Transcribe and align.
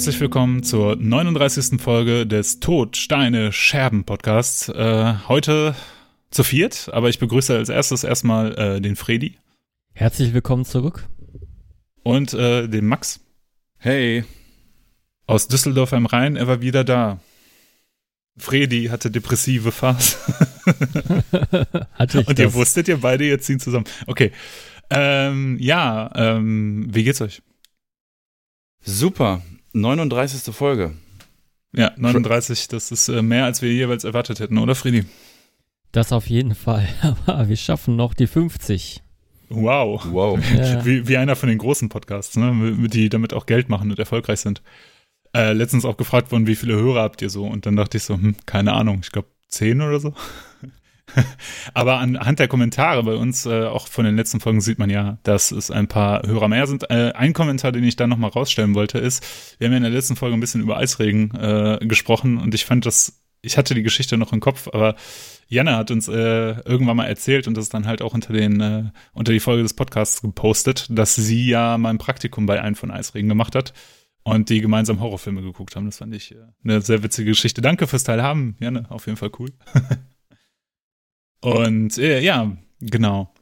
Herzlich 0.00 0.20
willkommen 0.20 0.62
zur 0.62 0.96
39. 0.96 1.78
Folge 1.78 2.26
des 2.26 2.58
Tod, 2.58 2.96
Steine, 2.96 3.52
Scherben 3.52 4.04
Podcasts. 4.04 4.70
Äh, 4.70 5.16
heute 5.28 5.74
zu 6.30 6.42
viert, 6.42 6.88
aber 6.90 7.10
ich 7.10 7.18
begrüße 7.18 7.54
als 7.54 7.68
erstes 7.68 8.02
erstmal 8.02 8.58
äh, 8.58 8.80
den 8.80 8.96
Fredi. 8.96 9.36
Herzlich 9.92 10.32
willkommen 10.32 10.64
zurück. 10.64 11.06
Und 12.02 12.32
äh, 12.32 12.66
den 12.66 12.86
Max. 12.86 13.20
Hey. 13.76 14.24
Aus 15.26 15.48
Düsseldorf 15.48 15.92
am 15.92 16.06
Rhein, 16.06 16.36
er 16.36 16.48
war 16.48 16.62
wieder 16.62 16.82
da. 16.82 17.20
Fredi 18.38 18.86
hatte 18.86 19.10
depressive 19.10 19.70
Phase. 19.70 20.16
hatte 21.92 22.20
ich 22.20 22.26
Und 22.26 22.38
das. 22.38 22.46
ihr 22.46 22.54
wusstet, 22.54 22.88
ihr 22.88 23.02
beide 23.02 23.26
jetzt 23.26 23.44
ziehen 23.44 23.60
zusammen. 23.60 23.84
Okay. 24.06 24.32
Ähm, 24.88 25.58
ja, 25.60 26.10
ähm, 26.14 26.86
wie 26.88 27.04
geht's 27.04 27.20
euch? 27.20 27.42
Super. 28.80 29.42
39. 29.72 30.54
Folge. 30.54 30.94
Ja, 31.72 31.92
39, 31.96 32.68
das 32.68 32.90
ist 32.90 33.08
äh, 33.08 33.22
mehr, 33.22 33.44
als 33.44 33.62
wir 33.62 33.72
jeweils 33.72 34.04
erwartet 34.04 34.40
hätten, 34.40 34.58
oder 34.58 34.74
Fredi? 34.74 35.04
Das 35.92 36.12
auf 36.12 36.28
jeden 36.28 36.54
Fall. 36.54 36.88
Aber 37.26 37.48
wir 37.48 37.56
schaffen 37.56 37.96
noch 37.96 38.14
die 38.14 38.26
50. 38.26 39.02
Wow. 39.48 40.04
Wow. 40.10 40.38
Ja. 40.56 40.84
Wie, 40.84 41.06
wie 41.08 41.16
einer 41.16 41.36
von 41.36 41.48
den 41.48 41.58
großen 41.58 41.88
Podcasts, 41.88 42.36
ne? 42.36 42.88
die 42.88 43.08
damit 43.08 43.34
auch 43.34 43.46
Geld 43.46 43.68
machen 43.68 43.90
und 43.90 43.98
erfolgreich 43.98 44.40
sind. 44.40 44.62
Äh, 45.32 45.52
letztens 45.52 45.84
auch 45.84 45.96
gefragt 45.96 46.32
worden, 46.32 46.46
wie 46.46 46.56
viele 46.56 46.74
Hörer 46.74 47.02
habt 47.02 47.22
ihr 47.22 47.30
so? 47.30 47.46
Und 47.46 47.66
dann 47.66 47.76
dachte 47.76 47.96
ich 47.96 48.02
so, 48.02 48.14
hm, 48.14 48.34
keine 48.46 48.72
Ahnung, 48.72 49.00
ich 49.02 49.12
glaube 49.12 49.28
zehn 49.48 49.80
oder 49.80 50.00
so. 50.00 50.14
Aber 51.74 51.98
anhand 51.98 52.38
der 52.38 52.48
Kommentare 52.48 53.02
bei 53.02 53.14
uns, 53.14 53.46
äh, 53.46 53.64
auch 53.64 53.86
von 53.86 54.04
den 54.04 54.16
letzten 54.16 54.40
Folgen, 54.40 54.60
sieht 54.60 54.78
man 54.78 54.90
ja, 54.90 55.18
dass 55.22 55.50
es 55.50 55.70
ein 55.70 55.88
paar 55.88 56.26
Hörer 56.26 56.48
mehr 56.48 56.66
sind. 56.66 56.90
Äh, 56.90 57.12
ein 57.12 57.32
Kommentar, 57.32 57.72
den 57.72 57.84
ich 57.84 57.96
da 57.96 58.06
nochmal 58.06 58.30
rausstellen 58.30 58.74
wollte, 58.74 58.98
ist, 58.98 59.24
wir 59.58 59.66
haben 59.66 59.72
ja 59.72 59.78
in 59.78 59.82
der 59.82 59.92
letzten 59.92 60.16
Folge 60.16 60.36
ein 60.36 60.40
bisschen 60.40 60.60
über 60.60 60.76
Eisregen 60.76 61.34
äh, 61.34 61.78
gesprochen 61.82 62.38
und 62.38 62.54
ich 62.54 62.64
fand 62.64 62.86
das, 62.86 63.22
ich 63.42 63.56
hatte 63.56 63.74
die 63.74 63.82
Geschichte 63.82 64.16
noch 64.16 64.32
im 64.32 64.40
Kopf, 64.40 64.68
aber 64.72 64.96
Janne 65.48 65.76
hat 65.76 65.90
uns 65.90 66.08
äh, 66.08 66.60
irgendwann 66.62 66.96
mal 66.96 67.06
erzählt 67.06 67.48
und 67.48 67.56
das 67.56 67.68
dann 67.68 67.86
halt 67.86 68.02
auch 68.02 68.14
unter 68.14 68.32
den 68.32 68.60
äh, 68.60 68.84
unter 69.12 69.32
die 69.32 69.40
Folge 69.40 69.62
des 69.62 69.74
Podcasts 69.74 70.22
gepostet, 70.22 70.86
dass 70.90 71.14
sie 71.14 71.48
ja 71.48 71.76
mal 71.76 71.90
ein 71.90 71.98
Praktikum 71.98 72.46
bei 72.46 72.60
einem 72.60 72.76
von 72.76 72.90
Eisregen 72.90 73.28
gemacht 73.28 73.54
hat 73.54 73.72
und 74.22 74.48
die 74.48 74.60
gemeinsam 74.60 75.00
Horrorfilme 75.00 75.42
geguckt 75.42 75.76
haben. 75.76 75.86
Das 75.86 75.98
fand 75.98 76.14
ich 76.14 76.32
äh, 76.32 76.38
eine 76.62 76.80
sehr 76.82 77.02
witzige 77.02 77.30
Geschichte. 77.30 77.62
Danke 77.62 77.86
fürs 77.86 78.04
Teilhaben, 78.04 78.56
Janne, 78.60 78.86
auf 78.90 79.06
jeden 79.06 79.16
Fall 79.16 79.30
cool. 79.38 79.48
und 81.40 81.98
äh, 81.98 82.20
ja, 82.20 82.52
genau. 82.80 83.32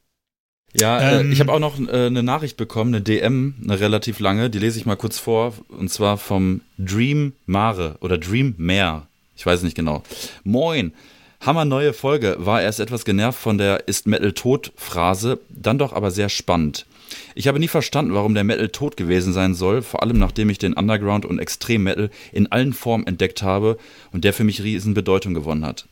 Ja, 0.73 0.99
äh, 0.99 1.21
Ähm. 1.21 1.31
ich 1.31 1.39
habe 1.39 1.51
auch 1.51 1.59
noch 1.59 1.79
äh, 1.79 2.05
eine 2.07 2.23
Nachricht 2.23 2.57
bekommen, 2.57 2.93
eine 2.93 3.01
DM, 3.01 3.55
eine 3.63 3.79
relativ 3.79 4.19
lange, 4.19 4.49
die 4.49 4.59
lese 4.59 4.79
ich 4.79 4.85
mal 4.85 4.95
kurz 4.95 5.19
vor, 5.19 5.53
und 5.69 5.89
zwar 5.89 6.17
vom 6.17 6.61
Dream 6.77 7.33
Mare 7.45 7.97
oder 8.01 8.17
Dream 8.17 8.53
Mare. 8.57 9.07
Ich 9.35 9.45
weiß 9.45 9.63
nicht 9.63 9.75
genau. 9.75 10.03
Moin. 10.43 10.93
Hammer 11.41 11.63
neue 11.63 11.93
Folge. 11.93 12.35
War 12.39 12.61
erst 12.61 12.81
etwas 12.81 13.05
genervt 13.05 13.39
von 13.39 13.57
der 13.57 13.87
Ist 13.87 14.07
Metal 14.07 14.33
tot 14.33 14.73
Phrase, 14.75 15.39
dann 15.49 15.77
doch 15.77 15.93
aber 15.93 16.11
sehr 16.11 16.27
spannend. 16.27 16.85
Ich 17.33 17.47
habe 17.47 17.59
nie 17.59 17.69
verstanden, 17.69 18.13
warum 18.13 18.33
der 18.33 18.43
Metal 18.43 18.67
tot 18.67 18.97
gewesen 18.97 19.31
sein 19.33 19.55
soll, 19.55 19.81
vor 19.81 20.03
allem 20.03 20.19
nachdem 20.19 20.49
ich 20.49 20.57
den 20.57 20.73
Underground 20.73 21.25
und 21.25 21.39
Extrem 21.39 21.83
Metal 21.83 22.09
in 22.33 22.51
allen 22.51 22.73
Formen 22.73 23.07
entdeckt 23.07 23.41
habe 23.41 23.77
und 24.11 24.25
der 24.25 24.33
für 24.33 24.43
mich 24.43 24.61
riesen 24.61 24.93
Bedeutung 24.93 25.33
gewonnen 25.33 25.65
hat. 25.65 25.87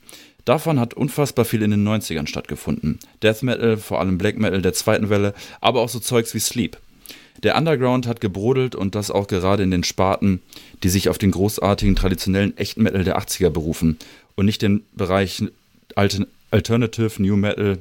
Davon 0.48 0.80
hat 0.80 0.94
unfassbar 0.94 1.44
viel 1.44 1.62
in 1.62 1.72
den 1.72 1.86
90ern 1.86 2.26
stattgefunden. 2.26 3.00
Death 3.22 3.44
Metal, 3.44 3.76
vor 3.76 4.00
allem 4.00 4.18
Black 4.18 4.38
Metal 4.38 4.62
der 4.62 4.72
zweiten 4.72 5.10
Welle, 5.10 5.34
aber 5.60 5.82
auch 5.82 5.90
so 5.90 6.00
Zeugs 6.00 6.34
wie 6.34 6.40
Sleep. 6.40 6.78
Der 7.44 7.58
Underground 7.58 8.08
hat 8.08 8.22
gebrodelt 8.22 8.74
und 8.74 8.96
das 8.96 9.12
auch 9.12 9.28
gerade 9.28 9.64
in 9.64 9.72
den 9.72 9.84
Sparten, 9.84 10.42
die 10.84 10.90
sich 10.90 11.10
auf 11.10 11.18
den 11.18 11.32
großartigen, 11.32 11.98
traditionellen 11.98 12.56
echten 12.56 12.84
Metal 12.84 13.04
der 13.04 13.20
80er 13.20 13.50
berufen 13.50 14.00
und 14.36 14.46
nicht 14.46 14.62
den 14.62 14.86
Bereich 14.94 15.44
Altern 15.96 16.28
Alternative, 16.50 17.22
New 17.22 17.36
Metal 17.36 17.80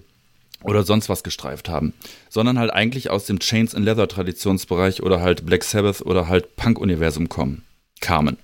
oder 0.65 0.83
sonst 0.83 1.09
was 1.09 1.23
gestreift 1.23 1.69
haben, 1.69 1.93
sondern 2.31 2.59
halt 2.59 2.73
eigentlich 2.73 3.11
aus 3.11 3.27
dem 3.27 3.39
Chains 3.39 3.77
and 3.77 3.85
Leather 3.85 4.09
Traditionsbereich 4.09 5.05
oder 5.05 5.21
halt 5.21 5.47
Black 5.47 5.63
Sabbath 5.63 6.03
oder 6.03 6.27
halt 6.27 6.57
Punk-Universum 6.57 7.29
kommen, 7.29 7.63
kamen. 8.01 8.39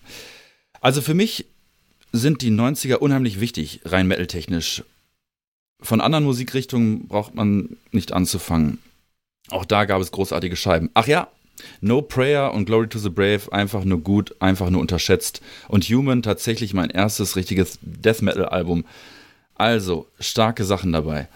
Also 0.80 1.00
für 1.00 1.14
mich 1.14 1.46
sind 2.12 2.42
die 2.42 2.50
90er 2.50 2.96
unheimlich 2.96 3.40
wichtig, 3.40 3.80
rein 3.84 4.06
metal-technisch. 4.06 4.84
Von 5.80 6.00
anderen 6.00 6.24
Musikrichtungen 6.24 7.08
braucht 7.08 7.34
man 7.34 7.76
nicht 7.90 8.12
anzufangen. 8.12 8.78
Auch 9.50 9.64
da 9.64 9.86
gab 9.86 10.00
es 10.00 10.12
großartige 10.12 10.54
Scheiben. 10.54 10.90
Ach 10.94 11.08
ja, 11.08 11.28
No 11.80 12.02
Prayer 12.02 12.52
und 12.54 12.66
Glory 12.66 12.88
to 12.88 12.98
the 12.98 13.08
Brave 13.08 13.40
einfach 13.50 13.84
nur 13.84 14.00
gut, 14.00 14.34
einfach 14.40 14.70
nur 14.70 14.80
unterschätzt. 14.80 15.40
Und 15.68 15.84
Human 15.84 16.22
tatsächlich 16.22 16.74
mein 16.74 16.90
erstes 16.90 17.36
richtiges 17.36 17.78
Death 17.82 18.22
Metal 18.22 18.46
Album. 18.46 18.84
Also, 19.54 20.06
starke 20.20 20.64
Sachen 20.64 20.92
dabei. 20.92 21.28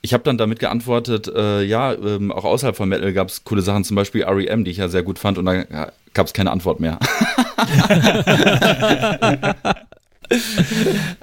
Ich 0.00 0.12
habe 0.12 0.24
dann 0.24 0.36
damit 0.36 0.58
geantwortet, 0.58 1.28
äh, 1.28 1.62
ja, 1.62 1.94
ähm, 1.94 2.32
auch 2.32 2.44
außerhalb 2.44 2.76
von 2.76 2.88
Metal 2.88 3.12
gab 3.12 3.28
es 3.28 3.44
coole 3.44 3.62
Sachen, 3.62 3.84
zum 3.84 3.94
Beispiel 3.94 4.24
REM, 4.24 4.64
die 4.64 4.72
ich 4.72 4.78
ja 4.78 4.88
sehr 4.88 5.04
gut 5.04 5.20
fand, 5.20 5.38
und 5.38 5.46
da 5.46 5.92
gab 6.12 6.26
es 6.26 6.32
keine 6.32 6.50
Antwort 6.50 6.80
mehr. 6.80 6.98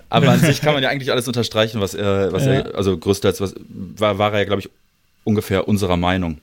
Aber 0.09 0.29
an 0.29 0.39
sich 0.39 0.61
kann 0.61 0.73
man 0.73 0.83
ja 0.83 0.89
eigentlich 0.89 1.11
alles 1.11 1.27
unterstreichen, 1.27 1.81
was 1.81 1.93
er, 1.93 2.31
was 2.31 2.45
Ja. 2.45 2.51
er, 2.53 2.75
also 2.75 2.97
größtenteils 2.97 3.41
was, 3.41 3.55
war, 3.97 4.17
war 4.17 4.33
er 4.33 4.39
ja, 4.39 4.45
glaube 4.45 4.61
ich, 4.61 4.69
ungefähr 5.23 5.67
unserer 5.67 5.97
Meinung. 5.97 6.39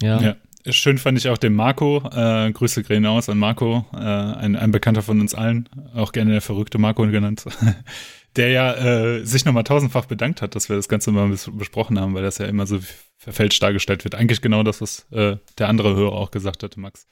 Ja. 0.00 0.20
Ja. 0.20 0.36
Schön 0.68 0.98
fand 0.98 1.16
ich 1.16 1.28
auch 1.30 1.38
den 1.38 1.54
Marco, 1.54 2.02
äh, 2.14 2.52
Grüße 2.52 2.82
gehen 2.82 3.06
aus 3.06 3.30
an 3.30 3.38
Marco, 3.38 3.86
äh, 3.94 3.96
ein, 3.96 4.56
ein 4.56 4.70
Bekannter 4.72 5.00
von 5.00 5.18
uns 5.20 5.34
allen, 5.34 5.68
auch 5.94 6.12
gerne 6.12 6.32
der 6.32 6.42
verrückte 6.42 6.76
Marco 6.76 7.02
genannt, 7.06 7.44
der 8.36 8.50
ja 8.50 8.74
äh, 8.74 9.24
sich 9.24 9.46
nochmal 9.46 9.64
tausendfach 9.64 10.04
bedankt 10.04 10.42
hat, 10.42 10.54
dass 10.54 10.68
wir 10.68 10.76
das 10.76 10.88
Ganze 10.90 11.12
mal 11.12 11.28
bes 11.28 11.50
besprochen 11.50 11.98
haben, 11.98 12.14
weil 12.14 12.22
das 12.22 12.36
ja 12.38 12.44
immer 12.44 12.66
so 12.66 12.78
verfälscht 13.16 13.62
dargestellt 13.62 14.04
wird. 14.04 14.14
Eigentlich 14.14 14.42
genau 14.42 14.62
das, 14.62 14.82
was 14.82 15.06
äh, 15.12 15.36
der 15.58 15.68
andere 15.68 15.94
Hörer 15.96 16.12
auch 16.12 16.30
gesagt 16.30 16.62
hatte, 16.62 16.78
Max. 16.78 17.06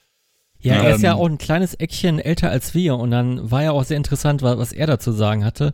Ja, 0.61 0.75
er 0.75 0.95
ist 0.95 1.01
ja 1.01 1.13
Ähm, 1.13 1.17
auch 1.19 1.25
ein 1.29 1.37
kleines 1.37 1.73
Eckchen 1.75 2.19
älter 2.19 2.49
als 2.49 2.73
wir 2.73 2.95
und 2.97 3.11
dann 3.11 3.49
war 3.49 3.63
ja 3.63 3.71
auch 3.71 3.83
sehr 3.83 3.97
interessant, 3.97 4.41
wa- 4.41 4.57
was 4.57 4.73
er 4.73 4.87
dazu 4.87 5.11
sagen 5.11 5.45
hatte. 5.45 5.73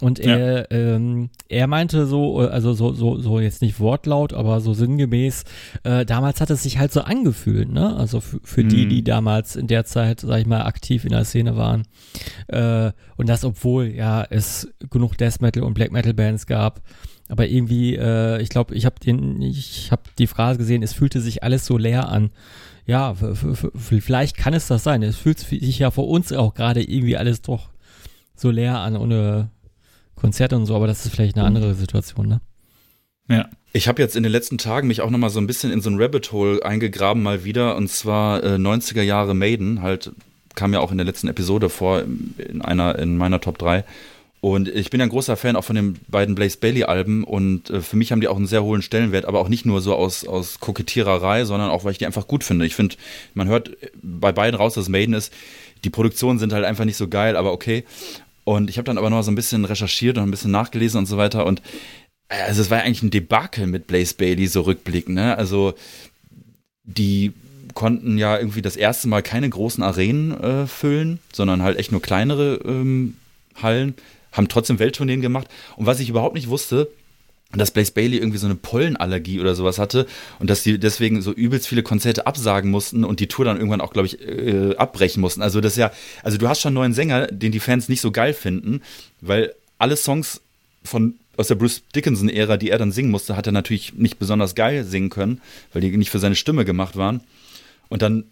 Und 0.00 0.18
er, 0.18 0.70
ähm, 0.72 1.30
er 1.48 1.68
meinte 1.68 2.06
so, 2.06 2.42
äh, 2.42 2.48
also 2.48 2.72
so, 2.72 2.92
so, 2.92 3.20
so 3.20 3.38
jetzt 3.38 3.62
nicht 3.62 3.78
wortlaut, 3.78 4.32
aber 4.32 4.60
so 4.60 4.74
sinngemäß, 4.74 5.44
äh, 5.84 6.04
damals 6.04 6.40
hat 6.40 6.50
es 6.50 6.64
sich 6.64 6.78
halt 6.78 6.92
so 6.92 7.02
angefühlt, 7.02 7.70
ne? 7.70 7.94
Also 7.94 8.20
für, 8.20 8.40
für 8.42 8.64
die, 8.64 8.86
Mhm. 8.86 8.88
die 8.88 9.04
damals 9.04 9.54
in 9.54 9.68
der 9.68 9.84
Zeit, 9.84 10.20
sag 10.20 10.40
ich 10.40 10.46
mal, 10.46 10.62
aktiv 10.62 11.04
in 11.04 11.10
der 11.10 11.24
Szene 11.24 11.56
waren. 11.56 11.84
Äh, 12.48 12.90
und 13.16 13.28
das, 13.28 13.44
obwohl 13.44 13.86
ja 13.86 14.24
es 14.28 14.68
genug 14.90 15.16
Death 15.18 15.40
Metal 15.40 15.62
und 15.62 15.74
Black 15.74 15.92
Metal 15.92 16.14
Bands 16.14 16.46
gab. 16.46 16.80
Aber 17.28 17.46
irgendwie, 17.46 17.94
äh, 17.94 18.42
ich 18.42 18.48
glaube, 18.48 18.74
ich 18.74 18.84
habe 18.86 18.96
den, 18.98 19.40
ich 19.40 19.92
habe 19.92 20.02
die 20.18 20.26
Phrase 20.26 20.58
gesehen, 20.58 20.82
es 20.82 20.92
fühlte 20.94 21.20
sich 21.20 21.44
alles 21.44 21.64
so 21.64 21.78
leer 21.78 22.08
an. 22.08 22.30
Ja, 22.86 23.14
vielleicht 23.74 24.36
kann 24.36 24.54
es 24.54 24.66
das 24.66 24.82
sein. 24.82 25.02
Es 25.02 25.16
fühlt 25.16 25.38
sich 25.38 25.78
ja 25.78 25.90
vor 25.90 26.08
uns 26.08 26.32
auch 26.32 26.54
gerade 26.54 26.82
irgendwie 26.82 27.16
alles 27.16 27.42
doch 27.42 27.70
so 28.34 28.50
leer 28.50 28.78
an, 28.78 28.96
ohne 28.96 29.50
Konzerte 30.16 30.56
und 30.56 30.66
so, 30.66 30.74
aber 30.74 30.86
das 30.86 31.06
ist 31.06 31.12
vielleicht 31.12 31.36
eine 31.36 31.46
andere 31.46 31.74
Situation, 31.74 32.28
ne? 32.28 32.40
Ja. 33.28 33.48
Ich 33.74 33.88
habe 33.88 34.02
jetzt 34.02 34.16
in 34.16 34.22
den 34.22 34.32
letzten 34.32 34.58
Tagen 34.58 34.88
mich 34.88 35.00
auch 35.00 35.08
noch 35.08 35.18
mal 35.18 35.30
so 35.30 35.40
ein 35.40 35.46
bisschen 35.46 35.72
in 35.72 35.80
so 35.80 35.88
ein 35.88 36.00
Rabbit 36.00 36.30
Hole 36.32 36.62
eingegraben 36.62 37.22
mal 37.22 37.44
wieder 37.44 37.76
und 37.76 37.88
zwar 37.88 38.44
äh, 38.44 38.56
90er 38.56 39.00
Jahre 39.00 39.34
Maiden, 39.34 39.80
halt 39.80 40.12
kam 40.54 40.74
ja 40.74 40.80
auch 40.80 40.90
in 40.92 40.98
der 40.98 41.06
letzten 41.06 41.28
Episode 41.28 41.70
vor 41.70 42.02
in 42.36 42.60
einer 42.60 42.98
in 42.98 43.16
meiner 43.16 43.40
Top 43.40 43.56
3 43.56 43.84
und 44.42 44.66
ich 44.66 44.90
bin 44.90 45.00
ein 45.00 45.08
großer 45.08 45.36
Fan 45.36 45.54
auch 45.54 45.62
von 45.62 45.76
den 45.76 46.00
beiden 46.08 46.34
Blaze 46.34 46.58
Bailey 46.58 46.82
Alben 46.82 47.22
und 47.22 47.70
äh, 47.70 47.80
für 47.80 47.96
mich 47.96 48.10
haben 48.10 48.20
die 48.20 48.26
auch 48.26 48.36
einen 48.36 48.48
sehr 48.48 48.64
hohen 48.64 48.82
Stellenwert, 48.82 49.24
aber 49.24 49.38
auch 49.38 49.48
nicht 49.48 49.64
nur 49.64 49.80
so 49.80 49.94
aus 49.94 50.26
aus 50.26 50.58
Kokettiererei, 50.58 51.44
sondern 51.44 51.70
auch 51.70 51.84
weil 51.84 51.92
ich 51.92 51.98
die 51.98 52.06
einfach 52.06 52.26
gut 52.26 52.42
finde. 52.42 52.66
Ich 52.66 52.74
finde, 52.74 52.96
man 53.34 53.46
hört 53.46 53.70
bei 54.02 54.32
beiden 54.32 54.58
raus, 54.58 54.74
dass 54.74 54.88
Maiden 54.88 55.14
ist. 55.14 55.32
Die 55.84 55.90
Produktionen 55.90 56.40
sind 56.40 56.52
halt 56.52 56.64
einfach 56.64 56.84
nicht 56.84 56.96
so 56.96 57.06
geil, 57.06 57.36
aber 57.36 57.52
okay. 57.52 57.84
Und 58.42 58.68
ich 58.68 58.78
habe 58.78 58.84
dann 58.84 58.98
aber 58.98 59.10
noch 59.10 59.22
so 59.22 59.30
ein 59.30 59.36
bisschen 59.36 59.64
recherchiert 59.64 60.18
und 60.18 60.24
ein 60.24 60.32
bisschen 60.32 60.50
nachgelesen 60.50 60.98
und 60.98 61.06
so 61.06 61.16
weiter 61.16 61.46
und 61.46 61.62
äh, 62.28 62.42
also 62.48 62.62
es 62.62 62.68
war 62.68 62.78
ja 62.78 62.84
eigentlich 62.84 63.04
ein 63.04 63.12
Debakel 63.12 63.68
mit 63.68 63.86
Blaze 63.86 64.16
Bailey, 64.16 64.48
so 64.48 64.62
rückblickend, 64.62 65.14
ne? 65.14 65.38
Also 65.38 65.74
die 66.82 67.32
konnten 67.74 68.18
ja 68.18 68.36
irgendwie 68.36 68.60
das 68.60 68.74
erste 68.74 69.06
Mal 69.06 69.22
keine 69.22 69.48
großen 69.48 69.84
Arenen 69.84 70.32
äh, 70.32 70.66
füllen, 70.66 71.20
sondern 71.32 71.62
halt 71.62 71.78
echt 71.78 71.92
nur 71.92 72.02
kleinere 72.02 72.60
ähm, 72.64 73.14
Hallen, 73.62 73.94
haben 74.32 74.48
trotzdem 74.48 74.78
Welttourneen 74.78 75.20
gemacht. 75.20 75.48
Und 75.76 75.86
was 75.86 76.00
ich 76.00 76.08
überhaupt 76.08 76.34
nicht 76.34 76.48
wusste, 76.48 76.88
dass 77.54 77.70
Blaze 77.70 77.92
Bailey 77.92 78.16
irgendwie 78.16 78.38
so 78.38 78.46
eine 78.46 78.54
Pollenallergie 78.54 79.40
oder 79.40 79.54
sowas 79.54 79.78
hatte 79.78 80.06
und 80.38 80.48
dass 80.48 80.62
die 80.62 80.78
deswegen 80.78 81.20
so 81.20 81.32
übelst 81.32 81.68
viele 81.68 81.82
Konzerte 81.82 82.26
absagen 82.26 82.70
mussten 82.70 83.04
und 83.04 83.20
die 83.20 83.28
Tour 83.28 83.44
dann 83.44 83.58
irgendwann 83.58 83.80
auch, 83.80 83.92
glaube 83.92 84.06
ich, 84.06 84.20
äh, 84.26 84.74
abbrechen 84.76 85.20
mussten. 85.20 85.42
Also 85.42 85.60
das 85.60 85.76
ja, 85.76 85.92
also 86.22 86.38
du 86.38 86.48
hast 86.48 86.60
schon 86.60 86.70
einen 86.70 86.76
neuen 86.76 86.94
Sänger, 86.94 87.26
den 87.26 87.52
die 87.52 87.60
Fans 87.60 87.88
nicht 87.88 88.00
so 88.00 88.10
geil 88.10 88.32
finden, 88.32 88.80
weil 89.20 89.54
alle 89.78 89.96
Songs 89.96 90.40
von 90.82 91.14
aus 91.36 91.48
der 91.48 91.54
Bruce 91.54 91.82
Dickinson-Ära, 91.94 92.56
die 92.56 92.70
er 92.70 92.78
dann 92.78 92.92
singen 92.92 93.10
musste, 93.10 93.36
hat 93.36 93.46
er 93.46 93.52
natürlich 93.52 93.94
nicht 93.94 94.18
besonders 94.18 94.54
geil 94.54 94.84
singen 94.84 95.10
können, 95.10 95.40
weil 95.72 95.80
die 95.80 95.96
nicht 95.96 96.10
für 96.10 96.18
seine 96.18 96.34
Stimme 96.36 96.64
gemacht 96.64 96.96
waren. 96.96 97.22
Und 97.88 98.02
dann 98.02 98.24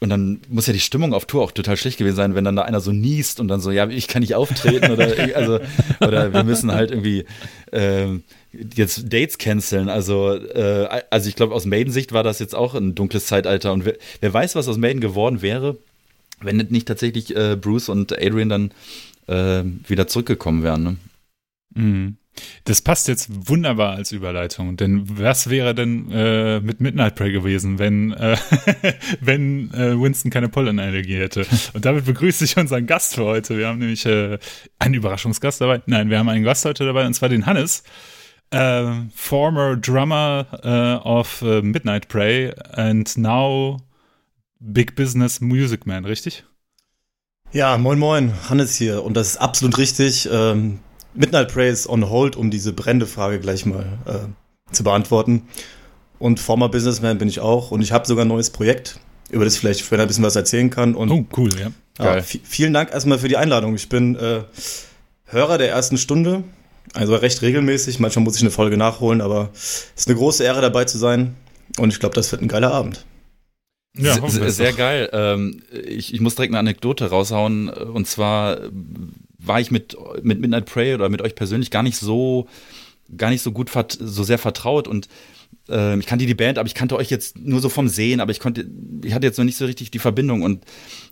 und 0.00 0.10
dann 0.10 0.40
muss 0.48 0.66
ja 0.66 0.72
die 0.72 0.80
Stimmung 0.80 1.14
auf 1.14 1.24
Tour 1.24 1.42
auch 1.42 1.52
total 1.52 1.76
schlecht 1.76 1.98
gewesen 1.98 2.16
sein, 2.16 2.34
wenn 2.34 2.44
dann 2.44 2.56
da 2.56 2.62
einer 2.62 2.80
so 2.80 2.92
niest 2.92 3.40
und 3.40 3.48
dann 3.48 3.60
so, 3.60 3.70
ja, 3.70 3.88
ich 3.88 4.08
kann 4.08 4.20
nicht 4.20 4.34
auftreten 4.34 4.92
oder, 4.92 5.08
also, 5.34 5.60
oder 6.00 6.32
wir 6.32 6.44
müssen 6.44 6.72
halt 6.72 6.90
irgendwie 6.90 7.24
äh, 7.72 8.08
jetzt 8.52 9.12
Dates 9.12 9.38
canceln. 9.38 9.88
Also, 9.88 10.34
äh, 10.34 11.02
also 11.10 11.28
ich 11.28 11.36
glaube, 11.36 11.54
aus 11.54 11.64
Maiden-Sicht 11.64 12.12
war 12.12 12.22
das 12.22 12.38
jetzt 12.38 12.54
auch 12.54 12.74
ein 12.74 12.94
dunkles 12.94 13.26
Zeitalter. 13.26 13.72
Und 13.72 13.84
wer, 13.84 13.96
wer 14.20 14.34
weiß, 14.34 14.56
was 14.56 14.68
aus 14.68 14.76
Maiden 14.76 15.00
geworden 15.00 15.42
wäre, 15.42 15.78
wenn 16.40 16.56
nicht 16.56 16.86
tatsächlich 16.86 17.34
äh, 17.34 17.56
Bruce 17.56 17.88
und 17.88 18.12
Adrian 18.12 18.48
dann 18.48 18.70
äh, 19.26 19.64
wieder 19.88 20.06
zurückgekommen 20.06 20.62
wären. 20.62 20.82
Ne? 20.82 20.96
Mhm. 21.74 22.16
Das 22.64 22.82
passt 22.82 23.08
jetzt 23.08 23.48
wunderbar 23.48 23.94
als 23.94 24.12
Überleitung, 24.12 24.76
denn 24.76 25.04
was 25.18 25.50
wäre 25.50 25.74
denn 25.74 26.10
äh, 26.10 26.60
mit 26.60 26.80
Midnight 26.80 27.14
Prey 27.14 27.30
gewesen, 27.30 27.78
wenn, 27.78 28.12
äh, 28.12 28.36
wenn 29.20 29.72
äh, 29.72 30.00
Winston 30.00 30.30
keine 30.30 30.48
Pollenallergie 30.48 31.16
hätte? 31.16 31.46
Und 31.72 31.84
damit 31.84 32.06
begrüße 32.06 32.44
ich 32.44 32.56
unseren 32.56 32.86
Gast 32.86 33.14
für 33.14 33.24
heute. 33.24 33.56
Wir 33.58 33.68
haben 33.68 33.78
nämlich 33.78 34.04
äh, 34.06 34.38
einen 34.78 34.94
Überraschungsgast 34.94 35.60
dabei. 35.60 35.82
Nein, 35.86 36.10
wir 36.10 36.18
haben 36.18 36.28
einen 36.28 36.44
Gast 36.44 36.64
heute 36.64 36.84
dabei, 36.84 37.06
und 37.06 37.14
zwar 37.14 37.28
den 37.28 37.46
Hannes, 37.46 37.84
äh, 38.50 38.84
former 39.14 39.76
drummer 39.76 40.46
äh, 40.62 41.08
of 41.08 41.42
Midnight 41.42 42.08
Prey 42.08 42.52
and 42.72 43.16
now 43.16 43.78
Big 44.58 44.96
Business 44.96 45.40
Music 45.40 45.86
Man, 45.86 46.04
richtig? 46.04 46.44
Ja, 47.52 47.78
moin 47.78 48.00
moin, 48.00 48.32
Hannes 48.48 48.74
hier. 48.74 49.04
Und 49.04 49.16
das 49.16 49.28
ist 49.28 49.36
absolut 49.36 49.78
richtig. 49.78 50.28
Ähm, 50.32 50.80
Midnight 51.14 51.52
Prey 51.52 51.70
ist 51.70 51.88
on 51.88 52.08
hold, 52.10 52.36
um 52.36 52.50
diese 52.50 52.72
brennende 52.72 53.06
Frage 53.06 53.38
gleich 53.38 53.66
mal 53.66 53.98
äh, 54.06 54.72
zu 54.74 54.84
beantworten. 54.84 55.42
Und 56.18 56.40
former 56.40 56.68
Businessman 56.68 57.18
bin 57.18 57.28
ich 57.28 57.40
auch. 57.40 57.70
Und 57.70 57.82
ich 57.82 57.92
habe 57.92 58.06
sogar 58.06 58.24
ein 58.24 58.28
neues 58.28 58.50
Projekt, 58.50 58.98
über 59.30 59.44
das 59.44 59.54
ich 59.54 59.60
vielleicht 59.60 59.82
vorher 59.82 60.04
ein 60.04 60.08
bisschen 60.08 60.24
was 60.24 60.36
erzählen 60.36 60.70
kann. 60.70 60.94
Und, 60.94 61.10
oh, 61.10 61.26
cool, 61.36 61.50
ja. 61.58 61.70
ja 62.04 62.22
vielen 62.22 62.72
Dank 62.72 62.92
erstmal 62.92 63.18
für 63.18 63.28
die 63.28 63.36
Einladung. 63.36 63.74
Ich 63.74 63.88
bin 63.88 64.16
äh, 64.16 64.42
Hörer 65.26 65.58
der 65.58 65.70
ersten 65.70 65.98
Stunde, 65.98 66.44
also 66.92 67.16
recht 67.16 67.42
regelmäßig. 67.42 67.98
Manchmal 67.98 68.24
muss 68.24 68.36
ich 68.36 68.42
eine 68.42 68.50
Folge 68.50 68.76
nachholen, 68.76 69.20
aber 69.20 69.50
es 69.54 69.90
ist 69.96 70.08
eine 70.08 70.16
große 70.16 70.44
Ehre 70.44 70.60
dabei 70.60 70.84
zu 70.84 70.98
sein. 70.98 71.34
Und 71.78 71.92
ich 71.92 71.98
glaube, 71.98 72.14
das 72.14 72.30
wird 72.30 72.42
ein 72.42 72.48
geiler 72.48 72.72
Abend. 72.72 73.04
Ja, 73.96 74.28
sehr, 74.28 74.50
sehr 74.50 74.72
geil. 74.72 75.08
Ähm, 75.12 75.62
ich, 75.72 76.12
ich 76.12 76.20
muss 76.20 76.34
direkt 76.34 76.52
eine 76.52 76.58
Anekdote 76.58 77.10
raushauen. 77.10 77.68
Und 77.68 78.06
zwar 78.06 78.58
war 79.46 79.60
ich 79.60 79.70
mit, 79.70 79.96
mit 80.22 80.40
Midnight 80.40 80.66
Prey 80.66 80.94
oder 80.94 81.08
mit 81.08 81.22
euch 81.22 81.34
persönlich 81.34 81.70
gar 81.70 81.82
nicht 81.82 81.96
so, 81.96 82.48
gar 83.16 83.30
nicht 83.30 83.42
so 83.42 83.52
gut, 83.52 83.70
so 83.98 84.24
sehr 84.24 84.38
vertraut 84.38 84.88
und 84.88 85.08
äh, 85.68 85.98
ich 85.98 86.06
kannte 86.06 86.26
die 86.26 86.34
Band, 86.34 86.58
aber 86.58 86.66
ich 86.66 86.74
kannte 86.74 86.96
euch 86.96 87.10
jetzt 87.10 87.38
nur 87.38 87.60
so 87.60 87.68
vom 87.68 87.88
Sehen, 87.88 88.20
aber 88.20 88.30
ich 88.30 88.40
konnte, 88.40 88.66
ich 89.02 89.14
hatte 89.14 89.26
jetzt 89.26 89.38
noch 89.38 89.44
nicht 89.44 89.56
so 89.56 89.66
richtig 89.66 89.90
die 89.90 89.98
Verbindung 89.98 90.42
und 90.42 90.64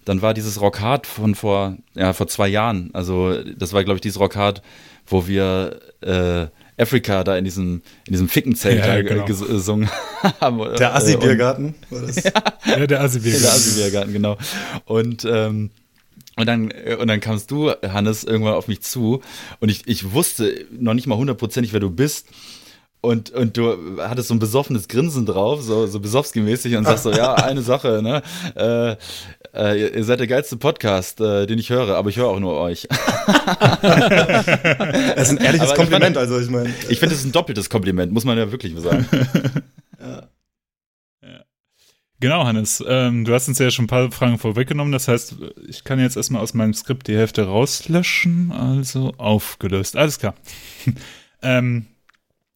dann 0.04 0.22
war 0.22 0.34
dieses 0.34 0.60
Rockhard 0.60 1.06
von 1.06 1.34
vor, 1.34 1.76
ja, 1.94 2.12
vor 2.12 2.26
zwei 2.26 2.48
Jahren, 2.48 2.90
also 2.92 3.42
das 3.42 3.72
war, 3.72 3.84
glaube 3.84 3.96
ich, 3.96 4.02
dieses 4.02 4.20
Rockhard, 4.20 4.62
wo 5.06 5.26
wir 5.26 5.80
äh, 6.00 6.46
Afrika 6.80 7.22
da 7.22 7.36
in 7.36 7.44
diesem, 7.44 7.82
in 8.06 8.12
diesem 8.12 8.28
Fickenzelt 8.28 8.78
ja, 8.78 8.96
ja, 8.96 9.02
genau. 9.02 9.24
gesungen 9.24 9.88
haben. 10.40 10.76
Der 10.78 10.94
Assi-Biergarten 10.94 11.74
war 11.90 12.02
das? 12.02 12.24
ja, 12.24 12.32
ja 12.66 12.86
der 12.86 13.02
Assi-Biergarten. 13.02 13.42
Der 13.42 13.52
Assi-Biergarten, 13.52 14.12
genau. 14.12 14.38
Und 14.86 15.24
ähm, 15.24 15.70
und 16.36 16.46
dann, 16.46 16.70
äh, 16.70 16.96
und 16.98 17.08
dann 17.08 17.20
kamst 17.20 17.50
du, 17.50 17.70
Hannes, 17.82 18.24
irgendwann 18.24 18.54
auf 18.54 18.68
mich 18.68 18.82
zu 18.82 19.20
und 19.60 19.68
ich, 19.68 19.86
ich 19.86 20.12
wusste 20.12 20.66
noch 20.70 20.94
nicht 20.94 21.06
mal 21.06 21.16
hundertprozentig, 21.16 21.72
wer 21.72 21.80
du 21.80 21.90
bist. 21.90 22.28
Und, 23.04 23.30
und 23.32 23.56
du 23.56 23.98
hattest 23.98 24.28
so 24.28 24.34
ein 24.34 24.38
besoffenes 24.38 24.86
Grinsen 24.86 25.26
drauf, 25.26 25.60
so, 25.60 25.88
so 25.88 25.98
besoffsmäßig 25.98 26.76
und 26.76 26.84
sagst 26.84 27.02
so, 27.02 27.10
ja, 27.10 27.34
eine 27.44 27.60
Sache, 27.62 28.00
ne? 28.00 28.22
Äh, 28.54 28.94
äh, 29.54 29.96
ihr 29.96 30.04
seid 30.04 30.20
der 30.20 30.28
geilste 30.28 30.56
Podcast, 30.56 31.20
äh, 31.20 31.46
den 31.46 31.58
ich 31.58 31.70
höre, 31.70 31.96
aber 31.96 32.10
ich 32.10 32.16
höre 32.16 32.28
auch 32.28 32.38
nur 32.38 32.60
euch. 32.60 32.86
das 33.82 33.88
ist 35.16 35.30
ein 35.30 35.38
ehrliches 35.38 35.70
aber 35.70 35.76
Kompliment, 35.76 36.16
ich 36.16 36.22
fand, 36.22 36.30
also 36.30 36.38
ich 36.38 36.48
meine. 36.48 36.72
Ich 36.88 37.00
finde, 37.00 37.16
es 37.16 37.22
ist 37.22 37.26
ein 37.26 37.32
doppeltes 37.32 37.68
Kompliment, 37.68 38.12
muss 38.12 38.24
man 38.24 38.38
ja 38.38 38.52
wirklich 38.52 38.72
sagen. 38.78 39.04
ja. 40.00 40.22
Genau, 42.22 42.44
Hannes. 42.44 42.82
Ähm, 42.86 43.24
du 43.24 43.34
hast 43.34 43.48
uns 43.48 43.58
ja 43.58 43.68
schon 43.72 43.86
ein 43.86 43.88
paar 43.88 44.12
Fragen 44.12 44.38
vorweggenommen. 44.38 44.92
Das 44.92 45.08
heißt, 45.08 45.34
ich 45.66 45.82
kann 45.82 45.98
jetzt 45.98 46.16
erstmal 46.16 46.40
aus 46.40 46.54
meinem 46.54 46.72
Skript 46.72 47.08
die 47.08 47.16
Hälfte 47.16 47.46
rauslöschen. 47.46 48.52
Also 48.52 49.12
aufgelöst. 49.18 49.96
Alles 49.96 50.20
klar. 50.20 50.36
ähm, 51.42 51.86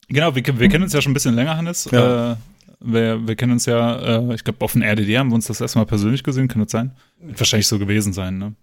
genau, 0.07 0.37
wir, 0.37 0.45
wir, 0.61 0.69
kennen 0.69 0.85
uns 0.85 0.93
ja 0.93 1.03
schon 1.03 1.11
ein 1.11 1.15
bisschen 1.15 1.35
länger, 1.35 1.57
Hannes. 1.57 1.89
Ja. 1.91 2.35
Äh, 2.35 2.37
wir, 2.79 3.27
wir, 3.27 3.35
kennen 3.35 3.51
uns 3.51 3.67
ja, 3.67 4.21
äh, 4.31 4.35
ich 4.37 4.45
glaube, 4.45 4.65
auf 4.65 4.71
dem 4.71 4.83
RDD 4.83 5.19
haben 5.19 5.31
wir 5.31 5.35
uns 5.35 5.49
das 5.49 5.61
erstmal 5.61 5.85
persönlich 5.85 6.23
gesehen. 6.23 6.47
Kann 6.47 6.63
das 6.63 6.71
sein? 6.71 6.93
Wird 7.19 7.41
wahrscheinlich 7.41 7.67
so 7.67 7.81
gewesen 7.81 8.13
sein, 8.13 8.39
ne? 8.39 8.55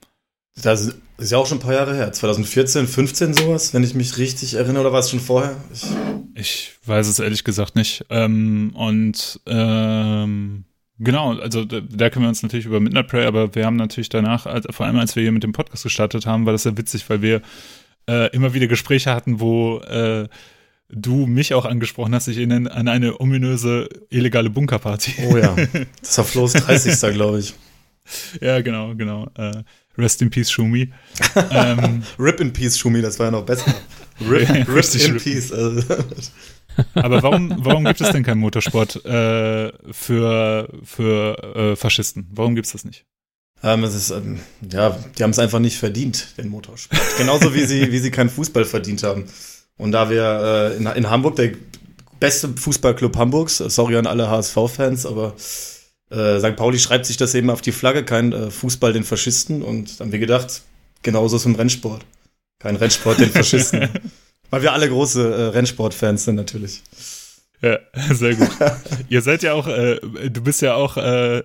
Das 0.55 0.93
ist 1.17 1.31
ja 1.33 1.37
auch 1.37 1.47
schon 1.47 1.57
ein 1.57 1.61
paar 1.61 1.73
Jahre 1.73 1.95
her. 1.95 2.13
2014, 2.13 2.87
15 2.87 3.33
sowas, 3.33 3.73
wenn 3.73 3.83
ich 3.83 3.93
mich 3.93 4.17
richtig 4.17 4.53
erinnere, 4.53 4.83
oder 4.83 4.93
war 4.93 5.01
es 5.01 5.09
schon 5.09 5.19
vorher? 5.19 5.57
Ich, 5.73 5.83
ich 6.35 6.71
weiß 6.85 7.07
es 7.07 7.19
ehrlich 7.19 7.43
gesagt 7.43 7.75
nicht. 7.75 8.05
Ähm, 8.09 8.71
und 8.73 9.41
ähm, 9.47 10.63
Genau, 10.99 11.37
also 11.39 11.65
da, 11.65 11.81
da, 11.81 12.09
können 12.09 12.25
wir 12.25 12.29
uns 12.29 12.43
natürlich 12.43 12.65
über 12.65 12.79
Midnight 12.79 13.07
Prey, 13.07 13.25
aber 13.25 13.55
wir 13.55 13.65
haben 13.65 13.77
natürlich 13.77 14.09
danach, 14.09 14.45
also 14.45 14.71
vor 14.71 14.85
allem 14.85 14.97
als 14.97 15.15
wir 15.15 15.23
hier 15.23 15.31
mit 15.31 15.43
dem 15.43 15.51
Podcast 15.51 15.83
gestartet 15.83 16.25
haben, 16.25 16.45
war 16.45 16.53
das 16.53 16.65
ja 16.65 16.77
witzig, 16.77 17.09
weil 17.09 17.21
wir 17.21 17.41
äh, 18.07 18.29
immer 18.35 18.53
wieder 18.53 18.67
Gespräche 18.67 19.11
hatten, 19.11 19.39
wo 19.39 19.79
äh, 19.79 20.27
du 20.89 21.25
mich 21.25 21.53
auch 21.53 21.65
angesprochen 21.65 22.13
hast, 22.13 22.27
ich 22.27 22.37
erinnere 22.37 22.73
an 22.73 22.87
eine 22.87 23.19
ominöse 23.19 23.89
illegale 24.09 24.49
Bunkerparty. 24.49 25.13
Oh 25.29 25.37
ja, 25.37 25.55
das 26.01 26.17
war 26.17 26.25
Flo's 26.25 26.53
30. 26.53 27.13
glaube 27.13 27.39
ich. 27.39 27.53
Ja, 28.41 28.61
genau, 28.61 28.93
genau. 28.95 29.29
Äh, 29.35 29.63
Rest 29.97 30.21
in 30.21 30.29
Peace, 30.29 30.51
Shumi. 30.51 30.91
ähm, 31.51 32.03
Rip 32.19 32.39
in 32.39 32.51
Peace, 32.51 32.77
Shumi, 32.77 33.01
das 33.01 33.19
war 33.19 33.27
ja 33.27 33.31
noch 33.31 33.45
besser. 33.45 33.73
Rip, 34.29 34.49
ja, 34.49 34.63
Rip 34.63 34.95
in 34.95 35.17
Peace. 35.17 35.51
Also. 35.51 35.81
Aber 36.93 37.23
warum, 37.23 37.53
warum 37.57 37.85
gibt 37.85 38.01
es 38.01 38.11
denn 38.11 38.23
keinen 38.23 38.39
Motorsport 38.39 39.05
äh, 39.05 39.71
für, 39.91 40.69
für 40.83 41.55
äh, 41.55 41.75
Faschisten? 41.75 42.27
Warum 42.31 42.55
gibt 42.55 42.67
es 42.67 42.73
das 42.73 42.85
nicht? 42.85 43.05
Ähm, 43.63 43.83
es 43.83 43.95
ist, 43.95 44.11
ähm, 44.11 44.39
ja, 44.71 44.97
die 45.17 45.23
haben 45.23 45.31
es 45.31 45.39
einfach 45.39 45.59
nicht 45.59 45.77
verdient, 45.77 46.37
den 46.37 46.49
Motorsport. 46.49 47.01
Genauso 47.17 47.53
wie 47.55 47.65
sie, 47.65 47.91
wie 47.91 47.99
sie 47.99 48.11
keinen 48.11 48.29
Fußball 48.29 48.65
verdient 48.65 49.03
haben. 49.03 49.25
Und 49.77 49.93
da 49.93 50.09
wir 50.09 50.73
äh, 50.73 50.77
in, 50.77 50.85
in 50.85 51.09
Hamburg, 51.09 51.37
der 51.37 51.53
beste 52.19 52.49
Fußballclub 52.49 53.15
Hamburgs, 53.15 53.57
sorry 53.57 53.97
an 53.97 54.05
alle 54.05 54.29
HSV-Fans, 54.29 55.05
aber 55.05 55.35
äh, 56.09 56.39
St. 56.39 56.55
Pauli 56.55 56.77
schreibt 56.77 57.05
sich 57.05 57.17
das 57.17 57.33
eben 57.35 57.49
auf 57.49 57.61
die 57.61 57.71
Flagge, 57.71 58.03
kein 58.03 58.33
äh, 58.33 58.51
Fußball 58.51 58.93
den 58.93 59.03
Faschisten. 59.03 59.63
Und 59.63 59.99
dann 59.99 60.07
haben 60.07 60.11
wir 60.11 60.19
gedacht, 60.19 60.61
genauso 61.01 61.37
ist 61.37 61.45
im 61.45 61.55
Rennsport. 61.55 62.05
Kein 62.59 62.75
Rennsport 62.75 63.19
den 63.19 63.29
Faschisten. 63.29 63.89
Weil 64.53 64.61
wir 64.61 64.73
alle 64.73 64.87
große 64.87 65.33
äh, 65.33 65.41
Rennsportfans 65.47 66.25
sind 66.25 66.35
natürlich. 66.35 66.83
Ja, 67.63 67.79
sehr 68.11 68.35
gut. 68.35 68.51
Ihr 69.09 69.23
seid 69.23 69.41
ja 69.41 69.53
auch, 69.53 69.67
äh, 69.67 69.99
du 70.29 70.43
bist 70.43 70.61
ja 70.61 70.75
auch, 70.75 70.95
äh, 70.95 71.41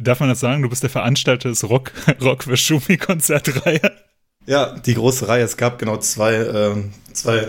darf 0.00 0.20
man 0.20 0.30
das 0.30 0.40
sagen, 0.40 0.62
du 0.62 0.70
bist 0.70 0.82
der 0.82 0.88
Veranstalter 0.88 1.50
des 1.50 1.68
Rock, 1.68 1.92
Rock 2.22 2.44
für 2.44 2.56
Schumi 2.56 2.96
Konzertreihe. 2.96 3.92
Ja, 4.46 4.74
die 4.74 4.94
große 4.94 5.28
Reihe. 5.28 5.44
Es 5.44 5.58
gab 5.58 5.78
genau 5.78 5.98
zwei, 5.98 6.32
äh, 6.32 6.76
zwei, 7.12 7.46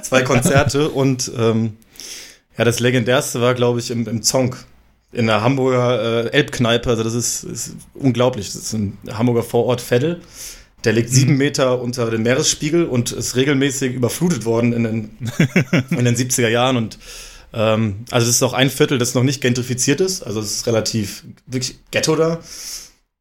zwei 0.00 0.22
Konzerte 0.22 0.88
und 0.88 1.30
ähm, 1.36 1.76
ja, 2.56 2.64
das 2.64 2.80
legendärste 2.80 3.42
war, 3.42 3.52
glaube 3.52 3.80
ich, 3.80 3.90
im, 3.90 4.08
im 4.08 4.22
Zonk 4.22 4.64
in 5.12 5.26
der 5.26 5.42
Hamburger 5.42 6.24
äh, 6.24 6.30
Elbkneipe. 6.30 6.88
Also 6.88 7.02
das 7.02 7.12
ist, 7.12 7.44
ist 7.44 7.76
unglaublich. 7.92 8.46
Das 8.46 8.62
ist 8.62 8.72
ein 8.72 8.96
Hamburger 9.12 9.42
Vorort 9.42 9.82
Veddel. 9.82 10.22
Der 10.86 10.92
liegt 10.92 11.10
sieben 11.10 11.32
mhm. 11.32 11.38
Meter 11.38 11.82
unter 11.82 12.08
dem 12.10 12.22
Meeresspiegel 12.22 12.84
und 12.84 13.10
ist 13.10 13.34
regelmäßig 13.34 13.92
überflutet 13.92 14.44
worden 14.44 14.72
in 14.72 14.84
den, 14.84 15.10
in 15.90 16.04
den 16.04 16.14
70er 16.14 16.48
Jahren. 16.48 16.76
Und 16.76 16.98
ähm, 17.52 18.04
also 18.12 18.28
es 18.28 18.36
ist 18.36 18.42
auch 18.44 18.52
ein 18.52 18.70
Viertel, 18.70 18.96
das 18.96 19.14
noch 19.14 19.24
nicht 19.24 19.40
gentrifiziert 19.40 20.00
ist. 20.00 20.22
Also 20.22 20.38
es 20.38 20.52
ist 20.54 20.66
relativ 20.68 21.24
wirklich 21.46 21.80
Ghetto 21.90 22.14
da. 22.14 22.40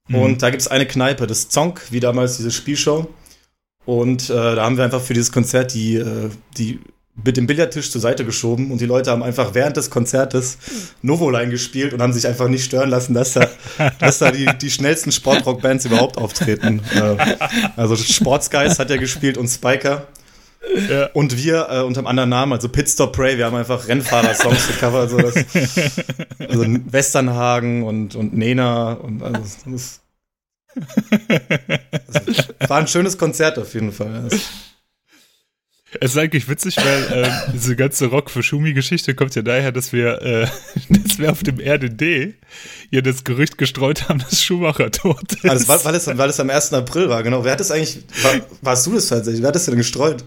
Mhm. 0.07 0.15
Und 0.15 0.43
da 0.43 0.51
gibt 0.51 0.61
es 0.61 0.67
eine 0.67 0.85
Kneipe, 0.85 1.25
das 1.25 1.49
Zonk, 1.49 1.81
wie 1.89 1.99
damals 1.99 2.37
diese 2.37 2.51
Spielshow. 2.51 3.07
Und 3.85 4.29
äh, 4.29 4.33
da 4.33 4.63
haben 4.63 4.77
wir 4.77 4.83
einfach 4.83 5.01
für 5.01 5.15
dieses 5.15 5.31
Konzert 5.31 5.73
die, 5.73 5.95
äh, 5.95 6.29
die 6.57 6.79
mit 7.23 7.37
dem 7.37 7.47
Billardtisch 7.47 7.91
zur 7.91 8.01
Seite 8.01 8.25
geschoben 8.25 8.71
und 8.71 8.81
die 8.81 8.85
Leute 8.85 9.11
haben 9.11 9.23
einfach 9.23 9.53
während 9.53 9.77
des 9.77 9.89
Konzertes 9.89 10.57
Novoline 11.01 11.49
gespielt 11.49 11.93
und 11.93 12.01
haben 12.01 12.13
sich 12.13 12.27
einfach 12.27 12.47
nicht 12.49 12.65
stören 12.65 12.89
lassen, 12.89 13.13
dass 13.13 13.33
da, 13.33 13.49
dass 13.99 14.19
da 14.19 14.31
die, 14.31 14.45
die 14.61 14.69
schnellsten 14.69 15.11
Sportrock-Bands 15.11 15.85
überhaupt 15.85 16.17
auftreten. 16.17 16.81
Äh, 16.93 17.35
also 17.77 17.95
Sportsgeist 17.95 18.79
hat 18.79 18.89
ja 18.89 18.97
gespielt 18.97 19.37
und 19.37 19.47
Spiker. 19.47 20.07
Ja. 20.89 21.07
Und 21.13 21.37
wir 21.37 21.67
äh, 21.69 21.81
unter 21.81 21.99
einem 21.99 22.07
anderen 22.07 22.29
Namen, 22.29 22.53
also 22.53 22.69
Pitstop 22.69 23.13
Prey, 23.13 23.37
wir 23.37 23.45
haben 23.45 23.55
einfach 23.55 23.87
Rennfahrer-Songs 23.87 24.67
gecovert, 24.67 25.09
so 25.09 25.17
das, 25.17 25.35
also 26.49 26.65
Westernhagen 26.91 27.83
und, 27.83 28.15
und 28.15 28.35
Nena 28.35 28.93
und 28.93 29.21
also 29.21 29.39
das, 29.39 30.01
das 32.59 32.69
war 32.69 32.79
ein 32.79 32.87
schönes 32.87 33.17
Konzert 33.17 33.59
auf 33.59 33.73
jeden 33.73 33.91
Fall. 33.91 34.27
Es 36.01 36.11
ist 36.11 36.17
eigentlich 36.17 36.47
witzig, 36.49 36.77
weil 36.77 37.23
äh, 37.23 37.29
diese 37.53 37.75
ganze 37.75 38.07
Rock 38.07 38.29
für 38.29 38.43
Schumi-Geschichte 38.43 39.15
kommt 39.15 39.35
ja 39.35 39.41
daher, 39.41 39.71
dass 39.71 39.93
wir, 39.93 40.21
äh, 40.21 40.47
dass 40.89 41.19
wir 41.19 41.31
auf 41.31 41.43
dem 41.43 41.59
RDD 41.59 42.33
ja 42.91 43.01
das 43.01 43.23
Gerücht 43.23 43.57
gestreut 43.57 44.09
haben, 44.09 44.19
dass 44.19 44.43
Schumacher 44.43 44.91
tot 44.91 45.33
ist. 45.33 45.45
Also, 45.45 45.67
weil, 45.67 45.85
weil, 45.85 45.95
es, 45.95 46.07
weil 46.07 46.29
es 46.29 46.39
am 46.39 46.49
1. 46.49 46.73
April 46.73 47.09
war, 47.09 47.23
genau. 47.23 47.43
Wer 47.43 47.53
hat 47.53 47.59
das 47.59 47.71
eigentlich, 47.71 48.03
war, 48.23 48.33
warst 48.61 48.85
du 48.87 48.93
das 48.93 49.07
tatsächlich? 49.07 49.41
Wer 49.41 49.49
hat 49.49 49.55
das 49.55 49.65
denn 49.65 49.77
gestreut? 49.77 50.23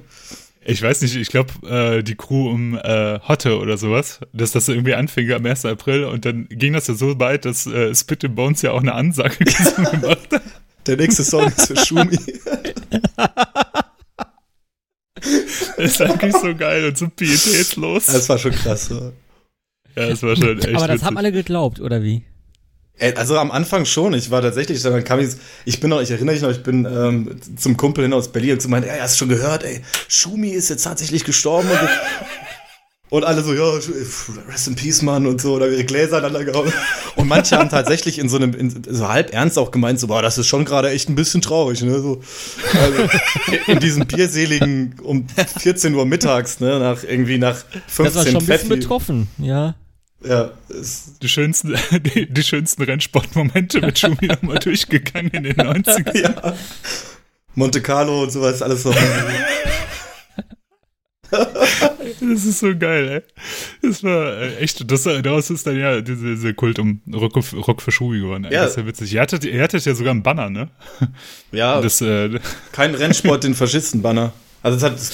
Ich 0.65 0.83
weiß 0.83 1.01
nicht, 1.01 1.17
ich 1.17 1.29
glaube, 1.29 1.53
äh, 1.67 2.03
die 2.03 2.15
Crew 2.15 2.51
um 2.51 2.77
äh, 2.77 3.21
Hotte 3.27 3.59
oder 3.59 3.79
sowas, 3.79 4.21
dass 4.33 4.53
das 4.53 4.69
irgendwie 4.69 4.95
anfing 4.95 5.31
am 5.33 5.47
1. 5.47 5.65
April 5.65 6.05
und 6.05 6.25
dann 6.25 6.47
ging 6.51 6.75
das 6.75 6.89
ja 6.89 6.95
so 6.95 7.19
weit, 7.19 7.45
dass 7.47 7.67
äh, 7.67 7.95
Spit 7.95 8.25
and 8.25 8.35
Bones 8.35 8.63
ja 8.63 8.73
auch 8.73 8.83
eine 8.83 8.95
Ansage 8.95 9.45
gemacht 9.45 10.29
hat. 10.31 10.43
Der 10.87 10.97
nächste 10.97 11.25
Song 11.25 11.47
ist 11.49 11.69
für 11.69 11.77
Schumi. 11.77 12.19
Das 15.77 15.93
ist 15.93 16.03
eigentlich 16.03 16.37
so 16.37 16.55
geil 16.55 16.87
und 16.87 16.99
so 16.99 17.09
pietätslos. 17.09 18.07
Das 18.07 18.29
war 18.29 18.39
schon 18.39 18.53
krass. 18.53 18.89
Ja, 18.91 19.13
ja 19.97 20.09
das 20.11 20.23
war 20.23 20.37
schon 20.37 20.59
echt 20.59 20.69
Aber 20.69 20.87
das 20.87 20.97
witzig. 20.97 21.07
haben 21.07 21.19
alle 21.19 21.33
geglaubt, 21.33 21.81
oder 21.81 22.03
wie? 22.03 22.25
Also 23.17 23.39
am 23.39 23.53
Anfang 23.53 23.85
schon. 23.85 24.13
Ich 24.15 24.31
war 24.31 24.43
tatsächlich, 24.43 24.83
dann 24.83 25.05
kam 25.05 25.21
ich, 25.21 25.31
ich 25.65 25.79
bin 25.79 25.91
noch, 25.91 26.01
ich 26.01 26.11
erinnere 26.11 26.35
mich 26.35 26.43
noch, 26.43 26.51
ich 26.51 26.65
bin 26.65 26.85
ähm, 26.85 27.41
zum 27.57 27.77
Kumpel 27.77 28.03
hin 28.03 28.13
aus 28.13 28.33
Berlin 28.33 28.55
und 28.55 28.63
zu 28.63 28.69
meinen, 28.69 28.85
ey, 28.85 28.99
hast 28.99 29.15
du 29.15 29.19
schon 29.19 29.29
gehört, 29.29 29.63
ey, 29.63 29.83
Schumi 30.09 30.49
ist 30.51 30.69
jetzt 30.69 30.83
tatsächlich 30.83 31.25
gestorben 31.25 31.69
und, 31.71 31.79
und 33.11 33.25
alle 33.25 33.43
so, 33.43 33.55
ja, 33.55 33.65
rest 34.49 34.69
in 34.69 34.75
peace, 34.77 35.03
Mann 35.03 35.27
und 35.27 35.41
so, 35.41 35.55
oder 35.55 35.69
ihre 35.69 35.85
Gläser 35.85 36.19
aneinander 36.19 36.45
gehauen. 36.45 36.73
Und 37.17 37.27
manche 37.29 37.57
haben 37.57 37.71
tatsächlich 37.71 38.19
in 38.19 38.29
so 38.29 38.37
einem, 38.37 38.53
in, 38.55 38.83
so 38.89 39.09
halb 39.09 39.33
ernst 39.33 39.59
auch 39.59 39.71
gemeint, 39.71 39.99
so, 39.99 40.09
boah, 40.09 40.21
das 40.23 40.37
ist 40.39 40.47
schon 40.47 40.65
gerade 40.65 40.91
echt 40.91 41.09
ein 41.09 41.15
bisschen 41.15 41.41
traurig, 41.41 41.83
ne, 41.83 42.01
so. 42.01 42.21
Also, 42.75 43.09
in 43.67 43.81
diesem 43.81 44.07
bierseligen 44.07 44.97
um 45.03 45.27
14 45.59 45.95
Uhr 45.95 46.05
mittags, 46.07 46.61
ne, 46.61 46.79
nach 46.79 47.03
irgendwie 47.03 47.39
nach 47.39 47.57
15 47.87 48.05
Das 48.05 48.15
war 48.15 48.25
schon 48.25 48.35
ein 48.35 48.39
bisschen 48.39 48.47
Pfeffi. 48.47 48.69
betroffen, 48.69 49.29
ja. 49.39 49.75
Ja, 50.25 50.51
ist, 50.69 51.23
die 51.23 51.29
schönsten, 51.29 51.77
die, 52.15 52.27
die 52.29 52.43
schönsten 52.43 52.83
Rennsportmomente 52.83 53.81
mit 53.81 53.99
Schumi 53.99 54.27
nochmal 54.27 54.59
durchgegangen 54.59 55.31
in 55.31 55.43
den 55.45 55.55
90ern. 55.57 56.19
ja. 56.21 56.55
Monte 57.55 57.81
Carlo 57.81 58.25
und 58.25 58.31
sowas, 58.33 58.61
alles 58.63 58.83
so. 58.83 58.93
Das 61.31 62.45
ist 62.45 62.61
so 62.61 62.77
geil, 62.77 63.09
ey. 63.09 63.23
Das 63.83 64.03
war 64.03 64.39
äh, 64.39 64.57
echt, 64.57 64.91
das, 64.91 65.03
daraus 65.03 65.51
ist 65.51 65.67
dann 65.67 65.79
ja 65.79 66.01
diese, 66.01 66.37
diese 66.37 66.55
Kult 66.55 66.79
um 66.79 67.01
Rock, 67.13 67.37
Rock 67.67 67.83
für 67.83 67.91
Schumi 67.91 68.21
geworden. 68.21 68.45
Ey. 68.45 68.55
Ja. 68.55 68.63
Das 68.63 68.73
ist 68.73 68.77
ja 68.77 68.87
witzig. 68.87 69.13
Ihr 69.15 69.21
hattet, 69.21 69.45
ihr 69.45 69.63
hattet 69.63 69.85
ja 69.85 69.95
sogar 69.95 70.13
einen 70.13 70.23
Banner, 70.23 70.51
ne? 70.51 70.69
Ja, 71.53 71.81
Das, 71.89 72.01
äh, 72.01 72.39
kein 72.73 72.95
Rennsport, 72.95 73.45
den 73.45 73.55
Faschisten-Banner. 73.55 74.33
Also 74.63 74.79
das, 74.79 74.91
hat, 74.91 74.99
das, 74.99 75.13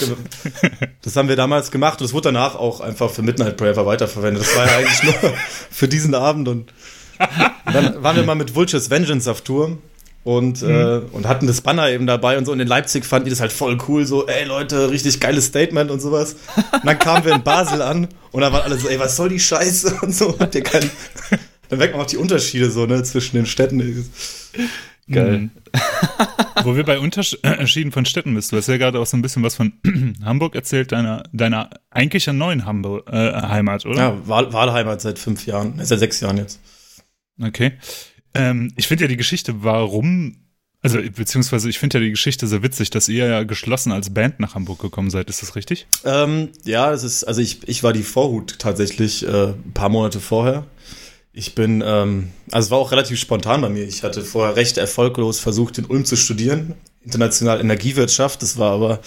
das 1.02 1.16
haben 1.16 1.28
wir 1.28 1.36
damals 1.36 1.70
gemacht 1.70 2.00
und 2.00 2.06
es 2.06 2.12
wurde 2.14 2.32
danach 2.32 2.54
auch 2.54 2.80
einfach 2.80 3.10
für 3.10 3.22
Midnight 3.22 3.56
Prayer 3.56 3.84
weiterverwendet. 3.84 4.42
Das 4.42 4.56
war 4.56 4.66
ja 4.66 4.78
eigentlich 4.78 5.02
nur 5.02 5.34
für 5.70 5.86
diesen 5.86 6.14
Abend 6.14 6.48
und 6.48 6.72
dann 7.66 8.02
waren 8.02 8.16
wir 8.16 8.22
mal 8.24 8.34
mit 8.34 8.54
Vultures 8.54 8.88
Vengeance 8.88 9.30
auf 9.30 9.42
Tour 9.42 9.78
und, 10.24 10.62
äh, 10.62 11.02
und 11.12 11.28
hatten 11.28 11.46
das 11.46 11.60
Banner 11.60 11.90
eben 11.90 12.06
dabei 12.06 12.38
und 12.38 12.46
so. 12.46 12.52
Und 12.52 12.60
in 12.60 12.66
Leipzig 12.66 13.04
fanden 13.04 13.26
die 13.26 13.30
das 13.30 13.40
halt 13.40 13.52
voll 13.52 13.78
cool, 13.88 14.06
so, 14.06 14.26
ey 14.26 14.44
Leute, 14.44 14.90
richtig 14.90 15.20
geiles 15.20 15.46
Statement 15.46 15.90
und 15.90 16.00
sowas. 16.00 16.36
Und 16.56 16.84
dann 16.84 16.98
kamen 16.98 17.24
wir 17.24 17.34
in 17.34 17.42
Basel 17.42 17.82
an 17.82 18.08
und 18.32 18.40
da 18.40 18.52
waren 18.52 18.62
alle 18.62 18.78
so, 18.78 18.88
ey, 18.88 18.98
was 18.98 19.16
soll 19.16 19.28
die 19.28 19.40
Scheiße 19.40 19.98
und 20.02 20.14
so. 20.14 20.36
Habt 20.38 20.54
ihr 20.54 20.62
keinen. 20.62 20.90
Dann 21.68 21.78
merkt 21.78 21.94
man 21.94 22.04
auch 22.04 22.08
die 22.08 22.16
Unterschiede 22.16 22.70
so, 22.70 22.86
ne, 22.86 23.02
zwischen 23.02 23.36
den 23.36 23.46
Städten. 23.46 24.06
Geil. 25.10 25.38
Mhm. 25.38 25.50
Wo 26.62 26.76
wir 26.76 26.84
bei 26.84 26.98
Unterschieden 26.98 27.92
von 27.92 28.06
Städten 28.06 28.34
bist. 28.34 28.52
Du 28.52 28.56
hast 28.56 28.68
ja 28.68 28.78
gerade 28.78 28.98
auch 28.98 29.06
so 29.06 29.16
ein 29.16 29.22
bisschen 29.22 29.42
was 29.42 29.54
von 29.54 29.72
Hamburg 30.24 30.54
erzählt, 30.54 30.92
deiner, 30.92 31.24
deiner 31.32 31.70
eigentlich 31.90 32.26
ja 32.26 32.32
neuen 32.32 32.64
Hamburg, 32.64 33.06
äh, 33.10 33.32
Heimat, 33.32 33.84
oder? 33.84 33.98
Ja, 33.98 34.28
Wahl 34.28 34.52
Wahlheimat 34.52 35.00
seit 35.00 35.18
fünf 35.18 35.46
Jahren, 35.46 35.78
seit 35.82 35.98
sechs 35.98 36.20
Jahren 36.20 36.38
jetzt. 36.38 36.60
Okay. 37.42 37.72
Ähm, 38.34 38.72
ich 38.76 38.86
finde 38.86 39.04
ja 39.04 39.08
die 39.08 39.16
Geschichte, 39.16 39.62
warum, 39.62 40.36
also 40.82 40.98
beziehungsweise 41.16 41.68
ich 41.70 41.78
finde 41.78 41.98
ja 41.98 42.04
die 42.04 42.10
Geschichte 42.10 42.46
sehr 42.46 42.62
witzig, 42.62 42.90
dass 42.90 43.08
ihr 43.08 43.26
ja 43.26 43.42
geschlossen 43.44 43.92
als 43.92 44.12
Band 44.12 44.40
nach 44.40 44.54
Hamburg 44.54 44.80
gekommen 44.80 45.10
seid. 45.10 45.30
Ist 45.30 45.42
das 45.42 45.56
richtig? 45.56 45.86
Ähm, 46.04 46.50
ja, 46.64 46.90
das 46.90 47.04
ist, 47.04 47.24
also 47.24 47.40
ich, 47.40 47.66
ich 47.68 47.82
war 47.82 47.92
die 47.92 48.02
Vorhut 48.02 48.58
tatsächlich 48.58 49.26
äh, 49.26 49.48
ein 49.48 49.72
paar 49.72 49.88
Monate 49.88 50.20
vorher. 50.20 50.66
Ich 51.32 51.54
bin, 51.54 51.82
ähm, 51.84 52.30
also 52.52 52.66
es 52.66 52.70
war 52.70 52.78
auch 52.78 52.92
relativ 52.92 53.18
spontan 53.18 53.60
bei 53.60 53.68
mir. 53.68 53.84
Ich 53.84 54.02
hatte 54.02 54.22
vorher 54.22 54.56
recht 54.56 54.78
erfolglos 54.78 55.40
versucht, 55.40 55.78
in 55.78 55.84
Ulm 55.86 56.04
zu 56.04 56.16
studieren, 56.16 56.74
international 57.04 57.60
Energiewirtschaft. 57.60 58.42
Das 58.42 58.56
war 58.56 58.72
aber, 58.72 59.00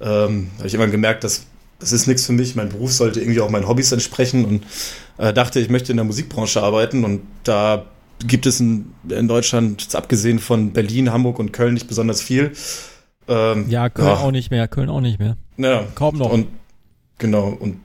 ähm, 0.00 0.50
habe 0.56 0.68
ich 0.68 0.74
immer 0.74 0.86
gemerkt, 0.86 1.24
dass 1.24 1.46
das 1.78 1.92
ist 1.92 2.06
nichts 2.06 2.26
für 2.26 2.32
mich. 2.32 2.54
Mein 2.54 2.68
Beruf 2.68 2.92
sollte 2.92 3.20
irgendwie 3.20 3.40
auch 3.40 3.50
meinen 3.50 3.66
Hobbys 3.66 3.90
entsprechen 3.92 4.44
und 4.44 4.62
äh, 5.18 5.32
dachte, 5.32 5.60
ich 5.60 5.70
möchte 5.70 5.92
in 5.92 5.96
der 5.96 6.04
Musikbranche 6.04 6.62
arbeiten 6.62 7.04
und 7.04 7.22
da 7.42 7.86
gibt 8.26 8.46
es 8.46 8.60
in, 8.60 8.92
in 9.08 9.28
Deutschland, 9.28 9.82
jetzt 9.82 9.96
abgesehen 9.96 10.38
von 10.38 10.72
Berlin, 10.72 11.12
Hamburg 11.12 11.38
und 11.38 11.52
Köln, 11.52 11.74
nicht 11.74 11.88
besonders 11.88 12.22
viel. 12.22 12.52
Ähm, 13.28 13.66
Ja, 13.68 13.88
Köln 13.88 14.08
auch 14.08 14.30
nicht 14.30 14.50
mehr, 14.50 14.68
Köln 14.68 14.88
auch 14.88 15.00
nicht 15.00 15.18
mehr. 15.18 15.36
Ja, 15.56 15.84
Kaum 15.94 16.16
noch. 16.18 16.30
und 16.30 16.48
genau, 17.18 17.48
und 17.48 17.80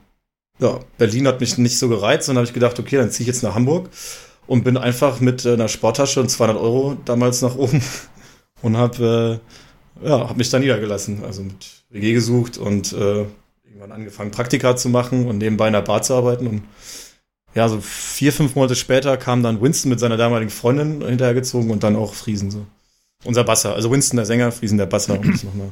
ja, 0.58 0.80
Berlin 0.98 1.26
hat 1.26 1.40
mich 1.40 1.58
nicht 1.58 1.78
so 1.78 1.88
gereizt, 1.88 2.28
dann 2.28 2.36
habe 2.36 2.46
ich 2.46 2.54
gedacht, 2.54 2.78
okay, 2.78 2.96
dann 2.96 3.10
ziehe 3.10 3.22
ich 3.24 3.28
jetzt 3.28 3.42
nach 3.42 3.54
Hamburg 3.54 3.90
und 4.46 4.64
bin 4.64 4.76
einfach 4.76 5.20
mit 5.20 5.44
äh, 5.44 5.52
einer 5.52 5.68
Sporttasche 5.68 6.20
und 6.20 6.30
200 6.30 6.56
Euro 6.56 6.96
damals 7.04 7.42
nach 7.42 7.56
oben 7.56 7.82
und 8.62 8.76
habe 8.76 9.40
äh, 10.02 10.08
ja, 10.08 10.28
hab 10.28 10.36
mich 10.36 10.50
da 10.50 10.58
niedergelassen, 10.58 11.24
also 11.24 11.42
mit 11.42 11.84
WG 11.90 12.12
gesucht 12.12 12.58
und 12.58 12.92
äh, 12.92 13.24
irgendwann 13.64 13.92
angefangen 13.92 14.30
Praktika 14.30 14.76
zu 14.76 14.88
machen 14.88 15.26
und 15.26 15.38
nebenbei 15.38 15.66
in 15.66 15.72
der 15.74 15.82
Bar 15.82 16.02
zu 16.02 16.14
arbeiten 16.14 16.46
und 16.46 16.62
ja, 17.56 17.68
so 17.68 17.80
vier, 17.80 18.32
fünf 18.32 18.54
Monate 18.54 18.76
später 18.76 19.16
kam 19.16 19.42
dann 19.42 19.60
Winston 19.60 19.88
mit 19.90 19.98
seiner 19.98 20.16
damaligen 20.16 20.50
Freundin 20.50 21.04
hinterhergezogen 21.04 21.70
und 21.70 21.82
dann 21.82 21.96
auch 21.96 22.14
Friesen 22.14 22.50
so. 22.50 22.66
Unser 23.24 23.42
Basser, 23.44 23.74
also 23.74 23.90
Winston 23.90 24.16
der 24.18 24.26
Sänger, 24.26 24.52
Friesen 24.52 24.78
der 24.78 24.86
Basser, 24.86 25.18
um 25.18 25.30
es 25.30 25.42
nochmal. 25.42 25.70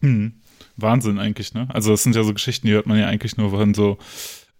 Hm. 0.00 0.32
Wahnsinn 0.76 1.18
eigentlich, 1.18 1.54
ne? 1.54 1.68
Also 1.72 1.90
das 1.92 2.02
sind 2.02 2.16
ja 2.16 2.24
so 2.24 2.34
Geschichten, 2.34 2.66
die 2.66 2.72
hört 2.72 2.86
man 2.86 2.98
ja 2.98 3.06
eigentlich 3.06 3.36
nur 3.36 3.50
von 3.50 3.74
so 3.74 3.98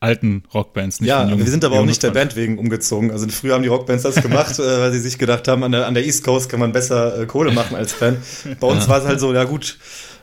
alten 0.01 0.45
Rockbands, 0.53 1.01
nicht 1.01 1.09
Ja, 1.09 1.27
wir 1.37 1.47
sind 1.47 1.65
aber 1.65 1.81
auch 1.81 1.87
nicht 1.87 2.03
der. 2.03 2.11
Band 2.11 2.37
wegen 2.37 2.59
umgezogen. 2.59 3.11
Also 3.11 3.27
früher 3.29 3.55
haben 3.55 3.63
die 3.63 3.69
Rockbands 3.69 4.03
das 4.03 4.17
gemacht, 4.17 4.59
äh, 4.59 4.63
weil 4.81 4.93
sie 4.93 5.01
sich 5.01 5.19
gedacht 5.19 5.49
haben, 5.49 5.65
an 5.65 5.73
der, 5.73 5.87
an 5.87 5.95
der 5.95 6.05
East 6.05 6.23
Coast 6.23 6.51
kann 6.51 6.61
man 6.61 6.73
besser 6.73 7.23
äh, 7.23 7.27
Kohle 7.27 7.51
machen 7.53 7.75
als 7.77 7.95
Band. 7.95 8.19
Bei 8.61 8.67
uns 8.67 8.87
war 8.89 8.99
es 9.01 9.07
halt 9.07 9.19
so, 9.21 9.33
ja 9.33 9.45
gut, 9.45 9.79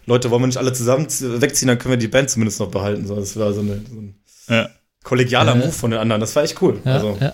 Leute, 0.05 0.29
wollen 0.29 0.43
wir 0.43 0.47
nicht 0.47 0.57
alle 0.57 0.73
zusammen 0.73 1.09
z- 1.09 1.41
wegziehen, 1.41 1.67
dann 1.67 1.79
können 1.79 1.93
wir 1.93 1.97
die 1.97 2.07
Band 2.07 2.29
zumindest 2.29 2.59
noch 2.59 2.69
behalten. 2.69 3.07
So, 3.07 3.15
das 3.15 3.35
war 3.37 3.51
so, 3.53 3.61
eine, 3.61 3.81
so 3.89 3.95
ein 3.99 4.15
Ja. 4.47 4.69
Kollegialer 5.03 5.53
Äh. 5.53 5.59
Move 5.59 5.71
von 5.71 5.91
den 5.91 5.99
anderen. 5.99 6.19
Das 6.19 6.35
war 6.35 6.43
echt 6.43 6.61
cool. 6.61 6.79
Ja, 6.85 6.93
also, 6.93 7.17
ja. 7.19 7.33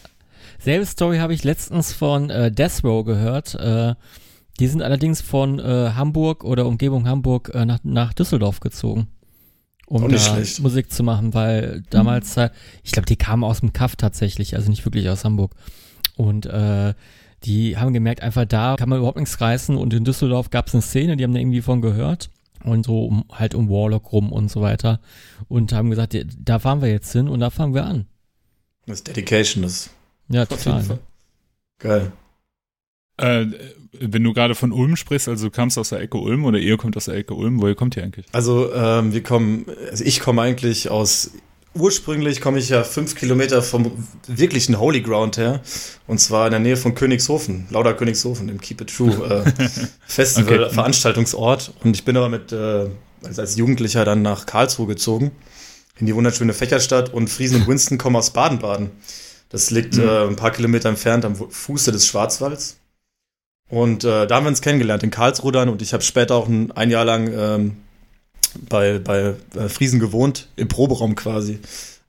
Selbe 0.59 0.86
Story 0.86 1.17
habe 1.17 1.33
ich 1.33 1.43
letztens 1.43 1.93
von 1.93 2.29
äh, 2.29 2.51
Death 2.51 2.83
Row 2.83 3.05
gehört. 3.05 3.55
Äh, 3.55 3.95
die 4.59 4.67
sind 4.67 4.81
allerdings 4.81 5.21
von 5.21 5.59
äh, 5.59 5.91
Hamburg 5.95 6.43
oder 6.43 6.65
Umgebung 6.65 7.07
Hamburg 7.07 7.51
äh, 7.53 7.65
nach, 7.65 7.79
nach 7.83 8.13
Düsseldorf 8.13 8.59
gezogen. 8.59 9.07
Um 9.86 10.09
da 10.09 10.17
schlecht. 10.17 10.59
Musik 10.59 10.91
zu 10.91 11.03
machen, 11.03 11.33
weil 11.33 11.83
damals, 11.89 12.36
äh, 12.36 12.50
ich 12.83 12.91
glaube, 12.91 13.05
die 13.05 13.15
kamen 13.15 13.43
aus 13.43 13.62
dem 13.62 13.71
Kaff 13.71 13.95
tatsächlich, 13.95 14.55
also 14.55 14.69
nicht 14.69 14.83
wirklich 14.83 15.07
aus 15.09 15.24
Hamburg. 15.24 15.53
Und 16.17 16.45
äh, 16.47 16.93
die 17.43 17.77
haben 17.77 17.93
gemerkt, 17.93 18.21
einfach 18.21 18.45
da 18.45 18.75
kann 18.77 18.89
man 18.89 18.97
überhaupt 18.97 19.19
nichts 19.19 19.39
reißen 19.39 19.77
und 19.77 19.93
in 19.93 20.03
Düsseldorf 20.03 20.50
gab 20.50 20.67
es 20.67 20.74
eine 20.74 20.81
Szene, 20.81 21.15
die 21.15 21.24
haben 21.24 21.33
da 21.33 21.39
irgendwie 21.39 21.62
von 21.62 21.81
gehört 21.81 22.31
und 22.63 22.85
so 22.85 23.05
um, 23.05 23.25
halt 23.31 23.55
um 23.55 23.69
Warlock 23.69 24.11
rum 24.11 24.31
und 24.31 24.49
so 24.49 24.61
weiter 24.61 24.99
und 25.47 25.73
haben 25.73 25.89
gesagt, 25.89 26.13
ja, 26.13 26.23
da 26.37 26.59
fahren 26.59 26.81
wir 26.81 26.89
jetzt 26.89 27.11
hin 27.11 27.27
und 27.27 27.39
da 27.39 27.49
fangen 27.49 27.73
wir 27.73 27.85
an. 27.85 28.05
das 28.85 28.99
ist 28.99 29.07
Dedication, 29.07 29.63
das 29.63 29.89
Ja, 30.29 30.45
total. 30.45 30.83
Ne? 30.83 30.99
Geil. 31.79 32.11
Äh, 33.17 33.47
wenn 33.99 34.23
du 34.23 34.33
gerade 34.33 34.53
von 34.53 34.71
Ulm 34.71 34.95
sprichst, 34.95 35.27
also 35.27 35.47
du 35.47 35.51
kamst 35.51 35.77
aus 35.77 35.89
der 35.89 36.01
Ecke 36.01 36.17
Ulm 36.17 36.45
oder 36.45 36.59
ihr 36.59 36.77
kommt 36.77 36.95
aus 36.97 37.05
der 37.05 37.15
Ecke 37.15 37.33
Ulm, 37.33 37.61
woher 37.61 37.75
kommt 37.75 37.97
ihr 37.97 38.03
eigentlich? 38.03 38.27
Also 38.31 38.71
ähm, 38.73 39.13
wir 39.13 39.23
kommen, 39.23 39.65
also 39.89 40.03
ich 40.03 40.19
komme 40.19 40.41
eigentlich 40.41 40.89
aus, 40.89 41.31
ursprünglich 41.79 42.41
komme 42.41 42.60
ich 42.60 42.69
ja 42.69 42.84
fünf 42.84 43.15
Kilometer 43.15 43.62
vom 43.62 43.91
wirklichen 44.27 44.79
Holy 44.79 45.01
Ground 45.01 45.38
her. 45.38 45.62
Und 46.07 46.19
zwar 46.19 46.48
in 46.48 46.51
der 46.51 46.60
Nähe 46.60 46.77
von 46.77 46.96
Königshofen, 46.96 47.67
Lauder 47.69 47.93
Königshofen, 47.93 48.50
im 48.50 48.60
Keep 48.60 48.81
It 48.81 48.96
True 48.96 49.43
äh, 49.46 49.69
Festival, 50.07 50.63
Okay. 50.63 50.74
Veranstaltungsort. 50.74 51.74
Und 51.84 51.96
ich 51.96 52.05
bin 52.05 52.17
aber 52.17 52.29
mit, 52.29 52.51
äh, 52.51 52.88
als, 53.24 53.39
als 53.39 53.55
Jugendlicher 53.55 54.05
dann 54.05 54.22
nach 54.22 54.46
Karlsruhe 54.46 54.88
gezogen, 54.88 55.31
in 56.00 56.05
die 56.05 56.15
wunderschöne 56.15 56.53
Fächerstadt. 56.53 57.13
Und 57.13 57.29
Friesen 57.29 57.62
und 57.62 57.67
Winston 57.67 57.98
kommen 57.98 58.15
aus 58.15 58.31
Baden-Baden. 58.31 58.91
Das 59.50 59.72
liegt 59.72 59.98
äh, 59.98 60.27
ein 60.27 60.36
paar 60.36 60.51
Kilometer 60.51 60.89
entfernt 60.89 61.25
am 61.25 61.36
Fuße 61.36 61.91
des 61.91 62.05
Schwarzwalds. 62.07 62.77
Und 63.69 64.03
äh, 64.03 64.27
da 64.27 64.36
haben 64.36 64.46
wir 64.46 64.50
uns 64.50 64.62
kennengelernt 64.62 65.03
in 65.03 65.12
Karlsruhe 65.12 65.51
dann 65.51 65.69
und 65.69 65.81
ich 65.81 65.93
habe 65.93 66.03
später 66.03 66.36
auch 66.36 66.48
ein, 66.48 66.72
ein 66.72 66.89
Jahr 66.89 67.03
lang 67.03 67.31
ähm, 67.34 67.77
bei, 68.69 68.99
bei 68.99 69.35
äh, 69.55 69.69
Friesen 69.69 69.99
gewohnt, 69.99 70.47
im 70.55 70.67
Proberaum 70.67 71.15
quasi. 71.15 71.59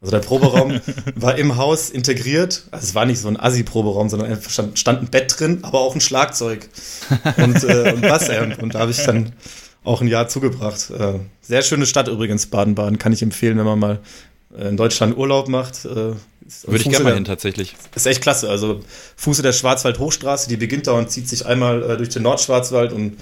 Also 0.01 0.13
der 0.13 0.21
Proberaum 0.21 0.81
war 1.17 1.37
im 1.37 1.57
Haus 1.57 1.91
integriert. 1.91 2.65
Also 2.71 2.85
es 2.85 2.95
war 2.95 3.05
nicht 3.05 3.21
so 3.21 3.29
ein 3.29 3.39
Assi-Proberaum, 3.39 4.09
sondern 4.09 4.41
stand, 4.43 4.79
stand 4.79 5.03
ein 5.03 5.09
Bett 5.09 5.35
drin, 5.39 5.59
aber 5.63 5.81
auch 5.81 5.95
ein 5.95 6.01
Schlagzeug 6.01 6.69
und, 7.37 7.65
äh, 7.65 7.93
und 7.93 8.03
Bassamp. 8.03 8.63
Und 8.63 8.75
da 8.75 8.81
habe 8.81 8.93
ich 8.93 9.03
dann 9.03 9.33
auch 9.85 10.01
ein 10.01 10.09
Jahr 10.09 10.29
zugebracht. 10.29 10.91
Äh, 10.91 11.15
sehr 11.41 11.63
schöne 11.63 11.87
Stadt 11.87 12.09
übrigens, 12.09 12.47
Baden-Baden. 12.47 12.99
Kann 12.99 13.13
ich 13.13 13.23
empfehlen, 13.23 13.59
wenn 13.59 13.65
man 13.65 13.79
mal 13.79 14.01
äh, 14.57 14.69
in 14.69 14.77
Deutschland 14.77 15.17
Urlaub 15.17 15.49
macht. 15.49 15.85
Äh, 15.85 15.89
Würde 15.89 16.17
ich 16.77 16.89
gerne 16.89 17.05
mal 17.05 17.15
hin, 17.15 17.25
tatsächlich. 17.25 17.75
Ist 17.95 18.07
echt 18.07 18.23
klasse. 18.23 18.49
Also 18.49 18.81
Fuße 19.17 19.43
der 19.43 19.53
Schwarzwald-Hochstraße, 19.53 20.49
die 20.49 20.57
beginnt 20.57 20.87
da 20.87 20.93
und 20.93 21.11
zieht 21.11 21.29
sich 21.29 21.45
einmal 21.47 21.83
äh, 21.83 21.97
durch 21.97 22.11
den 22.11 22.23
Nordschwarzwald 22.23 22.93
und 22.93 23.17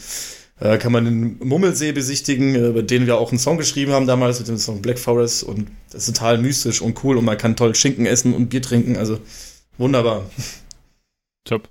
äh, 0.60 0.78
kann 0.78 0.92
man 0.92 1.04
den 1.04 1.38
Mummelsee 1.46 1.92
besichtigen, 1.92 2.54
äh, 2.54 2.68
über 2.68 2.82
den 2.82 3.06
wir 3.06 3.18
auch 3.18 3.30
einen 3.30 3.38
Song 3.38 3.58
geschrieben 3.58 3.92
haben 3.92 4.06
damals 4.06 4.38
mit 4.38 4.48
dem 4.48 4.58
Song 4.58 4.82
Black 4.82 4.98
Forest 4.98 5.44
und 5.44 5.68
das 5.90 6.08
ist 6.08 6.16
total 6.16 6.38
mystisch 6.38 6.80
und 6.80 7.02
cool 7.04 7.16
und 7.16 7.24
man 7.24 7.38
kann 7.38 7.56
toll 7.56 7.74
Schinken 7.74 8.06
essen 8.06 8.34
und 8.34 8.48
Bier 8.48 8.62
trinken, 8.62 8.96
also 8.96 9.18
wunderbar. 9.78 10.28
Top. 11.44 11.68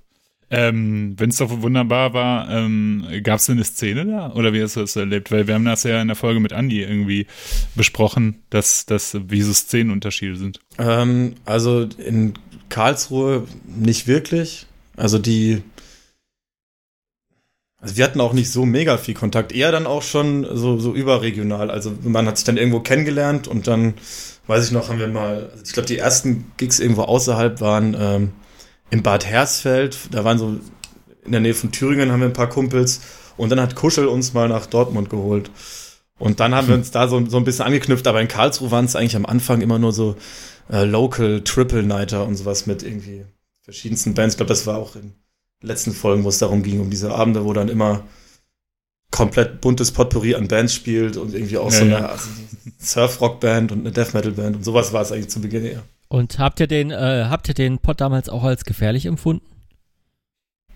Ähm, 0.48 1.14
Wenn 1.18 1.30
es 1.30 1.38
doch 1.38 1.50
wunderbar 1.62 2.14
war, 2.14 2.48
ähm, 2.48 3.04
gab 3.24 3.40
es 3.40 3.50
eine 3.50 3.64
Szene 3.64 4.06
da? 4.06 4.32
Oder 4.32 4.52
wie 4.52 4.62
hast 4.62 4.76
du 4.76 4.80
das 4.80 4.94
erlebt? 4.94 5.32
Weil 5.32 5.48
wir 5.48 5.54
haben 5.54 5.64
das 5.64 5.82
ja 5.82 6.00
in 6.00 6.06
der 6.06 6.16
Folge 6.16 6.38
mit 6.38 6.52
Andi 6.52 6.82
irgendwie 6.82 7.26
besprochen, 7.74 8.42
dass, 8.50 8.86
dass 8.86 9.18
wie 9.28 9.42
so 9.42 9.52
Szenenunterschiede 9.52 10.36
sind. 10.36 10.60
Ähm, 10.78 11.34
also 11.44 11.88
in 11.98 12.34
Karlsruhe 12.68 13.44
nicht 13.66 14.06
wirklich. 14.06 14.66
Also 14.96 15.18
die 15.18 15.62
also 17.80 17.96
wir 17.96 18.04
hatten 18.04 18.20
auch 18.20 18.32
nicht 18.32 18.50
so 18.50 18.64
mega 18.64 18.96
viel 18.96 19.14
Kontakt, 19.14 19.52
eher 19.52 19.70
dann 19.70 19.86
auch 19.86 20.02
schon 20.02 20.46
so, 20.56 20.78
so 20.78 20.94
überregional. 20.94 21.70
Also 21.70 21.92
man 22.02 22.26
hat 22.26 22.38
sich 22.38 22.44
dann 22.44 22.56
irgendwo 22.56 22.80
kennengelernt 22.80 23.48
und 23.48 23.66
dann, 23.66 23.94
weiß 24.46 24.66
ich 24.66 24.72
noch, 24.72 24.88
haben 24.88 24.98
wir 24.98 25.08
mal, 25.08 25.50
also 25.52 25.64
ich 25.64 25.72
glaube, 25.72 25.86
die 25.86 25.98
ersten 25.98 26.52
Gigs 26.56 26.80
irgendwo 26.80 27.02
außerhalb 27.02 27.60
waren 27.60 27.96
ähm, 27.98 28.32
in 28.90 29.02
Bad 29.02 29.26
Hersfeld, 29.26 29.98
da 30.10 30.24
waren 30.24 30.38
so 30.38 30.58
in 31.24 31.32
der 31.32 31.40
Nähe 31.40 31.54
von 31.54 31.72
Thüringen 31.72 32.12
haben 32.12 32.20
wir 32.20 32.28
ein 32.28 32.32
paar 32.32 32.48
Kumpels 32.48 33.00
und 33.36 33.50
dann 33.50 33.60
hat 33.60 33.74
Kuschel 33.74 34.06
uns 34.06 34.32
mal 34.32 34.48
nach 34.48 34.66
Dortmund 34.66 35.10
geholt. 35.10 35.50
Und 36.18 36.40
dann 36.40 36.54
haben 36.54 36.68
wir 36.68 36.74
uns 36.74 36.92
da 36.92 37.08
so, 37.08 37.26
so 37.26 37.36
ein 37.36 37.44
bisschen 37.44 37.66
angeknüpft, 37.66 38.06
aber 38.06 38.22
in 38.22 38.28
Karlsruhe 38.28 38.70
waren 38.70 38.86
es 38.86 38.96
eigentlich 38.96 39.16
am 39.16 39.26
Anfang 39.26 39.60
immer 39.60 39.78
nur 39.78 39.92
so 39.92 40.16
äh, 40.70 40.84
Local 40.84 41.42
Triple 41.42 41.82
Nighter 41.82 42.24
und 42.24 42.36
sowas 42.36 42.66
mit 42.66 42.82
irgendwie 42.82 43.26
verschiedensten 43.62 44.14
Bands. 44.14 44.34
Ich 44.34 44.36
glaube, 44.38 44.48
das 44.48 44.66
war 44.66 44.78
auch 44.78 44.96
in 44.96 45.12
letzten 45.66 45.92
Folgen, 45.92 46.24
wo 46.24 46.28
es 46.28 46.38
darum 46.38 46.62
ging, 46.62 46.80
um 46.80 46.90
diese 46.90 47.14
Abende, 47.14 47.44
wo 47.44 47.52
dann 47.52 47.68
immer 47.68 48.04
komplett 49.10 49.60
buntes 49.60 49.92
Potpourri 49.92 50.34
an 50.34 50.48
Bands 50.48 50.74
spielt 50.74 51.16
und 51.16 51.34
irgendwie 51.34 51.58
auch 51.58 51.70
ja, 51.72 51.78
so 51.78 51.84
eine 51.84 51.92
ja. 51.92 52.06
also 52.06 52.28
Surf-Rock-Band 52.78 53.72
und 53.72 53.80
eine 53.80 53.92
Death-Metal-Band 53.92 54.56
und 54.56 54.64
sowas 54.64 54.92
war 54.92 55.02
es 55.02 55.12
eigentlich 55.12 55.28
zu 55.28 55.40
Beginn 55.40 55.64
eher. 55.64 55.82
Und 56.08 56.38
habt 56.38 56.60
ihr 56.60 56.66
den, 56.66 56.90
äh, 56.90 57.26
habt 57.28 57.48
ihr 57.48 57.54
den 57.54 57.78
Pod 57.78 58.00
damals 58.00 58.28
auch 58.28 58.44
als 58.44 58.64
gefährlich 58.64 59.06
empfunden? 59.06 59.44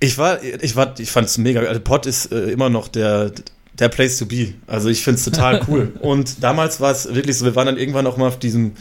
Ich 0.01 0.17
war, 0.17 0.43
ich 0.43 0.77
war, 0.77 0.99
ich 0.99 1.11
fand 1.11 1.29
es 1.29 1.39
mega. 1.39 1.61
Also 1.61 1.81
Pod 1.81 2.07
ist 2.07 2.33
äh, 2.33 2.51
immer 2.51 2.71
noch 2.71 2.89
der, 2.89 3.33
der 3.79 3.89
Place 3.91 4.19
to 4.19 4.27
be. 4.27 4.55
Also 4.67 4.89
ich 4.89 5.05
finde 5.05 5.19
es 5.19 5.25
total 5.25 5.65
cool. 5.69 5.93
und 6.01 6.43
damals 6.43 6.81
war 6.81 6.91
es 6.91 7.15
wirklich 7.15 7.37
so, 7.37 7.45
wir 7.45 7.55
waren 7.55 7.67
dann 7.67 7.77
irgendwann 7.77 8.07
auch 8.07 8.17
mal 8.17 8.29
auf 8.29 8.39
diesem 8.39 8.73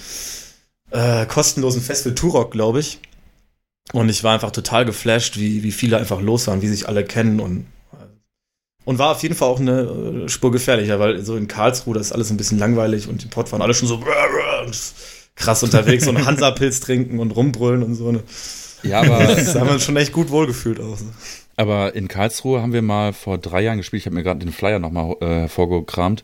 äh, 0.91 1.25
kostenlosen 1.25 1.81
Festival 1.81 2.15
Turok, 2.15 2.51
glaube 2.51 2.79
ich. 2.79 2.99
Und 3.93 4.09
ich 4.09 4.23
war 4.23 4.33
einfach 4.33 4.51
total 4.51 4.85
geflasht, 4.85 5.37
wie, 5.37 5.63
wie 5.63 5.71
viele 5.71 5.97
einfach 5.97 6.21
los 6.21 6.47
waren, 6.47 6.61
wie 6.61 6.67
sich 6.67 6.87
alle 6.87 7.03
kennen 7.03 7.39
und 7.39 7.65
und 8.85 8.97
war 8.97 9.11
auf 9.11 9.21
jeden 9.21 9.35
Fall 9.35 9.49
auch 9.49 9.59
eine 9.59 9.81
äh, 10.25 10.29
Spur 10.29 10.51
gefährlicher, 10.51 10.99
weil 10.99 11.21
so 11.23 11.35
in 11.35 11.47
Karlsruhe 11.47 11.93
das 11.93 12.07
ist 12.07 12.11
alles 12.11 12.31
ein 12.31 12.37
bisschen 12.37 12.57
langweilig 12.57 13.07
und 13.07 13.21
die 13.21 13.27
Pott 13.27 13.51
waren 13.51 13.61
alle 13.61 13.75
schon 13.75 13.87
so 13.87 13.99
krass 15.35 15.61
unterwegs 15.61 16.07
und 16.07 16.25
Hansa-Pilz 16.25 16.79
trinken 16.79 17.19
und 17.19 17.35
rumbrüllen 17.35 17.83
und 17.83 17.93
so. 17.93 18.11
Ne? 18.11 18.23
Ja, 18.81 19.01
aber 19.01 19.35
das 19.35 19.53
haben 19.55 19.69
wir 19.69 19.79
schon 19.79 19.97
echt 19.97 20.11
gut 20.11 20.31
wohlgefühlt 20.31 20.79
auch. 20.79 20.97
Aber 21.55 21.93
in 21.93 22.07
Karlsruhe 22.07 22.61
haben 22.61 22.73
wir 22.73 22.81
mal 22.81 23.13
vor 23.13 23.37
drei 23.37 23.61
Jahren 23.61 23.77
gespielt. 23.77 24.01
Ich 24.01 24.05
habe 24.05 24.15
mir 24.15 24.23
gerade 24.23 24.39
den 24.39 24.53
Flyer 24.53 24.79
nochmal 24.79 25.15
äh, 25.19 25.25
hervorgekramt. 25.25 26.23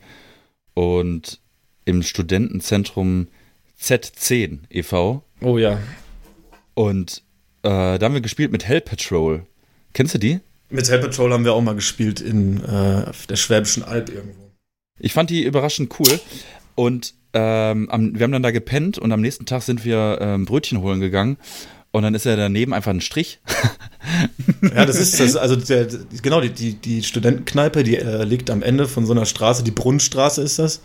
Und 0.73 1.39
im 1.83 2.03
Studentenzentrum 2.03 3.27
Z10 3.79 4.59
e.V. 4.69 5.23
Oh 5.41 5.57
ja. 5.57 5.77
Und 6.73 7.23
da 7.69 7.99
haben 8.01 8.13
wir 8.13 8.21
gespielt 8.21 8.51
mit 8.51 8.67
Hell 8.67 8.81
Patrol. 8.81 9.45
Kennst 9.93 10.13
du 10.13 10.17
die? 10.17 10.39
Mit 10.69 10.89
Hell 10.89 10.99
Patrol 10.99 11.31
haben 11.31 11.45
wir 11.45 11.53
auch 11.53 11.61
mal 11.61 11.75
gespielt 11.75 12.21
in 12.21 12.63
äh, 12.63 13.11
der 13.29 13.35
Schwäbischen 13.35 13.83
Alb 13.83 14.09
irgendwo. 14.09 14.51
Ich 14.99 15.13
fand 15.13 15.29
die 15.29 15.43
überraschend 15.43 15.93
cool. 15.99 16.19
Und 16.75 17.13
ähm, 17.33 17.89
am, 17.89 18.17
wir 18.17 18.23
haben 18.23 18.31
dann 18.31 18.43
da 18.43 18.51
gepennt 18.51 18.97
und 18.97 19.11
am 19.11 19.21
nächsten 19.21 19.45
Tag 19.45 19.61
sind 19.61 19.85
wir 19.85 20.17
ähm, 20.21 20.45
Brötchen 20.45 20.81
holen 20.81 20.99
gegangen. 20.99 21.37
Und 21.91 22.03
dann 22.03 22.13
ist 22.13 22.25
ja 22.25 22.35
daneben 22.35 22.73
einfach 22.73 22.91
ein 22.91 22.99
Strich. 22.99 23.39
ja, 24.61 24.85
das 24.85 24.97
ist 24.97 25.17
das. 25.19 25.37
Also 25.37 25.55
der, 25.55 25.87
genau 26.21 26.41
die 26.41 26.49
die 26.49 26.73
die 26.73 27.03
Studentenkneipe, 27.03 27.83
die 27.83 27.97
äh, 27.97 28.23
liegt 28.25 28.49
am 28.49 28.63
Ende 28.63 28.87
von 28.87 29.05
so 29.05 29.13
einer 29.13 29.25
Straße. 29.25 29.63
Die 29.63 29.71
Brunnenstraße 29.71 30.41
ist 30.41 30.59
das. 30.59 30.81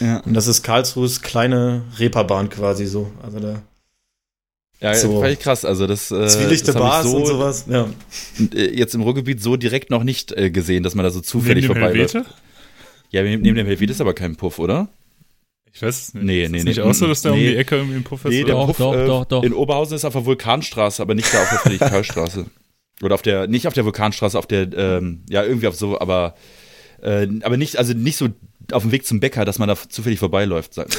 Ja. 0.00 0.18
Und 0.18 0.34
das 0.34 0.46
ist 0.46 0.62
Karlsruhes 0.62 1.22
kleine 1.22 1.84
Reeperbahn 1.98 2.50
quasi 2.50 2.84
so. 2.84 3.10
Also 3.22 3.40
da 3.40 3.62
ja, 4.80 4.94
so. 4.94 5.20
fand 5.20 5.32
ich 5.32 5.38
krass. 5.38 5.64
Also 5.64 5.86
das, 5.86 6.10
äh, 6.10 6.26
Zwielichte 6.26 6.72
das 6.72 6.76
Bars 6.76 7.06
so, 7.06 7.16
und 7.16 7.26
sowas. 7.26 7.66
Ja. 7.68 7.88
Äh, 8.54 8.76
jetzt 8.76 8.94
im 8.94 9.02
Ruhrgebiet 9.02 9.42
so 9.42 9.56
direkt 9.56 9.90
noch 9.90 10.04
nicht 10.04 10.32
äh, 10.32 10.50
gesehen, 10.50 10.82
dass 10.82 10.94
man 10.94 11.04
da 11.04 11.10
so 11.10 11.20
zufällig 11.20 11.66
vorbeiläuft. 11.66 12.16
Ja, 13.10 13.22
neben 13.22 13.42
dem 13.42 13.66
Helvete 13.66 13.92
ist 13.92 14.00
aber 14.00 14.14
kein 14.14 14.36
Puff, 14.36 14.58
oder? 14.58 14.88
Ich 15.72 15.82
weiß 15.82 16.00
es 16.00 16.14
nicht. 16.14 16.24
Nee, 16.24 16.48
nee, 16.48 16.58
ist 16.58 16.64
nee. 16.64 16.70
nicht 16.70 16.80
auch 16.80 16.94
so, 16.94 17.06
dass 17.06 17.22
da 17.22 17.30
nee, 17.30 17.36
um 17.36 17.52
die 17.52 17.56
Ecke 17.56 17.76
irgendwie 17.76 17.96
ein 17.96 18.04
Puff 18.04 18.24
ist? 18.24 18.30
Nee, 18.30 18.44
der 18.44 18.54
doch, 18.54 18.66
Puff 18.66 18.76
doch, 18.78 18.94
äh, 18.94 19.06
doch, 19.06 19.24
doch. 19.24 19.42
in 19.42 19.52
Oberhausen 19.52 19.96
ist 19.96 20.04
auf 20.04 20.14
der 20.14 20.26
Vulkanstraße, 20.26 21.02
aber 21.02 21.14
nicht 21.14 21.32
da 21.32 21.42
auf 21.42 21.50
der 21.50 21.58
Friedrichsthal-Straße. 21.58 22.46
Oder 23.02 23.14
auf 23.14 23.22
der, 23.22 23.46
nicht 23.46 23.66
auf 23.66 23.74
der 23.74 23.84
Vulkanstraße, 23.84 24.38
auf 24.38 24.46
der, 24.46 24.72
ähm, 24.74 25.24
ja, 25.28 25.44
irgendwie 25.44 25.68
auf 25.68 25.74
so, 25.74 25.98
aber, 25.98 26.34
äh, 27.02 27.26
aber 27.42 27.56
nicht, 27.56 27.78
also 27.78 27.94
nicht 27.94 28.16
so 28.16 28.28
auf 28.72 28.82
dem 28.82 28.92
Weg 28.92 29.06
zum 29.06 29.20
Bäcker, 29.20 29.44
dass 29.44 29.58
man 29.58 29.68
da 29.68 29.76
zufällig 29.76 30.18
vorbeiläuft, 30.18 30.74
sagt 30.74 30.96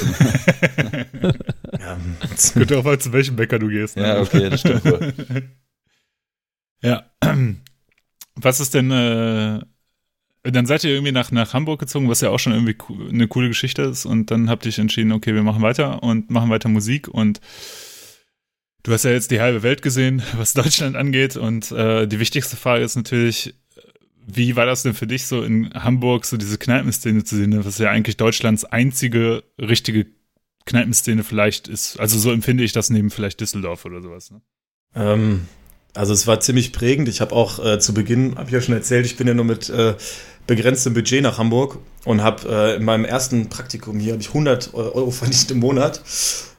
ja, 1.22 1.98
Gut 2.54 2.70
darauf 2.70 2.86
an, 2.86 3.00
zu 3.00 3.12
welchem 3.12 3.36
Bäcker 3.36 3.58
du 3.58 3.68
gehst. 3.68 3.96
Ne? 3.96 4.02
Ja, 4.02 4.20
okay, 4.20 4.50
das 4.50 4.60
stimmt 4.60 4.84
wohl. 4.84 5.12
ja. 6.82 7.04
Was 8.34 8.60
ist 8.60 8.72
denn, 8.72 8.90
äh, 8.90 9.60
dann 10.42 10.66
seid 10.66 10.84
ihr 10.84 10.90
irgendwie 10.90 11.12
nach, 11.12 11.30
nach 11.30 11.52
Hamburg 11.52 11.78
gezogen, 11.80 12.08
was 12.08 12.22
ja 12.22 12.30
auch 12.30 12.38
schon 12.38 12.54
irgendwie 12.54 12.76
eine 13.10 13.28
coole 13.28 13.48
Geschichte 13.48 13.82
ist 13.82 14.06
und 14.06 14.30
dann 14.30 14.48
habt 14.48 14.64
ihr 14.64 14.70
euch 14.70 14.78
entschieden, 14.78 15.12
okay, 15.12 15.34
wir 15.34 15.42
machen 15.42 15.62
weiter 15.62 16.02
und 16.02 16.30
machen 16.30 16.48
weiter 16.48 16.70
Musik 16.70 17.08
und 17.08 17.42
du 18.84 18.92
hast 18.92 19.04
ja 19.04 19.10
jetzt 19.10 19.30
die 19.30 19.40
halbe 19.40 19.62
Welt 19.62 19.82
gesehen, 19.82 20.22
was 20.34 20.54
Deutschland 20.54 20.96
angeht 20.96 21.36
und 21.36 21.70
äh, 21.72 22.08
die 22.08 22.18
wichtigste 22.18 22.56
Frage 22.56 22.84
ist 22.84 22.96
natürlich, 22.96 23.54
wie 24.34 24.56
war 24.56 24.66
das 24.66 24.82
denn 24.82 24.94
für 24.94 25.06
dich 25.06 25.26
so 25.26 25.42
in 25.42 25.72
Hamburg, 25.74 26.24
so 26.24 26.36
diese 26.36 26.58
Kneipenszene 26.58 27.24
zu 27.24 27.36
sehen, 27.36 27.64
was 27.64 27.78
ja 27.78 27.90
eigentlich 27.90 28.16
Deutschlands 28.16 28.64
einzige 28.64 29.44
richtige 29.58 30.06
Kneipenszene 30.64 31.24
vielleicht 31.24 31.68
ist? 31.68 31.98
Also 31.98 32.18
so 32.18 32.30
empfinde 32.32 32.64
ich 32.64 32.72
das 32.72 32.90
neben 32.90 33.10
vielleicht 33.10 33.40
Düsseldorf 33.40 33.84
oder 33.84 34.00
sowas. 34.00 34.30
Ne? 34.30 34.40
Ähm, 34.94 35.46
also 35.94 36.12
es 36.12 36.26
war 36.26 36.40
ziemlich 36.40 36.72
prägend. 36.72 37.08
Ich 37.08 37.20
habe 37.20 37.34
auch 37.34 37.64
äh, 37.64 37.78
zu 37.78 37.92
Beginn, 37.92 38.36
habe 38.36 38.46
ich 38.46 38.52
ja 38.52 38.60
schon 38.60 38.74
erzählt, 38.74 39.06
ich 39.06 39.16
bin 39.16 39.26
ja 39.26 39.34
nur 39.34 39.44
mit 39.44 39.68
äh, 39.68 39.94
begrenztem 40.46 40.94
Budget 40.94 41.22
nach 41.22 41.38
Hamburg 41.38 41.78
und 42.04 42.22
habe 42.22 42.48
äh, 42.48 42.76
in 42.76 42.84
meinem 42.84 43.04
ersten 43.04 43.48
Praktikum 43.48 43.98
hier 43.98 44.16
ich 44.18 44.28
100 44.28 44.72
Euro 44.74 45.10
verdient 45.10 45.50
im 45.50 45.58
Monat. 45.58 46.02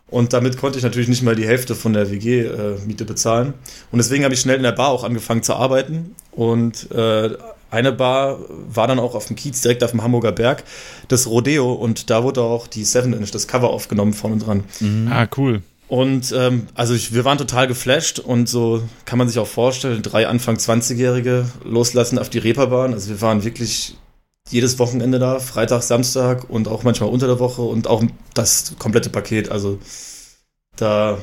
Und 0.08 0.32
damit 0.34 0.58
konnte 0.58 0.78
ich 0.78 0.84
natürlich 0.84 1.08
nicht 1.08 1.24
mal 1.24 1.36
die 1.36 1.48
Hälfte 1.48 1.74
von 1.74 1.94
der 1.94 2.12
WG-Miete 2.12 3.04
äh, 3.04 3.08
bezahlen. 3.08 3.56
Und 3.92 3.98
deswegen 3.98 4.24
habe 4.24 4.36
ich 4.36 4.42
schnell 4.42 4.58
in 4.58 4.64
der 4.64 4.72
Bar 4.72 4.90
auch 4.90 5.04
angefangen 5.04 5.42
zu 5.42 5.56
arbeiten. 5.56 6.16
Und 6.30 6.92
äh, 6.92 7.32
eine 7.74 7.92
Bar 7.92 8.40
war 8.70 8.88
dann 8.88 9.00
auch 9.00 9.16
auf 9.16 9.26
dem 9.26 9.36
Kiez, 9.36 9.62
direkt 9.62 9.84
auf 9.84 9.92
dem 9.92 10.04
Hamburger 10.04 10.32
Berg, 10.32 10.64
das 11.08 11.28
Rodeo. 11.28 11.74
Und 11.74 12.10
da 12.10 12.24
wurde 12.24 12.42
auch 12.42 12.68
die 12.68 12.84
Seven 12.84 13.14
Inch, 13.14 13.32
das 13.32 13.48
Cover 13.48 13.70
aufgenommen 13.72 14.14
vorne 14.14 14.38
dran. 14.38 14.64
Mhm. 14.80 15.10
Ah, 15.12 15.28
cool. 15.38 15.62
Und 15.88 16.34
ähm, 16.38 16.68
also 16.76 16.94
ich, 16.94 17.14
wir 17.14 17.26
waren 17.26 17.38
total 17.38 17.68
geflasht 17.68 18.20
und 18.20 18.48
so 18.48 18.84
kann 19.06 19.20
man 19.20 19.28
sich 19.28 19.38
auch 19.38 19.48
vorstellen, 19.48 20.02
drei 20.02 20.28
Anfang 20.28 20.56
20-Jährige 20.56 21.46
loslassen 21.64 22.18
auf 22.20 22.30
die 22.30 22.40
Reeperbahn. 22.40 22.94
Also 22.94 23.10
wir 23.10 23.22
waren 23.22 23.44
wirklich 23.44 23.98
jedes 24.50 24.80
Wochenende 24.80 25.20
da, 25.20 25.40
Freitag, 25.40 25.82
Samstag 25.84 26.50
und 26.50 26.68
auch 26.68 26.84
manchmal 26.84 27.10
unter 27.10 27.28
der 27.28 27.40
Woche 27.40 27.62
und 27.62 27.88
auch 27.88 28.04
das 28.34 28.76
komplette 28.80 29.10
Paket. 29.10 29.50
Also 29.50 29.80
da 30.76 31.18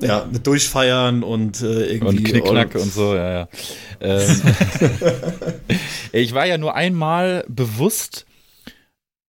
ja, 0.00 0.26
mit 0.30 0.46
Durchfeiern 0.46 1.22
und 1.22 1.60
äh, 1.62 1.86
irgendwie. 1.92 2.18
Und 2.18 2.24
Knickknack 2.24 2.74
und 2.74 2.92
so, 2.92 3.14
ja, 3.14 3.30
ja. 3.30 3.48
Ähm, 4.00 4.40
ich 6.12 6.34
war 6.34 6.46
ja 6.46 6.58
nur 6.58 6.74
einmal 6.74 7.44
bewusst, 7.48 8.26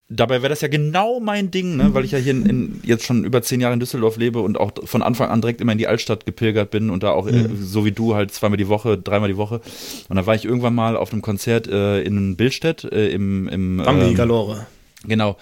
dabei 0.10 0.41
wäre 0.41 0.49
das 0.49 0.62
ja 0.62 0.67
genau 0.67 1.19
mein 1.19 1.51
Ding, 1.51 1.77
ne? 1.77 1.93
weil 1.93 2.03
ich 2.03 2.12
ja 2.12 2.17
hier 2.17 2.32
in, 2.32 2.45
in, 2.45 2.79
jetzt 2.84 3.05
schon 3.05 3.23
über 3.23 3.41
zehn 3.41 3.62
Jahre 3.62 3.75
in 3.75 3.79
Düsseldorf 3.79 4.17
lebe 4.17 4.39
und 4.39 4.60
auch 4.60 4.71
von 4.84 5.03
Anfang 5.03 5.29
an 5.29 5.41
direkt 5.41 5.62
immer 5.62 5.71
in 5.71 5.77
die 5.77 5.88
Altstadt 5.88 6.25
gepilgert 6.25 6.71
bin 6.71 6.89
und 6.89 7.03
da 7.03 7.12
auch, 7.12 7.27
äh, 7.27 7.32
mhm. 7.32 7.45
äh, 7.45 7.58
so 7.62 7.86
wie 7.86 7.91
du, 7.91 8.15
halt 8.15 8.32
zweimal 8.32 8.58
die 8.58 8.67
Woche, 8.67 8.97
dreimal 8.97 9.29
die 9.29 9.38
Woche. 9.38 9.62
Und 10.10 10.15
da 10.15 10.25
war 10.25 10.36
ich 10.36 10.45
irgendwann 10.45 10.75
mal 10.75 10.97
auf 10.97 11.13
einem 11.13 11.21
Konzert 11.21 11.67
äh, 11.67 12.01
in 12.01 12.36
Billstedt 12.36 12.84
äh, 12.86 13.10
im, 13.10 13.47
im 13.47 13.77
Bambi 13.77 14.08
ähm, 14.08 14.15
Galore. 14.15 14.65
Genau. 15.05 15.38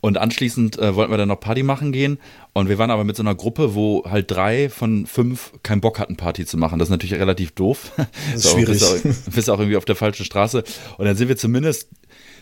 Und 0.00 0.18
anschließend 0.18 0.78
äh, 0.78 0.94
wollten 0.94 1.12
wir 1.12 1.18
dann 1.18 1.28
noch 1.28 1.40
Party 1.40 1.62
machen 1.62 1.90
gehen. 1.90 2.18
Und 2.58 2.68
wir 2.68 2.78
waren 2.78 2.90
aber 2.90 3.04
mit 3.04 3.16
so 3.16 3.22
einer 3.22 3.34
Gruppe, 3.34 3.74
wo 3.74 4.04
halt 4.04 4.30
drei 4.30 4.68
von 4.68 5.06
fünf 5.06 5.52
keinen 5.62 5.80
Bock 5.80 5.98
hatten, 5.98 6.16
Party 6.16 6.44
zu 6.44 6.56
machen. 6.56 6.78
Das 6.78 6.88
ist 6.88 6.90
natürlich 6.90 7.14
relativ 7.14 7.52
doof. 7.52 7.92
Das 7.96 8.06
ist 8.44 8.50
schwierig. 8.50 8.80
Du 8.80 9.02
bist, 9.02 9.28
auch, 9.28 9.32
bist 9.32 9.50
auch 9.50 9.58
irgendwie 9.58 9.76
auf 9.76 9.84
der 9.84 9.96
falschen 9.96 10.24
Straße. 10.24 10.64
Und 10.96 11.04
dann 11.04 11.16
sind 11.16 11.28
wir 11.28 11.36
zumindest 11.36 11.88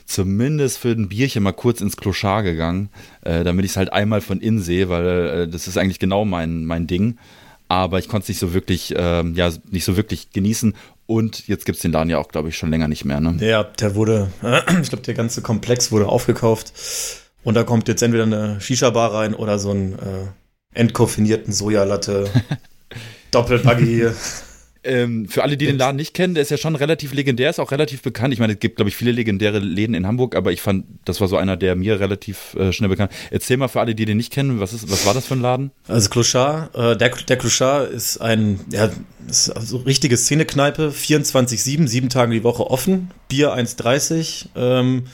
zumindest 0.07 0.79
für 0.79 0.91
ein 0.91 1.09
Bierchen 1.09 1.43
mal 1.43 1.53
kurz 1.53 1.81
ins 1.81 1.97
Kloschar 1.97 2.43
gegangen, 2.45 2.91
äh, 3.23 3.45
damit 3.45 3.65
ich 3.65 3.73
es 3.73 3.77
halt 3.77 3.93
einmal 3.93 4.21
von 4.21 4.41
innen 4.41 4.61
sehe, 4.61 4.89
weil 4.89 5.07
äh, 5.07 5.49
das 5.49 5.67
ist 5.67 5.77
eigentlich 5.77 5.99
genau 5.99 6.25
mein, 6.25 6.65
mein 6.65 6.87
Ding. 6.87 7.19
Aber 7.69 7.99
ich 7.99 8.09
konnte 8.09 8.23
es 8.23 8.29
nicht 8.29 8.39
so 8.39 8.55
wirklich, 8.55 8.95
ähm, 8.97 9.35
ja, 9.35 9.51
nicht 9.71 9.85
so 9.85 9.97
wirklich 9.97 10.31
genießen. 10.31 10.75
Und 11.07 11.49
jetzt 11.49 11.67
gibt 11.67 11.77
es 11.77 11.83
den 11.83 11.93
Laden 11.93 12.11
ja 12.11 12.19
auch, 12.19 12.29
glaube 12.29 12.49
ich, 12.49 12.57
schon 12.57 12.71
länger 12.71 12.89
nicht 12.89 13.05
mehr. 13.05 13.21
Ne? 13.21 13.37
Ja, 13.41 13.65
der 13.65 13.97
wurde, 13.97 14.31
ich 14.83 14.89
glaube, 14.89 15.05
der 15.05 15.15
ganze 15.15 15.43
Komplex 15.43 15.91
wurde 15.91 16.07
aufgekauft. 16.07 16.73
Und 17.47 17.55
da 17.55 17.63
kommt 17.63 17.87
jetzt 17.87 18.03
entweder 18.03 18.25
eine 18.25 18.61
Shisha-Bar 18.61 19.15
rein 19.15 19.33
oder 19.33 19.61
so 19.61 19.71
ein 19.71 19.93
äh, 19.93 20.27
entkoffinierten 20.75 21.53
Sojalatte, 21.53 22.29
Doppelbuggy. 23.31 24.09
Ähm, 24.83 25.29
für 25.29 25.45
alle, 25.45 25.57
die 25.57 25.67
den 25.67 25.79
Laden 25.79 25.95
nicht 25.97 26.13
kennen, 26.13 26.35
der 26.35 26.43
ist 26.43 26.51
ja 26.51 26.57
schon 26.57 26.75
relativ 26.75 27.15
legendär, 27.15 27.49
ist 27.49 27.61
auch 27.61 27.71
relativ 27.71 28.03
bekannt. 28.03 28.35
Ich 28.35 28.41
meine, 28.41 28.55
es 28.55 28.59
gibt, 28.59 28.75
glaube 28.77 28.89
ich, 28.89 28.97
viele 28.97 29.13
legendäre 29.13 29.61
Läden 29.61 29.95
in 29.95 30.09
Hamburg, 30.09 30.35
aber 30.35 30.51
ich 30.51 30.61
fand, 30.61 30.87
das 31.05 31.21
war 31.21 31.29
so 31.29 31.37
einer, 31.37 31.57
der 31.57 31.77
mir 31.77 32.01
relativ 32.01 32.55
äh, 32.55 32.73
schnell 32.73 32.89
bekannt. 32.89 33.13
Erzähl 33.31 33.59
mal 33.59 33.69
für 33.69 33.79
alle, 33.79 33.95
die 33.95 34.07
den 34.07 34.17
nicht 34.17 34.33
kennen, 34.33 34.59
was, 34.59 34.73
ist, 34.73 34.91
was 34.91 35.07
war 35.07 35.15
das 35.15 35.27
für 35.27 35.35
ein 35.35 35.41
Laden? 35.41 35.71
Also 35.87 36.11
Clochard, 36.11 36.75
äh, 36.75 36.97
der, 36.97 37.11
der 37.11 37.37
Clochard 37.37 37.93
ist 37.93 38.19
ein, 38.19 38.59
ja, 38.73 38.91
ist 39.29 39.51
also 39.51 39.77
richtige 39.77 40.17
Szenekneipe, 40.17 40.93
24-7, 40.93 41.87
sieben 41.87 42.09
Tage 42.09 42.33
die 42.33 42.43
Woche 42.43 42.69
offen, 42.69 43.13
Bier 43.29 43.55
1,30, 43.55 44.47
ähm, 44.57 45.05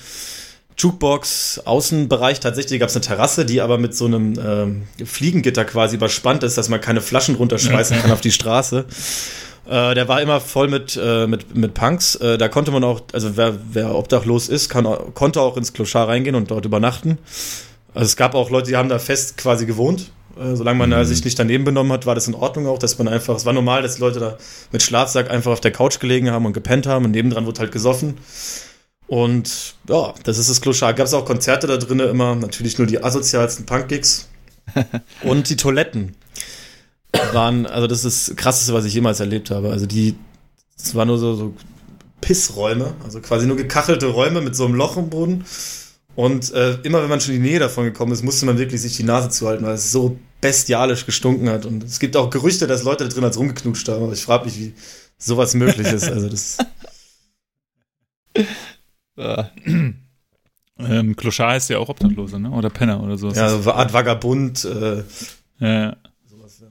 Jukebox, 0.76 1.60
Außenbereich, 1.64 2.40
tatsächlich 2.40 2.80
gab 2.80 2.88
es 2.88 2.96
eine 2.96 3.04
Terrasse, 3.04 3.44
die 3.44 3.60
aber 3.60 3.78
mit 3.78 3.94
so 3.94 4.06
einem 4.06 4.34
ähm, 4.38 4.82
Fliegengitter 5.04 5.64
quasi 5.64 5.96
überspannt 5.96 6.42
ist, 6.42 6.58
dass 6.58 6.68
man 6.68 6.80
keine 6.80 7.00
Flaschen 7.00 7.34
runterschmeißen 7.34 8.00
kann 8.00 8.10
auf 8.12 8.20
die 8.20 8.32
Straße. 8.32 8.86
Äh, 9.68 9.94
der 9.94 10.08
war 10.08 10.20
immer 10.20 10.40
voll 10.40 10.68
mit, 10.68 10.98
äh, 11.00 11.26
mit, 11.26 11.54
mit 11.54 11.74
Punks. 11.74 12.16
Äh, 12.16 12.38
da 12.38 12.48
konnte 12.48 12.70
man 12.70 12.82
auch, 12.84 13.02
also 13.12 13.36
wer, 13.36 13.54
wer 13.72 13.94
obdachlos 13.94 14.48
ist, 14.48 14.68
kann, 14.68 14.86
konnte 15.14 15.40
auch 15.40 15.56
ins 15.56 15.72
Kloschar 15.72 16.08
reingehen 16.08 16.34
und 16.34 16.50
dort 16.50 16.64
übernachten. 16.64 17.18
Also 17.94 18.06
es 18.06 18.16
gab 18.16 18.34
auch 18.34 18.50
Leute, 18.50 18.70
die 18.70 18.76
haben 18.76 18.88
da 18.88 18.98
fest 18.98 19.36
quasi 19.36 19.66
gewohnt. 19.66 20.10
Äh, 20.40 20.56
solange 20.56 20.78
man 20.78 20.90
mhm. 20.90 21.04
sich 21.04 21.24
nicht 21.24 21.38
daneben 21.38 21.64
benommen 21.64 21.92
hat, 21.92 22.06
war 22.06 22.14
das 22.14 22.26
in 22.26 22.34
Ordnung 22.34 22.66
auch, 22.66 22.78
dass 22.78 22.98
man 22.98 23.06
einfach, 23.06 23.36
es 23.36 23.44
war 23.44 23.52
normal, 23.52 23.82
dass 23.82 23.96
die 23.96 24.00
Leute 24.00 24.18
da 24.18 24.38
mit 24.72 24.82
Schlafsack 24.82 25.30
einfach 25.30 25.52
auf 25.52 25.60
der 25.60 25.72
Couch 25.72 26.00
gelegen 26.00 26.30
haben 26.30 26.46
und 26.46 26.54
gepennt 26.54 26.86
haben 26.86 27.04
und 27.04 27.10
nebendran 27.12 27.46
wurde 27.46 27.60
halt 27.60 27.72
gesoffen. 27.72 28.14
Und 29.12 29.74
ja, 29.90 30.14
das 30.24 30.38
ist 30.38 30.48
das 30.48 30.62
Kloschar. 30.62 30.94
Gab 30.94 31.06
es 31.06 31.12
auch 31.12 31.26
Konzerte 31.26 31.66
da 31.66 31.76
drinnen 31.76 32.08
immer, 32.08 32.34
natürlich 32.34 32.78
nur 32.78 32.86
die 32.86 33.04
asozialsten 33.04 33.66
Punk-Gigs. 33.66 34.30
und 35.22 35.50
die 35.50 35.56
Toiletten 35.56 36.16
waren, 37.34 37.66
also 37.66 37.86
das 37.86 38.06
ist 38.06 38.30
das 38.30 38.36
Krasseste, 38.36 38.72
was 38.72 38.86
ich 38.86 38.94
jemals 38.94 39.20
erlebt 39.20 39.50
habe. 39.50 39.68
Also 39.68 39.84
die, 39.84 40.14
es 40.78 40.94
waren 40.94 41.08
nur 41.08 41.18
so, 41.18 41.34
so 41.34 41.54
Pissräume, 42.22 42.94
also 43.04 43.20
quasi 43.20 43.46
nur 43.46 43.58
gekachelte 43.58 44.06
Räume 44.06 44.40
mit 44.40 44.56
so 44.56 44.64
einem 44.64 44.76
Loch 44.76 44.96
im 44.96 45.10
Boden. 45.10 45.44
Und 46.16 46.50
äh, 46.54 46.78
immer 46.82 47.02
wenn 47.02 47.10
man 47.10 47.20
schon 47.20 47.34
in 47.34 47.42
die 47.42 47.50
Nähe 47.50 47.58
davon 47.58 47.84
gekommen 47.84 48.12
ist, 48.12 48.22
musste 48.22 48.46
man 48.46 48.56
wirklich 48.56 48.80
sich 48.80 48.96
die 48.96 49.04
Nase 49.04 49.28
zuhalten, 49.28 49.66
weil 49.66 49.74
es 49.74 49.92
so 49.92 50.16
bestialisch 50.40 51.04
gestunken 51.04 51.50
hat. 51.50 51.66
Und 51.66 51.84
es 51.84 51.98
gibt 51.98 52.16
auch 52.16 52.30
Gerüchte, 52.30 52.66
dass 52.66 52.82
Leute 52.82 53.04
da 53.04 53.10
drin 53.10 53.24
als 53.24 53.36
rumgeknutscht 53.36 53.86
haben. 53.90 54.04
Aber 54.04 54.14
ich 54.14 54.22
frage 54.22 54.46
mich, 54.46 54.58
wie 54.58 54.72
sowas 55.18 55.52
möglich 55.52 55.92
ist. 55.92 56.10
Also 56.10 56.30
das. 56.30 56.56
ähm, 60.78 61.16
Kloschar 61.16 61.56
ist 61.56 61.68
ja 61.70 61.78
auch 61.78 61.88
Obdachlose, 61.88 62.38
ne? 62.40 62.50
Oder 62.50 62.70
Penner 62.70 63.02
oder 63.02 63.18
so. 63.18 63.30
Ja, 63.30 63.48
so 63.48 63.70
eine 63.70 63.80
Art 63.80 63.92
Vagabund. 63.92 64.64
Äh, 64.64 65.02
ja. 65.58 65.96
Sowas, 66.24 66.62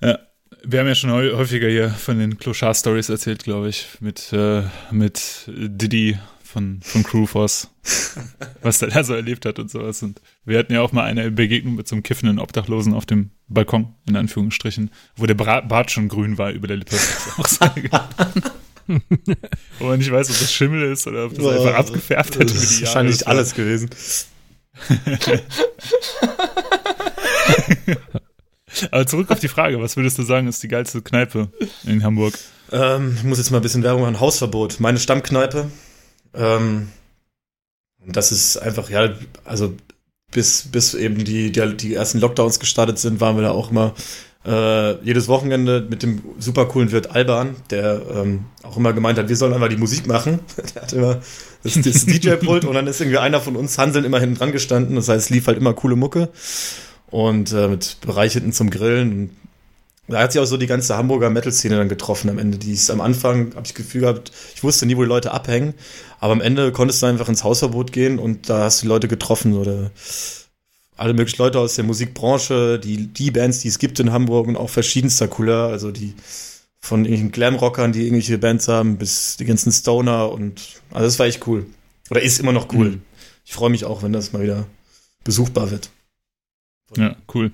ja. 0.00 0.08
ja. 0.08 0.18
Wir 0.66 0.80
haben 0.80 0.86
ja 0.86 0.94
schon 0.94 1.10
häufiger 1.10 1.68
hier 1.68 1.90
von 1.90 2.18
den 2.18 2.38
Kloschar-Stories 2.38 3.10
erzählt, 3.10 3.44
glaube 3.44 3.68
ich, 3.68 3.88
mit, 4.00 4.32
äh, 4.32 4.62
mit 4.90 5.44
Diddy 5.46 6.18
von, 6.54 6.80
von 6.82 7.02
Crewforce, 7.02 7.68
was 8.62 8.78
der 8.78 8.88
da 8.88 9.02
so 9.02 9.12
erlebt 9.12 9.44
hat 9.44 9.58
und 9.58 9.70
sowas. 9.70 10.02
Und 10.02 10.22
wir 10.44 10.58
hatten 10.58 10.72
ja 10.72 10.80
auch 10.80 10.92
mal 10.92 11.04
eine 11.04 11.30
Begegnung 11.30 11.74
mit 11.74 11.88
so 11.88 11.96
einem 11.96 12.04
kiffenden 12.04 12.38
Obdachlosen 12.38 12.94
auf 12.94 13.04
dem 13.04 13.30
Balkon, 13.48 13.94
in 14.08 14.16
Anführungsstrichen, 14.16 14.90
wo 15.16 15.26
der 15.26 15.34
Bart 15.34 15.90
schon 15.90 16.08
grün 16.08 16.38
war 16.38 16.52
über 16.52 16.68
der 16.68 16.76
Lippe. 16.78 16.96
Wo 19.78 19.86
man 19.86 19.98
nicht 19.98 20.12
weiß, 20.12 20.30
ob 20.30 20.38
das 20.38 20.52
Schimmel 20.52 20.92
ist 20.92 21.06
oder 21.06 21.26
ob 21.26 21.34
das 21.34 21.44
oh, 21.44 21.50
einfach 21.50 21.74
abgefärbt 21.74 22.38
hat. 22.38 22.50
Das 22.50 22.62
ist 22.62 22.82
wahrscheinlich 22.82 23.26
alles 23.26 23.54
gewesen. 23.54 23.90
Aber 28.90 29.06
zurück 29.06 29.30
auf 29.30 29.38
die 29.38 29.48
Frage, 29.48 29.80
was 29.80 29.96
würdest 29.96 30.18
du 30.18 30.22
sagen, 30.22 30.48
ist 30.48 30.62
die 30.62 30.68
geilste 30.68 31.00
Kneipe 31.00 31.48
in 31.84 32.02
Hamburg? 32.02 32.34
Ähm, 32.72 33.14
ich 33.16 33.24
muss 33.24 33.38
jetzt 33.38 33.50
mal 33.50 33.58
ein 33.58 33.62
bisschen 33.62 33.82
Werbung 33.82 34.02
machen. 34.02 34.20
Hausverbot. 34.20 34.80
Meine 34.80 34.98
Stammkneipe. 34.98 35.70
Ähm, 36.34 36.88
das 38.06 38.32
ist 38.32 38.56
einfach, 38.56 38.90
ja, 38.90 39.14
also 39.44 39.74
bis, 40.32 40.70
bis 40.70 40.94
eben 40.94 41.24
die, 41.24 41.52
die, 41.52 41.76
die 41.76 41.94
ersten 41.94 42.18
Lockdowns 42.18 42.58
gestartet 42.58 42.98
sind, 42.98 43.20
waren 43.20 43.36
wir 43.36 43.42
da 43.42 43.52
auch 43.52 43.70
immer 43.70 43.94
äh, 44.46 45.02
jedes 45.02 45.28
Wochenende 45.28 45.86
mit 45.88 46.02
dem 46.02 46.22
super 46.38 46.66
coolen 46.66 46.92
Wirt 46.92 47.10
Alban, 47.10 47.56
der 47.70 48.02
ähm, 48.14 48.44
auch 48.62 48.76
immer 48.76 48.92
gemeint 48.92 49.18
hat, 49.18 49.28
wir 49.28 49.36
sollen 49.36 49.54
einfach 49.54 49.68
die 49.68 49.76
Musik 49.76 50.06
machen. 50.06 50.40
der 50.74 50.82
hat 50.82 50.92
immer 50.92 51.20
das, 51.62 51.74
das 51.74 52.06
DJ-Pult 52.06 52.64
und 52.64 52.74
dann 52.74 52.86
ist 52.86 53.00
irgendwie 53.00 53.18
einer 53.18 53.40
von 53.40 53.56
uns 53.56 53.78
Hanseln 53.78 54.04
immer 54.04 54.20
hinten 54.20 54.36
dran 54.36 54.52
gestanden. 54.52 54.96
Das 54.96 55.08
heißt, 55.08 55.26
es 55.26 55.30
lief 55.30 55.46
halt 55.46 55.56
immer 55.56 55.72
coole 55.72 55.96
Mucke 55.96 56.28
und 57.10 57.52
äh, 57.52 57.68
mit 57.68 57.98
Bereich 58.02 58.34
hinten 58.34 58.52
zum 58.52 58.70
Grillen. 58.70 59.30
Da 60.06 60.20
hat 60.20 60.32
sich 60.32 60.42
auch 60.42 60.46
so 60.46 60.58
die 60.58 60.66
ganze 60.66 60.98
Hamburger 60.98 61.30
Metal-Szene 61.30 61.76
dann 61.76 61.88
getroffen 61.88 62.28
am 62.28 62.38
Ende. 62.38 62.58
Die 62.58 62.72
ist 62.72 62.90
am 62.90 63.00
Anfang, 63.00 63.54
habe 63.54 63.62
ich 63.64 63.72
das 63.72 63.74
Gefühl 63.74 64.02
gehabt, 64.02 64.32
ich 64.54 64.62
wusste 64.62 64.84
nie, 64.84 64.98
wo 64.98 65.02
die 65.02 65.08
Leute 65.08 65.32
abhängen, 65.32 65.72
aber 66.20 66.34
am 66.34 66.42
Ende 66.42 66.72
konntest 66.72 67.00
du 67.02 67.06
einfach 67.06 67.30
ins 67.30 67.42
Hausverbot 67.42 67.92
gehen 67.92 68.18
und 68.18 68.50
da 68.50 68.64
hast 68.64 68.82
du 68.82 68.84
die 68.84 68.88
Leute 68.88 69.08
getroffen 69.08 69.54
oder 69.54 69.90
alle 70.96 71.14
möglichen 71.14 71.42
Leute 71.42 71.58
aus 71.58 71.74
der 71.74 71.84
Musikbranche, 71.84 72.78
die, 72.78 73.08
die 73.08 73.30
Bands, 73.30 73.60
die 73.60 73.68
es 73.68 73.78
gibt 73.78 73.98
in 74.00 74.12
Hamburg 74.12 74.46
und 74.46 74.56
auch 74.56 74.70
verschiedenster 74.70 75.28
Couleur, 75.28 75.68
also 75.68 75.90
die 75.90 76.14
von 76.80 77.00
irgendwelchen 77.00 77.32
Glamrockern, 77.32 77.92
die 77.92 78.02
irgendwelche 78.02 78.38
Bands 78.38 78.68
haben, 78.68 78.98
bis 78.98 79.36
die 79.36 79.44
ganzen 79.44 79.72
Stoner 79.72 80.30
und 80.30 80.82
also 80.90 81.06
das 81.06 81.18
war 81.18 81.26
echt 81.26 81.46
cool. 81.46 81.66
Oder 82.10 82.22
ist 82.22 82.38
immer 82.38 82.52
noch 82.52 82.72
cool. 82.72 82.90
Mhm. 82.90 83.02
Ich 83.44 83.54
freue 83.54 83.70
mich 83.70 83.84
auch, 83.84 84.02
wenn 84.02 84.12
das 84.12 84.32
mal 84.32 84.42
wieder 84.42 84.66
besuchbar 85.24 85.70
wird. 85.70 85.90
Ja, 86.96 87.16
cool. 87.34 87.52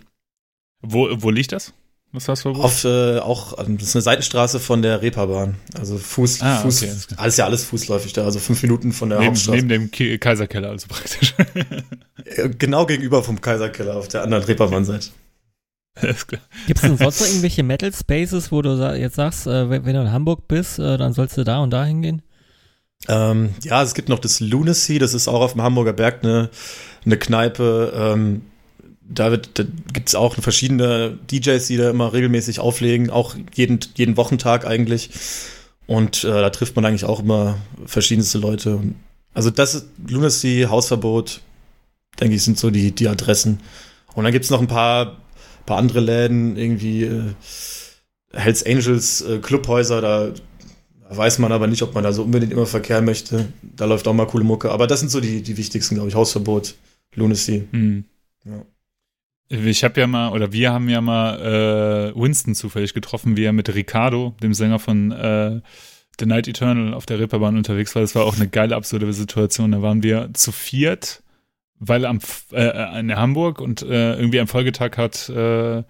Wo, 0.82 1.08
wo 1.22 1.30
liegt 1.30 1.52
das? 1.52 1.72
Was 2.12 2.26
hast 2.26 2.44
du 2.44 2.50
Auf, 2.50 2.84
äh, 2.84 3.18
auch, 3.18 3.54
das 3.56 3.68
ist 3.68 3.94
eine 3.94 4.02
Seitenstraße 4.02 4.58
von 4.58 4.82
der 4.82 5.00
Reeperbahn. 5.00 5.54
Also 5.78 5.96
Fuß, 5.96 6.42
ah, 6.42 6.56
Fuß, 6.56 6.82
okay. 6.82 6.92
alles 7.16 7.36
ja 7.36 7.44
alles 7.44 7.64
fußläufig 7.64 8.12
da, 8.12 8.24
also 8.24 8.40
fünf 8.40 8.62
Minuten 8.62 8.92
von 8.92 9.10
der 9.10 9.20
neben, 9.20 9.28
Hauptstraße. 9.28 9.56
Neben 9.56 9.68
dem 9.68 9.90
Ki 9.92 10.18
Kaiserkeller, 10.18 10.70
also 10.70 10.88
praktisch. 10.88 11.34
genau 12.58 12.86
gegenüber 12.86 13.22
vom 13.22 13.40
Kaiserkeller 13.40 13.96
auf 13.96 14.08
der 14.08 14.22
anderen 14.22 14.42
Reeperbahn-Seite. 14.42 15.10
Gibt 16.66 16.80
es 16.80 16.80
denn 16.80 16.96
sonst 16.96 17.20
noch 17.20 17.26
irgendwelche 17.28 17.62
Metal 17.62 17.92
Spaces, 17.92 18.50
wo 18.50 18.60
du 18.60 18.70
jetzt 18.96 19.16
sagst, 19.16 19.46
äh, 19.46 19.70
wenn, 19.70 19.84
wenn, 19.84 19.94
du 19.94 20.00
in 20.00 20.12
Hamburg 20.12 20.48
bist, 20.48 20.80
äh, 20.80 20.98
dann 20.98 21.12
sollst 21.12 21.36
du 21.36 21.44
da 21.44 21.60
und 21.60 21.70
da 21.70 21.84
hingehen? 21.84 22.22
Ähm, 23.08 23.50
ja, 23.62 23.82
es 23.82 23.94
gibt 23.94 24.08
noch 24.08 24.18
das 24.18 24.40
Lunacy, 24.40 24.98
das 24.98 25.14
ist 25.14 25.28
auch 25.28 25.40
auf 25.40 25.52
dem 25.52 25.62
Hamburger 25.62 25.92
Berg 25.92 26.24
eine, 26.24 26.50
eine 27.04 27.16
Kneipe. 27.16 27.92
Ähm, 27.94 28.42
da, 29.12 29.36
da 29.36 29.64
gibt 29.92 30.08
es 30.08 30.14
auch 30.14 30.34
verschiedene 30.36 31.18
DJs, 31.30 31.66
die 31.66 31.76
da 31.76 31.90
immer 31.90 32.12
regelmäßig 32.12 32.60
auflegen, 32.60 33.10
auch 33.10 33.34
jeden, 33.54 33.80
jeden 33.96 34.16
Wochentag 34.16 34.66
eigentlich. 34.66 35.10
Und 35.86 36.24
äh, 36.24 36.28
da 36.28 36.50
trifft 36.50 36.76
man 36.76 36.84
eigentlich 36.84 37.04
auch 37.04 37.20
immer 37.20 37.58
verschiedenste 37.84 38.38
Leute. 38.38 38.80
Also 39.34 39.50
das 39.50 39.74
ist 39.74 39.86
Lunacy, 40.06 40.66
Hausverbot, 40.68 41.40
denke 42.20 42.36
ich, 42.36 42.44
sind 42.44 42.58
so 42.58 42.70
die, 42.70 42.92
die 42.92 43.08
Adressen. 43.08 43.60
Und 44.14 44.24
dann 44.24 44.32
gibt 44.32 44.44
es 44.44 44.50
noch 44.50 44.60
ein 44.60 44.68
paar, 44.68 45.18
paar 45.66 45.78
andere 45.78 46.00
Läden, 46.00 46.56
irgendwie 46.56 47.04
äh, 47.04 47.34
Hells 48.32 48.64
Angels, 48.64 49.22
äh, 49.22 49.38
Clubhäuser, 49.38 50.00
da 50.00 50.32
weiß 51.10 51.40
man 51.40 51.50
aber 51.50 51.66
nicht, 51.66 51.82
ob 51.82 51.94
man 51.94 52.04
da 52.04 52.12
so 52.12 52.22
unbedingt 52.22 52.52
immer 52.52 52.66
verkehren 52.66 53.04
möchte. 53.04 53.52
Da 53.62 53.84
läuft 53.84 54.06
auch 54.06 54.14
mal 54.14 54.26
coole 54.26 54.44
Mucke. 54.44 54.70
Aber 54.70 54.86
das 54.86 55.00
sind 55.00 55.10
so 55.10 55.20
die, 55.20 55.42
die 55.42 55.56
wichtigsten, 55.56 55.96
glaube 55.96 56.08
ich. 56.08 56.14
Hausverbot, 56.14 56.76
Lunacy. 57.14 57.66
Mhm. 57.72 58.04
Ja. 58.44 58.64
Ich 59.52 59.82
habe 59.82 60.00
ja 60.00 60.06
mal, 60.06 60.30
oder 60.30 60.52
wir 60.52 60.72
haben 60.72 60.88
ja 60.88 61.00
mal 61.00 62.12
äh, 62.14 62.20
Winston 62.20 62.54
zufällig 62.54 62.94
getroffen, 62.94 63.36
wie 63.36 63.44
er 63.44 63.52
mit 63.52 63.74
Ricardo, 63.74 64.36
dem 64.40 64.54
Sänger 64.54 64.78
von 64.78 65.10
äh, 65.10 65.60
The 66.20 66.26
Night 66.26 66.46
Eternal, 66.46 66.94
auf 66.94 67.04
der 67.04 67.18
Ripperbahn 67.18 67.56
unterwegs 67.56 67.94
war. 67.96 68.02
Das 68.02 68.14
war 68.14 68.24
auch 68.24 68.36
eine 68.36 68.46
geile, 68.46 68.76
absurde 68.76 69.12
Situation. 69.12 69.72
Da 69.72 69.82
waren 69.82 70.04
wir 70.04 70.30
zu 70.34 70.52
viert, 70.52 71.24
weil 71.80 72.06
am 72.06 72.20
äh, 72.52 73.00
in 73.00 73.16
Hamburg 73.16 73.60
und 73.60 73.82
äh, 73.82 74.14
irgendwie 74.14 74.38
am 74.38 74.46
Folgetag 74.46 74.96
hat 74.96 75.28
äh, 75.28 75.82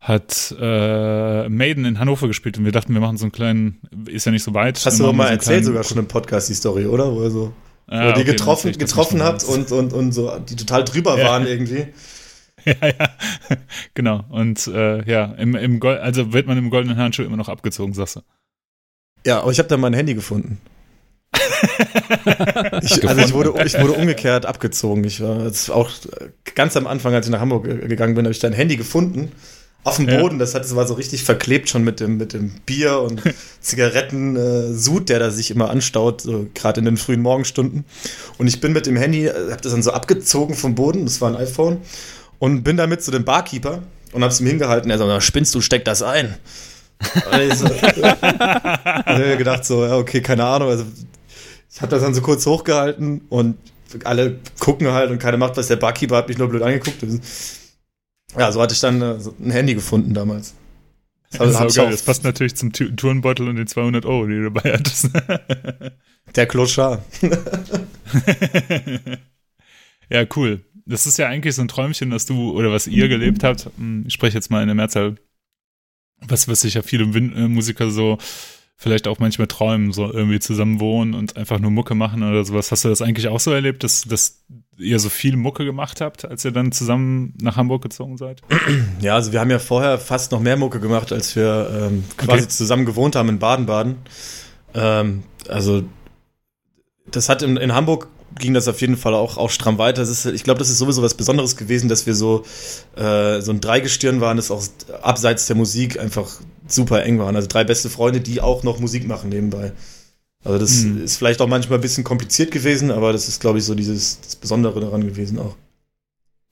hat 0.00 0.54
äh, 0.58 1.48
Maiden 1.48 1.84
in 1.84 1.98
Hannover 1.98 2.28
gespielt 2.28 2.58
und 2.58 2.64
wir 2.64 2.72
dachten, 2.72 2.94
wir 2.94 3.00
machen 3.00 3.16
so 3.18 3.24
einen 3.24 3.32
kleinen, 3.32 3.80
ist 4.06 4.24
ja 4.24 4.32
nicht 4.32 4.42
so 4.42 4.54
weit. 4.54 4.84
Hast 4.84 5.00
du 5.00 5.04
doch 5.04 5.12
mal 5.12 5.26
so 5.26 5.32
erzählt 5.32 5.64
sogar 5.64 5.84
schon 5.84 5.98
im 5.98 6.08
Podcast 6.08 6.48
die 6.48 6.54
Story, 6.54 6.86
oder? 6.86 7.14
Wo 7.14 7.22
ihr 7.22 7.30
so 7.30 7.52
ah, 7.88 8.06
wo 8.06 8.10
okay, 8.10 8.18
die 8.20 8.24
getroffen, 8.24 8.72
getroffen 8.72 9.22
habt 9.22 9.44
und, 9.44 9.72
und, 9.72 9.92
und 9.92 10.12
so, 10.12 10.30
die 10.38 10.56
total 10.56 10.84
drüber 10.84 11.18
ja. 11.18 11.26
waren 11.26 11.46
irgendwie. 11.46 11.88
ja, 12.80 12.88
ja, 12.88 13.08
genau. 13.94 14.24
Und 14.30 14.66
äh, 14.66 15.04
ja, 15.10 15.24
im, 15.38 15.54
im 15.54 15.80
Gold, 15.80 16.00
also 16.00 16.32
wird 16.32 16.46
man 16.46 16.58
im 16.58 16.70
goldenen 16.70 16.96
Handschuh 16.96 17.22
immer 17.22 17.36
noch 17.36 17.48
abgezogen, 17.48 17.94
sagst 17.94 18.16
du. 18.16 18.20
Ja, 19.26 19.40
aber 19.40 19.50
ich 19.50 19.58
habe 19.58 19.68
da 19.68 19.76
mein 19.76 19.94
Handy 19.94 20.14
gefunden. 20.14 20.60
ich, 22.82 23.08
also 23.08 23.22
ich 23.22 23.32
wurde, 23.32 23.54
ich 23.64 23.78
wurde 23.80 23.92
umgekehrt 23.92 24.46
abgezogen. 24.46 25.04
Ich 25.04 25.20
war 25.20 25.50
auch 25.70 25.90
ganz 26.54 26.76
am 26.76 26.86
Anfang, 26.86 27.14
als 27.14 27.26
ich 27.26 27.32
nach 27.32 27.40
Hamburg 27.40 27.64
gegangen 27.64 28.14
bin, 28.14 28.24
habe 28.24 28.32
ich 28.32 28.38
dein 28.38 28.52
Handy 28.52 28.76
gefunden. 28.76 29.32
Auf 29.84 29.96
dem 29.96 30.06
Boden, 30.06 30.36
ja. 30.36 30.38
das, 30.38 30.54
hat, 30.54 30.64
das 30.64 30.74
war 30.74 30.86
so 30.86 30.94
richtig 30.94 31.24
verklebt 31.24 31.68
schon 31.68 31.84
mit 31.84 32.00
dem, 32.00 32.16
mit 32.16 32.32
dem 32.32 32.52
Bier 32.64 33.00
und 33.00 33.20
Zigaretten-Sud, 33.60 35.02
äh, 35.02 35.04
der 35.04 35.18
da 35.18 35.30
sich 35.30 35.50
immer 35.50 35.68
anstaut, 35.68 36.22
so 36.22 36.46
gerade 36.54 36.78
in 36.78 36.86
den 36.86 36.96
frühen 36.96 37.20
Morgenstunden. 37.20 37.84
Und 38.38 38.46
ich 38.46 38.62
bin 38.62 38.72
mit 38.72 38.86
dem 38.86 38.96
Handy, 38.96 39.26
äh, 39.26 39.50
habe 39.50 39.60
das 39.60 39.72
dann 39.72 39.82
so 39.82 39.92
abgezogen 39.92 40.54
vom 40.54 40.74
Boden, 40.74 41.04
das 41.04 41.20
war 41.20 41.28
ein 41.28 41.36
iPhone, 41.36 41.82
und 42.44 42.62
bin 42.62 42.76
damit 42.76 43.02
zu 43.02 43.10
dem 43.10 43.24
Barkeeper 43.24 43.82
und 44.12 44.22
habe 44.22 44.30
es 44.30 44.38
ihm 44.38 44.46
hingehalten. 44.46 44.90
Er 44.90 44.98
sagt, 44.98 45.22
spinnst 45.22 45.54
du, 45.54 45.62
steck 45.62 45.86
das 45.86 46.02
ein. 46.02 46.34
Und 47.32 47.40
ich 47.40 47.54
so, 47.54 47.66
äh, 47.66 49.36
gedacht 49.36 49.64
so, 49.64 49.84
ja, 49.84 49.96
okay, 49.96 50.20
keine 50.20 50.44
Ahnung. 50.44 50.68
Also 50.68 50.84
ich 51.70 51.80
habe 51.80 51.90
das 51.90 52.02
dann 52.02 52.14
so 52.14 52.22
kurz 52.22 52.46
hochgehalten 52.46 53.22
und 53.30 53.56
alle 54.04 54.38
gucken 54.60 54.86
halt 54.92 55.10
und 55.10 55.18
keiner 55.18 55.38
macht 55.38 55.56
was. 55.56 55.66
Der 55.66 55.76
Barkeeper 55.76 56.16
hat 56.16 56.28
mich 56.28 56.38
nur 56.38 56.48
blöd 56.48 56.62
angeguckt. 56.62 57.02
Ja, 58.38 58.52
so 58.52 58.62
hatte 58.62 58.74
ich 58.74 58.80
dann 58.80 59.02
äh, 59.02 59.16
ein 59.40 59.50
Handy 59.50 59.74
gefunden 59.74 60.14
damals. 60.14 60.54
Das, 61.32 61.40
also, 61.40 61.64
das, 61.64 61.74
geil. 61.74 61.90
das 61.90 62.02
passt 62.02 62.24
natürlich 62.24 62.54
zum 62.54 62.72
Tourenbeutel 62.72 63.48
und 63.48 63.56
den 63.56 63.66
200 63.66 64.06
Euro, 64.06 64.26
die 64.26 64.34
du 64.34 64.50
dabei 64.50 64.74
hattest. 64.74 65.10
Der 66.36 66.46
Kloschar. 66.46 67.04
ja, 70.10 70.24
cool. 70.36 70.62
Das 70.86 71.06
ist 71.06 71.18
ja 71.18 71.28
eigentlich 71.28 71.54
so 71.54 71.62
ein 71.62 71.68
Träumchen, 71.68 72.10
dass 72.10 72.26
du 72.26 72.52
oder 72.52 72.70
was 72.70 72.86
ihr 72.86 73.08
gelebt 73.08 73.42
habt. 73.42 73.70
Hm, 73.76 74.04
ich 74.06 74.14
spreche 74.14 74.36
jetzt 74.36 74.50
mal 74.50 74.60
in 74.60 74.68
der 74.68 74.74
Mehrzahl. 74.74 75.16
Was, 76.26 76.48
was 76.48 76.62
sich 76.62 76.74
ja 76.74 76.82
viele 76.82 77.04
äh, 77.04 77.48
Musiker 77.48 77.90
so 77.90 78.18
vielleicht 78.76 79.06
auch 79.06 79.18
manchmal 79.18 79.46
träumen, 79.46 79.92
so 79.92 80.12
irgendwie 80.12 80.40
zusammen 80.40 80.80
wohnen 80.80 81.14
und 81.14 81.36
einfach 81.36 81.58
nur 81.58 81.70
Mucke 81.70 81.94
machen 81.94 82.22
oder 82.22 82.44
sowas. 82.44 82.72
Hast 82.72 82.84
du 82.84 82.88
das 82.88 83.02
eigentlich 83.02 83.28
auch 83.28 83.40
so 83.40 83.52
erlebt, 83.52 83.84
dass, 83.84 84.02
dass 84.02 84.44
ihr 84.76 84.98
so 84.98 85.08
viel 85.08 85.36
Mucke 85.36 85.64
gemacht 85.64 86.00
habt, 86.00 86.24
als 86.24 86.44
ihr 86.44 86.50
dann 86.50 86.72
zusammen 86.72 87.34
nach 87.40 87.56
Hamburg 87.56 87.82
gezogen 87.82 88.16
seid? 88.16 88.42
Ja, 89.00 89.14
also 89.14 89.32
wir 89.32 89.40
haben 89.40 89.50
ja 89.50 89.58
vorher 89.58 89.98
fast 89.98 90.32
noch 90.32 90.40
mehr 90.40 90.56
Mucke 90.56 90.80
gemacht, 90.80 91.12
als 91.12 91.36
wir 91.36 91.70
ähm, 91.72 92.04
quasi 92.16 92.44
okay. 92.44 92.48
zusammen 92.48 92.84
gewohnt 92.84 93.16
haben 93.16 93.28
in 93.28 93.38
Baden-Baden. 93.38 93.96
Ähm, 94.74 95.22
also 95.48 95.84
das 97.06 97.28
hat 97.28 97.42
in, 97.42 97.56
in 97.56 97.74
Hamburg 97.74 98.08
ging 98.38 98.54
das 98.54 98.68
auf 98.68 98.80
jeden 98.80 98.96
Fall 98.96 99.14
auch, 99.14 99.36
auch 99.36 99.50
stramm 99.50 99.78
weiter. 99.78 100.02
Ist, 100.02 100.26
ich 100.26 100.44
glaube, 100.44 100.58
das 100.58 100.70
ist 100.70 100.78
sowieso 100.78 101.02
was 101.02 101.14
Besonderes 101.14 101.56
gewesen, 101.56 101.88
dass 101.88 102.06
wir 102.06 102.14
so, 102.14 102.44
äh, 102.96 103.40
so 103.40 103.52
ein 103.52 103.60
Dreigestirn 103.60 104.20
waren, 104.20 104.36
das 104.36 104.50
auch 104.50 104.62
abseits 105.02 105.46
der 105.46 105.56
Musik 105.56 105.98
einfach 105.98 106.40
super 106.66 107.04
eng 107.04 107.18
waren. 107.18 107.36
Also 107.36 107.48
drei 107.48 107.64
beste 107.64 107.90
Freunde, 107.90 108.20
die 108.20 108.40
auch 108.40 108.62
noch 108.62 108.78
Musik 108.80 109.06
machen 109.06 109.30
nebenbei. 109.30 109.72
Also 110.44 110.58
das 110.58 110.84
mhm. 110.84 111.04
ist 111.04 111.16
vielleicht 111.16 111.40
auch 111.40 111.48
manchmal 111.48 111.78
ein 111.78 111.82
bisschen 111.82 112.04
kompliziert 112.04 112.50
gewesen, 112.50 112.90
aber 112.90 113.12
das 113.12 113.28
ist, 113.28 113.40
glaube 113.40 113.58
ich, 113.58 113.64
so 113.64 113.74
dieses 113.74 114.20
das 114.20 114.36
Besondere 114.36 114.80
daran 114.80 115.06
gewesen 115.06 115.38
auch. 115.38 115.56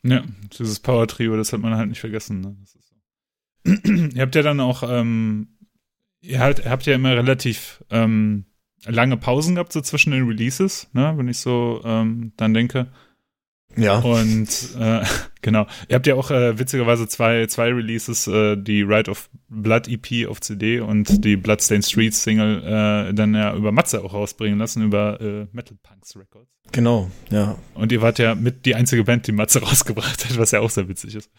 Ja, 0.02 0.24
dieses 0.58 0.80
Power-Trio, 0.80 1.36
das 1.36 1.52
hat 1.52 1.60
man 1.60 1.76
halt 1.76 1.88
nicht 1.88 2.00
vergessen. 2.00 2.40
Ne? 2.40 2.56
So. 2.64 2.78
ihr 4.14 4.22
habt 4.22 4.34
ja 4.34 4.42
dann 4.42 4.60
auch, 4.60 4.82
ähm, 4.86 5.48
ihr, 6.20 6.40
halt, 6.40 6.64
habt 6.64 6.86
ja 6.86 6.94
immer 6.94 7.14
relativ 7.14 7.84
ähm, 7.90 8.46
lange 8.86 9.16
Pausen 9.16 9.54
gehabt 9.54 9.72
so 9.72 9.80
zwischen 9.80 10.12
den 10.12 10.26
Releases, 10.26 10.88
ne, 10.92 11.12
wenn 11.16 11.28
ich 11.28 11.38
so 11.38 11.80
ähm, 11.84 12.32
dann 12.36 12.54
denke. 12.54 12.88
Ja. 13.76 14.00
Und 14.00 14.48
äh, 14.78 15.04
genau. 15.42 15.66
Ihr 15.88 15.94
habt 15.96 16.06
ja 16.06 16.14
auch 16.14 16.30
äh, 16.30 16.58
witzigerweise 16.58 17.08
zwei, 17.08 17.46
zwei 17.46 17.72
Releases, 17.72 18.26
äh, 18.26 18.56
die 18.56 18.82
Ride 18.82 19.10
of 19.10 19.30
Blood 19.48 19.88
EP 19.88 20.28
auf 20.28 20.40
CD 20.40 20.80
und 20.80 21.24
die 21.24 21.36
Bloodstained 21.36 21.84
Streets 21.84 22.22
Single 22.22 22.62
äh, 22.62 23.14
dann 23.14 23.34
ja 23.34 23.54
über 23.54 23.72
Matze 23.72 24.02
auch 24.04 24.12
rausbringen 24.12 24.58
lassen, 24.58 24.82
über 24.82 25.20
äh, 25.20 25.46
Metal 25.52 25.76
Punks 25.82 26.16
Records. 26.16 26.50
Genau, 26.72 27.10
ja. 27.30 27.58
Und 27.74 27.92
ihr 27.92 28.02
wart 28.02 28.18
ja 28.18 28.34
mit 28.34 28.66
die 28.66 28.74
einzige 28.74 29.04
Band, 29.04 29.26
die 29.26 29.32
Matze 29.32 29.60
rausgebracht 29.62 30.24
hat, 30.24 30.38
was 30.38 30.50
ja 30.50 30.60
auch 30.60 30.70
sehr 30.70 30.88
witzig 30.88 31.14
ist. 31.14 31.30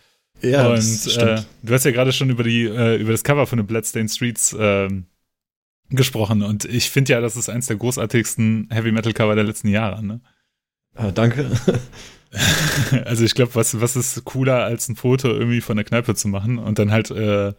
Ja, 0.41 0.67
und 0.67 1.17
äh, 1.17 1.41
du 1.61 1.73
hast 1.73 1.85
ja 1.85 1.91
gerade 1.91 2.11
schon 2.11 2.29
über 2.29 2.43
die 2.43 2.63
äh, 2.63 2.97
über 2.97 3.11
das 3.11 3.23
Cover 3.23 3.45
von 3.45 3.57
den 3.57 3.67
Bloodstained 3.67 4.11
Streets 4.11 4.55
ähm, 4.59 5.05
gesprochen 5.97 6.41
und 6.41 6.65
ich 6.65 6.89
finde 6.89 7.13
ja, 7.13 7.21
das 7.21 7.35
ist 7.35 7.49
eins 7.49 7.67
der 7.67 7.77
großartigsten 7.77 8.69
Heavy 8.71 8.91
Metal 8.91 9.13
Cover 9.13 9.35
der 9.35 9.43
letzten 9.43 9.67
Jahre, 9.67 10.03
ne? 10.03 10.21
Ja, 10.97 11.11
danke. 11.11 11.49
also 13.05 13.23
ich 13.23 13.35
glaube, 13.35 13.55
was, 13.55 13.79
was 13.81 13.95
ist 13.95 14.23
cooler 14.25 14.63
als 14.63 14.89
ein 14.89 14.95
Foto 14.95 15.29
irgendwie 15.29 15.61
von 15.61 15.77
der 15.77 15.85
Kneipe 15.85 16.15
zu 16.15 16.27
machen 16.27 16.57
und 16.57 16.79
dann 16.79 16.91
halt 16.91 17.11
äh, 17.11 17.53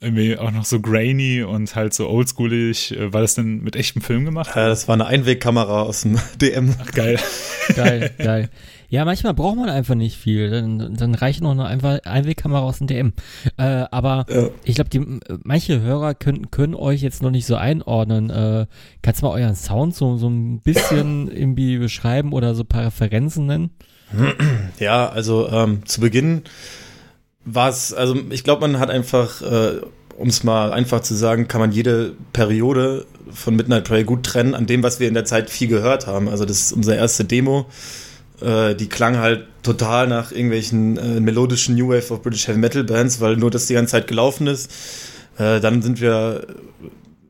irgendwie 0.00 0.36
auch 0.36 0.50
noch 0.50 0.64
so 0.64 0.80
grainy 0.80 1.42
und 1.42 1.74
halt 1.74 1.94
so 1.94 2.08
oldschoolig. 2.08 2.96
Äh, 2.96 3.12
war 3.12 3.22
das 3.22 3.34
denn 3.34 3.62
mit 3.62 3.76
echtem 3.76 4.02
Film 4.02 4.24
gemacht? 4.24 4.50
Ja, 4.54 4.68
das 4.68 4.86
war 4.88 4.94
eine 4.94 5.06
Einwegkamera 5.06 5.82
aus 5.82 6.02
dem 6.02 6.18
DM. 6.40 6.74
Ach, 6.80 6.92
geil. 6.92 7.18
Geil, 7.74 8.12
geil. 8.18 8.50
Ja, 8.94 9.04
manchmal 9.04 9.34
braucht 9.34 9.56
man 9.56 9.68
einfach 9.68 9.96
nicht 9.96 10.16
viel. 10.16 10.50
Dann, 10.50 10.94
dann 10.94 11.16
reicht 11.16 11.40
noch 11.42 11.50
eine 11.50 12.04
Einwegkamera 12.06 12.60
aus 12.60 12.78
dem 12.78 12.86
DM. 12.86 13.12
Äh, 13.56 13.86
aber 13.90 14.24
ja. 14.28 14.50
ich 14.62 14.76
glaube, 14.76 14.88
die 14.88 15.04
manche 15.42 15.80
Hörer 15.80 16.14
können, 16.14 16.52
können 16.52 16.76
euch 16.76 17.02
jetzt 17.02 17.20
noch 17.20 17.32
nicht 17.32 17.44
so 17.44 17.56
einordnen. 17.56 18.30
Äh, 18.30 18.66
kannst 19.02 19.20
du 19.20 19.26
mal 19.26 19.32
euren 19.32 19.56
Sound 19.56 19.96
so, 19.96 20.16
so 20.16 20.28
ein 20.28 20.60
bisschen 20.60 21.28
irgendwie 21.36 21.78
beschreiben 21.78 22.32
oder 22.32 22.54
so 22.54 22.62
ein 22.62 22.68
paar 22.68 22.86
Referenzen 22.86 23.46
nennen? 23.46 23.70
Ja, 24.78 25.08
also 25.08 25.48
ähm, 25.48 25.84
zu 25.86 26.00
Beginn 26.00 26.42
war 27.44 27.70
es, 27.70 27.92
also 27.92 28.16
ich 28.30 28.44
glaube, 28.44 28.60
man 28.60 28.78
hat 28.78 28.90
einfach, 28.90 29.42
äh, 29.42 29.80
um 30.16 30.28
es 30.28 30.44
mal 30.44 30.72
einfach 30.72 31.00
zu 31.00 31.14
sagen, 31.14 31.48
kann 31.48 31.60
man 31.60 31.72
jede 31.72 32.12
Periode 32.32 33.06
von 33.32 33.56
Midnight 33.56 33.88
Prey 33.88 34.04
gut 34.04 34.22
trennen 34.24 34.54
an 34.54 34.66
dem, 34.66 34.84
was 34.84 35.00
wir 35.00 35.08
in 35.08 35.14
der 35.14 35.24
Zeit 35.24 35.50
viel 35.50 35.66
gehört 35.66 36.06
haben. 36.06 36.28
Also 36.28 36.44
das 36.44 36.60
ist 36.60 36.72
unsere 36.72 36.96
erste 36.96 37.24
Demo. 37.24 37.66
Äh, 38.40 38.74
die 38.74 38.88
klang 38.88 39.18
halt 39.18 39.46
total 39.62 40.08
nach 40.08 40.32
irgendwelchen 40.32 40.96
äh, 40.96 41.20
melodischen 41.20 41.76
New 41.76 41.88
Wave 41.88 42.12
of 42.12 42.22
British 42.22 42.48
Heavy 42.48 42.58
Metal 42.58 42.84
Bands, 42.84 43.20
weil 43.20 43.36
nur 43.36 43.50
das 43.50 43.66
die 43.66 43.74
ganze 43.74 43.92
Zeit 43.92 44.06
gelaufen 44.06 44.46
ist. 44.46 44.70
Äh, 45.38 45.60
dann 45.60 45.82
sind 45.82 46.00
wir 46.00 46.46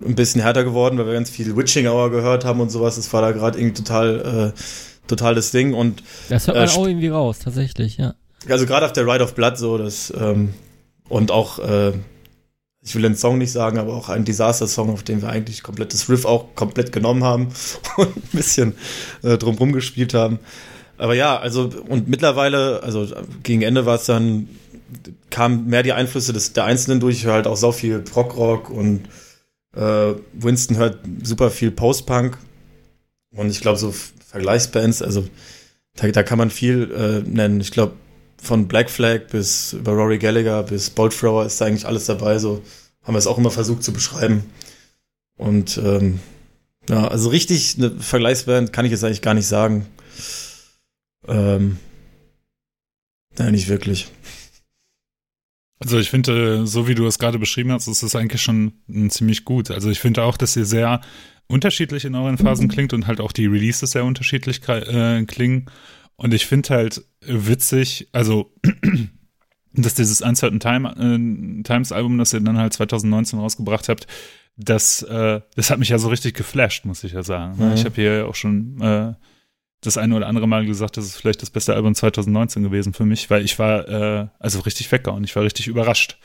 ein 0.04 0.14
bisschen 0.14 0.40
härter 0.40 0.64
geworden, 0.64 0.98
weil 0.98 1.06
wir 1.06 1.14
ganz 1.14 1.30
viel 1.30 1.56
Witching 1.56 1.86
Hour 1.86 2.10
gehört 2.10 2.44
haben 2.44 2.60
und 2.60 2.70
sowas. 2.70 2.96
Das 2.96 3.12
war 3.12 3.22
da 3.22 3.32
gerade 3.32 3.58
irgendwie 3.58 3.82
total 3.82 4.52
äh, 4.54 4.60
total 5.06 5.34
das 5.34 5.50
Ding. 5.50 5.74
Und, 5.74 6.02
das 6.28 6.46
hört 6.46 6.56
man 6.56 6.68
äh, 6.68 6.70
auch 6.70 6.86
irgendwie 6.86 7.08
raus, 7.08 7.38
tatsächlich, 7.38 7.96
ja. 7.96 8.14
Also 8.48 8.66
gerade 8.66 8.86
auf 8.86 8.92
der 8.92 9.06
Ride 9.06 9.24
of 9.24 9.34
Blood 9.34 9.56
so, 9.56 9.78
das 9.78 10.12
ähm, 10.16 10.52
und 11.08 11.30
auch, 11.30 11.58
äh, 11.58 11.92
ich 12.82 12.94
will 12.94 13.02
den 13.02 13.16
Song 13.16 13.38
nicht 13.38 13.52
sagen, 13.52 13.78
aber 13.78 13.94
auch 13.94 14.10
ein 14.10 14.24
Disaster-Song, 14.24 14.90
auf 14.90 15.02
dem 15.02 15.22
wir 15.22 15.30
eigentlich 15.30 15.62
komplettes 15.62 16.08
Riff 16.10 16.26
auch 16.26 16.54
komplett 16.54 16.92
genommen 16.92 17.24
haben 17.24 17.48
und 17.96 18.16
ein 18.16 18.28
bisschen 18.32 18.74
äh, 19.22 19.38
drumrum 19.38 19.72
gespielt 19.72 20.12
haben. 20.12 20.38
Aber 20.98 21.14
ja, 21.14 21.38
also 21.38 21.70
und 21.88 22.08
mittlerweile, 22.08 22.82
also 22.82 23.06
gegen 23.42 23.62
Ende 23.62 23.86
war 23.86 23.96
es 23.96 24.06
dann, 24.06 24.48
kamen 25.30 25.66
mehr 25.66 25.82
die 25.82 25.92
Einflüsse 25.92 26.32
des, 26.32 26.52
der 26.52 26.64
Einzelnen 26.64 27.00
durch, 27.00 27.16
ich 27.16 27.24
höre 27.24 27.34
halt 27.34 27.46
auch 27.46 27.56
so 27.56 27.72
viel 27.72 27.98
Prog-Rock 28.00 28.70
und 28.70 29.08
äh, 29.74 30.14
Winston 30.32 30.76
hört 30.76 30.98
super 31.22 31.50
viel 31.50 31.70
Post-Punk 31.70 32.38
und 33.34 33.50
ich 33.50 33.60
glaube 33.60 33.78
so 33.78 33.92
Vergleichsbands, 34.26 35.02
also 35.02 35.26
da, 35.96 36.08
da 36.08 36.22
kann 36.22 36.38
man 36.38 36.50
viel 36.50 36.90
äh, 36.92 37.28
nennen. 37.28 37.60
Ich 37.60 37.70
glaube, 37.70 37.94
von 38.44 38.68
Black 38.68 38.90
Flag 38.90 39.28
bis 39.30 39.72
über 39.72 39.92
Rory 39.92 40.18
Gallagher 40.18 40.62
bis 40.62 40.90
Bolt 40.90 41.18
Thrower 41.18 41.46
ist 41.46 41.60
da 41.60 41.66
eigentlich 41.66 41.86
alles 41.86 42.06
dabei. 42.06 42.38
So 42.38 42.62
haben 43.02 43.14
wir 43.14 43.18
es 43.18 43.26
auch 43.26 43.38
immer 43.38 43.50
versucht 43.50 43.82
zu 43.82 43.92
beschreiben. 43.92 44.44
Und 45.36 45.78
ähm, 45.78 46.20
ja, 46.88 47.08
also 47.08 47.30
richtig 47.30 47.76
eine 47.78 47.90
Vergleichsband 47.90 48.72
kann 48.72 48.84
ich 48.84 48.90
jetzt 48.92 49.04
eigentlich 49.04 49.22
gar 49.22 49.34
nicht 49.34 49.46
sagen. 49.46 49.86
Ähm, 51.26 51.78
nein, 53.38 53.52
nicht 53.52 53.68
wirklich. 53.68 54.08
Also 55.80 55.98
ich 55.98 56.10
finde, 56.10 56.66
so 56.66 56.88
wie 56.88 56.94
du 56.94 57.06
es 57.06 57.18
gerade 57.18 57.38
beschrieben 57.38 57.72
hast, 57.72 57.88
ist 57.88 58.02
es 58.02 58.16
eigentlich 58.16 58.42
schon 58.42 58.72
ziemlich 59.08 59.44
gut. 59.44 59.70
Also 59.70 59.90
ich 59.90 60.00
finde 60.00 60.22
auch, 60.22 60.36
dass 60.36 60.56
ihr 60.56 60.64
sehr 60.64 61.00
unterschiedlich 61.46 62.04
in 62.04 62.14
euren 62.14 62.38
Phasen 62.38 62.68
klingt 62.68 62.92
und 62.92 63.06
halt 63.06 63.20
auch 63.20 63.32
die 63.32 63.46
Releases 63.46 63.90
sehr 63.90 64.04
unterschiedlich 64.04 64.66
äh, 64.68 65.24
klingen. 65.24 65.66
Und 66.16 66.32
ich 66.32 66.46
finde 66.46 66.70
halt 66.70 67.04
witzig, 67.20 68.08
also 68.12 68.54
dass 69.72 69.94
dieses 69.94 70.22
Uncertain 70.22 70.60
Time, 70.60 70.88
äh, 70.96 71.62
Times 71.64 71.92
Album, 71.92 72.18
das 72.18 72.32
ihr 72.32 72.40
dann 72.40 72.56
halt 72.56 72.72
2019 72.72 73.38
rausgebracht 73.38 73.88
habt, 73.88 74.06
das, 74.56 75.02
äh, 75.02 75.40
das 75.56 75.70
hat 75.70 75.78
mich 75.78 75.88
ja 75.88 75.98
so 75.98 76.08
richtig 76.08 76.34
geflasht, 76.34 76.84
muss 76.84 77.04
ich 77.04 77.12
ja 77.12 77.22
sagen. 77.22 77.56
Mhm. 77.58 77.74
Ich 77.74 77.84
habe 77.84 77.94
hier 77.96 78.26
auch 78.28 78.36
schon 78.36 78.80
äh, 78.80 79.14
das 79.86 79.98
eine 79.98 80.14
oder 80.14 80.26
andere 80.26 80.46
Mal 80.46 80.66
gesagt, 80.66 80.96
das 80.96 81.04
ist 81.06 81.16
vielleicht 81.16 81.42
das 81.42 81.50
beste 81.50 81.74
Album 81.74 81.94
2019 81.94 82.62
gewesen 82.62 82.92
für 82.92 83.04
mich, 83.04 83.30
weil 83.30 83.44
ich 83.44 83.58
war 83.58 83.88
äh, 83.88 84.26
also 84.38 84.60
richtig 84.60 84.90
weggehauen, 84.90 85.24
ich 85.24 85.34
war 85.36 85.42
richtig 85.42 85.66
überrascht. 85.66 86.18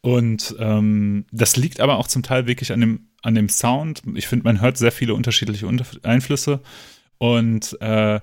Und 0.00 0.54
ähm, 0.58 1.24
das 1.32 1.56
liegt 1.56 1.80
aber 1.80 1.98
auch 1.98 2.06
zum 2.06 2.22
Teil 2.22 2.46
wirklich 2.46 2.72
an 2.72 2.80
dem, 2.80 3.08
an 3.22 3.34
dem 3.34 3.48
Sound. 3.48 4.02
Ich 4.14 4.28
finde, 4.28 4.44
man 4.44 4.60
hört 4.60 4.78
sehr 4.78 4.92
viele 4.92 5.14
unterschiedliche 5.14 5.68
Einflüsse. 6.02 6.60
Und 7.18 7.76
äh, 7.80 8.20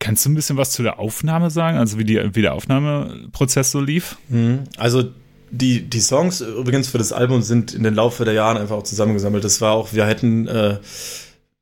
kannst 0.00 0.26
du 0.26 0.30
ein 0.30 0.34
bisschen 0.34 0.56
was 0.56 0.70
zu 0.70 0.82
der 0.82 0.98
Aufnahme 0.98 1.50
sagen? 1.50 1.78
Also 1.78 1.98
wie, 1.98 2.04
die, 2.04 2.34
wie 2.34 2.42
der 2.42 2.54
Aufnahmeprozess 2.54 3.70
so 3.70 3.80
lief? 3.80 4.16
Mhm. 4.28 4.64
Also 4.76 5.04
die, 5.50 5.82
die 5.88 6.00
Songs 6.00 6.40
übrigens 6.40 6.88
für 6.88 6.98
das 6.98 7.12
Album 7.12 7.42
sind 7.42 7.74
in 7.74 7.84
den 7.84 7.94
Laufe 7.94 8.24
der 8.24 8.34
Jahre 8.34 8.60
einfach 8.60 8.76
auch 8.76 8.82
zusammengesammelt. 8.82 9.44
Das 9.44 9.60
war 9.60 9.72
auch, 9.72 9.92
wir 9.92 10.06
hätten 10.06 10.48
äh, 10.48 10.78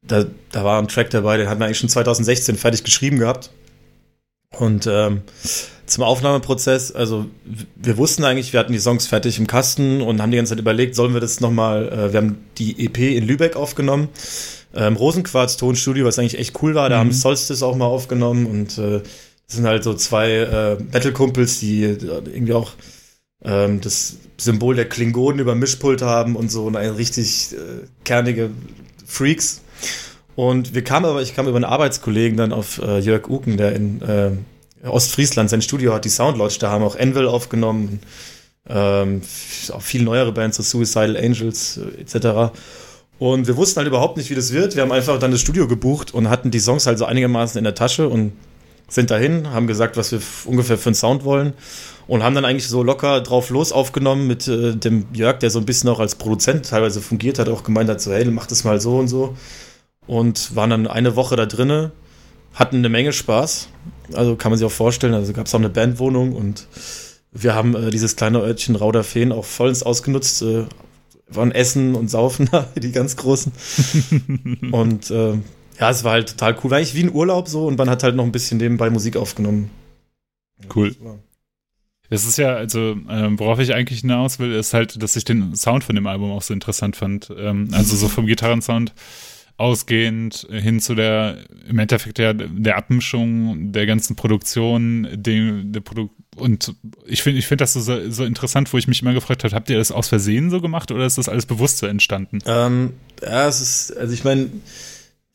da, 0.02 0.24
da 0.50 0.64
war 0.64 0.80
ein 0.80 0.88
Track 0.88 1.10
dabei, 1.10 1.36
den 1.36 1.48
hatten 1.48 1.60
wir 1.60 1.66
eigentlich 1.66 1.78
schon 1.78 1.88
2016 1.88 2.56
fertig 2.56 2.84
geschrieben 2.84 3.18
gehabt. 3.18 3.50
Und 4.58 4.86
ähm, 4.86 5.22
zum 5.86 6.04
Aufnahmeprozess, 6.04 6.92
also 6.92 7.26
wir 7.76 7.96
wussten 7.96 8.24
eigentlich, 8.24 8.52
wir 8.52 8.60
hatten 8.60 8.72
die 8.72 8.78
Songs 8.78 9.06
fertig 9.06 9.38
im 9.38 9.46
Kasten 9.46 10.02
und 10.02 10.20
haben 10.20 10.30
die 10.30 10.36
ganze 10.36 10.50
Zeit 10.50 10.60
überlegt, 10.60 10.94
sollen 10.94 11.14
wir 11.14 11.20
das 11.20 11.40
nochmal, 11.40 11.88
äh, 11.88 12.12
wir 12.12 12.18
haben 12.18 12.44
die 12.58 12.84
EP 12.84 12.98
in 12.98 13.26
Lübeck 13.26 13.56
aufgenommen, 13.56 14.08
ähm, 14.74 14.96
Rosenquarz 14.96 15.56
Tonstudio, 15.56 16.04
was 16.04 16.18
eigentlich 16.18 16.38
echt 16.38 16.62
cool 16.62 16.74
war, 16.74 16.88
da 16.88 16.96
mhm. 16.96 17.00
haben 17.00 17.12
Solstice 17.12 17.62
auch 17.62 17.76
mal 17.76 17.86
aufgenommen 17.86 18.46
und 18.46 18.78
äh, 18.78 19.00
das 19.46 19.56
sind 19.56 19.66
halt 19.66 19.84
so 19.84 19.94
zwei 19.94 20.30
äh, 20.30 20.76
Metal-Kumpels, 20.92 21.60
die 21.60 21.84
äh, 21.84 21.98
irgendwie 22.00 22.54
auch 22.54 22.72
ähm, 23.44 23.80
das 23.80 24.16
Symbol 24.38 24.76
der 24.76 24.88
Klingonen 24.88 25.40
über 25.40 25.54
Mischpult 25.54 26.02
haben 26.02 26.36
und 26.36 26.50
so 26.50 26.66
und 26.66 26.76
ein 26.76 26.90
richtig 26.90 27.52
äh, 27.52 27.86
kernige 28.04 28.50
Freaks. 29.06 29.62
Und 30.34 30.74
wir 30.74 30.82
kamen 30.82 31.06
aber, 31.06 31.22
ich 31.22 31.34
kam 31.34 31.46
über 31.46 31.56
einen 31.56 31.64
Arbeitskollegen 31.64 32.36
dann 32.36 32.52
auf 32.52 32.80
äh, 32.80 32.98
Jörg 32.98 33.28
Uken, 33.28 33.56
der 33.56 33.74
in 33.74 34.00
äh, 34.02 34.30
Ostfriesland 34.86 35.50
sein 35.50 35.62
Studio 35.62 35.92
hat, 35.92 36.04
die 36.04 36.08
Soundlodge, 36.08 36.56
da 36.58 36.70
haben 36.70 36.82
auch 36.82 36.96
Envil 36.96 37.26
aufgenommen, 37.26 38.00
ähm, 38.68 39.22
auch 39.72 39.82
viel 39.82 40.02
neuere 40.02 40.32
Bands, 40.32 40.56
so 40.56 40.62
Suicidal 40.62 41.16
Angels 41.16 41.78
äh, 41.78 42.00
etc. 42.00 42.52
Und 43.18 43.46
wir 43.46 43.56
wussten 43.56 43.78
halt 43.78 43.88
überhaupt 43.88 44.16
nicht, 44.16 44.30
wie 44.30 44.34
das 44.34 44.52
wird. 44.52 44.74
Wir 44.74 44.82
haben 44.82 44.92
einfach 44.92 45.18
dann 45.18 45.30
das 45.30 45.40
Studio 45.40 45.68
gebucht 45.68 46.14
und 46.14 46.30
hatten 46.30 46.50
die 46.50 46.60
Songs 46.60 46.86
halt 46.86 46.98
so 46.98 47.04
einigermaßen 47.04 47.58
in 47.58 47.64
der 47.64 47.74
Tasche 47.74 48.08
und 48.08 48.32
sind 48.88 49.10
dahin, 49.10 49.50
haben 49.50 49.66
gesagt, 49.66 49.96
was 49.96 50.12
wir 50.12 50.20
ungefähr 50.44 50.76
für 50.76 50.88
einen 50.88 50.94
Sound 50.94 51.24
wollen 51.24 51.54
und 52.06 52.22
haben 52.22 52.34
dann 52.34 52.44
eigentlich 52.44 52.68
so 52.68 52.82
locker 52.82 53.20
drauf 53.20 53.50
los 53.50 53.72
aufgenommen 53.72 54.26
mit 54.26 54.48
äh, 54.48 54.74
dem 54.74 55.06
Jörg, 55.12 55.38
der 55.38 55.50
so 55.50 55.58
ein 55.58 55.66
bisschen 55.66 55.88
auch 55.88 56.00
als 56.00 56.14
Produzent 56.14 56.68
teilweise 56.68 57.00
fungiert 57.00 57.38
hat, 57.38 57.48
auch 57.48 57.62
gemeint 57.62 57.88
hat, 57.88 58.00
so 58.00 58.12
hey, 58.12 58.24
mach 58.26 58.46
das 58.46 58.64
mal 58.64 58.80
so 58.80 58.98
und 58.98 59.08
so 59.08 59.36
und 60.06 60.54
waren 60.56 60.70
dann 60.70 60.86
eine 60.86 61.16
Woche 61.16 61.36
da 61.36 61.46
drinnen, 61.46 61.92
hatten 62.54 62.76
eine 62.76 62.88
Menge 62.88 63.12
Spaß. 63.12 63.68
Also 64.14 64.36
kann 64.36 64.50
man 64.50 64.58
sich 64.58 64.66
auch 64.66 64.72
vorstellen, 64.72 65.14
also 65.14 65.32
gab 65.32 65.46
es 65.46 65.54
auch 65.54 65.58
eine 65.58 65.70
Bandwohnung 65.70 66.34
und 66.34 66.66
wir 67.32 67.54
haben 67.54 67.74
äh, 67.74 67.90
dieses 67.90 68.16
kleine 68.16 68.40
Örtchen 68.40 68.76
Rauderfehn 68.76 69.32
auch 69.32 69.44
vollends 69.44 69.82
ausgenutzt. 69.82 70.42
Äh, 70.42 70.66
waren 71.28 71.52
Essen 71.52 71.94
und 71.94 72.08
Saufen 72.08 72.50
die 72.76 72.92
ganz 72.92 73.16
großen. 73.16 73.52
und 74.72 75.10
äh, 75.10 75.38
ja, 75.80 75.90
es 75.90 76.04
war 76.04 76.12
halt 76.12 76.28
total 76.28 76.56
cool. 76.62 76.70
War 76.70 76.78
eigentlich 76.78 76.94
wie 76.94 77.04
ein 77.04 77.12
Urlaub 77.12 77.48
so 77.48 77.66
und 77.66 77.78
man 77.78 77.88
hat 77.88 78.02
halt 78.02 78.16
noch 78.16 78.24
ein 78.24 78.32
bisschen 78.32 78.58
nebenbei 78.58 78.90
Musik 78.90 79.16
aufgenommen. 79.16 79.70
Cool. 80.74 80.94
Es 82.10 82.26
ist 82.26 82.36
ja, 82.36 82.54
also, 82.54 82.96
ähm, 83.08 83.38
worauf 83.38 83.58
ich 83.58 83.74
eigentlich 83.74 84.00
hinaus 84.00 84.38
will, 84.38 84.52
ist 84.52 84.74
halt, 84.74 85.02
dass 85.02 85.16
ich 85.16 85.24
den 85.24 85.56
Sound 85.56 85.82
von 85.82 85.94
dem 85.94 86.06
Album 86.06 86.30
auch 86.30 86.42
so 86.42 86.52
interessant 86.52 86.94
fand. 86.94 87.32
Ähm, 87.36 87.70
also 87.72 87.96
so 87.96 88.08
vom 88.08 88.26
Gitarrensound 88.26 88.92
ausgehend 89.56 90.46
hin 90.50 90.80
zu 90.80 90.94
der, 90.94 91.38
im 91.68 91.78
Endeffekt 91.78 92.18
der, 92.18 92.34
der 92.34 92.76
Abmischung 92.76 93.72
der 93.72 93.86
ganzen 93.86 94.16
Produktion, 94.16 95.08
dem, 95.12 95.72
der 95.72 95.80
Produ 95.80 96.10
und 96.36 96.74
ich 97.06 97.22
finde 97.22 97.38
ich 97.38 97.46
finde 97.46 97.62
das 97.62 97.74
so, 97.74 98.10
so 98.10 98.24
interessant, 98.24 98.72
wo 98.72 98.78
ich 98.78 98.88
mich 98.88 99.02
immer 99.02 99.12
gefragt 99.12 99.44
habe, 99.44 99.54
habt 99.54 99.68
ihr 99.68 99.76
das 99.76 99.92
aus 99.92 100.08
Versehen 100.08 100.50
so 100.50 100.60
gemacht 100.60 100.90
oder 100.90 101.04
ist 101.04 101.18
das 101.18 101.28
alles 101.28 101.44
bewusst 101.44 101.78
so 101.78 101.86
entstanden? 101.86 102.38
Ähm, 102.46 102.94
ja, 103.20 103.46
es 103.46 103.60
ist, 103.60 103.96
also 103.96 104.14
ich 104.14 104.24
meine, 104.24 104.48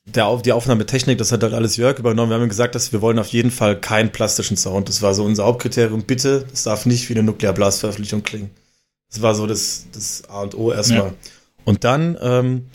der, 0.05 0.35
die 0.37 0.53
Aufnahmetechnik, 0.53 1.17
das 1.17 1.31
hat 1.31 1.43
halt 1.43 1.53
alles 1.53 1.77
Jörg 1.77 1.99
übernommen. 1.99 2.31
Wir 2.31 2.39
haben 2.39 2.49
gesagt, 2.49 2.75
dass 2.75 2.93
wir 2.93 3.01
wollen 3.01 3.19
auf 3.19 3.27
jeden 3.27 3.51
Fall 3.51 3.79
keinen 3.79 4.11
plastischen 4.11 4.57
Sound. 4.57 4.89
Das 4.89 5.01
war 5.01 5.13
so 5.13 5.23
unser 5.23 5.45
Hauptkriterium. 5.45 6.03
Bitte, 6.03 6.45
es 6.51 6.63
darf 6.63 6.85
nicht 6.85 7.09
wie 7.09 7.13
eine 7.13 7.23
Nuklearblasveröffentlichung 7.23 8.23
klingen. 8.23 8.49
Das 9.09 9.21
war 9.21 9.35
so 9.35 9.47
das, 9.47 9.85
das 9.93 10.23
A 10.29 10.41
und 10.41 10.55
O 10.55 10.71
erstmal. 10.71 11.07
Ja. 11.07 11.13
Und 11.65 11.83
dann 11.83 12.17
ähm, 12.21 12.67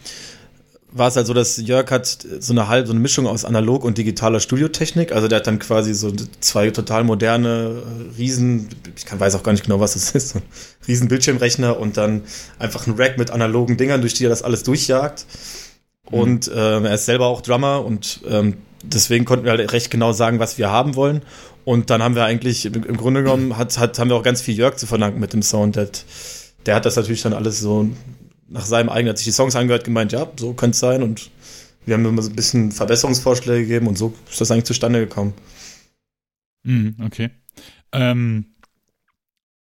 war 0.93 1.09
es 1.09 1.17
halt 1.17 1.27
so, 1.27 1.35
dass 1.35 1.57
Jörg 1.57 1.91
hat 1.91 2.07
so 2.07 2.53
eine 2.53 2.69
halb, 2.69 2.87
so 2.87 2.93
eine 2.93 3.01
Mischung 3.01 3.27
aus 3.27 3.45
analog 3.45 3.83
und 3.85 3.97
digitaler 3.97 4.41
Studiotechnik. 4.41 5.13
Also 5.13 5.27
der 5.27 5.39
hat 5.39 5.47
dann 5.47 5.59
quasi 5.59 5.95
so 5.95 6.13
zwei 6.41 6.71
total 6.71 7.05
moderne 7.05 7.83
äh, 7.83 8.17
Riesen, 8.19 8.69
ich 8.97 9.07
kann, 9.07 9.19
weiß 9.19 9.35
auch 9.35 9.43
gar 9.43 9.53
nicht 9.53 9.65
genau, 9.65 9.81
was 9.81 9.95
das 9.95 10.11
ist, 10.15 10.31
so 10.31 10.43
riesen 10.87 11.09
Bildschirmrechner 11.09 11.79
und 11.79 11.97
dann 11.97 12.23
einfach 12.59 12.87
ein 12.87 12.95
Rack 12.95 13.17
mit 13.17 13.31
analogen 13.31 13.77
Dingern, 13.77 14.03
durch 14.03 14.15
die 14.15 14.27
er 14.27 14.31
das 14.31 14.43
alles 14.43 14.63
durchjagt. 14.65 15.27
Mhm. 16.11 16.19
Und 16.19 16.49
äh, 16.49 16.81
er 16.81 16.95
ist 16.95 17.07
selber 17.07 17.27
auch 17.27 17.41
Drummer 17.41 17.85
und 17.85 18.21
ähm, 18.29 18.59
deswegen 18.83 19.25
konnten 19.25 19.45
wir 19.45 19.53
halt 19.53 19.73
recht 19.73 19.91
genau 19.91 20.13
sagen, 20.13 20.39
was 20.39 20.59
wir 20.59 20.71
haben 20.71 20.95
wollen. 20.95 21.23
Und 21.65 21.91
dann 21.91 22.03
haben 22.03 22.17
wir 22.17 22.25
eigentlich, 22.25 22.67
im, 22.67 22.75
im 22.85 22.97
Grunde 22.97 23.23
genommen, 23.23 23.57
hat, 23.57 23.79
hat, 23.79 23.99
haben 23.99 24.11
wir 24.11 24.17
auch 24.17 24.25
ganz 24.25 24.43
viel 24.43 24.57
Jörg 24.57 24.77
zu 24.77 24.87
verdanken 24.87 25.21
mit 25.21 25.33
dem 25.33 25.43
Sound. 25.43 25.77
Der, 25.77 25.89
der 26.67 26.75
hat 26.75 26.85
das 26.85 26.97
natürlich 26.97 27.23
dann 27.23 27.33
alles 27.33 27.61
so 27.61 27.89
nach 28.53 28.67
seinem 28.67 28.89
eigenen, 28.89 29.11
hat 29.11 29.19
sich 29.19 29.27
die 29.27 29.33
Songs 29.33 29.57
angehört, 29.57 29.85
gemeint, 29.85 30.13
ja, 30.13 30.31
so 30.39 30.53
könnte 30.53 30.75
es 30.75 30.81
sein 30.81 31.03
und 31.03 31.31
wir 31.85 31.95
haben 31.95 32.05
immer 32.05 32.23
so 32.23 32.31
ein 32.31 32.37
bisschen 32.37 32.71
Verbesserungsvorschläge 32.71 33.67
gegeben 33.67 33.89
und 33.89 33.99
so 33.99 34.15
ist 34.31 34.41
das 34.41 34.51
eigentlich 34.51 34.65
zustande 34.65 35.01
gekommen. 35.01 35.35
Mhm, 36.63 36.97
okay. 37.05 37.31
Ähm, 37.93 38.47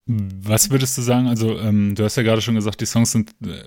was 0.06 0.70
würdest 0.70 0.96
du 0.96 1.02
sagen? 1.02 1.26
Also, 1.26 1.58
ähm, 1.58 1.94
du 1.94 2.04
hast 2.04 2.16
ja 2.16 2.22
gerade 2.22 2.40
schon 2.40 2.54
gesagt, 2.54 2.80
die 2.80 2.86
Songs 2.86 3.12
sind 3.12 3.34
äh, 3.44 3.64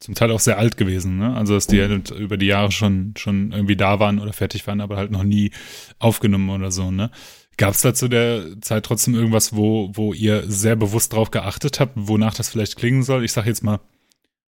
zum 0.00 0.14
Teil 0.14 0.30
auch 0.32 0.40
sehr 0.40 0.58
alt 0.58 0.76
gewesen, 0.76 1.16
ne? 1.16 1.34
Also, 1.34 1.54
dass 1.54 1.66
die 1.66 1.80
halt 1.80 2.10
über 2.10 2.36
die 2.36 2.46
Jahre 2.46 2.70
schon, 2.72 3.14
schon 3.16 3.52
irgendwie 3.52 3.76
da 3.76 3.98
waren 3.98 4.18
oder 4.18 4.34
fertig 4.34 4.66
waren, 4.66 4.82
aber 4.82 4.96
halt 4.98 5.10
noch 5.10 5.22
nie 5.22 5.50
aufgenommen 5.98 6.50
oder 6.50 6.70
so, 6.70 6.90
ne? 6.90 7.10
Gab 7.56 7.74
es 7.74 7.80
da 7.80 7.94
zu 7.94 8.08
der 8.08 8.60
Zeit 8.60 8.84
trotzdem 8.84 9.14
irgendwas, 9.14 9.56
wo, 9.56 9.90
wo 9.94 10.12
ihr 10.12 10.44
sehr 10.46 10.76
bewusst 10.76 11.12
drauf 11.12 11.30
geachtet 11.30 11.80
habt, 11.80 11.94
wonach 11.96 12.34
das 12.34 12.50
vielleicht 12.50 12.76
klingen 12.76 13.02
soll? 13.02 13.24
Ich 13.24 13.32
sag 13.32 13.46
jetzt 13.46 13.64
mal, 13.64 13.80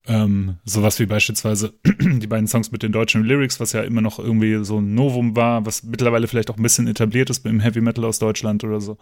ähm, 0.07 0.57
sowas 0.65 0.99
wie 0.99 1.05
beispielsweise 1.05 1.73
die 1.83 2.27
beiden 2.27 2.47
Songs 2.47 2.71
mit 2.71 2.83
den 2.83 2.91
deutschen 2.91 3.23
Lyrics, 3.23 3.59
was 3.59 3.73
ja 3.73 3.81
immer 3.81 4.01
noch 4.01 4.19
irgendwie 4.19 4.63
so 4.63 4.79
ein 4.79 4.95
Novum 4.95 5.35
war, 5.35 5.65
was 5.65 5.83
mittlerweile 5.83 6.27
vielleicht 6.27 6.49
auch 6.49 6.57
ein 6.57 6.63
bisschen 6.63 6.87
etabliert 6.87 7.29
ist 7.29 7.45
im 7.45 7.59
Heavy 7.59 7.81
Metal 7.81 8.05
aus 8.05 8.19
Deutschland 8.19 8.63
oder 8.63 8.81
so, 8.81 8.97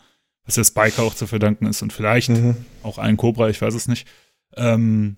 was 0.46 0.56
der 0.56 0.64
Spiker 0.64 1.04
auch 1.04 1.14
zu 1.14 1.28
verdanken 1.28 1.66
ist 1.68 1.82
und 1.82 1.94
vielleicht 1.94 2.30
mhm. 2.30 2.58
auch 2.84 2.98
ein 2.98 3.18
Cobra, 3.18 3.50
ich 3.50 3.62
weiß 3.62 3.74
es 3.74 3.88
nicht. 3.88 4.08
Ähm, 4.56 5.18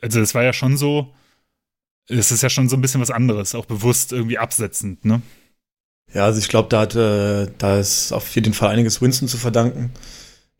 also 0.00 0.20
das 0.20 0.34
war 0.34 0.42
ja 0.42 0.52
schon 0.52 0.76
so, 0.76 1.14
es 2.08 2.32
ist 2.32 2.42
ja 2.42 2.50
schon 2.50 2.68
so 2.68 2.76
ein 2.76 2.82
bisschen 2.82 3.00
was 3.00 3.10
anderes, 3.10 3.54
auch 3.54 3.66
bewusst 3.66 4.12
irgendwie 4.12 4.38
absetzend, 4.38 5.04
ne? 5.04 5.22
Ja, 6.12 6.26
also 6.26 6.38
ich 6.38 6.48
glaube, 6.48 6.68
da 6.68 6.82
hat, 6.82 6.94
äh, 6.94 7.50
da 7.58 7.78
ist 7.78 8.12
auf 8.12 8.34
jeden 8.34 8.52
Fall 8.52 8.70
einiges 8.70 9.00
Winston 9.00 9.26
zu 9.26 9.36
verdanken 9.36 9.90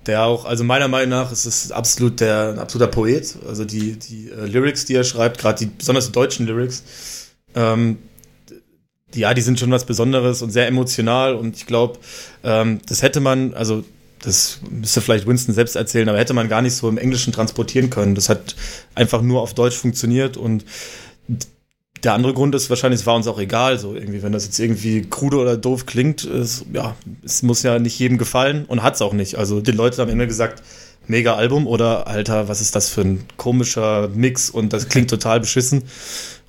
der 0.06 0.24
auch, 0.24 0.44
also 0.44 0.64
meiner 0.64 0.88
Meinung 0.88 1.10
nach 1.10 1.32
ist 1.32 1.46
es 1.46 1.72
absolut 1.72 2.20
der 2.20 2.50
ein 2.50 2.58
absoluter 2.58 2.90
Poet. 2.90 3.36
Also 3.46 3.64
die, 3.64 3.98
die 3.98 4.30
äh, 4.30 4.46
Lyrics, 4.46 4.84
die 4.84 4.94
er 4.94 5.04
schreibt, 5.04 5.38
gerade 5.38 5.58
die 5.58 5.66
besonders 5.66 6.06
die 6.06 6.12
deutschen 6.12 6.46
Lyrics, 6.46 7.32
ähm, 7.54 7.98
die, 9.14 9.20
ja, 9.20 9.34
die 9.34 9.42
sind 9.42 9.58
schon 9.58 9.70
was 9.70 9.84
Besonderes 9.84 10.42
und 10.42 10.50
sehr 10.50 10.66
emotional. 10.66 11.34
Und 11.34 11.56
ich 11.56 11.66
glaube, 11.66 11.98
ähm, 12.42 12.80
das 12.88 13.02
hätte 13.02 13.20
man, 13.20 13.54
also 13.54 13.84
das 14.22 14.60
müsste 14.70 15.00
vielleicht 15.00 15.26
Winston 15.26 15.54
selbst 15.54 15.76
erzählen, 15.76 16.08
aber 16.08 16.18
hätte 16.18 16.34
man 16.34 16.48
gar 16.48 16.62
nicht 16.62 16.74
so 16.74 16.88
im 16.88 16.98
Englischen 16.98 17.32
transportieren 17.32 17.90
können. 17.90 18.14
Das 18.14 18.28
hat 18.28 18.56
einfach 18.94 19.22
nur 19.22 19.42
auf 19.42 19.54
Deutsch 19.54 19.76
funktioniert 19.76 20.36
und 20.36 20.64
der 22.04 22.12
andere 22.12 22.34
Grund 22.34 22.54
ist 22.54 22.70
wahrscheinlich, 22.70 23.00
es 23.00 23.06
war 23.06 23.16
uns 23.16 23.26
auch 23.26 23.38
egal, 23.38 23.78
so 23.78 23.94
irgendwie, 23.94 24.22
wenn 24.22 24.32
das 24.32 24.44
jetzt 24.44 24.58
irgendwie 24.58 25.02
krude 25.02 25.38
oder 25.38 25.56
doof 25.56 25.86
klingt, 25.86 26.24
ist, 26.24 26.66
ja, 26.72 26.94
es 27.24 27.42
muss 27.42 27.62
ja 27.62 27.78
nicht 27.78 27.98
jedem 27.98 28.18
gefallen 28.18 28.64
und 28.66 28.82
hat's 28.82 29.02
auch 29.02 29.12
nicht. 29.12 29.36
Also 29.36 29.60
die 29.60 29.72
Leute 29.72 30.02
haben 30.02 30.10
immer 30.10 30.26
gesagt, 30.26 30.62
mega 31.06 31.34
Album 31.34 31.66
oder 31.66 32.06
Alter, 32.06 32.48
was 32.48 32.60
ist 32.60 32.74
das 32.76 32.88
für 32.88 33.02
ein 33.02 33.24
komischer 33.36 34.08
Mix 34.08 34.50
und 34.50 34.72
das 34.72 34.88
klingt 34.88 35.10
total 35.10 35.40
beschissen. 35.40 35.84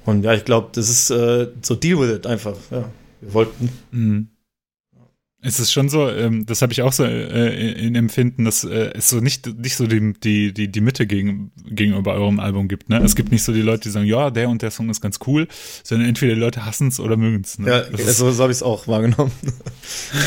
Und 0.05 0.23
ja, 0.23 0.33
ich 0.33 0.45
glaube, 0.45 0.69
das 0.73 0.89
ist 0.89 1.09
äh, 1.09 1.47
so 1.61 1.75
deal 1.75 1.99
with 1.99 2.15
it 2.15 2.27
einfach. 2.27 2.55
Ja, 2.69 2.85
wir 3.21 3.33
wollten. 3.33 3.69
Mhm. 3.91 4.27
Es 5.45 5.59
ist 5.59 5.71
schon 5.71 5.89
so, 5.89 6.09
ähm, 6.09 6.45
das 6.47 6.63
habe 6.63 6.73
ich 6.73 6.81
auch 6.81 6.91
so 6.91 7.03
äh, 7.03 7.71
in 7.73 7.93
Empfinden, 7.93 8.45
dass 8.45 8.63
äh, 8.63 8.91
es 8.95 9.09
so 9.09 9.19
nicht, 9.19 9.45
nicht 9.59 9.75
so 9.75 9.85
die, 9.85 10.13
die, 10.13 10.53
die, 10.53 10.71
die 10.71 10.81
Mitte 10.81 11.05
gegen, 11.05 11.51
gegenüber 11.65 12.13
eurem 12.13 12.39
Album 12.39 12.67
gibt. 12.67 12.89
Ne? 12.89 12.97
Es 13.03 13.15
gibt 13.15 13.31
nicht 13.31 13.43
so 13.43 13.53
die 13.53 13.61
Leute, 13.61 13.83
die 13.83 13.89
sagen, 13.89 14.07
ja, 14.07 14.31
der 14.31 14.49
und 14.49 14.63
der 14.63 14.71
Song 14.71 14.89
ist 14.89 15.01
ganz 15.01 15.19
cool, 15.27 15.47
sondern 15.83 16.09
entweder 16.09 16.33
die 16.33 16.39
Leute 16.39 16.65
hassen 16.65 16.87
es 16.87 16.99
oder 16.99 17.15
mögen 17.15 17.41
es. 17.43 17.59
Ne? 17.59 17.69
Ja, 17.69 17.75
also, 18.05 18.31
so 18.31 18.41
habe 18.41 18.51
ich 18.51 18.57
es 18.57 18.63
auch 18.63 18.87
wahrgenommen. 18.87 19.31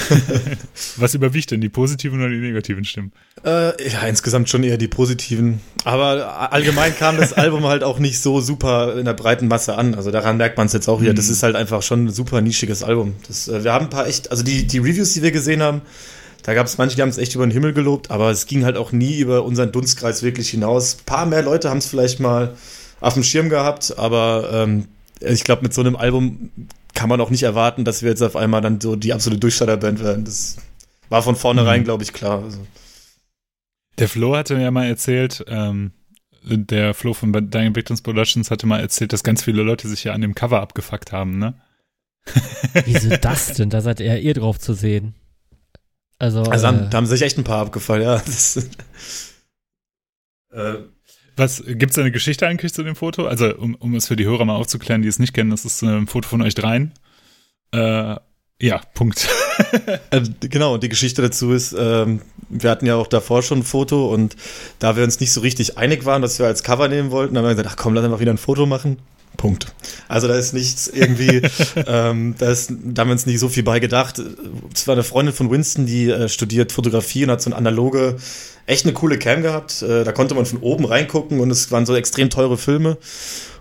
Was 0.97 1.15
überwiegt 1.15 1.51
denn, 1.51 1.61
die 1.61 1.69
positiven 1.69 2.21
oder 2.21 2.31
die 2.31 2.39
negativen 2.39 2.85
Stimmen? 2.85 3.11
Äh, 3.45 3.91
ja, 3.91 4.03
insgesamt 4.09 4.49
schon 4.49 4.63
eher 4.63 4.79
die 4.79 4.89
positiven. 4.89 5.61
Aber 5.85 6.53
allgemein 6.53 6.97
kam 6.97 7.17
das 7.17 7.33
Album 7.35 7.65
halt 7.65 7.83
auch 7.83 7.99
nicht 7.99 8.21
so 8.21 8.41
super 8.41 8.97
in 8.97 9.05
der 9.05 9.15
breiten 9.15 9.49
Masse 9.49 9.77
an. 9.77 9.95
Also 9.95 10.11
daran 10.11 10.37
merkt 10.37 10.57
man 10.57 10.67
es 10.67 10.73
jetzt 10.73 10.89
auch 10.89 11.01
wieder. 11.01 11.13
Mhm. 11.13 11.17
Das 11.17 11.29
ist 11.29 11.43
halt 11.43 11.57
einfach 11.57 11.83
schon 11.83 12.07
ein 12.07 12.11
super 12.11 12.41
nischiges 12.41 12.83
Album. 12.83 13.15
Das, 13.27 13.49
äh, 13.49 13.65
wir 13.65 13.73
haben 13.73 13.87
ein 13.87 13.91
paar 13.91 14.07
echt, 14.07 14.31
also 14.31 14.43
die, 14.43 14.67
die 14.67 14.79
Reviews, 14.79 15.08
die 15.15 15.23
wir 15.23 15.33
gesehen 15.33 15.63
haben, 15.63 15.83
da 16.43 16.55
gab 16.55 16.67
es 16.67 16.79
manche, 16.79 16.97
die 16.97 17.03
haben 17.03 17.09
es 17.09 17.19
echt 17.19 17.35
über 17.35 17.47
den 17.47 17.51
Himmel 17.51 17.75
gelobt, 17.75 18.11
aber 18.11 18.31
es 18.31 18.47
ging 18.47 18.65
halt 18.65 18.77
auch 18.77 18.93
nie 18.93 19.19
über 19.19 19.45
unseren 19.45 19.73
Dunstkreis 19.73 20.23
wirklich 20.23 20.49
hinaus. 20.51 20.99
Ein 21.01 21.05
paar 21.05 21.27
mehr 21.27 21.43
Leute 21.43 21.69
haben 21.69 21.79
es 21.79 21.87
vielleicht 21.87 22.21
mal 22.21 22.55
auf 23.01 23.15
dem 23.15 23.23
Schirm 23.23 23.49
gehabt, 23.49 23.99
aber 23.99 24.49
ähm, 24.53 24.87
ich 25.21 25.45
glaube, 25.45 25.63
mit 25.63 25.75
so 25.75 25.81
einem 25.81 25.97
Album 25.97 26.51
kann 26.95 27.09
man 27.09 27.21
auch 27.21 27.31
nicht 27.31 27.43
erwarten, 27.43 27.85
dass 27.85 28.03
wir 28.03 28.11
jetzt 28.11 28.23
auf 28.23 28.35
einmal 28.35 28.61
dann 28.61 28.81
so 28.81 28.97
die 28.97 29.13
absolute 29.13 29.41
Durchstarterband 29.41 30.03
werden. 30.03 30.25
Das 30.25 30.57
war 31.09 31.23
von 31.23 31.37
vornherein, 31.37 31.81
mhm. 31.81 31.85
glaube 31.85 32.03
ich, 32.03 32.13
klar. 32.13 32.43
Also. 32.43 32.59
Der 33.99 34.09
Flo 34.09 34.37
hatte 34.37 34.57
mir 34.57 34.63
ja 34.63 34.71
mal 34.71 34.87
erzählt, 34.87 35.45
ähm, 35.49 35.93
der 36.43 36.95
Flo 36.95 37.15
von 37.15 37.33
Dying 37.33 37.77
Victims 37.77 38.01
Productions 38.01 38.51
hatte 38.51 38.67
mal 38.67 38.81
erzählt, 38.81 39.13
dass 39.13 39.23
ganz 39.23 39.43
viele 39.43 39.63
Leute 39.63 39.87
sich 39.87 40.05
ja 40.05 40.13
an 40.13 40.23
dem 40.23 40.35
Cover 40.35 40.61
abgefuckt 40.61 41.13
haben, 41.13 41.39
ne? 41.39 41.55
Wieso 42.85 43.17
das 43.17 43.55
denn? 43.55 43.71
Da 43.71 43.81
seid 43.81 44.01
ihr 44.01 44.19
eher 44.19 44.35
drauf 44.35 44.59
zu 44.59 44.75
sehen. 44.75 45.15
Also, 46.19 46.43
Also 46.43 46.67
äh, 46.67 46.69
haben, 46.69 46.91
da 46.91 46.97
haben 46.97 47.07
sich 47.07 47.23
echt 47.23 47.39
ein 47.39 47.45
paar 47.45 47.61
abgefallen, 47.61 48.03
ja. 48.03 48.17
Das, 48.19 48.57
äh, 50.53 50.75
Was, 51.37 51.63
gibt's 51.67 51.95
da 51.95 52.03
eine 52.03 52.11
Geschichte 52.13 52.47
eigentlich 52.47 52.75
zu 52.75 52.83
dem 52.83 52.97
Foto? 52.97 53.27
Also, 53.27 53.55
um, 53.57 53.75
um 53.77 53.95
es 53.95 54.09
für 54.09 54.17
die 54.17 54.25
Hörer 54.25 54.45
mal 54.45 54.57
aufzuklären, 54.57 55.03
die 55.03 55.09
es 55.09 55.19
nicht 55.19 55.35
kennen, 55.35 55.51
das 55.51 55.65
ist 55.65 55.83
äh, 55.83 55.87
ein 55.87 56.07
Foto 56.07 56.29
von 56.29 56.43
euch 56.43 56.55
dreien. 56.55 56.93
Äh, 57.73 58.17
ja, 58.61 58.81
Punkt. 58.95 59.29
Äh, 60.11 60.23
genau, 60.41 60.75
und 60.75 60.85
die 60.85 60.89
Geschichte 60.89 61.21
dazu 61.21 61.51
ist, 61.53 61.75
ähm, 61.77 62.23
wir 62.49 62.71
hatten 62.71 62.87
ja 62.87 62.95
auch 62.95 63.09
davor 63.09 63.43
schon 63.43 63.59
ein 63.59 63.65
Foto 63.65 64.15
und 64.15 64.37
da 64.79 64.95
wir 64.95 65.03
uns 65.03 65.19
nicht 65.19 65.33
so 65.33 65.41
richtig 65.41 65.77
einig 65.77 66.05
waren, 66.05 66.23
was 66.23 66.39
wir 66.39 66.47
als 66.47 66.63
Cover 66.63 66.87
nehmen 66.87 67.11
wollten, 67.11 67.37
haben 67.37 67.45
wir 67.45 67.51
gesagt, 67.51 67.69
ach 67.69 67.77
komm, 67.77 67.93
lass 67.95 68.05
einfach 68.05 68.21
wieder 68.21 68.33
ein 68.33 68.39
Foto 68.39 68.67
machen. 68.67 68.99
Punkt. 69.37 69.73
Also 70.09 70.29
da 70.29 70.35
ist 70.35 70.53
nichts 70.53 70.89
irgendwie, 70.89 71.43
ähm, 71.87 72.35
da, 72.39 72.51
ist, 72.51 72.71
da 72.71 73.03
haben 73.03 73.09
wir 73.09 73.13
uns 73.13 73.27
nicht 73.27 73.39
so 73.39 73.49
viel 73.49 73.63
bei 73.63 73.79
gedacht. 73.79 74.21
Es 74.75 74.87
war 74.87 74.95
eine 74.95 75.05
Freundin 75.05 75.35
von 75.35 75.51
Winston, 75.51 75.87
die 75.87 76.11
äh, 76.11 76.29
studiert 76.29 76.73
Fotografie 76.73 77.25
und 77.25 77.31
hat 77.31 77.43
so 77.43 77.51
eine 77.51 77.57
analoge, 77.57 78.17
echt 78.67 78.85
eine 78.85 78.95
coole 78.95 79.19
Cam 79.19 79.43
gehabt. 79.43 79.83
Äh, 79.83 80.05
da 80.05 80.13
konnte 80.13 80.35
man 80.35 80.47
von 80.47 80.59
oben 80.59 80.85
reingucken 80.85 81.41
und 81.41 81.51
es 81.51 81.71
waren 81.71 81.87
so 81.87 81.95
extrem 81.95 82.31
teure 82.31 82.59
Filme. 82.59 82.99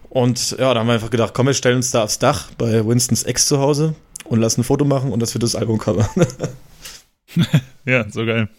Und 0.09 0.51
ja, 0.57 0.74
da 0.74 0.80
haben 0.80 0.88
wir 0.88 0.93
einfach 0.93 1.09
gedacht, 1.09 1.34
komm, 1.34 1.47
wir 1.47 1.53
stellen 1.53 1.78
uns 1.78 1.91
da 1.91 2.03
aufs 2.03 2.20
Dach 2.20 2.49
bei 2.57 2.86
Winstons 2.86 3.24
Ex 3.24 3.45
zu 3.45 3.59
Hause 3.59 3.93
und 4.26 4.39
lassen 4.39 4.61
ein 4.61 4.63
Foto 4.63 4.86
machen 4.86 5.11
und 5.11 5.20
das 5.20 5.34
wird 5.34 5.43
das 5.43 5.55
Albumcover. 5.55 6.09
ja, 7.86 8.09
so 8.09 8.26
geil. 8.26 8.49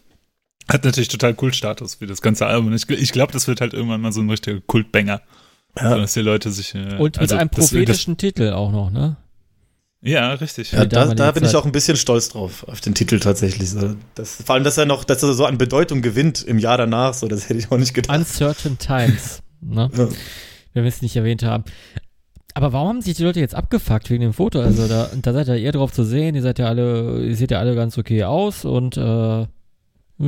Hat 0.69 0.85
natürlich 0.85 1.09
total 1.09 1.35
Kultstatus 1.35 2.01
wie 2.01 2.07
das 2.07 2.21
ganze 2.21 2.47
Album. 2.47 2.73
Ich, 2.75 2.89
ich 2.89 3.13
glaube, 3.13 3.33
das 3.33 3.49
wird 3.49 3.61
halt 3.61 3.73
irgendwann 3.73 4.03
mal 4.03 4.13
so 4.13 4.21
ein 4.21 4.29
richtiger 4.29 4.61
Kultbanger. 4.61 5.23
Ja. 5.77 5.91
So, 5.91 5.97
dass 5.99 6.13
die 6.15 6.21
Leute 6.21 6.51
sich. 6.51 6.75
Äh, 6.75 6.97
und 6.97 7.01
mit 7.17 7.19
also 7.19 7.37
einem 7.37 7.51
das- 7.51 7.71
prophetischen 7.71 8.17
Titel 8.17 8.53
auch 8.53 8.73
noch, 8.73 8.91
ne? 8.91 9.17
Das, 10.01 10.11
ja, 10.13 10.33
richtig. 10.35 10.73
Ja, 10.73 10.85
da, 10.85 11.13
da 11.15 11.33
bin 11.33 11.45
ich 11.45 11.57
auch 11.57 11.65
ein 11.67 11.73
bisschen 11.73 11.97
stolz 11.97 12.29
drauf, 12.29 12.65
auf 12.69 12.81
den 12.81 12.95
Titel 12.95 13.19
tatsächlich. 13.19 13.71
So, 13.71 13.97
das, 14.15 14.43
vor 14.45 14.55
allem, 14.55 14.63
dass 14.65 14.79
er 14.79 14.87
noch, 14.87 15.03
dass 15.05 15.23
er 15.25 15.33
so 15.35 15.45
an 15.45 15.59
Bedeutung 15.59 16.03
gewinnt 16.03 16.43
im 16.43 16.59
Jahr 16.59 16.79
danach, 16.79 17.15
so, 17.15 17.27
das 17.27 17.49
hätte 17.49 17.59
ich 17.59 17.71
auch 17.73 17.79
nicht 17.79 17.95
gedacht. 17.95 18.17
Uncertain 18.17 18.79
Times, 18.79 19.41
ne? 19.61 19.91
Ja. 19.97 20.09
Wenn 20.75 20.85
wir 20.85 20.89
es 20.89 21.03
nicht 21.03 21.17
erwähnt 21.17 21.43
haben. 21.43 21.65
Aber 22.55 22.73
warum 22.73 22.89
haben 22.89 23.03
sich 23.03 23.17
die 23.17 23.25
Leute 23.25 23.41
jetzt 23.41 23.55
abgefuckt 23.55 24.11
wegen 24.11 24.23
dem 24.23 24.33
Foto? 24.33 24.61
Also 24.61 24.87
da, 24.89 25.11
da 25.21 25.33
seid 25.33 25.49
ihr 25.49 25.57
eher 25.57 25.73
drauf 25.73 25.93
zu 25.93 26.05
sehen, 26.05 26.35
ihr 26.35 26.43
seid 26.43 26.59
ja 26.59 26.67
alle, 26.67 27.25
ihr 27.25 27.37
seht 27.37 27.51
ja 27.51 27.59
alle 27.59 27.75
ganz 27.75 27.99
okay 27.99 28.25
aus 28.25 28.65
und 28.65 28.97
äh, 28.97 29.47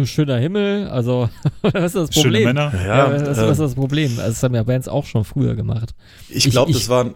schöner 0.05 0.39
Himmel, 0.39 0.89
also 0.89 1.29
was 1.63 1.95
ist 1.95 1.97
das 1.97 2.15
Schöne 2.15 2.25
Problem? 2.25 2.45
Männer. 2.45 2.73
Ja, 2.87 3.13
was, 3.13 3.23
äh, 3.23 3.43
was 3.43 3.51
ist 3.53 3.59
das 3.61 3.75
Problem? 3.75 4.11
Also 4.19 4.31
das 4.31 4.43
haben 4.43 4.55
ja 4.55 4.63
Bands 4.63 4.89
auch 4.89 5.07
schon 5.07 5.25
früher 5.25 5.55
gemacht. 5.57 5.95
ich 6.29 6.49
glaube, 6.51 6.73
das 6.73 6.89
waren. 6.89 7.15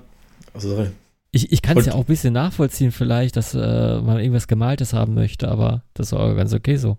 Also, 0.52 0.70
sorry. 0.70 0.88
Ich, 1.30 1.50
ich 1.50 1.62
kann 1.62 1.76
es 1.78 1.86
ja 1.86 1.94
auch 1.94 2.00
ein 2.00 2.04
bisschen 2.04 2.32
nachvollziehen 2.32 2.92
vielleicht, 2.92 3.36
dass 3.36 3.54
äh, 3.54 3.58
man 3.58 4.18
irgendwas 4.18 4.46
Gemaltes 4.46 4.92
haben 4.92 5.14
möchte, 5.14 5.48
aber 5.48 5.82
das 5.94 6.12
war 6.12 6.20
auch 6.20 6.34
ganz 6.36 6.52
okay 6.52 6.76
so. 6.76 6.96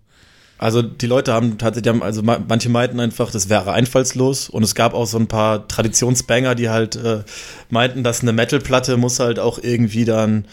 Also 0.58 0.82
die 0.82 1.08
Leute 1.08 1.32
haben 1.34 1.58
tatsächlich, 1.58 1.90
haben, 1.94 2.04
also 2.04 2.22
ma- 2.24 2.40
manche 2.46 2.70
meinten 2.70 3.00
einfach, 3.00 3.32
das 3.32 3.50
wäre 3.50 3.72
einfallslos 3.74 4.50
und 4.50 4.64
es 4.64 4.74
gab 4.76 4.94
auch 4.94 5.06
so 5.06 5.18
ein 5.18 5.28
paar 5.28 5.68
Traditionsbanger, 5.68 6.56
die 6.56 6.70
halt 6.70 6.96
äh, 6.98 7.24
meinten, 7.70 8.04
dass 8.04 8.22
eine 8.22 8.32
Metalplatte 8.34 8.96
muss 8.98 9.20
halt 9.20 9.40
auch 9.40 9.60
irgendwie 9.62 10.06
dann, 10.06 10.46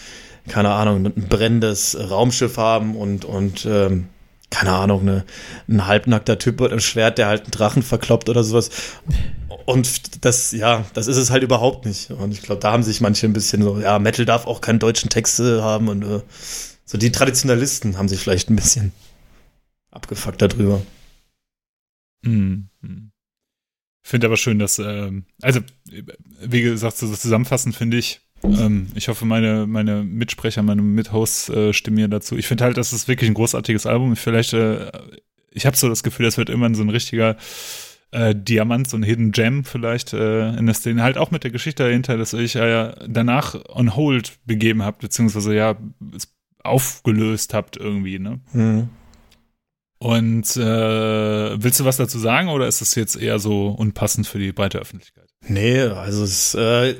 keine 0.49 0.71
Ahnung, 0.71 1.07
ein 1.07 1.27
brennendes 1.29 1.97
Raumschiff 2.11 2.57
haben 2.57 2.97
und, 2.97 3.25
und 3.25 3.65
ähm, 3.65 4.07
keine 4.53 4.73
Ahnung, 4.73 5.01
eine, 5.01 5.25
ein 5.69 5.87
halbnackter 5.87 6.39
Typ 6.39 6.61
mit 6.61 6.71
einem 6.71 6.81
Schwert, 6.81 7.19
der 7.19 7.27
halt 7.27 7.43
einen 7.43 7.51
Drachen 7.51 7.83
verkloppt 7.83 8.29
oder 8.29 8.45
sowas. 8.45 8.71
Und 9.65 10.25
das, 10.25 10.53
ja, 10.53 10.85
das 10.95 11.07
ist 11.07 11.17
es 11.17 11.31
halt 11.31 11.43
überhaupt 11.43 11.87
nicht. 11.87 12.11
Und 12.11 12.33
ich 12.33 12.43
glaube, 12.43 12.61
da 12.61 12.71
haben 12.71 12.83
sich 12.83 13.01
manche 13.01 13.27
ein 13.27 13.33
bisschen 13.33 13.63
so, 13.63 13.81
ja, 13.81 13.99
Metal 13.99 14.25
darf 14.25 14.47
auch 14.47 14.61
keine 14.61 14.79
deutschen 14.79 15.11
Texte 15.11 15.63
haben 15.63 15.89
und 15.89 16.03
äh, 16.03 16.21
so 16.85 16.99
die 16.99 17.13
Traditionalisten 17.13 17.97
haben 17.97 18.09
sich 18.09 18.21
vielleicht 18.21 18.51
ein 18.51 18.57
bisschen 18.57 18.93
abgefuckt 19.91 20.43
darüber. 20.43 20.83
Mhm. 22.23 22.69
Finde 24.05 24.27
aber 24.27 24.37
schön, 24.37 24.59
dass, 24.59 24.79
ähm, 24.79 25.27
also, 25.41 25.61
wie 26.41 26.63
gesagt, 26.63 26.99
so 26.99 27.15
zusammenfassend 27.15 27.77
finde 27.77 27.99
ich, 27.99 28.21
ähm, 28.45 28.89
ich 28.95 29.09
hoffe, 29.09 29.25
meine, 29.25 29.67
meine 29.67 30.03
Mitsprecher, 30.03 30.63
meine 30.63 30.83
Mithosts 30.83 31.49
äh, 31.49 31.73
stimmen 31.73 31.97
mir 31.97 32.09
dazu. 32.09 32.37
Ich 32.37 32.47
finde 32.47 32.65
halt, 32.65 32.77
das 32.77 32.93
ist 32.93 33.09
wirklich 33.09 33.31
ein 33.31 33.35
großartiges 33.35 33.87
Album. 33.87 34.13
Ich 34.13 34.21
vielleicht, 34.21 34.53
äh, 34.53 34.91
ich 35.51 35.67
habe 35.67 35.77
so 35.77 35.89
das 35.89 36.03
Gefühl, 36.03 36.27
das 36.27 36.39
wird 36.39 36.49
irgendwann 36.49 36.75
so 36.75 36.83
ein 36.83 36.91
richtiger 36.91 37.37
äh, 38.11 38.35
Diamant, 38.35 38.89
so 38.89 38.97
ein 38.97 39.03
Hidden 39.03 39.33
Gem 39.33 39.65
vielleicht 39.65 40.13
äh, 40.13 40.51
in 40.57 40.67
der 40.67 40.75
Szene. 40.75 41.03
Halt 41.03 41.19
auch 41.19 41.31
mit 41.31 41.45
der 41.45 41.51
Geschichte 41.51 41.85
dahinter, 41.85 42.17
dass 42.17 42.33
ich 42.33 42.55
ja 42.55 42.95
danach 43.09 43.57
on 43.69 43.97
hold 43.97 44.39
begeben 44.45 44.83
habt, 44.83 45.01
beziehungsweise 45.01 45.55
ja 45.55 45.77
es 46.15 46.33
aufgelöst 46.63 47.55
habt 47.55 47.77
irgendwie, 47.77 48.19
ne? 48.19 48.41
Mhm. 48.53 48.89
Und 49.99 50.57
äh, 50.57 51.63
willst 51.63 51.79
du 51.79 51.85
was 51.85 51.97
dazu 51.97 52.19
sagen 52.19 52.49
oder 52.49 52.67
ist 52.67 52.81
es 52.81 52.97
jetzt 52.97 53.15
eher 53.15 53.39
so 53.39 53.69
unpassend 53.69 54.27
für 54.27 54.41
die 54.41 54.51
breite 54.51 54.81
Öffentlichkeit? 54.81 55.29
Nee, 55.47 55.81
also 55.83 56.25
es, 56.25 56.57
äh, 56.57 56.97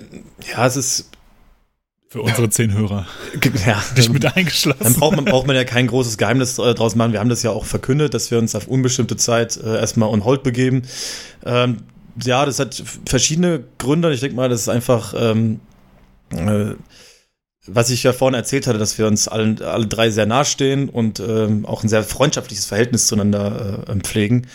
ja, 0.49 0.67
es 0.67 0.77
ist, 0.77 1.11
Für 2.13 2.21
unsere 2.21 2.51
zehn 2.51 2.75
Hörer. 2.75 3.07
ja, 3.67 3.83
Dich 3.97 4.11
mit 4.11 4.23
dann 4.23 4.35
eingeschlossen. 4.35 4.93
braucht 5.01 5.17
man, 5.17 5.25
braucht 5.25 5.47
man 5.47 5.57
ja 5.57 5.65
kein 5.65 5.87
großes 5.87 6.19
Geheimnis 6.19 6.59
äh, 6.59 6.75
draus 6.75 6.95
machen. 6.95 7.15
Wir 7.15 7.21
haben 7.21 7.31
das 7.31 7.43
ja 7.43 7.51
auch 7.51 7.65
verkündet, 7.65 8.13
dass 8.13 8.31
wir 8.31 8.37
uns 8.37 8.55
auf 8.55 8.69
unbestimmte 8.69 9.17
Zeit 9.17 9.57
äh, 9.57 9.79
erstmal 9.79 10.11
on 10.11 10.23
hold 10.23 10.43
begeben. 10.43 10.83
Ähm, 11.47 11.79
ja, 12.23 12.45
das 12.45 12.59
hat 12.59 12.83
verschiedene 13.07 13.65
Gründe. 13.79 14.13
Ich 14.13 14.21
denke 14.21 14.37
mal, 14.37 14.51
das 14.51 14.61
ist 14.61 14.69
einfach, 14.69 15.15
ähm, 15.17 15.61
äh, 16.33 16.75
was 17.67 17.89
ich 17.89 18.03
ja 18.03 18.13
vorhin 18.13 18.35
erzählt 18.35 18.67
hatte, 18.67 18.79
dass 18.79 18.99
wir 18.99 19.07
uns 19.07 19.27
alle, 19.27 19.67
alle 19.67 19.87
drei 19.87 20.11
sehr 20.11 20.27
nahestehen 20.27 20.91
und 20.91 21.19
ähm, 21.19 21.65
auch 21.65 21.83
ein 21.83 21.89
sehr 21.89 22.03
freundschaftliches 22.03 22.67
Verhältnis 22.67 23.07
zueinander 23.07 23.85
äh, 23.89 24.01
pflegen. 24.01 24.47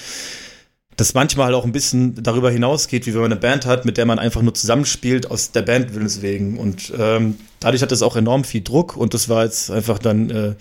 Das 0.97 1.13
manchmal 1.13 1.45
halt 1.47 1.55
auch 1.55 1.63
ein 1.63 1.71
bisschen 1.71 2.21
darüber 2.21 2.49
hinausgeht, 2.49 3.05
wie 3.05 3.13
wenn 3.13 3.21
man 3.21 3.31
eine 3.31 3.39
Band 3.39 3.65
hat, 3.65 3.85
mit 3.85 3.97
der 3.97 4.05
man 4.05 4.17
einfach 4.17 4.41
nur 4.41 4.55
zusammenspielt 4.55 5.29
aus 5.29 5.51
der 5.51 5.61
Band 5.61 5.93
willens 5.93 6.21
wegen. 6.23 6.57
Und 6.57 6.91
ähm, 6.97 7.37
dadurch 7.59 7.83
hat 7.83 7.91
es 7.91 8.01
auch 8.01 8.15
enorm 8.15 8.43
viel 8.43 8.61
Druck 8.63 8.97
und 8.97 9.13
das 9.13 9.29
war 9.29 9.45
jetzt 9.45 9.69
einfach 9.69 9.99
dann 9.99 10.29
äh, 10.31 10.55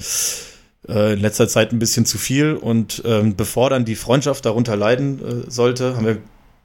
äh, 0.88 1.14
in 1.14 1.20
letzter 1.20 1.48
Zeit 1.48 1.72
ein 1.72 1.78
bisschen 1.78 2.04
zu 2.04 2.18
viel. 2.18 2.52
Und 2.52 3.02
ähm, 3.06 3.34
bevor 3.34 3.70
dann 3.70 3.84
die 3.84 3.96
Freundschaft 3.96 4.44
darunter 4.44 4.76
leiden 4.76 5.46
äh, 5.46 5.50
sollte, 5.50 5.96
haben 5.96 6.06
wir 6.06 6.18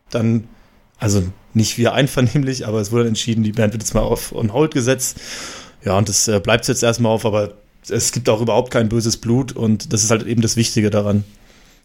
dann, 0.09 0.49
also 0.99 1.23
nicht 1.53 1.77
wir 1.77 1.93
einvernehmlich, 1.93 2.67
aber 2.67 2.81
es 2.81 2.91
wurde 2.91 3.07
entschieden, 3.07 3.43
die 3.43 3.51
Band 3.53 3.73
wird 3.73 3.83
jetzt 3.83 3.93
mal 3.93 4.01
auf 4.01 4.33
on 4.33 4.53
hold 4.53 4.73
gesetzt. 4.73 5.17
Ja, 5.83 5.97
und 5.97 6.09
das 6.09 6.27
äh, 6.27 6.39
bleibt 6.39 6.67
jetzt 6.67 6.83
erstmal 6.83 7.11
auf, 7.11 7.25
aber 7.25 7.53
es 7.89 8.11
gibt 8.11 8.29
auch 8.29 8.41
überhaupt 8.41 8.71
kein 8.71 8.89
böses 8.89 9.17
Blut 9.17 9.53
und 9.53 9.91
das 9.93 10.03
ist 10.03 10.11
halt 10.11 10.25
eben 10.25 10.41
das 10.41 10.55
Wichtige 10.55 10.89
daran. 10.89 11.23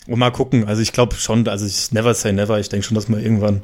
Und 0.06 0.18
mal 0.18 0.30
gucken, 0.30 0.66
also 0.66 0.82
ich 0.82 0.92
glaube 0.92 1.16
schon, 1.16 1.46
also 1.48 1.66
ich 1.66 1.92
never 1.92 2.14
say 2.14 2.32
never, 2.32 2.60
ich 2.60 2.68
denke 2.68 2.86
schon, 2.86 2.94
dass 2.94 3.08
wir 3.08 3.18
irgendwann 3.18 3.62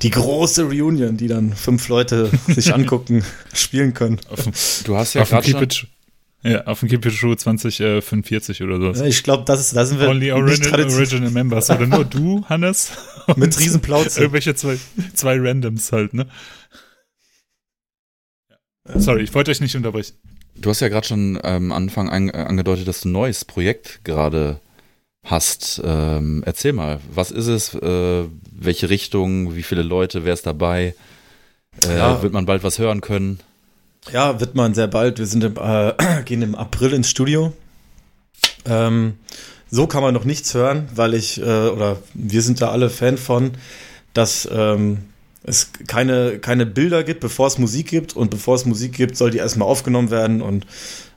die 0.00 0.10
große 0.10 0.64
Reunion, 0.64 1.16
die 1.16 1.28
dann 1.28 1.52
fünf 1.52 1.88
Leute 1.88 2.30
sich 2.48 2.72
angucken, 2.74 3.24
spielen 3.52 3.94
können. 3.94 4.20
Auf 4.28 4.48
Du 4.84 4.96
hast 4.96 5.14
ja 5.14 5.22
auf 5.22 5.28
dem 5.28 5.34
gerade 5.40 5.46
Keep 5.46 5.72
schon, 5.72 5.88
It, 6.44 6.52
ja, 6.52 6.64
auf 6.66 6.80
dem 6.80 7.10
Show 7.10 7.34
2045 7.34 8.62
oder 8.62 8.94
so. 8.94 9.00
Ja, 9.02 9.06
Ich 9.06 9.22
glaube, 9.22 9.44
das 9.46 9.60
ist, 9.60 9.76
da 9.76 9.84
sind 9.84 10.00
wir 10.00 10.08
Only 10.08 10.32
original, 10.32 10.88
original 10.90 11.30
Members. 11.30 11.70
Oder 11.70 11.86
nur 11.86 12.04
du, 12.04 12.44
Hannes? 12.46 12.90
mit 13.36 13.58
Riesenplauze. 13.58 14.20
Irgendwelche 14.20 14.54
zwei, 14.54 14.76
zwei 15.14 15.38
Randoms 15.38 15.92
halt, 15.92 16.14
ne? 16.14 16.26
Sorry, 18.84 19.22
ich 19.22 19.32
wollte 19.34 19.52
euch 19.52 19.60
nicht 19.60 19.76
unterbrechen. 19.76 20.16
du 20.56 20.70
hast 20.70 20.80
ja 20.80 20.88
gerade 20.88 21.06
schon 21.06 21.38
am 21.44 21.70
Anfang 21.70 22.08
an, 22.08 22.28
äh, 22.28 22.32
angedeutet, 22.32 22.88
dass 22.88 23.02
du 23.02 23.08
ein 23.08 23.12
neues 23.12 23.44
Projekt 23.44 24.04
gerade 24.04 24.60
hast. 25.24 25.80
Ähm, 25.84 26.42
erzähl 26.44 26.72
mal, 26.72 27.00
was 27.12 27.30
ist 27.30 27.46
es? 27.46 27.74
Äh, 27.74 28.24
welche 28.50 28.90
Richtung? 28.90 29.54
Wie 29.54 29.62
viele 29.62 29.82
Leute? 29.82 30.24
Wer 30.24 30.34
ist 30.34 30.46
dabei? 30.46 30.94
Äh, 31.86 31.96
Ja. 31.96 32.22
Wird 32.22 32.32
man 32.32 32.46
bald 32.46 32.62
was 32.64 32.78
hören 32.78 33.00
können? 33.00 33.40
Ja, 34.12 34.40
wird 34.40 34.54
man 34.54 34.74
sehr 34.74 34.88
bald. 34.88 35.18
Wir 35.18 35.26
sind 35.26 35.44
im, 35.44 35.56
äh, 35.56 35.92
gehen 36.24 36.42
im 36.42 36.54
April 36.54 36.92
ins 36.92 37.08
Studio. 37.08 37.52
Ähm, 38.64 39.14
so 39.70 39.86
kann 39.86 40.02
man 40.02 40.12
noch 40.12 40.24
nichts 40.24 40.52
hören, 40.54 40.88
weil 40.94 41.14
ich, 41.14 41.40
äh, 41.40 41.44
oder 41.44 41.98
wir 42.14 42.42
sind 42.42 42.60
da 42.60 42.70
alle 42.70 42.90
Fan 42.90 43.16
von, 43.16 43.52
dass 44.12 44.46
ähm, 44.52 44.98
es 45.44 45.70
keine, 45.86 46.38
keine 46.38 46.66
Bilder 46.66 47.04
gibt, 47.04 47.20
bevor 47.20 47.46
es 47.46 47.58
Musik 47.58 47.88
gibt. 47.88 48.14
Und 48.14 48.30
bevor 48.30 48.56
es 48.56 48.66
Musik 48.66 48.92
gibt, 48.92 49.16
soll 49.16 49.30
die 49.30 49.38
erstmal 49.38 49.68
aufgenommen 49.68 50.10
werden. 50.10 50.42
Und 50.42 50.66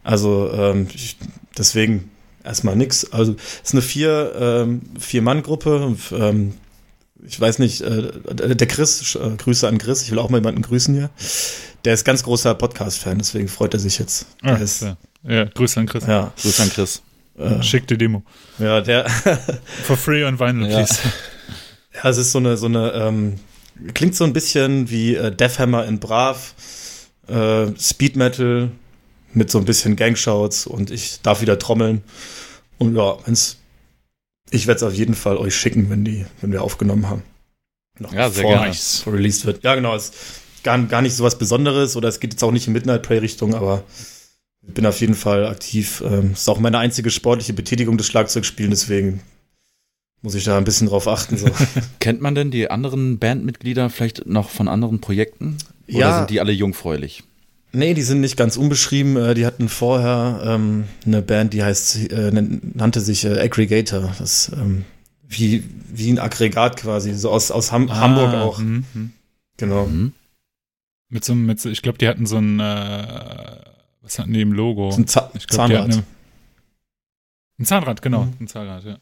also 0.03 0.51
ähm, 0.53 0.87
ich, 0.93 1.17
deswegen 1.57 2.11
erstmal 2.45 2.75
nix. 2.75 3.11
Also 3.11 3.35
es 3.63 3.69
ist 3.69 3.73
eine 3.73 3.81
vier, 3.81 4.33
ähm, 4.39 4.81
Vier-Mann-Gruppe. 4.99 5.77
Und, 5.85 5.99
Ähm, 6.11 6.53
ich 7.27 7.39
weiß 7.39 7.59
nicht, 7.59 7.81
äh, 7.81 8.11
der 8.33 8.67
Chris, 8.67 9.15
äh, 9.15 9.29
Grüße 9.37 9.67
an 9.67 9.77
Chris, 9.79 10.03
ich 10.03 10.11
will 10.11 10.19
auch 10.19 10.29
mal 10.29 10.37
jemanden 10.37 10.61
grüßen 10.61 10.93
hier. 10.93 11.09
Der 11.83 11.93
ist 11.93 12.03
ganz 12.05 12.21
großer 12.23 12.53
Podcast-Fan, 12.55 13.17
deswegen 13.17 13.47
freut 13.47 13.73
er 13.73 13.79
sich 13.79 13.97
jetzt. 13.99 14.27
Ah, 14.43 14.55
ist, 14.55 14.81
ja. 14.83 14.97
ja, 15.23 15.45
Grüße 15.45 15.79
an 15.79 15.85
Chris. 15.87 16.05
ja, 16.07 16.31
Grüß 16.41 16.59
an 16.59 16.69
Chris. 16.69 17.01
äh, 17.39 17.63
Schick 17.63 17.87
die 17.87 17.97
Demo. 17.97 18.23
ja, 18.59 18.81
der, 18.81 19.09
For 19.83 19.97
free 19.97 20.23
on 20.23 20.39
vinyl, 20.39 20.69
Ja. 20.69 20.77
please. 20.83 20.99
Ja, 22.03 22.09
es 22.09 22.17
ist 22.17 22.31
so 22.31 22.39
eine, 22.39 22.57
so 22.57 22.65
eine, 22.67 22.91
ähm, 22.93 23.35
klingt 23.93 24.15
so 24.15 24.23
ein 24.25 24.33
bisschen 24.33 24.89
wie 24.89 25.15
äh, 25.15 25.31
Deathhammer 25.35 25.85
in 25.85 25.99
Brav, 25.99 26.53
äh, 27.27 27.67
Speed 27.79 28.17
Metal 28.17 28.69
mit 29.35 29.51
so 29.51 29.59
ein 29.59 29.65
bisschen 29.65 29.95
Gangshouts 29.95 30.65
und 30.67 30.91
ich 30.91 31.21
darf 31.21 31.41
wieder 31.41 31.59
trommeln. 31.59 32.03
Und 32.77 32.95
ja, 32.95 33.17
wenn's, 33.25 33.57
ich 34.49 34.67
werde 34.67 34.77
es 34.77 34.83
auf 34.83 34.93
jeden 34.93 35.15
Fall 35.15 35.37
euch 35.37 35.55
schicken, 35.55 35.89
wenn 35.89 36.05
die, 36.05 36.25
wenn 36.41 36.51
wir 36.51 36.63
aufgenommen 36.63 37.09
haben. 37.09 37.23
Noch 37.99 38.13
ja, 38.13 38.29
sehr 38.29 38.43
gerne. 38.43 38.73
released 39.07 39.45
wird. 39.45 39.63
Ja, 39.63 39.75
genau. 39.75 39.95
Es 39.95 40.09
ist 40.09 40.15
gar, 40.63 40.77
gar 40.83 41.01
nicht 41.01 41.15
so 41.15 41.23
was 41.23 41.37
Besonderes 41.37 41.95
oder 41.95 42.09
es 42.09 42.19
geht 42.19 42.33
jetzt 42.33 42.43
auch 42.43 42.51
nicht 42.51 42.67
in 42.67 42.73
Midnight 42.73 43.03
Prey 43.03 43.19
Richtung, 43.19 43.53
aber 43.55 43.83
ich 44.67 44.73
bin 44.73 44.85
auf 44.85 44.99
jeden 44.99 45.15
Fall 45.15 45.45
aktiv. 45.47 46.03
Ähm, 46.05 46.33
ist 46.33 46.49
auch 46.49 46.59
meine 46.59 46.79
einzige 46.79 47.09
sportliche 47.09 47.53
Betätigung 47.53 47.97
des 47.97 48.07
Schlagzeugspielen, 48.07 48.71
deswegen 48.71 49.21
muss 50.21 50.35
ich 50.35 50.43
da 50.43 50.57
ein 50.57 50.63
bisschen 50.63 50.87
drauf 50.87 51.07
achten. 51.07 51.37
So. 51.37 51.47
Kennt 51.99 52.19
man 52.19 52.35
denn 52.35 52.51
die 52.51 52.69
anderen 52.69 53.19
Bandmitglieder 53.19 53.89
vielleicht 53.89 54.25
noch 54.25 54.49
von 54.49 54.67
anderen 54.67 54.99
Projekten? 54.99 55.57
Oder 55.87 55.99
ja. 55.99 56.17
sind 56.17 56.31
die 56.31 56.39
alle 56.39 56.51
jungfräulich? 56.51 57.23
Nee, 57.75 57.93
die 57.93 58.03
sind 58.03 58.21
nicht 58.21 58.37
ganz 58.37 58.57
unbeschrieben. 58.57 59.17
Äh, 59.17 59.33
die 59.33 59.45
hatten 59.45 59.69
vorher 59.69 60.41
ähm, 60.45 60.85
eine 61.05 61.21
Band, 61.21 61.53
die 61.53 61.63
heißt, 61.63 62.11
äh, 62.11 62.31
nannte 62.31 63.01
sich 63.01 63.25
äh, 63.25 63.39
Aggregator. 63.39 64.13
Das 64.17 64.51
ähm, 64.55 64.85
wie, 65.27 65.63
wie 65.89 66.11
ein 66.11 66.19
Aggregat 66.19 66.77
quasi, 66.77 67.13
so 67.13 67.29
aus, 67.31 67.51
aus 67.51 67.71
Ham 67.71 67.89
ah, 67.89 67.95
Hamburg 67.99 68.33
auch. 68.33 68.59
Mh, 68.59 68.83
mh. 68.93 69.09
Genau. 69.57 69.85
Mhm. 69.87 70.13
Mit 71.09 71.23
so 71.23 71.35
mit 71.35 71.59
so, 71.59 71.69
ich 71.69 71.81
glaube, 71.81 71.97
die 71.97 72.07
hatten 72.07 72.25
so 72.25 72.37
ein, 72.37 72.59
äh, 72.59 73.57
was 74.01 74.19
hatten 74.19 74.33
die 74.33 74.41
im 74.41 74.53
Logo? 74.53 74.93
ein 74.93 75.07
Za 75.07 75.31
ich 75.33 75.47
glaub, 75.47 75.67
Zahnrad. 75.67 75.93
Eine, 75.93 76.03
ein 77.59 77.65
Zahnrad, 77.65 78.01
genau, 78.01 78.25
mhm. 78.25 78.33
ein 78.39 78.47
Zahnrad, 78.47 78.83
ja. 78.85 78.97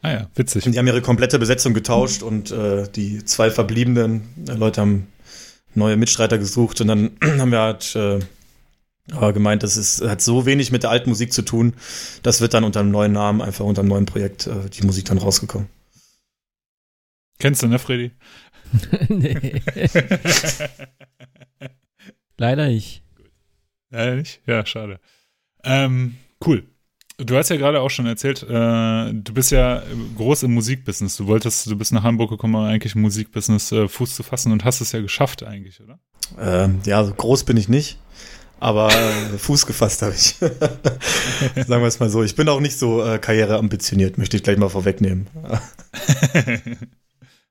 Ah 0.00 0.10
ja, 0.10 0.30
witzig. 0.34 0.66
Und 0.66 0.72
die 0.72 0.78
haben 0.78 0.86
ihre 0.86 1.02
komplette 1.02 1.38
Besetzung 1.38 1.74
getauscht 1.74 2.22
und 2.22 2.50
äh, 2.50 2.88
die 2.88 3.24
zwei 3.24 3.50
verbliebenen 3.50 4.22
Leute 4.46 4.80
haben 4.80 5.06
neue 5.74 5.96
Mitstreiter 5.96 6.38
gesucht 6.38 6.80
und 6.80 6.88
dann 6.88 7.16
haben 7.22 7.52
wir 7.52 7.60
halt 7.60 7.96
äh, 7.96 8.20
gemeint, 9.32 9.62
das 9.62 9.76
ist, 9.76 10.02
hat 10.02 10.20
so 10.20 10.46
wenig 10.46 10.72
mit 10.72 10.82
der 10.82 10.90
alten 10.90 11.10
Musik 11.10 11.32
zu 11.32 11.42
tun. 11.42 11.74
Das 12.22 12.40
wird 12.40 12.54
dann 12.54 12.64
unter 12.64 12.80
einem 12.80 12.90
neuen 12.90 13.12
Namen, 13.12 13.42
einfach 13.42 13.64
unter 13.64 13.80
einem 13.80 13.88
neuen 13.88 14.06
Projekt, 14.06 14.46
äh, 14.46 14.68
die 14.70 14.84
Musik 14.84 15.04
dann 15.06 15.18
rausgekommen. 15.18 15.68
Kennst 17.38 17.62
du, 17.62 17.66
ne, 17.66 17.78
Freddy? 17.78 18.12
nee. 19.08 19.60
Leider 22.38 22.68
nicht. 22.68 23.02
Leider 23.90 24.14
nicht? 24.16 24.40
Ja, 24.46 24.64
schade. 24.64 25.00
Ähm, 25.64 26.16
cool. 26.46 26.64
Du 27.18 27.36
hast 27.36 27.50
ja 27.50 27.56
gerade 27.56 27.80
auch 27.80 27.90
schon 27.90 28.06
erzählt, 28.06 28.42
äh, 28.42 28.46
du 29.12 29.34
bist 29.34 29.50
ja 29.50 29.82
groß 30.16 30.44
im 30.44 30.54
Musikbusiness. 30.54 31.16
Du 31.16 31.26
wolltest, 31.26 31.70
du 31.70 31.76
bist 31.76 31.92
nach 31.92 32.02
Hamburg 32.02 32.30
gekommen, 32.30 32.54
um 32.54 32.62
eigentlich 32.62 32.94
im 32.94 33.02
Musikbusiness 33.02 33.70
äh, 33.72 33.86
Fuß 33.86 34.14
zu 34.14 34.22
fassen 34.22 34.50
und 34.50 34.64
hast 34.64 34.80
es 34.80 34.92
ja 34.92 35.00
geschafft 35.00 35.42
eigentlich, 35.42 35.80
oder? 35.80 35.98
Ähm, 36.40 36.80
ja, 36.86 37.04
so 37.04 37.12
groß 37.12 37.44
bin 37.44 37.58
ich 37.58 37.68
nicht, 37.68 37.98
aber 38.60 38.88
äh, 38.88 39.38
Fuß 39.38 39.66
gefasst 39.66 40.00
habe 40.02 40.14
ich. 40.14 40.34
Sagen 41.66 41.82
wir 41.82 41.88
es 41.88 42.00
mal 42.00 42.08
so. 42.08 42.22
Ich 42.22 42.34
bin 42.34 42.48
auch 42.48 42.60
nicht 42.60 42.78
so 42.78 43.04
äh, 43.04 43.18
karriereambitioniert, 43.18 44.16
möchte 44.16 44.38
ich 44.38 44.42
gleich 44.42 44.56
mal 44.56 44.70
vorwegnehmen. 44.70 45.26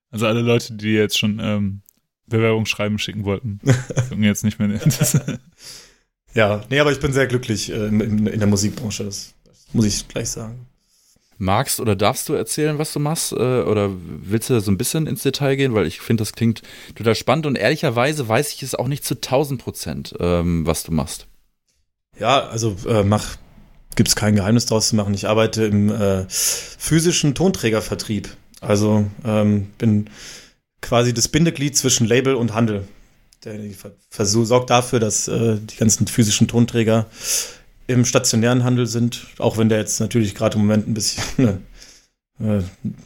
also 0.09 0.25
alle 0.25 0.41
Leute, 0.41 0.73
die 0.73 0.93
jetzt 0.93 1.19
schon 1.19 1.39
ähm, 1.39 1.81
Bewerbungsschreiben 2.25 2.97
schicken 2.97 3.25
wollten, 3.25 3.59
gucken 4.09 4.23
jetzt 4.23 4.43
nicht 4.43 4.57
mehr. 4.57 4.79
ja, 6.33 6.63
nee, 6.71 6.79
aber 6.79 6.91
ich 6.91 6.99
bin 6.99 7.13
sehr 7.13 7.27
glücklich 7.27 7.71
äh, 7.71 7.87
in, 7.87 8.25
in 8.25 8.39
der 8.39 8.47
Musikbranche. 8.47 9.03
Das 9.03 9.35
muss 9.73 9.85
ich 9.85 10.07
gleich 10.07 10.29
sagen. 10.29 10.67
Magst 11.37 11.79
oder 11.79 11.95
darfst 11.95 12.29
du 12.29 12.33
erzählen, 12.33 12.77
was 12.77 12.93
du 12.93 12.99
machst? 12.99 13.31
Äh, 13.31 13.35
oder 13.35 13.89
willst 13.91 14.49
du 14.51 14.59
so 14.59 14.71
ein 14.71 14.77
bisschen 14.77 15.07
ins 15.07 15.23
Detail 15.23 15.55
gehen? 15.55 15.73
Weil 15.73 15.87
ich 15.87 15.99
finde, 15.99 16.21
das 16.21 16.33
klingt 16.33 16.61
total 16.95 17.15
spannend 17.15 17.47
und 17.47 17.57
ehrlicherweise 17.57 18.27
weiß 18.27 18.53
ich 18.53 18.61
es 18.61 18.75
auch 18.75 18.87
nicht 18.87 19.03
zu 19.03 19.15
1000 19.15 19.61
Prozent, 19.61 20.13
ähm, 20.19 20.67
was 20.67 20.83
du 20.83 20.91
machst. 20.91 21.25
Ja, 22.19 22.47
also 22.47 22.75
äh, 22.87 23.03
mach, 23.03 23.37
gibt 23.95 24.09
es 24.09 24.15
kein 24.15 24.35
Geheimnis 24.35 24.67
draus 24.67 24.89
zu 24.89 24.95
machen. 24.95 25.15
Ich 25.15 25.27
arbeite 25.27 25.65
im 25.65 25.89
äh, 25.89 26.25
physischen 26.29 27.33
Tonträgervertrieb. 27.33 28.29
Also 28.59 29.05
ähm, 29.25 29.71
bin 29.79 30.11
quasi 30.81 31.13
das 31.13 31.27
Bindeglied 31.27 31.75
zwischen 31.75 32.05
Label 32.05 32.35
und 32.35 32.53
Handel. 32.53 32.87
Der 33.43 33.57
sorgt 34.11 34.69
dafür, 34.69 34.99
dass 34.99 35.27
äh, 35.27 35.57
die 35.59 35.77
ganzen 35.77 36.05
physischen 36.05 36.47
Tonträger 36.47 37.07
im 37.91 38.05
stationären 38.05 38.63
Handel 38.63 38.87
sind, 38.87 39.27
auch 39.37 39.57
wenn 39.57 39.69
der 39.69 39.79
jetzt 39.79 39.99
natürlich 39.99 40.35
gerade 40.35 40.55
im 40.55 40.61
Moment 40.61 40.87
ein 40.87 40.93
bisschen 40.93 41.23
ne, 41.37 41.61
äh, 42.39 42.63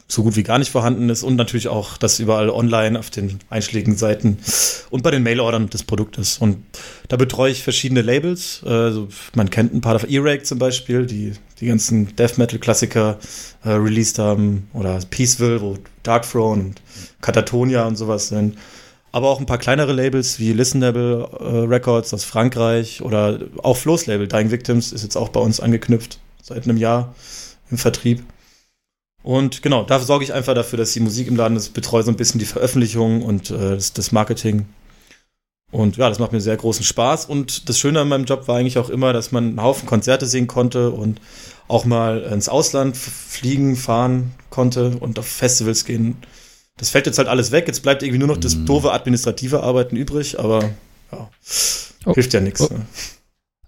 so 0.08 0.22
gut 0.22 0.36
wie 0.36 0.42
gar 0.42 0.58
nicht 0.58 0.70
vorhanden 0.70 1.08
ist 1.08 1.22
und 1.22 1.36
natürlich 1.36 1.68
auch 1.68 1.98
das 1.98 2.18
überall 2.18 2.48
online 2.48 2.98
auf 2.98 3.10
den 3.10 3.38
einschlägigen 3.50 3.96
Seiten 3.96 4.38
und 4.90 5.02
bei 5.02 5.10
den 5.10 5.22
Mailordern 5.22 5.68
des 5.68 5.82
Produktes. 5.82 6.38
Und 6.38 6.58
da 7.08 7.16
betreue 7.16 7.50
ich 7.50 7.62
verschiedene 7.62 8.02
Labels. 8.02 8.62
Also 8.64 9.08
man 9.34 9.50
kennt 9.50 9.74
ein 9.74 9.80
paar, 9.80 10.08
E-Rake 10.08 10.44
zum 10.44 10.58
Beispiel, 10.58 11.06
die 11.06 11.32
die 11.60 11.66
ganzen 11.66 12.14
Death 12.16 12.38
Metal 12.38 12.58
Klassiker 12.58 13.18
äh, 13.64 13.70
released 13.70 14.18
haben 14.18 14.68
oder 14.72 15.00
Peaceville, 15.10 15.60
wo 15.60 15.78
Dark 16.02 16.30
Throne 16.30 16.62
und 16.62 16.82
Katatonia 17.20 17.86
und 17.86 17.96
sowas 17.96 18.28
sind 18.28 18.56
aber 19.12 19.28
auch 19.28 19.40
ein 19.40 19.46
paar 19.46 19.58
kleinere 19.58 19.92
Labels 19.92 20.38
wie 20.38 20.52
Listenable 20.52 21.28
äh, 21.40 21.44
Records 21.66 22.12
aus 22.12 22.24
Frankreich 22.24 23.02
oder 23.02 23.40
auch 23.62 23.76
Flo's 23.76 24.06
Label, 24.06 24.28
Dying 24.28 24.50
Victims, 24.50 24.92
ist 24.92 25.02
jetzt 25.02 25.16
auch 25.16 25.30
bei 25.30 25.40
uns 25.40 25.60
angeknüpft, 25.60 26.20
seit 26.42 26.64
einem 26.64 26.76
Jahr 26.76 27.14
im 27.70 27.78
Vertrieb. 27.78 28.24
Und 29.22 29.62
genau, 29.62 29.82
da 29.82 29.98
sorge 29.98 30.24
ich 30.24 30.32
einfach 30.32 30.54
dafür, 30.54 30.76
dass 30.76 30.92
die 30.92 31.00
Musik 31.00 31.26
im 31.26 31.36
Laden 31.36 31.56
ist, 31.56 31.74
betreue 31.74 32.04
so 32.04 32.10
ein 32.10 32.16
bisschen 32.16 32.38
die 32.38 32.44
Veröffentlichung 32.46 33.22
und 33.22 33.50
äh, 33.50 33.74
das, 33.74 33.92
das 33.92 34.12
Marketing. 34.12 34.66
Und 35.72 35.96
ja, 35.96 36.08
das 36.08 36.20
macht 36.20 36.32
mir 36.32 36.40
sehr 36.40 36.56
großen 36.56 36.84
Spaß. 36.84 37.26
Und 37.26 37.68
das 37.68 37.78
Schöne 37.78 38.00
an 38.00 38.08
meinem 38.08 38.24
Job 38.24 38.46
war 38.46 38.56
eigentlich 38.56 38.78
auch 38.78 38.88
immer, 38.88 39.12
dass 39.12 39.32
man 39.32 39.48
einen 39.48 39.62
Haufen 39.62 39.86
Konzerte 39.86 40.26
sehen 40.26 40.46
konnte 40.46 40.90
und 40.90 41.20
auch 41.68 41.84
mal 41.84 42.20
ins 42.22 42.48
Ausland 42.48 42.96
fliegen, 42.96 43.74
fahren 43.74 44.32
konnte 44.50 44.96
und 45.00 45.18
auf 45.18 45.26
Festivals 45.26 45.84
gehen 45.84 46.16
das 46.76 46.90
fällt 46.90 47.06
jetzt 47.06 47.18
halt 47.18 47.28
alles 47.28 47.52
weg. 47.52 47.66
Jetzt 47.66 47.82
bleibt 47.82 48.02
irgendwie 48.02 48.18
nur 48.18 48.28
noch 48.28 48.36
das 48.36 48.56
mhm. 48.56 48.66
doofe 48.66 48.92
administrative 48.92 49.62
Arbeiten 49.62 49.96
übrig, 49.96 50.38
aber 50.38 50.70
ja, 51.12 51.28
oh. 52.04 52.14
hilft 52.14 52.34
ja 52.34 52.40
nichts. 52.40 52.60
Oh. 52.60 52.72
Ne? 52.72 52.86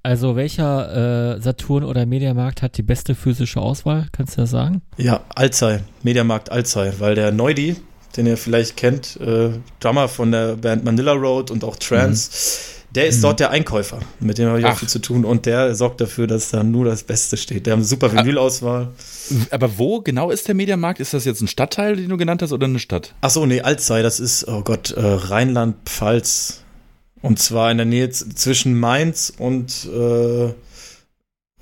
Also 0.03 0.37
welcher 0.37 1.37
äh, 1.37 1.41
Saturn 1.41 1.85
oder 1.85 2.07
Mediamarkt 2.07 2.63
hat 2.63 2.79
die 2.79 2.83
beste 2.83 3.15
physische 3.15 3.61
Auswahl? 3.61 4.07
Kannst 4.13 4.37
du 4.37 4.43
das 4.43 4.51
sagen? 4.51 4.83
Ja, 4.97 5.21
Alzey, 5.35 5.81
Mediamarkt 6.03 6.51
Alzey, 6.51 6.93
weil 6.99 7.15
der 7.15 7.33
Neudi, 7.33 7.77
den 8.17 8.27
ihr 8.27 8.37
vielleicht 8.37 8.77
kennt, 8.77 9.19
äh, 9.21 9.51
Drummer 9.81 10.09
von 10.09 10.33
der 10.33 10.57
Band 10.57 10.85
Manila 10.85 11.13
Road 11.13 11.51
und 11.51 11.65
auch 11.65 11.77
Trance, 11.77 12.31
mhm 12.75 12.78
der 12.95 13.07
ist 13.07 13.19
mhm. 13.19 13.23
dort 13.23 13.41
der 13.41 13.51
Einkäufer. 13.51 14.01
Mit 14.19 14.39
dem 14.39 14.49
habe 14.49 14.61
ich 14.61 14.65
Ach. 14.65 14.73
auch 14.73 14.79
viel 14.79 14.89
zu 14.89 14.99
tun. 14.99 15.25
Und 15.25 15.47
der 15.47 15.75
sorgt 15.75 16.01
dafür, 16.01 16.27
dass 16.27 16.51
da 16.51 16.63
nur 16.63 16.85
das 16.85 17.03
Beste 17.03 17.37
steht. 17.37 17.67
Der 17.67 17.73
hat 17.73 17.79
eine 17.79 17.85
super 17.85 18.11
ah. 18.15 18.19
Vinylauswahl. 18.19 18.89
Aber 19.51 19.79
wo 19.79 20.01
genau 20.01 20.31
ist 20.31 20.49
der 20.49 20.55
Mediamarkt? 20.55 21.01
Ist 21.01 21.13
das 21.13 21.25
jetzt 21.25 21.43
ein 21.43 21.49
Stadtteil, 21.49 21.97
den 21.97 22.09
du 22.09 22.17
genannt 22.17 22.41
hast, 22.43 22.53
oder 22.53 22.67
eine 22.67 22.79
Stadt? 22.79 23.15
Ach 23.21 23.31
so, 23.31 23.45
nee, 23.45 23.61
Alzey, 23.61 24.03
das 24.03 24.21
ist, 24.21 24.49
oh 24.49 24.63
Gott, 24.63 24.93
äh, 24.93 25.01
Rheinland-Pfalz. 25.01 26.63
Und 27.21 27.39
zwar 27.39 27.71
in 27.71 27.79
der 27.79 27.87
Nähe 27.87 28.09
zwischen 28.11 28.79
Mainz 28.79 29.33
und 29.37 29.89
äh, 29.93 30.53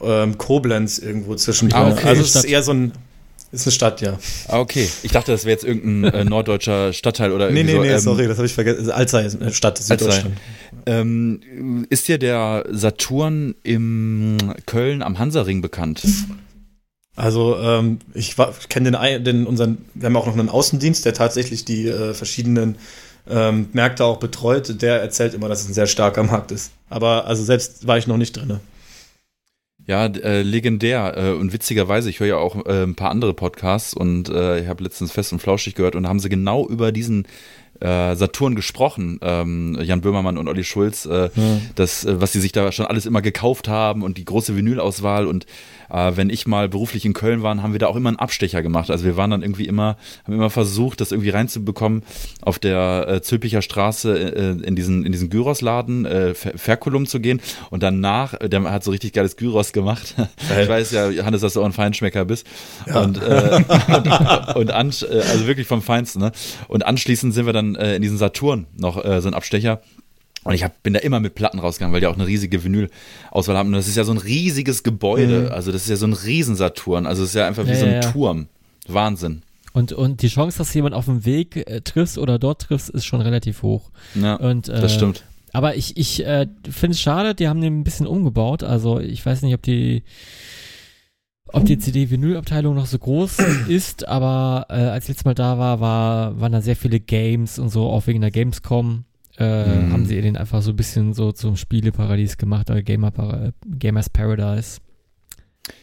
ähm, 0.03 0.39
Koblenz 0.39 0.99
irgendwo 0.99 1.35
zwischen. 1.35 1.73
Ah, 1.73 1.91
okay. 1.91 2.09
Also 2.09 2.23
es 2.23 2.37
ist 2.37 2.45
eher 2.45 2.63
so 2.63 2.73
ein 2.73 2.93
ist 3.53 3.67
eine 3.67 3.73
Stadt, 3.73 4.01
ja. 4.01 4.19
Ah, 4.49 4.59
okay. 4.59 4.89
Ich 5.03 5.13
dachte, 5.13 5.31
das 5.31 5.45
wäre 5.45 5.53
jetzt 5.53 5.65
irgendein 5.65 6.13
äh, 6.13 6.25
norddeutscher 6.29 6.93
Stadtteil 6.93 7.33
oder 7.33 7.49
irgendwie 7.49 7.65
Nee, 7.65 7.73
nee, 7.73 7.77
so. 7.79 7.83
nee, 7.83 7.93
ähm, 7.93 8.01
sorry, 8.01 8.29
das 8.29 8.39
habe 8.39 8.47
ich 8.47 8.53
vergessen. 8.53 8.91
Alzey 8.91 9.25
ist 9.25 9.41
eine 9.41 9.53
Stadt, 9.53 9.79
Süddeutschland. 9.79 10.37
Ähm, 10.87 11.87
ist 11.91 12.07
dir 12.07 12.19
der 12.19 12.65
Saturn 12.71 13.57
im 13.65 14.39
Köln 14.67 15.03
am 15.03 15.19
Hansaring 15.19 15.61
bekannt? 15.61 16.03
Also 17.17 17.59
ähm, 17.59 17.99
ich, 18.15 18.37
kenne 18.69 18.93
den, 18.93 19.25
den 19.25 19.47
unseren, 19.47 19.79
wir 19.95 20.07
haben 20.07 20.17
auch 20.17 20.27
noch 20.27 20.39
einen 20.39 20.49
Außendienst, 20.49 21.05
der 21.05 21.15
tatsächlich 21.15 21.65
die 21.65 21.89
äh, 21.89 22.15
verschiedenen 22.15 22.77
ähm, 23.29 23.69
Märkte 23.73 24.05
auch 24.05 24.19
betreut. 24.19 24.81
Der 24.81 25.01
erzählt 25.01 25.35
immer, 25.35 25.49
dass 25.49 25.63
es 25.63 25.69
ein 25.69 25.75
sehr 25.75 25.87
starker 25.87 26.23
Markt 26.23 26.53
ist. 26.53 26.73
Aber 26.89 27.27
also 27.27 27.43
selbst 27.43 27.87
war 27.87 27.99
ich 27.99 28.07
noch 28.07 28.19
nicht 28.19 28.37
drin. 28.37 28.61
Ja, 29.87 30.07
äh, 30.07 30.43
legendär. 30.43 31.15
Äh, 31.17 31.31
und 31.33 31.53
witzigerweise, 31.53 32.11
ich 32.11 32.21
höre 32.21 32.27
ja 32.27 32.37
auch 32.37 32.67
äh, 32.67 32.83
ein 32.83 32.97
paar 32.97 33.11
andere 33.11 33.35
Podcasts 33.35 33.95
und 33.95 34.29
äh, 34.29 34.61
ich 34.61 34.69
habe 34.69 34.83
letztens 34.83 35.13
Fest 35.13 35.33
und 35.33 35.39
Flauschig 35.39 35.75
gehört 35.75 35.95
und 35.95 36.03
da 36.03 36.09
haben 36.09 36.21
sie 36.21 36.29
genau 36.29 36.67
über 36.69 36.91
diesen 36.91 37.27
äh, 37.81 38.15
Saturn 38.17 38.55
gesprochen, 38.55 39.19
ähm, 39.23 39.79
Jan 39.81 40.01
Böhmermann 40.01 40.39
und 40.39 40.49
Olli 40.49 40.65
Schulz, 40.65 41.07
äh, 41.07 41.31
ja. 41.35 41.61
das, 41.75 42.05
äh, 42.05 42.21
was 42.21 42.33
sie 42.33 42.41
sich 42.41 42.53
da 42.53 42.73
schon 42.73 42.87
alles 42.87 43.07
immer 43.07 43.23
gekauft 43.23 43.69
haben 43.69 44.03
und 44.03 44.19
die 44.19 44.25
große 44.25 44.57
Vinylauswahl 44.57 45.27
und 45.27 45.47
äh, 45.91 46.13
wenn 46.15 46.31
ich 46.31 46.47
mal 46.47 46.69
beruflich 46.69 47.05
in 47.05 47.13
Köln 47.13 47.43
war, 47.43 47.63
haben 47.63 47.73
wir 47.73 47.79
da 47.79 47.87
auch 47.87 47.97
immer 47.97 48.09
einen 48.09 48.19
Abstecher 48.19 48.63
gemacht. 48.63 48.91
Also 48.91 49.05
wir 49.05 49.17
waren 49.17 49.31
dann 49.31 49.43
irgendwie 49.43 49.67
immer, 49.67 49.97
haben 50.25 50.35
immer 50.35 50.51
versucht, 50.51 51.01
das 51.01 51.13
irgendwie 51.13 51.31
reinzubekommen 51.31 52.03
auf 52.43 52.59
der 52.59 53.07
äh, 53.09 53.23
Zülpicher 53.23 53.63
Straße 53.63 54.19
äh, 54.19 54.67
in 54.67 54.77
diesen, 54.77 55.05
in 55.05 55.13
diesen 55.13 55.31
Gyros-Laden, 55.31 56.05
äh, 56.05 56.35
Ferkulum 56.35 57.07
zu 57.07 57.21
gehen 57.21 57.41
und 57.71 57.83
danach, 57.83 58.35
äh, 58.35 58.49
der 58.49 58.65
hat 58.65 58.85
so 58.85 58.91
richtig 58.91 59.13
geiles 59.13 59.37
Gyros 59.37 59.73
gemacht. 59.73 60.15
ich 60.61 60.69
weiß 60.69 60.91
ja, 60.93 61.11
Hannes, 61.25 61.41
dass 61.41 61.55
du 61.55 61.61
auch 61.61 61.67
ein 61.67 61.73
Feinschmecker 61.73 62.25
bist. 62.25 62.47
Ja. 62.87 63.03
Und, 63.03 63.19
und, 64.55 64.57
und 64.57 64.71
also 64.71 65.47
wirklich 65.47 65.67
vom 65.67 65.83
Feinsten, 65.83 66.21
ne? 66.21 66.33
Und 66.69 66.85
anschließend 66.87 67.35
sind 67.35 67.47
wir 67.47 67.53
dann 67.53 67.66
äh, 67.75 67.97
in 67.97 68.03
diesen 68.03 68.19
Saturn 68.19 68.67
noch 68.77 69.05
äh, 69.05 69.21
so 69.21 69.29
ein 69.29 69.35
Abstecher. 69.35 69.81
Und 70.45 70.55
ich 70.55 70.63
hab, 70.63 70.81
bin 70.85 70.95
da 70.95 71.01
immer 71.01 71.19
mit 71.19 71.35
Platten 71.35 71.59
rausgegangen, 71.59 71.93
weil 71.93 72.01
die 72.01 72.07
auch 72.07 72.15
eine 72.15 72.27
riesige 72.27 72.63
Vinyl-Auswahl 72.63 73.57
haben. 73.57 73.69
Und 73.69 73.75
das 73.75 73.89
ist 73.89 73.97
ja 73.97 74.05
so 74.05 74.13
ein 74.13 74.19
riesiges 74.19 74.85
Gebäude. 74.85 75.47
Mhm. 75.47 75.53
Also 75.53 75.73
das 75.73 75.83
ist 75.83 75.89
ja 75.89 75.97
so 75.97 76.07
ein 76.07 76.13
Riesensaturn. 76.13 77.07
Also 77.07 77.25
es 77.25 77.31
ist 77.31 77.35
ja 77.35 77.49
einfach 77.49 77.65
wie 77.65 77.71
ja, 77.71 77.77
so 77.77 77.87
ein 77.87 77.93
ja. 77.95 78.01
Turm. 78.01 78.47
Wahnsinn. 78.87 79.43
Und, 79.73 79.93
und 79.93 80.23
die 80.23 80.29
Chance, 80.29 80.59
dass 80.59 80.73
jemand 80.73 80.95
auf 80.95 81.07
dem 81.07 81.25
Weg 81.25 81.57
äh, 81.57 81.81
triffst 81.81 82.17
oder 82.17 82.39
dort 82.39 82.63
triffst, 82.63 82.91
ist 82.91 83.05
schon 83.05 83.21
relativ 83.21 83.63
hoch. 83.63 83.91
Ja, 84.15 84.37
und, 84.37 84.69
äh, 84.69 84.81
das 84.81 84.95
stimmt. 84.95 85.25
Aber 85.53 85.75
ich, 85.75 85.97
ich 85.97 86.25
äh, 86.25 86.47
finde 86.71 86.95
es 86.95 87.01
schade, 87.01 87.35
die 87.35 87.49
haben 87.49 87.61
den 87.61 87.81
ein 87.81 87.85
bisschen 87.85 88.07
umgebaut. 88.07 88.63
Also 88.63 89.01
ich 89.01 89.25
weiß 89.25 89.43
nicht, 89.43 89.55
ob 89.55 89.63
die 89.63 90.03
ob 91.53 91.65
die 91.65 91.79
CD-Vinyl-Abteilung 91.79 92.75
noch 92.75 92.87
so 92.87 92.99
groß 92.99 93.39
ist, 93.69 94.07
aber 94.09 94.67
äh, 94.69 94.75
als 94.75 95.05
ich 95.05 95.11
letztes 95.11 95.25
Mal 95.25 95.35
da 95.35 95.59
war, 95.59 95.81
war, 95.81 96.41
waren 96.41 96.53
da 96.53 96.61
sehr 96.61 96.77
viele 96.77 97.01
Games 97.01 97.59
und 97.59 97.69
so, 97.69 97.89
auch 97.89 98.07
wegen 98.07 98.21
der 98.21 98.31
Gamescom. 98.31 99.05
Äh, 99.39 99.67
mm. 99.67 99.93
haben 99.93 100.07
sie 100.07 100.19
den 100.23 100.39
einfach 100.39 100.63
so 100.63 100.71
ein 100.71 100.77
bisschen 100.77 101.13
so 101.13 101.31
zum 101.31 101.57
Spieleparadies 101.57 102.39
gemacht, 102.39 102.71
oder 102.71 102.83
Gamer 102.83 103.53
Gamers 103.79 104.09
Paradise. 104.09 104.79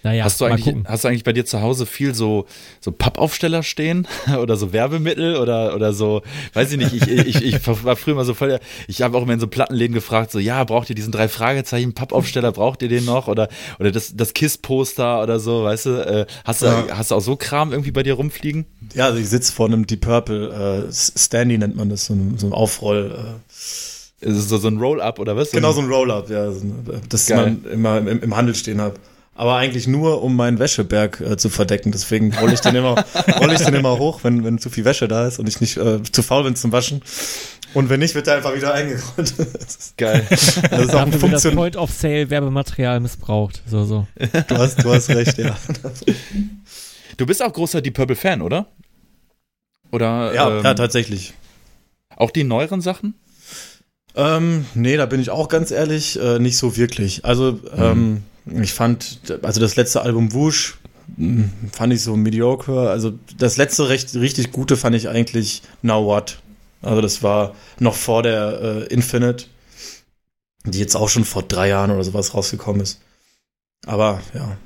Naja, 0.04 0.26
hast 0.26 0.42
du, 0.42 0.46
eigentlich, 0.46 0.76
hast 0.86 1.04
du 1.04 1.08
eigentlich 1.08 1.24
bei 1.24 1.32
dir 1.32 1.46
zu 1.46 1.62
Hause 1.62 1.86
viel 1.86 2.14
so, 2.14 2.46
so 2.82 2.92
Pappaufsteller 2.92 3.64
stehen 3.64 4.08
oder 4.38 4.58
so 4.58 4.74
Werbemittel 4.74 5.38
oder, 5.38 5.76
oder 5.76 5.94
so, 5.94 6.22
weiß 6.54 6.74
ich 6.74 6.78
nicht, 6.78 6.94
ich, 6.94 7.08
ich, 7.08 7.44
ich 7.44 7.68
war 7.86 7.96
früher 7.96 8.16
mal 8.16 8.26
so 8.26 8.34
voll, 8.34 8.60
ich 8.88 9.02
habe 9.02 9.18
auch 9.18 9.24
immer 9.24 9.34
in 9.34 9.40
so 9.40 9.48
Plattenläden 9.48 9.94
gefragt, 9.94 10.32
so, 10.32 10.40
ja, 10.40 10.64
braucht 10.66 10.90
ihr 10.90 10.96
diesen 10.96 11.12
drei 11.12 11.30
Fragezeichen 11.30 11.94
Pappaufsteller, 11.94 12.52
braucht 12.52 12.82
ihr 12.82 12.90
den 12.90 13.06
noch 13.06 13.28
oder, 13.28 13.48
oder 13.80 13.92
das, 13.92 14.16
das 14.16 14.34
KISS-Poster 14.34 15.24
oder 15.24 15.40
so, 15.40 15.64
weißt 15.64 15.86
du, 15.86 15.90
äh, 16.06 16.26
hast 16.44 16.62
du, 16.62 16.66
ja. 16.66 16.86
hast 16.92 17.12
du 17.12 17.16
auch 17.16 17.22
so 17.22 17.36
Kram 17.38 17.72
irgendwie 17.72 17.92
bei 17.92 18.04
dir 18.04 18.16
rumfliegen? 18.16 18.66
Ja, 18.94 19.06
also 19.06 19.20
ich 19.20 19.30
sitze 19.30 19.54
vor 19.54 19.68
einem 19.68 19.88
Deep 19.88 20.02
Purple, 20.02 20.88
äh, 20.90 20.94
Standy 20.94 21.58
nennt 21.58 21.76
man 21.78 21.90
das, 21.90 22.06
so 22.06 22.14
ein, 22.14 22.38
so 22.38 22.48
ein 22.48 22.54
Aufroll, 22.54 23.38
äh, 23.50 24.32
so, 24.32 24.58
so 24.58 24.68
ein 24.68 24.78
Roll-Up 24.78 25.20
oder 25.20 25.36
was? 25.36 25.52
Genau, 25.52 25.72
so 25.72 25.82
ein 25.82 25.88
Roll-Up, 25.88 26.30
ja. 26.30 26.52
Das 27.10 27.30
man 27.30 27.64
immer 27.66 27.98
im, 27.98 28.22
im 28.22 28.36
Handel 28.36 28.56
stehen 28.56 28.82
hat 28.82 28.96
aber 29.36 29.56
eigentlich 29.56 29.88
nur, 29.88 30.22
um 30.22 30.36
meinen 30.36 30.60
Wäscheberg 30.60 31.20
äh, 31.20 31.38
zu 31.38 31.50
verdecken. 31.50 31.92
Deswegen 31.92 32.34
rolle 32.36 32.54
ich 32.54 32.62
den 32.62 32.76
immer, 32.76 33.04
rolle 33.40 33.56
ich 33.56 33.62
den 33.62 33.74
immer 33.74 33.98
hoch, 33.98 34.20
wenn, 34.24 34.44
wenn 34.44 34.60
zu 34.60 34.70
viel 34.70 34.86
Wäsche 34.86 35.08
da 35.08 35.28
ist 35.28 35.40
und 35.40 35.48
ich 35.48 35.60
nicht 35.60 35.78
äh, 35.78 36.04
zu 36.04 36.22
faul 36.22 36.44
bin 36.44 36.56
zum 36.56 36.72
Waschen. 36.72 37.02
Und 37.74 37.90
wenn 37.90 38.00
nicht, 38.00 38.14
wird 38.14 38.28
er 38.28 38.36
einfach 38.36 38.56
wieder 38.56 38.74
eingerollt. 38.74 39.34
Geil. 39.98 40.28
Das 40.30 40.86
ist 40.86 40.94
auch 40.94 41.08
Funktion. 41.08 41.32
das 41.32 41.52
Point 41.52 41.76
of 41.76 41.92
Sale 41.92 42.30
Werbematerial 42.30 43.00
missbraucht. 43.00 43.64
So, 43.66 43.84
so. 43.84 44.08
Du 44.48 44.58
hast, 44.58 44.84
du 44.84 44.94
hast 44.94 45.10
recht, 45.10 45.38
ja. 45.40 45.58
Du 47.18 47.26
bist 47.26 47.42
auch 47.42 47.52
großer 47.52 47.82
Deep 47.82 47.96
Purple 47.96 48.16
Fan, 48.16 48.42
oder? 48.42 48.68
Oder? 49.92 50.34
Ja, 50.34 50.58
ähm, 50.58 50.64
ja 50.64 50.74
tatsächlich. 50.76 51.34
Auch 52.16 52.32
die 52.32 52.44
neueren 52.44 52.82
Sachen? 52.82 53.16
Ähm, 54.16 54.66
nee, 54.76 54.98
da 54.98 55.08
bin 55.08 55.20
ich 55.20 55.32
auch 55.32 55.50
ganz 55.50 55.72
ehrlich, 55.72 56.20
äh, 56.20 56.38
nicht 56.38 56.58
so 56.58 56.78
wirklich. 56.78 57.26
Also, 57.26 57.60
ähm, 57.76 57.98
mhm. 57.98 58.24
Ich 58.46 58.74
fand, 58.74 59.22
also 59.42 59.62
das 59.62 59.76
letzte 59.76 60.02
Album 60.02 60.34
Wush 60.34 60.78
hm, 61.18 61.50
fand 61.72 61.94
ich 61.94 62.02
so 62.02 62.16
mediocre. 62.16 62.90
Also 62.90 63.14
das 63.38 63.58
letzte 63.58 63.90
recht, 63.90 64.16
richtig 64.16 64.52
gute 64.52 64.78
fand 64.78 64.96
ich 64.96 65.10
eigentlich 65.10 65.62
Now 65.82 66.06
What. 66.06 66.40
Also 66.82 67.02
das 67.02 67.24
war 67.24 67.56
noch 67.80 67.96
vor 67.96 68.24
der 68.24 68.60
äh, 68.62 68.94
Infinite, 68.94 69.46
die 70.66 70.80
jetzt 70.80 70.96
auch 70.96 71.10
schon 71.10 71.24
vor 71.24 71.44
drei 71.44 71.70
Jahren 71.70 71.92
oder 71.92 72.04
sowas 72.04 72.34
rausgekommen 72.34 72.82
ist. 72.82 73.00
Aber 73.86 74.22
ja, 74.34 74.58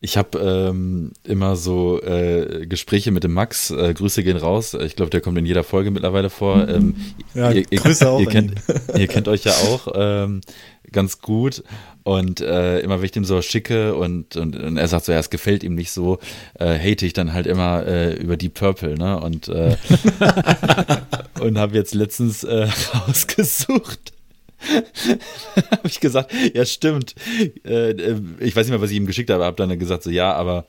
ich 0.00 0.16
habe 0.16 0.38
ähm, 0.38 1.12
immer 1.24 1.56
so 1.56 2.00
äh, 2.00 2.66
Gespräche 2.66 3.10
mit 3.10 3.24
dem 3.24 3.32
Max. 3.32 3.70
Äh, 3.70 3.94
Grüße 3.94 4.22
gehen 4.22 4.36
raus. 4.36 4.74
Ich 4.74 4.94
glaube, 4.94 5.10
der 5.10 5.20
kommt 5.20 5.38
in 5.38 5.46
jeder 5.46 5.64
Folge 5.64 5.90
mittlerweile 5.90 6.30
vor. 6.30 6.68
Ähm, 6.68 6.94
ja, 7.34 7.50
ihr, 7.50 7.64
Grüße 7.64 8.08
auch. 8.10 8.20
Ihr 8.20 8.28
kennt, 8.28 8.52
ihr 8.96 9.08
kennt 9.08 9.26
euch 9.26 9.42
ja 9.42 9.52
auch 9.52 9.88
ähm, 9.94 10.40
ganz 10.92 11.20
gut. 11.20 11.64
Und 12.08 12.40
äh, 12.40 12.80
immer 12.80 13.00
wenn 13.00 13.04
ich 13.04 13.10
dem 13.12 13.26
so 13.26 13.42
schicke 13.42 13.94
und, 13.94 14.34
und, 14.34 14.56
und 14.56 14.78
er 14.78 14.88
sagt 14.88 15.04
so, 15.04 15.12
ja, 15.12 15.18
es 15.18 15.28
gefällt 15.28 15.62
ihm 15.62 15.74
nicht 15.74 15.90
so, 15.90 16.18
äh, 16.58 16.78
hate 16.78 17.04
ich 17.04 17.12
dann 17.12 17.34
halt 17.34 17.46
immer 17.46 17.86
äh, 17.86 18.14
über 18.14 18.38
Deep 18.38 18.54
Purple, 18.54 18.94
ne? 18.96 19.20
Und, 19.20 19.48
äh, 19.48 19.76
und 21.40 21.58
habe 21.58 21.76
jetzt 21.76 21.94
letztens 21.94 22.44
äh, 22.44 22.66
rausgesucht 22.94 24.14
habe 25.70 25.86
ich 25.86 26.00
gesagt, 26.00 26.32
ja 26.54 26.64
stimmt. 26.64 27.14
Äh, 27.64 27.90
äh, 27.90 28.20
ich 28.40 28.56
weiß 28.56 28.66
nicht 28.66 28.70
mehr, 28.70 28.80
was 28.80 28.90
ich 28.90 28.96
ihm 28.96 29.06
geschickt 29.06 29.28
habe, 29.28 29.44
habe 29.44 29.56
dann 29.56 29.78
gesagt 29.78 30.02
so, 30.02 30.08
ja, 30.08 30.32
aber 30.32 30.66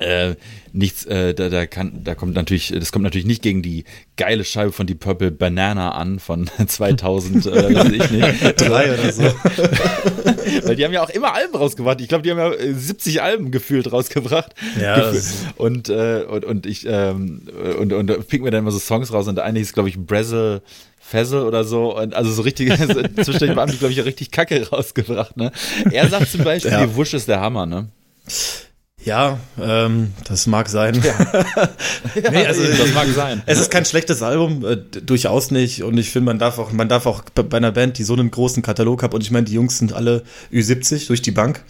äh, 0.00 0.34
nichts, 0.72 1.04
äh, 1.04 1.34
da, 1.34 1.48
da 1.48 1.66
kann, 1.66 2.04
da 2.04 2.14
kommt 2.14 2.34
natürlich, 2.34 2.72
das 2.76 2.92
kommt 2.92 3.02
natürlich 3.02 3.26
nicht 3.26 3.42
gegen 3.42 3.62
die 3.62 3.84
geile 4.16 4.44
Scheibe 4.44 4.72
von 4.72 4.86
die 4.86 4.94
Purple 4.94 5.30
Banana 5.30 5.92
an 5.92 6.18
von 6.18 6.50
2000, 6.66 7.46
äh, 7.46 7.74
weiß 7.74 7.92
ich 7.92 8.10
nicht. 8.10 8.60
Drei 8.60 8.92
oder 8.92 9.12
so. 9.12 9.22
Weil 10.66 10.76
die 10.76 10.84
haben 10.84 10.92
ja 10.92 11.02
auch 11.02 11.10
immer 11.10 11.34
Alben 11.34 11.54
rausgebracht. 11.54 12.00
Ich 12.00 12.08
glaube, 12.08 12.22
die 12.22 12.30
haben 12.30 12.38
ja 12.38 12.52
70 12.74 13.22
Alben 13.22 13.50
gefühlt 13.50 13.92
rausgebracht. 13.92 14.54
Ja. 14.80 15.12
Und, 15.56 15.88
äh, 15.88 16.24
und, 16.28 16.44
und 16.44 16.66
ich, 16.66 16.86
ähm, 16.88 17.42
und, 17.78 17.92
und 17.92 18.28
picken 18.28 18.44
wir 18.44 18.50
dann 18.50 18.60
immer 18.60 18.70
so 18.70 18.78
Songs 18.78 19.12
raus 19.12 19.28
und 19.28 19.36
der 19.36 19.44
eine 19.44 19.58
hieß, 19.58 19.72
glaube 19.72 19.88
ich, 19.88 19.98
Brazil 19.98 20.62
Fessel 21.08 21.42
oder 21.42 21.64
so. 21.64 21.96
Und 21.96 22.14
also 22.14 22.30
so 22.30 22.42
richtig, 22.42 22.68
zwischendurch 22.76 23.56
haben 23.56 23.72
die, 23.72 23.78
glaube 23.78 23.92
ich, 23.92 24.04
richtig 24.04 24.30
Kacke 24.30 24.68
rausgebracht, 24.68 25.36
ne? 25.36 25.52
Er 25.90 26.08
sagt 26.08 26.30
zum 26.30 26.44
Beispiel, 26.44 26.70
ja. 26.70 26.94
Wusch 26.94 27.14
ist 27.14 27.28
der 27.28 27.40
Hammer, 27.40 27.64
ne? 27.64 27.88
Ja, 29.04 29.38
ähm, 29.60 30.12
das 30.26 30.46
mag 30.46 30.68
sein. 30.68 31.00
Ja. 31.02 31.70
nee, 32.30 32.44
also 32.44 32.62
das 32.64 32.92
mag 32.94 33.06
sein. 33.14 33.42
Es 33.46 33.60
ist 33.60 33.70
kein 33.70 33.84
schlechtes 33.84 34.22
Album, 34.22 34.64
äh, 34.64 34.76
durchaus 34.76 35.50
nicht. 35.50 35.82
Und 35.82 35.96
ich 35.98 36.10
finde, 36.10 36.26
man 36.26 36.38
darf 36.38 36.58
auch, 36.58 36.72
man 36.72 36.88
darf 36.88 37.06
auch 37.06 37.22
bei 37.22 37.56
einer 37.56 37.72
Band, 37.72 37.98
die 37.98 38.04
so 38.04 38.14
einen 38.14 38.30
großen 38.30 38.62
Katalog 38.62 39.02
hat, 39.02 39.14
und 39.14 39.22
ich 39.22 39.30
meine, 39.30 39.44
die 39.46 39.54
Jungs 39.54 39.78
sind 39.78 39.92
alle 39.92 40.24
Ü70 40.52 41.06
durch 41.06 41.22
die 41.22 41.30
Bank. 41.30 41.62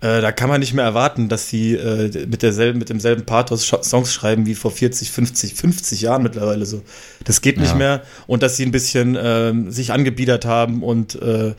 Äh, 0.00 0.20
da 0.20 0.32
kann 0.32 0.50
man 0.50 0.60
nicht 0.60 0.74
mehr 0.74 0.84
erwarten, 0.84 1.28
dass 1.28 1.48
sie 1.48 1.74
äh, 1.74 2.26
mit 2.26 2.42
derselben, 2.42 2.78
mit 2.80 2.90
demselben 2.90 3.24
Pathos 3.24 3.66
Songs 3.66 4.12
schreiben 4.12 4.44
wie 4.44 4.54
vor 4.54 4.70
40, 4.70 5.10
50, 5.10 5.54
50 5.54 6.02
Jahren 6.02 6.22
mittlerweile 6.22 6.66
so. 6.66 6.82
Das 7.24 7.40
geht 7.40 7.56
nicht 7.58 7.70
ja. 7.70 7.76
mehr. 7.76 8.02
Und 8.26 8.42
dass 8.42 8.56
sie 8.56 8.66
ein 8.66 8.72
bisschen 8.72 9.16
äh, 9.16 9.54
sich 9.70 9.92
angebiedert 9.92 10.44
haben 10.44 10.82
und 10.82 11.14
äh, 11.22 11.54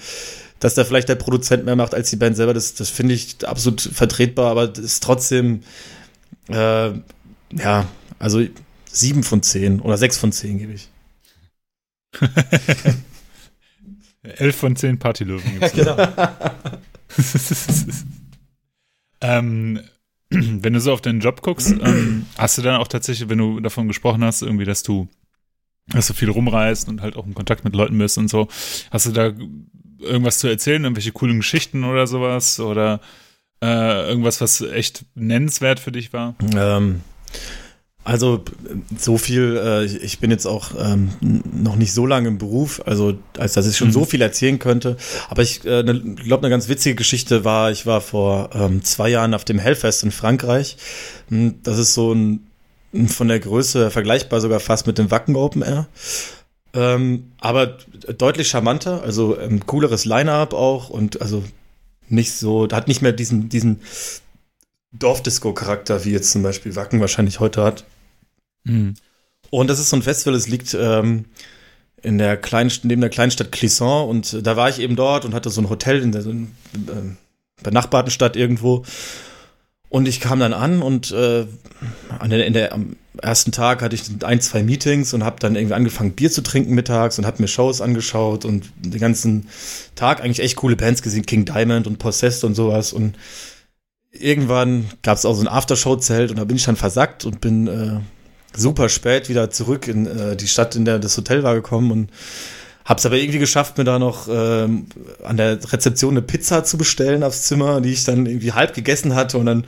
dass 0.65 0.73
da 0.73 0.83
vielleicht 0.83 1.09
der 1.09 1.15
Produzent 1.15 1.63
mehr 1.63 1.75
macht 1.75 1.93
als 1.93 2.09
die 2.09 2.15
Band 2.15 2.35
selber, 2.35 2.55
das, 2.55 2.73
das 2.73 2.89
finde 2.89 3.13
ich 3.13 3.47
absolut 3.47 3.81
vertretbar, 3.81 4.49
aber 4.49 4.67
das 4.67 4.83
ist 4.83 5.03
trotzdem, 5.03 5.61
äh, 6.47 6.89
ja, 7.51 7.87
also 8.17 8.43
sieben 8.91 9.21
von 9.21 9.43
zehn 9.43 9.79
oder 9.79 9.95
sechs 9.99 10.17
von 10.17 10.31
zehn 10.31 10.57
gebe 10.57 10.73
ich. 10.73 10.89
Elf 14.23 14.55
von 14.55 14.75
zehn 14.75 14.97
Partylöwen 14.97 15.43
gibt's. 15.59 15.73
genau. 15.75 15.97
Ähm, 19.21 19.79
wenn 20.29 20.73
du 20.73 20.79
so 20.79 20.91
auf 20.91 21.01
deinen 21.01 21.19
Job 21.19 21.41
guckst, 21.41 21.71
ähm, 21.71 22.25
hast 22.37 22.57
du 22.57 22.63
dann 22.63 22.81
auch 22.81 22.87
tatsächlich, 22.87 23.29
wenn 23.29 23.37
du 23.37 23.59
davon 23.59 23.87
gesprochen 23.87 24.23
hast, 24.23 24.41
irgendwie, 24.41 24.65
dass 24.65 24.83
du, 24.83 25.07
dass 25.87 26.07
du 26.07 26.13
viel 26.13 26.29
rumreist 26.29 26.89
und 26.89 27.01
halt 27.01 27.15
auch 27.15 27.25
in 27.25 27.33
Kontakt 27.33 27.63
mit 27.63 27.75
Leuten 27.75 27.97
bist 27.97 28.17
und 28.17 28.29
so, 28.29 28.47
hast 28.91 29.05
du 29.05 29.11
da 29.11 29.31
irgendwas 29.99 30.39
zu 30.39 30.47
erzählen, 30.47 30.83
irgendwelche 30.83 31.11
coolen 31.11 31.37
Geschichten 31.37 31.83
oder 31.83 32.07
sowas 32.07 32.59
oder 32.59 33.01
äh, 33.61 34.07
irgendwas, 34.07 34.41
was 34.41 34.61
echt 34.61 35.05
nennenswert 35.15 35.79
für 35.79 35.91
dich 35.91 36.13
war? 36.13 36.35
Ähm, 36.55 37.01
also 38.05 38.43
so 38.95 39.17
viel, 39.17 39.57
äh, 39.57 39.85
ich 39.85 40.19
bin 40.19 40.29
jetzt 40.29 40.45
auch 40.45 40.71
ähm, 40.77 41.09
noch 41.21 41.75
nicht 41.75 41.91
so 41.91 42.05
lange 42.05 42.27
im 42.27 42.37
Beruf, 42.37 42.81
also 42.85 43.17
als 43.37 43.53
dass 43.53 43.67
ich 43.67 43.77
schon 43.77 43.87
mhm. 43.87 43.93
so 43.93 44.05
viel 44.05 44.21
erzählen 44.21 44.59
könnte. 44.59 44.95
Aber 45.27 45.41
ich 45.41 45.65
äh, 45.65 45.81
ne, 45.81 45.99
glaube, 46.15 46.43
eine 46.43 46.51
ganz 46.51 46.69
witzige 46.69 46.93
Geschichte 46.93 47.43
war, 47.43 47.71
ich 47.71 47.87
war 47.87 48.01
vor 48.01 48.51
ähm, 48.53 48.83
zwei 48.83 49.09
Jahren 49.09 49.33
auf 49.33 49.43
dem 49.43 49.57
Hellfest 49.57 50.03
in 50.03 50.11
Frankreich. 50.11 50.77
Hm, 51.29 51.55
das 51.63 51.79
ist 51.79 51.95
so 51.95 52.13
ein 52.13 52.45
von 53.07 53.27
der 53.27 53.39
Größe 53.39 53.91
vergleichbar 53.91 54.41
sogar 54.41 54.59
fast 54.59 54.87
mit 54.87 54.97
dem 54.97 55.11
Wacken 55.11 55.35
Open 55.35 55.61
Air. 55.61 55.87
Ähm, 56.73 57.31
aber 57.39 57.77
deutlich 58.17 58.49
charmanter, 58.49 59.01
also 59.01 59.39
ähm, 59.39 59.65
cooleres 59.65 60.05
Line-up 60.05 60.53
auch 60.53 60.89
und 60.89 61.21
also 61.21 61.43
nicht 62.09 62.33
so, 62.33 62.67
hat 62.71 62.87
nicht 62.87 63.01
mehr 63.01 63.13
diesen, 63.13 63.49
diesen 63.49 63.81
Dorfdisco-Charakter, 64.91 66.03
wie 66.05 66.11
jetzt 66.11 66.31
zum 66.31 66.43
Beispiel 66.43 66.75
Wacken 66.75 66.99
wahrscheinlich 66.99 67.39
heute 67.39 67.63
hat. 67.63 67.85
Mhm. 68.65 68.95
Und 69.49 69.69
das 69.69 69.79
ist 69.79 69.89
so 69.89 69.95
ein 69.95 70.01
Festival, 70.01 70.35
es 70.35 70.47
liegt 70.47 70.75
ähm, 70.79 71.25
in 72.01 72.17
der 72.17 72.37
kleinen, 72.37 72.71
neben 72.83 73.01
der 73.01 73.09
kleinen 73.09 73.31
Stadt 73.31 73.51
Clisson 73.51 74.09
und 74.09 74.45
da 74.45 74.57
war 74.57 74.69
ich 74.69 74.79
eben 74.79 74.95
dort 74.95 75.25
und 75.25 75.33
hatte 75.33 75.49
so 75.49 75.61
ein 75.61 75.69
Hotel 75.69 76.01
in 76.01 76.11
der 76.11 76.21
so 76.21 76.31
ein, 76.31 76.55
äh, 76.73 77.63
benachbarten 77.63 78.11
Stadt 78.11 78.35
irgendwo. 78.35 78.83
Und 79.95 80.09
ich 80.09 80.19
kam 80.19 80.41
dann 80.41 80.51
an 80.51 80.81
und 80.81 81.11
äh, 81.11 81.45
an 82.19 82.29
der, 82.29 82.45
in 82.45 82.51
der, 82.51 82.73
am 82.73 82.97
ersten 83.21 83.53
Tag 83.53 83.81
hatte 83.81 83.95
ich 83.95 84.01
ein, 84.25 84.41
zwei 84.41 84.61
Meetings 84.61 85.13
und 85.13 85.23
habe 85.23 85.37
dann 85.39 85.55
irgendwie 85.55 85.73
angefangen, 85.73 86.11
Bier 86.11 86.29
zu 86.29 86.43
trinken 86.43 86.75
mittags 86.75 87.17
und 87.17 87.25
habe 87.25 87.41
mir 87.41 87.47
Shows 87.47 87.79
angeschaut 87.79 88.43
und 88.43 88.65
den 88.75 88.99
ganzen 88.99 89.47
Tag 89.95 90.21
eigentlich 90.21 90.41
echt 90.41 90.57
coole 90.57 90.75
Bands 90.75 91.01
gesehen, 91.01 91.25
King 91.25 91.45
Diamond 91.45 91.87
und 91.87 91.97
Possessed 91.97 92.43
und 92.43 92.55
sowas. 92.55 92.91
Und 92.91 93.17
irgendwann 94.11 94.89
gab 95.01 95.17
es 95.17 95.23
auch 95.23 95.33
so 95.33 95.39
ein 95.43 95.47
Aftershow-Zelt 95.47 96.29
und 96.29 96.39
da 96.39 96.43
bin 96.43 96.57
ich 96.57 96.65
dann 96.65 96.75
versackt 96.75 97.23
und 97.23 97.39
bin 97.39 97.67
äh, 97.67 98.01
super 98.53 98.89
spät 98.89 99.29
wieder 99.29 99.49
zurück 99.49 99.87
in 99.87 100.07
äh, 100.07 100.35
die 100.35 100.49
Stadt, 100.49 100.75
in 100.75 100.83
der 100.83 100.99
das 100.99 101.15
Hotel 101.15 101.43
war 101.43 101.55
gekommen 101.55 101.91
und 101.91 102.09
Hab's 102.85 103.05
aber 103.05 103.17
irgendwie 103.17 103.39
geschafft, 103.39 103.77
mir 103.77 103.83
da 103.83 103.97
noch 103.97 104.27
ähm, 104.29 104.85
an 105.23 105.37
der 105.37 105.57
Rezeption 105.73 106.13
eine 106.13 106.21
Pizza 106.21 106.63
zu 106.63 106.77
bestellen 106.77 107.23
aufs 107.23 107.43
Zimmer, 107.43 107.81
die 107.81 107.91
ich 107.91 108.03
dann 108.03 108.25
irgendwie 108.27 108.53
halb 108.53 108.75
gegessen 108.75 109.15
hatte 109.15 109.39
und 109.39 109.47
dann 109.47 109.65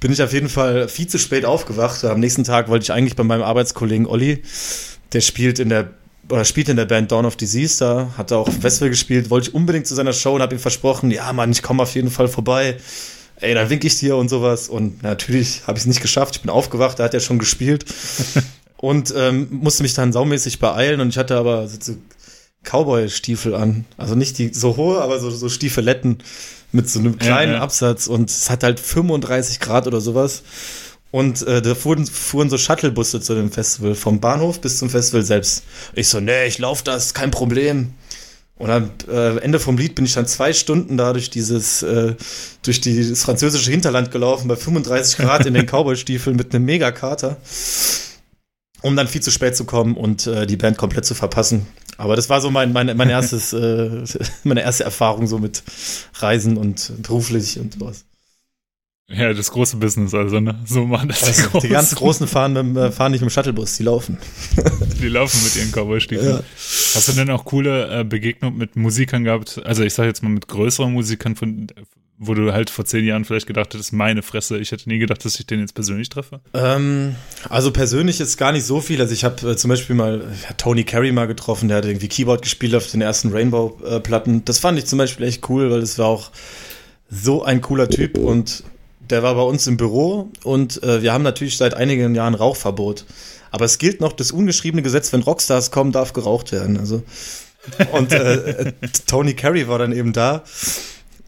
bin 0.00 0.12
ich 0.12 0.22
auf 0.22 0.32
jeden 0.32 0.48
Fall 0.48 0.86
viel 0.86 1.08
zu 1.08 1.18
spät 1.18 1.44
aufgewacht. 1.44 2.04
Am 2.04 2.20
nächsten 2.20 2.44
Tag 2.44 2.68
wollte 2.68 2.84
ich 2.84 2.92
eigentlich 2.92 3.16
bei 3.16 3.24
meinem 3.24 3.42
Arbeitskollegen 3.42 4.06
Olli, 4.06 4.42
der 5.12 5.22
spielt 5.22 5.58
in 5.58 5.70
der 5.70 5.90
oder 6.30 6.44
spielt 6.44 6.68
in 6.68 6.76
der 6.76 6.84
Band 6.84 7.10
Dawn 7.10 7.24
of 7.24 7.36
Disease, 7.36 7.78
da 7.78 8.12
hat 8.18 8.30
er 8.30 8.36
auch 8.36 8.50
Festival 8.50 8.90
gespielt, 8.90 9.30
wollte 9.30 9.48
ich 9.48 9.54
unbedingt 9.54 9.86
zu 9.86 9.94
seiner 9.94 10.12
Show 10.12 10.34
und 10.34 10.42
habe 10.42 10.54
ihm 10.54 10.60
versprochen, 10.60 11.10
ja 11.10 11.32
Mann, 11.32 11.50
ich 11.50 11.62
komme 11.62 11.82
auf 11.82 11.94
jeden 11.94 12.10
Fall 12.10 12.28
vorbei. 12.28 12.76
Ey, 13.40 13.54
dann 13.54 13.70
wink 13.70 13.84
ich 13.84 13.98
dir 13.98 14.16
und 14.16 14.28
sowas. 14.28 14.68
Und 14.68 15.02
natürlich 15.02 15.62
habe 15.66 15.78
ich 15.78 15.84
es 15.84 15.86
nicht 15.86 16.02
geschafft. 16.02 16.36
Ich 16.36 16.42
bin 16.42 16.50
aufgewacht, 16.50 16.98
da 16.98 17.04
hat 17.04 17.14
er 17.14 17.20
schon 17.20 17.38
gespielt. 17.38 17.84
und 18.76 19.14
ähm, 19.16 19.48
musste 19.50 19.82
mich 19.82 19.94
dann 19.94 20.12
saumäßig 20.12 20.58
beeilen 20.58 21.00
und 21.00 21.08
ich 21.08 21.18
hatte 21.18 21.36
aber 21.36 21.68
so 21.68 21.96
Cowboy-Stiefel 22.64 23.54
an. 23.54 23.84
Also 23.96 24.14
nicht 24.14 24.38
die 24.38 24.52
so 24.52 24.76
hohe, 24.76 25.00
aber 25.00 25.18
so, 25.20 25.30
so 25.30 25.48
Stiefeletten 25.48 26.18
mit 26.72 26.88
so 26.90 26.98
einem 26.98 27.18
kleinen 27.18 27.52
ja, 27.52 27.58
ja. 27.58 27.62
Absatz 27.62 28.06
und 28.06 28.30
es 28.30 28.50
hat 28.50 28.62
halt 28.62 28.78
35 28.80 29.60
Grad 29.60 29.86
oder 29.86 30.00
sowas. 30.00 30.42
Und 31.10 31.46
äh, 31.46 31.62
da 31.62 31.74
fuhren, 31.74 32.04
fuhren 32.06 32.50
so 32.50 32.58
Shuttlebusse 32.58 33.20
zu 33.22 33.34
dem 33.34 33.50
Festival, 33.50 33.94
vom 33.94 34.20
Bahnhof 34.20 34.60
bis 34.60 34.78
zum 34.78 34.90
Festival 34.90 35.22
selbst. 35.22 35.64
Ich 35.94 36.08
so, 36.08 36.20
nee, 36.20 36.46
ich 36.46 36.58
lauf 36.58 36.82
das, 36.82 37.14
kein 37.14 37.30
Problem. 37.30 37.94
Und 38.56 38.70
am 38.70 38.90
äh, 39.08 39.38
Ende 39.38 39.60
vom 39.60 39.78
Lied 39.78 39.94
bin 39.94 40.04
ich 40.04 40.14
dann 40.14 40.26
zwei 40.26 40.52
Stunden 40.52 40.98
da 40.98 41.12
durch 41.14 41.30
dieses, 41.30 41.82
äh, 41.82 42.14
durch 42.62 42.80
die, 42.82 43.08
das 43.08 43.22
französische 43.22 43.70
Hinterland 43.70 44.10
gelaufen, 44.10 44.48
bei 44.48 44.56
35 44.56 45.18
Grad 45.18 45.46
in 45.46 45.54
den 45.54 45.66
Cowboy-Stiefeln 45.70 46.36
mit 46.36 46.54
einem 46.54 46.66
Mega-Kater 46.66 47.38
um 48.82 48.96
dann 48.96 49.08
viel 49.08 49.22
zu 49.22 49.30
spät 49.30 49.56
zu 49.56 49.64
kommen 49.64 49.96
und 49.96 50.26
äh, 50.26 50.46
die 50.46 50.56
Band 50.56 50.78
komplett 50.78 51.04
zu 51.04 51.14
verpassen. 51.14 51.66
Aber 51.98 52.14
das 52.16 52.30
war 52.30 52.40
so 52.40 52.50
mein, 52.50 52.72
mein, 52.72 52.96
mein 52.96 53.10
erstes, 53.10 53.52
äh, 53.52 54.04
meine 54.44 54.62
erste 54.62 54.84
Erfahrung 54.84 55.26
so 55.26 55.38
mit 55.38 55.62
Reisen 56.14 56.56
und 56.56 56.92
beruflich 57.02 57.58
und 57.58 57.74
sowas. 57.74 58.04
Ja, 59.10 59.32
das 59.32 59.50
große 59.50 59.78
Business, 59.78 60.12
also, 60.12 60.38
ne? 60.38 60.60
So 60.66 60.84
machen 60.84 61.08
das 61.08 61.24
also, 61.24 61.60
die, 61.60 61.66
die 61.66 61.72
ganz 61.72 61.94
Großen 61.94 62.28
fahren, 62.28 62.52
mit, 62.52 62.76
äh, 62.76 62.92
fahren 62.92 63.12
nicht 63.12 63.22
mit 63.22 63.30
dem 63.30 63.32
Shuttlebus, 63.32 63.78
die 63.78 63.82
laufen. 63.82 64.18
die 65.00 65.08
laufen 65.08 65.42
mit 65.42 65.56
ihren 65.56 65.72
Cowboy-Stiefeln. 65.72 66.36
Ja. 66.36 66.42
Hast 66.94 67.08
du 67.08 67.12
denn 67.12 67.30
auch 67.30 67.46
coole 67.46 68.00
äh, 68.00 68.04
Begegnungen 68.04 68.58
mit 68.58 68.76
Musikern 68.76 69.24
gehabt? 69.24 69.62
Also, 69.64 69.82
ich 69.82 69.94
sag 69.94 70.04
jetzt 70.04 70.22
mal 70.22 70.28
mit 70.28 70.46
größeren 70.46 70.92
Musikern, 70.92 71.36
von, 71.36 71.68
wo 72.18 72.34
du 72.34 72.52
halt 72.52 72.68
vor 72.68 72.84
zehn 72.84 73.04
Jahren 73.04 73.24
vielleicht 73.24 73.46
gedacht 73.46 73.72
hättest, 73.72 73.92
meine 73.92 74.22
Fresse, 74.22 74.58
ich 74.58 74.72
hätte 74.72 74.88
nie 74.88 74.98
gedacht, 74.98 75.24
dass 75.24 75.38
ich 75.38 75.46
den 75.46 75.60
jetzt 75.60 75.74
persönlich 75.74 76.08
treffe? 76.08 76.40
Ähm, 76.52 77.14
also 77.48 77.70
persönlich 77.70 78.20
ist 78.20 78.36
gar 78.36 78.50
nicht 78.50 78.64
so 78.64 78.80
viel. 78.80 79.00
Also 79.00 79.14
ich 79.14 79.24
habe 79.24 79.52
äh, 79.52 79.56
zum 79.56 79.68
Beispiel 79.68 79.94
mal 79.94 80.24
Tony 80.56 80.82
Carey 80.82 81.12
mal 81.12 81.26
getroffen, 81.26 81.68
der 81.68 81.78
hat 81.78 81.84
irgendwie 81.84 82.08
Keyboard 82.08 82.42
gespielt 82.42 82.74
auf 82.74 82.90
den 82.90 83.00
ersten 83.00 83.30
Rainbow-Platten. 83.30 84.44
Das 84.44 84.58
fand 84.58 84.78
ich 84.78 84.86
zum 84.86 84.98
Beispiel 84.98 85.26
echt 85.26 85.48
cool, 85.48 85.70
weil 85.70 85.80
das 85.80 85.96
war 85.98 86.06
auch 86.06 86.32
so 87.08 87.44
ein 87.44 87.60
cooler 87.60 87.88
Typ 87.88 88.18
und 88.18 88.64
der 88.98 89.22
war 89.22 89.36
bei 89.36 89.42
uns 89.42 89.66
im 89.68 89.76
Büro 89.76 90.30
und 90.42 90.82
äh, 90.82 91.02
wir 91.02 91.12
haben 91.12 91.22
natürlich 91.22 91.56
seit 91.56 91.74
einigen 91.74 92.14
Jahren 92.14 92.34
Rauchverbot. 92.34 93.06
Aber 93.50 93.64
es 93.64 93.78
gilt 93.78 94.00
noch 94.00 94.12
das 94.12 94.32
ungeschriebene 94.32 94.82
Gesetz, 94.82 95.12
wenn 95.12 95.22
Rockstars 95.22 95.70
kommen, 95.70 95.92
darf 95.92 96.12
geraucht 96.12 96.52
werden. 96.52 96.78
Also 96.78 97.02
und 97.92 98.12
äh, 98.12 98.72
Tony 99.06 99.34
Carey 99.34 99.68
war 99.68 99.78
dann 99.78 99.92
eben 99.92 100.12
da 100.12 100.42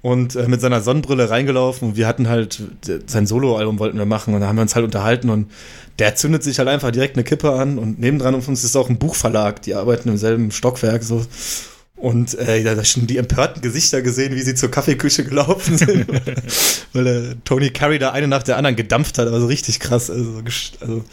und 0.03 0.37
äh, 0.37 0.49
mit 0.49 0.61
seiner 0.61 0.81
Sonnenbrille 0.81 1.31
reingelaufen 1.31 1.91
und 1.91 1.97
wir 1.97 2.07
hatten 2.07 2.29
halt 2.29 2.63
sein 3.07 3.27
Soloalbum 3.27 3.79
wollten 3.79 3.99
wir 3.99 4.07
machen 4.07 4.35
und 4.35 4.41
da 4.41 4.49
haben 4.49 4.57
wir 4.57 4.63
uns 4.63 4.75
halt 4.75 4.85
unterhalten 4.85 5.31
und 5.31 5.51
der 5.99 6.15
zündet 6.15 6.43
sich 6.43 6.59
halt 6.59 6.69
einfach 6.69 6.91
direkt 6.91 7.17
eine 7.17 7.25
Kippe 7.25 7.53
an 7.53 7.79
und 7.79 8.01
nebendran 8.01 8.35
auf 8.35 8.49
uns 8.49 8.65
ist 8.65 8.77
auch 8.77 8.89
ein 8.89 8.99
Buchverlag, 8.99 9.63
die 9.63 9.75
arbeiten 9.75 10.09
im 10.09 10.17
selben 10.17 10.51
Stockwerk 10.51 11.03
so 11.03 11.25
und 12.01 12.35
äh, 12.39 12.63
da 12.65 12.83
schon 12.83 13.07
die 13.07 13.19
empörten 13.19 13.61
Gesichter 13.61 14.01
gesehen, 14.01 14.35
wie 14.35 14.41
sie 14.41 14.55
zur 14.55 14.71
Kaffeeküche 14.71 15.23
gelaufen 15.25 15.77
sind, 15.77 16.07
weil 16.95 17.05
der 17.05 17.45
Tony 17.45 17.71
Carey 17.71 17.99
da 17.99 18.13
eine 18.13 18.27
nach 18.27 18.43
der 18.43 18.57
anderen 18.57 18.77
gedampft 18.77 19.19
hat, 19.19 19.29
aber 19.29 19.39
so 19.39 19.47
richtig 19.47 19.81
krass. 19.81 20.11
Also, 20.11 20.43
also 20.81 21.05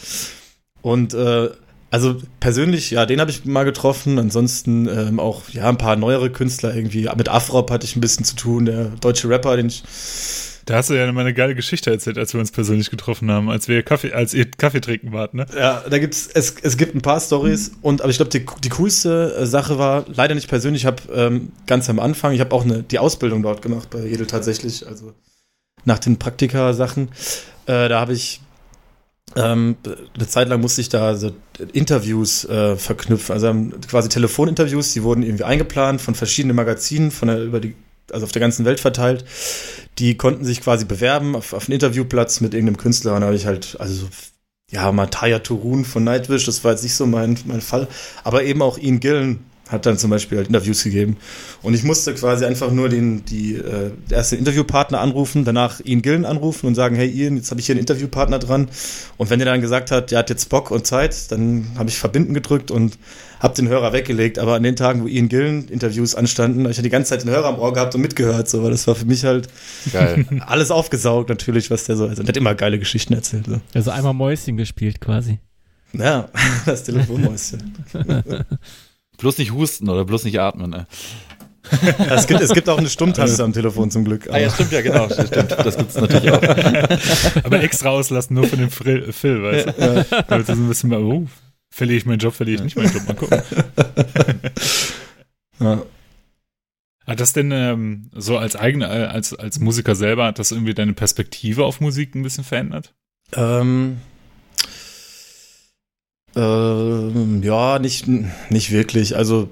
und 0.81 1.13
äh, 1.13 1.49
also 1.89 2.17
persönlich, 2.39 2.91
ja, 2.91 3.05
den 3.05 3.19
habe 3.19 3.31
ich 3.31 3.45
mal 3.45 3.63
getroffen. 3.63 4.19
Ansonsten 4.19 4.87
ähm, 4.87 5.19
auch 5.19 5.49
ja 5.49 5.69
ein 5.69 5.77
paar 5.77 5.95
neuere 5.95 6.29
Künstler 6.29 6.75
irgendwie. 6.75 7.09
Mit 7.15 7.29
Afrop 7.29 7.71
hatte 7.71 7.85
ich 7.85 7.95
ein 7.95 8.01
bisschen 8.01 8.25
zu 8.25 8.35
tun, 8.35 8.65
der 8.65 8.85
deutsche 9.01 9.29
Rapper, 9.29 9.55
den 9.55 9.67
ich. 9.67 9.83
Da 10.65 10.75
hast 10.75 10.89
du 10.89 10.95
ja 10.95 11.09
mal 11.13 11.21
eine 11.21 11.33
geile 11.33 11.55
Geschichte 11.55 11.91
erzählt, 11.91 12.17
als 12.17 12.33
wir 12.33 12.41
uns 12.41 12.51
persönlich 12.51 12.89
getroffen 12.89 13.31
haben, 13.31 13.49
als 13.49 13.69
wir 13.69 13.83
Kaffee, 13.83 14.11
als 14.11 14.33
ihr 14.33 14.51
Kaffee 14.51 14.81
trinken 14.81 15.13
wart, 15.13 15.33
ne? 15.33 15.45
Ja, 15.57 15.85
da 15.89 15.97
gibt's 15.97 16.29
es, 16.33 16.55
es 16.61 16.75
gibt 16.75 16.93
ein 16.93 17.01
paar 17.01 17.21
Stories 17.21 17.71
und 17.81 18.01
aber 18.01 18.09
ich 18.09 18.17
glaube 18.17 18.31
die, 18.31 18.45
die 18.61 18.69
coolste 18.69 19.33
äh, 19.39 19.45
Sache 19.45 19.79
war 19.79 20.03
leider 20.13 20.35
nicht 20.35 20.49
persönlich. 20.49 20.81
Ich 20.81 20.85
habe 20.85 21.01
ähm, 21.13 21.53
ganz 21.67 21.89
am 21.89 21.99
Anfang, 21.99 22.33
ich 22.33 22.41
habe 22.41 22.53
auch 22.53 22.65
eine 22.65 22.83
die 22.83 22.99
Ausbildung 22.99 23.43
dort 23.43 23.61
gemacht 23.61 23.89
bei 23.89 23.99
Edel 23.99 24.27
tatsächlich, 24.27 24.85
also 24.85 25.13
nach 25.85 25.99
den 25.99 26.19
Praktika-Sachen. 26.19 27.09
Äh, 27.65 27.87
da 27.87 28.01
habe 28.01 28.11
ich 28.11 28.41
ähm, 29.35 29.75
eine 30.15 30.27
Zeit 30.27 30.47
lang 30.47 30.61
musste 30.61 30.81
ich 30.81 30.89
da 30.89 31.15
so 31.15 31.31
Interviews 31.73 32.45
äh, 32.45 32.75
verknüpfen, 32.75 33.33
also 33.33 33.53
quasi 33.87 34.09
Telefoninterviews, 34.09 34.93
die 34.93 35.03
wurden 35.03 35.23
irgendwie 35.23 35.43
eingeplant 35.43 36.01
von 36.01 36.15
verschiedenen 36.15 36.55
Magazinen, 36.55 37.11
von 37.11 37.27
der, 37.27 37.43
über 37.43 37.59
die, 37.59 37.75
also 38.11 38.25
auf 38.25 38.31
der 38.31 38.39
ganzen 38.39 38.65
Welt 38.65 38.79
verteilt. 38.79 39.25
Die 39.99 40.15
konnten 40.15 40.45
sich 40.45 40.61
quasi 40.61 40.85
bewerben 40.85 41.35
auf, 41.35 41.53
auf 41.53 41.67
einen 41.67 41.73
Interviewplatz 41.73 42.39
mit 42.41 42.53
irgendeinem 42.53 42.77
Künstler 42.77 43.15
und 43.15 43.21
da 43.21 43.27
habe 43.27 43.35
ich 43.35 43.45
halt, 43.45 43.75
also 43.79 44.05
so, 44.05 44.07
ja, 44.71 44.91
Mataya 44.91 45.39
Turun 45.39 45.85
von 45.85 46.03
Nightwish, 46.03 46.45
das 46.45 46.63
war 46.63 46.71
jetzt 46.71 46.83
nicht 46.83 46.95
so 46.95 47.05
mein, 47.05 47.37
mein 47.45 47.61
Fall, 47.61 47.87
aber 48.23 48.43
eben 48.43 48.61
auch 48.61 48.77
Ian 48.77 48.99
Gillen 48.99 49.45
hat 49.69 49.85
dann 49.85 49.97
zum 49.97 50.09
Beispiel 50.09 50.37
halt 50.37 50.47
Interviews 50.47 50.83
gegeben. 50.83 51.17
Und 51.61 51.73
ich 51.73 51.83
musste 51.83 52.13
quasi 52.13 52.45
einfach 52.45 52.71
nur 52.71 52.89
den 52.89 53.25
die 53.25 53.55
äh, 53.55 53.91
erste 54.09 54.35
Interviewpartner 54.35 54.99
anrufen, 54.99 55.45
danach 55.45 55.79
Ian 55.83 56.01
Gillen 56.01 56.25
anrufen 56.25 56.67
und 56.67 56.75
sagen, 56.75 56.95
hey 56.95 57.09
Ian, 57.09 57.35
jetzt 57.37 57.51
habe 57.51 57.59
ich 57.59 57.65
hier 57.65 57.73
einen 57.73 57.81
Interviewpartner 57.81 58.39
dran. 58.39 58.69
Und 59.17 59.29
wenn 59.29 59.39
der 59.39 59.45
dann 59.45 59.61
gesagt 59.61 59.91
hat, 59.91 60.11
der 60.11 60.19
hat 60.19 60.29
jetzt 60.29 60.49
Bock 60.49 60.71
und 60.71 60.87
Zeit, 60.87 61.31
dann 61.31 61.67
habe 61.77 61.89
ich 61.89 61.97
Verbinden 61.97 62.33
gedrückt 62.33 62.71
und 62.71 62.97
habe 63.39 63.53
den 63.55 63.67
Hörer 63.67 63.93
weggelegt. 63.93 64.39
Aber 64.39 64.55
an 64.55 64.63
den 64.63 64.75
Tagen, 64.75 65.03
wo 65.03 65.07
Ian 65.07 65.29
Gillen 65.29 65.67
Interviews 65.67 66.15
anstanden, 66.15 66.61
habe 66.61 66.71
ich 66.71 66.77
ja 66.77 66.83
die 66.83 66.89
ganze 66.89 67.09
Zeit 67.09 67.23
den 67.23 67.29
Hörer 67.29 67.47
am 67.47 67.59
Ohr 67.59 67.73
gehabt 67.73 67.93
und 67.95 68.01
mitgehört. 68.01 68.49
So, 68.49 68.63
weil 68.63 68.71
das 68.71 68.87
war 68.87 68.95
für 68.95 69.05
mich 69.05 69.25
halt 69.25 69.47
Geil. 69.91 70.25
alles 70.45 70.71
aufgesaugt 70.71 71.29
natürlich, 71.29 71.69
was 71.69 71.85
der 71.85 71.97
so. 71.97 72.07
Also, 72.07 72.23
der 72.23 72.29
hat 72.29 72.37
immer 72.37 72.55
geile 72.55 72.79
Geschichten 72.79 73.13
erzählt. 73.13 73.45
So. 73.47 73.59
Also 73.73 73.91
einmal 73.91 74.13
Mäuschen 74.13 74.57
gespielt 74.57 75.01
quasi. 75.01 75.39
Ja, 75.93 76.29
das 76.65 76.83
Telefonmäuschen. 76.83 77.75
Bloß 79.17 79.37
nicht 79.37 79.51
husten 79.51 79.89
oder 79.89 80.05
bloß 80.05 80.23
nicht 80.23 80.39
atmen. 80.39 80.69
Ne? 80.69 80.87
es, 82.09 82.27
gibt, 82.27 82.41
es 82.41 82.53
gibt 82.53 82.69
auch 82.69 82.77
eine 82.77 82.89
Stummtaste 82.89 83.43
am 83.43 83.53
Telefon 83.53 83.91
zum 83.91 84.05
Glück. 84.05 84.29
Ah 84.31 84.37
ja, 84.37 84.49
stimmt 84.49 84.71
ja, 84.71 84.81
genau. 84.81 85.09
Stimmt. 85.09 85.51
Das 85.51 85.77
gibt 85.77 85.89
es 85.89 85.97
natürlich 85.97 86.31
auch. 86.31 86.41
Aber 87.43 87.61
extra 87.61 87.89
auslassen, 87.89 88.35
nur 88.35 88.45
für 88.45 88.57
den 88.57 88.69
Phil, 88.69 89.43
weißt 89.43 89.67
du? 89.67 90.05
Ja. 90.11 90.21
Damit 90.23 90.47
so 90.47 90.53
ein 90.53 90.67
bisschen 90.67 90.89
mal, 90.89 91.01
oh, 91.01 91.27
verliere 91.69 91.97
ich 91.97 92.05
meinen 92.05 92.19
Job, 92.19 92.33
verliere 92.33 92.57
ich 92.57 92.63
nicht 92.63 92.77
meinen 92.77 92.93
Job. 92.93 93.07
Mal 93.07 93.15
gucken. 93.15 93.41
Ja. 95.59 95.81
Hat 97.05 97.19
das 97.19 97.33
denn 97.33 97.51
ähm, 97.51 98.11
so 98.13 98.37
als 98.37 98.55
eigene, 98.55 99.09
als, 99.09 99.33
als 99.33 99.59
Musiker 99.59 99.95
selber, 99.95 100.25
hat 100.25 100.39
das 100.39 100.51
irgendwie 100.51 100.73
deine 100.73 100.93
Perspektive 100.93 101.65
auf 101.65 101.79
Musik 101.79 102.15
ein 102.15 102.21
bisschen 102.21 102.43
verändert? 102.43 102.93
Ähm, 103.33 103.97
ähm, 106.37 107.41
ja, 107.41 107.79
nicht, 107.79 108.05
nicht 108.49 108.71
wirklich. 108.71 109.15
Also 109.15 109.49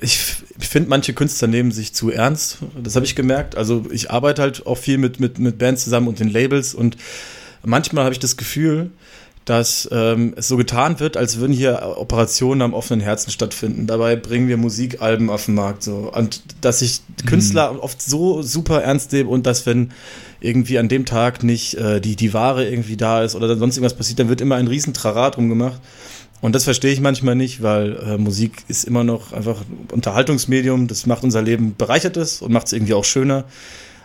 ich, 0.00 0.18
ich 0.60 0.68
finde, 0.68 0.90
manche 0.90 1.14
Künstler 1.14 1.48
nehmen 1.48 1.72
sich 1.72 1.94
zu 1.94 2.10
ernst. 2.10 2.58
Das 2.80 2.94
habe 2.94 3.06
ich 3.06 3.16
gemerkt. 3.16 3.56
Also 3.56 3.86
ich 3.90 4.10
arbeite 4.10 4.42
halt 4.42 4.66
auch 4.66 4.76
viel 4.76 4.98
mit, 4.98 5.18
mit, 5.18 5.38
mit 5.38 5.58
Bands 5.58 5.84
zusammen 5.84 6.08
und 6.08 6.20
den 6.20 6.28
Labels 6.28 6.74
und 6.74 6.96
manchmal 7.64 8.04
habe 8.04 8.12
ich 8.12 8.20
das 8.20 8.36
Gefühl, 8.36 8.90
dass 9.46 9.88
ähm, 9.90 10.34
es 10.36 10.46
so 10.46 10.58
getan 10.58 11.00
wird, 11.00 11.16
als 11.16 11.38
würden 11.38 11.54
hier 11.54 11.94
Operationen 11.96 12.60
am 12.60 12.74
offenen 12.74 13.00
Herzen 13.00 13.30
stattfinden. 13.30 13.86
Dabei 13.86 14.14
bringen 14.14 14.46
wir 14.46 14.58
Musikalben 14.58 15.30
auf 15.30 15.46
den 15.46 15.54
Markt 15.54 15.82
so 15.82 16.12
und 16.14 16.42
dass 16.60 16.80
sich 16.80 17.00
Künstler 17.24 17.72
mhm. 17.72 17.78
oft 17.80 18.02
so 18.02 18.42
super 18.42 18.82
ernst 18.82 19.12
nehmen 19.12 19.30
und 19.30 19.46
dass 19.46 19.64
wenn 19.64 19.92
irgendwie 20.40 20.78
an 20.78 20.88
dem 20.88 21.04
Tag 21.04 21.42
nicht 21.42 21.74
äh, 21.74 22.00
die 22.00 22.16
die 22.16 22.32
Ware 22.32 22.68
irgendwie 22.68 22.96
da 22.96 23.22
ist 23.22 23.34
oder 23.34 23.56
sonst 23.56 23.76
irgendwas 23.76 23.96
passiert, 23.96 24.18
dann 24.18 24.28
wird 24.28 24.40
immer 24.40 24.56
ein 24.56 24.68
riesen 24.68 24.94
Trarat 24.94 25.36
rumgemacht. 25.36 25.80
Und 26.40 26.54
das 26.54 26.64
verstehe 26.64 26.92
ich 26.92 27.00
manchmal 27.00 27.34
nicht, 27.34 27.62
weil 27.62 27.96
äh, 27.96 28.18
Musik 28.18 28.62
ist 28.68 28.84
immer 28.84 29.02
noch 29.02 29.32
einfach 29.32 29.60
ein 29.62 29.88
Unterhaltungsmedium. 29.90 30.86
Das 30.86 31.06
macht 31.06 31.24
unser 31.24 31.42
Leben 31.42 31.74
bereichert 31.76 32.16
es 32.16 32.42
und 32.42 32.52
macht 32.52 32.68
es 32.68 32.72
irgendwie 32.72 32.94
auch 32.94 33.04
schöner. 33.04 33.44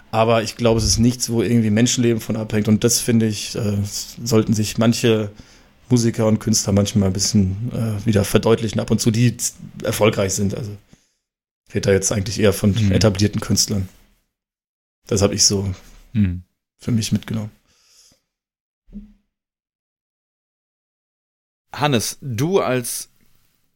Aber 0.10 0.42
ich 0.42 0.58
glaube, 0.58 0.80
es 0.80 0.86
ist 0.86 1.00
nichts, 1.00 1.30
wo 1.30 1.44
irgendwie 1.44 1.70
Menschenleben 1.70 2.22
von 2.22 2.36
abhängt. 2.36 2.68
Und 2.68 2.84
das 2.84 3.00
finde 3.00 3.28
ich, 3.28 3.56
äh, 3.56 3.78
sollten 4.24 4.54
sich 4.54 4.78
manche 4.78 5.30
Musiker 5.90 6.26
und 6.26 6.40
Künstler 6.40 6.74
manchmal 6.74 7.10
ein 7.10 7.14
bisschen 7.14 7.72
äh, 7.72 8.06
wieder 8.06 8.24
verdeutlichen, 8.24 8.80
ab 8.80 8.90
und 8.90 9.00
zu, 9.00 9.12
die 9.12 9.36
erfolgreich 9.84 10.34
sind. 10.34 10.56
Also 10.56 10.72
ich 11.68 11.76
rede 11.76 11.90
da 11.90 11.94
jetzt 11.94 12.12
eigentlich 12.12 12.40
eher 12.40 12.54
von 12.54 12.72
mhm. 12.72 12.92
etablierten 12.92 13.42
Künstlern. 13.42 13.90
Das 15.08 15.22
habe 15.22 15.36
ich 15.36 15.44
so 15.44 15.70
mhm. 16.14 16.44
für 16.78 16.92
mich 16.92 17.12
mitgenommen. 17.12 17.52
Hannes, 21.74 22.18
du 22.22 22.60
als 22.60 23.10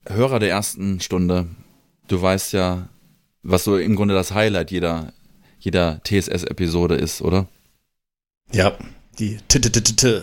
Hörer 0.07 0.39
der 0.39 0.49
ersten 0.49 0.99
Stunde, 1.01 1.47
du 2.07 2.21
weißt 2.21 2.53
ja, 2.53 2.88
was 3.43 3.63
so 3.63 3.77
im 3.77 3.95
Grunde 3.95 4.13
das 4.13 4.33
Highlight 4.33 4.71
jeder, 4.71 5.13
jeder 5.59 6.01
TSS-Episode 6.03 6.95
ist, 6.95 7.21
oder? 7.21 7.47
Ja, 8.51 8.77
die 9.19 9.38
t 9.47 9.59
t 9.59 9.69
t 9.69 9.81
t 9.81 9.93
t 9.93 10.21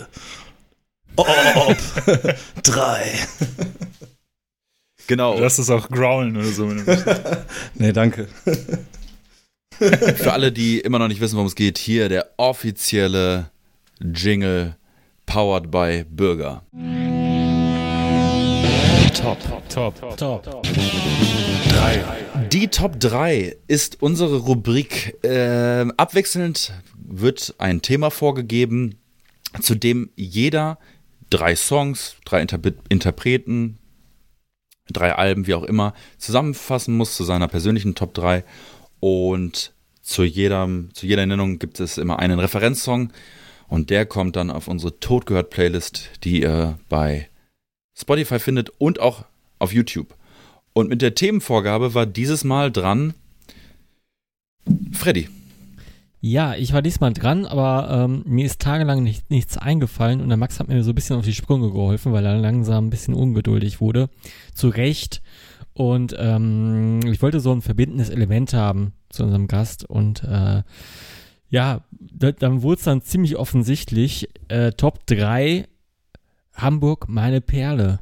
Ob 1.17 1.27
drei. 2.63 3.13
Genau. 5.07 5.37
Du 5.37 5.45
hast 5.45 5.59
es 5.59 5.71
auch 5.71 5.89
growlen 5.91 6.37
oder 6.37 6.47
so. 6.47 6.67
nee, 7.75 7.93
danke. 7.93 8.29
Für 10.17 10.33
alle, 10.33 10.53
die 10.53 10.81
immer 10.81 10.99
noch 10.99 11.09
nicht 11.09 11.21
wissen, 11.21 11.35
worum 11.37 11.47
es 11.47 11.55
geht, 11.55 11.79
hier 11.79 12.09
der 12.09 12.31
offizielle 12.37 13.51
Jingle 14.01 14.77
powered 15.27 15.71
by 15.71 16.05
Bürger. 16.09 16.63
Top. 19.15 19.39
Top. 19.69 20.17
Top. 20.17 20.63
3. 20.63 22.05
Die 22.51 22.69
Top 22.69 23.01
3 23.01 23.57
ist 23.67 24.03
unsere 24.03 24.37
Rubrik. 24.37 25.17
Äh, 25.25 25.87
abwechselnd 25.97 26.73
wird 26.97 27.55
ein 27.59 27.83
Thema 27.83 28.11
vorgegeben, 28.11 28.97
zu 29.61 29.75
dem 29.75 30.11
jeder 30.17 30.79
drei 31.31 31.57
Songs, 31.57 32.17
drei 32.25 32.41
Interp 32.43 32.75
Interpreten, 32.89 33.79
drei 34.89 35.15
Alben, 35.15 35.47
wie 35.47 35.55
auch 35.55 35.65
immer, 35.65 35.95
zusammenfassen 36.19 36.97
muss 36.97 37.17
zu 37.17 37.25
seiner 37.25 37.49
persönlichen 37.49 37.95
Top 37.95 38.15
3. 38.15 38.45
Und 39.05 39.75
zu, 40.01 40.25
jedem, 40.25 40.89
zu 40.95 41.05
jeder 41.07 41.27
Nennung 41.27 41.59
gibt 41.59 41.79
es 41.79 41.99
immer 41.99 42.21
einen 42.21 42.39
Referenzsong. 42.39 43.13
Und 43.69 43.91
der 43.91 44.07
kommt 44.07 44.35
dann 44.35 44.51
auf 44.51 44.67
unsere 44.67 44.99
Totgehört-Playlist, 44.99 46.09
die 46.25 46.41
ihr 46.41 46.79
bei 46.89 47.29
Spotify 47.95 48.39
findet 48.39 48.71
und 48.79 49.01
auch 49.01 49.27
auf 49.59 49.75
YouTube. 49.75 50.15
Und 50.73 50.89
mit 50.89 51.03
der 51.03 51.15
Themenvorgabe 51.15 51.93
war 51.93 52.07
dieses 52.07 52.45
Mal 52.45 52.73
dran 52.73 53.13
Freddy. 54.93 55.29
Ja, 56.23 56.55
ich 56.55 56.73
war 56.73 56.81
diesmal 56.81 57.13
dran, 57.13 57.45
aber 57.45 58.07
ähm, 58.07 58.23
mir 58.25 58.47
ist 58.47 58.63
tagelang 58.63 59.03
nicht, 59.03 59.31
nichts 59.31 59.59
eingefallen 59.59 60.23
und 60.23 60.31
der 60.31 60.39
Max 60.39 60.59
hat 60.59 60.69
mir 60.69 60.83
so 60.83 60.93
ein 60.93 60.95
bisschen 60.95 61.17
auf 61.17 61.27
die 61.27 61.35
Sprünge 61.35 61.71
geholfen, 61.71 62.15
weil 62.15 62.25
er 62.25 62.39
langsam 62.39 62.87
ein 62.87 62.91
bisschen 62.91 63.13
ungeduldig 63.13 63.83
wurde. 63.83 64.09
Zu 64.55 64.69
Recht. 64.69 65.21
Und 65.75 66.15
ähm, 66.19 67.01
ich 67.05 67.21
wollte 67.21 67.41
so 67.41 67.53
ein 67.53 67.63
verbindendes 67.63 68.09
Element 68.09 68.55
haben 68.55 68.93
zu 69.09 69.25
unserem 69.25 69.49
Gast 69.49 69.85
und 69.85 70.23
äh, 70.23 70.63
ja, 71.49 71.85
da, 71.91 72.33
dann 72.33 72.63
wurde 72.63 72.79
es 72.79 72.85
dann 72.85 73.03
ziemlich 73.03 73.37
offensichtlich. 73.37 74.29
Äh, 74.49 74.73
Top 74.73 75.07
3 75.07 75.67
Hamburg 76.55 77.09
meine 77.09 77.41
Perle. 77.41 78.01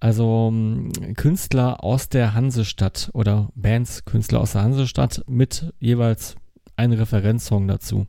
Also 0.00 0.48
ähm, 0.52 0.92
Künstler 1.16 1.82
aus 1.82 2.08
der 2.08 2.34
Hansestadt 2.34 3.10
oder 3.14 3.50
Bands, 3.54 4.04
Künstler 4.04 4.40
aus 4.40 4.52
der 4.52 4.62
Hansestadt 4.62 5.24
mit 5.26 5.72
jeweils 5.80 6.36
einem 6.76 6.98
Referenzsong 6.98 7.66
dazu. 7.66 8.06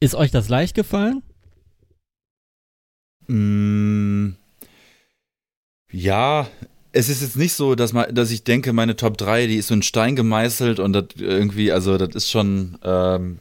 Ist 0.00 0.14
euch 0.14 0.30
das 0.30 0.48
leicht 0.48 0.74
gefallen? 0.74 1.22
Mm, 3.28 4.34
ja, 5.92 6.48
es 6.92 7.08
ist 7.08 7.22
jetzt 7.22 7.36
nicht 7.36 7.52
so, 7.52 7.74
dass, 7.74 7.92
man, 7.92 8.14
dass 8.14 8.30
ich 8.30 8.42
denke, 8.44 8.72
meine 8.72 8.96
Top 8.96 9.16
3, 9.16 9.46
die 9.46 9.56
ist 9.56 9.68
so 9.68 9.74
in 9.74 9.82
Stein 9.82 10.16
gemeißelt 10.16 10.80
und 10.80 10.92
das 10.92 11.06
irgendwie, 11.18 11.72
also 11.72 11.98
das 11.98 12.14
ist 12.14 12.30
schon, 12.30 12.78
ähm, 12.82 13.38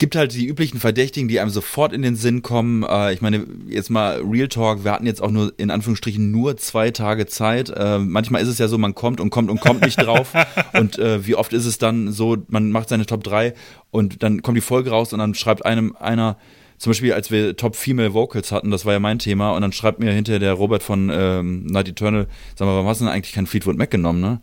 gibt 0.00 0.16
halt 0.16 0.32
die 0.32 0.46
üblichen 0.46 0.80
Verdächtigen, 0.80 1.28
die 1.28 1.38
einem 1.38 1.50
sofort 1.50 1.92
in 1.92 2.02
den 2.02 2.16
Sinn 2.16 2.42
kommen. 2.42 2.82
Äh, 2.82 3.12
ich 3.12 3.20
meine, 3.20 3.46
jetzt 3.68 3.90
mal 3.90 4.20
Real 4.22 4.48
Talk, 4.48 4.82
wir 4.82 4.92
hatten 4.92 5.06
jetzt 5.06 5.22
auch 5.22 5.30
nur 5.30 5.52
in 5.58 5.70
Anführungsstrichen 5.70 6.32
nur 6.32 6.56
zwei 6.56 6.90
Tage 6.90 7.26
Zeit. 7.26 7.68
Äh, 7.68 7.98
manchmal 7.98 8.42
ist 8.42 8.48
es 8.48 8.58
ja 8.58 8.66
so, 8.66 8.78
man 8.78 8.94
kommt 8.94 9.20
und 9.20 9.30
kommt 9.30 9.50
und 9.50 9.60
kommt 9.60 9.82
nicht 9.82 10.02
drauf. 10.02 10.32
und 10.72 10.98
äh, 10.98 11.26
wie 11.26 11.36
oft 11.36 11.52
ist 11.52 11.66
es 11.66 11.78
dann 11.78 12.10
so, 12.10 12.38
man 12.48 12.72
macht 12.72 12.88
seine 12.88 13.06
Top 13.06 13.22
3 13.22 13.52
und 13.90 14.22
dann 14.22 14.42
kommt 14.42 14.56
die 14.56 14.62
Folge 14.62 14.90
raus 14.90 15.12
und 15.12 15.18
dann 15.20 15.34
schreibt 15.34 15.66
einem 15.66 15.94
einer, 16.00 16.38
zum 16.80 16.90
Beispiel, 16.90 17.12
als 17.12 17.30
wir 17.30 17.56
Top 17.56 17.76
Female 17.76 18.14
Vocals 18.14 18.52
hatten, 18.52 18.70
das 18.70 18.86
war 18.86 18.94
ja 18.94 19.00
mein 19.00 19.18
Thema, 19.18 19.52
und 19.52 19.60
dann 19.60 19.70
schreibt 19.70 20.00
mir 20.00 20.12
hinterher 20.12 20.38
der 20.38 20.54
Robert 20.54 20.82
von 20.82 21.10
ähm, 21.12 21.66
Night 21.66 21.88
Eternal, 21.88 22.26
sag 22.56 22.66
mal, 22.66 22.72
warum 22.72 22.86
hast 22.86 23.02
du 23.02 23.04
denn 23.04 23.12
eigentlich 23.12 23.34
kein 23.34 23.46
Fleetwood 23.46 23.76
Mac 23.76 23.90
genommen, 23.90 24.22
ne? 24.22 24.40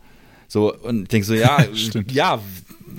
So, 0.48 0.72
und 0.72 1.02
ich 1.02 1.08
denke 1.08 1.26
so, 1.26 1.34
ja, 1.34 1.66
ja, 2.12 2.40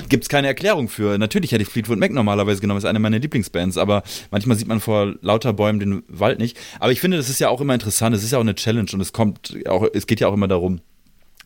gibt 0.09 0.25
es 0.25 0.29
keine 0.29 0.49
Erklärung 0.49 0.89
für. 0.89 1.19
Natürlich 1.19 1.53
hätte 1.53 1.63
ich 1.63 1.69
Fleetwood 1.69 2.01
Mac 2.01 2.13
normalerweise 2.13 2.61
genommen, 2.61 2.79
ist 2.79 2.85
eine 2.85 2.99
meiner 2.99 3.21
Lieblingsbands, 3.21 3.79
aber 3.79 4.03
manchmal 4.33 4.57
sieht 4.57 4.67
man 4.67 4.81
vor 4.81 5.15
lauter 5.21 5.53
Bäumen 5.53 5.79
den 5.79 6.03
Wald 6.09 6.41
nicht. 6.41 6.59
Aber 6.81 6.91
ich 6.91 7.01
finde, 7.01 7.17
das 7.17 7.29
ist 7.29 7.39
ja 7.39 7.49
auch 7.49 7.61
immer 7.61 7.75
interessant, 7.75 8.17
es 8.17 8.25
ist 8.25 8.33
ja 8.33 8.39
auch 8.39 8.43
eine 8.43 8.57
Challenge 8.57 8.91
und 8.93 9.01
es 9.01 9.13
kommt 9.13 9.57
auch, 9.69 9.87
es 9.95 10.09
geht 10.09 10.19
ja 10.19 10.27
auch 10.27 10.35
immer 10.35 10.49
darum, 10.49 10.81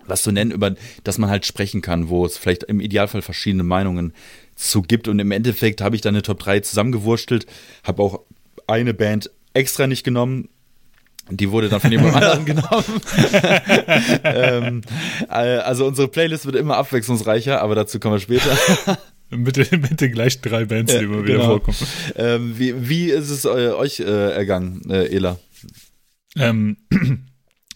was 0.06 0.22
zu 0.22 0.32
nennen, 0.32 0.50
über 0.50 0.74
das 1.04 1.18
man 1.18 1.28
halt 1.28 1.44
sprechen 1.44 1.82
kann, 1.82 2.08
wo 2.08 2.24
es 2.24 2.38
vielleicht 2.38 2.64
im 2.64 2.80
Idealfall 2.80 3.20
verschiedene 3.20 3.64
Meinungen 3.64 4.14
zu 4.62 4.82
gibt. 4.82 5.08
Und 5.08 5.18
im 5.18 5.30
Endeffekt 5.30 5.80
habe 5.80 5.96
ich 5.96 6.02
dann 6.02 6.14
eine 6.14 6.22
Top 6.22 6.38
3 6.40 6.60
zusammengewurstelt, 6.60 7.46
habe 7.84 8.02
auch 8.02 8.20
eine 8.66 8.94
Band 8.94 9.30
extra 9.54 9.86
nicht 9.86 10.04
genommen, 10.04 10.48
die 11.30 11.50
wurde 11.50 11.68
dann 11.68 11.80
von 11.80 11.92
jemand 11.92 12.14
anderem 12.16 12.44
genommen. 12.44 13.00
ähm, 14.24 14.82
äh, 15.28 15.58
also 15.58 15.86
unsere 15.86 16.08
Playlist 16.08 16.46
wird 16.46 16.56
immer 16.56 16.76
abwechslungsreicher, 16.76 17.60
aber 17.60 17.74
dazu 17.74 18.00
kommen 18.00 18.14
wir 18.16 18.20
später. 18.20 18.56
mit, 19.30 19.56
den, 19.56 19.80
mit 19.80 20.00
den 20.00 20.12
gleichen 20.12 20.42
drei 20.42 20.64
Bands, 20.64 20.92
die 20.92 20.98
ja, 20.98 21.04
immer 21.04 21.22
wieder 21.22 21.34
genau. 21.34 21.46
vorkommen. 21.46 21.76
Ähm, 22.16 22.58
wie, 22.58 22.88
wie 22.88 23.10
ist 23.10 23.30
es 23.30 23.44
äh, 23.44 23.48
euch 23.48 24.00
äh, 24.00 24.32
ergangen, 24.32 24.82
äh, 24.90 25.06
Ela? 25.14 25.38
Ähm, 26.36 26.76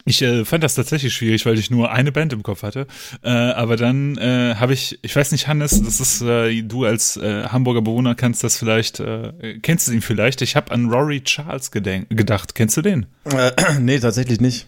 ich 0.07 0.23
äh, 0.23 0.45
fand 0.45 0.63
das 0.63 0.77
tatsächlich 0.77 1.13
schwierig, 1.13 1.45
weil 1.47 1.59
ich 1.59 1.71
nur 1.71 1.91
eine 1.91 2.13
Band 2.13 2.33
im 2.33 2.45
Kopf 2.45 2.63
hatte. 2.63 2.87
Äh, 3.23 3.29
aber 3.31 3.77
dann 3.77 4.17
äh, 4.17 4.55
habe 4.55 4.73
ich, 4.73 5.01
ich 5.03 5.15
weiß 5.15 5.33
nicht, 5.33 5.49
Hannes, 5.49 5.83
das 5.83 5.99
ist 5.99 6.23
äh, 6.23 6.63
du 6.63 6.85
als 6.85 7.17
äh, 7.17 7.45
Hamburger 7.49 7.83
Bewohner 7.83 8.15
kannst 8.15 8.45
das 8.45 8.57
vielleicht, 8.57 9.01
äh, 9.01 9.59
kennst 9.63 9.89
du 9.89 9.93
ihn 9.93 10.03
vielleicht? 10.03 10.43
Ich 10.43 10.55
habe 10.55 10.71
an 10.71 10.91
Rory 10.91 11.23
Charles 11.23 11.73
gedacht. 11.73 12.55
Kennst 12.55 12.77
du 12.77 12.83
den? 12.83 13.07
Äh, 13.25 13.51
nee, 13.81 13.99
tatsächlich 13.99 14.41
nicht. 14.41 14.67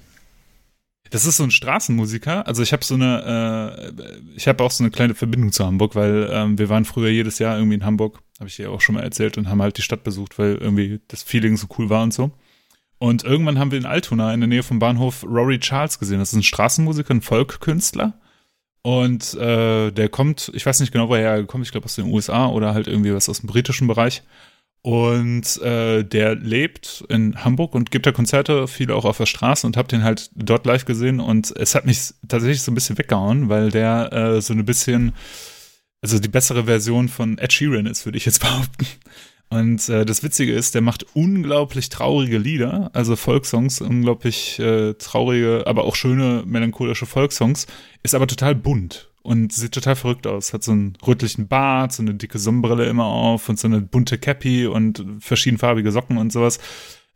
Das 1.11 1.25
ist 1.25 1.37
so 1.37 1.45
ein 1.45 1.53
Straßenmusiker. 1.53 2.47
Also 2.49 2.65
ich 2.65 2.73
habe 2.73 2.85
so 2.85 2.95
eine, 2.95 3.93
äh, 3.97 4.03
ich 4.35 4.49
habe 4.49 4.65
auch 4.65 4.73
so 4.73 4.83
eine 4.83 4.91
kleine 4.91 5.15
Verbindung 5.15 5.53
zu 5.53 5.65
Hamburg, 5.65 5.95
weil 5.95 6.29
ähm, 6.33 6.59
wir 6.59 6.69
waren 6.69 6.85
früher 6.85 7.11
jedes 7.11 7.39
Jahr 7.39 7.57
irgendwie 7.57 7.77
in 7.77 7.85
Hamburg, 7.85 8.19
habe 8.41 8.49
ich 8.49 8.57
dir 8.57 8.73
auch 8.73 8.81
schon 8.81 8.97
mal 8.97 9.05
erzählt 9.05 9.39
und 9.39 9.49
haben 9.49 9.63
halt 9.63 9.79
die 9.79 9.83
Stadt 9.83 10.03
besucht, 10.03 10.37
weil 10.39 10.57
irgendwie 10.57 11.01
das 11.07 11.23
Feeling 11.23 11.57
so 11.57 11.69
cool 11.79 11.91
war 11.91 12.03
und 12.03 12.13
so. 12.13 12.33
Und 12.99 13.25
irgendwann 13.25 13.59
haben 13.59 13.71
wir 13.71 13.79
in 13.79 13.87
Altona 13.87 14.35
in 14.35 14.41
der 14.41 14.49
Nähe 14.49 14.63
vom 14.63 14.79
Bahnhof 14.79 15.25
Rory 15.25 15.61
Charles 15.61 15.99
gesehen. 15.99 16.19
Das 16.19 16.33
ist 16.33 16.39
ein 16.39 16.43
Straßenmusiker, 16.43 17.15
ein 17.15 17.23
Folkkünstler. 17.23 18.15
Und 18.83 19.35
äh, 19.35 19.91
der 19.91 20.09
kommt, 20.09 20.51
ich 20.55 20.65
weiß 20.65 20.81
nicht 20.81 20.93
genau, 20.93 21.09
woher 21.09 21.31
er 21.31 21.45
kommt, 21.45 21.65
ich 21.65 21.73
glaube 21.73 21.85
aus 21.85 21.97
den 21.97 22.07
USA 22.07 22.47
oder 22.47 22.75
halt 22.75 22.87
irgendwie 22.87 23.13
was 23.13 23.29
aus 23.29 23.41
dem 23.41 23.49
britischen 23.49 23.87
Bereich. 23.87 24.23
Und 24.83 25.61
äh, 25.61 26.05
der 26.05 26.37
lebt 26.37 27.05
in 27.09 27.45
Hamburg 27.45 27.75
und 27.75 27.91
gibt 27.91 28.07
da 28.07 28.13
Konzerte, 28.13 28.69
viele 28.69 28.95
auch 28.95 29.05
auf 29.05 29.19
der 29.19 29.27
Straße 29.27 29.67
und 29.67 29.77
hab 29.77 29.89
den 29.89 30.05
halt 30.05 30.31
dort 30.35 30.65
live 30.67 30.85
gesehen 30.85 31.19
und 31.21 31.55
es 31.57 31.75
hat 31.75 31.85
mich 31.85 32.15
tatsächlich 32.27 32.63
so 32.63 32.71
ein 32.71 32.77
bisschen 32.77 32.97
weggehauen, 32.97 33.49
weil 33.49 33.71
der 33.71 34.13
äh, 34.13 34.41
so 34.41 34.55
ein 34.55 34.65
bisschen, 34.65 35.13
also 36.01 36.21
die 36.21 36.29
bessere 36.29 36.65
Version 36.65 37.09
von 37.09 37.39
Ed 37.39 37.53
Sheeran 37.53 37.87
ist, 37.87 38.07
würde 38.07 38.19
ich 38.19 38.25
jetzt 38.25 38.41
behaupten. 38.41 38.87
Und 39.51 39.89
äh, 39.89 40.05
das 40.05 40.23
Witzige 40.23 40.53
ist, 40.53 40.75
der 40.75 40.83
macht 40.83 41.07
unglaublich 41.15 41.89
traurige 41.89 42.37
Lieder, 42.37 42.91
also 42.93 43.17
Volkssongs, 43.17 43.81
unglaublich 43.81 44.59
äh, 44.59 44.95
traurige, 44.95 45.65
aber 45.67 45.85
auch 45.85 45.97
schöne 45.97 46.43
melancholische 46.45 47.07
Volkssongs, 47.07 47.67
ist 48.03 48.15
aber 48.15 48.27
total 48.27 48.55
bunt 48.55 49.11
und 49.23 49.53
sieht 49.53 49.73
total 49.73 49.97
verrückt 49.97 50.27
aus. 50.27 50.53
Hat 50.53 50.63
so 50.63 50.73
einen 50.73 50.97
rötlichen 51.07 51.49
Bart, 51.49 51.93
so 51.93 52.03
eine 52.03 52.15
dicke 52.15 52.39
Sonnenbrille 52.39 52.87
immer 52.87 53.07
auf 53.07 53.49
und 53.49 53.59
so 53.59 53.69
eine 53.69 53.81
bunte 53.81 54.19
Cappy 54.19 54.67
und 54.67 55.05
verschiedenfarbige 55.21 55.93
Socken 55.93 56.19
und 56.19 56.33
sowas. 56.33 56.59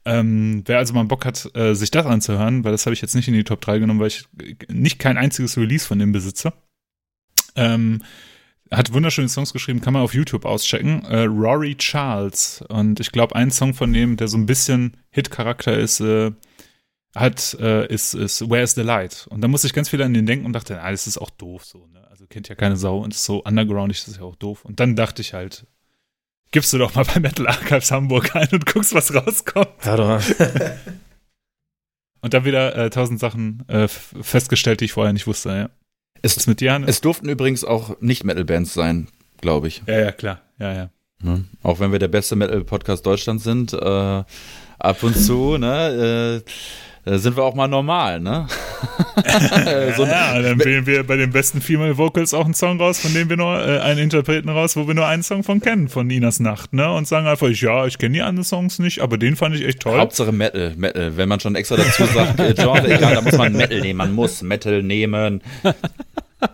Ähm, 0.05 0.63
wer 0.67 0.79
also 0.79 0.95
mal 0.95 1.05
Bock 1.05 1.25
hat, 1.25 1.55
äh, 1.55 1.75
sich 1.75 1.91
das 1.91 2.07
anzuhören, 2.07 2.65
weil 2.65 2.73
das 2.73 2.87
habe 2.87 2.95
ich 2.95 3.03
jetzt 3.03 3.15
nicht 3.15 3.29
in 3.29 3.35
die 3.35 3.45
Top 3.45 3.61
3 3.61 3.79
genommen, 3.79 4.01
weil 4.01 4.09
ich 4.09 4.25
nicht 4.69 4.99
kein 4.99 5.17
einziges 5.17 5.57
Release 5.57 5.87
von 5.87 5.99
dem 5.99 6.13
besitze. 6.13 6.53
Ähm, 7.55 8.03
hat 8.73 8.93
wunderschöne 8.93 9.29
Songs 9.29 9.53
geschrieben, 9.53 9.81
kann 9.81 9.93
man 9.93 10.03
auf 10.03 10.15
YouTube 10.15 10.45
auschecken. 10.45 11.05
Äh, 11.05 11.25
Rory 11.25 11.77
Charles. 11.77 12.65
Und 12.69 13.01
ich 13.01 13.13
glaube, 13.13 13.37
ein 13.37 13.51
Song 13.51 13.75
von 13.75 13.93
dem, 13.93 14.17
der 14.17 14.29
so 14.29 14.39
ein 14.39 14.47
bisschen 14.47 14.97
Hit-Charakter 15.11 15.79
ist, 15.79 16.01
äh, 16.01 16.33
hat, 17.15 17.55
äh, 17.61 17.87
ist, 17.87 18.15
ist 18.15 18.49
Where's 18.49 18.75
the 18.75 18.83
Light? 18.83 19.27
Und 19.29 19.43
da 19.43 19.49
musste 19.49 19.67
ich 19.67 19.75
ganz 19.75 19.91
viel 19.91 20.03
an 20.03 20.15
den 20.15 20.27
denken 20.27 20.47
und 20.47 20.55
dachte, 20.55 20.81
ah, 20.81 20.91
das 20.91 21.07
ist 21.07 21.19
auch 21.19 21.31
doof 21.31 21.65
so, 21.65 21.87
ne? 21.89 22.07
Also 22.11 22.27
kennt 22.27 22.49
ja 22.49 22.55
keine 22.55 22.77
Sau 22.77 22.99
und 22.99 23.13
ist 23.13 23.25
so 23.25 23.43
underground, 23.43 23.93
ist 23.93 24.09
das 24.09 24.17
ja 24.17 24.23
auch 24.23 24.37
doof. 24.37 24.65
Und 24.65 24.81
dann 24.81 24.97
dachte 24.97 25.21
ich 25.21 25.35
halt, 25.35 25.67
gibst 26.51 26.73
du 26.73 26.79
doch 26.79 26.95
mal 26.95 27.05
bei 27.05 27.21
Metal 27.21 27.47
Archives 27.47 27.91
Hamburg 27.91 28.35
ein 28.35 28.49
und 28.53 28.67
guckst, 28.67 28.95
was 28.95 29.15
rauskommt. 29.15 29.69
Ja, 29.85 29.97
doch. 29.97 30.23
und 32.23 32.33
dann 32.33 32.45
wieder 32.45 32.75
äh, 32.77 32.91
tausend 32.91 33.21
Sachen 33.21 33.69
äh, 33.69 33.89
festgestellt, 33.89 34.81
die 34.81 34.87
ich 34.87 34.93
vorher 34.93 35.13
nicht 35.13 35.27
wusste, 35.27 35.51
ja. 35.51 35.71
Es, 36.23 36.37
was 36.37 36.47
mit 36.47 36.61
dir, 36.61 36.73
Hannes? 36.73 36.89
Es 36.89 37.01
durften 37.01 37.29
übrigens 37.29 37.65
auch 37.65 38.01
nicht 38.01 38.23
Metal-Bands 38.23 38.73
sein, 38.73 39.09
glaube 39.41 39.67
ich. 39.67 39.83
Ja, 39.87 39.99
ja, 39.99 40.13
klar. 40.13 40.41
Ja, 40.59 40.73
ja. 40.73 40.91
Ne? 41.21 41.45
Auch 41.65 41.81
wenn 41.81 41.91
wir 41.91 41.99
der 41.99 42.09
beste 42.09 42.37
Metal-Podcast 42.37 43.05
Deutschlands 43.05 43.43
sind, 43.43 43.73
äh, 43.73 44.25
ab 44.79 45.03
und 45.03 45.17
zu, 45.17 45.59
ne, 45.59 46.43
äh, 47.05 47.11
äh, 47.11 47.19
sind 47.19 47.37
wir 47.37 47.43
auch 47.43 47.55
mal 47.55 47.69
normal, 47.69 48.21
ne? 48.21 48.47
so 49.97 50.05
ja, 50.05 50.41
dann 50.41 50.59
wählen 50.65 50.87
wir 50.87 51.05
bei 51.07 51.17
den 51.17 51.31
besten 51.31 51.61
Female 51.61 51.97
Vocals 51.99 52.35
auch 52.35 52.45
einen 52.45 52.55
Song 52.55 52.81
raus, 52.81 53.01
von 53.01 53.13
dem 53.15 53.29
wir 53.29 53.37
nur 53.37 53.55
äh, 53.55 53.79
einen 53.81 53.99
Interpreten 53.99 54.49
raus, 54.49 54.77
wo 54.77 54.87
wir 54.87 54.95
nur 54.95 55.07
einen 55.07 55.23
Song 55.23 55.43
von 55.43 55.61
kennen, 55.61 55.89
von 55.89 56.07
Ninas 56.07 56.41
Nacht, 56.41 56.73
ne? 56.73 56.93
Und 56.93 57.07
sagen 57.07 57.27
einfach, 57.27 57.49
ja, 57.49 57.87
ich 57.87 57.99
kenne 57.99 58.15
die 58.15 58.23
anderen 58.23 58.45
Songs 58.45 58.79
nicht, 58.79 59.01
aber 59.01 59.19
den 59.19 59.37
fand 59.37 59.55
ich 59.55 59.65
echt 59.65 59.81
toll. 59.81 59.99
Hauptsache 59.99 60.33
Metal, 60.33 60.75
Metal. 60.77 61.17
Wenn 61.17 61.29
man 61.29 61.41
schon 61.41 61.55
extra 61.55 61.77
dazu 61.77 62.05
sagt, 62.07 62.41
äh, 62.41 62.55
Genre, 62.55 62.87
egal, 62.93 63.15
da 63.15 63.21
muss 63.21 63.37
man 63.37 63.53
Metal 63.53 63.81
nehmen, 63.81 63.99
man 63.99 64.13
muss 64.13 64.43
Metal 64.43 64.83
nehmen. 64.83 65.43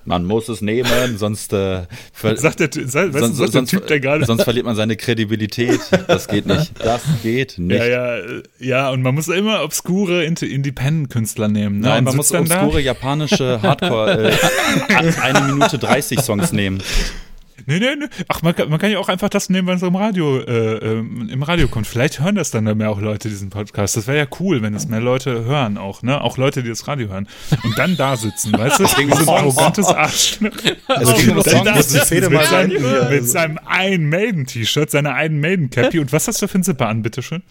Man 0.04 0.24
muss 0.24 0.48
es 0.48 0.60
nehmen, 0.60 1.18
sonst 1.18 1.52
äh, 1.52 1.82
sagt 2.12 2.60
der, 2.60 2.70
sagt, 2.72 3.12
sonst, 3.14 3.36
sonst, 3.36 3.54
der 3.54 3.64
Typ, 3.64 3.86
der 3.86 4.00
gerade 4.00 4.24
sonst 4.24 4.44
verliert 4.44 4.66
man 4.66 4.76
seine 4.76 4.96
Kredibilität. 4.96 5.80
Das 6.06 6.28
geht 6.28 6.46
nicht. 6.46 6.72
Das 6.82 7.02
geht 7.22 7.58
nicht. 7.58 7.78
Ja, 7.78 7.86
ja, 7.86 8.18
ja. 8.58 8.90
Und 8.90 9.02
man 9.02 9.14
muss 9.14 9.28
immer 9.28 9.62
obskure 9.62 10.24
Independent-Künstler 10.24 11.48
nehmen. 11.48 11.80
Ne? 11.80 11.88
Nein, 11.88 12.04
man 12.04 12.16
muss 12.16 12.32
obskure 12.32 12.80
japanische 12.80 13.60
Hardcore 13.62 14.30
äh, 14.30 15.12
eine 15.22 15.52
Minute 15.52 15.78
30 15.78 16.20
Songs 16.20 16.52
nehmen. 16.52 16.82
Nee, 17.68 17.80
nee, 17.80 17.96
nee. 17.96 18.06
Ach, 18.28 18.40
man 18.40 18.56
kann, 18.56 18.70
man 18.70 18.78
kann 18.78 18.90
ja 18.90 18.98
auch 18.98 19.10
einfach 19.10 19.28
das 19.28 19.50
nehmen, 19.50 19.68
wenn 19.68 19.76
es 19.76 19.82
im 19.82 19.94
Radio, 19.94 20.38
äh, 20.40 20.76
ähm, 20.78 21.28
im 21.30 21.42
Radio 21.42 21.68
kommt. 21.68 21.86
Vielleicht 21.86 22.18
hören 22.18 22.34
das 22.34 22.50
dann 22.50 22.64
mehr 22.64 22.90
auch 22.90 22.98
Leute, 22.98 23.28
diesen 23.28 23.50
Podcast. 23.50 23.94
Das 23.94 24.06
wäre 24.06 24.16
ja 24.16 24.26
cool, 24.40 24.62
wenn 24.62 24.72
es 24.72 24.88
mehr 24.88 25.02
Leute 25.02 25.44
hören 25.44 25.76
auch, 25.76 26.02
ne? 26.02 26.18
Auch 26.22 26.38
Leute, 26.38 26.62
die 26.62 26.70
das 26.70 26.88
Radio 26.88 27.08
hören. 27.08 27.28
Und 27.64 27.76
dann 27.76 27.94
da 27.98 28.16
sitzen, 28.16 28.54
weißt 28.56 28.80
du? 28.80 28.84
Wie 28.96 29.10
so 29.12 29.30
ein 29.30 29.38
arrogantes 29.38 29.84
Arsch. 29.84 30.38
Also 30.86 31.12
ging 31.12 31.36
um 31.36 31.42
da 31.42 31.82
sitzen, 31.82 32.32
mit, 32.32 32.44
seinem, 32.46 33.10
mit 33.10 33.28
seinem 33.28 33.60
Iron 33.70 34.08
Maiden 34.08 34.46
T-Shirt, 34.46 34.90
seiner 34.90 35.22
Iron 35.22 35.38
Maiden 35.38 35.68
Cappy. 35.68 35.98
Und 35.98 36.10
was 36.10 36.26
hast 36.26 36.40
du 36.40 36.48
für 36.48 36.58
ein 36.58 36.64
Zipper 36.64 36.88
an, 36.88 37.02
bitteschön? 37.02 37.42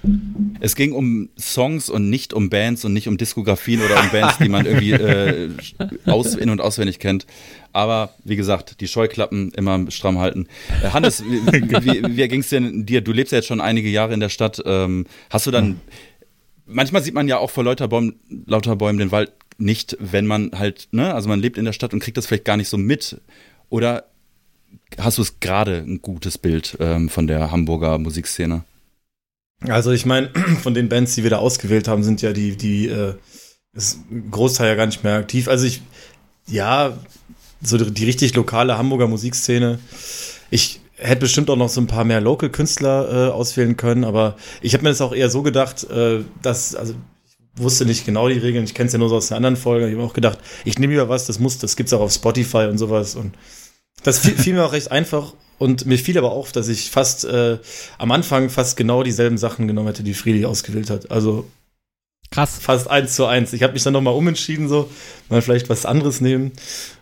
Es 0.61 0.75
ging 0.75 0.93
um 0.93 1.29
Songs 1.39 1.91
und 1.91 2.09
nicht 2.09 2.33
um 2.33 2.49
Bands 2.49 2.83
und 2.85 2.93
nicht 2.93 3.07
um 3.07 3.17
Diskografien 3.17 3.81
oder 3.81 4.01
um 4.01 4.09
Bands, 4.09 4.39
die 4.39 4.49
man 4.49 4.65
irgendwie 4.65 4.93
äh, 4.93 5.51
aus, 6.07 6.33
in- 6.33 6.49
und 6.49 6.59
auswendig 6.59 6.97
kennt. 6.97 7.27
Aber 7.73 8.13
wie 8.23 8.35
gesagt, 8.35 8.81
die 8.81 8.87
Scheuklappen 8.87 9.51
immer 9.51 9.89
stramm 9.91 10.19
halten. 10.19 10.47
Äh, 10.83 10.89
Hannes, 10.89 11.23
wie, 11.25 12.17
wie, 12.17 12.27
ging 12.27 12.41
es 12.41 12.49
denn 12.49 12.85
dir? 12.85 13.01
Du 13.01 13.11
lebst 13.11 13.31
ja 13.31 13.37
jetzt 13.37 13.47
schon 13.47 13.61
einige 13.61 13.89
Jahre 13.89 14.13
in 14.13 14.19
der 14.19 14.29
Stadt. 14.29 14.61
Ähm, 14.65 15.05
hast 15.29 15.47
du 15.47 15.51
dann. 15.51 15.79
Manchmal 16.65 17.01
sieht 17.01 17.13
man 17.13 17.29
ja 17.29 17.37
auch 17.37 17.49
vor 17.49 17.63
lauter 17.63 17.87
Bäumen, 17.87 18.19
lauter 18.45 18.75
Bäumen 18.75 18.99
den 18.99 19.11
Wald 19.11 19.31
nicht, 19.57 19.97
wenn 19.99 20.27
man 20.27 20.51
halt, 20.53 20.89
ne, 20.91 21.13
also 21.13 21.29
man 21.29 21.39
lebt 21.39 21.57
in 21.57 21.65
der 21.65 21.73
Stadt 21.73 21.93
und 21.93 21.99
kriegt 21.99 22.17
das 22.17 22.27
vielleicht 22.27 22.45
gar 22.45 22.57
nicht 22.57 22.69
so 22.69 22.77
mit. 22.77 23.21
Oder 23.69 24.05
hast 24.97 25.17
du 25.17 25.21
es 25.21 25.39
gerade 25.39 25.77
ein 25.77 26.01
gutes 26.01 26.37
Bild 26.37 26.77
ähm, 26.79 27.09
von 27.09 27.27
der 27.27 27.51
Hamburger 27.51 27.97
Musikszene? 27.97 28.63
Also 29.61 29.91
ich 29.91 30.05
meine, 30.05 30.29
von 30.61 30.73
den 30.73 30.89
Bands, 30.89 31.15
die 31.15 31.23
wir 31.23 31.29
da 31.29 31.37
ausgewählt 31.37 31.87
haben, 31.87 32.03
sind 32.03 32.21
ja 32.21 32.33
die, 32.33 32.55
die 32.55 32.87
äh, 32.87 33.15
ist 33.73 33.99
Großteil 34.31 34.69
ja 34.69 34.75
gar 34.75 34.85
nicht 34.85 35.03
mehr 35.03 35.15
aktiv. 35.15 35.47
Also 35.47 35.65
ich, 35.65 35.81
ja, 36.47 36.97
so 37.61 37.77
die, 37.77 37.91
die 37.91 38.05
richtig 38.05 38.35
lokale 38.35 38.77
Hamburger 38.77 39.07
Musikszene. 39.07 39.79
Ich 40.49 40.81
hätte 40.97 41.21
bestimmt 41.21 41.49
auch 41.49 41.55
noch 41.55 41.69
so 41.69 41.81
ein 41.81 41.87
paar 41.87 42.03
mehr 42.03 42.21
Local-Künstler 42.21 43.27
äh, 43.27 43.31
auswählen 43.31 43.77
können, 43.77 44.03
aber 44.03 44.35
ich 44.61 44.73
habe 44.73 44.83
mir 44.83 44.89
das 44.89 45.01
auch 45.01 45.13
eher 45.13 45.29
so 45.29 45.43
gedacht, 45.43 45.89
äh, 45.89 46.21
dass, 46.41 46.75
also 46.75 46.93
ich 47.55 47.63
wusste 47.63 47.85
nicht 47.85 48.05
genau 48.05 48.27
die 48.29 48.37
Regeln, 48.37 48.63
ich 48.63 48.73
kenne 48.73 48.87
es 48.87 48.93
ja 48.93 48.99
nur 48.99 49.09
so 49.09 49.17
aus 49.17 49.31
einer 49.31 49.37
anderen 49.37 49.57
Folge, 49.57 49.87
ich 49.87 49.95
habe 49.95 50.03
auch 50.03 50.13
gedacht, 50.13 50.39
ich 50.65 50.79
nehme 50.79 50.93
lieber 50.93 51.09
was, 51.09 51.25
das 51.25 51.39
muss, 51.39 51.57
das 51.57 51.75
gibt's 51.75 51.93
auch 51.93 52.01
auf 52.01 52.11
Spotify 52.11 52.67
und 52.69 52.77
sowas 52.77 53.15
und 53.15 53.35
das 54.03 54.19
fiel, 54.19 54.35
fiel 54.35 54.53
mir 54.53 54.65
auch 54.65 54.73
recht 54.73 54.91
einfach 54.91 55.33
und 55.57 55.85
mir 55.85 55.97
fiel 55.97 56.17
aber 56.17 56.31
auf, 56.31 56.51
dass 56.51 56.67
ich 56.67 56.89
fast 56.91 57.25
äh, 57.25 57.57
am 57.97 58.11
Anfang 58.11 58.49
fast 58.49 58.77
genau 58.77 59.03
dieselben 59.03 59.37
Sachen 59.37 59.67
genommen 59.67 59.87
hätte, 59.87 60.03
die 60.03 60.13
Friedrich 60.13 60.45
ausgewählt 60.45 60.89
hat. 60.89 61.09
Also 61.09 61.47
Krass. 62.29 62.57
Fast 62.59 62.89
eins 62.89 63.15
zu 63.15 63.25
eins. 63.25 63.53
Ich 63.53 63.63
habe 63.63 63.73
mich 63.73 63.83
dann 63.83 63.93
nochmal 63.93 64.13
umentschieden, 64.13 64.67
so 64.67 64.89
mal 65.29 65.41
vielleicht 65.41 65.69
was 65.69 65.85
anderes 65.85 66.19
nehmen. 66.19 66.51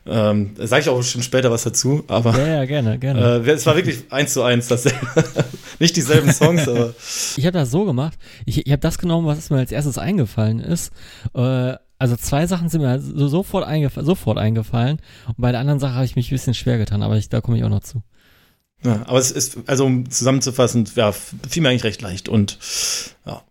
Ähm, 0.05 0.51
Sage 0.57 0.83
ich 0.83 0.89
auch 0.89 0.97
bestimmt 0.97 1.23
später 1.23 1.49
was 1.49 1.63
dazu, 1.63 2.03
aber. 2.07 2.37
Ja, 2.37 2.47
ja 2.47 2.65
gerne, 2.65 2.99
gerne. 2.99 3.43
Äh, 3.45 3.51
es 3.51 3.65
war 3.65 3.75
wirklich 3.75 4.11
eins 4.11 4.33
zu 4.33 4.43
eins. 4.43 4.67
Das, 4.67 4.85
nicht 5.79 5.95
dieselben 5.95 6.31
Songs, 6.31 6.67
aber. 6.67 6.93
Ich 7.37 7.45
habe 7.45 7.57
das 7.57 7.71
so 7.71 7.85
gemacht. 7.85 8.17
Ich, 8.45 8.65
ich 8.65 8.71
habe 8.71 8.81
das 8.81 8.99
genommen, 8.99 9.25
was 9.25 9.49
mir 9.49 9.57
als 9.57 9.71
erstes 9.71 9.97
eingefallen 9.97 10.59
ist. 10.59 10.91
Äh, 11.33 11.73
also 11.97 12.15
zwei 12.17 12.45
Sachen 12.45 12.69
sind 12.69 12.81
mir 12.81 12.89
halt 12.89 13.01
so 13.01 13.27
sofort, 13.27 13.65
eingef 13.65 13.97
sofort 13.99 14.37
eingefallen. 14.37 14.99
Und 15.27 15.37
bei 15.37 15.51
der 15.51 15.61
anderen 15.61 15.79
Sache 15.79 15.95
habe 15.95 16.05
ich 16.05 16.15
mich 16.15 16.27
ein 16.27 16.35
bisschen 16.35 16.53
schwer 16.53 16.77
getan, 16.77 17.01
aber 17.01 17.17
ich, 17.17 17.29
da 17.29 17.41
komme 17.41 17.57
ich 17.57 17.63
auch 17.63 17.69
noch 17.69 17.81
zu. 17.81 18.03
Ja, 18.83 19.01
aber 19.07 19.17
es 19.17 19.31
ist, 19.31 19.57
also 19.65 19.85
um 19.85 20.09
zusammenzufassen, 20.09 20.87
ja, 20.95 21.11
fiel 21.11 21.63
mir 21.63 21.69
eigentlich 21.69 21.85
recht 21.85 22.01
leicht 22.01 22.29
und 22.29 22.59
ja. 23.25 23.41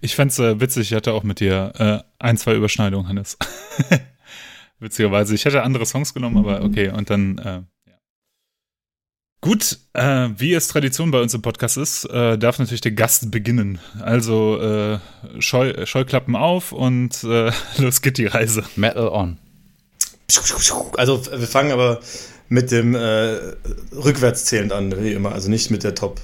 Ich 0.00 0.14
fand's 0.14 0.38
äh, 0.38 0.60
witzig, 0.60 0.90
ich 0.90 0.96
hatte 0.96 1.12
auch 1.12 1.22
mit 1.22 1.40
dir 1.40 1.72
äh, 1.78 1.98
ein, 2.18 2.36
zwei 2.36 2.54
Überschneidungen, 2.54 3.08
Hannes. 3.08 3.36
Witzigerweise. 4.78 5.34
Ich 5.34 5.44
hätte 5.44 5.62
andere 5.62 5.84
Songs 5.84 6.14
genommen, 6.14 6.38
aber 6.38 6.62
okay, 6.62 6.88
und 6.88 7.10
dann, 7.10 7.36
äh, 7.38 7.62
ja. 7.86 7.98
Gut, 9.42 9.78
äh, 9.92 10.28
wie 10.36 10.54
es 10.54 10.68
Tradition 10.68 11.10
bei 11.10 11.20
uns 11.20 11.34
im 11.34 11.42
Podcast 11.42 11.76
ist, 11.76 12.06
äh, 12.06 12.38
darf 12.38 12.58
natürlich 12.58 12.80
der 12.80 12.92
Gast 12.92 13.30
beginnen. 13.30 13.78
Also 14.00 14.58
äh, 14.60 14.98
Scheu 15.38 15.84
Scheuklappen 15.84 16.34
auf 16.34 16.72
und 16.72 17.22
los 17.76 18.00
geht 18.00 18.16
die 18.16 18.26
Reise. 18.26 18.64
Metal 18.76 19.08
on. 19.08 19.38
Also 20.96 21.26
wir 21.26 21.46
fangen 21.46 21.72
aber 21.72 22.00
mit 22.48 22.70
dem 22.70 22.94
äh, 22.94 23.36
rückwärtszählend 23.92 24.72
an, 24.72 25.02
wie 25.02 25.12
immer. 25.12 25.32
Also 25.32 25.50
nicht 25.50 25.70
mit 25.70 25.84
der 25.84 25.94
Top 25.94 26.20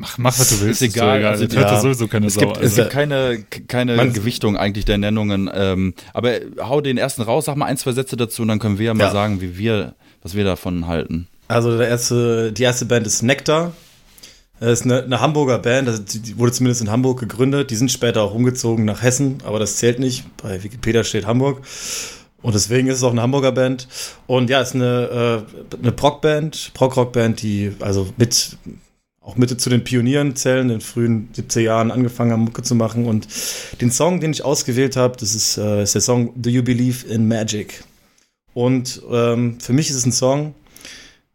Mach, 0.00 0.16
mach, 0.16 0.38
was 0.38 0.48
du 0.48 0.60
willst. 0.62 0.80
Ist 0.80 0.96
egal. 0.96 1.20
Ist 1.20 1.26
also, 1.26 1.56
hört 1.58 1.70
ja. 1.70 1.80
sowieso 1.80 2.08
keine 2.08 2.28
es 2.28 2.34
Sau. 2.34 2.40
Gibt, 2.40 2.56
also. 2.56 2.66
Es 2.66 2.74
gibt 2.74 2.88
keine, 2.88 3.44
keine 3.68 4.10
Gewichtung 4.10 4.56
eigentlich 4.56 4.86
der 4.86 4.96
Nennungen. 4.96 5.50
Ähm, 5.52 5.92
aber 6.14 6.40
hau 6.58 6.80
den 6.80 6.96
ersten 6.96 7.20
raus, 7.20 7.44
sag 7.44 7.56
mal 7.56 7.66
ein, 7.66 7.76
zwei 7.76 7.92
Sätze 7.92 8.16
dazu 8.16 8.40
und 8.40 8.48
dann 8.48 8.58
können 8.60 8.78
wir 8.78 8.86
ja 8.86 8.94
mal 8.94 9.04
ja. 9.04 9.12
sagen, 9.12 9.42
wie 9.42 9.58
wir, 9.58 9.94
was 10.22 10.34
wir 10.34 10.44
davon 10.44 10.86
halten. 10.86 11.28
Also 11.48 11.76
der 11.76 11.88
erste, 11.88 12.50
die 12.50 12.62
erste 12.62 12.86
Band 12.86 13.06
ist 13.06 13.22
Nectar. 13.22 13.72
Das 14.58 14.80
ist 14.80 14.86
eine, 14.86 15.02
eine 15.02 15.20
Hamburger 15.20 15.58
Band, 15.58 15.88
also 15.88 16.02
die 16.02 16.38
wurde 16.38 16.52
zumindest 16.52 16.80
in 16.80 16.90
Hamburg 16.90 17.20
gegründet. 17.20 17.70
Die 17.70 17.76
sind 17.76 17.92
später 17.92 18.22
auch 18.22 18.34
umgezogen 18.34 18.86
nach 18.86 19.02
Hessen, 19.02 19.38
aber 19.44 19.58
das 19.58 19.76
zählt 19.76 19.98
nicht. 19.98 20.24
Bei 20.42 20.62
Wikipedia 20.62 21.04
steht 21.04 21.26
Hamburg. 21.26 21.60
Und 22.40 22.54
deswegen 22.54 22.88
ist 22.88 22.96
es 22.96 23.02
auch 23.02 23.10
eine 23.10 23.20
Hamburger 23.20 23.52
Band. 23.52 23.86
Und 24.26 24.48
ja, 24.48 24.62
es 24.62 24.68
ist 24.68 24.76
eine, 24.76 25.44
äh, 25.74 25.76
eine 25.76 25.92
Prog-Band, 25.92 26.72
Prog-Rock-Band, 26.72 27.42
die 27.42 27.72
also 27.80 28.08
mit 28.16 28.56
auch 29.30 29.36
mit 29.36 29.60
zu 29.60 29.70
den 29.70 29.84
Pionieren 29.84 30.34
zählen, 30.34 30.62
in 30.62 30.68
den 30.68 30.80
frühen 30.80 31.28
70er 31.36 31.60
Jahren 31.60 31.90
angefangen 31.90 32.32
haben, 32.32 32.42
Mucke 32.42 32.62
zu 32.62 32.74
machen. 32.74 33.06
Und 33.06 33.28
den 33.80 33.92
Song, 33.92 34.20
den 34.20 34.32
ich 34.32 34.44
ausgewählt 34.44 34.96
habe, 34.96 35.16
das 35.16 35.34
ist, 35.34 35.56
äh, 35.56 35.82
ist 35.84 35.94
der 35.94 36.00
Song 36.00 36.32
Do 36.34 36.50
You 36.50 36.62
Believe 36.62 37.06
in 37.06 37.28
Magic? 37.28 37.84
Und 38.54 39.00
ähm, 39.10 39.60
für 39.60 39.72
mich 39.72 39.90
ist 39.90 39.96
es 39.96 40.06
ein 40.06 40.12
Song, 40.12 40.54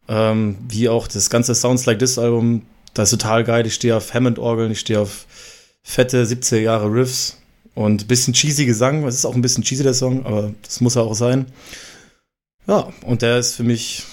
ähm, 0.08 0.58
wie 0.68 0.90
auch 0.90 1.08
das 1.08 1.30
ganze 1.30 1.54
Sounds 1.54 1.86
Like 1.86 1.98
This 1.98 2.18
Album, 2.18 2.62
das 2.92 3.12
ist 3.12 3.20
total 3.20 3.44
geil. 3.44 3.66
Ich 3.66 3.74
stehe 3.74 3.96
auf 3.96 4.12
Hammond-Orgeln, 4.12 4.70
ich 4.72 4.80
stehe 4.80 5.00
auf 5.00 5.26
fette 5.82 6.24
70er 6.24 6.58
Jahre 6.58 6.92
Riffs 6.92 7.38
und 7.74 8.02
ein 8.02 8.06
bisschen 8.06 8.34
cheesy 8.34 8.66
Gesang. 8.66 9.06
Es 9.06 9.14
ist 9.14 9.24
auch 9.24 9.34
ein 9.34 9.42
bisschen 9.42 9.64
cheesy, 9.64 9.82
der 9.82 9.94
Song, 9.94 10.26
aber 10.26 10.52
das 10.62 10.82
muss 10.82 10.96
er 10.96 11.02
auch 11.02 11.14
sein. 11.14 11.46
Ja, 12.66 12.92
und 13.02 13.22
der 13.22 13.38
ist 13.38 13.54
für 13.54 13.62
mich, 13.62 14.04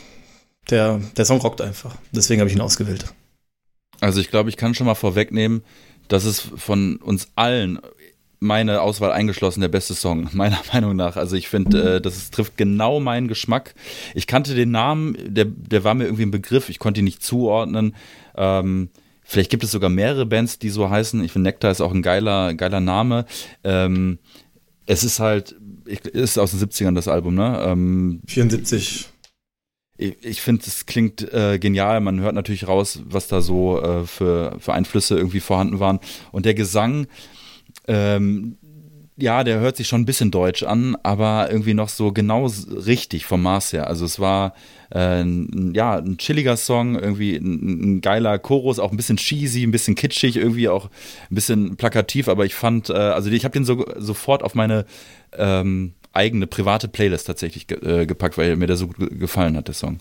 der, 0.69 1.01
der 1.17 1.25
Song 1.25 1.41
rockt 1.41 1.59
einfach. 1.59 1.95
Deswegen 2.11 2.39
habe 2.39 2.49
ich 2.49 2.55
ihn 2.55 2.61
ausgewählt. 2.61 3.05
Also 4.03 4.19
ich 4.19 4.29
glaube, 4.29 4.49
ich 4.49 4.57
kann 4.57 4.75
schon 4.75 4.85
mal 4.85 4.95
vorwegnehmen, 4.95 5.63
dass 6.09 6.25
es 6.25 6.41
von 6.41 6.97
uns 6.97 7.29
allen 7.35 7.79
meine 8.41 8.81
Auswahl 8.81 9.13
eingeschlossen, 9.13 9.61
der 9.61 9.69
beste 9.69 9.93
Song, 9.93 10.27
meiner 10.33 10.59
Meinung 10.73 10.97
nach. 10.97 11.15
Also 11.15 11.37
ich 11.37 11.47
finde, 11.47 11.95
äh, 11.95 12.01
das 12.01 12.17
ist, 12.17 12.33
trifft 12.33 12.57
genau 12.57 12.99
meinen 12.99 13.29
Geschmack. 13.29 13.73
Ich 14.13 14.27
kannte 14.27 14.55
den 14.55 14.71
Namen, 14.71 15.15
der, 15.25 15.45
der 15.45 15.85
war 15.85 15.93
mir 15.93 16.03
irgendwie 16.03 16.23
ein 16.23 16.31
Begriff, 16.31 16.67
ich 16.67 16.79
konnte 16.79 16.99
ihn 16.99 17.05
nicht 17.05 17.23
zuordnen. 17.23 17.95
Ähm, 18.35 18.89
vielleicht 19.23 19.49
gibt 19.49 19.63
es 19.63 19.71
sogar 19.71 19.89
mehrere 19.89 20.25
Bands, 20.25 20.59
die 20.59 20.69
so 20.69 20.89
heißen. 20.89 21.23
Ich 21.23 21.31
finde, 21.31 21.49
Nectar 21.49 21.71
ist 21.71 21.79
auch 21.79 21.93
ein 21.93 22.01
geiler, 22.01 22.53
geiler 22.55 22.81
Name. 22.81 23.25
Ähm, 23.63 24.19
es 24.85 25.05
ist 25.05 25.21
halt, 25.21 25.55
ich, 25.85 26.03
ist 26.03 26.37
aus 26.37 26.51
den 26.51 26.59
70ern 26.59 26.93
das 26.93 27.07
Album, 27.07 27.35
ne? 27.35 27.63
Ähm, 27.65 28.21
74. 28.27 29.12
Ich, 30.03 30.41
finde, 30.41 30.63
es 30.67 30.85
klingt 30.85 31.21
äh, 31.33 31.59
genial. 31.59 32.01
Man 32.01 32.19
hört 32.19 32.35
natürlich 32.35 32.67
raus, 32.67 33.01
was 33.05 33.27
da 33.27 33.41
so 33.41 33.81
äh, 33.81 34.05
für, 34.05 34.57
für 34.59 34.73
Einflüsse 34.73 35.15
irgendwie 35.15 35.39
vorhanden 35.39 35.79
waren. 35.79 35.99
Und 36.31 36.45
der 36.45 36.53
Gesang, 36.53 37.07
ähm, 37.87 38.57
ja, 39.15 39.43
der 39.43 39.59
hört 39.59 39.77
sich 39.77 39.87
schon 39.87 40.01
ein 40.01 40.05
bisschen 40.05 40.31
deutsch 40.31 40.63
an, 40.63 40.97
aber 41.03 41.49
irgendwie 41.49 41.73
noch 41.73 41.87
so 41.87 42.11
genau 42.11 42.47
richtig 42.67 43.25
vom 43.25 43.43
Maß 43.43 43.71
her. 43.73 43.87
Also 43.87 44.05
es 44.05 44.19
war 44.19 44.55
äh, 44.89 45.21
ein, 45.21 45.71
ja 45.73 45.97
ein 45.97 46.17
chilliger 46.17 46.57
Song, 46.57 46.95
irgendwie 46.99 47.35
ein, 47.35 47.97
ein, 47.97 48.01
geiler 48.01 48.39
Chorus, 48.39 48.79
auch 48.79 48.91
ein 48.91 48.97
bisschen 48.97 49.17
cheesy, 49.17 49.63
ein 49.63 49.71
bisschen 49.71 49.95
kitschig, 49.95 50.35
irgendwie 50.35 50.67
auch 50.67 50.89
ein 51.29 51.35
bisschen 51.35 51.77
plakativ. 51.77 52.27
Aber 52.27 52.45
ich 52.45 52.55
fand, 52.55 52.89
äh, 52.89 52.93
also 52.93 53.29
ich 53.29 53.45
habe 53.45 53.53
den 53.53 53.65
so, 53.65 53.85
sofort 53.97 54.43
auf 54.43 54.55
meine 54.55 54.85
ähm, 55.37 55.93
eigene 56.13 56.47
private 56.47 56.87
Playlist 56.87 57.27
tatsächlich 57.27 57.67
ge 57.67 57.77
äh, 57.79 58.05
gepackt, 58.05 58.37
weil 58.37 58.55
mir 58.55 58.67
der 58.67 58.77
so 58.77 58.87
gut 58.87 59.19
gefallen 59.19 59.57
hat, 59.57 59.67
der 59.67 59.75
Song. 59.75 59.99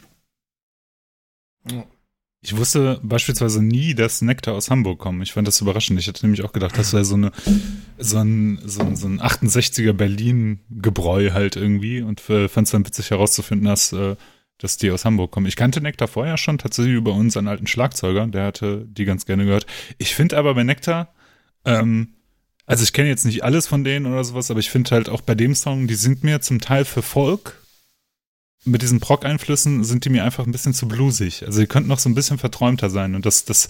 Ich 2.45 2.57
wusste 2.57 2.99
beispielsweise 3.03 3.63
nie, 3.63 3.95
dass 3.95 4.21
Nektar 4.21 4.55
aus 4.55 4.69
Hamburg 4.69 4.99
kommen. 4.99 5.23
Ich 5.23 5.33
fand 5.33 5.47
das 5.47 5.61
überraschend. 5.61 5.99
Ich 6.01 6.09
hätte 6.09 6.27
nämlich 6.27 6.43
auch 6.43 6.53
gedacht, 6.53 6.77
das 6.77 6.93
wäre 6.93 7.05
so, 7.05 7.17
so 7.99 8.19
ein, 8.19 8.61
so 8.65 8.83
ein, 8.83 8.97
so 8.97 9.07
ein 9.07 9.21
68er 9.21 9.93
Berlin-Gebräu 9.93 11.31
halt 11.33 11.55
irgendwie 11.55 12.03
und 12.03 12.21
fand 12.21 12.59
es 12.67 12.71
dann 12.71 12.85
witzig 12.85 13.11
herauszufinden, 13.11 13.69
dass, 13.69 13.93
äh, 13.93 14.17
dass 14.59 14.77
die 14.77 14.91
aus 14.91 15.05
Hamburg 15.05 15.31
kommen. 15.31 15.47
Ich 15.47 15.55
kannte 15.55 15.81
Nektar 15.81 16.09
vorher 16.09 16.37
schon, 16.37 16.59
tatsächlich 16.59 16.95
über 16.95 17.13
unseren 17.13 17.47
alten 17.47 17.69
Schlagzeuger, 17.69 18.27
der 18.27 18.45
hatte 18.45 18.87
die 18.89 19.05
ganz 19.05 19.25
gerne 19.25 19.45
gehört. 19.45 19.67
Ich 19.99 20.15
finde 20.15 20.37
aber 20.37 20.55
bei 20.55 20.65
Nektar, 20.65 21.15
ähm, 21.65 22.15
also 22.73 22.85
ich 22.85 22.93
kenne 22.93 23.09
jetzt 23.09 23.25
nicht 23.25 23.45
alles 23.45 23.67
von 23.67 23.85
denen 23.85 24.07
oder 24.07 24.25
sowas, 24.25 24.51
aber 24.51 24.61
ich 24.61 24.71
finde 24.71 24.91
halt 24.91 25.09
auch 25.09 25.21
bei 25.21 25.35
dem 25.35 25.55
Song, 25.55 25.87
die 25.87 25.95
sind 25.95 26.25
mir 26.25 26.41
zum 26.41 26.61
Teil 26.61 26.85
für 26.85 27.03
Folk 27.03 27.63
mit 28.65 28.83
diesen 28.83 29.01
Proc-Einflüssen 29.01 29.85
sind 29.85 30.05
die 30.05 30.11
mir 30.11 30.25
einfach 30.25 30.47
ein 30.47 30.53
bisschen 30.53 30.75
zu 30.75 30.87
bluesig. 30.87 31.45
Also 31.45 31.61
die 31.61 31.67
könnten 31.67 31.89
noch 31.89 31.99
so 31.99 32.09
ein 32.09 32.15
bisschen 32.15 32.39
verträumter 32.39 32.91
sein. 32.91 33.15
Und 33.15 33.27
das, 33.27 33.45
das, 33.45 33.67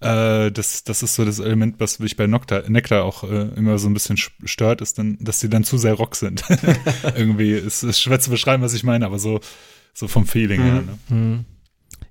äh, 0.00 0.50
das, 0.50 0.84
das 0.84 1.02
ist 1.02 1.14
so 1.14 1.24
das 1.24 1.38
Element, 1.40 1.76
was 1.78 1.98
mich 1.98 2.16
bei 2.16 2.26
Nocta, 2.26 2.62
Nectar 2.68 3.04
auch 3.04 3.24
äh, 3.24 3.48
immer 3.56 3.78
so 3.78 3.88
ein 3.88 3.94
bisschen 3.94 4.16
stört, 4.16 4.80
ist 4.80 4.98
dann, 4.98 5.18
dass 5.20 5.40
die 5.40 5.50
dann 5.50 5.64
zu 5.64 5.76
sehr 5.76 5.94
Rock 5.94 6.16
sind. 6.16 6.42
Irgendwie 7.14 7.52
ist 7.52 7.82
es 7.82 8.00
schwer 8.00 8.20
zu 8.20 8.30
beschreiben, 8.30 8.62
was 8.62 8.74
ich 8.74 8.82
meine, 8.82 9.04
aber 9.04 9.18
so, 9.18 9.40
so 9.92 10.08
vom 10.08 10.26
Feeling 10.26 10.60
mhm. 10.60 10.64
her. 10.64 10.82
Ne? 10.82 10.98
Mhm. 11.08 11.44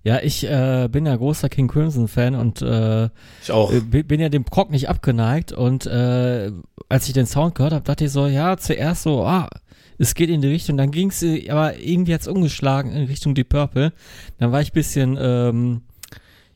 Ja, 0.03 0.19
ich 0.21 0.45
äh, 0.45 0.87
bin 0.89 1.05
ja 1.05 1.15
großer 1.15 1.49
King 1.49 1.67
Crimson 1.67 2.07
Fan 2.07 2.35
und 2.35 2.61
äh, 2.61 3.09
ich 3.41 3.51
auch. 3.51 3.71
Äh, 3.71 3.81
bin 3.81 4.19
ja 4.21 4.29
dem 4.29 4.45
Proc 4.45 4.71
nicht 4.71 4.87
abgeneigt 4.87 5.51
und 5.51 5.85
äh, 5.85 6.51
als 6.87 7.07
ich 7.07 7.13
den 7.13 7.25
Sound 7.25 7.55
gehört 7.55 7.73
habe, 7.73 7.83
dachte 7.83 8.05
ich 8.05 8.11
so, 8.11 8.25
ja, 8.27 8.57
zuerst 8.57 9.03
so, 9.03 9.25
ah, 9.25 9.49
es 9.97 10.15
geht 10.15 10.29
in 10.29 10.41
die 10.41 10.47
Richtung, 10.47 10.77
dann 10.77 10.91
ging 10.91 11.09
es 11.09 11.23
aber 11.49 11.77
irgendwie 11.77 12.11
jetzt 12.11 12.27
umgeschlagen 12.27 12.91
in 12.91 13.07
Richtung 13.07 13.35
Deep 13.35 13.49
Purple. 13.49 13.91
Dann 14.37 14.53
war 14.53 14.61
ich 14.61 14.71
bisschen, 14.71 15.17
ähm, 15.19 15.81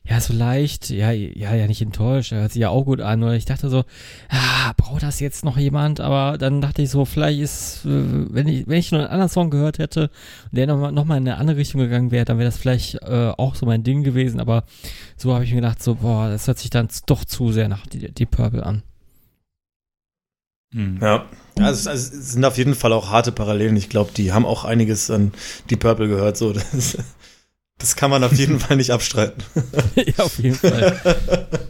ja, 0.06 0.20
so 0.20 0.34
leicht, 0.34 0.90
ja, 0.90 1.12
ja, 1.12 1.54
ja, 1.54 1.66
nicht 1.66 1.80
enttäuscht, 1.80 2.32
hört 2.32 2.52
sich 2.52 2.60
ja 2.60 2.68
auch 2.68 2.84
gut 2.84 3.00
an. 3.00 3.22
Oder 3.22 3.34
ich 3.34 3.46
dachte 3.46 3.70
so, 3.70 3.84
ah, 4.28 4.74
braucht 4.76 5.02
das 5.02 5.18
jetzt 5.18 5.46
noch 5.46 5.56
jemand? 5.56 5.98
Aber 6.00 6.36
dann 6.36 6.60
dachte 6.60 6.82
ich 6.82 6.90
so, 6.90 7.06
vielleicht 7.06 7.40
ist, 7.40 7.86
äh, 7.86 7.88
wenn 7.88 8.46
ich, 8.46 8.66
wenn 8.66 8.78
ich 8.78 8.92
noch 8.92 8.98
einen 8.98 9.08
anderen 9.08 9.30
Song 9.30 9.48
gehört 9.48 9.78
hätte 9.78 10.10
und 10.50 10.58
der 10.58 10.66
nochmal 10.66 10.92
noch 10.92 11.06
mal 11.06 11.16
in 11.16 11.26
eine 11.26 11.38
andere 11.38 11.56
Richtung 11.56 11.80
gegangen 11.80 12.10
wäre, 12.10 12.26
dann 12.26 12.36
wäre 12.36 12.48
das 12.48 12.58
vielleicht 12.58 12.96
äh, 13.02 13.32
auch 13.38 13.54
so 13.54 13.64
mein 13.64 13.82
Ding 13.82 14.02
gewesen. 14.02 14.40
Aber 14.40 14.64
so 15.16 15.32
habe 15.32 15.44
ich 15.44 15.50
mir 15.50 15.62
gedacht, 15.62 15.82
so, 15.82 15.94
boah, 15.94 16.28
das 16.28 16.46
hört 16.48 16.58
sich 16.58 16.68
dann 16.68 16.88
doch 17.06 17.24
zu 17.24 17.50
sehr 17.52 17.68
nach 17.68 17.86
Deep 17.86 18.30
Purple 18.30 18.64
an. 18.64 18.82
Mhm. 20.74 20.98
Ja, 21.00 21.24
also, 21.56 21.88
also, 21.88 22.16
es 22.16 22.32
sind 22.32 22.44
auf 22.44 22.58
jeden 22.58 22.74
Fall 22.74 22.92
auch 22.92 23.10
harte 23.10 23.32
Parallelen. 23.32 23.76
Ich 23.76 23.88
glaube, 23.88 24.10
die 24.14 24.32
haben 24.32 24.44
auch 24.44 24.64
einiges 24.64 25.10
an 25.10 25.32
die 25.70 25.76
Purple 25.76 26.08
gehört. 26.08 26.36
So, 26.36 26.52
das, 26.72 26.98
das 27.78 27.96
kann 27.96 28.10
man 28.10 28.24
auf 28.24 28.32
jeden 28.32 28.60
Fall 28.60 28.76
nicht 28.76 28.90
abstreiten. 28.90 29.42
ja, 29.96 30.24
auf 30.24 30.38
jeden 30.38 30.56
Fall. 30.56 31.00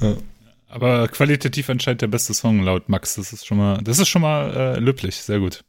ja. 0.00 0.16
Aber 0.68 1.08
qualitativ 1.08 1.68
anscheinend 1.68 2.00
der 2.00 2.06
beste 2.06 2.32
Song 2.32 2.62
laut 2.62 2.88
Max. 2.88 3.16
Das 3.16 3.32
ist 3.32 3.46
schon 3.46 3.58
mal, 3.58 3.82
das 3.82 3.98
ist 3.98 4.08
schon 4.08 4.22
mal 4.22 4.54
äh, 4.54 4.78
löblich, 4.78 5.16
sehr 5.16 5.38
gut. 5.38 5.64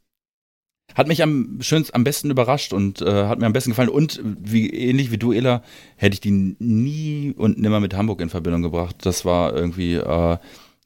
Hat 0.94 1.08
mich 1.08 1.22
am 1.22 1.58
schönsten, 1.60 1.94
am 1.94 2.04
besten 2.04 2.30
überrascht 2.30 2.72
und 2.72 3.02
äh, 3.02 3.24
hat 3.26 3.38
mir 3.38 3.46
am 3.46 3.52
besten 3.52 3.70
gefallen. 3.70 3.88
Und 3.88 4.20
wie 4.22 4.70
ähnlich 4.70 5.10
wie 5.10 5.18
du, 5.18 5.32
Ela, 5.32 5.62
hätte 5.96 6.14
ich 6.14 6.20
die 6.20 6.30
nie 6.30 7.34
und 7.36 7.58
nimmer 7.58 7.80
mit 7.80 7.94
Hamburg 7.94 8.20
in 8.20 8.30
Verbindung 8.30 8.62
gebracht. 8.62 8.96
Das 9.02 9.24
war 9.24 9.54
irgendwie 9.54 9.94
äh, 9.94 10.38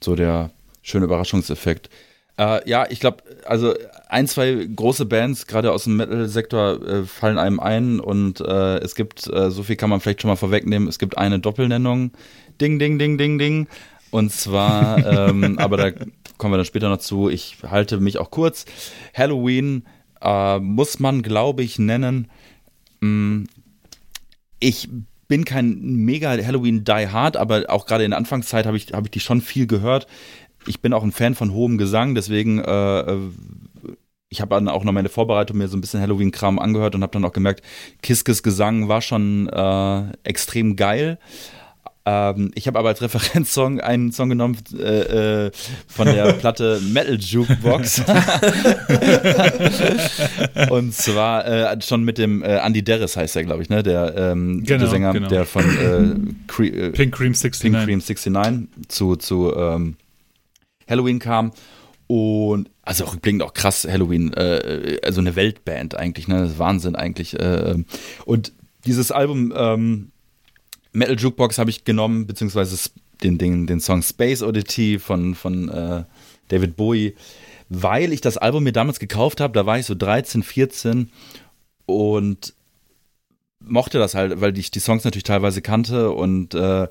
so 0.03 0.17
der 0.17 0.51
schöner 0.83 1.05
Überraschungseffekt. 1.05 1.91
Äh, 2.39 2.69
ja, 2.69 2.87
ich 2.89 3.01
glaube, 3.01 3.23
also 3.45 3.75
ein, 4.09 4.27
zwei 4.27 4.67
große 4.75 5.05
Bands, 5.05 5.47
gerade 5.47 5.73
aus 5.73 5.85
dem 5.85 5.97
Metal-Sektor, 5.97 6.83
äh, 6.87 7.05
fallen 7.05 7.39
einem 7.39 7.61
ein 7.61 8.01
und 8.01 8.41
äh, 8.41 8.79
es 8.79 8.95
gibt, 8.95 9.27
äh, 9.33 9.51
so 9.51 9.63
viel 9.63 9.77
kann 9.77 9.91
man 9.91 10.01
vielleicht 10.01 10.23
schon 10.23 10.31
mal 10.31 10.37
vorwegnehmen, 10.37 10.89
es 10.89 10.99
gibt 10.99 11.19
eine 11.19 11.39
Doppelnennung. 11.39 12.13
Ding, 12.61 12.79
ding, 12.79 12.99
ding, 12.99 13.19
ding, 13.19 13.39
ding. 13.39 13.69
Und 14.11 14.33
zwar, 14.33 15.07
ähm, 15.31 15.59
aber 15.59 15.77
da 15.77 15.91
kommen 16.39 16.55
wir 16.55 16.57
dann 16.57 16.65
später 16.65 16.89
noch 16.89 16.99
zu, 16.99 17.29
ich 17.29 17.59
halte 17.69 18.01
mich 18.01 18.19
auch 18.19 18.31
kurz. 18.31 18.65
Halloween 19.15 19.85
äh, 20.23 20.59
muss 20.59 20.99
man, 21.01 21.23
glaube 21.23 21.63
ich, 21.63 21.79
nennen. 21.79 22.29
Mm, 23.01 23.45
ich 24.59 24.89
bin 25.29 25.45
kein 25.45 25.83
mega 25.83 26.31
Halloween 26.31 26.85
Die 26.85 27.09
Hard, 27.09 27.37
aber 27.37 27.65
auch 27.69 27.85
gerade 27.85 28.05
in 28.05 28.13
der 28.13 28.19
Anfangszeit 28.19 28.65
habe 28.65 28.79
ich, 28.79 28.95
hab 28.95 29.05
ich 29.05 29.11
die 29.11 29.21
schon 29.21 29.43
viel 29.43 29.67
gehört 29.67 30.07
ich 30.69 30.81
bin 30.81 30.93
auch 30.93 31.03
ein 31.03 31.13
Fan 31.13 31.35
von 31.35 31.53
hohem 31.53 31.79
Gesang, 31.79 32.15
deswegen 32.15 32.59
äh, 32.59 33.01
äh 33.01 33.19
ich 34.31 34.41
habe 34.41 34.55
dann 34.55 34.69
auch 34.69 34.85
noch 34.85 34.93
meine 34.93 35.09
Vorbereitung 35.09 35.59
mir 35.59 35.69
so 35.69 35.77
ein 35.77 35.81
bisschen 35.81 36.01
Halloween-Kram 36.01 36.59
angehört 36.59 36.95
und 36.95 37.03
habe 37.03 37.13
dann 37.13 37.25
auch 37.25 37.33
gemerkt, 37.33 37.63
Kiskes 38.03 38.43
Gesang 38.43 38.89
war 38.89 39.01
schon 39.01 39.49
äh, 39.49 40.03
extrem 40.23 40.77
geil. 40.77 41.19
Ähm, 42.05 42.51
ich 42.55 42.67
habe 42.67 42.79
aber 42.79 42.89
als 42.89 43.01
Referenzsong 43.03 43.81
einen 43.81 44.13
Song 44.13 44.29
genommen 44.29 44.59
äh, 44.79 45.47
äh, 45.47 45.51
von 45.87 46.07
der 46.07 46.33
Platte 46.35 46.81
Metal 46.91 47.17
Jukebox. 47.17 48.01
und 50.71 50.95
zwar 50.95 51.47
äh, 51.47 51.81
schon 51.81 52.05
mit 52.05 52.19
dem 52.19 52.43
äh, 52.43 52.59
Andy 52.59 52.83
Derris 52.83 53.17
heißt 53.17 53.37
er, 53.37 53.45
glaube 53.45 53.63
ich, 53.63 53.71
ne? 53.71 53.83
Der, 53.83 54.15
ähm, 54.17 54.63
genau, 54.65 54.81
der 54.81 54.89
Sänger, 54.89 55.13
genau. 55.13 55.29
der 55.29 55.47
von 55.47 55.65
äh, 55.65 56.17
Cre 56.47 56.91
Pink 56.91 57.15
Cream 57.15 57.33
69, 57.33 57.61
Pink 57.61 57.77
Cream 57.85 58.01
69 58.01 58.69
zu, 58.89 59.17
zu 59.17 59.55
ähm, 59.55 59.97
Halloween 60.89 61.19
kam. 61.19 61.53
Und 62.09 62.71
also 62.83 63.05
rückblickend 63.05 63.43
auch 63.43 63.53
krass, 63.53 63.87
Halloween, 63.89 64.33
äh, 64.33 64.99
also 65.05 65.21
eine 65.21 65.37
Weltband 65.37 65.95
eigentlich, 65.95 66.27
ne? 66.27 66.41
Das 66.41 66.53
ist 66.53 66.59
Wahnsinn 66.59 66.97
eigentlich. 66.97 67.39
Äh, 67.39 67.85
und 68.25 68.53
dieses 68.87 69.13
Album 69.13 69.53
ähm, 69.55 70.11
Metal 70.93 71.17
Jukebox 71.17 71.59
habe 71.59 71.71
ich 71.71 71.85
genommen, 71.85 72.27
beziehungsweise 72.27 72.91
den, 73.23 73.37
den, 73.39 73.67
den 73.67 73.81
Song 73.81 74.03
Space 74.03 74.43
Oddity 74.43 74.99
von, 74.99 75.35
von 75.35 75.69
äh, 75.69 76.05
David 76.49 76.77
Bowie, 76.77 77.15
weil 77.69 78.13
ich 78.13 78.23
das 78.23 78.39
Album 78.39 78.65
mir 78.65 78.73
damals 78.73 78.99
gekauft 78.99 79.41
habe, 79.41 79.53
da 79.53 79.67
war 79.67 79.79
ich 79.79 79.87
so 79.87 79.95
13, 79.95 80.43
14 80.43 81.11
und 81.85 82.55
mochte 83.61 83.99
das 83.99 84.15
halt, 84.15 84.41
weil 84.41 84.57
ich 84.57 84.71
die 84.71 84.81
Songs 84.81 85.05
natürlich 85.05 85.25
teilweise 85.25 85.63
kannte 85.63 86.11
und 86.11 86.55
äh, 86.55 86.89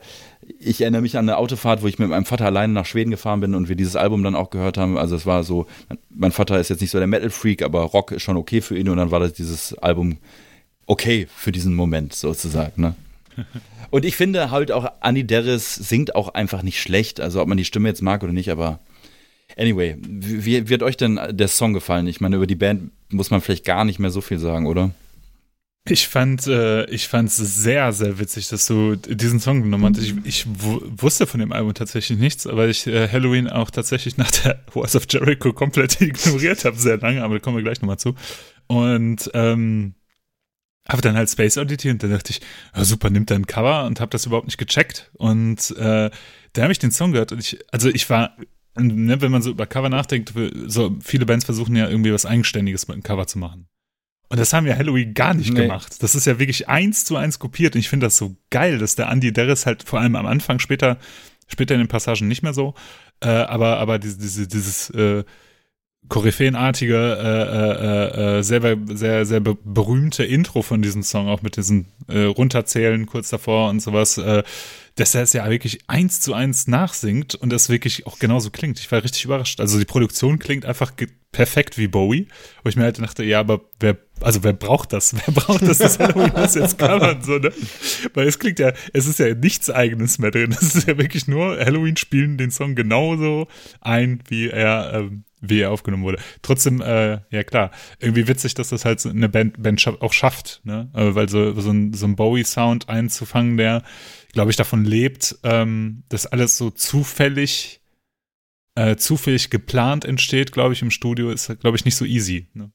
ich 0.59 0.81
erinnere 0.81 1.01
mich 1.01 1.17
an 1.17 1.27
eine 1.27 1.37
Autofahrt, 1.37 1.81
wo 1.81 1.87
ich 1.87 1.99
mit 1.99 2.09
meinem 2.09 2.25
Vater 2.25 2.45
alleine 2.45 2.73
nach 2.73 2.85
Schweden 2.85 3.11
gefahren 3.11 3.39
bin 3.39 3.55
und 3.55 3.69
wir 3.69 3.75
dieses 3.75 3.95
Album 3.95 4.23
dann 4.23 4.35
auch 4.35 4.49
gehört 4.49 4.77
haben. 4.77 4.97
Also 4.97 5.15
es 5.15 5.25
war 5.25 5.43
so, 5.43 5.67
mein 6.09 6.31
Vater 6.31 6.59
ist 6.59 6.69
jetzt 6.69 6.81
nicht 6.81 6.91
so 6.91 6.97
der 6.97 7.07
Metal-Freak, 7.07 7.63
aber 7.63 7.81
Rock 7.81 8.11
ist 8.11 8.23
schon 8.23 8.37
okay 8.37 8.61
für 8.61 8.77
ihn 8.77 8.89
und 8.89 8.97
dann 8.97 9.11
war 9.11 9.19
das 9.19 9.33
dieses 9.33 9.73
Album 9.77 10.17
okay 10.85 11.27
für 11.35 11.51
diesen 11.51 11.75
Moment 11.75 12.13
sozusagen. 12.13 12.81
Ne? 12.81 12.95
Und 13.89 14.03
ich 14.03 14.17
finde 14.17 14.51
halt 14.51 14.71
auch, 14.71 14.91
Andy 15.01 15.25
Derris 15.25 15.75
singt 15.75 16.13
auch 16.15 16.33
einfach 16.33 16.61
nicht 16.61 16.81
schlecht. 16.81 17.21
Also 17.21 17.41
ob 17.41 17.47
man 17.47 17.57
die 17.57 17.63
Stimme 17.63 17.87
jetzt 17.87 18.01
mag 18.01 18.21
oder 18.21 18.33
nicht, 18.33 18.51
aber 18.51 18.79
anyway, 19.55 19.95
wie 20.01 20.67
wird 20.67 20.83
euch 20.83 20.97
denn 20.97 21.19
der 21.31 21.47
Song 21.47 21.73
gefallen? 21.73 22.07
Ich 22.07 22.19
meine, 22.19 22.35
über 22.35 22.47
die 22.47 22.55
Band 22.55 22.91
muss 23.09 23.31
man 23.31 23.39
vielleicht 23.39 23.63
gar 23.63 23.85
nicht 23.85 23.99
mehr 23.99 24.09
so 24.09 24.19
viel 24.19 24.39
sagen, 24.39 24.65
oder? 24.65 24.91
Ich 25.89 26.07
fand, 26.07 26.47
äh, 26.47 26.85
ich 26.85 27.07
fand 27.07 27.29
es 27.29 27.37
sehr, 27.37 27.93
sehr 27.93 28.19
witzig, 28.19 28.47
dass 28.49 28.65
du 28.67 28.95
diesen 28.95 29.39
Song 29.39 29.63
genommen 29.63 29.95
hast. 29.95 30.03
Ich, 30.03 30.15
ich 30.23 30.45
wusste 30.47 31.27
von 31.27 31.39
dem 31.39 31.51
Album 31.51 31.73
tatsächlich 31.73 32.17
nichts, 32.17 32.47
aber 32.47 32.67
ich 32.67 32.87
äh, 32.87 33.07
Halloween 33.07 33.47
auch 33.47 33.71
tatsächlich 33.71 34.17
nach 34.17 34.31
der 34.31 34.63
Wars 34.73 34.95
of 34.95 35.05
Jericho 35.09 35.53
komplett 35.53 35.99
ignoriert 36.01 36.65
habe, 36.65 36.77
sehr 36.77 36.97
lange, 36.97 37.23
aber 37.23 37.35
da 37.35 37.39
kommen 37.39 37.57
wir 37.57 37.63
gleich 37.63 37.81
nochmal 37.81 37.99
zu. 37.99 38.15
Und 38.67 39.29
ähm, 39.33 39.95
habe 40.89 41.01
dann 41.01 41.15
halt 41.15 41.29
Space 41.29 41.57
Oddity 41.57 41.89
und 41.89 42.03
dann 42.03 42.11
dachte 42.11 42.31
ich, 42.31 42.41
ja, 42.75 42.83
super, 42.83 43.09
nimmt 43.09 43.31
er 43.31 43.39
Cover 43.41 43.85
und 43.85 43.99
habe 43.99 44.09
das 44.09 44.25
überhaupt 44.25 44.47
nicht 44.47 44.57
gecheckt. 44.57 45.11
Und 45.13 45.71
äh, 45.77 46.09
da 46.53 46.61
habe 46.61 46.71
ich 46.71 46.79
den 46.79 46.91
Song 46.91 47.11
gehört 47.11 47.31
und 47.31 47.39
ich, 47.39 47.59
also 47.71 47.89
ich 47.89 48.09
war 48.09 48.35
ne, 48.79 49.21
wenn 49.21 49.31
man 49.31 49.41
so 49.41 49.51
über 49.51 49.65
Cover 49.65 49.89
nachdenkt, 49.89 50.33
so 50.67 50.95
viele 51.01 51.25
Bands 51.25 51.45
versuchen 51.45 51.75
ja 51.75 51.89
irgendwie 51.89 52.13
was 52.13 52.25
Eigenständiges 52.25 52.87
mit 52.87 52.95
einem 52.95 53.03
Cover 53.03 53.27
zu 53.27 53.39
machen. 53.39 53.67
Und 54.29 54.39
das 54.39 54.51
haben 54.53 54.67
ja 54.67 54.75
Halloween 54.75 55.13
gar 55.13 55.33
nicht 55.33 55.53
nee. 55.53 55.61
gemacht. 55.61 56.03
Das 56.03 56.15
ist 56.15 56.25
ja 56.25 56.39
wirklich 56.39 56.67
eins 56.67 57.05
zu 57.05 57.15
eins 57.15 57.39
kopiert. 57.39 57.75
Und 57.75 57.79
ich 57.79 57.89
finde 57.89 58.07
das 58.07 58.17
so 58.17 58.35
geil, 58.49 58.77
dass 58.77 58.95
der 58.95 59.09
Andy 59.09 59.31
Derris 59.31 59.65
halt 59.65 59.83
vor 59.83 59.99
allem 59.99 60.15
am 60.15 60.25
Anfang, 60.25 60.59
später, 60.59 60.97
später 61.47 61.75
in 61.75 61.81
den 61.81 61.87
Passagen 61.87 62.27
nicht 62.27 62.43
mehr 62.43 62.53
so, 62.53 62.73
äh, 63.21 63.29
aber, 63.29 63.77
aber 63.77 63.99
diese, 63.99 64.17
diese, 64.17 64.47
dieses 64.47 64.89
äh, 64.89 65.23
koryphäenartige, 66.09 66.95
äh, 66.95 68.35
äh, 68.35 68.39
äh, 68.39 68.43
sehr, 68.43 68.77
sehr, 68.85 69.25
sehr 69.25 69.39
berühmte 69.39 70.23
Intro 70.23 70.61
von 70.61 70.81
diesem 70.81 71.03
Song, 71.03 71.27
auch 71.27 71.41
mit 71.41 71.57
diesen 71.57 71.87
äh, 72.07 72.23
Runterzählen 72.23 73.05
kurz 73.05 73.29
davor 73.29 73.69
und 73.69 73.81
sowas, 73.81 74.17
äh, 74.17 74.43
dass 74.95 75.15
er 75.15 75.23
es 75.23 75.33
ja 75.33 75.49
wirklich 75.49 75.79
eins 75.87 76.21
zu 76.21 76.33
eins 76.33 76.67
nachsingt 76.67 77.35
und 77.35 77.51
das 77.51 77.69
wirklich 77.69 78.07
auch 78.07 78.19
genauso 78.19 78.49
klingt. 78.51 78.79
Ich 78.79 78.91
war 78.91 79.03
richtig 79.03 79.25
überrascht. 79.25 79.59
Also 79.59 79.77
die 79.79 79.85
Produktion 79.85 80.39
klingt 80.39 80.65
einfach 80.65 80.91
perfekt 81.31 81.77
wie 81.77 81.87
Bowie, 81.87 82.27
wo 82.63 82.69
ich 82.69 82.75
mir 82.75 82.83
halt 82.83 82.99
dachte, 82.99 83.23
ja, 83.23 83.39
aber 83.39 83.61
wer, 83.79 83.97
also 84.21 84.43
wer 84.43 84.53
braucht 84.53 84.93
das? 84.93 85.13
Wer 85.25 85.33
braucht 85.33 85.61
das, 85.61 85.77
dass 85.79 85.99
Halloween 85.99 86.31
das 86.33 86.55
jetzt 86.55 86.77
covern, 86.77 87.21
so, 87.21 87.37
ne? 87.37 87.51
Weil 88.13 88.27
es 88.27 88.39
klingt 88.39 88.59
ja, 88.59 88.73
es 88.93 89.07
ist 89.07 89.19
ja 89.19 89.33
nichts 89.33 89.69
eigenes 89.69 90.19
mehr 90.19 90.31
drin. 90.31 90.51
Das 90.51 90.75
ist 90.75 90.87
ja 90.87 90.97
wirklich 90.97 91.27
nur, 91.27 91.57
Halloween 91.57 91.97
spielen 91.97 92.37
den 92.37 92.51
Song 92.51 92.75
genauso 92.75 93.47
ein, 93.81 94.21
wie 94.27 94.49
er, 94.49 94.93
ähm, 94.93 95.23
wie 95.41 95.61
er 95.61 95.71
aufgenommen 95.71 96.03
wurde. 96.03 96.19
Trotzdem, 96.41 96.81
äh, 96.81 97.19
ja 97.29 97.43
klar, 97.43 97.71
irgendwie 97.99 98.27
witzig, 98.27 98.53
dass 98.55 98.69
das 98.69 98.85
halt 98.85 98.99
so 98.99 99.09
eine 99.09 99.29
Band, 99.29 99.61
Band 99.61 99.85
auch 100.01 100.13
schafft, 100.13 100.61
ne? 100.63 100.89
Äh, 100.93 101.15
weil 101.15 101.29
so, 101.29 101.59
so 101.59 101.71
ein, 101.71 101.93
so 101.93 102.05
ein 102.05 102.15
Bowie-Sound 102.15 102.89
einzufangen, 102.89 103.57
der 103.57 103.83
glaube 104.37 104.51
ich, 104.51 104.55
davon 104.55 104.85
lebt, 104.85 105.39
ähm, 105.41 106.03
dass 106.09 106.27
alles 106.27 106.57
so 106.57 106.69
zufällig, 106.69 107.81
äh, 108.75 108.95
zufällig 108.95 109.49
geplant 109.49 110.05
entsteht, 110.05 110.51
glaube 110.51 110.73
ich, 110.73 110.83
im 110.83 110.91
Studio, 110.91 111.31
ist, 111.31 111.59
glaube 111.59 111.75
ich, 111.75 111.85
nicht 111.85 111.95
so 111.95 112.05
easy. 112.05 112.47
Ne? 112.53 112.71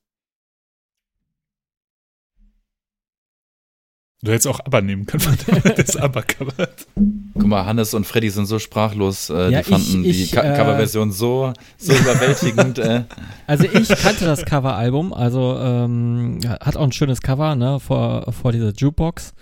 Du 4.25 4.31
hättest 4.31 4.47
auch 4.47 4.61
aber 4.65 4.83
nehmen 4.83 5.05
können, 5.05 5.37
das 5.77 5.97
aber 5.97 6.23
covert. 6.23 6.87
Guck 7.35 7.45
mal, 7.45 7.67
Hannes 7.67 7.93
und 7.93 8.07
Freddy 8.07 8.31
sind 8.31 8.47
so 8.47 8.61
sprachlos, 8.61 9.31
äh, 9.31 9.51
ja, 9.51 9.63
die 9.63 9.69
fanden 9.69 10.05
ich, 10.05 10.23
ich, 10.23 10.31
die 10.31 10.37
äh, 10.37 10.57
Coverversion 10.57 11.11
so, 11.11 11.53
so 11.77 11.93
überwältigend. 11.93 12.79
Äh. 12.79 13.03
Also 13.49 13.65
ich 13.65 13.89
kannte 13.89 14.25
das 14.25 14.45
Coveralbum, 14.45 15.13
also 15.13 15.59
ähm, 15.59 16.39
hat 16.61 16.77
auch 16.77 16.85
ein 16.85 16.93
schönes 16.93 17.21
Cover, 17.21 17.57
ne, 17.57 17.81
vor, 17.81 18.33
vor 18.33 18.53
dieser 18.53 18.73
Jukebox. 18.73 19.35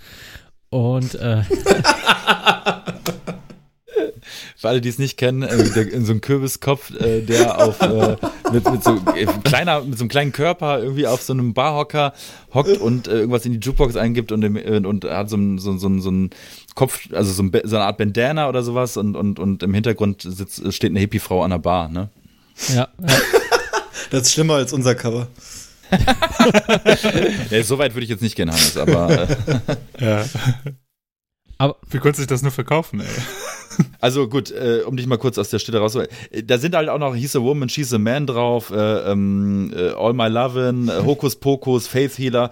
Und 0.71 1.15
äh, 1.17 1.43
Für 4.57 4.69
alle, 4.69 4.81
die 4.81 4.89
es 4.89 4.99
nicht 4.99 5.17
kennen, 5.17 5.43
äh, 5.43 5.57
in 5.57 6.05
so 6.05 6.13
einem 6.13 6.21
Kürbiskopf, 6.21 6.91
äh, 6.99 7.23
der 7.23 7.59
auf 7.59 7.81
äh, 7.81 8.17
mit, 8.53 8.71
mit, 8.71 8.85
so, 8.85 9.01
äh, 9.15 9.27
kleiner, 9.45 9.83
mit 9.83 9.99
so 9.99 10.05
einem 10.05 10.09
kleinen 10.09 10.33
Körper 10.33 10.83
irgendwie 10.83 11.07
auf 11.07 11.23
so 11.23 11.33
einem 11.33 11.55
Barhocker 11.55 12.13
hockt 12.53 12.79
und 12.79 13.09
äh, 13.09 13.21
irgendwas 13.21 13.47
in 13.47 13.53
die 13.53 13.59
Jukebox 13.59 13.97
eingibt 13.97 14.33
und, 14.33 14.45
und, 14.45 14.87
und 14.87 15.05
hat 15.05 15.31
so 15.31 15.37
einen 15.37 15.59
so, 15.59 15.77
so, 15.77 15.99
so 15.99 16.09
einen 16.09 16.31
Kopf, 16.75 17.09
also 17.13 17.33
so, 17.33 17.43
ein, 17.43 17.53
so, 17.65 17.77
eine 17.77 17.85
Art 17.85 17.99
Bandana 17.99 18.49
oder 18.49 18.63
sowas 18.63 18.97
und, 18.97 19.17
und, 19.17 19.39
und 19.39 19.63
im 19.63 19.75
Hintergrund 19.75 20.23
sitzt, 20.23 20.73
steht 20.73 20.91
eine 20.91 21.01
Hippie-Frau 21.01 21.43
an 21.43 21.51
der 21.51 21.59
Bar, 21.59 21.89
ne? 21.89 22.09
Ja. 22.69 22.89
ja. 23.07 23.19
Das 24.11 24.23
ist 24.23 24.33
schlimmer 24.33 24.55
als 24.55 24.73
unser 24.73 24.95
Cover. 24.95 25.29
ja, 27.51 27.63
so 27.63 27.79
weit 27.79 27.95
würde 27.95 28.05
ich 28.05 28.11
jetzt 28.11 28.23
nicht 28.23 28.37
gehen, 28.37 28.51
Hannes, 28.51 28.77
aber. 28.77 29.29
Äh. 29.29 29.37
ja. 30.01 30.25
Aber 31.61 31.77
Wie 31.91 31.99
konnte 31.99 32.17
sich 32.17 32.27
das 32.27 32.41
nur 32.41 32.53
verkaufen, 32.53 33.01
ey? 33.01 33.07
Also 34.01 34.29
gut, 34.29 34.51
äh, 34.51 34.81
um 34.85 34.97
dich 34.97 35.07
mal 35.07 35.17
kurz 35.17 35.39
aus 35.39 35.51
der 35.51 35.59
Stille 35.59 35.79
raus. 35.79 35.97
Da 36.45 36.59
sind 36.59 36.75
halt 36.75 36.89
auch 36.89 36.99
noch 36.99 37.15
He's 37.15 37.37
a 37.37 37.41
Woman, 37.41 37.69
She's 37.69 37.93
a 37.93 37.99
Man 37.99 38.27
drauf, 38.27 38.71
äh, 38.71 38.75
ähm, 39.13 39.73
äh, 39.75 39.91
All 39.91 40.13
My 40.13 40.29
Lovin', 40.29 40.89
äh, 40.89 41.05
Hokus 41.05 41.37
Pokus, 41.37 41.87
Faith 41.87 42.19
Healer. 42.19 42.51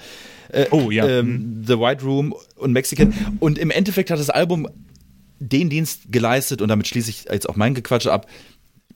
Äh, 0.51 0.67
oh 0.71 0.91
ja. 0.91 1.07
Ähm, 1.07 1.27
mhm. 1.27 1.65
The 1.67 1.79
White 1.79 2.05
Room 2.05 2.35
und 2.57 2.73
Mexican. 2.73 3.15
Und 3.41 3.59
im 3.59 3.71
Endeffekt 3.71 4.11
hat 4.11 4.19
das 4.19 4.31
Album 4.31 4.69
den 5.39 5.71
Dienst 5.71 6.13
geleistet, 6.13 6.63
und 6.63 6.69
damit 6.69 6.87
schließe 6.87 7.11
ich 7.11 7.25
jetzt 7.31 7.49
auch 7.49 7.57
mein 7.57 7.75
Gequatsche 7.75 8.13
ab, 8.13 8.27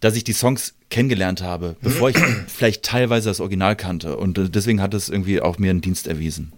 dass 0.01 0.15
ich 0.15 0.25
die 0.25 0.35
Songs 0.35 0.75
kennengelernt 0.91 1.43
habe, 1.43 1.77
bevor 1.81 2.11
ich 2.11 2.17
vielleicht 2.49 2.83
teilweise 2.83 3.31
das 3.31 3.41
Original 3.41 3.77
kannte. 3.77 4.17
Und 4.17 4.39
äh, 4.39 4.51
deswegen 4.51 4.81
hat 4.83 4.95
es 4.95 5.09
irgendwie 5.09 5.41
auch 5.41 5.59
mir 5.59 5.71
einen 5.71 5.81
Dienst 5.81 6.07
erwiesen. 6.07 6.53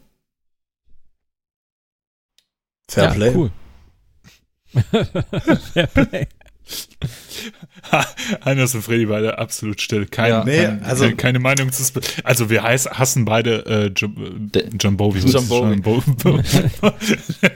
Fair 2.94 3.04
ja, 3.04 3.14
Play. 3.14 3.32
Cool. 3.34 3.50
Fair 5.72 5.86
Play. 5.88 6.28
Hannes 8.40 8.74
und 8.74 8.82
Freddy 8.82 9.06
beide 9.06 9.38
absolut 9.38 9.80
still. 9.80 10.06
Kein, 10.06 10.30
ja, 10.30 10.44
nee, 10.44 10.56
kein, 10.56 10.82
also, 10.82 11.04
keine, 11.04 11.16
keine 11.16 11.38
Meinung 11.38 11.72
zu 11.72 11.82
Sp 11.84 12.00
Also 12.24 12.48
wir 12.48 12.62
heiß, 12.62 12.88
hassen 12.90 13.24
beide 13.24 13.66
äh, 13.66 13.90
John, 13.94 14.50
John 14.80 14.96
Bowie. 14.96 15.18
John 15.26 15.46
Bowie. 15.46 15.74
John, 15.74 15.82
Bo 15.82 16.02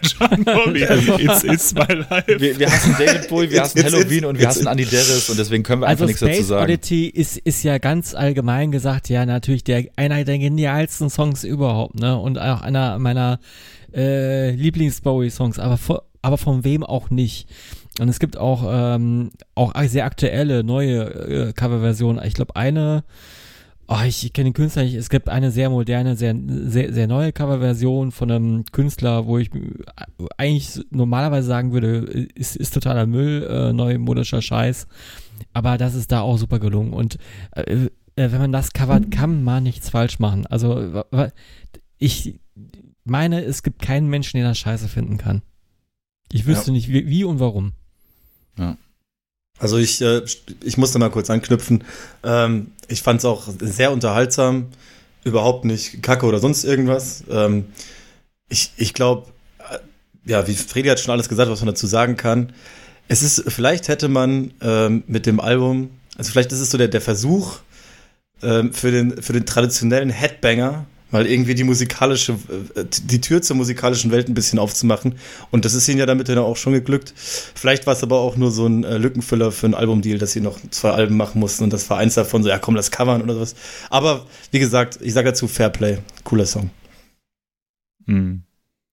John 0.02 0.44
Bowie. 0.44 0.82
It's, 0.82 1.44
it's 1.44 1.74
my 1.74 1.86
life. 1.94 2.24
Wir, 2.26 2.59
wir 2.59 2.70
hassen 2.70 2.94
David 2.98 3.28
Bowie, 3.28 3.51
wir 3.51 3.62
hassen 3.62 3.78
it's, 3.78 3.93
Halloween 3.93 4.18
it's, 4.18 4.26
und 4.26 4.39
wir 4.39 4.48
hassen 4.48 4.66
Andy 4.66 4.85
Darris 4.85 5.30
und 5.30 5.39
deswegen 5.39 5.62
können 5.62 5.82
wir 5.82 5.89
also 5.89 6.05
einfach 6.05 6.20
nichts 6.20 6.20
dazu 6.20 6.43
sagen. 6.43 6.64
Oddity 6.64 7.06
ist, 7.06 7.39
ist 7.39 7.62
ja 7.62 7.78
ganz 7.78 8.14
allgemein 8.14 8.70
gesagt 8.70 9.09
ja 9.09 9.24
natürlich 9.24 9.64
der, 9.64 9.85
einer 9.97 10.24
der 10.24 10.39
genialsten 10.39 11.09
Songs 11.09 11.44
überhaupt, 11.44 11.98
ne? 11.98 12.18
Und 12.18 12.39
auch 12.39 12.60
einer 12.60 12.98
meiner 12.98 13.40
äh, 13.94 14.51
Lieblings-Bowie-Songs, 14.51 15.59
aber, 15.59 16.02
aber 16.22 16.39
von 16.39 16.64
wem 16.64 16.82
auch 16.82 17.10
nicht. 17.10 17.48
Und 17.98 18.08
es 18.08 18.18
gibt 18.18 18.36
auch, 18.36 18.64
ähm, 18.68 19.30
auch 19.54 19.74
sehr 19.84 20.04
aktuelle, 20.04 20.62
neue 20.62 21.48
äh, 21.48 21.52
Coverversionen. 21.52 22.24
Ich 22.24 22.34
glaube, 22.34 22.54
eine, 22.54 23.04
oh, 23.88 23.98
ich, 24.06 24.24
ich 24.24 24.32
kenne 24.32 24.50
den 24.50 24.54
Künstler 24.54 24.84
nicht, 24.84 24.94
es 24.94 25.10
gibt 25.10 25.28
eine 25.28 25.50
sehr 25.50 25.68
moderne, 25.68 26.16
sehr, 26.16 26.36
sehr, 26.46 26.92
sehr 26.92 27.06
neue 27.08 27.32
Coverversion 27.32 28.12
von 28.12 28.30
einem 28.30 28.64
Künstler, 28.66 29.26
wo 29.26 29.38
ich 29.38 29.50
eigentlich 30.36 30.80
normalerweise 30.90 31.48
sagen 31.48 31.72
würde, 31.72 31.98
ist, 32.34 32.56
ist 32.56 32.74
totaler 32.74 33.06
Müll, 33.06 33.46
äh, 33.50 33.72
neumodischer 33.72 34.42
Scheiß. 34.42 34.86
Aber 35.52 35.76
das 35.78 35.94
ist 35.94 36.12
da 36.12 36.20
auch 36.20 36.38
super 36.38 36.58
gelungen. 36.60 36.92
Und 36.92 37.18
äh, 37.52 37.62
äh 37.62 37.90
wenn 38.14 38.40
man 38.40 38.52
das 38.52 38.72
covert, 38.72 39.10
kann 39.10 39.42
man 39.42 39.62
nichts 39.62 39.90
falsch 39.90 40.18
machen. 40.18 40.46
Also, 40.46 41.04
ich 41.98 42.38
meine, 43.04 43.42
es 43.42 43.62
gibt 43.62 43.80
keinen 43.80 44.08
Menschen, 44.08 44.38
der 44.38 44.48
das 44.48 44.58
scheiße 44.58 44.88
finden 44.88 45.18
kann. 45.18 45.42
Ich 46.32 46.46
wüsste 46.46 46.68
ja. 46.68 46.72
nicht, 46.72 46.88
wie, 46.88 47.08
wie 47.08 47.24
und 47.24 47.40
warum. 47.40 47.72
Ja. 48.59 48.76
Also 49.59 49.76
ich, 49.76 50.01
äh, 50.01 50.22
ich 50.62 50.76
musste 50.76 50.98
mal 50.98 51.10
kurz 51.10 51.30
anknüpfen. 51.30 51.85
Ähm, 52.22 52.72
ich 52.86 53.02
fand 53.02 53.18
es 53.18 53.24
auch 53.24 53.48
sehr 53.60 53.93
unterhaltsam, 53.93 54.68
überhaupt 55.24 55.64
nicht 55.64 56.02
kacke 56.02 56.26
oder 56.26 56.39
sonst 56.39 56.64
irgendwas. 56.64 57.24
Ähm, 57.28 57.66
ich 58.48 58.72
ich 58.76 58.94
glaube, 58.94 59.26
äh, 59.59 59.78
ja, 60.30 60.47
wie 60.47 60.55
Fredi 60.55 60.89
hat 60.89 61.01
schon 61.01 61.12
alles 61.12 61.28
gesagt, 61.28 61.51
was 61.51 61.60
man 61.60 61.68
dazu 61.68 61.86
sagen 61.86 62.16
kann. 62.16 62.52
Es 63.09 63.22
ist, 63.22 63.44
vielleicht 63.48 63.89
hätte 63.89 64.09
man 64.09 64.52
ähm, 64.60 65.02
mit 65.06 65.26
dem 65.26 65.40
Album, 65.40 65.90
also 66.16 66.30
vielleicht 66.30 66.52
ist 66.52 66.60
es 66.60 66.70
so 66.70 66.78
der, 66.78 66.89
der 66.89 67.01
Versuch 67.01 67.59
ähm, 68.43 68.72
für, 68.72 68.90
den, 68.90 69.22
für 69.22 69.32
den 69.32 69.47
traditionellen 69.47 70.10
Headbanger, 70.10 70.86
mal 71.10 71.26
irgendwie 71.26 71.55
die 71.55 71.64
musikalische, 71.64 72.32
äh, 72.74 72.85
die 73.05 73.20
Tür 73.20 73.43
zur 73.43 73.56
musikalischen 73.56 74.10
Welt 74.10 74.28
ein 74.28 74.35
bisschen 74.35 74.59
aufzumachen. 74.59 75.14
Und 75.51 75.64
das 75.64 75.74
ist 75.74 75.89
ihnen 75.89 75.98
ja 75.98 76.06
damit 76.06 76.28
dann 76.28 76.39
auch 76.39 76.56
schon 76.56 76.72
geglückt. 76.72 77.12
Vielleicht 77.16 77.86
war 77.86 77.94
es 77.94 78.02
aber 78.02 78.18
auch 78.18 78.36
nur 78.36 78.51
so 78.51 78.66
ein 78.66 78.85
äh, 78.85 78.98
Lückenfüller 78.98 79.52
für 79.52 79.66
ein 79.66 79.74
Albumdeal, 79.74 80.18
dass 80.18 80.32
sie 80.32 80.40
noch 80.40 80.59
zwei 80.70 80.90
Alben 80.90 81.16
machen 81.16 81.40
mussten 81.40 81.64
und 81.64 81.72
das 81.72 81.89
war 81.90 81.98
eins 81.98 82.14
davon 82.14 82.43
so, 82.43 82.48
ja 82.48 82.59
komm, 82.59 82.74
das 82.74 82.90
covern 82.90 83.22
oder 83.22 83.35
sowas. 83.35 83.55
Aber 83.90 84.26
wie 84.51 84.59
gesagt, 84.59 84.98
ich 85.01 85.12
sage 85.12 85.30
dazu 85.30 85.48
Fairplay. 85.48 85.98
Cooler 86.24 86.47
Song. 86.47 86.70
Mhm. 88.06 88.43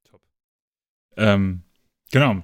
Top. 0.09 0.21
Ähm, 1.17 1.61
genau. 2.11 2.43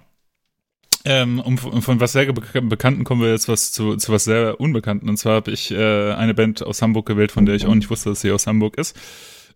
Ähm, 1.04 1.40
um, 1.40 1.58
von 1.58 2.00
was 2.00 2.12
sehr 2.12 2.32
Bekannten 2.32 3.04
kommen 3.04 3.22
wir 3.22 3.32
jetzt 3.32 3.48
was 3.48 3.72
zu, 3.72 3.96
zu 3.96 4.12
was 4.12 4.26
sehr 4.26 4.60
Unbekannten. 4.60 5.10
Und 5.10 5.18
zwar 5.18 5.36
habe 5.36 5.50
ich 5.52 5.72
äh, 5.72 6.14
eine 6.14 6.36
Band 6.36 6.62
aus 6.62 6.84
Hamburg 6.84 7.08
gewählt, 7.08 7.32
von 7.32 7.48
der 7.48 7.56
ich 7.56 7.66
auch 7.66 7.74
nicht 7.74 7.90
wusste, 7.90 8.10
dass 8.10 8.22
sie 8.22 8.32
aus 8.32 8.46
Hamburg 8.46 8.78
ist 8.78 8.96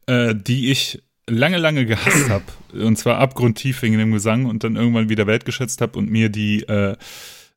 äh, 0.08 0.36
die 0.36 0.72
ich 0.72 1.02
lange, 1.28 1.58
lange 1.58 1.86
gehasst 1.86 2.30
habe. 2.30 2.46
Und 2.74 2.98
zwar 2.98 3.18
abgrundtief 3.18 3.82
wegen 3.82 3.98
dem 3.98 4.12
Gesang 4.12 4.46
und 4.46 4.64
dann 4.64 4.76
irgendwann 4.76 5.10
wieder 5.10 5.28
wertgeschätzt 5.28 5.82
habe 5.82 5.98
und 5.98 6.10
mir 6.10 6.30
die 6.30 6.64
äh, 6.64 6.96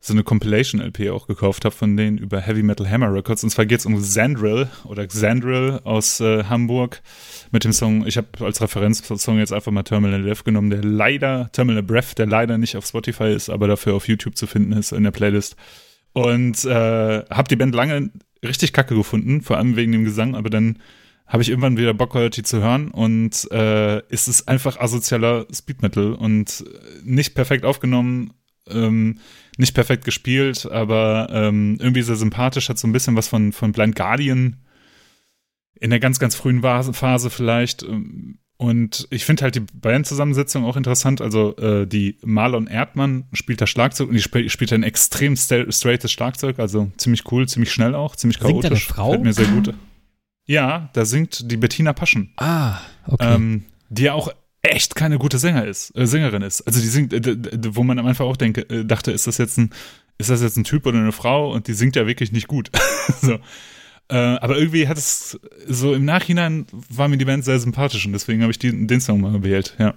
so 0.00 0.12
eine 0.12 0.22
Compilation-LP 0.22 1.10
auch 1.10 1.26
gekauft 1.26 1.64
habe 1.64 1.74
von 1.74 1.96
denen 1.96 2.18
über 2.18 2.40
Heavy 2.40 2.62
Metal 2.62 2.88
Hammer 2.88 3.12
Records. 3.12 3.42
Und 3.42 3.50
zwar 3.50 3.66
geht 3.66 3.80
es 3.80 3.86
um 3.86 4.00
Xandril 4.00 4.68
oder 4.84 5.06
Xandril 5.06 5.80
aus 5.82 6.20
äh, 6.20 6.44
Hamburg 6.44 7.02
mit 7.50 7.64
dem 7.64 7.72
Song, 7.72 8.06
ich 8.06 8.16
habe 8.16 8.28
als 8.40 8.60
Referenzsong 8.60 9.38
jetzt 9.38 9.52
einfach 9.52 9.72
mal 9.72 9.82
Terminal 9.82 10.22
Breath 10.22 10.44
genommen, 10.44 10.70
der 10.70 10.84
leider, 10.84 11.50
Terminal 11.52 11.82
Breath, 11.82 12.16
der 12.16 12.26
leider 12.26 12.58
nicht 12.58 12.76
auf 12.76 12.86
Spotify 12.86 13.32
ist, 13.32 13.50
aber 13.50 13.66
dafür 13.66 13.94
auf 13.94 14.06
YouTube 14.06 14.36
zu 14.36 14.46
finden 14.46 14.72
ist 14.72 14.92
in 14.92 15.02
der 15.02 15.10
Playlist. 15.10 15.56
Und 16.12 16.64
äh, 16.64 17.24
habe 17.28 17.48
die 17.48 17.56
Band 17.56 17.74
lange 17.74 18.10
richtig 18.44 18.72
kacke 18.72 18.94
gefunden, 18.94 19.42
vor 19.42 19.56
allem 19.56 19.74
wegen 19.74 19.92
dem 19.92 20.04
Gesang, 20.04 20.36
aber 20.36 20.48
dann 20.48 20.78
habe 21.28 21.42
ich 21.42 21.50
irgendwann 21.50 21.76
wieder 21.76 21.94
Bock 21.94 22.16
die 22.30 22.42
zu 22.42 22.62
hören 22.62 22.90
und 22.90 23.50
äh, 23.52 23.98
ist 24.08 24.28
es 24.28 24.48
einfach 24.48 24.80
asozialer 24.80 25.46
Speed 25.52 25.82
Metal 25.82 26.14
und 26.14 26.64
nicht 27.04 27.34
perfekt 27.34 27.64
aufgenommen, 27.64 28.32
ähm, 28.68 29.18
nicht 29.58 29.74
perfekt 29.74 30.04
gespielt, 30.04 30.66
aber 30.70 31.28
ähm, 31.30 31.76
irgendwie 31.80 32.02
sehr 32.02 32.16
sympathisch, 32.16 32.68
hat 32.68 32.78
so 32.78 32.88
ein 32.88 32.92
bisschen 32.92 33.14
was 33.14 33.28
von, 33.28 33.52
von 33.52 33.72
Blind 33.72 33.94
Guardian 33.94 34.56
in 35.80 35.90
der 35.90 36.00
ganz, 36.00 36.18
ganz 36.18 36.34
frühen 36.34 36.62
Phase 36.62 37.30
vielleicht. 37.30 37.82
Ähm, 37.82 38.38
und 38.56 39.06
ich 39.10 39.24
finde 39.24 39.44
halt 39.44 39.54
die 39.54 39.64
Bandzusammensetzung 39.72 40.64
auch 40.64 40.76
interessant. 40.76 41.20
Also 41.20 41.56
äh, 41.58 41.86
die 41.86 42.18
Marlon 42.24 42.66
Erdmann 42.66 43.26
spielt 43.32 43.60
da 43.60 43.68
Schlagzeug 43.68 44.08
und 44.08 44.14
die 44.14 44.20
sp 44.24 44.48
spielt 44.48 44.72
ein 44.72 44.82
extrem 44.82 45.36
straightes 45.36 46.10
Schlagzeug, 46.10 46.58
also 46.58 46.90
ziemlich 46.96 47.30
cool, 47.30 47.46
ziemlich 47.46 47.70
schnell 47.70 47.94
auch, 47.94 48.16
ziemlich 48.16 48.40
chaotisch. 48.40 48.62
Singt 48.62 48.72
eine 48.72 48.80
Frau? 48.80 49.10
Fällt 49.10 49.22
mir 49.22 49.32
sehr 49.32 49.46
gut. 49.46 49.74
Ja, 50.48 50.88
da 50.94 51.04
singt 51.04 51.50
die 51.50 51.58
Bettina 51.58 51.92
Paschen. 51.92 52.32
Ah, 52.36 52.78
okay. 53.06 53.34
Ähm, 53.34 53.64
die 53.90 54.04
ja 54.04 54.14
auch 54.14 54.32
echt 54.62 54.94
keine 54.94 55.18
gute 55.18 55.38
Sänger 55.38 55.66
ist, 55.66 55.96
äh, 55.96 56.06
Sängerin 56.06 56.42
ist. 56.42 56.62
Also 56.62 56.80
die 56.80 56.86
singt, 56.86 57.12
äh, 57.12 57.36
wo 57.76 57.84
man 57.84 57.98
am 57.98 58.06
Anfang 58.06 58.26
auch 58.26 58.36
denke, 58.36 58.62
äh, 58.62 58.84
dachte, 58.84 59.12
ist 59.12 59.26
das 59.26 59.36
jetzt 59.36 59.58
ein, 59.58 59.70
ist 60.16 60.30
das 60.30 60.42
jetzt 60.42 60.56
ein 60.56 60.64
Typ 60.64 60.86
oder 60.86 60.98
eine 60.98 61.12
Frau? 61.12 61.52
Und 61.52 61.68
die 61.68 61.74
singt 61.74 61.96
ja 61.96 62.06
wirklich 62.06 62.32
nicht 62.32 62.48
gut. 62.48 62.70
so. 63.20 63.38
Äh, 64.10 64.16
aber 64.16 64.56
irgendwie 64.56 64.88
hat 64.88 64.96
es 64.96 65.38
so 65.66 65.92
im 65.92 66.06
Nachhinein 66.06 66.66
war 66.72 67.08
mir 67.08 67.18
die 67.18 67.26
Band 67.26 67.44
sehr 67.44 67.58
sympathisch 67.58 68.06
und 68.06 68.12
deswegen 68.12 68.40
habe 68.40 68.50
ich 68.50 68.58
die, 68.58 68.86
den 68.86 69.00
Song 69.02 69.20
mal 69.20 69.32
gewählt, 69.32 69.76
ja. 69.78 69.94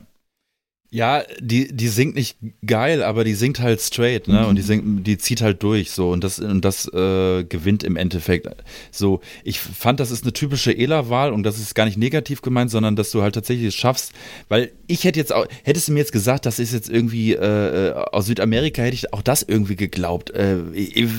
Ja, 0.94 1.24
die, 1.40 1.74
die 1.74 1.88
singt 1.88 2.16
nicht 2.16 2.38
geil, 2.66 3.02
aber 3.02 3.24
die 3.24 3.34
singt 3.34 3.62
halt 3.62 3.80
straight, 3.80 4.28
ne? 4.28 4.42
Mhm. 4.42 4.48
Und 4.48 4.56
die 4.58 4.62
singt, 4.62 5.08
die 5.08 5.18
zieht 5.18 5.42
halt 5.42 5.64
durch 5.64 5.92
so 5.92 6.12
und 6.12 6.22
das, 6.22 6.38
und 6.38 6.66
das 6.66 6.86
äh, 6.94 7.46
gewinnt 7.46 7.84
im 7.84 7.96
Endeffekt. 7.96 8.50
So, 8.92 9.22
ich 9.46 9.62
fand, 9.62 10.02
das 10.02 10.12
ist 10.12 10.26
eine 10.26 10.34
typische 10.34 10.78
Ela-Wahl 10.78 11.32
und 11.32 11.44
das 11.44 11.60
ist 11.60 11.76
gar 11.76 11.86
nicht 11.86 11.98
negativ 11.98 12.42
gemeint, 12.42 12.72
sondern 12.72 12.98
dass 12.98 13.10
du 13.12 13.22
halt 13.22 13.36
tatsächlich 13.36 13.68
es 13.68 13.76
schaffst, 13.76 14.12
weil 14.50 14.74
ich 14.88 15.06
hätte 15.06 15.18
jetzt 15.18 15.32
auch, 15.32 15.48
hättest 15.64 15.88
du 15.88 15.94
mir 15.94 16.00
jetzt 16.00 16.12
gesagt, 16.12 16.46
das 16.46 16.60
ist 16.60 16.74
jetzt 16.74 16.90
irgendwie 16.90 17.36
äh, 17.36 17.92
äh 17.92 17.94
aus 17.94 18.26
Südamerika, 18.26 18.82
hätte 18.82 18.96
ich 18.96 19.14
auch 19.14 19.22
das 19.22 19.44
irgendwie 19.44 19.78
geglaubt. 19.78 20.32
Äh, 20.32 20.58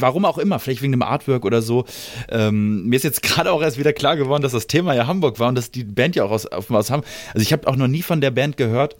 warum 0.01 0.27
auch 0.27 0.37
immer, 0.37 0.59
vielleicht 0.59 0.83
wegen 0.83 0.93
dem 0.93 1.03
Artwork 1.03 1.47
oder 1.47 1.63
so. 1.63 1.87
Ähm, 2.29 2.85
mir 2.89 2.97
ist 2.97 3.05
jetzt 3.05 3.23
gerade 3.23 3.51
auch 3.51 3.63
erst 3.63 3.79
wieder 3.79 3.95
klar 3.95 4.19
geworden, 4.19 4.43
dass 4.43 4.53
das 4.53 4.67
Thema 4.67 4.95
ja 4.95 5.07
Hamburg 5.07 5.39
war 5.39 5.49
und 5.49 5.55
dass 5.55 5.71
die 5.71 5.85
Band 5.85 6.15
ja 6.15 6.25
auch 6.25 6.31
aus, 6.31 6.45
aus 6.45 6.91
Hamburg. 6.91 7.09
Also 7.33 7.41
ich 7.41 7.55
habe 7.55 7.67
auch 7.69 7.77
noch 7.77 7.89
nie 7.89 8.03
von 8.03 8.21
der 8.21 8.33
Band 8.33 8.59
gehört. 8.59 8.97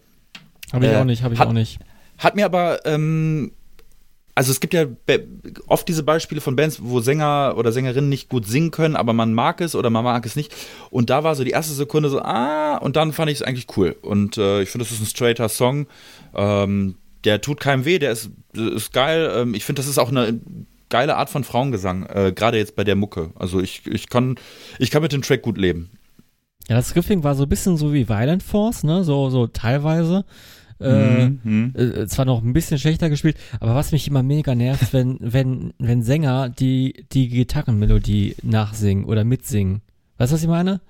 Habe 0.73 0.87
ich 0.87 0.93
äh, 0.93 0.97
auch 0.97 1.05
nicht, 1.05 1.23
habe 1.23 1.35
ich 1.35 1.41
hat, 1.41 1.49
auch 1.49 1.53
nicht. 1.53 1.79
Hat 2.19 2.37
mir 2.37 2.45
aber, 2.45 2.85
ähm, 2.87 3.53
also 4.35 4.51
es 4.51 4.61
gibt 4.61 4.73
ja 4.73 4.87
oft 5.67 5.87
diese 5.89 6.03
Beispiele 6.03 6.41
von 6.41 6.57
Bands, 6.57 6.79
wo 6.83 7.01
Sänger 7.01 7.55
oder 7.57 7.73
Sängerinnen 7.73 8.09
nicht 8.09 8.29
gut 8.29 8.47
singen 8.47 8.71
können, 8.71 8.97
aber 8.97 9.13
man 9.13 9.35
mag 9.35 9.61
es 9.61 9.75
oder 9.75 9.91
man 9.91 10.05
mag 10.05 10.25
es 10.25 10.37
nicht. 10.37 10.55
Und 10.91 11.11
da 11.11 11.25
war 11.25 11.35
so 11.35 11.45
die 11.45 11.51
erste 11.51 11.75
Sekunde 11.75 12.09
so, 12.09 12.21
ah, 12.23 12.77
und 12.79 12.97
dann 12.97 13.13
fand 13.13 13.31
ich 13.31 13.39
es 13.39 13.43
eigentlich 13.43 13.67
cool. 13.77 13.97
Und 14.01 14.39
äh, 14.39 14.63
ich 14.63 14.71
finde, 14.71 14.85
das 14.85 14.93
ist 14.93 15.01
ein 15.01 15.07
straighter 15.07 15.49
Song. 15.49 15.87
Ähm, 16.35 16.97
der 17.25 17.41
tut 17.41 17.61
keinem 17.61 17.85
weh, 17.85 17.99
der 17.99 18.13
ist, 18.13 18.31
ist 18.55 18.93
geil. 18.93 19.31
Ähm, 19.37 19.55
ich 19.55 19.65
finde, 19.65 19.81
das 19.81 19.89
ist 19.89 19.99
auch 19.99 20.09
eine 20.09 20.41
geile 20.89 21.17
Art 21.17 21.31
von 21.31 21.45
Frauengesang, 21.45 22.07
äh, 22.07 22.33
gerade 22.33 22.59
jetzt 22.59 22.77
bei 22.77 22.85
der 22.85 22.97
Mucke. 22.97 23.31
Also 23.35 23.61
ich, 23.61 23.87
ich, 23.87 24.09
kann, 24.09 24.37
ich 24.79 24.91
kann 24.91 25.03
mit 25.03 25.13
dem 25.13 25.23
Track 25.23 25.43
gut 25.43 25.59
leben. 25.59 25.91
Ja, 26.69 26.77
das 26.77 26.95
Riffing 26.95 27.25
war 27.25 27.35
so 27.35 27.45
ein 27.45 27.49
bisschen 27.49 27.77
so 27.77 27.93
wie 27.93 28.09
Violent 28.09 28.43
Force, 28.43 28.85
ne? 28.85 29.03
So, 29.03 29.31
so 29.31 29.47
teilweise. 29.47 30.25
Äh, 30.83 31.31
mhm. 31.43 31.75
äh, 31.77 32.07
zwar 32.07 32.25
noch 32.25 32.43
ein 32.43 32.53
bisschen 32.53 32.79
schlechter 32.79 33.11
gespielt, 33.11 33.37
aber 33.61 33.75
was 33.75 33.93
mich 33.93 34.09
immer 34.09 34.23
mega 34.23 34.55
nervt, 34.55 34.93
wenn, 34.93 35.19
wenn, 35.21 35.73
wenn 35.79 36.03
Sänger 36.03 36.49
die, 36.49 37.07
die 37.13 37.29
Gitarrenmelodie 37.29 38.37
nachsingen 38.43 39.05
oder 39.05 39.25
mitsingen. 39.25 39.83
Weißt 40.19 40.33
du, 40.33 40.35
was 40.35 40.43
ich 40.43 40.49
meine? 40.49 40.81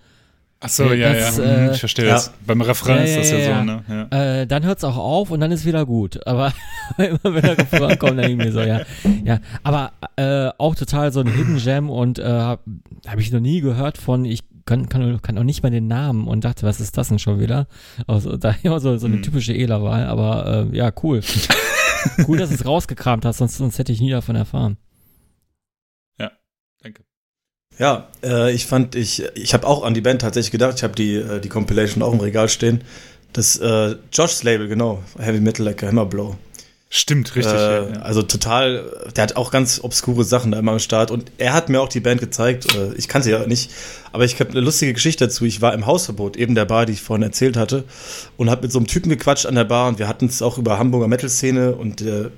Ach 0.64 0.68
so, 0.68 0.84
äh, 0.84 0.96
ja, 0.96 1.12
das, 1.12 1.38
ja, 1.38 1.44
mhm, 1.44 1.68
äh, 1.68 1.72
ich 1.72 1.80
verstehe 1.80 2.06
ja. 2.06 2.12
das. 2.12 2.32
Beim 2.46 2.60
Refrain 2.60 2.98
ja, 2.98 3.02
ist 3.02 3.16
das 3.16 3.30
ja, 3.32 3.38
ja 3.38 3.58
so, 3.58 3.64
ne? 3.64 4.08
Ja. 4.12 4.40
Äh, 4.42 4.46
dann 4.46 4.64
hört's 4.64 4.84
auch 4.84 4.96
auf 4.96 5.32
und 5.32 5.40
dann 5.40 5.50
ist 5.50 5.64
wieder 5.66 5.84
gut. 5.84 6.24
Aber 6.24 6.52
immer 6.98 7.18
wenn 7.24 7.42
der 7.42 7.58
Refrain 7.58 7.98
kommt, 7.98 8.18
dann 8.18 8.30
irgendwie 8.30 8.52
so, 8.52 8.60
ja. 8.60 8.82
Ja, 9.24 9.40
aber 9.64 9.92
äh, 10.16 10.50
auch 10.58 10.76
total 10.76 11.12
so 11.12 11.20
ein 11.20 11.26
Hidden 11.26 11.58
Gem 11.58 11.90
und 11.90 12.20
äh, 12.20 12.24
habe 12.24 12.58
ich 13.18 13.32
noch 13.32 13.40
nie 13.40 13.60
gehört 13.60 13.98
von, 13.98 14.24
ich 14.24 14.44
kann, 14.64 14.88
kann, 14.88 15.20
kann 15.22 15.38
auch 15.38 15.42
nicht 15.42 15.62
mal 15.62 15.70
den 15.70 15.86
Namen 15.86 16.26
und 16.26 16.44
dachte, 16.44 16.64
was 16.64 16.80
ist 16.80 16.96
das 16.96 17.08
denn 17.08 17.18
schon 17.18 17.40
wieder? 17.40 17.66
Also, 18.06 18.36
da 18.38 18.54
ja, 18.62 18.78
so, 18.78 18.96
so 18.98 19.06
eine 19.06 19.16
hm. 19.16 19.22
typische 19.22 19.54
Ela-Wahl, 19.54 20.06
aber 20.06 20.68
äh, 20.72 20.76
ja, 20.76 20.92
cool. 21.02 21.22
cool, 22.28 22.38
dass 22.38 22.50
du 22.50 22.56
es 22.56 22.66
rausgekramt 22.66 23.24
hast, 23.24 23.38
sonst, 23.38 23.56
sonst 23.56 23.78
hätte 23.78 23.92
ich 23.92 24.00
nie 24.00 24.10
davon 24.10 24.36
erfahren. 24.36 24.76
Ja, 26.18 26.32
danke. 26.82 27.02
Ja, 27.78 28.08
äh, 28.22 28.52
ich 28.52 28.66
fand, 28.66 28.94
ich, 28.94 29.22
ich 29.34 29.54
habe 29.54 29.66
auch 29.66 29.82
an 29.82 29.94
die 29.94 30.00
Band 30.00 30.20
tatsächlich 30.20 30.52
gedacht, 30.52 30.74
ich 30.76 30.84
habe 30.84 30.94
die, 30.94 31.14
äh, 31.14 31.40
die 31.40 31.48
Compilation 31.48 32.02
auch 32.02 32.12
im 32.12 32.20
Regal 32.20 32.48
stehen. 32.48 32.82
Das 33.32 33.56
äh, 33.56 33.96
Josh's 34.12 34.42
Label, 34.42 34.68
genau, 34.68 35.02
Heavy 35.18 35.40
Metal 35.40 35.64
Like 35.64 35.82
a 35.82 35.86
Hammerblow. 35.86 36.36
Stimmt, 36.94 37.34
richtig. 37.36 37.54
Äh, 37.54 37.90
ja. 37.90 38.00
Also 38.02 38.20
total, 38.20 38.84
der 39.16 39.22
hat 39.22 39.36
auch 39.36 39.50
ganz 39.50 39.80
obskure 39.82 40.24
Sachen 40.24 40.52
da 40.52 40.58
immer 40.58 40.72
am 40.72 40.78
Start 40.78 41.10
und 41.10 41.32
er 41.38 41.54
hat 41.54 41.70
mir 41.70 41.80
auch 41.80 41.88
die 41.88 42.00
Band 42.00 42.20
gezeigt. 42.20 42.66
Äh, 42.76 42.92
ich 42.98 43.08
kannte 43.08 43.30
ja 43.30 43.46
nicht, 43.46 43.70
aber 44.12 44.26
ich 44.26 44.38
habe 44.38 44.50
eine 44.50 44.60
lustige 44.60 44.92
Geschichte 44.92 45.24
dazu. 45.24 45.46
Ich 45.46 45.62
war 45.62 45.72
im 45.72 45.86
Hausverbot, 45.86 46.36
eben 46.36 46.54
der 46.54 46.66
Bar, 46.66 46.84
die 46.84 46.92
ich 46.92 47.00
vorhin 47.00 47.22
erzählt 47.22 47.56
hatte, 47.56 47.84
und 48.36 48.50
habe 48.50 48.60
mit 48.60 48.72
so 48.72 48.78
einem 48.78 48.88
Typen 48.88 49.08
gequatscht 49.08 49.46
an 49.46 49.54
der 49.54 49.64
Bar 49.64 49.88
und 49.88 49.98
wir 49.98 50.06
hatten 50.06 50.26
es 50.26 50.42
auch 50.42 50.58
über 50.58 50.78
Hamburger 50.78 51.08
Metal-Szene 51.08 51.74
und 51.76 52.02
äh, 52.02 52.28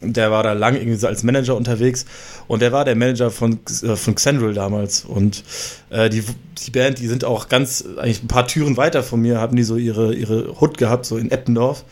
der 0.00 0.30
war 0.30 0.44
da 0.44 0.52
lang 0.52 0.76
irgendwie 0.76 0.98
so 0.98 1.08
als 1.08 1.24
Manager 1.24 1.56
unterwegs 1.56 2.06
und 2.46 2.62
der 2.62 2.70
war 2.70 2.84
der 2.84 2.94
Manager 2.94 3.32
von, 3.32 3.58
äh, 3.82 3.96
von 3.96 4.14
Xandril 4.14 4.54
damals 4.54 5.04
und 5.04 5.42
äh, 5.90 6.08
die, 6.10 6.22
die 6.64 6.70
Band, 6.70 7.00
die 7.00 7.08
sind 7.08 7.24
auch 7.24 7.48
ganz, 7.48 7.84
eigentlich 7.96 8.22
ein 8.22 8.28
paar 8.28 8.46
Türen 8.46 8.76
weiter 8.76 9.02
von 9.02 9.20
mir, 9.20 9.40
haben 9.40 9.56
die 9.56 9.64
so 9.64 9.74
ihre, 9.74 10.14
ihre 10.14 10.60
Hut 10.60 10.78
gehabt, 10.78 11.06
so 11.06 11.16
in 11.16 11.32
Eppendorf 11.32 11.84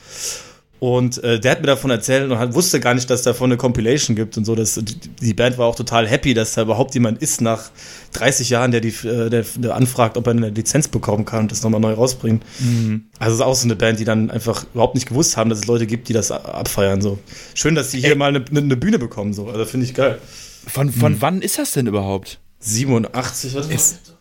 und 0.80 1.22
äh, 1.24 1.40
der 1.40 1.52
hat 1.52 1.60
mir 1.60 1.68
davon 1.68 1.90
erzählt 1.90 2.30
und 2.30 2.38
hat, 2.38 2.54
wusste 2.54 2.78
gar 2.80 2.94
nicht, 2.94 3.08
dass 3.08 3.22
da 3.22 3.30
davon 3.30 3.50
eine 3.50 3.56
Compilation 3.56 4.16
gibt 4.16 4.36
und 4.36 4.44
so. 4.44 4.54
Das, 4.54 4.78
die 5.20 5.34
Band 5.34 5.56
war 5.56 5.66
auch 5.66 5.76
total 5.76 6.06
happy, 6.06 6.34
dass 6.34 6.54
da 6.54 6.62
überhaupt 6.62 6.94
jemand 6.94 7.22
ist 7.22 7.40
nach 7.40 7.70
30 8.12 8.50
Jahren, 8.50 8.70
der 8.70 8.80
die 8.80 8.88
äh, 9.06 9.30
der, 9.30 9.44
der 9.56 9.74
anfragt, 9.74 10.16
ob 10.16 10.26
er 10.26 10.32
eine 10.32 10.50
Lizenz 10.50 10.88
bekommen 10.88 11.24
kann 11.24 11.40
und 11.40 11.52
das 11.52 11.62
nochmal 11.62 11.80
neu 11.80 11.94
rausbringt. 11.94 12.44
Mhm. 12.58 13.04
Also 13.18 13.34
es 13.34 13.40
ist 13.40 13.46
auch 13.46 13.54
so 13.54 13.66
eine 13.66 13.76
Band, 13.76 13.98
die 13.98 14.04
dann 14.04 14.30
einfach 14.30 14.66
überhaupt 14.74 14.94
nicht 14.94 15.08
gewusst 15.08 15.36
haben, 15.36 15.48
dass 15.48 15.60
es 15.60 15.66
Leute 15.66 15.86
gibt, 15.86 16.08
die 16.08 16.12
das 16.12 16.30
abfeiern. 16.30 17.00
So. 17.00 17.18
Schön, 17.54 17.74
dass 17.74 17.90
die 17.90 18.00
hier 18.00 18.10
Ey. 18.10 18.16
mal 18.16 18.28
eine, 18.28 18.44
eine, 18.50 18.76
Bühne 18.76 18.98
bekommen. 18.98 19.32
So. 19.32 19.48
Also 19.48 19.64
finde 19.64 19.86
ich 19.86 19.94
geil. 19.94 20.18
Von, 20.66 20.90
von 20.92 21.12
mhm. 21.12 21.22
wann 21.22 21.42
ist 21.42 21.58
das 21.58 21.72
denn 21.72 21.86
überhaupt? 21.86 22.40
87, 22.60 23.54
was 23.54 23.68
ist, 23.68 24.16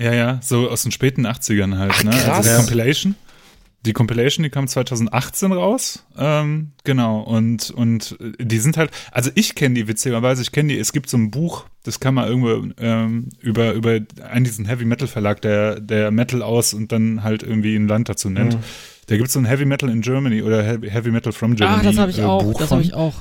Ja, 0.00 0.12
ja, 0.12 0.40
so 0.42 0.68
aus 0.68 0.82
den 0.82 0.92
späten 0.92 1.26
80ern 1.26 1.78
halt, 1.78 1.92
Ach, 1.94 2.04
ne? 2.04 2.10
Also 2.10 2.24
krass. 2.24 2.46
Also 2.48 2.56
Compilation. 2.58 3.14
Die 3.86 3.92
Compilation, 3.92 4.42
die 4.42 4.50
kam 4.50 4.66
2018 4.66 5.52
raus. 5.52 6.04
Ähm, 6.16 6.72
genau. 6.84 7.20
Und, 7.20 7.70
und 7.70 8.16
die 8.40 8.58
sind 8.58 8.76
halt, 8.76 8.90
also 9.12 9.30
ich 9.34 9.54
kenne 9.54 9.76
die 9.76 9.88
witzigerweise, 9.88 10.42
ich 10.42 10.50
kenne 10.50 10.72
die, 10.72 10.78
es 10.78 10.92
gibt 10.92 11.08
so 11.08 11.16
ein 11.16 11.30
Buch, 11.30 11.64
das 11.84 12.00
kann 12.00 12.14
man 12.14 12.28
irgendwo 12.28 12.72
ähm, 12.78 13.28
über, 13.40 13.72
über 13.72 14.00
einen 14.28 14.44
diesen 14.44 14.66
Heavy 14.66 14.84
Metal 14.84 15.06
Verlag, 15.06 15.40
der, 15.42 15.80
der 15.80 16.10
Metal 16.10 16.42
aus 16.42 16.74
und 16.74 16.90
dann 16.90 17.22
halt 17.22 17.42
irgendwie 17.42 17.76
ein 17.76 17.86
Land 17.86 18.08
dazu 18.08 18.30
nennt. 18.30 18.54
Mhm. 18.54 18.64
Da 19.06 19.16
gibt 19.16 19.28
es 19.28 19.34
so 19.34 19.38
ein 19.38 19.46
Heavy 19.46 19.64
Metal 19.64 19.88
in 19.88 20.02
Germany 20.02 20.42
oder 20.42 20.62
Heavy 20.62 21.10
Metal 21.10 21.32
from 21.32 21.54
Germany. 21.54 21.80
Ah, 21.80 21.82
das 21.82 21.98
habe 21.98 22.10
ich 22.10 22.18
äh, 22.18 22.24
auch, 22.24 22.42
Buch 22.42 22.58
das 22.58 22.70
habe 22.70 22.82
ich 22.82 22.94
auch. 22.94 23.14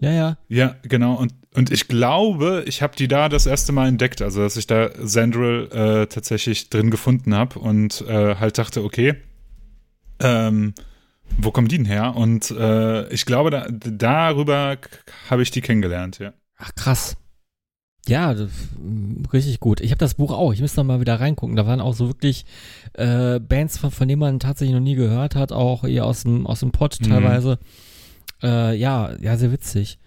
Ja, 0.00 0.12
ja. 0.12 0.38
Ja, 0.48 0.76
genau. 0.82 1.14
Und, 1.14 1.32
und 1.54 1.72
ich 1.72 1.88
glaube, 1.88 2.62
ich 2.66 2.82
habe 2.82 2.94
die 2.96 3.08
da 3.08 3.28
das 3.28 3.46
erste 3.46 3.72
Mal 3.72 3.88
entdeckt, 3.88 4.22
also 4.22 4.42
dass 4.42 4.56
ich 4.56 4.66
da 4.66 4.90
Zandril 5.04 5.68
äh, 5.72 6.06
tatsächlich 6.06 6.70
drin 6.70 6.90
gefunden 6.90 7.34
habe 7.34 7.58
und 7.58 8.02
äh, 8.02 8.36
halt 8.36 8.58
dachte, 8.58 8.84
okay, 8.84 9.16
ähm, 10.20 10.74
wo 11.36 11.50
kommen 11.50 11.68
die 11.68 11.76
denn 11.76 11.86
her? 11.86 12.16
Und 12.16 12.50
äh, 12.50 13.08
ich 13.08 13.26
glaube, 13.26 13.50
da, 13.50 13.66
darüber 13.68 14.78
habe 15.30 15.42
ich 15.42 15.50
die 15.50 15.60
kennengelernt, 15.60 16.18
ja. 16.18 16.32
Ach, 16.56 16.74
krass. 16.74 17.16
Ja, 18.08 18.32
das, 18.32 18.50
richtig 19.32 19.60
gut. 19.60 19.80
Ich 19.80 19.90
habe 19.90 19.98
das 19.98 20.14
Buch 20.14 20.32
auch. 20.32 20.52
Ich 20.54 20.60
müsste 20.60 20.80
noch 20.80 20.86
mal 20.86 21.00
wieder 21.00 21.20
reingucken. 21.20 21.56
Da 21.56 21.66
waren 21.66 21.80
auch 21.80 21.94
so 21.94 22.08
wirklich 22.08 22.46
äh, 22.94 23.38
Bands, 23.38 23.78
von, 23.78 23.90
von 23.90 24.08
denen 24.08 24.20
man 24.20 24.40
tatsächlich 24.40 24.74
noch 24.74 24.82
nie 24.82 24.94
gehört 24.94 25.34
hat, 25.34 25.52
auch 25.52 25.84
eher 25.84 26.06
aus 26.06 26.22
dem, 26.22 26.46
aus 26.46 26.60
dem 26.60 26.72
Pod 26.72 26.98
mhm. 27.00 27.08
teilweise. 27.10 27.58
Äh, 28.42 28.76
ja, 28.76 29.14
ja, 29.20 29.36
sehr 29.36 29.52
witzig. 29.52 29.98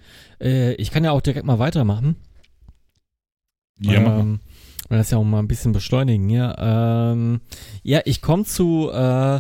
Äh, 0.41 0.73
ich 0.73 0.89
kann 0.89 1.03
ja 1.03 1.11
auch 1.11 1.21
direkt 1.21 1.45
mal 1.45 1.59
weitermachen. 1.59 2.15
Ja, 3.79 4.19
ähm, 4.19 4.39
das 4.89 5.11
ja 5.11 5.17
auch 5.17 5.23
mal 5.23 5.39
ein 5.39 5.47
bisschen 5.47 5.71
beschleunigen 5.71 6.27
hier. 6.27 6.55
Ähm, 6.57 7.41
ja, 7.83 8.01
ich 8.05 8.21
komme 8.21 8.45
zu 8.45 8.89
äh, 8.91 9.39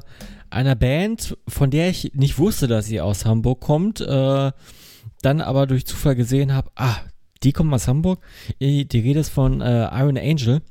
einer 0.51 0.75
Band, 0.75 1.37
von 1.47 1.71
der 1.71 1.89
ich 1.89 2.11
nicht 2.13 2.37
wusste, 2.37 2.67
dass 2.67 2.85
sie 2.85 3.01
aus 3.01 3.25
Hamburg 3.25 3.61
kommt, 3.61 4.01
äh, 4.01 4.51
dann 5.21 5.41
aber 5.41 5.67
durch 5.67 5.85
Zufall 5.85 6.15
gesehen 6.15 6.53
habe, 6.53 6.69
ah, 6.75 6.97
die 7.43 7.53
kommen 7.53 7.73
aus 7.73 7.87
Hamburg. 7.87 8.19
Die 8.59 8.87
Rede 8.93 9.19
ist 9.19 9.29
von 9.29 9.61
äh, 9.61 9.87
Iron 9.99 10.17
Angel. 10.17 10.61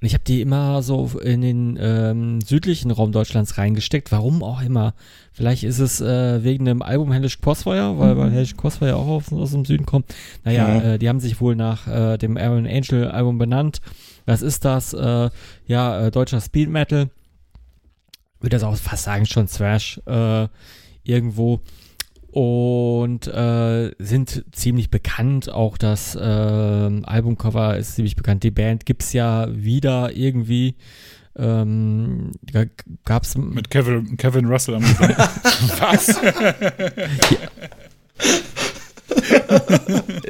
Und 0.00 0.06
ich 0.06 0.14
habe 0.14 0.24
die 0.24 0.40
immer 0.40 0.82
so 0.82 1.10
in 1.22 1.42
den 1.42 1.78
ähm, 1.80 2.40
südlichen 2.40 2.90
Raum 2.90 3.12
Deutschlands 3.12 3.58
reingesteckt. 3.58 4.12
Warum 4.12 4.42
auch 4.42 4.62
immer. 4.62 4.94
Vielleicht 5.32 5.64
ist 5.64 5.80
es 5.80 6.00
äh, 6.00 6.42
wegen 6.44 6.64
dem 6.64 6.80
Album 6.80 7.12
Hellish 7.12 7.40
Crossfire, 7.40 7.98
weil, 7.98 8.16
weil 8.16 8.30
Hellish 8.30 8.56
Crossfire 8.56 8.96
auch 8.96 9.08
aus, 9.08 9.32
aus 9.32 9.50
dem 9.50 9.64
Süden 9.64 9.84
kommt. 9.84 10.14
Naja, 10.44 10.68
ja. 10.68 10.82
äh, 10.94 10.98
die 10.98 11.08
haben 11.08 11.20
sich 11.20 11.40
wohl 11.40 11.56
nach 11.56 11.86
äh, 11.86 12.16
dem 12.16 12.36
Iron 12.36 12.66
Angel 12.66 13.08
Album 13.08 13.36
benannt. 13.36 13.80
Was 14.26 14.42
ist 14.42 14.64
das? 14.64 14.94
Äh, 14.94 15.30
ja, 15.66 16.06
äh, 16.06 16.10
deutscher 16.10 16.40
Speed 16.40 16.70
Metal 16.70 17.10
würde 18.44 18.56
das 18.56 18.62
auch 18.62 18.76
fast 18.76 19.04
sagen, 19.04 19.26
schon 19.26 19.46
Thrash 19.48 20.00
äh, 20.06 20.48
irgendwo. 21.02 21.60
und 22.30 23.26
äh, 23.28 23.92
sind 23.98 24.44
ziemlich 24.52 24.90
bekannt. 24.90 25.48
Auch 25.50 25.78
das 25.78 26.14
äh, 26.14 26.20
Albumcover 26.20 27.76
ist 27.76 27.94
ziemlich 27.94 28.16
bekannt. 28.16 28.42
Die 28.42 28.50
Band 28.50 28.86
gibt's 28.86 29.12
ja 29.12 29.46
wieder 29.50 30.14
irgendwie. 30.14 30.74
Ähm, 31.36 32.32
gab's 33.04 33.36
Mit 33.36 33.70
Kevin, 33.70 34.16
Kevin 34.16 34.46
Russell 34.46 34.74
am 34.76 34.82
Gesang. 34.82 35.10
Was? 35.80 36.08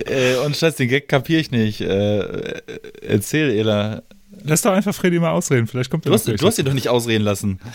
äh, 0.07 0.37
und 0.45 0.57
Scheiß, 0.57 0.77
den 0.77 0.89
Gag 0.89 1.09
kapier 1.09 1.41
ich 1.41 1.51
nicht. 1.51 1.81
Äh, 1.81 2.61
erzähl, 3.03 3.51
Ela. 3.51 4.03
Lass 4.47 4.61
doch 4.61 4.73
einfach 4.73 4.95
Freddy 4.95 5.19
mal 5.19 5.31
ausreden, 5.31 5.67
vielleicht 5.67 5.91
kommt 5.91 6.05
er 6.05 6.11
Du 6.11 6.15
hast, 6.15 6.29
du 6.29 6.47
hast 6.47 6.59
ihn 6.59 6.67
doch 6.67 6.75
nicht 6.75 6.91
ausreden 6.91 7.25
lassen. 7.25 7.59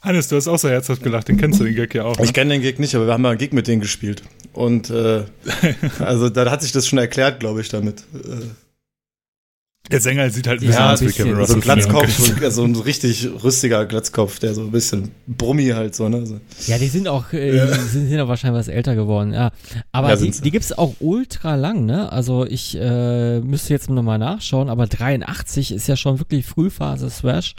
Hannes, 0.00 0.28
du 0.28 0.36
hast 0.36 0.46
auch 0.46 0.58
so 0.58 0.68
herzhaft 0.68 1.02
gelacht, 1.02 1.26
den 1.26 1.38
kennst 1.38 1.58
du 1.58 1.64
den 1.64 1.74
Gag 1.74 1.92
ja 1.92 2.04
auch. 2.04 2.16
Ne? 2.16 2.24
Ich 2.24 2.32
kenne 2.32 2.54
den 2.54 2.62
Gig 2.62 2.78
nicht, 2.78 2.94
aber 2.94 3.06
wir 3.06 3.14
haben 3.14 3.22
mal 3.22 3.30
einen 3.30 3.38
Gig 3.38 3.52
mit 3.52 3.66
denen 3.66 3.80
gespielt. 3.80 4.22
Und 4.52 4.90
äh, 4.90 5.24
also 5.98 6.28
da 6.28 6.48
hat 6.50 6.62
sich 6.62 6.70
das 6.70 6.86
schon 6.86 7.00
erklärt, 7.00 7.40
glaube 7.40 7.60
ich, 7.60 7.68
damit. 7.68 8.04
Äh, 8.14 8.44
Der 9.90 10.00
Sänger 10.00 10.28
sieht 10.30 10.46
halt 10.46 10.60
ein 10.60 10.64
Ja, 10.64 10.68
bisschen 10.70 10.82
ein 10.84 10.92
aus 10.94 11.00
wie. 11.00 11.06
Kevin 11.22 11.32
so 11.34 11.38
Russell. 11.40 11.54
ein 11.56 11.60
Glatzkopf, 11.62 12.18
so, 12.18 12.32
ein- 12.44 12.50
so 12.50 12.64
ein 12.64 12.76
richtig 12.76 13.28
rüstiger 13.42 13.86
Glatzkopf, 13.86 14.38
der 14.38 14.54
so 14.54 14.60
ein 14.62 14.70
bisschen 14.70 15.10
brummi 15.26 15.68
halt 15.68 15.94
so, 15.94 16.08
ne? 16.08 16.26
So. 16.26 16.40
Ja, 16.66 16.78
die 16.78 16.88
sind 16.88 17.08
auch, 17.08 17.32
äh, 17.32 17.52
die 17.52 17.80
sind, 17.88 18.08
sind 18.08 18.20
auch 18.20 18.28
wahrscheinlich 18.28 18.58
was 18.60 18.68
älter 18.68 18.94
geworden, 18.94 19.32
ja. 19.32 19.50
Aber 19.92 20.10
Ja, 20.10 20.16
die, 20.16 20.30
die 20.30 20.50
gibt's 20.50 20.72
auch 20.76 20.94
ultra 21.00 21.54
lang, 21.54 21.86
ne? 21.86 22.12
Also 22.12 22.44
ich 22.46 22.76
äh, 22.78 23.40
müsste 23.40 23.72
jetzt 23.72 23.88
nochmal 23.90 24.18
nachschauen, 24.18 24.68
aber 24.68 24.86
83 24.86 25.72
ist 25.72 25.88
ja 25.88 25.96
schon 25.96 26.18
wirklich 26.18 26.44
Frühphase 26.46 27.08
Thrash. 27.10 27.54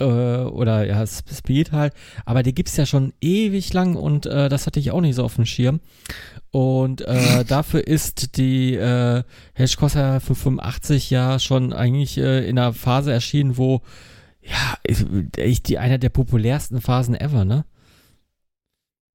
Äh, 0.00 0.04
oder 0.04 0.86
ja, 0.86 1.06
Speed 1.06 1.72
halt. 1.72 1.92
Aber 2.24 2.42
die 2.42 2.54
gibt's 2.54 2.76
ja 2.76 2.86
schon 2.86 3.12
ewig 3.20 3.72
lang 3.72 3.96
und 3.96 4.26
äh, 4.26 4.48
das 4.48 4.66
hatte 4.66 4.80
ich 4.80 4.90
auch 4.90 5.00
nicht 5.00 5.14
so 5.16 5.24
auf 5.24 5.36
dem 5.36 5.46
Schirm. 5.46 5.80
Und 6.50 7.02
äh, 7.02 7.44
dafür 7.48 7.86
ist 7.86 8.36
die 8.36 8.74
äh, 8.74 9.22
Hedgecoster 9.54 10.20
85 10.20 11.10
ja 11.10 11.38
schon 11.38 11.72
eigentlich 11.72 12.18
äh, 12.18 12.48
in 12.48 12.58
einer 12.58 12.72
Phase 12.72 13.12
erschienen, 13.12 13.56
wo 13.56 13.82
ja, 14.42 14.74
ist, 14.84 15.06
echt 15.36 15.68
die 15.68 15.78
einer 15.78 15.98
der 15.98 16.08
populärsten 16.08 16.80
Phasen 16.80 17.14
ever, 17.14 17.44
ne? 17.44 17.64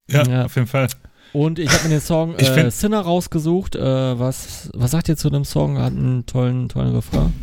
Ja, 0.09 0.23
Ja. 0.27 0.45
auf 0.45 0.55
jeden 0.55 0.67
Fall. 0.67 0.87
Und 1.33 1.59
ich 1.59 1.69
habe 1.69 1.83
mir 1.83 1.89
den 1.89 1.99
Song 2.01 2.35
äh, 2.35 2.71
Sinner 2.71 3.01
rausgesucht. 3.01 3.75
Äh, 3.75 4.19
was, 4.19 4.69
was 4.73 4.91
sagt 4.91 5.09
ihr 5.09 5.17
zu 5.17 5.29
dem 5.29 5.43
Song? 5.43 5.77
Hat 5.79 5.91
einen 5.91 6.25
tollen, 6.25 6.69
tollen 6.69 6.95
Refrain. 6.95 7.33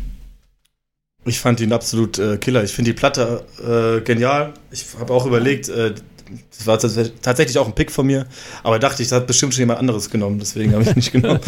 Ich 1.25 1.39
fand 1.39 1.59
ihn 1.61 1.71
absolut 1.71 2.19
äh, 2.19 2.37
Killer. 2.37 2.63
Ich 2.63 2.73
finde 2.73 2.91
die 2.91 2.97
Platte 2.97 3.45
äh, 3.61 4.01
genial. 4.01 4.53
Ich 4.71 4.85
habe 4.99 5.13
auch 5.13 5.25
überlegt, 5.25 5.69
äh, 5.69 5.93
das 6.57 6.67
war 6.67 6.77
tats- 6.77 7.11
tatsächlich 7.21 7.57
auch 7.57 7.67
ein 7.67 7.75
Pick 7.75 7.91
von 7.91 8.05
mir, 8.05 8.25
aber 8.63 8.79
dachte 8.79 9.01
ich, 9.03 9.09
das 9.09 9.19
hat 9.19 9.27
bestimmt 9.27 9.53
schon 9.53 9.61
jemand 9.61 9.79
anderes 9.79 10.09
genommen, 10.09 10.39
deswegen 10.39 10.73
habe 10.73 10.83
ich 10.83 10.95
nicht 10.95 11.11
genommen. 11.13 11.39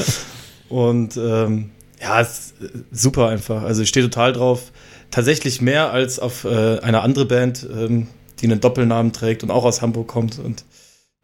Und 0.69 1.17
ähm, 1.17 1.71
ja, 2.01 2.21
ist 2.21 2.53
äh, 2.61 2.67
super 2.91 3.27
einfach. 3.29 3.63
Also 3.63 3.81
ich 3.81 3.89
stehe 3.89 4.05
total 4.05 4.33
drauf. 4.33 4.71
Tatsächlich 5.11 5.61
mehr 5.61 5.91
als 5.91 6.19
auf 6.19 6.45
äh, 6.45 6.79
eine 6.79 7.01
andere 7.01 7.25
Band, 7.25 7.67
ähm, 7.71 8.07
die 8.39 8.45
einen 8.45 8.59
Doppelnamen 8.59 9.13
trägt 9.13 9.43
und 9.43 9.51
auch 9.51 9.63
aus 9.63 9.81
Hamburg 9.81 10.07
kommt 10.07 10.39
und 10.39 10.65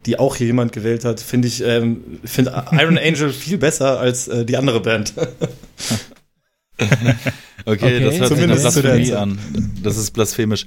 die 0.06 0.18
auch 0.18 0.36
hier 0.36 0.46
jemand 0.48 0.72
gewählt 0.72 1.04
hat, 1.04 1.20
finde 1.20 1.46
ich, 1.48 1.62
ähm, 1.62 2.18
finde 2.24 2.64
Iron 2.72 2.98
Angel 2.98 3.30
viel 3.32 3.58
besser 3.58 4.00
als 4.00 4.28
äh, 4.28 4.44
die 4.44 4.56
andere 4.56 4.80
Band. 4.80 5.12
Okay, 7.64 7.96
Okay, 7.98 8.00
das 8.00 8.18
hört 8.18 8.28
sich 8.36 8.46
nach 8.46 8.56
zumindest 8.56 8.72
zu 8.72 8.82
der 8.82 8.94
Blasphemie 8.94 9.14
an. 9.14 9.38
Das 9.82 9.96
ist 9.96 10.10
blasphemisch. 10.12 10.64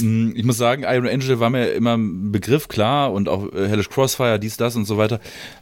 Mm, 0.00 0.32
Ich 0.34 0.44
muss 0.44 0.56
sagen, 0.58 0.82
Iron 0.84 1.08
Angel 1.08 1.40
war 1.40 1.50
mir 1.50 1.70
immer 1.72 1.96
ein 1.96 2.32
Begriff, 2.32 2.68
klar, 2.68 3.12
und 3.12 3.28
auch 3.28 3.52
äh, 3.52 3.68
Hellish 3.68 3.88
Crossfire, 3.88 4.38
dies, 4.38 4.56
das 4.56 4.76
und 4.76 4.84
so 4.84 4.96
weiter. 4.98 5.20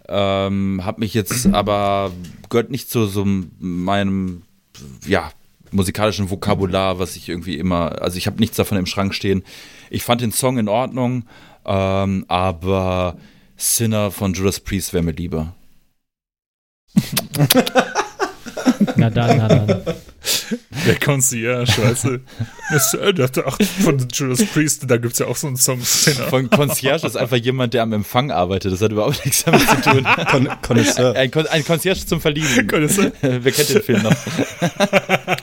Ähm, 0.09 0.83
hab 0.85 0.99
mich 0.99 1.15
jetzt 1.15 1.47
aber, 1.53 2.11
gehört 2.49 2.71
nicht 2.71 2.91
zu 2.91 3.07
so 3.07 3.25
meinem, 3.59 4.43
ja, 5.07 5.31
musikalischen 5.71 6.31
Vokabular, 6.31 6.99
was 6.99 7.17
ich 7.17 7.29
irgendwie 7.29 7.57
immer, 7.57 8.03
also 8.03 8.19
ich 8.19 8.27
habe 8.27 8.39
nichts 8.41 8.57
davon 8.57 8.77
im 8.79 8.87
Schrank 8.87 9.15
stehen. 9.15 9.43
Ich 9.91 10.03
fand 10.05 10.21
den 10.21 10.33
Song 10.33 10.59
in 10.59 10.69
Ordnung, 10.69 11.25
ähm, 11.65 12.25
aber 12.29 13.17
Sinner 13.57 14.11
von 14.11 14.35
Judas 14.35 14.61
Priest 14.61 14.93
wäre 14.93 15.05
mir 15.05 15.13
lieber. 15.13 15.55
Na 18.97 19.09
dann, 19.11 19.39
na 19.39 19.49
dann. 19.49 19.83
Der 20.87 20.99
Concierge, 20.99 21.73
weißt 21.79 22.05
du. 22.05 22.21
Das, 22.71 22.95
äh, 22.95 23.13
das, 23.13 23.31
ach, 23.45 23.59
von 23.81 24.07
Judas 24.13 24.45
Priest, 24.47 24.85
da 24.89 24.97
gibt's 24.97 25.19
ja 25.19 25.27
auch 25.27 25.37
so 25.37 25.47
einen 25.47 25.57
Song. 25.57 25.81
Von 25.81 26.49
Concierge 26.51 27.07
ist 27.07 27.17
einfach 27.17 27.37
jemand, 27.37 27.75
der 27.75 27.83
am 27.83 27.93
Empfang 27.93 28.31
arbeitet. 28.31 28.73
Das 28.73 28.81
hat 28.81 28.93
überhaupt 28.93 29.25
nichts 29.25 29.45
damit 29.45 29.69
zu 29.69 29.81
tun. 29.81 30.07
Con 30.31 30.49
Connoisseur. 30.63 31.15
Ein, 31.17 31.31
Kon 31.31 31.47
ein 31.47 31.65
Concierge 31.65 32.07
zum 32.07 32.21
Verlieben. 32.21 32.67
Connoisseur. 32.67 33.13
Wer 33.21 33.53
kennt 33.53 33.69
den 33.69 33.83
Film 33.83 34.03
noch? 34.03 34.15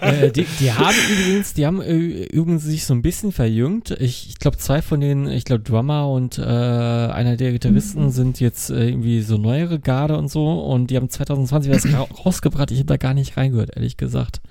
äh, 0.02 0.32
die, 0.32 0.46
die 0.60 0.72
haben 0.72 0.96
übrigens, 1.12 1.54
die 1.54 1.66
haben 1.66 1.82
äh, 1.82 1.96
übrigens 1.96 2.64
sich 2.64 2.86
so 2.86 2.94
ein 2.94 3.02
bisschen 3.02 3.32
verjüngt. 3.32 3.92
Ich, 4.00 4.30
ich 4.30 4.40
glaube, 4.40 4.58
zwei 4.58 4.82
von 4.82 5.02
denen, 5.02 5.28
ich 5.28 5.46
glaube, 5.46 5.64
Drummer 5.64 6.10
und 6.10 6.38
äh, 6.38 6.44
einer 6.44 7.36
der 7.38 7.52
Gitarristen 7.52 8.12
sind 8.12 8.40
jetzt 8.40 8.70
äh, 8.70 8.90
irgendwie 8.90 9.22
so 9.22 9.38
neuere 9.38 9.80
Garde 9.80 10.18
und 10.18 10.30
so. 10.30 10.48
Und 10.62 10.88
die 10.88 10.96
haben 10.96 11.10
2020 11.10 11.72
was 11.72 11.94
ra 11.94 12.08
rausgebracht. 12.26 12.72
Ich 12.72 12.78
habe 12.78 12.88
da 12.88 12.98
gar 12.98 13.14
nicht 13.14 13.38
reingehört, 13.38 13.76
ehrlich 13.76 13.98
gesagt. 13.98 14.42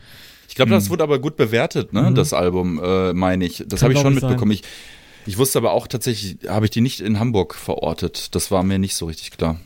Ich 0.59 0.61
glaube, 0.61 0.73
das 0.73 0.91
wurde 0.91 1.05
aber 1.05 1.21
gut 1.21 1.37
bewertet, 1.37 1.93
ne? 1.93 2.11
Mhm. 2.11 2.15
Das 2.17 2.33
Album, 2.33 2.83
äh, 2.83 3.13
meine 3.13 3.47
ich. 3.47 3.63
Das 3.69 3.85
habe 3.85 3.93
ich 3.93 4.01
schon 4.01 4.13
mitbekommen. 4.13 4.51
Ich, 4.51 4.65
ich 5.25 5.39
wusste 5.39 5.61
aber 5.61 5.71
auch 5.71 5.87
tatsächlich, 5.87 6.49
habe 6.49 6.67
ich 6.67 6.73
die 6.73 6.81
nicht 6.81 7.01
in 7.01 7.21
Hamburg 7.21 7.55
verortet. 7.55 8.35
Das 8.35 8.51
war 8.51 8.65
mir 8.65 8.81
nicht 8.81 8.97
so 8.97 9.07
richtig 9.07 9.31
klar. 9.31 9.61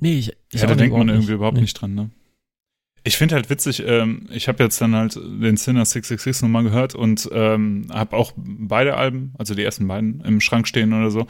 Nee, 0.00 0.18
ich, 0.18 0.32
ich 0.50 0.60
Ja, 0.60 0.66
da 0.66 0.72
auch 0.72 0.76
denkt 0.76 0.96
man 0.96 1.08
irgendwie 1.08 1.34
überhaupt 1.34 1.54
Nee. 1.54 1.60
nicht 1.60 1.74
dran, 1.80 1.94
ne? 1.94 2.10
Ich 3.04 3.16
finde 3.16 3.36
halt 3.36 3.48
witzig, 3.48 3.84
ähm, 3.86 4.26
ich 4.32 4.48
habe 4.48 4.64
jetzt 4.64 4.80
dann 4.80 4.96
halt 4.96 5.14
den 5.14 5.56
Sinner 5.56 5.84
666 5.84 6.42
nochmal 6.42 6.64
gehört 6.64 6.96
und 6.96 7.28
ähm, 7.32 7.86
habe 7.92 8.16
auch 8.16 8.32
beide 8.36 8.96
Alben, 8.96 9.34
also 9.38 9.54
die 9.54 9.62
ersten 9.62 9.86
beiden, 9.86 10.20
im 10.22 10.40
Schrank 10.40 10.66
stehen 10.66 10.92
oder 10.92 11.12
so. 11.12 11.28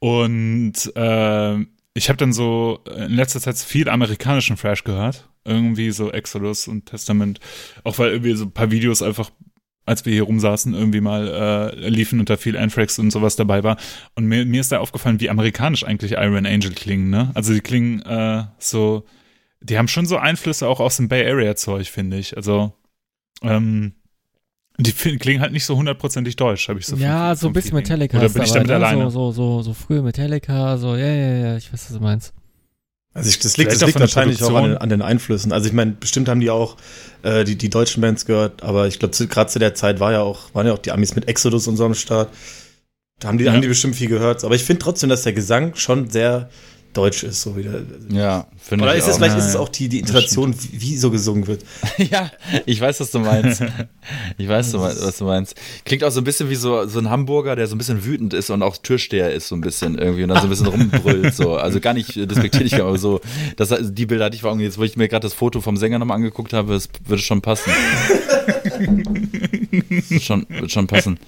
Und 0.00 0.72
äh, 0.96 1.58
ich 1.94 2.08
habe 2.08 2.16
dann 2.16 2.32
so 2.32 2.80
in 2.96 3.12
letzter 3.14 3.40
Zeit 3.40 3.58
viel 3.58 3.88
amerikanischen 3.88 4.56
Thrash 4.56 4.82
gehört. 4.82 5.28
Irgendwie 5.44 5.90
so 5.90 6.10
Exodus 6.10 6.68
und 6.68 6.86
Testament. 6.86 7.40
Auch 7.84 7.98
weil 7.98 8.10
irgendwie 8.10 8.34
so 8.34 8.44
ein 8.44 8.52
paar 8.52 8.70
Videos 8.70 9.02
einfach, 9.02 9.30
als 9.86 10.04
wir 10.04 10.12
hier 10.12 10.24
rumsaßen, 10.24 10.74
irgendwie 10.74 11.00
mal 11.00 11.72
äh, 11.74 11.88
liefen 11.88 12.20
und 12.20 12.30
da 12.30 12.36
viel 12.36 12.56
Anthrax 12.56 12.98
und 12.98 13.10
sowas 13.10 13.36
dabei 13.36 13.64
war. 13.64 13.76
Und 14.14 14.26
mir, 14.26 14.44
mir 14.44 14.60
ist 14.60 14.70
da 14.72 14.78
aufgefallen, 14.78 15.20
wie 15.20 15.30
amerikanisch 15.30 15.84
eigentlich 15.84 16.12
Iron 16.12 16.46
Angel 16.46 16.72
klingen, 16.72 17.10
ne? 17.10 17.30
Also 17.34 17.52
die 17.54 17.60
klingen 17.60 18.02
äh, 18.02 18.44
so, 18.58 19.04
die 19.60 19.78
haben 19.78 19.88
schon 19.88 20.06
so 20.06 20.18
Einflüsse 20.18 20.68
auch 20.68 20.80
aus 20.80 20.96
dem 20.96 21.08
Bay 21.08 21.28
Area 21.28 21.56
Zeug, 21.56 21.88
finde 21.88 22.18
ich. 22.18 22.36
Also, 22.36 22.72
ähm, 23.42 23.94
die 24.78 24.92
klingen 24.92 25.40
halt 25.40 25.52
nicht 25.52 25.64
so 25.64 25.76
hundertprozentig 25.76 26.36
deutsch, 26.36 26.68
habe 26.68 26.78
ich 26.78 26.86
so 26.86 26.96
Ja, 26.96 27.34
so 27.34 27.48
ein 27.48 27.52
bisschen. 27.52 27.74
Metallica. 27.74 28.18
Oder 28.18 28.28
bin 28.30 28.42
ich 28.42 28.52
damit 28.52 28.68
ne? 28.68 28.76
alleine? 28.76 29.10
So, 29.10 29.32
so, 29.32 29.32
so, 29.32 29.62
so 29.62 29.74
frühe 29.74 30.02
Metallica, 30.02 30.78
so, 30.78 30.96
ja, 30.96 31.06
ja, 31.06 31.32
ja, 31.36 31.56
ich 31.56 31.72
weiß, 31.72 31.90
was 31.90 31.96
du 31.96 32.02
meinst. 32.02 32.34
Also 33.12 33.28
ich, 33.28 33.40
das 33.40 33.56
liegt, 33.56 33.72
das 33.72 33.80
liegt 33.80 33.98
wahrscheinlich 33.98 34.42
auch 34.42 34.54
an, 34.54 34.76
an 34.76 34.88
den 34.88 35.02
Einflüssen. 35.02 35.52
Also 35.52 35.66
ich 35.66 35.72
meine, 35.72 35.92
bestimmt 35.92 36.28
haben 36.28 36.40
die 36.40 36.50
auch 36.50 36.76
äh, 37.22 37.42
die, 37.44 37.56
die 37.56 37.68
deutschen 37.68 38.00
Bands 38.00 38.24
gehört, 38.24 38.62
aber 38.62 38.86
ich 38.86 39.00
glaube, 39.00 39.16
gerade 39.26 39.50
zu 39.50 39.58
der 39.58 39.74
Zeit 39.74 39.98
war 39.98 40.12
ja 40.12 40.20
auch, 40.20 40.54
waren 40.54 40.66
ja 40.66 40.72
auch 40.72 40.78
die 40.78 40.92
Amis 40.92 41.16
mit 41.16 41.26
Exodus 41.26 41.66
und 41.66 41.76
so 41.76 41.84
am 41.84 41.94
Start. 41.94 42.28
Da 43.18 43.28
haben 43.28 43.38
die, 43.38 43.44
Ja. 43.44 43.52
haben 43.52 43.62
die 43.62 43.68
bestimmt 43.68 43.96
viel 43.96 44.08
gehört. 44.08 44.44
Aber 44.44 44.54
ich 44.54 44.62
finde 44.62 44.82
trotzdem, 44.82 45.10
dass 45.10 45.22
der 45.22 45.32
Gesang 45.32 45.74
schon 45.74 46.08
sehr 46.08 46.50
deutsch 46.92 47.22
ist, 47.22 47.42
so 47.42 47.56
wieder. 47.56 47.82
Ja, 48.08 48.46
finde 48.58 48.84
Oder 48.84 48.94
ich 48.94 49.00
ist 49.00 49.06
es 49.06 49.14
auch. 49.14 49.16
vielleicht 49.18 49.32
Ja, 49.32 49.38
ist 49.38 49.48
es 49.50 49.56
auch 49.56 49.68
die, 49.68 49.88
die 49.88 50.00
Intonation, 50.00 50.54
wie, 50.72 50.96
so 50.96 51.10
gesungen 51.10 51.46
wird. 51.46 51.64
ja, 51.98 52.30
ich 52.66 52.80
weiß, 52.80 53.00
was 53.00 53.10
du 53.10 53.20
meinst. 53.20 53.62
Ich 54.38 54.48
weiß, 54.48 54.72
du 54.72 54.78
meinst, 54.78 55.02
was 55.02 55.18
du 55.18 55.24
meinst. 55.24 55.54
Klingt 55.84 56.02
auch 56.04 56.10
so 56.10 56.20
ein 56.20 56.24
bisschen 56.24 56.50
wie 56.50 56.56
so, 56.56 56.86
so 56.86 56.98
ein 56.98 57.08
Hamburger, 57.08 57.54
der 57.54 57.66
so 57.66 57.74
ein 57.74 57.78
bisschen 57.78 58.04
wütend 58.04 58.34
ist 58.34 58.50
und 58.50 58.62
auch 58.62 58.76
Türsteher 58.76 59.32
ist 59.32 59.48
so 59.48 59.54
ein 59.54 59.60
bisschen 59.60 59.98
irgendwie 59.98 60.24
und 60.24 60.30
dann 60.30 60.38
so 60.38 60.44
ein 60.44 60.50
bisschen 60.50 60.66
rumbrüllt. 60.68 61.34
So. 61.34 61.54
Also 61.54 61.80
gar 61.80 61.94
nicht 61.94 62.16
äh, 62.16 62.26
despektierlich, 62.26 62.74
aber 62.80 62.98
so. 62.98 63.20
Das, 63.56 63.70
also 63.72 63.90
die 63.90 64.06
Bilder 64.06 64.24
hatte 64.26 64.36
ich 64.36 64.42
vor 64.42 64.50
Augen. 64.50 64.60
Jetzt, 64.60 64.78
wo 64.78 64.82
ich 64.82 64.96
mir 64.96 65.08
gerade 65.08 65.22
das 65.22 65.34
Foto 65.34 65.60
vom 65.60 65.76
Sänger 65.76 65.98
nochmal 65.98 66.16
angeguckt 66.16 66.52
habe, 66.52 66.74
es 66.74 66.88
würde 67.06 67.22
schon 67.22 67.40
passen. 67.40 67.72
wird, 70.08 70.22
schon, 70.22 70.46
wird 70.48 70.72
schon 70.72 70.86
passen. 70.86 71.18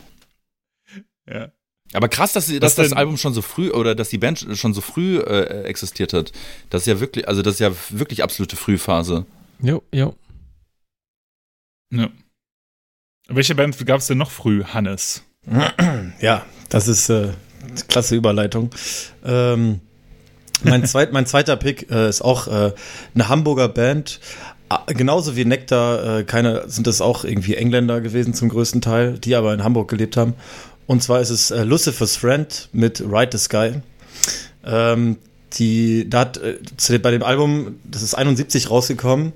Ja. 1.29 1.53
Aber 1.93 2.09
krass, 2.09 2.33
dass, 2.33 2.47
dass 2.47 2.75
das? 2.75 2.93
Album 2.93 3.17
schon 3.17 3.35
so 3.35 3.43
früh 3.43 3.71
oder 3.71 3.95
dass 3.95 4.09
die 4.09 4.19
Band 4.19 4.47
schon 4.55 4.75
so 4.75 4.81
früh 4.81 5.19
äh, 5.19 5.65
existiert 5.65 6.13
hat. 6.13 6.33
Das 6.71 6.83
ist 6.83 6.87
ja 6.87 7.01
wirklich, 7.01 7.29
also 7.29 7.43
das 7.43 7.55
ist 7.55 7.61
ja 7.61 7.73
wirklich 7.91 8.23
absolute 8.23 8.57
Frühphase. 8.57 9.27
Jo, 9.61 9.83
jo. 9.93 10.15
ja. 11.91 12.09
Welche 13.29 13.55
Band 13.55 13.87
gab 13.87 14.01
es 14.01 14.07
denn 14.09 14.19
noch 14.19 14.31
früh, 14.31 14.65
Hannes? 14.65 15.23
Ja, 16.21 16.45
das 16.69 16.89
ist 16.89 17.09
äh, 17.11 17.31
klasse 17.89 18.15
Überleitung. 18.15 18.71
Ähm, 19.25 19.81
mein, 20.63 20.87
zweit, 20.87 21.13
mein 21.13 21.27
zweiter 21.27 21.57
Pick 21.57 21.91
äh, 21.91 22.09
ist 22.09 22.23
auch 22.23 22.47
äh, 22.47 22.73
eine 23.15 23.29
Hamburger 23.29 23.69
Band. 23.69 24.21
Ah, 24.69 24.85
Genauso 24.87 25.37
wie 25.37 25.45
Nektar, 25.45 26.19
äh, 26.19 26.25
keine, 26.25 26.69
sind 26.69 26.87
das 26.87 27.01
auch 27.01 27.25
irgendwie 27.25 27.57
Engländer 27.57 28.01
gewesen 28.01 28.35
zum 28.35 28.49
größten 28.49 28.81
Teil, 28.81 29.19
die 29.19 29.35
aber 29.35 29.53
in 29.53 29.65
Hamburg 29.65 29.89
gelebt 29.89 30.17
haben. 30.17 30.35
Und 30.87 31.03
zwar 31.03 31.21
ist 31.21 31.31
es 31.31 31.51
äh, 31.51 31.65
Lucifer's 31.65 32.17
Friend 32.17 32.69
mit 32.73 33.01
Ride 33.01 33.31
the 33.33 33.39
Sky. 33.39 33.73
Ähm, 34.65 35.17
die, 35.55 36.09
da 36.09 36.21
hat, 36.21 36.39
äh, 36.39 36.99
bei 36.99 37.11
dem 37.11 37.23
Album, 37.23 37.77
das 37.85 38.03
ist 38.03 38.15
71 38.15 38.71
rausgekommen, 38.71 39.33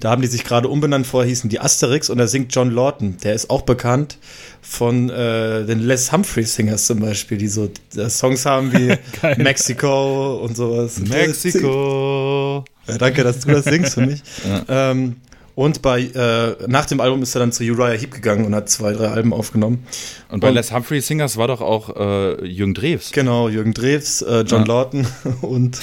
da 0.00 0.10
haben 0.10 0.22
die 0.22 0.28
sich 0.28 0.44
gerade 0.44 0.68
umbenannt, 0.68 1.06
vorher 1.06 1.28
hießen 1.28 1.50
die 1.50 1.60
Asterix 1.60 2.08
und 2.08 2.16
da 2.16 2.26
singt 2.26 2.54
John 2.54 2.70
Lawton. 2.70 3.18
Der 3.22 3.34
ist 3.34 3.50
auch 3.50 3.62
bekannt 3.62 4.16
von 4.62 5.10
äh, 5.10 5.66
den 5.66 5.80
Les 5.80 6.10
Humphrey 6.10 6.44
Singers 6.44 6.86
zum 6.86 7.00
Beispiel, 7.00 7.36
die 7.36 7.48
so 7.48 7.70
äh, 7.96 8.08
Songs 8.08 8.46
haben 8.46 8.72
wie 8.72 8.96
Mexico 9.36 10.38
und 10.38 10.56
sowas. 10.56 10.98
Mexiko. 11.00 12.64
Ja, 12.88 12.98
danke, 12.98 13.22
dass 13.24 13.40
du 13.40 13.50
das 13.50 13.64
singst 13.64 13.94
für 13.94 14.06
mich. 14.06 14.22
Ja. 14.48 14.90
Ähm, 14.90 15.16
und 15.60 15.82
bei, 15.82 16.04
äh, 16.04 16.56
nach 16.68 16.86
dem 16.86 17.00
Album 17.02 17.22
ist 17.22 17.34
er 17.36 17.40
dann 17.40 17.52
zu 17.52 17.62
Uriah 17.62 17.90
Heep 17.90 18.12
gegangen 18.12 18.46
und 18.46 18.54
hat 18.54 18.70
zwei, 18.70 18.94
drei 18.94 19.08
Alben 19.08 19.34
aufgenommen. 19.34 19.84
Und 20.30 20.40
bei 20.40 20.48
und, 20.48 20.54
Les 20.54 20.72
Humphrey 20.72 21.02
Singers 21.02 21.36
war 21.36 21.48
doch 21.48 21.60
auch 21.60 21.94
äh, 21.94 22.46
Jürgen 22.46 22.72
Drews. 22.72 23.12
Genau, 23.12 23.50
Jürgen 23.50 23.74
Drews, 23.74 24.22
äh, 24.22 24.40
John 24.46 24.62
ja. 24.62 24.68
Lawton 24.68 25.06
und 25.42 25.78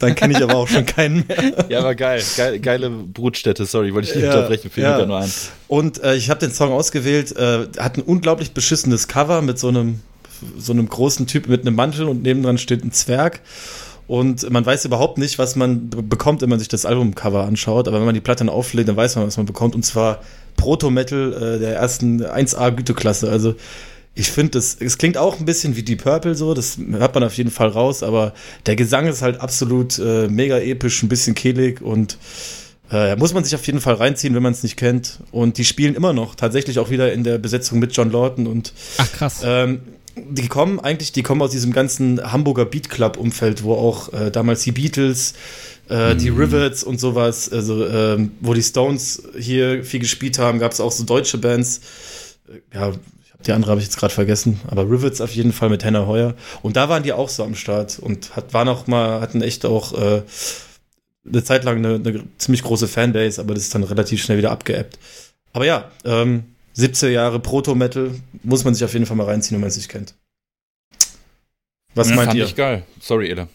dann 0.00 0.16
kenne 0.16 0.32
ich 0.36 0.42
aber 0.42 0.56
auch 0.56 0.66
schon 0.66 0.86
keinen 0.86 1.24
mehr. 1.28 1.66
Ja, 1.68 1.78
aber 1.78 1.94
geil. 1.94 2.20
geil 2.36 2.58
geile 2.58 2.90
Brutstätte, 2.90 3.64
sorry, 3.64 3.94
wollte 3.94 4.08
ich 4.08 4.16
nicht 4.16 4.24
ja, 4.24 4.34
unterbrechen, 4.34 4.72
fiel 4.72 4.82
ja. 4.82 5.06
nur 5.06 5.18
ein. 5.18 5.30
Und 5.68 6.02
äh, 6.02 6.16
ich 6.16 6.28
habe 6.28 6.40
den 6.40 6.50
Song 6.50 6.72
ausgewählt, 6.72 7.30
äh, 7.36 7.68
hat 7.78 7.98
ein 7.98 8.02
unglaublich 8.02 8.50
beschissenes 8.50 9.06
Cover 9.06 9.40
mit 9.40 9.56
so 9.56 9.68
einem, 9.68 10.00
so 10.58 10.72
einem 10.72 10.88
großen 10.88 11.28
Typ 11.28 11.46
mit 11.46 11.60
einem 11.60 11.76
Mantel 11.76 12.08
und 12.08 12.24
nebendran 12.24 12.58
steht 12.58 12.82
ein 12.82 12.90
Zwerg. 12.90 13.40
Und 14.12 14.50
man 14.50 14.66
weiß 14.66 14.84
überhaupt 14.84 15.16
nicht, 15.16 15.38
was 15.38 15.56
man 15.56 15.88
bekommt, 15.88 16.42
wenn 16.42 16.50
man 16.50 16.58
sich 16.58 16.68
das 16.68 16.84
Albumcover 16.84 17.44
anschaut. 17.44 17.88
Aber 17.88 17.96
wenn 17.96 18.04
man 18.04 18.14
die 18.14 18.20
Platte 18.20 18.44
dann 18.44 18.50
auflegt, 18.50 18.86
dann 18.90 18.96
weiß 18.96 19.16
man, 19.16 19.26
was 19.26 19.38
man 19.38 19.46
bekommt. 19.46 19.74
Und 19.74 19.86
zwar 19.86 20.20
Proto-Metal 20.58 21.32
äh, 21.32 21.58
der 21.58 21.76
ersten 21.76 22.22
1A-Güteklasse. 22.22 23.30
Also 23.30 23.54
ich 24.14 24.30
finde, 24.30 24.58
es 24.58 24.76
es 24.78 24.98
klingt 24.98 25.16
auch 25.16 25.40
ein 25.40 25.46
bisschen 25.46 25.76
wie 25.76 25.82
Deep 25.82 26.02
Purple 26.02 26.34
so, 26.34 26.52
das 26.52 26.76
hört 26.76 27.14
man 27.14 27.24
auf 27.24 27.38
jeden 27.38 27.50
Fall 27.50 27.68
raus, 27.68 28.02
aber 28.02 28.34
der 28.66 28.76
Gesang 28.76 29.06
ist 29.06 29.22
halt 29.22 29.40
absolut 29.40 29.98
äh, 29.98 30.28
mega 30.28 30.58
episch, 30.58 31.02
ein 31.02 31.08
bisschen 31.08 31.34
kehlig 31.34 31.80
und 31.80 32.18
äh, 32.90 33.16
muss 33.16 33.32
man 33.32 33.44
sich 33.44 33.54
auf 33.54 33.66
jeden 33.66 33.80
Fall 33.80 33.94
reinziehen, 33.94 34.34
wenn 34.34 34.42
man 34.42 34.52
es 34.52 34.62
nicht 34.62 34.76
kennt. 34.76 35.20
Und 35.30 35.56
die 35.56 35.64
spielen 35.64 35.94
immer 35.94 36.12
noch, 36.12 36.34
tatsächlich 36.34 36.78
auch 36.78 36.90
wieder 36.90 37.14
in 37.14 37.24
der 37.24 37.38
Besetzung 37.38 37.78
mit 37.78 37.96
John 37.96 38.12
Lawton 38.12 38.46
und 38.46 38.74
Ach 38.98 39.10
krass. 39.10 39.40
Ähm, 39.42 39.80
die 40.16 40.48
kommen 40.48 40.80
eigentlich, 40.80 41.12
die 41.12 41.22
kommen 41.22 41.42
aus 41.42 41.50
diesem 41.50 41.72
ganzen 41.72 42.32
Hamburger 42.32 42.64
Beat 42.64 42.90
Club 42.90 43.16
Umfeld, 43.16 43.62
wo 43.62 43.74
auch 43.74 44.12
äh, 44.12 44.30
damals 44.30 44.62
die 44.62 44.72
Beatles, 44.72 45.34
äh, 45.88 46.14
mhm. 46.14 46.18
die 46.18 46.28
Rivets 46.28 46.84
und 46.84 47.00
sowas, 47.00 47.50
also 47.50 47.86
ähm, 47.86 48.32
wo 48.40 48.54
die 48.54 48.62
Stones 48.62 49.22
hier 49.38 49.84
viel 49.84 50.00
gespielt 50.00 50.38
haben, 50.38 50.58
gab 50.58 50.72
es 50.72 50.80
auch 50.80 50.92
so 50.92 51.04
deutsche 51.04 51.38
Bands. 51.38 51.80
Äh, 52.48 52.76
ja, 52.76 52.92
die 53.46 53.52
andere 53.52 53.72
habe 53.72 53.80
ich 53.80 53.86
jetzt 53.86 53.98
gerade 53.98 54.14
vergessen, 54.14 54.60
aber 54.68 54.88
Rivets 54.88 55.20
auf 55.20 55.34
jeden 55.34 55.52
Fall 55.52 55.68
mit 55.68 55.84
Hannah 55.84 56.06
Heuer. 56.06 56.34
Und 56.62 56.76
da 56.76 56.88
waren 56.88 57.02
die 57.02 57.12
auch 57.12 57.28
so 57.28 57.42
am 57.42 57.54
Start 57.54 57.98
und 57.98 58.36
hat, 58.36 58.54
waren 58.54 58.68
auch 58.68 58.86
mal, 58.86 59.20
hatten 59.20 59.42
echt 59.42 59.64
auch 59.64 59.92
äh, 59.94 60.22
eine 61.26 61.44
Zeit 61.44 61.64
lang 61.64 61.78
eine, 61.78 61.94
eine 61.94 62.24
ziemlich 62.38 62.62
große 62.62 62.88
Fanbase, 62.88 63.40
aber 63.40 63.54
das 63.54 63.64
ist 63.64 63.74
dann 63.74 63.84
relativ 63.84 64.22
schnell 64.22 64.38
wieder 64.38 64.50
abgeebbt. 64.50 64.98
Aber 65.52 65.66
ja, 65.66 65.90
ähm, 66.04 66.51
70er 66.76 67.08
Jahre 67.08 67.40
Proto-Metal 67.40 68.12
muss 68.42 68.64
man 68.64 68.74
sich 68.74 68.84
auf 68.84 68.92
jeden 68.92 69.06
Fall 69.06 69.16
mal 69.16 69.26
reinziehen, 69.26 69.56
wenn 69.56 69.60
man 69.60 69.68
es 69.68 69.76
nicht 69.76 69.88
kennt. 69.88 70.14
Was 71.94 72.08
ja, 72.10 72.16
meint 72.16 72.28
fand 72.28 72.38
ihr? 72.38 72.44
Ich 72.44 72.54
geil. 72.54 72.84
Sorry, 73.00 73.30
Eda. 73.30 73.48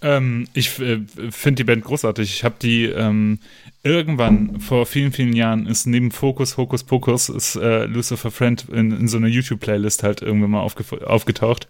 Ähm, 0.00 0.46
ich 0.54 0.78
äh, 0.78 1.00
finde 1.30 1.56
die 1.56 1.64
Band 1.64 1.84
großartig. 1.84 2.32
Ich 2.32 2.44
habe 2.44 2.56
die 2.60 2.84
ähm, 2.84 3.40
irgendwann 3.82 4.60
vor 4.60 4.86
vielen, 4.86 5.12
vielen 5.12 5.32
Jahren 5.32 5.66
ist 5.66 5.86
neben 5.86 6.12
Focus, 6.12 6.56
Hocus 6.56 6.84
Pocus 6.84 7.28
ist 7.28 7.56
äh, 7.56 7.84
Lucifer 7.84 8.30
Friend 8.30 8.66
in, 8.70 8.92
in 8.92 9.08
so 9.08 9.16
einer 9.16 9.26
YouTube-Playlist 9.26 10.02
halt 10.02 10.22
irgendwann 10.22 10.50
mal 10.50 10.60
aufge 10.60 10.84
aufgetaucht. 11.06 11.68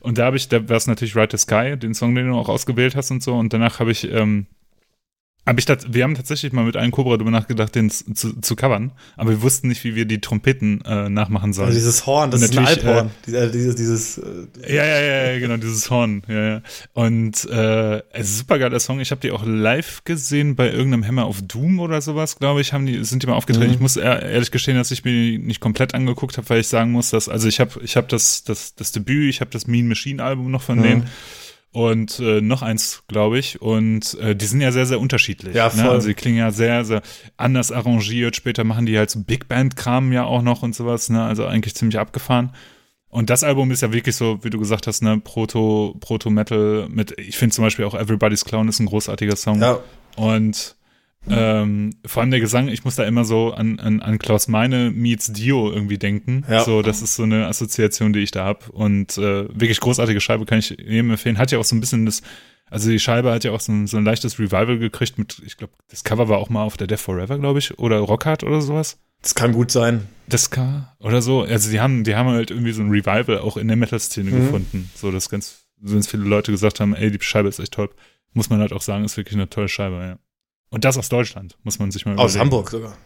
Und 0.00 0.18
da 0.18 0.26
habe 0.26 0.36
ich, 0.36 0.48
da 0.48 0.68
war 0.68 0.76
es 0.76 0.86
natürlich 0.86 1.16
Ride 1.16 1.36
the 1.36 1.38
Sky, 1.38 1.76
den 1.76 1.94
Song, 1.94 2.14
den 2.14 2.28
du 2.28 2.34
auch 2.34 2.48
ausgewählt 2.48 2.96
hast 2.96 3.10
und 3.10 3.22
so. 3.22 3.34
Und 3.34 3.52
danach 3.52 3.80
habe 3.80 3.92
ich 3.92 4.10
ähm, 4.10 4.46
hab 5.50 5.58
ich 5.58 5.64
das, 5.64 5.92
wir 5.92 6.04
haben 6.04 6.14
tatsächlich 6.14 6.52
mal 6.52 6.64
mit 6.64 6.76
einem 6.76 6.92
Cobra 6.92 7.16
darüber 7.16 7.32
nachgedacht, 7.32 7.74
den 7.74 7.90
zu, 7.90 8.40
zu 8.40 8.54
covern, 8.54 8.92
aber 9.16 9.30
wir 9.30 9.42
wussten 9.42 9.66
nicht, 9.66 9.82
wie 9.82 9.96
wir 9.96 10.04
die 10.04 10.20
Trompeten 10.20 10.80
äh, 10.84 11.08
nachmachen 11.08 11.52
sollen. 11.52 11.66
Also 11.66 11.78
dieses 11.78 12.06
Horn, 12.06 12.30
das 12.30 12.42
ist 12.42 12.56
ein 12.56 12.64
Alphorn. 12.64 13.10
Äh, 13.26 13.50
dieses, 13.50 13.74
dieses, 13.74 14.18
äh, 14.18 14.76
ja, 14.76 14.84
ja, 14.84 15.00
ja, 15.00 15.32
ja, 15.32 15.38
genau, 15.40 15.56
dieses 15.56 15.90
Horn. 15.90 16.22
Ja, 16.28 16.48
ja. 16.48 16.62
Und 16.92 17.44
äh, 17.50 17.96
es 18.12 18.30
ist 18.30 18.38
super 18.38 18.60
geiler 18.60 18.78
Song. 18.78 19.00
Ich 19.00 19.10
habe 19.10 19.20
die 19.20 19.32
auch 19.32 19.44
live 19.44 20.04
gesehen 20.04 20.54
bei 20.54 20.70
irgendeinem 20.70 21.04
Hammer 21.04 21.28
of 21.28 21.42
Doom 21.42 21.80
oder 21.80 22.00
sowas, 22.00 22.38
glaube 22.38 22.60
ich, 22.60 22.72
haben 22.72 22.86
die, 22.86 23.02
sind 23.02 23.24
die 23.24 23.26
mal 23.26 23.34
aufgetreten. 23.34 23.70
Mhm. 23.70 23.74
Ich 23.74 23.80
muss 23.80 23.96
ehrlich 23.96 24.52
gestehen, 24.52 24.76
dass 24.76 24.92
ich 24.92 25.04
mir 25.04 25.10
die 25.10 25.38
nicht 25.38 25.58
komplett 25.58 25.94
angeguckt 25.94 26.36
habe, 26.36 26.48
weil 26.48 26.60
ich 26.60 26.68
sagen 26.68 26.92
muss, 26.92 27.10
dass, 27.10 27.28
also 27.28 27.48
ich 27.48 27.58
habe 27.58 27.80
ich 27.82 27.96
hab 27.96 28.08
das, 28.08 28.44
das, 28.44 28.76
das 28.76 28.92
Debüt, 28.92 29.28
ich 29.28 29.40
habe 29.40 29.50
das 29.50 29.66
Mean 29.66 29.88
Machine 29.88 30.22
Album 30.22 30.52
noch 30.52 30.62
von 30.62 30.78
mhm. 30.78 30.82
denen 30.84 31.06
und 31.72 32.18
äh, 32.18 32.40
noch 32.40 32.62
eins, 32.62 33.04
glaube 33.06 33.38
ich. 33.38 33.60
Und 33.62 34.18
äh, 34.20 34.34
die 34.34 34.46
sind 34.46 34.60
ja 34.60 34.72
sehr, 34.72 34.86
sehr 34.86 35.00
unterschiedlich. 35.00 35.54
Ja, 35.54 35.66
ne? 35.66 35.70
voll. 35.70 35.84
Ne? 35.84 35.90
Also 35.90 36.08
die 36.08 36.14
klingen 36.14 36.38
ja 36.38 36.50
sehr, 36.50 36.84
sehr 36.84 37.02
anders 37.36 37.70
arrangiert. 37.70 38.34
Später 38.34 38.64
machen 38.64 38.86
die 38.86 38.98
halt 38.98 39.10
so 39.10 39.20
Big 39.20 39.46
Band-Kram 39.48 40.12
ja 40.12 40.24
auch 40.24 40.42
noch 40.42 40.62
und 40.62 40.74
sowas. 40.74 41.10
Ne? 41.10 41.22
Also 41.22 41.46
eigentlich 41.46 41.74
ziemlich 41.74 41.98
abgefahren. 41.98 42.52
Und 43.08 43.28
das 43.28 43.42
Album 43.42 43.70
ist 43.70 43.82
ja 43.82 43.92
wirklich 43.92 44.16
so, 44.16 44.42
wie 44.42 44.50
du 44.50 44.58
gesagt 44.58 44.86
hast, 44.86 45.02
ne, 45.02 45.18
Proto, 45.18 45.96
Proto-Metal 45.98 46.88
mit, 46.88 47.18
ich 47.18 47.36
finde 47.36 47.54
zum 47.54 47.64
Beispiel 47.64 47.84
auch 47.84 47.94
Everybody's 47.94 48.44
Clown 48.44 48.68
ist 48.68 48.78
ein 48.78 48.86
großartiger 48.86 49.34
Song. 49.34 49.60
Ja. 49.60 49.80
Und 50.14 50.76
ähm, 51.28 51.90
vor 52.06 52.22
allem 52.22 52.30
der 52.30 52.40
Gesang, 52.40 52.68
ich 52.68 52.84
muss 52.84 52.96
da 52.96 53.04
immer 53.04 53.24
so 53.24 53.52
an, 53.52 53.78
an, 53.78 54.00
an 54.00 54.18
Klaus 54.18 54.48
Meine 54.48 54.90
meets 54.90 55.32
Dio 55.32 55.70
irgendwie 55.70 55.98
denken. 55.98 56.44
Ja. 56.48 56.64
So, 56.64 56.82
das 56.82 57.02
ist 57.02 57.16
so 57.16 57.24
eine 57.24 57.46
Assoziation, 57.46 58.12
die 58.12 58.20
ich 58.20 58.30
da 58.30 58.44
habe. 58.44 58.72
Und 58.72 59.18
äh, 59.18 59.48
wirklich 59.48 59.80
großartige 59.80 60.20
Scheibe 60.20 60.46
kann 60.46 60.58
ich 60.58 60.70
jedem 60.70 61.10
empfehlen. 61.10 61.38
Hat 61.38 61.52
ja 61.52 61.58
auch 61.58 61.64
so 61.64 61.76
ein 61.76 61.80
bisschen 61.80 62.06
das, 62.06 62.22
also 62.70 62.88
die 62.88 62.98
Scheibe 62.98 63.32
hat 63.32 63.44
ja 63.44 63.52
auch 63.52 63.60
so 63.60 63.72
ein, 63.72 63.86
so 63.86 63.98
ein 63.98 64.04
leichtes 64.04 64.38
Revival 64.38 64.78
gekriegt 64.78 65.18
mit, 65.18 65.42
ich 65.44 65.56
glaube, 65.56 65.74
das 65.90 66.04
Cover 66.04 66.28
war 66.28 66.38
auch 66.38 66.48
mal 66.48 66.62
auf 66.62 66.76
der 66.76 66.86
Death 66.86 67.00
Forever, 67.00 67.38
glaube 67.38 67.58
ich, 67.58 67.78
oder 67.78 67.98
Rockhard 67.98 68.42
oder 68.42 68.62
sowas. 68.62 68.98
Das 69.20 69.34
kann 69.34 69.52
gut 69.52 69.70
sein. 69.70 70.06
Das 70.28 70.50
kann, 70.50 70.88
oder 70.98 71.20
so. 71.20 71.42
Also 71.42 71.70
die 71.70 71.80
haben, 71.80 72.04
die 72.04 72.14
haben 72.14 72.30
halt 72.30 72.50
irgendwie 72.50 72.72
so 72.72 72.80
ein 72.80 72.90
Revival 72.90 73.40
auch 73.40 73.58
in 73.58 73.68
der 73.68 73.76
Metal-Szene 73.76 74.30
mhm. 74.30 74.46
gefunden. 74.46 74.90
So, 74.94 75.10
dass 75.10 75.28
ganz, 75.28 75.66
ganz 75.84 76.08
viele 76.08 76.22
Leute 76.22 76.50
gesagt 76.50 76.80
haben, 76.80 76.94
ey, 76.94 77.10
die 77.10 77.18
Scheibe 77.20 77.48
ist 77.48 77.58
echt 77.58 77.74
toll. 77.74 77.90
Muss 78.32 78.48
man 78.48 78.60
halt 78.60 78.72
auch 78.72 78.80
sagen, 78.80 79.04
ist 79.04 79.16
wirklich 79.16 79.34
eine 79.34 79.50
tolle 79.50 79.68
Scheibe, 79.68 79.96
ja. 79.96 80.18
Und 80.70 80.84
das 80.84 80.96
aus 80.96 81.08
Deutschland, 81.08 81.56
muss 81.64 81.78
man 81.78 81.90
sich 81.90 82.06
mal 82.06 82.16
Aus 82.16 82.38
Hamburg 82.38 82.70
sogar. 82.70 82.96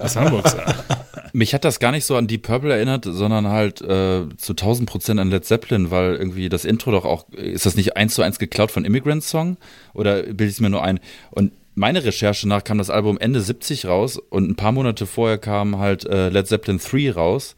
Aus 0.00 0.16
Hamburg, 0.16 0.44
ja. 0.46 0.74
Mich 1.32 1.54
hat 1.54 1.64
das 1.64 1.80
gar 1.80 1.92
nicht 1.92 2.04
so 2.04 2.16
an 2.16 2.26
Deep 2.26 2.42
Purple 2.42 2.74
erinnert, 2.74 3.04
sondern 3.06 3.48
halt 3.48 3.80
äh, 3.80 4.28
zu 4.36 4.52
1000 4.52 4.88
Prozent 4.88 5.18
an 5.18 5.30
Led 5.30 5.44
Zeppelin, 5.44 5.90
weil 5.90 6.14
irgendwie 6.16 6.48
das 6.48 6.64
Intro 6.64 6.90
doch 6.90 7.04
auch, 7.04 7.28
ist 7.30 7.64
das 7.64 7.74
nicht 7.74 7.96
eins 7.96 8.14
zu 8.14 8.22
eins 8.22 8.38
geklaut 8.38 8.70
von 8.70 8.84
Immigrant 8.84 9.22
Song? 9.22 9.56
Oder 9.94 10.22
bilde 10.24 10.44
ich 10.44 10.52
es 10.52 10.60
mir 10.60 10.68
nur 10.68 10.82
ein? 10.84 11.00
Und 11.30 11.52
meine 11.74 12.04
Recherche 12.04 12.46
nach 12.46 12.64
kam 12.64 12.78
das 12.78 12.90
Album 12.90 13.18
Ende 13.18 13.40
70 13.40 13.86
raus 13.86 14.18
und 14.18 14.50
ein 14.50 14.56
paar 14.56 14.72
Monate 14.72 15.06
vorher 15.06 15.38
kam 15.38 15.78
halt 15.78 16.04
äh, 16.04 16.28
Led 16.28 16.46
Zeppelin 16.46 16.78
3 16.78 17.12
raus. 17.12 17.56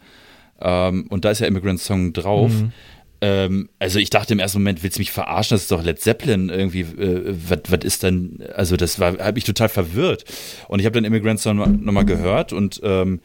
Ähm, 0.61 1.07
und 1.09 1.25
da 1.25 1.31
ist 1.31 1.41
ja 1.41 1.49
Immigrant 1.49 1.81
Song 1.81 2.13
drauf. 2.13 2.53
Mhm. 2.53 2.73
Ähm, 3.20 3.69
also 3.78 3.99
ich 3.99 4.11
dachte 4.11 4.32
im 4.32 4.39
ersten 4.39 4.59
Moment, 4.59 4.82
willst 4.82 4.97
du 4.99 5.01
mich 5.01 5.12
verarschen? 5.12 5.55
Das 5.55 5.62
ist 5.62 5.70
doch 5.70 5.82
Led 5.82 6.01
Zeppelin 6.01 6.49
irgendwie. 6.49 6.81
Äh, 6.81 7.35
was 7.43 7.85
ist 7.85 8.03
denn? 8.03 8.45
Also 8.55 8.77
das 8.77 8.99
war, 8.99 9.19
habe 9.19 9.39
ich 9.39 9.45
total 9.45 9.69
verwirrt. 9.69 10.24
Und 10.69 10.81
ich 10.81 10.86
habe 10.86 10.95
dann 10.95 11.05
Immigrant 11.05 11.41
Song 11.41 11.57
nochmal 11.57 12.05
gehört 12.05 12.53
und 12.53 12.81
ähm, 12.85 13.20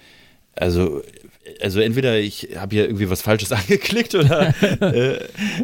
also 0.56 1.02
also 1.62 1.80
entweder 1.80 2.20
ich 2.20 2.50
habe 2.58 2.76
hier 2.76 2.86
irgendwie 2.86 3.10
was 3.10 3.22
Falsches 3.22 3.52
angeklickt 3.52 4.16
oder 4.16 4.54
äh, 4.82 5.20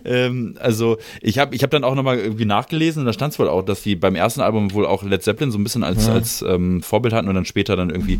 ähm, 0.06 0.56
also 0.60 0.98
ich 1.22 1.38
habe 1.38 1.56
ich 1.56 1.64
habe 1.64 1.72
dann 1.72 1.84
auch 1.84 1.96
nochmal 1.96 2.18
irgendwie 2.18 2.46
nachgelesen 2.46 3.02
und 3.02 3.06
da 3.06 3.14
stand 3.14 3.34
es 3.34 3.40
wohl 3.40 3.50
auch, 3.50 3.64
dass 3.64 3.84
die 3.84 3.96
beim 3.96 4.16
ersten 4.16 4.42
Album 4.42 4.74
wohl 4.74 4.86
auch 4.86 5.04
Led 5.04 5.24
Zeppelin 5.24 5.52
so 5.52 5.58
ein 5.58 5.64
bisschen 5.64 5.84
als, 5.84 6.08
ja. 6.08 6.14
als 6.14 6.42
ähm, 6.42 6.82
Vorbild 6.82 7.14
hatten 7.14 7.28
und 7.28 7.36
dann 7.36 7.46
später 7.46 7.76
dann 7.76 7.90
irgendwie 7.90 8.20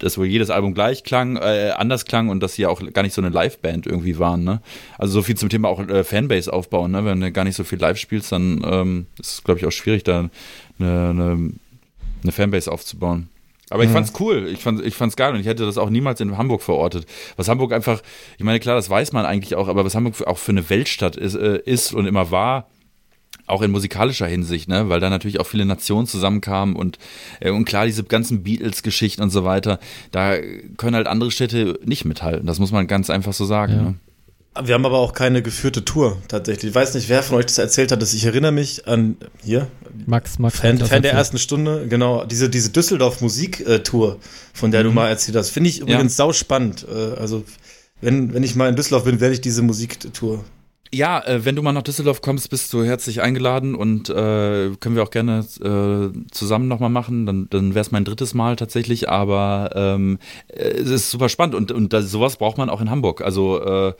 dass 0.00 0.18
wohl 0.18 0.26
jedes 0.26 0.50
Album 0.50 0.74
gleich 0.74 1.04
klang, 1.04 1.36
äh, 1.36 1.72
anders 1.76 2.04
klang 2.04 2.28
und 2.28 2.40
dass 2.40 2.54
sie 2.54 2.66
auch 2.66 2.82
gar 2.92 3.02
nicht 3.02 3.14
so 3.14 3.22
eine 3.22 3.30
Live-Band 3.30 3.86
irgendwie 3.86 4.18
waren. 4.18 4.44
Ne? 4.44 4.60
Also 4.98 5.14
so 5.14 5.22
viel 5.22 5.36
zum 5.36 5.48
Thema 5.48 5.68
auch 5.68 5.80
äh, 5.80 6.04
Fanbase 6.04 6.52
aufbauen. 6.52 6.90
Ne? 6.90 7.04
Wenn 7.04 7.20
du 7.20 7.30
gar 7.32 7.44
nicht 7.44 7.56
so 7.56 7.64
viel 7.64 7.78
live 7.78 7.98
spielst, 7.98 8.32
dann 8.32 8.62
ähm, 8.64 9.06
ist 9.18 9.34
es, 9.34 9.44
glaube 9.44 9.60
ich, 9.60 9.66
auch 9.66 9.72
schwierig, 9.72 10.02
da 10.04 10.28
eine, 10.78 11.10
eine, 11.10 11.52
eine 12.22 12.32
Fanbase 12.32 12.70
aufzubauen. 12.72 13.28
Aber 13.70 13.84
ich 13.84 13.90
fand's 13.90 14.12
cool, 14.18 14.48
ich 14.52 14.58
fand 14.58 14.84
ich 14.84 14.96
fand's 14.96 15.14
geil 15.14 15.32
und 15.32 15.38
ich 15.38 15.46
hätte 15.46 15.64
das 15.64 15.78
auch 15.78 15.90
niemals 15.90 16.20
in 16.20 16.36
Hamburg 16.36 16.60
verortet. 16.60 17.06
Was 17.36 17.46
Hamburg 17.46 17.72
einfach, 17.72 18.02
ich 18.36 18.42
meine 18.42 18.58
klar, 18.58 18.74
das 18.74 18.90
weiß 18.90 19.12
man 19.12 19.24
eigentlich 19.24 19.54
auch, 19.54 19.68
aber 19.68 19.84
was 19.84 19.94
Hamburg 19.94 20.26
auch 20.26 20.38
für 20.38 20.50
eine 20.50 20.68
Weltstadt 20.68 21.14
ist, 21.14 21.36
äh, 21.36 21.60
ist 21.64 21.94
und 21.94 22.06
immer 22.06 22.32
war, 22.32 22.66
auch 23.50 23.62
in 23.62 23.70
musikalischer 23.70 24.26
Hinsicht, 24.26 24.68
ne, 24.68 24.88
weil 24.88 25.00
da 25.00 25.10
natürlich 25.10 25.40
auch 25.40 25.46
viele 25.46 25.64
Nationen 25.64 26.06
zusammenkamen 26.06 26.76
und, 26.76 26.98
äh, 27.40 27.50
und 27.50 27.64
klar, 27.64 27.86
diese 27.86 28.04
ganzen 28.04 28.42
Beatles-Geschichten 28.42 29.22
und 29.22 29.30
so 29.30 29.44
weiter, 29.44 29.78
da 30.10 30.36
können 30.76 30.96
halt 30.96 31.06
andere 31.06 31.30
Städte 31.30 31.78
nicht 31.84 32.04
mithalten. 32.04 32.46
Das 32.46 32.58
muss 32.58 32.72
man 32.72 32.86
ganz 32.86 33.10
einfach 33.10 33.32
so 33.32 33.44
sagen. 33.44 33.72
Ja. 33.72 33.82
Ne? 33.82 33.94
Wir 34.62 34.74
haben 34.74 34.84
aber 34.84 34.98
auch 34.98 35.12
keine 35.12 35.42
geführte 35.42 35.84
Tour 35.84 36.20
tatsächlich. 36.26 36.70
Ich 36.70 36.74
weiß 36.74 36.94
nicht, 36.94 37.08
wer 37.08 37.22
von 37.22 37.38
euch 37.38 37.46
das 37.46 37.58
erzählt 37.58 37.92
hat. 37.92 38.02
Dass 38.02 38.14
ich 38.14 38.24
erinnere 38.24 38.50
mich 38.50 38.88
an 38.88 39.16
hier. 39.42 39.68
Max, 40.06 40.40
Max. 40.40 40.58
Fan, 40.58 40.78
Fan 40.78 41.02
der 41.02 41.12
ersten 41.12 41.38
Stunde, 41.38 41.86
genau. 41.88 42.24
Diese, 42.24 42.50
diese 42.50 42.70
Düsseldorf 42.70 43.20
Musik-Tour, 43.20 44.18
von 44.52 44.70
der 44.72 44.80
mhm. 44.80 44.88
du 44.88 44.92
mal 44.92 45.08
erzählt 45.08 45.36
hast. 45.36 45.50
Finde 45.50 45.70
ich 45.70 45.80
übrigens 45.80 46.18
ja. 46.18 46.24
sau 46.24 46.32
spannend. 46.32 46.84
Äh, 46.92 47.14
also 47.20 47.44
wenn, 48.00 48.34
wenn 48.34 48.42
ich 48.42 48.56
mal 48.56 48.68
in 48.68 48.76
Düsseldorf 48.76 49.04
bin, 49.04 49.20
werde 49.20 49.34
ich 49.34 49.40
diese 49.40 49.62
Musiktour. 49.62 50.44
Ja, 50.92 51.24
äh, 51.24 51.44
wenn 51.44 51.54
du 51.54 51.62
mal 51.62 51.72
nach 51.72 51.82
Düsseldorf 51.82 52.20
kommst, 52.20 52.50
bist 52.50 52.72
du 52.72 52.82
herzlich 52.82 53.20
eingeladen 53.20 53.76
und 53.76 54.10
äh, 54.10 54.70
können 54.80 54.96
wir 54.96 55.04
auch 55.04 55.10
gerne 55.10 55.44
äh, 55.60 56.30
zusammen 56.32 56.66
nochmal 56.66 56.90
machen. 56.90 57.26
Dann, 57.26 57.48
dann 57.48 57.74
wäre 57.74 57.82
es 57.82 57.92
mein 57.92 58.04
drittes 58.04 58.34
Mal 58.34 58.56
tatsächlich, 58.56 59.08
aber 59.08 59.70
ähm, 59.74 60.18
äh, 60.48 60.70
es 60.70 60.90
ist 60.90 61.10
super 61.12 61.28
spannend 61.28 61.54
und, 61.54 61.70
und 61.70 61.92
das, 61.92 62.10
sowas 62.10 62.36
braucht 62.36 62.58
man 62.58 62.68
auch 62.68 62.80
in 62.80 62.90
Hamburg. 62.90 63.20
Also 63.22 63.62
äh, 63.62 63.94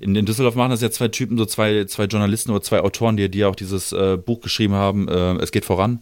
in, 0.00 0.16
in 0.16 0.24
Düsseldorf 0.24 0.54
machen 0.54 0.70
das 0.70 0.80
ja 0.80 0.90
zwei 0.90 1.08
Typen, 1.08 1.36
so 1.36 1.44
zwei, 1.44 1.84
zwei 1.84 2.04
Journalisten 2.04 2.52
oder 2.52 2.62
zwei 2.62 2.80
Autoren, 2.80 3.18
die, 3.18 3.30
die 3.30 3.44
auch 3.44 3.54
dieses 3.54 3.92
äh, 3.92 4.16
Buch 4.16 4.40
geschrieben 4.40 4.72
haben, 4.72 5.08
äh, 5.08 5.34
Es 5.42 5.52
geht 5.52 5.66
voran. 5.66 6.00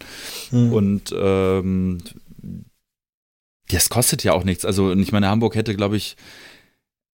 Mhm. 0.53 0.73
Und 0.73 1.15
ähm, 1.19 1.99
das 3.71 3.89
kostet 3.91 4.23
ja 4.23 4.35
auch 4.35 4.45
nichts. 4.45 4.65
Also 4.65 4.93
ich 4.93 5.11
meine, 5.11 5.29
Hamburg 5.29 5.57
hätte, 5.57 5.75
glaube 5.75 5.97
ich, 5.97 6.17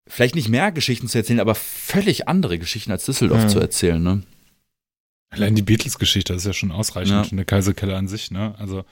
vielleicht 0.07 0.35
nicht 0.35 0.49
mehr 0.49 0.71
Geschichten 0.71 1.07
zu 1.07 1.17
erzählen, 1.17 1.39
aber 1.39 1.55
völlig 1.55 2.27
andere 2.27 2.59
Geschichten 2.59 2.91
als 2.91 3.05
Düsseldorf 3.05 3.43
mhm. 3.43 3.49
zu 3.49 3.59
erzählen, 3.59 4.01
ne? 4.01 4.23
Allein 5.29 5.55
die 5.55 5.63
Beatles-Geschichte 5.63 6.33
ist 6.33 6.45
ja 6.45 6.53
schon 6.53 6.71
ausreichend, 6.71 7.31
ja. 7.31 7.35
der 7.35 7.45
Kaiserkeller 7.45 7.97
an 7.97 8.07
sich, 8.07 8.29
ne? 8.29 8.53
Also 8.59 8.85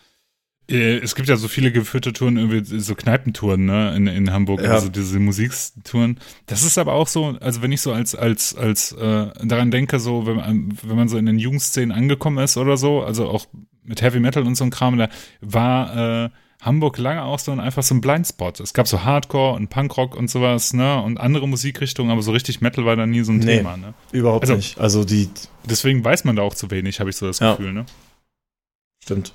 äh, 0.72 0.98
es 0.98 1.16
gibt 1.16 1.28
ja 1.28 1.36
so 1.36 1.48
viele 1.48 1.72
geführte 1.72 2.14
Touren, 2.14 2.38
irgendwie 2.38 2.80
so 2.80 2.96
Kneipentouren, 2.96 3.66
ne, 3.66 3.96
in, 3.96 4.08
in 4.08 4.32
Hamburg, 4.32 4.62
ja. 4.62 4.72
also 4.72 4.90
diese 4.90 5.20
Musikstouren. 5.20 6.20
Das 6.46 6.64
ist 6.64 6.78
aber 6.78 6.94
auch 6.94 7.08
so, 7.08 7.38
also 7.42 7.62
wenn 7.62 7.72
ich 7.72 7.82
so 7.82 7.92
als, 7.92 8.16
als, 8.16 8.56
als 8.56 8.94
äh, 8.94 9.28
daran 9.44 9.72
denke, 9.72 10.00
so, 10.00 10.26
wenn 10.26 10.38
man, 10.38 10.78
wenn 10.84 10.96
man 10.96 11.10
so 11.10 11.18
in 11.18 11.26
den 11.26 11.40
Jugendszenen 11.40 11.92
angekommen 11.92 12.44
ist 12.44 12.58
oder 12.58 12.78
so, 12.78 13.02
also 13.04 13.28
auch 13.28 13.48
mit 13.84 14.02
Heavy 14.02 14.20
Metal 14.20 14.44
und 14.44 14.56
so 14.56 14.64
ein 14.64 14.70
Kram, 14.70 14.98
da 14.98 15.10
war 15.42 16.26
äh, 16.26 16.30
Hamburg 16.62 17.00
lange 17.00 17.24
auch 17.24 17.40
so 17.40 17.52
ein, 17.52 17.60
einfach 17.60 17.82
so 17.82 17.96
ein 17.96 18.02
Blindspot. 18.02 18.60
Es 18.60 18.74
gab 18.74 18.88
so 18.88 19.04
Hardcore 19.04 19.56
und 19.56 19.70
Punkrock 19.70 20.16
und 20.16 20.30
sowas, 20.30 20.74
ne? 20.74 21.02
Und 21.02 21.20
andere 21.20 21.48
Musikrichtungen, 21.48 22.12
aber 22.12 22.22
so 22.22 22.32
richtig 22.32 22.62
Metal 22.62 22.86
war 22.86 22.96
da 22.96 23.08
nie 23.08 23.24
so 23.24 23.32
ein 23.32 23.40
nee, 23.40 23.58
Thema, 23.58 23.78
ne? 23.78 23.96
Überhaupt 24.12 24.44
also, 24.44 24.56
nicht. 24.56 24.80
Also 24.80 25.04
die. 25.04 25.30
Deswegen 25.68 26.06
weiß 26.06 26.24
man 26.24 26.36
da 26.36 26.44
auch 26.44 26.54
zu 26.54 26.70
wenig, 26.70 27.00
habe 27.00 27.10
ich 27.10 27.16
so 27.16 27.26
das 27.26 27.40
ja. 27.40 27.52
Gefühl, 27.56 27.74
ne? 27.74 27.86
Stimmt. 29.04 29.34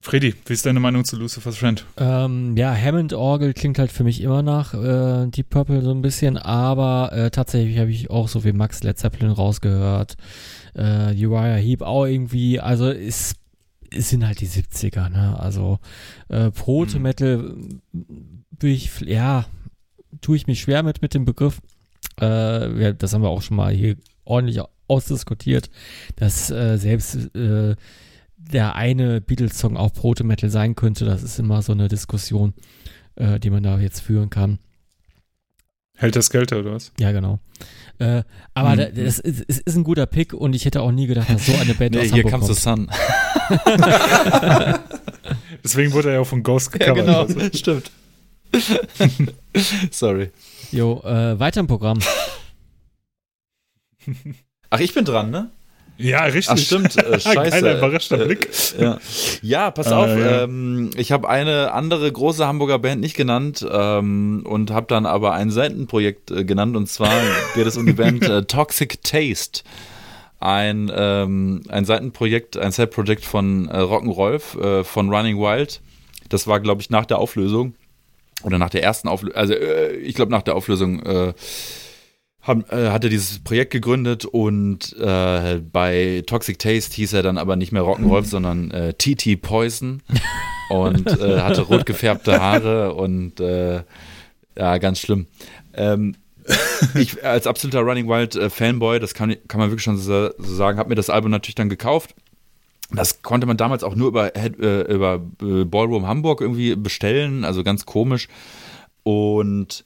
Freddy, 0.00 0.34
wie 0.46 0.52
ist 0.52 0.64
deine 0.64 0.78
Meinung 0.78 1.04
zu 1.04 1.16
Lucifer's 1.16 1.56
Friend? 1.56 1.84
Ähm, 1.96 2.56
ja, 2.56 2.74
Hammond-Orgel 2.74 3.52
klingt 3.52 3.78
halt 3.78 3.90
für 3.90 4.04
mich 4.04 4.20
immer 4.22 4.42
nach 4.42 4.72
äh, 4.72 5.26
Deep 5.26 5.50
Purple 5.50 5.82
so 5.82 5.90
ein 5.90 6.02
bisschen, 6.02 6.36
aber 6.36 7.12
äh, 7.12 7.30
tatsächlich 7.30 7.78
habe 7.78 7.90
ich 7.90 8.08
auch 8.08 8.28
so 8.28 8.44
wie 8.44 8.52
Max 8.52 8.82
Led 8.82 8.96
Zeppelin 8.96 9.32
rausgehört. 9.32 10.16
Äh, 10.74 11.14
Uriah 11.14 11.56
Heep 11.56 11.82
auch 11.82 12.04
irgendwie, 12.04 12.60
also 12.60 12.88
ist 12.90 13.37
es 13.90 14.10
sind 14.10 14.26
halt 14.26 14.40
die 14.40 14.48
70er, 14.48 15.08
ne? 15.08 15.38
Also 15.38 15.78
äh, 16.28 16.50
Proto-Metal 16.50 17.38
mhm. 17.38 17.80
würde 17.92 18.68
ich, 18.68 19.00
ja, 19.00 19.46
tue 20.20 20.36
ich 20.36 20.46
mich 20.46 20.60
schwer 20.60 20.82
mit, 20.82 21.02
mit 21.02 21.14
dem 21.14 21.24
Begriff. 21.24 21.60
Äh, 22.20 22.82
ja, 22.82 22.92
das 22.92 23.12
haben 23.12 23.22
wir 23.22 23.28
auch 23.28 23.42
schon 23.42 23.56
mal 23.56 23.72
hier 23.72 23.96
ordentlich 24.24 24.60
ausdiskutiert, 24.88 25.70
dass 26.16 26.50
äh, 26.50 26.76
selbst 26.76 27.34
äh, 27.34 27.76
der 28.36 28.74
eine 28.74 29.20
Beatles-Song 29.20 29.76
auch 29.76 29.92
Proto-Metal 29.92 30.50
sein 30.50 30.74
könnte. 30.74 31.04
Das 31.04 31.22
ist 31.22 31.38
immer 31.38 31.62
so 31.62 31.72
eine 31.72 31.88
Diskussion, 31.88 32.54
äh, 33.16 33.38
die 33.38 33.50
man 33.50 33.62
da 33.62 33.78
jetzt 33.78 34.00
führen 34.00 34.30
kann. 34.30 34.58
Hält 35.98 36.14
das 36.14 36.30
Kälte 36.30 36.60
oder 36.60 36.74
was? 36.74 36.92
Ja, 37.00 37.10
genau. 37.10 37.40
Äh, 37.98 38.22
aber 38.54 38.76
mhm. 38.76 38.94
das 38.94 39.18
ist, 39.18 39.42
ist, 39.48 39.60
ist, 39.62 39.76
ein 39.76 39.82
guter 39.82 40.06
Pick 40.06 40.32
und 40.32 40.54
ich 40.54 40.64
hätte 40.64 40.80
auch 40.80 40.92
nie 40.92 41.08
gedacht, 41.08 41.28
dass 41.28 41.46
so 41.46 41.54
eine 41.54 41.74
Band 41.74 41.90
nee, 41.96 42.02
aus 42.02 42.12
hier 42.12 42.22
Hamburg 42.22 42.32
comes 42.40 42.64
kommt. 42.64 42.90
the 42.96 43.04
sun. 43.66 44.78
Deswegen 45.64 45.92
wurde 45.92 46.10
er 46.10 46.14
ja 46.14 46.20
auch 46.20 46.26
von 46.26 46.44
Ghost 46.44 46.70
gecovert. 46.70 46.96
Ja, 46.98 47.02
genau, 47.02 47.20
also. 47.22 47.40
stimmt. 47.58 47.90
Sorry. 49.90 50.30
Jo, 50.70 51.02
äh, 51.04 51.40
weiter 51.40 51.58
im 51.58 51.66
Programm. 51.66 51.98
Ach, 54.70 54.78
ich 54.78 54.94
bin 54.94 55.04
dran, 55.04 55.30
ne? 55.30 55.50
Ja, 55.98 56.22
richtig. 56.24 56.48
Ach, 56.48 56.58
stimmt. 56.58 56.96
Äh, 56.96 57.20
scheiße. 57.20 57.50
Geiler, 57.50 57.78
überraschter 57.78 58.20
äh, 58.20 58.24
Blick. 58.24 58.48
Ja, 58.78 58.98
ja 59.42 59.70
pass 59.70 59.88
ah, 59.88 59.98
auf. 59.98 60.08
Ja. 60.08 60.44
Ähm, 60.44 60.90
ich 60.96 61.10
habe 61.12 61.28
eine 61.28 61.72
andere 61.72 62.10
große 62.10 62.46
Hamburger 62.46 62.78
Band 62.78 63.00
nicht 63.00 63.16
genannt 63.16 63.66
ähm, 63.70 64.44
und 64.48 64.70
habe 64.70 64.86
dann 64.86 65.06
aber 65.06 65.32
ein 65.34 65.50
Seitenprojekt 65.50 66.30
äh, 66.30 66.44
genannt. 66.44 66.76
Und 66.76 66.88
zwar 66.88 67.12
geht 67.54 67.66
es 67.66 67.76
um 67.76 67.84
die 67.84 67.92
Band 67.92 68.22
äh, 68.28 68.44
Toxic 68.44 69.02
Taste. 69.02 69.62
Ein, 70.40 70.90
ähm, 70.94 71.62
ein 71.68 71.84
Seitenprojekt, 71.84 72.56
ein 72.56 72.70
Set-Projekt 72.70 73.24
von 73.24 73.66
äh, 73.68 73.78
Rock'n'Rolf 73.78 74.60
äh, 74.60 74.84
von 74.84 75.12
Running 75.12 75.36
Wild. 75.38 75.80
Das 76.28 76.46
war, 76.46 76.60
glaube 76.60 76.80
ich, 76.80 76.90
nach 76.90 77.06
der 77.06 77.18
Auflösung. 77.18 77.74
Oder 78.44 78.58
nach 78.58 78.70
der 78.70 78.84
ersten 78.84 79.08
Auflösung. 79.08 79.36
Also, 79.36 79.54
äh, 79.54 79.96
ich 79.96 80.14
glaube, 80.14 80.30
nach 80.30 80.42
der 80.42 80.54
Auflösung 80.54 81.02
äh, 81.02 81.32
haben, 82.48 82.64
äh, 82.70 82.88
hat 82.88 83.04
er 83.04 83.10
dieses 83.10 83.38
Projekt 83.38 83.72
gegründet 83.72 84.24
und 84.24 84.96
äh, 84.98 85.60
bei 85.72 86.22
Toxic 86.26 86.58
Taste 86.58 86.94
hieß 86.96 87.12
er 87.12 87.22
dann 87.22 87.38
aber 87.38 87.56
nicht 87.56 87.72
mehr 87.72 87.82
Rock'n'Roll, 87.82 88.24
sondern 88.24 88.70
äh, 88.70 88.94
TT 88.94 89.40
Poison 89.40 90.02
und 90.70 91.06
äh, 91.20 91.40
hatte 91.40 91.62
rot 91.62 91.86
gefärbte 91.86 92.40
Haare 92.40 92.94
und 92.94 93.40
äh, 93.40 93.82
ja, 94.56 94.78
ganz 94.78 94.98
schlimm. 95.00 95.26
Ähm, 95.74 96.16
ich 96.94 97.24
als 97.24 97.46
absoluter 97.46 97.80
Running 97.80 98.08
Wild 98.08 98.34
äh, 98.34 98.50
Fanboy, 98.50 98.98
das 98.98 99.14
kann, 99.14 99.36
kann 99.46 99.60
man 99.60 99.70
wirklich 99.70 99.84
schon 99.84 99.98
so, 99.98 100.30
so 100.38 100.54
sagen, 100.54 100.78
habe 100.78 100.88
mir 100.88 100.94
das 100.94 101.10
Album 101.10 101.30
natürlich 101.30 101.54
dann 101.54 101.68
gekauft. 101.68 102.14
Das 102.90 103.20
konnte 103.20 103.46
man 103.46 103.58
damals 103.58 103.84
auch 103.84 103.94
nur 103.94 104.08
über, 104.08 104.32
über 104.56 105.18
Ballroom 105.18 106.06
Hamburg 106.06 106.40
irgendwie 106.40 106.74
bestellen, 106.74 107.44
also 107.44 107.62
ganz 107.62 107.84
komisch. 107.84 108.28
Und 109.02 109.84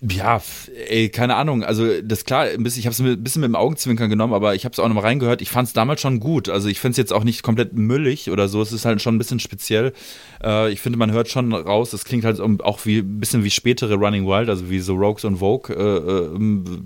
ja, 0.00 0.40
ey, 0.88 1.08
keine 1.08 1.34
Ahnung. 1.34 1.64
Also 1.64 2.00
das 2.02 2.24
klar, 2.24 2.46
ich 2.52 2.86
habe 2.86 2.90
es 2.90 3.00
ein 3.00 3.24
bisschen 3.24 3.40
mit 3.40 3.48
dem 3.48 3.56
Augenzwinkern 3.56 4.08
genommen, 4.08 4.32
aber 4.32 4.54
ich 4.54 4.64
habe 4.64 4.72
es 4.72 4.78
auch 4.78 4.86
nochmal 4.86 5.02
reingehört. 5.02 5.42
Ich 5.42 5.50
fand 5.50 5.66
es 5.66 5.74
damals 5.74 6.00
schon 6.00 6.20
gut. 6.20 6.48
Also 6.48 6.68
ich 6.68 6.78
finde 6.78 6.92
es 6.92 6.98
jetzt 6.98 7.12
auch 7.12 7.24
nicht 7.24 7.42
komplett 7.42 7.72
müllig 7.72 8.30
oder 8.30 8.46
so. 8.46 8.62
Es 8.62 8.70
ist 8.70 8.84
halt 8.84 9.02
schon 9.02 9.16
ein 9.16 9.18
bisschen 9.18 9.40
speziell. 9.40 9.92
Äh, 10.40 10.70
ich 10.70 10.80
finde, 10.80 11.00
man 11.00 11.10
hört 11.10 11.28
schon 11.28 11.52
raus. 11.52 11.92
Es 11.94 12.04
klingt 12.04 12.24
halt 12.24 12.40
auch 12.40 12.86
wie 12.86 12.98
ein 12.98 13.18
bisschen 13.18 13.42
wie 13.42 13.50
spätere 13.50 13.94
Running 13.94 14.24
Wild, 14.24 14.48
also 14.48 14.70
wie 14.70 14.78
so 14.78 14.94
Rogues 14.94 15.24
und 15.24 15.38
Vogue 15.38 15.74
äh, 15.74 15.82
äh, 15.82 16.78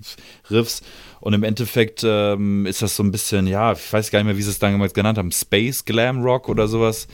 Riffs. 0.50 0.80
Und 1.20 1.34
im 1.34 1.42
Endeffekt 1.42 2.02
ähm, 2.04 2.64
ist 2.64 2.80
das 2.80 2.96
so 2.96 3.02
ein 3.02 3.10
bisschen, 3.10 3.46
ja, 3.46 3.72
ich 3.72 3.92
weiß 3.92 4.10
gar 4.10 4.20
nicht 4.20 4.26
mehr, 4.26 4.38
wie 4.38 4.42
sie 4.42 4.50
es 4.50 4.58
damals 4.58 4.94
genannt 4.94 5.18
haben, 5.18 5.32
Space 5.32 5.84
Glam 5.84 6.22
Rock 6.22 6.48
oder 6.48 6.66
sowas. 6.66 7.08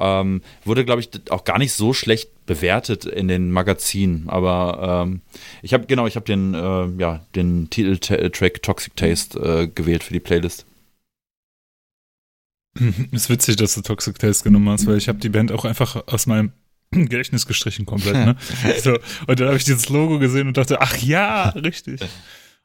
Ähm, 0.00 0.42
wurde, 0.64 0.84
glaube 0.84 1.00
ich, 1.00 1.10
auch 1.30 1.44
gar 1.44 1.58
nicht 1.58 1.72
so 1.74 1.92
schlecht 1.92 2.33
bewertet 2.46 3.04
in 3.04 3.28
den 3.28 3.50
Magazinen. 3.50 4.28
Aber 4.28 5.04
ähm, 5.06 5.20
ich 5.62 5.74
habe, 5.74 5.86
genau, 5.86 6.06
ich 6.06 6.16
habe 6.16 6.26
den, 6.26 6.54
äh, 6.54 6.88
ja, 6.98 7.24
den 7.34 7.70
Titeltrack 7.70 8.62
Toxic 8.62 8.96
Taste 8.96 9.38
äh, 9.38 9.66
gewählt 9.68 10.04
für 10.04 10.12
die 10.12 10.20
Playlist. 10.20 10.66
Ist 13.12 13.30
witzig, 13.30 13.56
dass 13.56 13.74
du 13.74 13.82
Toxic 13.82 14.18
Taste 14.18 14.44
genommen 14.44 14.68
hast, 14.68 14.86
weil 14.86 14.98
ich 14.98 15.08
habe 15.08 15.18
die 15.18 15.28
Band 15.28 15.52
auch 15.52 15.64
einfach 15.64 16.08
aus 16.08 16.26
meinem 16.26 16.52
Gedächtnis 16.90 17.46
gestrichen 17.46 17.86
komplett, 17.86 18.14
ne? 18.14 18.36
so, 18.82 18.98
und 19.26 19.40
dann 19.40 19.48
habe 19.48 19.56
ich 19.56 19.64
dieses 19.64 19.88
Logo 19.88 20.18
gesehen 20.18 20.48
und 20.48 20.56
dachte, 20.56 20.80
ach 20.80 20.96
ja, 20.98 21.50
richtig. 21.50 22.00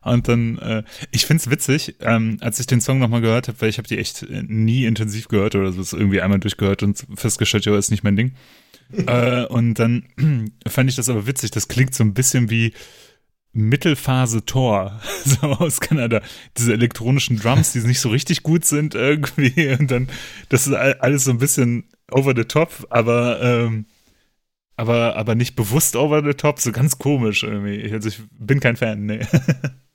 Und 0.01 0.29
dann, 0.29 0.57
äh, 0.59 0.83
ich 1.11 1.25
find's 1.25 1.49
witzig, 1.49 1.95
ähm, 1.99 2.37
als 2.39 2.59
ich 2.59 2.67
den 2.67 2.79
Song 2.79 2.99
nochmal 2.99 3.19
gehört 3.19 3.49
habe, 3.49 3.59
weil 3.59 3.69
ich 3.69 3.77
habe 3.77 3.87
die 3.87 3.97
echt 3.97 4.23
äh, 4.23 4.43
nie 4.47 4.85
intensiv 4.85 5.27
gehört 5.27 5.55
oder 5.55 5.73
so, 5.73 5.81
ist 5.81 5.93
irgendwie 5.93 6.21
einmal 6.21 6.39
durchgehört 6.39 6.83
und 6.83 7.05
festgestellt, 7.15 7.65
ja, 7.65 7.77
ist 7.77 7.91
nicht 7.91 8.03
mein 8.03 8.15
Ding. 8.15 8.33
Äh, 8.91 9.45
und 9.45 9.75
dann 9.75 10.05
fand 10.67 10.89
ich 10.89 10.95
das 10.95 11.09
aber 11.09 11.27
witzig, 11.27 11.51
das 11.51 11.67
klingt 11.67 11.93
so 11.93 12.03
ein 12.03 12.13
bisschen 12.13 12.49
wie 12.49 12.73
Mittelphase 13.51 14.45
Tor, 14.45 15.01
so 15.25 15.47
aus 15.47 15.79
Kanada. 15.79 16.21
Diese 16.57 16.73
elektronischen 16.73 17.37
Drums, 17.37 17.73
die 17.73 17.79
nicht 17.79 17.99
so 17.99 18.09
richtig 18.09 18.43
gut 18.43 18.65
sind 18.65 18.95
irgendwie 18.95 19.75
und 19.79 19.89
dann, 19.89 20.09
das 20.49 20.67
ist 20.67 20.73
alles 20.73 21.23
so 21.23 21.31
ein 21.31 21.39
bisschen 21.39 21.85
over 22.11 22.33
the 22.35 22.45
top, 22.45 22.87
aber 22.89 23.41
ähm, 23.41 23.85
aber, 24.75 25.17
aber 25.17 25.35
nicht 25.35 25.57
bewusst 25.57 25.97
over 25.97 26.23
the 26.23 26.33
top, 26.33 26.61
so 26.61 26.71
ganz 26.71 26.97
komisch 26.99 27.43
irgendwie. 27.43 27.91
Also 27.91 28.07
ich 28.07 28.21
bin 28.39 28.61
kein 28.61 28.77
Fan, 28.77 29.05
nee. 29.05 29.19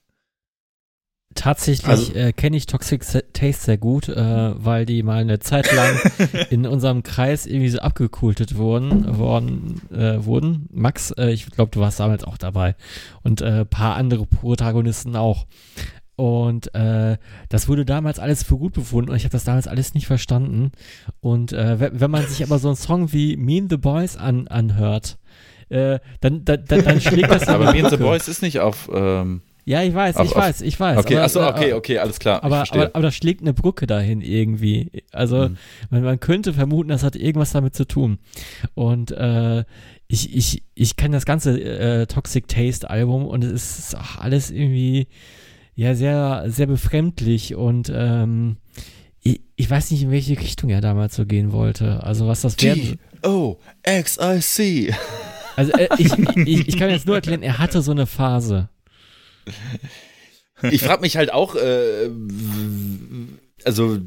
Tatsächlich 1.34 1.88
also, 1.88 2.14
äh, 2.14 2.32
kenne 2.32 2.56
ich 2.56 2.66
Toxic 2.66 3.02
Taste 3.32 3.64
sehr 3.64 3.78
gut, 3.78 4.08
äh, 4.08 4.64
weil 4.64 4.86
die 4.86 5.02
mal 5.02 5.20
eine 5.20 5.40
Zeit 5.40 5.72
lang 5.74 5.98
in 6.50 6.66
unserem 6.66 7.02
Kreis 7.02 7.46
irgendwie 7.46 7.70
so 7.70 7.80
abgekultet 7.80 8.56
wurden, 8.56 9.18
worden, 9.18 9.80
äh, 9.92 10.24
wurden. 10.24 10.68
Max, 10.72 11.10
äh, 11.12 11.30
ich 11.30 11.46
glaube, 11.46 11.72
du 11.72 11.80
warst 11.80 11.98
damals 11.98 12.24
auch 12.24 12.38
dabei 12.38 12.76
und 13.22 13.40
äh, 13.40 13.64
paar 13.64 13.96
andere 13.96 14.26
Protagonisten 14.26 15.16
auch. 15.16 15.46
Und 16.16 16.72
äh, 16.76 17.16
das 17.48 17.66
wurde 17.66 17.84
damals 17.84 18.20
alles 18.20 18.44
für 18.44 18.56
gut 18.56 18.72
befunden 18.72 19.10
und 19.10 19.16
ich 19.16 19.24
habe 19.24 19.32
das 19.32 19.42
damals 19.42 19.66
alles 19.66 19.94
nicht 19.94 20.06
verstanden. 20.06 20.70
Und 21.20 21.50
wenn 21.50 22.10
man 22.10 22.24
sich 22.28 22.44
aber 22.44 22.60
so 22.60 22.68
einen 22.68 22.76
Song 22.76 23.12
wie 23.12 23.36
Mean 23.36 23.68
the 23.68 23.76
Boys 23.76 24.16
an, 24.16 24.46
anhört, 24.46 25.18
äh, 25.68 25.98
dann, 26.20 26.44
dann, 26.44 26.64
dann, 26.66 26.84
dann 26.84 27.00
schlägt 27.00 27.30
das 27.30 27.48
Aber 27.48 27.72
Mean 27.72 27.90
the 27.90 27.96
Boys 27.96 28.28
ist 28.28 28.42
nicht 28.42 28.60
auf 28.60 28.88
ähm, 28.94 29.42
Ja, 29.66 29.82
ich 29.82 29.94
weiß, 29.94 30.16
Auf- 30.16 30.26
ich 30.26 30.32
auf- 30.36 30.42
weiß, 30.42 30.60
ich 30.60 30.78
weiß. 30.78 30.98
Okay, 30.98 31.14
aber, 31.16 31.24
achso, 31.24 31.46
okay, 31.48 31.72
okay, 31.72 31.98
alles 31.98 32.18
klar. 32.18 32.44
Aber, 32.44 32.64
aber, 32.70 32.90
aber 32.92 33.02
da 33.02 33.10
schlägt 33.10 33.40
eine 33.40 33.54
Brücke 33.54 33.86
dahin 33.86 34.20
irgendwie. 34.20 34.90
Also 35.12 35.48
Mhm. 35.48 35.56
man, 35.90 36.02
man 36.02 36.20
könnte 36.20 36.52
vermuten, 36.52 36.90
das 36.90 37.02
hat 37.02 37.16
irgendwas 37.16 37.52
damit 37.52 37.74
zu 37.74 37.86
tun. 37.86 38.18
Und 38.74 39.10
äh, 39.12 39.64
ich, 40.06 40.36
ich, 40.36 40.62
ich 40.74 40.96
kenne 40.96 41.16
das 41.16 41.24
ganze 41.24 41.58
äh, 41.60 42.06
Toxic 42.06 42.46
Taste 42.46 42.90
Album 42.90 43.24
und 43.26 43.42
es 43.42 43.78
ist 43.78 43.96
auch 43.96 44.18
alles 44.18 44.50
irgendwie 44.50 45.06
ja 45.74 45.94
sehr, 45.94 46.44
sehr 46.48 46.66
befremdlich 46.66 47.54
und 47.54 47.90
ähm, 47.92 48.58
ich, 49.22 49.40
ich 49.56 49.70
weiß 49.70 49.90
nicht, 49.92 50.02
in 50.02 50.10
welche 50.10 50.38
Richtung 50.38 50.68
er 50.68 50.82
damals 50.82 51.16
so 51.16 51.24
gehen 51.24 51.52
wollte. 51.52 52.04
Also 52.04 52.26
was 52.28 52.42
das 52.42 52.60
werden. 52.62 52.98
G-O-X-I-C. 53.22 54.94
Also 55.56 55.72
äh, 55.72 55.88
ich, 55.98 56.12
ich, 56.46 56.68
ich 56.68 56.76
kann 56.78 56.90
jetzt 56.90 57.06
nur 57.06 57.16
erklären, 57.16 57.42
er 57.42 57.58
hatte 57.58 57.80
so 57.82 57.92
eine 57.92 58.06
Phase. 58.06 58.68
Ich 60.70 60.82
frage 60.82 61.02
mich 61.02 61.16
halt 61.16 61.32
auch, 61.32 61.56
äh, 61.56 62.08
also 63.64 63.98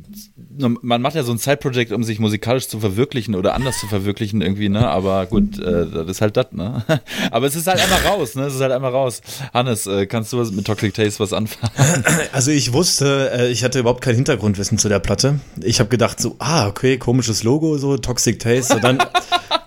man 0.59 1.01
macht 1.01 1.15
ja 1.15 1.23
so 1.23 1.31
ein 1.31 1.37
Side-Project, 1.37 1.91
um 1.91 2.03
sich 2.03 2.19
musikalisch 2.19 2.67
zu 2.67 2.79
verwirklichen 2.79 3.35
oder 3.35 3.53
anders 3.53 3.79
zu 3.79 3.87
verwirklichen 3.87 4.41
irgendwie, 4.41 4.69
ne? 4.69 4.87
Aber 4.87 5.25
gut, 5.25 5.59
äh, 5.59 5.87
das 5.89 6.07
ist 6.07 6.21
halt 6.21 6.37
das, 6.37 6.51
ne? 6.51 6.83
Aber 7.31 7.47
es 7.47 7.55
ist 7.55 7.67
halt 7.67 7.79
einmal 7.79 7.99
raus, 8.01 8.35
ne? 8.35 8.45
Es 8.45 8.55
ist 8.55 8.61
halt 8.61 8.71
einmal 8.71 8.91
raus. 8.91 9.21
Hannes, 9.53 9.87
äh, 9.87 10.05
kannst 10.05 10.33
du 10.33 10.37
was 10.37 10.51
mit 10.51 10.65
Toxic 10.65 10.93
Taste 10.93 11.19
was 11.19 11.33
anfangen? 11.33 11.73
Also 12.31 12.51
ich 12.51 12.73
wusste, 12.73 13.31
äh, 13.33 13.51
ich 13.51 13.63
hatte 13.63 13.79
überhaupt 13.79 14.01
kein 14.01 14.15
Hintergrundwissen 14.15 14.77
zu 14.77 14.89
der 14.89 14.99
Platte. 14.99 15.39
Ich 15.61 15.79
habe 15.79 15.89
gedacht 15.89 16.19
so, 16.19 16.35
ah, 16.39 16.67
okay, 16.67 16.97
komisches 16.97 17.43
Logo, 17.43 17.77
so 17.77 17.97
Toxic 17.97 18.39
Taste. 18.39 18.75
Und 18.75 18.83
dann, 18.83 18.97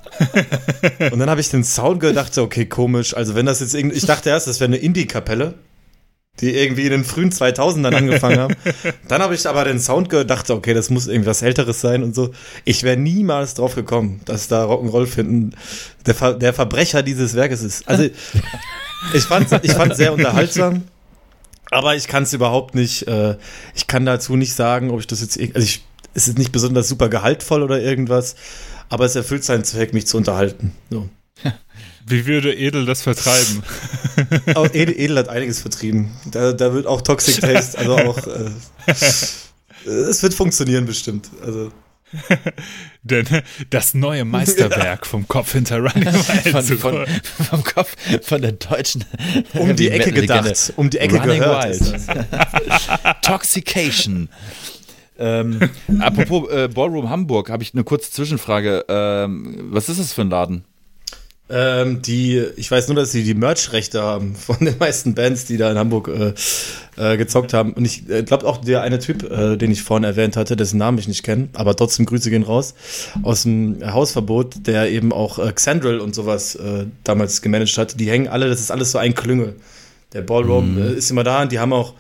und 1.13 1.19
dann 1.19 1.31
habe 1.31 1.41
ich 1.41 1.49
den 1.49 1.65
Sound 1.65 2.01
gedacht, 2.01 2.35
so, 2.35 2.43
okay, 2.43 2.67
komisch. 2.67 3.15
Also 3.17 3.35
wenn 3.35 3.47
das 3.47 3.61
jetzt 3.61 3.75
irgendwie, 3.75 3.97
ich 3.97 4.07
dachte 4.07 4.31
erst, 4.31 4.47
das 4.47 4.61
wäre 4.61 4.69
eine 4.69 4.77
Indie-Kapelle, 4.77 5.55
die 6.41 6.55
irgendwie 6.55 6.85
in 6.85 6.91
den 6.91 7.05
frühen 7.05 7.31
2000ern 7.31 7.95
angefangen 7.95 8.39
haben. 8.39 8.55
Dann 9.09 9.23
habe 9.23 9.35
ich 9.35 9.47
aber 9.47 9.65
den 9.65 9.79
Sound 9.79 10.09
gedacht, 10.09 10.47
so, 10.47 10.55
okay, 10.55 10.75
das 10.75 10.91
muss 10.91 11.07
irgendwas 11.07 11.43
Älteres 11.43 11.81
sein 11.81 12.03
und 12.03 12.15
so. 12.15 12.31
Ich 12.65 12.83
wäre 12.83 12.97
niemals 12.97 13.55
drauf 13.55 13.75
gekommen, 13.75 14.21
dass 14.25 14.49
da 14.49 14.65
Rock'n'Roll 14.65 15.07
finden 15.07 15.55
der, 16.07 16.15
Ver 16.15 16.35
der 16.35 16.55
Verbrecher 16.55 17.03
dieses 17.03 17.35
Werkes 17.35 17.63
ist. 17.63 17.89
Also 17.89 18.05
ich 19.15 19.23
fand 19.25 19.53
ich 19.63 19.73
sehr 19.95 20.13
unterhaltsam. 20.13 20.85
Aber 21.71 21.95
ich 21.95 22.09
kann 22.09 22.25
es 22.25 22.33
überhaupt 22.33 22.75
nicht, 22.75 23.07
äh, 23.07 23.37
ich 23.75 23.87
kann 23.87 24.05
dazu 24.05 24.35
nicht 24.35 24.55
sagen, 24.55 24.91
ob 24.91 24.99
ich 24.99 25.07
das 25.07 25.21
jetzt, 25.21 25.39
also 25.39 25.61
ich, 25.61 25.85
es 26.15 26.27
ist 26.27 26.37
nicht 26.37 26.51
besonders 26.51 26.89
super 26.89 27.09
gehaltvoll 27.09 27.63
oder 27.63 27.81
irgendwas, 27.81 28.35
aber 28.91 29.07
es 29.07 29.17
erfüllt 29.17 29.45
seinen 29.45 29.65
Zweck, 29.65 29.95
mich 29.95 30.07
zu 30.07 30.19
unterhalten. 30.19 30.73
So. 30.91 31.09
Wie 32.07 32.27
würde 32.27 32.55
Edel 32.55 32.85
das 32.85 33.03
vertreiben? 33.03 33.63
Aber 34.55 34.75
Edel, 34.75 34.99
Edel 34.99 35.19
hat 35.19 35.29
einiges 35.29 35.61
vertrieben. 35.61 36.11
Da, 36.31 36.53
da 36.53 36.75
wird 36.75 36.87
auch 36.87 37.01
Toxic 37.03 37.41
Taste, 37.41 37.79
also 37.79 37.97
auch, 37.97 38.19
äh, 38.27 38.51
es 39.87 40.23
wird 40.23 40.35
funktionieren 40.35 40.87
bestimmt. 40.87 41.31
Also, 41.45 41.71
Denn 43.03 43.27
das 43.71 43.95
neue 43.95 44.25
Meisterwerk 44.25 45.07
vom 45.07 45.29
Kopf 45.29 45.53
hinter 45.53 45.79
Running 45.79 46.07
Wild 46.07 46.49
Von, 46.49 46.79
von, 46.79 47.07
vom 47.51 47.65
Kopf 47.65 47.97
von 48.23 48.43
der 48.43 48.53
deutschen 48.53 49.05
um 49.55 49.77
die 49.77 49.91
Ecke 49.91 50.13
gedacht, 50.13 50.73
um 50.77 50.91
die 50.91 50.99
Ecke 50.99 51.19
Running 51.19 51.41
gehört. 51.41 51.81
Wild. 51.81 53.23
Toxication. 53.23 54.29
Ähm, 55.21 55.61
apropos 56.01 56.51
äh, 56.51 56.69
Ballroom 56.69 57.11
Hamburg, 57.11 57.51
habe 57.51 57.63
ich 57.63 57.75
eine 57.75 57.85
kurze 57.85 58.11
Zwischenfrage. 58.11 58.85
Ähm, 58.89 59.69
was 59.71 59.89
ist 59.89 60.01
das 60.01 60.13
für 60.13 60.23
ein 60.23 60.31
Laden? 60.31 60.65
Ähm, 61.53 62.01
die, 62.01 62.39
ich 62.57 62.71
weiß 62.71 62.87
nur, 62.87 62.95
dass 62.95 63.11
sie 63.11 63.25
die 63.25 63.35
Merch-Rechte 63.35 64.01
haben 64.01 64.35
von 64.37 64.57
den 64.61 64.79
meisten 64.79 65.15
Bands, 65.15 65.47
die 65.47 65.57
da 65.57 65.71
in 65.71 65.79
Hamburg 65.79 66.09
äh, 66.09 66.33
äh, 66.97 67.17
gezockt 67.17 67.53
haben. 67.53 67.73
Und 67.73 67.85
ich 67.85 68.09
äh, 68.09 68.23
glaube 68.23 68.47
auch 68.47 68.59
der 68.59 68.83
eine 68.83 69.01
Typ, 69.01 69.29
äh, 69.29 69.57
den 69.57 69.73
ich 69.73 69.83
vorhin 69.83 70.05
erwähnt 70.05 70.37
hatte, 70.37 70.57
dessen 70.57 70.79
Namen 70.79 70.99
ich 70.99 71.09
nicht 71.09 71.25
kenne, 71.25 71.49
aber 71.55 71.75
trotzdem 71.75 72.07
Grüße 72.07 72.31
gehen 72.31 72.45
raus, 72.45 72.75
aus 73.23 73.43
dem 73.43 73.79
Hausverbot, 73.85 74.67
der 74.67 74.91
eben 74.91 75.13
auch 75.13 75.39
äh, 75.41 75.53
Xandrel 75.53 75.99
und 75.99 76.15
sowas 76.15 76.55
äh, 76.55 76.87
damals 77.03 77.43
gemanagt 77.43 77.77
hat. 77.79 77.99
Die 77.99 78.09
hängen 78.09 78.29
alle, 78.29 78.49
das 78.49 78.61
ist 78.61 78.71
alles 78.71 78.93
so 78.93 78.99
ein 78.99 79.15
Klüngel. 79.15 79.57
Der 80.13 80.23
Ballroom 80.23 80.79
äh, 80.79 80.93
ist 80.93 81.11
immer 81.11 81.25
da 81.25 81.43
und 81.43 81.53
die 81.53 81.59
haben 81.59 81.73
auch 81.73 81.95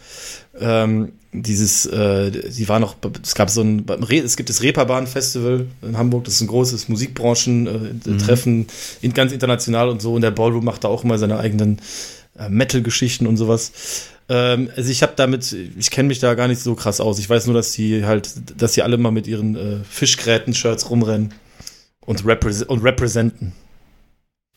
ähm, 0.60 1.12
dieses, 1.32 1.86
äh, 1.86 2.30
die 2.30 2.68
waren 2.68 2.82
noch, 2.82 2.96
es 3.22 3.34
gab 3.34 3.50
so 3.50 3.62
ein, 3.62 3.86
es 4.10 4.36
gibt 4.36 4.48
das 4.48 4.62
Reeperbahn-Festival 4.62 5.66
in 5.82 5.96
Hamburg, 5.96 6.24
das 6.24 6.34
ist 6.34 6.40
ein 6.40 6.48
großes 6.48 6.88
Musikbranchen-Treffen, 6.88 8.66
in, 9.00 9.14
ganz 9.14 9.32
international 9.32 9.88
und 9.88 10.02
so, 10.02 10.14
und 10.14 10.22
der 10.22 10.32
Ballroom 10.32 10.64
macht 10.64 10.84
da 10.84 10.88
auch 10.88 11.04
immer 11.04 11.18
seine 11.18 11.38
eigenen 11.38 11.80
äh, 12.38 12.48
Metal-Geschichten 12.48 13.26
und 13.26 13.36
sowas. 13.36 13.72
Ähm, 14.28 14.70
also 14.76 14.90
ich 14.90 15.02
habe 15.02 15.12
damit, 15.16 15.54
ich 15.78 15.90
kenne 15.90 16.08
mich 16.08 16.18
da 16.18 16.34
gar 16.34 16.48
nicht 16.48 16.60
so 16.60 16.74
krass 16.74 17.00
aus. 17.00 17.18
Ich 17.18 17.30
weiß 17.30 17.46
nur, 17.46 17.54
dass 17.54 17.72
die 17.72 18.04
halt, 18.04 18.32
dass 18.60 18.72
die 18.72 18.82
alle 18.82 18.96
mal 18.96 19.12
mit 19.12 19.26
ihren 19.26 19.56
äh, 19.56 19.84
Fischgräten-Shirts 19.88 20.90
rumrennen 20.90 21.34
und, 22.00 22.26
repräs 22.26 22.62
und 22.62 22.82
representen. 22.82 23.52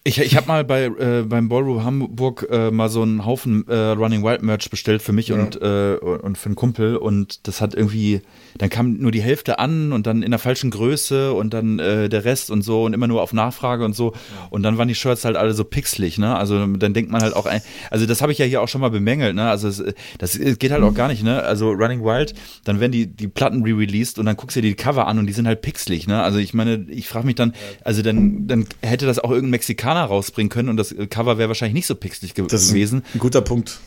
Ich, 0.06 0.20
ich 0.20 0.36
habe 0.36 0.48
mal 0.48 0.66
bei 0.66 0.88
äh, 0.88 1.24
beim 1.26 1.48
Ballroom 1.48 1.86
Hamburg 1.86 2.46
äh, 2.52 2.72
mal 2.72 2.90
so 2.90 3.04
einen 3.04 3.26
Haufen 3.26 3.66
äh, 3.70 3.74
Running 3.92 4.22
Wild 4.22 4.44
Merch 4.44 4.70
bestellt 4.70 5.02
für 5.02 5.14
mich 5.14 5.30
Ja. 5.30 5.36
und 5.36 5.62
äh, 5.62 5.96
und 5.96 6.38
für 6.38 6.48
einen 6.48 6.56
Kumpel 6.56 6.98
und 6.98 7.48
das 7.48 7.62
hat 7.62 7.74
irgendwie 7.74 8.20
dann 8.58 8.70
kam 8.70 8.98
nur 8.98 9.14
die 9.14 9.22
Hälfte 9.22 9.60
an 9.60 9.94
und 9.94 10.06
dann 10.06 10.22
in 10.22 10.32
der 10.32 10.42
falschen 10.42 10.72
Größe 10.72 11.32
und 11.32 11.54
dann 11.54 11.80
äh, 11.80 12.10
der 12.10 12.26
Rest 12.26 12.52
und 12.52 12.64
so 12.64 12.84
und 12.84 12.92
immer 12.92 13.08
nur 13.08 13.22
auf 13.22 13.32
Nachfrage 13.32 13.86
und 13.86 13.96
so 13.96 14.12
und 14.50 14.64
dann 14.64 14.78
waren 14.78 14.90
die 14.90 14.96
Shirts 14.96 15.24
halt 15.24 15.38
alle 15.38 15.54
so 15.54 15.64
pixelig, 15.64 16.18
ne? 16.18 16.36
Also 16.36 16.66
dann 16.68 16.94
denkt 16.94 17.10
man 17.10 17.22
halt 17.22 17.34
auch 17.34 17.46
ein, 17.46 17.62
also 17.90 18.06
das 18.06 18.22
habe 18.22 18.34
ich 18.34 18.40
ja 18.40 18.46
hier 18.46 18.62
auch 18.62 18.68
schon 18.68 18.82
mal 18.82 18.90
bemängelt, 18.92 19.36
ne? 19.36 19.50
Also 19.50 19.70
es, 19.70 19.82
das 20.18 20.38
geht 20.38 20.72
halt 20.72 20.84
auch 20.84 20.94
gar 20.94 21.08
nicht, 21.08 21.24
ne? 21.24 21.42
Also 21.44 21.72
Running 21.72 22.04
Wild, 22.04 22.34
dann 22.66 22.82
werden 22.82 22.92
die 22.92 23.08
die 23.08 23.30
Platten 23.30 23.64
re-released 23.64 24.20
und 24.20 24.26
dann 24.26 24.36
guckst 24.36 24.58
du 24.58 24.62
dir 24.62 24.68
die 24.68 24.76
Cover 24.76 25.08
an 25.08 25.18
und 25.18 25.28
die 25.28 25.34
sind 25.34 25.48
halt 25.48 25.62
pixelig, 25.62 26.08
ne? 26.08 26.22
Also 26.22 26.40
ich 26.40 26.54
meine, 26.54 26.86
ich 26.90 27.08
frage 27.08 27.26
mich 27.26 27.36
dann, 27.36 27.54
also 27.86 28.02
dann 28.02 28.48
dann 28.48 28.66
hätte 28.82 29.06
das 29.06 29.20
auch 29.20 29.30
irgendein 29.32 29.52
Mexikaner 29.52 29.93
rausbringen 30.02 30.50
können 30.50 30.70
und 30.70 30.78
das 30.78 30.96
Cover 31.10 31.38
wäre 31.38 31.50
wahrscheinlich 31.50 31.76
nicht 31.76 31.88
so 31.88 31.96
pixelig 31.96 32.34
ge 32.34 32.46
Das 32.48 32.70
gewesen. 32.70 33.04
ein 33.14 33.20
guter 33.20 33.42
Punkt. 33.42 33.80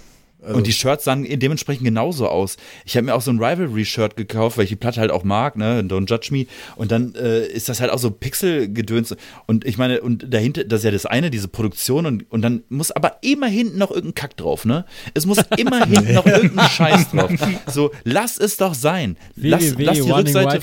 Also, 0.43 0.59
Und 0.59 0.67
die 0.67 0.73
Shirts 0.73 1.05
sahen 1.05 1.27
dementsprechend 1.41 1.85
genauso 1.85 2.29
aus. 2.29 2.57
Ich 2.85 2.97
habe 2.97 3.07
mir 3.07 3.15
auch 3.15 3.21
so 3.21 3.33
ein 3.33 3.43
Rivalry-Shirt 3.43 4.17
gekauft, 4.17 4.57
weil 4.59 4.65
ich 4.65 4.71
die 4.71 4.77
Platte 4.77 5.01
halt 5.01 5.11
auch 5.11 5.25
mag, 5.25 5.57
ne? 5.57 5.83
Don't 5.83 6.09
judge 6.09 6.29
me. 6.31 6.47
Und 6.77 6.93
dann 6.93 7.15
äh, 7.17 7.47
ist 7.47 7.69
das 7.69 7.81
halt 7.81 7.91
auch 7.91 7.99
so 7.99 8.11
Pixelgedöns. 8.13 9.17
Und 9.47 9.65
ich 9.65 9.77
meine, 9.77 10.03
und 10.03 10.33
dahinter, 10.33 10.63
das 10.65 10.81
ist 10.81 10.85
ja 10.85 10.91
das 10.93 11.07
eine, 11.07 11.31
diese 11.31 11.49
Produktion, 11.49 12.07
und, 12.07 12.31
und 12.31 12.43
dann 12.43 12.63
muss 12.69 12.93
aber 12.93 13.17
immer 13.23 13.49
hinten 13.49 13.79
noch 13.79 13.91
irgendein 13.91 14.15
Kack 14.15 14.37
drauf, 14.37 14.65
ne? 14.65 14.85
Es 15.15 15.27
muss 15.27 15.39
immer 15.57 15.85
hinten 15.85 16.15
noch 16.15 16.27
irgendein 16.27 16.69
Scheiß 16.69 17.11
drauf. 17.11 17.31
So, 17.67 17.91
lass 18.05 18.39
es 18.39 18.57
doch 18.57 18.75
sein. 18.75 19.17
Lass, 19.35 19.75
lass 19.79 19.97
die 19.97 20.11
Rückseite. 20.11 20.61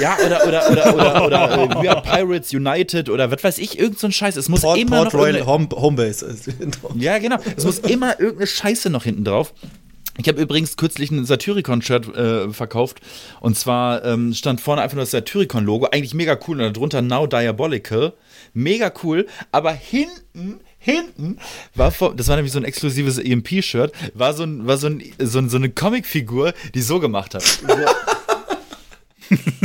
Ja, 0.00 0.16
oder, 0.24 0.46
oder, 0.46 0.70
oder, 0.70 0.94
oder, 0.94 1.26
oder, 1.26 1.52
äh, 1.52 1.82
We 1.82 1.90
Are 1.90 2.02
Pirates 2.02 2.52
United 2.52 3.08
oder 3.08 3.30
was 3.30 3.42
weiß 3.42 3.58
ich, 3.58 3.78
irgend 3.78 3.98
so 3.98 4.06
ein 4.06 4.12
Scheiß. 4.12 4.36
Es 4.36 4.48
muss 4.48 4.60
Port, 4.60 4.78
immer 4.78 5.02
Port 5.02 5.14
noch 5.14 5.20
Royal 5.20 5.46
Home, 5.46 5.68
Homebase. 5.72 6.36
ja, 6.96 7.18
genau. 7.18 7.38
Es 7.56 7.64
muss 7.64 7.78
immer 7.78 8.20
irgendeine 8.20 8.46
Scheiße 8.46 8.90
noch 8.90 9.04
hinten 9.04 9.24
drauf. 9.24 9.54
Ich 10.18 10.28
habe 10.28 10.42
übrigens 10.42 10.76
kürzlich 10.76 11.10
ein 11.10 11.24
Satyricon-Shirt 11.24 12.14
äh, 12.14 12.52
verkauft. 12.52 13.00
Und 13.40 13.56
zwar 13.56 14.04
ähm, 14.04 14.34
stand 14.34 14.60
vorne 14.60 14.82
einfach 14.82 14.96
nur 14.96 15.04
das 15.04 15.10
Satyricon-Logo. 15.12 15.88
Eigentlich 15.90 16.12
mega 16.12 16.38
cool. 16.46 16.60
Und 16.60 16.76
darunter 16.76 17.00
Now 17.00 17.26
Diabolical. 17.26 18.12
Mega 18.52 18.92
cool. 19.02 19.26
Aber 19.52 19.72
hinten, 19.72 20.60
hinten 20.78 21.38
war 21.74 21.90
vor, 21.92 22.14
das 22.14 22.28
war 22.28 22.36
nämlich 22.36 22.52
so 22.52 22.58
ein 22.58 22.64
exklusives 22.64 23.16
EMP-Shirt, 23.16 23.92
war 24.12 24.34
so, 24.34 24.42
ein, 24.42 24.66
war 24.66 24.76
so, 24.76 24.88
ein, 24.88 25.02
so, 25.18 25.38
ein, 25.38 25.48
so 25.48 25.56
eine 25.56 25.70
Comicfigur, 25.70 26.52
die 26.74 26.82
so 26.82 27.00
gemacht 27.00 27.34
hat. 27.34 27.60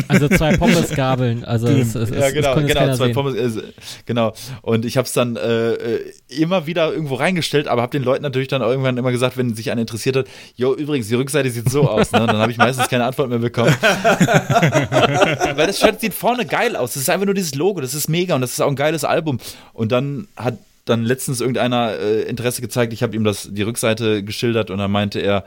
Also 0.07 0.27
zwei 0.29 0.55
Pommesgabeln. 0.57 1.43
Also 1.43 1.67
es, 1.67 1.95
es, 1.95 2.09
Ja, 2.09 2.29
genau, 2.31 2.55
es 2.55 2.67
genau, 2.67 2.79
keiner 2.79 2.93
zwei 2.93 3.05
sehen. 3.05 3.13
Pommes, 3.13 3.35
äh, 3.35 3.61
genau. 4.05 4.33
Und 4.61 4.85
ich 4.85 4.97
habe 4.97 5.05
es 5.05 5.13
dann 5.13 5.35
äh, 5.35 5.73
äh, 5.73 6.13
immer 6.29 6.65
wieder 6.65 6.91
irgendwo 6.91 7.15
reingestellt, 7.15 7.67
aber 7.67 7.81
habe 7.81 7.91
den 7.91 8.03
Leuten 8.03 8.23
natürlich 8.23 8.47
dann 8.47 8.61
irgendwann 8.61 8.97
immer 8.97 9.11
gesagt, 9.11 9.37
wenn 9.37 9.53
sich 9.55 9.71
einer 9.71 9.81
interessiert 9.81 10.15
hat, 10.15 10.27
jo, 10.55 10.73
übrigens, 10.73 11.07
die 11.07 11.15
Rückseite 11.15 11.49
sieht 11.49 11.69
so 11.69 11.89
aus, 11.89 12.11
ne? 12.11 12.25
Dann 12.25 12.37
habe 12.37 12.51
ich 12.51 12.57
meistens 12.57 12.87
keine 12.89 13.05
Antwort 13.05 13.29
mehr 13.29 13.39
bekommen. 13.39 13.75
Weil 13.81 15.67
das 15.67 15.79
Shirt 15.79 15.99
sieht 16.01 16.13
vorne 16.13 16.45
geil 16.45 16.75
aus. 16.75 16.93
Das 16.93 17.03
ist 17.03 17.09
einfach 17.09 17.25
nur 17.25 17.35
dieses 17.35 17.55
Logo, 17.55 17.81
das 17.81 17.93
ist 17.93 18.09
mega 18.09 18.35
und 18.35 18.41
das 18.41 18.51
ist 18.51 18.61
auch 18.61 18.69
ein 18.69 18.75
geiles 18.75 19.03
Album. 19.03 19.39
Und 19.73 19.91
dann 19.91 20.27
hat 20.35 20.57
dann 20.85 21.03
letztens 21.03 21.41
irgendeiner 21.41 21.97
äh, 21.99 22.21
Interesse 22.23 22.61
gezeigt, 22.61 22.93
ich 22.93 23.03
habe 23.03 23.15
ihm 23.15 23.23
das 23.23 23.49
die 23.51 23.61
Rückseite 23.61 24.23
geschildert 24.23 24.69
und 24.71 24.77
dann 24.77 24.91
meinte 24.91 25.19
er, 25.19 25.43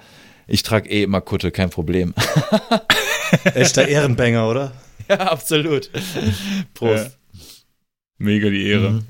ich 0.47 0.63
trage 0.63 0.91
eh 0.91 1.03
immer 1.05 1.21
Kutte, 1.21 1.51
kein 1.51 1.71
Problem. 1.71 2.13
Echter 3.55 3.89
Ehrenbanger, 3.89 4.49
oder? 4.49 4.73
ja, 5.09 5.17
absolut. 5.17 5.91
Prost. 6.75 7.05
Ja. 7.05 7.11
Mega 8.19 8.51
die 8.51 8.67
Ehre. 8.67 9.03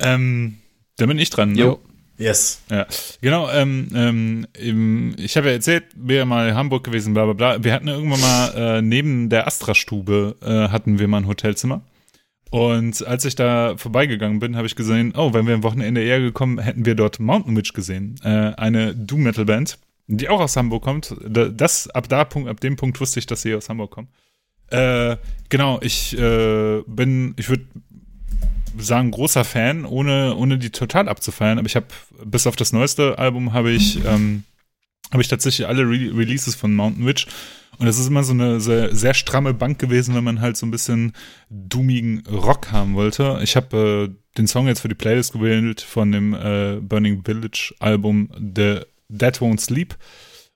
Ähm, 0.00 0.58
da 0.96 1.06
bin 1.06 1.18
ich 1.18 1.30
dran. 1.30 1.52
Ne? 1.52 1.60
Jo. 1.60 1.80
Yes. 2.20 2.60
Ja, 2.70 2.86
genau. 3.22 3.50
Ähm, 3.50 4.46
ähm, 4.54 5.14
ich 5.16 5.38
habe 5.38 5.48
ja 5.48 5.54
erzählt, 5.54 5.84
wir 5.94 6.26
mal 6.26 6.50
in 6.50 6.54
Hamburg 6.54 6.84
gewesen, 6.84 7.14
bla 7.14 7.24
bla 7.24 7.32
bla. 7.32 7.64
Wir 7.64 7.72
hatten 7.72 7.88
irgendwann 7.88 8.20
mal 8.20 8.52
äh, 8.54 8.82
neben 8.82 9.30
der 9.30 9.46
Astra-Stube 9.46 10.36
äh, 10.42 10.68
hatten 10.70 10.98
wir 10.98 11.08
mal 11.08 11.18
ein 11.18 11.26
Hotelzimmer. 11.26 11.82
Und 12.50 13.06
als 13.06 13.24
ich 13.24 13.36
da 13.36 13.76
vorbeigegangen 13.78 14.38
bin, 14.38 14.56
habe 14.56 14.66
ich 14.66 14.76
gesehen, 14.76 15.14
oh, 15.16 15.32
wenn 15.32 15.46
wir 15.46 15.54
am 15.54 15.62
Wochenende 15.62 16.02
eher 16.02 16.20
gekommen, 16.20 16.58
hätten 16.58 16.84
wir 16.84 16.94
dort 16.94 17.20
Mountain 17.20 17.56
Witch 17.56 17.72
gesehen. 17.72 18.16
Äh, 18.22 18.52
eine 18.56 18.94
Doom 18.94 19.22
Metal 19.22 19.46
Band, 19.46 19.78
die 20.16 20.28
auch 20.28 20.40
aus 20.40 20.56
Hamburg 20.56 20.82
kommt. 20.82 21.14
Das, 21.24 21.88
ab 21.88 22.08
da 22.08 22.20
ab 22.20 22.60
dem 22.60 22.76
Punkt 22.76 23.00
wusste 23.00 23.20
ich, 23.20 23.26
dass 23.26 23.42
sie 23.42 23.54
aus 23.54 23.68
Hamburg 23.68 23.92
kommen. 23.92 24.08
Äh, 24.68 25.16
genau, 25.48 25.78
ich 25.82 26.16
äh, 26.18 26.82
bin, 26.86 27.34
ich 27.36 27.48
würde 27.48 27.66
sagen, 28.78 29.10
großer 29.10 29.44
Fan, 29.44 29.84
ohne, 29.84 30.34
ohne 30.36 30.58
die 30.58 30.70
total 30.70 31.08
abzufeiern. 31.08 31.58
Aber 31.58 31.66
ich 31.66 31.76
habe, 31.76 31.86
bis 32.24 32.46
auf 32.46 32.56
das 32.56 32.72
neueste 32.72 33.18
Album, 33.18 33.52
habe 33.52 33.70
ich, 33.70 34.04
ähm, 34.04 34.44
habe 35.12 35.22
ich 35.22 35.28
tatsächlich 35.28 35.66
alle 35.66 35.82
Re 35.82 36.16
Releases 36.16 36.54
von 36.54 36.74
Mountain 36.74 37.06
Witch. 37.06 37.26
Und 37.78 37.86
es 37.86 37.98
ist 37.98 38.08
immer 38.08 38.24
so 38.24 38.32
eine 38.32 38.60
sehr, 38.60 38.94
sehr, 38.94 39.14
stramme 39.14 39.54
Bank 39.54 39.78
gewesen, 39.78 40.14
wenn 40.14 40.24
man 40.24 40.40
halt 40.40 40.56
so 40.56 40.66
ein 40.66 40.70
bisschen 40.70 41.14
doomigen 41.48 42.22
Rock 42.26 42.72
haben 42.72 42.94
wollte. 42.94 43.40
Ich 43.42 43.56
habe 43.56 44.10
äh, 44.10 44.36
den 44.36 44.46
Song 44.46 44.66
jetzt 44.66 44.80
für 44.80 44.88
die 44.88 44.94
Playlist 44.94 45.32
gewählt 45.32 45.80
von 45.80 46.12
dem 46.12 46.34
äh, 46.34 46.76
Burning 46.80 47.22
Village 47.24 47.74
Album 47.78 48.28
The 48.54 48.80
Dead 49.10 49.36
Won't 49.36 49.60
Sleep. 49.60 49.96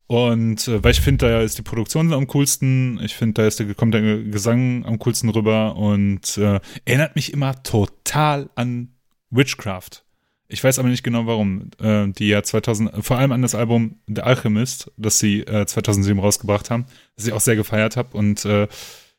Und 0.07 0.69
äh, 0.69 0.83
weil 0.85 0.93
ich 0.93 1.01
finde, 1.01 1.27
da 1.27 1.41
ist 1.41 1.57
die 1.59 1.63
Produktion 1.63 2.13
am 2.13 2.27
coolsten, 2.27 3.01
ich 3.03 3.15
finde, 3.15 3.43
da 3.43 3.47
ist 3.47 3.59
der, 3.59 3.73
kommt 3.75 3.95
der 3.95 4.23
Gesang 4.25 4.85
am 4.85 4.99
coolsten 4.99 5.31
rüber 5.31 5.77
und 5.77 6.37
äh, 6.37 6.61
erinnert 6.85 7.17
mich 7.17 7.33
immer 7.33 7.63
total 7.63 8.51
an 8.55 8.89
Witchcraft. 9.31 10.03
Ich 10.47 10.63
weiß 10.63 10.79
aber 10.79 10.89
nicht 10.89 11.03
genau 11.03 11.27
warum. 11.27 11.71
Äh, 11.81 12.09
die 12.09 12.29
ja 12.29 12.43
2000, 12.43 13.05
vor 13.05 13.17
allem 13.17 13.33
an 13.33 13.41
das 13.41 13.55
Album 13.55 13.97
The 14.07 14.21
Alchemist, 14.21 14.93
das 14.99 15.19
sie 15.19 15.41
äh, 15.41 15.65
2007 15.65 16.19
rausgebracht 16.19 16.71
haben, 16.71 16.85
das 17.17 17.27
ich 17.27 17.33
auch 17.33 17.41
sehr 17.41 17.57
gefeiert 17.57 17.97
habe 17.97 18.17
und 18.17 18.45
äh, 18.45 18.69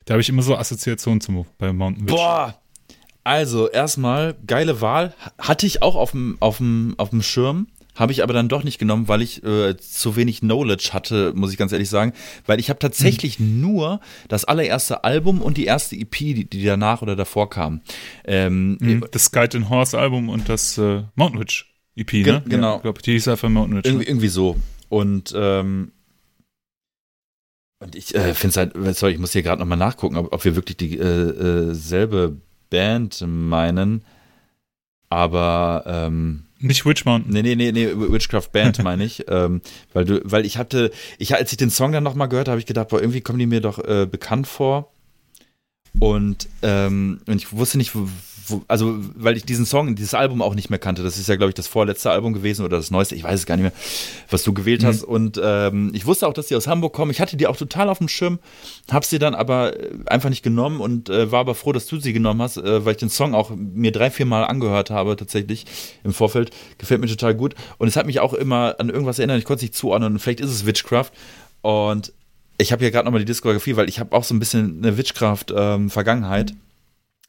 da 0.06 0.14
habe 0.14 0.22
ich 0.22 0.30
immer 0.30 0.44
so 0.44 0.56
Assoziationen 0.56 1.20
zum 1.20 1.46
bei 1.58 1.74
Mountain 1.74 2.06
Witch. 2.06 2.16
Boah! 2.16 2.60
Also, 3.24 3.68
erstmal, 3.68 4.36
geile 4.46 4.82
Wahl. 4.82 5.16
Hatte 5.40 5.66
ich 5.66 5.82
auch 5.82 5.96
auf 5.96 6.12
dem 6.12 6.38
Schirm. 7.22 7.68
Habe 7.96 8.12
ich 8.12 8.24
aber 8.24 8.34
dann 8.34 8.50
doch 8.50 8.64
nicht 8.64 8.78
genommen, 8.78 9.08
weil 9.08 9.22
ich 9.22 9.44
äh, 9.44 9.78
zu 9.78 10.16
wenig 10.16 10.42
Knowledge 10.42 10.90
hatte, 10.92 11.34
muss 11.36 11.52
ich 11.52 11.58
ganz 11.58 11.72
ehrlich 11.72 11.90
sagen. 11.90 12.14
Weil 12.46 12.60
ich 12.60 12.70
habe 12.70 12.80
tatsächlich 12.80 13.40
mhm. 13.40 13.62
nur 13.62 14.00
das 14.28 14.46
allererste 14.46 15.04
Album 15.04 15.42
und 15.42 15.58
die 15.58 15.66
erste 15.66 15.96
EP, 15.96 16.12
die, 16.12 16.50
die 16.50 16.64
danach 16.64 17.02
oder 17.02 17.16
davor 17.16 17.50
kam. 17.50 17.82
Ähm, 18.26 18.78
mhm. 18.80 19.06
Das 19.12 19.32
Guide 19.32 19.58
and 19.58 19.70
Horse 19.70 19.98
Album 19.98 20.30
und 20.30 20.50
das 20.50 20.78
äh, 20.78 21.04
Mountain 21.16 21.40
Witch 21.40 21.74
EP, 21.96 22.12
ge 22.12 22.24
ne? 22.24 22.44
Genau. 22.46 22.72
Ja, 22.72 22.76
ich 22.78 22.82
glaube, 22.82 23.02
die 23.02 23.14
hieß 23.14 23.28
einfach 23.30 23.50
Mountain 23.50 23.78
Witch. 23.78 23.86
Irgendwie, 23.88 24.06
ne? 24.06 24.10
irgendwie 24.10 24.28
so. 24.28 24.58
Und 24.90 25.34
ähm, 25.36 25.92
und 27.80 27.96
ich 27.96 28.16
äh, 28.16 28.34
finde 28.34 28.50
es 28.50 28.58
halt, 28.58 28.98
sorry, 28.98 29.14
ich 29.14 29.20
muss 29.20 29.34
hier 29.34 29.44
gerade 29.44 29.60
nochmal 29.60 29.78
nachgucken, 29.78 30.18
ob, 30.18 30.34
ob 30.34 30.44
wir 30.46 30.56
wirklich 30.56 30.78
dieselbe 30.78 32.18
äh, 32.18 32.26
äh, 32.26 32.34
Band 32.70 33.24
meinen. 33.28 34.04
Aber 35.10 35.84
ähm, 35.86 36.46
nicht 36.68 36.86
Witch 36.86 37.06
Mountain. 37.06 37.32
Nee, 37.34 37.42
nee, 37.42 37.56
nee, 37.56 37.72
nee, 37.72 37.90
Witchcraft 37.94 38.50
Band 38.52 38.84
meine 38.84 39.04
ich. 39.04 39.26
ähm, 39.30 39.62
weil 39.94 40.06
du, 40.06 40.22
weil 40.24 40.46
ich 40.46 40.58
hatte, 40.58 40.92
ich, 41.18 41.36
als 41.36 41.52
ich 41.52 41.58
den 41.58 41.70
Song 41.70 41.92
dann 41.92 42.04
nochmal 42.04 42.30
gehört 42.30 42.48
habe, 42.48 42.54
habe 42.54 42.60
ich 42.60 42.66
gedacht, 42.66 42.90
boah, 42.90 43.00
irgendwie 43.00 43.22
kommen 43.22 43.40
die 43.40 43.46
mir 43.46 43.62
doch 43.62 43.80
äh, 43.80 44.06
bekannt 44.06 44.48
vor. 44.48 44.92
Und, 46.00 46.48
ähm, 46.62 47.22
und 47.26 47.38
ich 47.38 47.54
wusste 47.54 47.78
nicht, 47.78 47.96
wo, 47.96 48.08
also 48.68 48.96
weil 49.16 49.38
ich 49.38 49.46
diesen 49.46 49.66
Song, 49.66 49.96
dieses 49.96 50.14
Album 50.14 50.42
auch 50.42 50.56
nicht 50.56 50.70
mehr 50.70 50.80
kannte. 50.80 51.04
Das 51.04 51.18
ist 51.18 51.28
ja, 51.28 51.36
glaube 51.36 51.50
ich, 51.50 51.56
das 51.56 51.68
vorletzte 51.68 52.12
Album 52.12 52.34
gewesen 52.34 52.66
oder 52.66 52.78
das 52.78 52.92
neueste. 52.92 53.16
Ich 53.16 53.24
weiß 53.24 53.40
es 53.40 53.46
gar 53.46 53.56
nicht 53.56 53.64
mehr, 53.64 53.72
was 54.30 54.44
du 54.44 54.54
gewählt 54.54 54.84
mhm. 54.84 54.88
hast. 54.88 55.04
Und 55.04 55.40
ähm, 55.42 55.92
ich 55.94 56.06
wusste 56.06 56.28
auch, 56.28 56.34
dass 56.34 56.48
die 56.48 56.56
aus 56.56 56.68
Hamburg 56.68 56.94
kommen. 56.94 57.12
Ich 57.12 57.22
hatte 57.22 57.38
die 57.38 57.48
auch 57.48 57.58
total 57.58 57.90
auf 57.90 58.00
dem 58.00 58.08
Schirm, 58.08 58.40
habe 58.92 59.06
sie 59.06 59.20
dann 59.20 59.36
aber 59.36 59.80
äh, 59.80 59.90
einfach 60.06 60.30
nicht 60.30 60.44
genommen 60.44 60.80
und 60.80 61.10
äh, 61.10 61.32
war 61.32 61.42
aber 61.42 61.56
froh, 61.56 61.72
dass 61.72 61.86
du 61.88 62.00
sie 62.00 62.14
genommen 62.14 62.42
hast, 62.42 62.58
äh, 62.58 62.86
weil 62.86 62.92
ich 62.92 63.00
den 63.00 63.10
Song 63.10 63.34
auch 63.34 63.52
mir 63.56 63.92
drei, 63.92 64.12
vier 64.12 64.26
Mal 64.26 64.44
angehört 64.44 64.90
habe 64.90 65.16
tatsächlich 65.16 65.66
im 66.04 66.14
Vorfeld. 66.14 66.52
Gefällt 66.78 67.02
mir 67.02 67.08
total 67.08 67.36
gut. 67.36 67.56
Und 67.78 67.88
es 67.88 67.96
hat 67.96 68.06
mich 68.06 68.20
auch 68.20 68.34
immer 68.34 68.76
an 68.80 68.90
irgendwas 68.90 69.20
erinnert. 69.20 69.40
Ich 69.40 69.46
konnte 69.46 69.60
es 69.60 69.64
nicht 69.64 69.76
zuordnen. 69.76 70.14
Und 70.14 70.20
vielleicht 70.20 70.40
ist 70.40 70.52
es 70.52 70.66
Witchcraft. 70.66 71.12
Und 71.62 72.14
ich 72.58 72.72
habe 72.72 72.84
hier 72.84 72.92
gerade 72.92 73.06
nochmal 73.06 73.20
die 73.20 73.26
Diskografie, 73.26 73.76
weil 73.76 73.90
ich 73.90 74.00
habe 74.00 74.16
auch 74.16 74.24
so 74.24 74.34
ein 74.34 74.40
bisschen 74.40 74.84
eine 74.84 74.98
Witchcraft-Vergangenheit. 74.98 76.52
Ähm, 76.52 76.58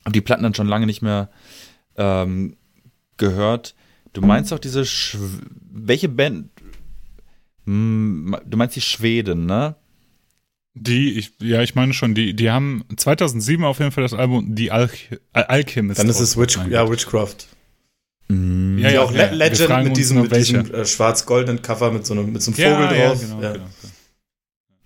habe 0.07 0.13
die 0.13 0.21
Platten 0.21 0.45
dann 0.45 0.55
schon 0.55 0.69
lange 0.69 0.87
nicht 0.87 1.03
mehr 1.03 1.29
ähm, 1.97 2.57
gehört. 3.17 3.75
Du 4.13 4.23
meinst 4.23 4.53
doch 4.53 4.59
diese, 4.59 4.87
Sch 4.87 5.19
welche 5.71 6.09
Band? 6.09 6.49
Hm, 7.67 8.37
du 8.47 8.57
meinst 8.57 8.77
die 8.77 8.81
Schweden, 8.81 9.47
ne? 9.47 9.75
Die, 10.75 11.19
ich, 11.19 11.33
ja, 11.41 11.63
ich 11.63 11.75
meine 11.75 11.93
schon, 11.93 12.15
die, 12.15 12.35
die 12.35 12.51
haben 12.51 12.85
2007 12.97 13.65
auf 13.65 13.79
jeden 13.81 13.91
Fall 13.91 14.03
das 14.03 14.15
Album 14.15 14.55
Die 14.55 14.71
Alch 14.71 15.11
Alchemist. 15.33 15.99
Dann 15.99 16.09
ist 16.09 16.21
es 16.21 16.37
Witch, 16.37 16.59
ja, 16.71 16.89
Witchcraft. 16.89 17.49
Mm. 18.29 18.79
Ja, 18.79 18.91
ja, 18.91 19.03
auch 19.03 19.11
Le 19.11 19.31
Legend 19.33 19.85
mit 19.85 19.97
diesem, 19.97 20.23
mit 20.23 20.37
diesem 20.37 20.73
äh, 20.73 20.85
schwarz-goldenen 20.85 21.63
Cover 21.63 21.91
mit 21.91 22.07
so 22.07 22.15
einem, 22.15 22.33
mit 22.33 22.43
so 22.43 22.53
einem 22.53 22.57
Vogel 22.57 22.99
ja, 22.99 23.09
drauf. 23.09 23.23
Ja, 23.23 23.29
genau, 23.29 23.43
ja. 23.43 23.53
genau. 23.55 23.67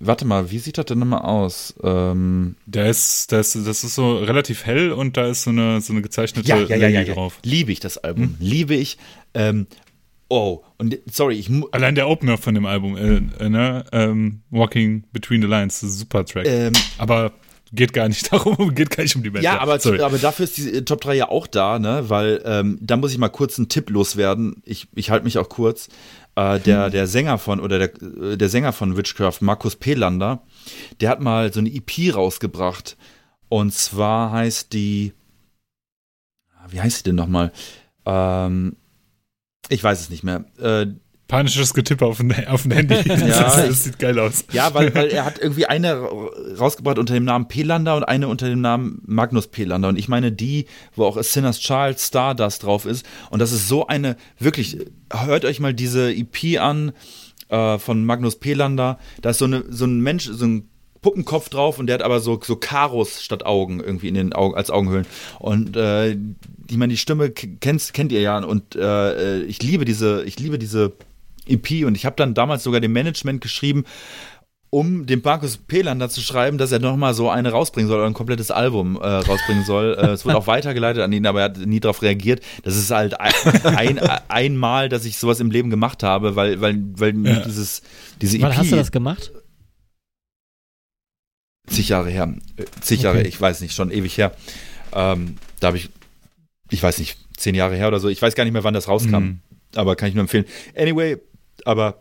Warte 0.03 0.25
mal, 0.25 0.51
wie 0.51 0.59
sieht 0.59 0.79
das 0.79 0.87
denn 0.87 0.99
nochmal 0.99 1.21
aus? 1.21 1.75
Ähm 1.85 2.57
ist, 2.87 3.33
das, 3.33 3.53
das 3.53 3.85
ist 3.85 3.95
so 3.95 4.17
relativ 4.17 4.65
hell 4.65 4.93
und 4.93 5.19
da 5.19 5.27
ist 5.27 5.43
so 5.43 5.51
eine, 5.51 5.83
so 5.83 5.93
eine 5.93 6.01
gezeichnete 6.01 6.49
ja, 6.49 6.57
ja, 6.57 6.77
ja, 6.77 6.89
ja, 6.89 7.01
ja. 7.03 7.15
drauf. 7.15 7.39
Liebe 7.45 7.71
ich 7.71 7.81
das 7.81 7.99
Album. 7.99 8.25
Hm? 8.25 8.37
Liebe 8.41 8.75
ich. 8.75 8.97
Ähm, 9.35 9.67
oh, 10.29 10.63
und 10.79 10.99
sorry, 11.05 11.35
ich 11.35 11.51
Allein 11.73 11.95
der 11.95 12.09
Opener 12.09 12.39
von 12.39 12.55
dem 12.55 12.65
Album, 12.65 12.97
äh, 12.97 13.45
äh, 13.45 13.49
ne? 13.51 13.85
Ähm, 13.93 14.41
Walking 14.49 15.05
Between 15.13 15.43
the 15.43 15.49
Lines, 15.49 15.81
das 15.81 15.91
ist 15.91 15.97
ein 15.97 15.99
super 15.99 16.25
Track. 16.25 16.47
Ähm, 16.47 16.73
Aber 16.97 17.33
geht 17.73 17.93
gar 17.93 18.09
nicht 18.09 18.33
darum, 18.33 18.75
geht 18.75 18.91
gar 18.91 19.03
nicht 19.03 19.17
um 19.17 19.23
die 19.23 19.31
Band. 19.31 19.45
Ja, 19.45 19.61
aber, 19.61 19.75
aber 19.75 20.19
dafür 20.19 20.45
ist 20.45 20.57
die 20.57 20.85
Top 20.85 21.01
3 21.01 21.15
ja 21.15 21.29
auch 21.29 21.47
da, 21.47 21.79
ne? 21.79 22.05
Weil 22.09 22.43
ähm, 22.45 22.79
da 22.81 22.97
muss 22.97 23.13
ich 23.13 23.19
mal 23.19 23.29
kurz 23.29 23.59
einen 23.59 23.69
Tipp 23.69 23.91
loswerden. 23.91 24.63
Ich, 24.65 24.89
ich 24.95 25.11
halte 25.11 25.25
mich 25.25 25.39
auch 25.39 25.49
kurz. 25.49 25.89
Äh, 26.37 26.61
der, 26.61 26.87
hm. 26.87 26.93
der 26.93 27.07
Sänger 27.07 27.39
von, 27.39 27.61
oder 27.61 27.79
der, 27.79 28.03
äh, 28.03 28.37
der 28.37 28.49
Sänger 28.49 28.73
von 28.73 28.97
Witchcraft, 28.97 29.39
Markus 29.41 29.77
Pelander, 29.77 30.43
der 31.01 31.11
hat 31.11 31.21
mal 31.21 31.53
so 31.53 31.61
eine 31.61 31.73
EP 31.73 32.15
rausgebracht. 32.15 32.97
Und 33.49 33.75
zwar 33.75 34.31
heißt 34.31 34.73
die, 34.73 35.13
ah, 36.55 36.67
wie 36.69 36.81
heißt 36.81 36.99
sie 36.99 37.03
denn 37.05 37.17
nochmal? 37.17 37.53
Ähm, 38.07 38.77
ich 39.69 39.83
weiß 39.83 40.01
es 40.01 40.11
nicht 40.11 40.23
mehr. 40.23 40.45
Äh, 40.59 40.87
Panisches 41.31 41.75
Getippe 41.75 42.05
auf 42.05 42.17
dem, 42.17 42.33
auf 42.49 42.63
dem 42.63 42.73
Handy. 42.73 42.95
ja, 43.07 43.17
das, 43.17 43.57
das, 43.57 43.85
sieht 43.85 44.01
geil 44.01 44.19
aus. 44.19 44.45
Ja, 44.53 44.75
weil, 44.75 44.93
weil 44.97 45.09
er 45.09 45.25
hat 45.25 45.39
irgendwie 45.39 45.67
eine 45.67 45.95
rausgebracht 46.59 46.99
unter 46.99 47.15
dem 47.15 47.25
Namen 47.25 47.47
Pelander 47.47 47.97
und 47.97 48.03
eine 48.03 48.27
unter 48.27 48.49
dem 48.49 48.61
Namen 48.61 49.01
Magnus 49.07 49.47
Pelander. 49.47 49.89
Und 49.89 49.97
ich 49.97 50.09
meine 50.09 50.33
die, 50.33 50.67
wo 50.97 51.05
auch 51.05 51.23
Sinner's 51.23 51.61
Child 51.61 52.01
Stardust 52.01 52.65
drauf 52.65 52.85
ist. 52.85 53.07
Und 53.31 53.39
das 53.39 53.53
ist 53.53 53.69
so 53.69 53.87
eine, 53.87 54.17
wirklich, 54.41 54.79
hört 55.13 55.45
euch 55.45 55.61
mal 55.61 55.73
diese 55.73 56.13
EP 56.13 56.61
an 56.61 56.93
äh, 57.49 57.79
von 57.79 58.05
Magnus 58.05 58.37
Pelander. 58.37 58.99
Da 59.23 59.31
ist 59.31 59.39
so, 59.39 59.45
eine, 59.45 59.65
so 59.69 59.85
ein 59.85 60.01
Mensch, 60.01 60.25
so 60.25 60.45
ein 60.45 60.69
Puppenkopf 61.01 61.49
drauf 61.49 61.79
und 61.79 61.87
der 61.87 61.95
hat 61.95 62.03
aber 62.03 62.19
so, 62.19 62.41
so 62.43 62.57
Karos 62.57 63.23
statt 63.23 63.47
Augen 63.47 63.79
irgendwie 63.79 64.09
in 64.09 64.15
den 64.15 64.33
Augen, 64.33 64.57
als 64.57 64.71
Augenhöhlen. 64.71 65.07
Und 65.39 65.77
äh, 65.77 66.11
ich 66.11 66.77
meine, 66.77 66.93
die 66.93 66.99
Stimme 66.99 67.31
kennt, 67.31 67.95
kennt 67.95 68.11
ihr 68.11 68.21
ja 68.21 68.37
und 68.39 68.75
äh, 68.75 69.43
ich 69.43 69.63
liebe 69.63 69.85
diese, 69.85 70.25
ich 70.25 70.39
liebe 70.39 70.59
diese 70.59 70.93
EP 71.47 71.85
und 71.85 71.97
ich 71.97 72.07
habe 72.07 72.17
dann 72.17 72.35
damals 72.35 72.63
sogar 72.63 72.81
dem 72.81 72.93
Management 72.93 73.41
geschrieben, 73.41 73.85
um 74.71 75.05
dem 75.05 75.21
Markus 75.25 75.57
Pelander 75.57 76.09
zu 76.09 76.21
schreiben, 76.21 76.57
dass 76.57 76.71
er 76.71 76.79
nochmal 76.79 77.13
so 77.13 77.29
eine 77.29 77.51
rausbringen 77.51 77.89
soll 77.89 77.99
oder 77.99 78.07
ein 78.07 78.15
komplettes 78.15 78.53
Album 78.53 78.97
äh, 78.97 79.07
rausbringen 79.07 79.65
soll. 79.65 79.97
äh, 80.01 80.11
es 80.11 80.25
wurde 80.25 80.37
auch 80.39 80.47
weitergeleitet 80.47 81.03
an 81.03 81.13
ihn, 81.13 81.27
aber 81.27 81.41
er 81.41 81.45
hat 81.47 81.59
nie 81.59 81.81
darauf 81.81 82.03
reagiert. 82.03 82.41
Das 82.63 82.77
ist 82.77 82.91
halt 82.93 83.21
ein, 83.21 83.33
ein, 83.65 83.99
einmal, 84.29 84.89
dass 84.89 85.05
ich 85.05 85.19
sowas 85.19 85.41
im 85.41 85.51
Leben 85.51 85.71
gemacht 85.71 86.05
habe, 86.05 86.37
weil, 86.37 86.61
weil, 86.61 86.81
weil 86.97 87.27
ja. 87.27 87.41
dieses, 87.41 87.83
diese 88.21 88.37
EP. 88.37 88.45
Wann 88.45 88.57
hast 88.57 88.71
du 88.71 88.77
das 88.77 88.93
gemacht? 88.93 89.33
Zig 91.67 91.89
Jahre 91.89 92.11
her. 92.11 92.33
Äh, 92.57 92.65
zig 92.81 93.03
Jahre, 93.03 93.23
ich 93.23 93.41
weiß 93.41 93.61
nicht, 93.63 93.75
schon 93.75 93.91
ewig 93.91 94.17
her. 94.17 94.33
Ähm, 94.93 95.37
da 95.59 95.69
habe 95.69 95.79
ich, 95.79 95.91
ich 96.71 96.83
weiß 96.83 96.99
nicht, 96.99 97.19
zehn 97.37 97.57
Jahre 97.57 97.75
her 97.75 97.89
oder 97.89 97.99
so. 97.99 98.09
Ich 98.09 98.23
weiß 98.23 98.37
gar 98.37 98.45
nicht 98.45 98.53
mehr, 98.53 98.65
wann 98.65 98.75
das 98.75 98.87
rauskam. 98.87 99.17
Mhm. 99.17 99.41
Aber 99.75 99.97
kann 99.97 100.09
ich 100.09 100.15
nur 100.15 100.23
empfehlen. 100.23 100.47
Anyway, 100.77 101.19
aber 101.67 101.99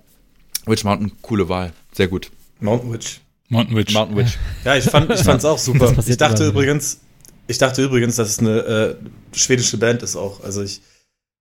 Witch 0.66 0.84
Mountain, 0.84 1.12
coole 1.22 1.50
Wahl. 1.50 1.74
Sehr 1.94 2.08
gut. 2.08 2.32
Mountain 2.60 2.94
Witch. 2.94 3.22
Mountain 3.50 3.76
Witch. 3.76 3.94
Mountain 3.94 4.18
Witch. 4.18 4.38
Ja, 4.66 4.76
ich 4.76 4.86
fand 4.86 5.10
ich 5.12 5.22
fand's 5.22 5.46
auch 5.46 5.58
super. 5.58 5.94
Ich 6.06 6.18
dachte 6.18 6.48
übrigens, 6.48 7.00
ich 7.48 7.58
dachte 7.58 7.84
übrigens, 7.84 8.16
dass 8.16 8.30
es 8.30 8.40
eine 8.40 8.60
äh, 8.60 8.96
schwedische 9.36 9.78
Band 9.78 10.04
ist 10.04 10.16
auch. 10.16 10.44
Also 10.44 10.62
ich 10.62 10.82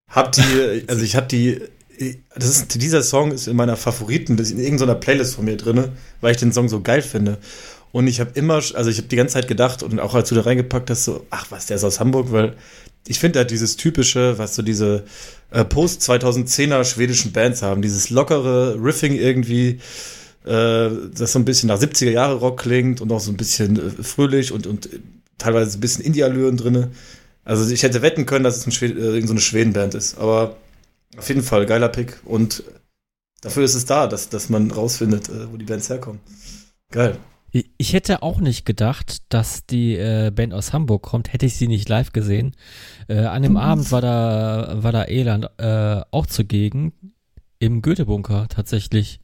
hab 0.08 0.32
die, 0.32 0.84
also 0.88 1.02
ich 1.02 1.16
hab 1.16 1.28
die, 1.28 1.60
das 2.34 2.48
ist, 2.48 2.80
dieser 2.80 3.02
Song 3.02 3.32
ist 3.32 3.46
in 3.46 3.56
meiner 3.56 3.76
Favoriten, 3.76 4.36
das 4.36 4.48
ist 4.48 4.52
in 4.54 4.60
irgendeiner 4.60 4.94
Playlist 4.94 5.34
von 5.34 5.44
mir 5.44 5.56
drin, 5.56 5.90
weil 6.20 6.32
ich 6.32 6.38
den 6.38 6.52
Song 6.52 6.68
so 6.68 6.80
geil 6.80 7.02
finde. 7.02 7.38
Und 7.90 8.06
ich 8.06 8.20
habe 8.20 8.30
immer, 8.34 8.54
also 8.54 8.86
ich 8.90 8.98
habe 8.98 9.08
die 9.08 9.16
ganze 9.16 9.34
Zeit 9.34 9.48
gedacht 9.48 9.82
und 9.82 9.98
auch 9.98 10.14
als 10.14 10.28
du 10.28 10.34
da 10.34 10.42
reingepackt 10.42 10.90
hast, 10.90 11.04
so, 11.04 11.26
ach 11.30 11.46
was, 11.50 11.66
der 11.66 11.76
ist 11.76 11.84
aus 11.84 12.00
Hamburg, 12.00 12.32
weil 12.32 12.54
ich 13.08 13.18
finde 13.18 13.40
halt 13.40 13.50
dieses 13.50 13.76
typische, 13.76 14.38
was 14.38 14.54
so 14.54 14.62
diese 14.62 15.04
äh, 15.50 15.64
Post-2010er 15.64 16.84
schwedischen 16.84 17.32
Bands 17.32 17.62
haben, 17.62 17.82
dieses 17.82 18.10
lockere 18.10 18.76
Riffing 18.82 19.14
irgendwie, 19.14 19.80
äh, 20.44 20.90
das 21.14 21.32
so 21.32 21.38
ein 21.38 21.44
bisschen 21.44 21.68
nach 21.68 21.80
70er 21.80 22.10
Jahre 22.10 22.34
Rock 22.34 22.60
klingt 22.60 23.00
und 23.00 23.10
auch 23.10 23.20
so 23.20 23.32
ein 23.32 23.36
bisschen 23.36 23.76
äh, 23.76 24.02
fröhlich 24.02 24.52
und, 24.52 24.66
und 24.66 24.88
teilweise 25.38 25.78
ein 25.78 25.80
bisschen 25.80 26.04
Indie-Allüren 26.04 26.56
drin. 26.56 26.88
Also 27.44 27.72
ich 27.72 27.82
hätte 27.82 28.02
wetten 28.02 28.26
können, 28.26 28.44
dass 28.44 28.58
es 28.58 28.66
ein 28.66 28.72
Schwed 28.72 28.96
äh, 28.96 29.26
so 29.26 29.32
eine 29.32 29.40
Schwedenband 29.40 29.94
ist. 29.94 30.18
Aber 30.18 30.56
auf 31.16 31.28
jeden 31.28 31.42
Fall, 31.42 31.64
geiler 31.64 31.88
Pick. 31.88 32.18
Und 32.24 32.62
dafür 33.40 33.64
ist 33.64 33.74
es 33.74 33.86
da, 33.86 34.06
dass, 34.06 34.28
dass 34.28 34.50
man 34.50 34.70
rausfindet, 34.70 35.28
äh, 35.30 35.50
wo 35.50 35.56
die 35.56 35.64
Bands 35.64 35.88
herkommen. 35.88 36.20
Geil. 36.90 37.16
Ich 37.50 37.94
hätte 37.94 38.22
auch 38.22 38.40
nicht 38.40 38.66
gedacht, 38.66 39.22
dass 39.30 39.64
die 39.64 39.94
äh, 39.96 40.30
Band 40.30 40.52
aus 40.52 40.74
Hamburg 40.74 41.02
kommt, 41.02 41.32
hätte 41.32 41.46
ich 41.46 41.56
sie 41.56 41.66
nicht 41.66 41.88
live 41.88 42.12
gesehen. 42.12 42.54
Äh, 43.08 43.20
an 43.20 43.42
dem 43.42 43.56
Abend 43.56 43.90
war 43.90 44.02
da, 44.02 44.82
war 44.82 44.92
da 44.92 45.04
Eland 45.04 45.48
äh, 45.56 46.02
auch 46.10 46.26
zugegen, 46.26 46.92
im 47.58 47.80
Goethe-Bunker 47.80 48.48
tatsächlich. 48.48 49.20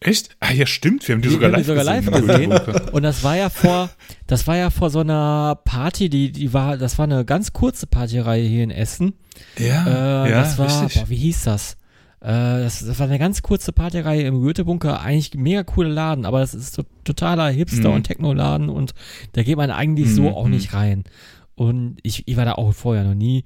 Echt? 0.00 0.36
Ah 0.38 0.52
ja, 0.52 0.64
stimmt, 0.64 1.08
wir 1.08 1.16
haben 1.16 1.22
die, 1.22 1.28
die 1.28 1.34
sogar, 1.34 1.50
live, 1.50 1.66
sogar 1.66 1.82
live 1.82 2.08
gesehen. 2.08 2.52
Und 2.92 3.02
das 3.02 3.24
war 3.24 3.36
ja 3.36 3.50
vor, 3.50 3.90
das 4.28 4.46
war 4.46 4.56
ja 4.56 4.70
vor 4.70 4.90
so 4.90 5.00
einer 5.00 5.60
Party, 5.64 6.08
die, 6.08 6.30
die 6.30 6.52
war, 6.52 6.76
das 6.76 6.98
war 6.98 7.04
eine 7.04 7.24
ganz 7.24 7.52
kurze 7.52 7.88
Partyreihe 7.88 8.46
hier 8.46 8.62
in 8.62 8.70
Essen. 8.70 9.14
Ja, 9.58 10.26
äh, 10.26 10.30
ja, 10.30 10.40
das 10.42 10.56
war, 10.56 10.88
boah, 10.88 11.08
wie 11.08 11.16
hieß 11.16 11.44
das? 11.44 11.77
Äh, 12.20 12.26
das? 12.62 12.84
Das 12.84 12.98
war 12.98 13.06
eine 13.06 13.18
ganz 13.18 13.42
kurze 13.42 13.72
Partyreihe 13.72 14.22
im 14.22 14.40
Goethe-Bunker, 14.40 15.00
eigentlich 15.00 15.34
mega 15.34 15.62
cooler 15.62 15.88
Laden, 15.90 16.24
aber 16.26 16.40
das 16.40 16.54
ist 16.54 16.74
so 16.74 16.82
totaler 17.04 17.48
Hipster- 17.50 17.88
Mhm. 17.90 17.94
und 17.94 18.02
Techno-Laden 18.04 18.68
und 18.68 18.92
da 19.32 19.42
geht 19.42 19.56
man 19.56 19.70
eigentlich 19.70 20.12
so 20.14 20.22
Mhm, 20.22 20.28
auch 20.34 20.48
nicht 20.48 20.72
rein. 20.74 21.04
Und 21.54 21.96
ich, 22.02 22.22
ich 22.26 22.36
war 22.36 22.44
da 22.44 22.52
auch 22.52 22.72
vorher 22.72 23.02
noch 23.04 23.14
nie. 23.16 23.44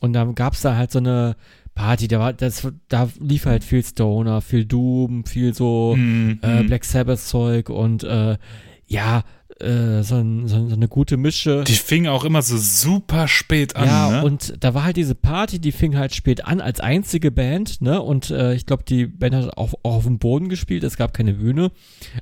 Und 0.00 0.14
dann 0.14 0.34
gab's 0.34 0.62
da 0.62 0.76
halt 0.76 0.90
so 0.90 0.98
eine 0.98 1.36
Party, 1.74 2.08
da 2.08 2.18
war, 2.18 2.32
das, 2.32 2.66
da 2.88 3.08
lief 3.20 3.46
halt 3.46 3.64
viel 3.64 3.82
Stoner, 3.84 4.40
viel 4.40 4.64
Doom, 4.64 5.24
viel 5.24 5.54
so 5.54 5.94
Mhm, 5.96 6.38
äh, 6.42 6.62
mhm. 6.62 6.66
Black 6.66 6.84
Sabbath 6.84 7.20
Zeug 7.20 7.68
und 7.70 8.02
äh, 8.04 8.36
ja, 8.86 9.22
äh, 9.60 10.02
so, 10.02 10.16
ein, 10.16 10.48
so, 10.48 10.56
eine 10.56 10.88
gute 10.88 11.16
Mische. 11.16 11.64
Die 11.64 11.74
fing 11.74 12.06
auch 12.06 12.24
immer 12.24 12.42
so 12.42 12.56
super 12.56 13.28
spät 13.28 13.76
an, 13.76 13.86
ja, 13.86 14.10
ne? 14.10 14.24
und 14.24 14.54
da 14.60 14.74
war 14.74 14.84
halt 14.84 14.96
diese 14.96 15.14
Party, 15.14 15.58
die 15.58 15.72
fing 15.72 15.96
halt 15.96 16.14
spät 16.14 16.44
an 16.44 16.60
als 16.60 16.80
einzige 16.80 17.30
Band, 17.30 17.80
ne? 17.80 18.00
Und 18.00 18.30
äh, 18.30 18.54
ich 18.54 18.66
glaube, 18.66 18.84
die 18.84 19.06
Band 19.06 19.34
hat 19.34 19.56
auch, 19.56 19.74
auch 19.82 19.96
auf 19.96 20.04
dem 20.04 20.18
Boden 20.18 20.48
gespielt, 20.48 20.84
es 20.84 20.96
gab 20.96 21.12
keine 21.12 21.34
Bühne, 21.34 21.70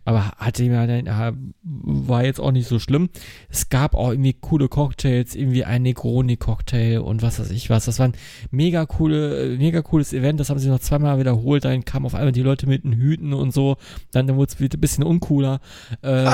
aber 0.05 0.33
hatte 0.37 0.65
ja, 0.65 0.85
ja, 0.85 1.33
war 1.63 2.25
jetzt 2.25 2.41
auch 2.41 2.53
nicht 2.53 2.69
so 2.69 2.79
schlimm. 2.79 3.09
Es 3.49 3.69
gab 3.69 3.95
auch 3.95 4.11
irgendwie 4.11 4.35
coole 4.35 4.69
Cocktails, 4.69 5.35
irgendwie 5.35 5.65
ein 5.65 5.83
Negroni-Cocktail 5.83 6.99
und 6.99 7.23
was 7.23 7.39
weiß 7.39 7.51
ich 7.51 7.71
was. 7.71 7.85
Das 7.85 7.99
war 7.99 8.09
ein 8.09 8.15
mega 8.51 8.87
coole, 8.87 9.57
mega 9.59 9.83
cooles 9.83 10.13
Event, 10.13 10.41
das 10.41 10.51
haben 10.51 10.59
sie 10.59 10.69
noch 10.69 10.81
zweimal 10.81 11.19
wiederholt, 11.19 11.65
dann 11.65 11.85
kamen 11.85 12.07
auf 12.07 12.15
einmal 12.15 12.33
die 12.33 12.43
Leute 12.43 12.67
mit 12.67 12.85
den 12.85 12.95
Hüten 12.95 13.33
und 13.33 13.53
so, 13.53 13.77
dann, 14.13 14.29
wurde 14.37 14.53
es 14.53 14.61
wieder 14.61 14.77
ein 14.77 14.81
bisschen 14.81 15.05
uncooler. 15.05 15.61
Äh, 16.03 16.31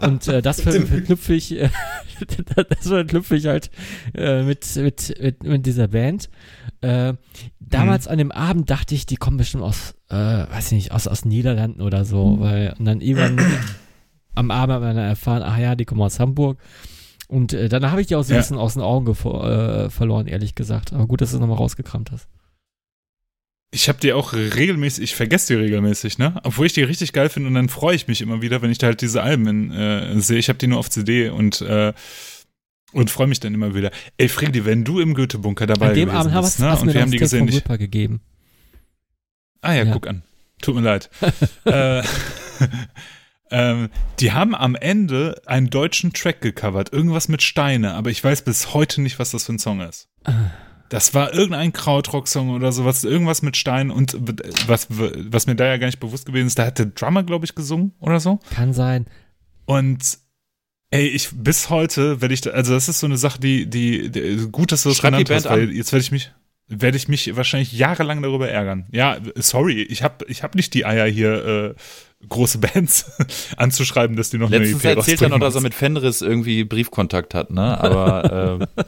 und 0.06 0.26
äh, 0.28 0.42
das 0.46 0.60
ver 0.60 0.72
verknüpfe 0.72 1.34
ich, 1.34 1.52
äh, 1.58 1.68
das 2.68 2.86
verknüpfe 2.88 3.36
ich 3.36 3.46
halt 3.46 3.70
äh, 4.14 4.42
mit, 4.42 4.64
mit, 4.76 5.14
mit, 5.20 5.42
mit 5.42 5.66
dieser 5.66 5.88
Band. 5.88 6.30
Äh, 6.80 7.14
damals 7.60 8.06
an 8.08 8.18
dem 8.18 8.30
Abend 8.32 8.70
dachte 8.70 8.94
ich, 8.94 9.06
die 9.06 9.16
kommen 9.16 9.36
bestimmt 9.36 9.64
aus, 9.64 9.94
äh, 10.08 10.14
weiß 10.14 10.66
ich 10.66 10.72
nicht, 10.72 10.92
aus, 10.92 11.06
aus 11.06 11.24
Niederlanden 11.24 11.80
oder 11.82 12.04
so, 12.04 12.36
weil, 12.40 12.74
und 12.78 12.84
dann 12.84 13.00
irgendwann 13.00 13.38
am 14.34 14.50
Abend 14.50 14.74
hat 14.74 14.80
man 14.82 14.96
dann 14.96 15.04
erfahren, 15.06 15.42
ach 15.44 15.58
ja, 15.58 15.74
die 15.74 15.84
kommen 15.84 16.02
aus 16.02 16.20
Hamburg. 16.20 16.58
Und 17.28 17.52
äh, 17.54 17.68
dann 17.68 17.90
habe 17.90 18.00
ich 18.00 18.06
die 18.06 18.14
auch 18.14 18.22
so 18.22 18.32
ein 18.32 18.36
Ja. 18.36 18.40
bisschen 18.42 18.58
aus 18.58 18.74
den 18.74 18.82
Augen 18.82 19.10
äh, 19.10 19.90
verloren, 19.90 20.26
ehrlich 20.28 20.54
gesagt. 20.54 20.92
Aber 20.92 21.06
gut, 21.08 21.20
dass 21.20 21.30
du 21.30 21.36
es 21.36 21.40
nochmal 21.40 21.56
rausgekramt 21.56 22.12
hast. 22.12 22.28
Ich 23.72 23.88
habe 23.88 23.98
die 24.00 24.12
auch 24.12 24.32
regelmäßig, 24.32 25.04
ich 25.04 25.14
vergesse 25.16 25.54
die 25.54 25.60
regelmäßig, 25.60 26.18
ne? 26.18 26.40
Obwohl 26.44 26.66
ich 26.66 26.72
die 26.72 26.82
richtig 26.82 27.12
geil 27.12 27.28
finde 27.28 27.48
und 27.48 27.54
dann 27.54 27.68
freue 27.68 27.96
ich 27.96 28.06
mich 28.08 28.22
immer 28.22 28.40
wieder, 28.40 28.62
wenn 28.62 28.70
ich 28.70 28.78
da 28.78 28.86
halt 28.86 29.00
diese 29.00 29.22
Alben 29.22 29.70
äh, 29.72 30.18
sehe. 30.20 30.38
Ich 30.38 30.48
habe 30.48 30.58
die 30.58 30.66
nur 30.68 30.78
auf 30.78 30.88
CD 30.88 31.28
und 31.28 31.60
äh, 31.62 31.92
und 32.92 33.10
freue 33.10 33.26
mich 33.26 33.40
dann 33.40 33.52
immer 33.52 33.74
wieder. 33.74 33.90
Ey, 34.16 34.28
Freddy, 34.28 34.64
wenn 34.64 34.84
du 34.84 35.00
im 35.00 35.12
Goethe-Bunker 35.14 35.66
dabei 35.66 35.88
An 35.88 35.94
dem 35.94 36.08
gewesen 36.08 36.16
Abend 36.18 36.34
hast, 36.34 36.44
bist, 36.44 36.60
ne? 36.60 36.70
hast 36.70 36.80
Und 36.80 36.86
mir 36.86 36.94
wir 36.94 37.02
haben 37.02 37.10
die 37.10 37.18
gesehen. 37.18 37.48
Ich, 37.48 37.64
gegeben. 37.64 38.20
ah 39.60 39.72
ja, 39.74 39.82
Ja. 39.84 39.92
guck 39.92 40.06
an. 40.06 40.22
Tut 40.62 40.76
mir 40.76 40.80
leid. 40.82 41.10
äh, 41.66 42.02
ähm, 43.50 43.90
die 44.20 44.32
haben 44.32 44.54
am 44.54 44.76
Ende 44.76 45.42
einen 45.46 45.68
deutschen 45.68 46.12
Track 46.14 46.40
gecovert. 46.40 46.92
Irgendwas 46.92 47.28
mit 47.28 47.42
Steine, 47.42 47.94
aber 47.94 48.10
ich 48.10 48.22
weiß 48.22 48.42
bis 48.42 48.72
heute 48.72 49.02
nicht, 49.02 49.18
was 49.18 49.32
das 49.32 49.44
für 49.44 49.52
ein 49.52 49.58
Song 49.58 49.80
ist. 49.80 50.08
Das 50.88 51.14
war 51.14 51.32
irgendein 51.32 51.72
Krautrock-Song 51.72 52.50
oder 52.50 52.72
sowas, 52.72 53.04
irgendwas 53.04 53.42
mit 53.42 53.56
Steinen 53.56 53.90
und 53.90 54.16
was, 54.66 54.88
was 54.90 55.46
mir 55.46 55.56
da 55.56 55.66
ja 55.66 55.76
gar 55.76 55.86
nicht 55.86 56.00
bewusst 56.00 56.26
gewesen 56.26 56.46
ist, 56.46 56.58
da 56.58 56.66
hat 56.66 56.78
der 56.78 56.86
Drummer, 56.86 57.22
glaube 57.22 57.44
ich, 57.44 57.54
gesungen 57.54 57.92
oder 58.00 58.20
so. 58.20 58.38
Kann 58.54 58.72
sein. 58.72 59.06
Und 59.64 60.18
ey, 60.90 61.08
ich 61.08 61.30
bis 61.32 61.70
heute 61.70 62.20
werde 62.20 62.34
ich, 62.34 62.40
da, 62.40 62.50
also 62.50 62.74
das 62.74 62.88
ist 62.88 63.00
so 63.00 63.06
eine 63.06 63.16
Sache, 63.16 63.40
die, 63.40 63.66
die, 63.66 64.10
die 64.10 64.48
gut, 64.50 64.72
dass 64.72 64.82
du 64.82 64.90
das 64.90 64.98
Schreib 64.98 65.12
genannt 65.12 65.30
hast, 65.30 65.48
weil 65.48 65.70
jetzt 65.72 65.92
werde 65.92 66.02
ich 66.02 66.12
mich, 66.12 66.32
werde 66.68 66.96
ich 66.96 67.08
mich 67.08 67.36
wahrscheinlich 67.36 67.72
jahrelang 67.72 68.22
darüber 68.22 68.48
ärgern. 68.48 68.86
Ja, 68.92 69.18
sorry, 69.36 69.82
ich 69.82 70.02
habe 70.02 70.24
ich 70.28 70.42
hab 70.42 70.54
nicht 70.54 70.74
die 70.74 70.86
Eier 70.86 71.06
hier, 71.06 71.44
äh, 71.44 71.74
große 72.28 72.58
Bands 72.74 73.10
anzuschreiben, 73.56 74.16
dass 74.16 74.30
die 74.30 74.38
noch 74.38 74.50
Letztens 74.50 74.84
eine 74.84 74.92
EP 74.92 74.98
erzählt 74.98 75.22
er 75.22 75.28
noch, 75.28 75.40
dass 75.40 75.54
er 75.54 75.60
mit 75.60 75.74
Fenris 75.74 76.22
irgendwie 76.22 76.64
Briefkontakt 76.64 77.34
hat, 77.34 77.50
ne? 77.50 77.78
Aber 77.80 78.60
äh, 78.76 78.84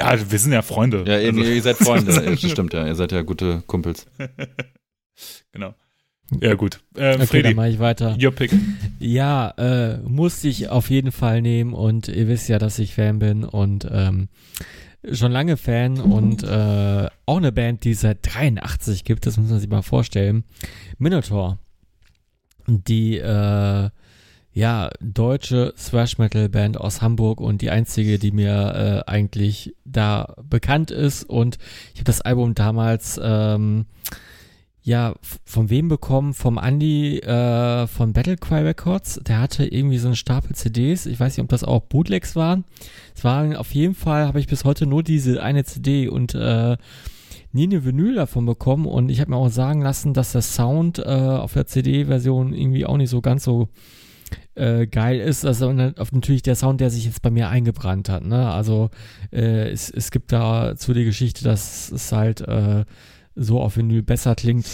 Ja, 0.00 0.30
wir 0.30 0.38
sind 0.38 0.52
ja 0.52 0.62
Freunde. 0.62 1.04
ja, 1.06 1.18
ihr, 1.18 1.28
Also- 1.28 1.40
ihr 1.42 1.62
seid 1.62 1.76
Freunde. 1.76 2.12
Ja, 2.24 2.30
das 2.30 2.40
stimmt 2.50 2.72
ja, 2.74 2.86
ihr 2.86 2.94
seid 2.94 3.12
ja 3.12 3.22
gute 3.22 3.62
Kumpels. 3.66 4.06
genau. 5.52 5.74
Ja, 6.40 6.54
gut. 6.54 6.80
Äh, 6.94 7.10
Okay, 7.14 7.18
dann 7.18 7.26
Freddy, 7.26 7.54
mache 7.54 7.68
ich 7.70 7.78
weiter. 7.80 8.16
your 8.22 8.30
pick. 8.30 8.52
Ja, 9.00 9.50
äh, 9.58 9.98
musste 9.98 10.46
ich 10.48 10.68
auf 10.68 10.88
jeden 10.90 11.10
Fall 11.12 11.42
nehmen 11.42 11.72
und 11.74 12.06
ihr 12.08 12.28
wisst 12.28 12.48
ja, 12.48 12.58
dass 12.58 12.78
ich 12.78 12.94
Fan 12.94 13.18
bin 13.18 13.42
und 13.42 13.86
ähm, 13.90 14.28
schon 15.12 15.32
lange 15.32 15.56
Fan 15.56 15.98
und 15.98 16.42
äh, 16.44 17.08
auch 17.26 17.36
eine 17.38 17.50
Band, 17.52 17.82
die 17.84 17.92
es 17.92 18.02
seit 18.02 18.18
83 18.22 19.02
gibt, 19.04 19.26
das 19.26 19.38
muss 19.38 19.50
man 19.50 19.58
sich 19.58 19.68
mal 19.68 19.82
vorstellen. 19.82 20.44
Minotaur. 20.98 21.58
Die 22.68 23.16
äh, 23.18 23.90
ja, 24.60 24.90
deutsche 25.00 25.72
Thrash 25.74 26.18
Metal 26.18 26.50
Band 26.50 26.78
aus 26.78 27.00
Hamburg 27.00 27.40
und 27.40 27.62
die 27.62 27.70
einzige, 27.70 28.18
die 28.18 28.30
mir 28.30 29.04
äh, 29.06 29.10
eigentlich 29.10 29.74
da 29.86 30.34
bekannt 30.42 30.90
ist 30.90 31.24
und 31.24 31.56
ich 31.94 32.00
habe 32.00 32.04
das 32.04 32.20
Album 32.20 32.54
damals 32.54 33.18
ähm, 33.22 33.86
ja, 34.82 35.14
von 35.46 35.70
wem 35.70 35.88
bekommen? 35.88 36.34
Vom 36.34 36.58
Andy 36.58 37.20
äh, 37.20 37.86
von 37.86 38.12
Battlecry 38.12 38.60
Records. 38.60 39.20
Der 39.26 39.40
hatte 39.40 39.64
irgendwie 39.64 39.96
so 39.96 40.08
einen 40.08 40.16
Stapel 40.16 40.54
CDs. 40.54 41.06
Ich 41.06 41.18
weiß 41.18 41.36
nicht, 41.36 41.42
ob 41.42 41.48
das 41.48 41.64
auch 41.64 41.80
Bootlegs 41.80 42.36
waren. 42.36 42.64
Es 43.16 43.24
waren 43.24 43.56
auf 43.56 43.72
jeden 43.72 43.94
Fall, 43.94 44.26
habe 44.26 44.40
ich 44.40 44.46
bis 44.46 44.64
heute 44.64 44.84
nur 44.84 45.02
diese 45.02 45.42
eine 45.42 45.64
CD 45.64 46.08
und 46.08 46.34
äh, 46.34 46.76
nie 47.52 47.64
eine 47.64 47.84
Vinyl 47.84 48.14
davon 48.14 48.44
bekommen. 48.44 48.84
Und 48.84 49.08
ich 49.08 49.20
habe 49.20 49.30
mir 49.30 49.38
auch 49.38 49.48
sagen 49.48 49.80
lassen, 49.80 50.12
dass 50.12 50.32
der 50.32 50.42
Sound 50.42 50.98
äh, 50.98 51.02
auf 51.02 51.54
der 51.54 51.66
CD-Version 51.66 52.52
irgendwie 52.52 52.84
auch 52.84 52.98
nicht 52.98 53.10
so 53.10 53.22
ganz 53.22 53.44
so 53.44 53.68
äh, 54.54 54.86
geil 54.86 55.20
ist. 55.20 55.44
Also 55.44 55.72
natürlich 55.72 56.42
der 56.42 56.56
Sound, 56.56 56.80
der 56.80 56.90
sich 56.90 57.04
jetzt 57.04 57.22
bei 57.22 57.30
mir 57.30 57.48
eingebrannt 57.48 58.08
hat. 58.08 58.24
Ne? 58.24 58.50
Also 58.50 58.90
äh, 59.32 59.70
es, 59.70 59.90
es 59.90 60.10
gibt 60.10 60.32
da 60.32 60.74
zu 60.76 60.92
die 60.92 61.04
Geschichte, 61.04 61.44
dass 61.44 61.90
es 61.90 62.12
halt 62.12 62.40
äh, 62.42 62.84
so 63.34 63.60
auf 63.60 63.76
Vinyl 63.76 64.02
besser 64.02 64.34
klingt. 64.34 64.66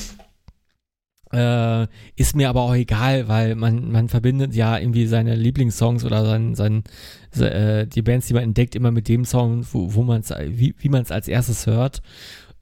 Äh, 1.32 1.88
ist 2.14 2.36
mir 2.36 2.48
aber 2.48 2.62
auch 2.62 2.74
egal, 2.74 3.26
weil 3.26 3.56
man, 3.56 3.90
man 3.90 4.08
verbindet 4.08 4.54
ja 4.54 4.78
irgendwie 4.78 5.06
seine 5.06 5.34
Lieblingssongs 5.34 6.04
oder 6.04 6.24
sein, 6.24 6.54
sein, 6.54 6.84
se- 7.32 7.50
äh, 7.50 7.86
die 7.88 8.02
Bands, 8.02 8.28
die 8.28 8.34
man 8.34 8.44
entdeckt, 8.44 8.76
immer 8.76 8.92
mit 8.92 9.08
dem 9.08 9.24
Song, 9.24 9.66
wo, 9.72 9.92
wo 9.94 10.02
man 10.04 10.20
es, 10.20 10.30
wie, 10.30 10.76
wie 10.78 10.88
man 10.88 11.02
es 11.02 11.10
als 11.10 11.26
erstes 11.26 11.66
hört. 11.66 12.00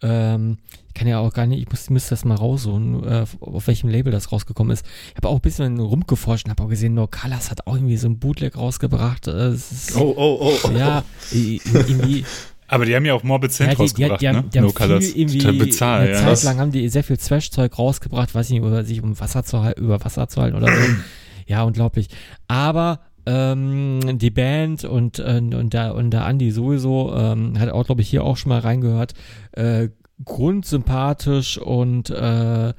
Ähm, 0.04 0.58
ich 0.88 0.94
kann 0.94 1.08
ja 1.08 1.18
auch 1.18 1.32
gar 1.32 1.46
nicht, 1.46 1.60
ich 1.60 1.68
muss, 1.70 1.88
müsste 1.88 2.10
das 2.10 2.24
mal 2.24 2.36
raussuchen, 2.36 3.02
äh, 3.04 3.24
auf 3.40 3.66
welchem 3.66 3.88
Label 3.88 4.12
das 4.12 4.30
rausgekommen 4.30 4.72
ist. 4.72 4.84
Ich 5.10 5.16
habe 5.16 5.28
auch 5.28 5.36
ein 5.36 5.40
bisschen 5.40 5.80
rumgeforscht 5.80 6.44
und 6.44 6.50
habe 6.50 6.62
auch 6.62 6.68
gesehen, 6.68 6.94
No 6.94 7.08
Colors 7.08 7.50
hat 7.50 7.66
auch 7.66 7.74
irgendwie 7.74 7.96
so 7.96 8.06
ein 8.06 8.18
Bootleg 8.18 8.56
rausgebracht. 8.56 9.26
Äh, 9.26 9.54
ist, 9.54 9.96
Oh, 9.96 10.14
oh, 10.16 10.38
oh. 10.40 10.58
oh. 10.62 10.70
Ja, 10.72 11.02
irgendwie, 11.32 12.24
Aber 12.68 12.84
die 12.84 12.94
haben 12.94 13.04
ja 13.06 13.14
auch 13.14 13.22
Morbid 13.22 13.52
Saint 13.52 13.70
ja, 13.70 13.72
die, 13.72 13.76
die, 13.76 13.82
rausgebracht, 13.82 14.20
die, 14.20 14.28
haben, 14.28 14.36
ne? 14.36 14.44
die 14.52 14.58
haben 14.58 14.66
no 14.66 14.72
Colors. 14.72 15.14
irgendwie, 15.14 15.58
bezahlt, 15.58 16.08
eine 16.08 16.12
ja. 16.12 16.34
Zeit 16.34 16.42
lang 16.44 16.58
haben 16.58 16.70
die 16.70 16.88
sehr 16.88 17.02
viel 17.02 17.16
Trash-Zeug 17.16 17.78
rausgebracht, 17.78 18.34
weiß 18.34 18.50
nicht, 18.50 18.58
über 18.58 18.84
sich 18.84 19.02
um 19.02 19.18
Wasser 19.18 19.42
zu 19.42 19.62
halten, 19.62 19.82
über 19.82 20.04
Wasser 20.04 20.28
zu 20.28 20.42
halten 20.42 20.56
oder 20.56 20.68
so. 20.68 20.80
ja, 21.46 21.62
unglaublich. 21.62 22.08
Aber 22.46 23.00
ähm, 23.26 24.18
die 24.18 24.30
Band 24.30 24.84
und, 24.84 25.20
und, 25.20 25.54
und, 25.54 25.72
der, 25.72 25.94
und 25.94 26.10
der 26.10 26.26
Andi 26.26 26.50
sowieso, 26.50 27.14
ähm, 27.14 27.58
hat 27.58 27.70
auch, 27.70 27.86
glaube 27.86 28.02
ich, 28.02 28.08
hier 28.08 28.24
auch 28.24 28.36
schon 28.36 28.50
mal 28.50 28.60
reingehört, 28.60 29.14
äh, 29.52 29.88
grundsympathisch 30.24 31.58
und 31.58 32.10
äh, 32.10 32.72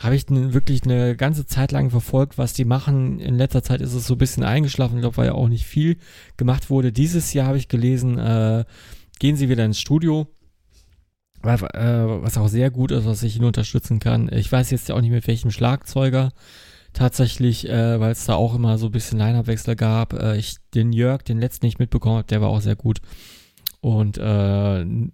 habe 0.00 0.16
ich 0.16 0.24
wirklich 0.28 0.84
eine 0.84 1.16
ganze 1.16 1.46
Zeit 1.46 1.72
lang 1.72 1.90
verfolgt, 1.90 2.36
was 2.36 2.52
die 2.52 2.64
machen. 2.64 3.20
In 3.20 3.36
letzter 3.36 3.62
Zeit 3.62 3.80
ist 3.80 3.94
es 3.94 4.06
so 4.06 4.14
ein 4.14 4.18
bisschen 4.18 4.44
eingeschlafen, 4.44 4.96
ich 4.96 5.00
glaube, 5.02 5.16
weil 5.16 5.26
ja 5.26 5.32
auch 5.32 5.48
nicht 5.48 5.66
viel 5.66 5.98
gemacht 6.36 6.68
wurde. 6.68 6.92
Dieses 6.92 7.32
Jahr 7.32 7.46
habe 7.46 7.58
ich 7.58 7.68
gelesen, 7.68 8.18
äh, 8.18 8.64
gehen 9.18 9.36
sie 9.36 9.48
wieder 9.48 9.64
ins 9.64 9.80
Studio. 9.80 10.26
Was, 11.42 11.62
äh, 11.62 12.22
was 12.22 12.38
auch 12.38 12.48
sehr 12.48 12.70
gut 12.70 12.90
ist, 12.90 13.04
was 13.04 13.22
ich 13.22 13.36
ihn 13.36 13.44
unterstützen 13.44 13.98
kann. 13.98 14.30
Ich 14.32 14.50
weiß 14.50 14.70
jetzt 14.70 14.88
ja 14.88 14.94
auch 14.94 15.00
nicht 15.00 15.10
mit 15.10 15.26
welchem 15.26 15.50
Schlagzeuger 15.50 16.32
tatsächlich, 16.94 17.68
äh, 17.68 18.00
weil 18.00 18.12
es 18.12 18.24
da 18.24 18.34
auch 18.34 18.54
immer 18.54 18.78
so 18.78 18.86
ein 18.86 18.92
bisschen 18.92 19.18
Line-Up-Wechsel 19.18 19.76
gab. 19.76 20.14
Äh, 20.14 20.38
ich 20.38 20.56
den 20.74 20.92
Jörg, 20.92 21.22
den 21.22 21.38
letzten 21.38 21.66
nicht 21.66 21.78
mitbekommen 21.78 22.16
habe, 22.16 22.26
der 22.26 22.40
war 22.40 22.48
auch 22.48 22.60
sehr 22.60 22.76
gut. 22.76 23.00
Und 23.80 24.16
äh, 24.16 24.22
eine 24.22 25.12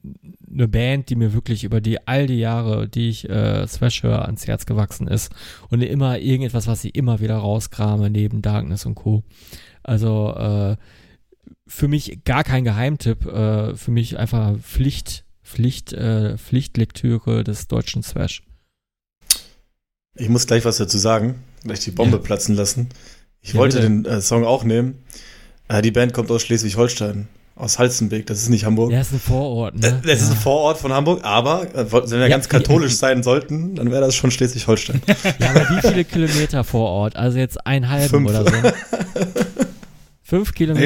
Band, 0.69 1.11
die 1.11 1.17
mir 1.17 1.33
wirklich 1.33 1.65
über 1.65 1.81
die 1.81 2.07
all 2.07 2.29
die 2.29 2.39
Jahre, 2.39 2.89
die 2.89 3.09
ich 3.09 3.29
äh, 3.29 3.67
Thrash 3.67 4.05
höre, 4.05 4.27
ans 4.27 4.47
Herz 4.47 4.65
gewachsen 4.65 5.09
ist. 5.09 5.33
Und 5.71 5.83
immer 5.83 6.21
irgendetwas, 6.21 6.69
was 6.69 6.85
ich 6.85 6.95
immer 6.95 7.19
wieder 7.19 7.39
rauskrame, 7.39 8.11
neben 8.11 8.43
Darkness 8.43 8.87
und 8.87 8.95
Co. 8.95 9.25
Also 9.83 10.35
äh, 10.37 10.77
für 11.67 11.89
mich 11.89 12.23
gar 12.25 12.45
kein 12.45 12.63
Geheimtipp, 12.63 13.27
äh, 13.27 13.75
für 13.75 13.91
mich 13.91 14.19
einfach 14.19 14.57
Pflicht, 14.59 15.25
Pflicht, 15.43 15.93
äh, 15.93 16.39
Pflichtlektüre 16.39 17.43
des 17.43 17.67
deutschen 17.67 18.03
Thrash. 18.03 18.45
Ich 20.15 20.29
muss 20.29 20.47
gleich 20.47 20.65
was 20.65 20.77
dazu 20.77 20.99
sagen, 20.99 21.43
gleich 21.65 21.81
die 21.81 21.91
Bombe 21.91 22.17
ja. 22.17 22.23
platzen 22.23 22.55
lassen. 22.55 22.89
Ich 23.43 23.53
ja, 23.53 23.59
wollte 23.59 23.77
bitte. 23.79 23.89
den 23.89 24.05
äh, 24.05 24.21
Song 24.21 24.45
auch 24.45 24.65
nehmen. 24.65 25.03
Äh, 25.69 25.83
die 25.83 25.91
Band 25.91 26.13
kommt 26.13 26.31
aus 26.31 26.43
Schleswig-Holstein 26.43 27.29
aus 27.61 27.79
Halzenbeck, 27.79 28.27
das 28.27 28.43
ist 28.43 28.49
nicht 28.49 28.65
Hamburg. 28.65 28.91
Ja, 28.91 29.03
ist 29.03 29.13
ein 29.13 29.21
Vorort, 29.21 29.79
ne? 29.79 29.89
Äh, 29.89 30.07
das 30.07 30.21
ja. 30.21 30.27
ist 30.27 30.31
ein 30.31 30.37
Vorort 30.37 30.79
von 30.79 30.93
Hamburg, 30.93 31.25
aber 31.25 31.63
äh, 31.75 31.93
wenn 31.93 32.21
wir 32.21 32.29
ganz 32.29 32.49
katholisch 32.49 32.95
sein 32.95 33.23
sollten, 33.23 33.75
dann 33.75 33.91
wäre 33.91 34.01
das 34.01 34.15
schon 34.15 34.31
Schleswig-Holstein. 34.31 35.03
Ja, 35.39 35.51
aber 35.51 35.69
wie 35.69 35.89
viele 35.89 36.05
Kilometer 36.05 36.65
Vorort? 36.65 37.17
Also 37.17 37.39
jetzt 37.39 37.67
ein 37.67 37.89
halben 37.89 38.27
oder 38.27 38.45
so? 38.45 38.51
Fünf 40.23 40.55
Kilometer? 40.55 40.81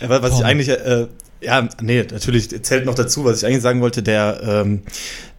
Nee, 0.00 0.08
das, 0.08 0.20
was 0.22 0.30
Komm. 0.30 0.40
ich 0.40 0.44
eigentlich, 0.44 0.68
äh, 0.68 1.06
ja, 1.40 1.68
nee, 1.80 2.04
natürlich 2.10 2.62
zählt 2.62 2.86
noch 2.86 2.94
dazu, 2.94 3.24
was 3.24 3.38
ich 3.38 3.46
eigentlich 3.46 3.62
sagen 3.62 3.80
wollte, 3.80 4.02
der, 4.02 4.40
ähm, 4.42 4.82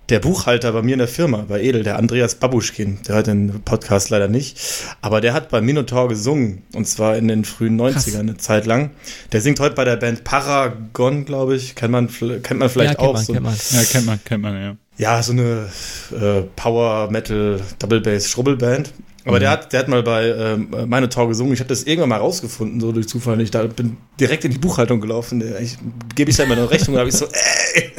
der 0.10 0.20
Buchhalter 0.20 0.72
bei 0.72 0.82
mir 0.82 0.94
in 0.94 1.00
der 1.00 1.08
Firma, 1.08 1.46
bei 1.48 1.62
Edel, 1.62 1.84
der 1.84 1.98
Andreas 1.98 2.36
Babuschkin, 2.36 3.00
der 3.08 3.16
hört 3.16 3.28
den 3.28 3.62
Podcast 3.64 4.10
leider 4.10 4.28
nicht, 4.28 4.60
aber 5.02 5.22
der 5.22 5.34
hat 5.34 5.50
bei 5.50 5.62
Minotaur 5.62 6.10
gesungen 6.10 6.64
und 6.74 6.88
zwar 6.88 7.18
in 7.18 7.28
den 7.28 7.46
frühen 7.46 7.80
90ern 7.80 7.94
Krass. 7.94 8.16
eine 8.16 8.38
Zeit 8.38 8.66
lang. 8.66 8.92
Der 9.32 9.42
singt 9.42 9.60
heute 9.60 9.76
bei 9.76 9.86
der 9.86 9.96
Band 9.96 10.24
Paragon, 10.24 11.26
glaube 11.26 11.56
ich, 11.56 11.76
kennt 11.76 11.92
man, 11.92 12.10
kennt 12.10 12.60
man 12.60 12.70
vielleicht 12.70 12.94
ja, 12.94 12.96
kennt 12.96 13.00
auch. 13.00 13.14
Man, 13.14 13.24
so, 13.24 13.34
kennt 13.34 13.46
man. 13.46 13.56
Ja, 13.72 13.84
kennt 13.84 14.06
man, 14.06 14.24
kennt 14.24 14.44
man, 14.44 14.62
ja. 14.62 14.76
Ja, 14.98 15.22
so 15.22 15.34
eine 15.34 15.68
äh, 16.12 16.44
Power 16.56 17.12
Metal 17.12 17.60
Double 17.80 18.00
Bass 18.00 18.30
Schrubbelband. 18.30 18.94
Aber 19.26 19.38
mhm. 19.38 19.40
der 19.40 19.50
hat, 19.50 19.74
der 19.74 19.80
hat 19.80 19.88
mal 19.88 20.04
bei 20.04 20.28
ähm, 20.28 20.70
Minotaur 20.88 21.28
gesungen. 21.28 21.54
Ich 21.54 21.60
habe 21.60 21.68
das 21.68 21.84
irgendwann 21.84 22.10
mal 22.10 22.20
rausgefunden, 22.20 22.80
so 22.80 22.92
durch 22.92 23.08
Zufall. 23.08 23.42
Ich 23.42 23.52
da 23.52 23.64
bin 23.64 23.98
direkt 24.20 24.46
in 24.46 24.52
die 24.52 24.60
Buchhaltung 24.60 25.02
gelaufen. 25.02 25.44
Ich 25.60 25.78
gebe 26.14 26.30
ich 26.30 26.38
da 26.38 26.44
immer 26.44 26.54
eine 26.54 26.70
Rechnung, 26.70 26.94
da 26.94 27.00
habe 27.00 27.10
ich 27.10 27.16
so, 27.16 27.26
ey, 27.74 27.92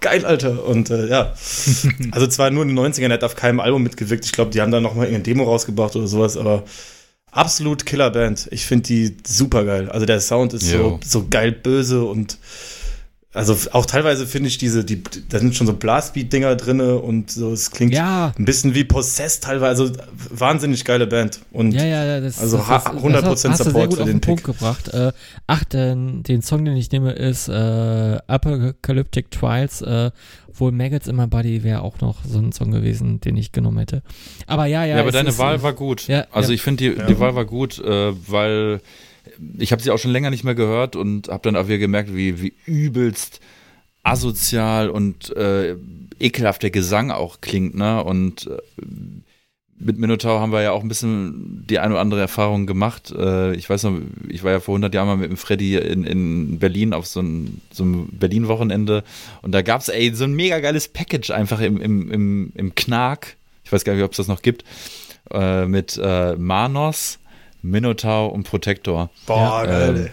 geil, 0.00 0.24
Alter. 0.24 0.64
Und 0.64 0.90
äh, 0.90 1.06
ja, 1.06 1.34
also 2.10 2.26
zwar 2.26 2.50
nur 2.50 2.62
in 2.64 2.74
den 2.74 2.78
90ern, 2.78 3.08
er 3.08 3.14
hat 3.14 3.24
auf 3.24 3.36
keinem 3.36 3.60
Album 3.60 3.82
mitgewirkt. 3.82 4.24
Ich 4.24 4.32
glaube, 4.32 4.50
die 4.50 4.60
haben 4.60 4.72
da 4.72 4.80
noch 4.80 4.94
mal 4.94 5.04
irgendeine 5.04 5.24
Demo 5.24 5.44
rausgebracht 5.44 5.96
oder 5.96 6.06
sowas, 6.06 6.36
aber 6.36 6.64
absolut 7.30 7.86
Killerband. 7.86 8.48
Ich 8.50 8.66
finde 8.66 8.84
die 8.84 9.16
super 9.26 9.64
geil. 9.64 9.90
Also 9.90 10.06
der 10.06 10.20
Sound 10.20 10.54
ist 10.54 10.66
so, 10.66 11.00
so 11.04 11.26
geil 11.28 11.52
böse 11.52 12.04
und 12.04 12.38
also 13.34 13.54
auch 13.72 13.84
teilweise 13.84 14.26
finde 14.26 14.48
ich 14.48 14.56
diese, 14.56 14.84
die, 14.86 15.02
da 15.28 15.38
sind 15.38 15.54
schon 15.54 15.66
so 15.66 15.74
Blastbeat-Dinger 15.74 16.56
drin 16.56 16.80
und 16.80 17.30
so, 17.30 17.52
es 17.52 17.70
klingt 17.70 17.92
ja. 17.92 18.32
ein 18.38 18.44
bisschen 18.46 18.74
wie 18.74 18.84
Possessed 18.84 19.44
teilweise, 19.44 19.82
also 19.82 19.94
wahnsinnig 20.30 20.82
geile 20.86 21.06
Band. 21.06 21.40
Und 21.52 21.72
ja, 21.72 21.84
ja, 21.84 22.20
das, 22.20 22.40
also 22.40 22.56
das, 22.56 22.84
das, 22.84 22.94
100% 22.94 23.20
das 23.22 23.44
hast, 23.44 23.64
Support 23.64 23.90
hast 23.90 23.98
für 23.98 24.04
den, 24.04 24.14
den 24.14 24.20
Punkt 24.22 24.44
gebracht. 24.44 24.88
Äh, 24.94 25.12
ach, 25.46 25.62
den, 25.64 26.22
den 26.22 26.40
Song, 26.40 26.64
den 26.64 26.76
ich 26.78 26.90
nehme, 26.90 27.12
ist 27.12 27.48
äh, 27.48 28.18
Apocalyptic 28.26 29.30
Trials, 29.30 29.82
äh, 29.82 30.10
wohl 30.54 30.72
Maggots 30.72 31.06
in 31.06 31.16
My 31.16 31.26
Body 31.26 31.62
wäre 31.62 31.82
auch 31.82 32.00
noch 32.00 32.24
so 32.24 32.38
ein 32.38 32.52
Song 32.52 32.70
gewesen, 32.70 33.20
den 33.20 33.36
ich 33.36 33.52
genommen 33.52 33.78
hätte. 33.78 34.02
Aber 34.46 34.64
ja, 34.64 34.84
ja. 34.84 34.96
Ja, 34.96 35.02
aber 35.02 35.12
deine 35.12 35.28
ist, 35.28 35.38
Wahl 35.38 35.62
war 35.62 35.74
gut. 35.74 36.08
Ja, 36.08 36.26
also 36.32 36.50
ja. 36.50 36.54
ich 36.54 36.62
finde, 36.62 36.94
die, 36.94 37.06
die 37.06 37.20
Wahl 37.20 37.34
war 37.34 37.44
gut, 37.44 37.78
äh, 37.78 38.12
weil 38.26 38.80
ich 39.58 39.72
habe 39.72 39.82
sie 39.82 39.90
auch 39.90 39.98
schon 39.98 40.10
länger 40.10 40.30
nicht 40.30 40.44
mehr 40.44 40.54
gehört 40.54 40.96
und 40.96 41.28
habe 41.28 41.42
dann 41.42 41.56
auch 41.56 41.66
wieder 41.66 41.78
gemerkt, 41.78 42.14
wie, 42.14 42.40
wie 42.40 42.54
übelst 42.66 43.40
asozial 44.02 44.90
und 44.90 45.34
äh, 45.36 45.76
ekelhaft 46.20 46.62
der 46.62 46.70
Gesang 46.70 47.10
auch 47.10 47.40
klingt, 47.40 47.74
ne? 47.74 48.02
Und 48.02 48.46
äh, 48.46 48.58
mit 49.80 49.98
Minotaur 49.98 50.40
haben 50.40 50.52
wir 50.52 50.62
ja 50.62 50.72
auch 50.72 50.82
ein 50.82 50.88
bisschen 50.88 51.64
die 51.68 51.78
eine 51.78 51.94
oder 51.94 52.00
andere 52.00 52.20
Erfahrung 52.20 52.66
gemacht. 52.66 53.12
Äh, 53.16 53.54
ich 53.54 53.70
weiß 53.70 53.84
noch, 53.84 53.98
ich 54.28 54.42
war 54.42 54.50
ja 54.52 54.60
vor 54.60 54.74
100 54.74 54.92
Jahren 54.92 55.06
mal 55.06 55.16
mit 55.16 55.30
dem 55.30 55.36
Freddy 55.36 55.76
in, 55.76 56.04
in 56.04 56.58
Berlin 56.58 56.92
auf 56.92 57.06
so, 57.06 57.20
ein, 57.20 57.60
so 57.70 57.84
einem 57.84 58.08
Berlin-Wochenende 58.08 59.04
und 59.42 59.52
da 59.52 59.62
gab 59.62 59.82
es 59.82 59.86
so 60.16 60.24
ein 60.24 60.34
mega 60.34 60.58
geiles 60.58 60.88
Package 60.88 61.30
einfach 61.30 61.60
im, 61.60 61.80
im, 61.80 62.10
im, 62.10 62.52
im 62.54 62.74
Knark. 62.74 63.36
Ich 63.64 63.72
weiß 63.72 63.84
gar 63.84 63.94
nicht, 63.94 64.02
ob 64.02 64.12
es 64.12 64.16
das 64.16 64.28
noch 64.28 64.42
gibt. 64.42 64.64
Äh, 65.30 65.66
mit 65.66 66.00
äh, 66.02 66.34
Manos, 66.36 67.17
Minotaur 67.62 68.32
und 68.32 68.44
Protector. 68.44 69.10
Boah, 69.26 69.64
geil. 69.64 69.96
Ähm, 69.96 70.10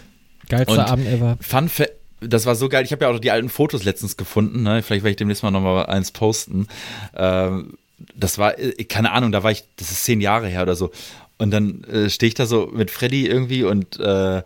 Geilster 0.48 0.88
Abend 0.88 1.08
ever. 1.08 1.38
Fun 1.42 1.70
Fact, 1.70 1.94
das 2.22 2.46
war 2.46 2.56
so 2.56 2.70
geil. 2.70 2.84
Ich 2.86 2.92
habe 2.92 3.06
ja 3.06 3.12
auch 3.12 3.20
die 3.20 3.32
alten 3.32 3.50
Fotos 3.50 3.84
letztens 3.84 4.18
gefunden. 4.18 4.64
Ne? 4.64 4.82
Vielleicht 4.82 5.04
werde 5.04 5.12
ich 5.12 5.18
demnächst 5.18 5.44
mal 5.44 5.52
nochmal 5.52 5.86
eins 5.88 6.12
posten. 6.12 6.68
Ähm, 7.16 7.78
das 8.16 8.38
war, 8.38 8.58
äh, 8.60 8.84
keine 8.86 9.12
Ahnung, 9.12 9.32
da 9.32 9.44
war 9.44 9.52
ich, 9.52 9.64
das 9.78 9.92
ist 9.92 10.06
zehn 10.06 10.22
Jahre 10.22 10.48
her 10.48 10.64
oder 10.64 10.76
so. 10.76 10.92
Und 11.38 11.52
dann 11.52 11.84
äh, 11.86 12.10
stehe 12.10 12.28
ich 12.28 12.34
da 12.34 12.46
so 12.46 12.68
mit 12.74 12.92
Freddy 12.92 13.28
irgendwie 13.28 13.64
und 13.64 14.00
äh, 14.00 14.42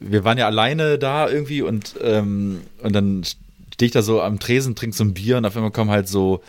wir 0.00 0.24
waren 0.24 0.38
ja 0.38 0.46
alleine 0.46 0.98
da 0.98 1.28
irgendwie 1.28 1.62
und, 1.62 1.94
ähm, 2.00 2.62
und 2.82 2.92
dann 2.94 3.24
stehe 3.72 3.86
ich 3.86 3.92
da 3.92 4.02
so 4.02 4.22
am 4.22 4.38
Tresen, 4.38 4.76
trinke 4.76 4.96
so 4.96 5.04
ein 5.04 5.14
Bier 5.14 5.36
und 5.36 5.44
auf 5.44 5.56
einmal 5.56 5.72
kommen 5.72 5.90
halt 5.90 6.08
so, 6.08 6.42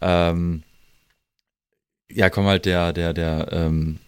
ähm, 0.00 0.62
ja, 2.10 2.30
kommen 2.30 2.46
halt 2.46 2.64
der, 2.64 2.92
der, 2.92 3.12
der, 3.12 3.48
ähm, 3.52 3.98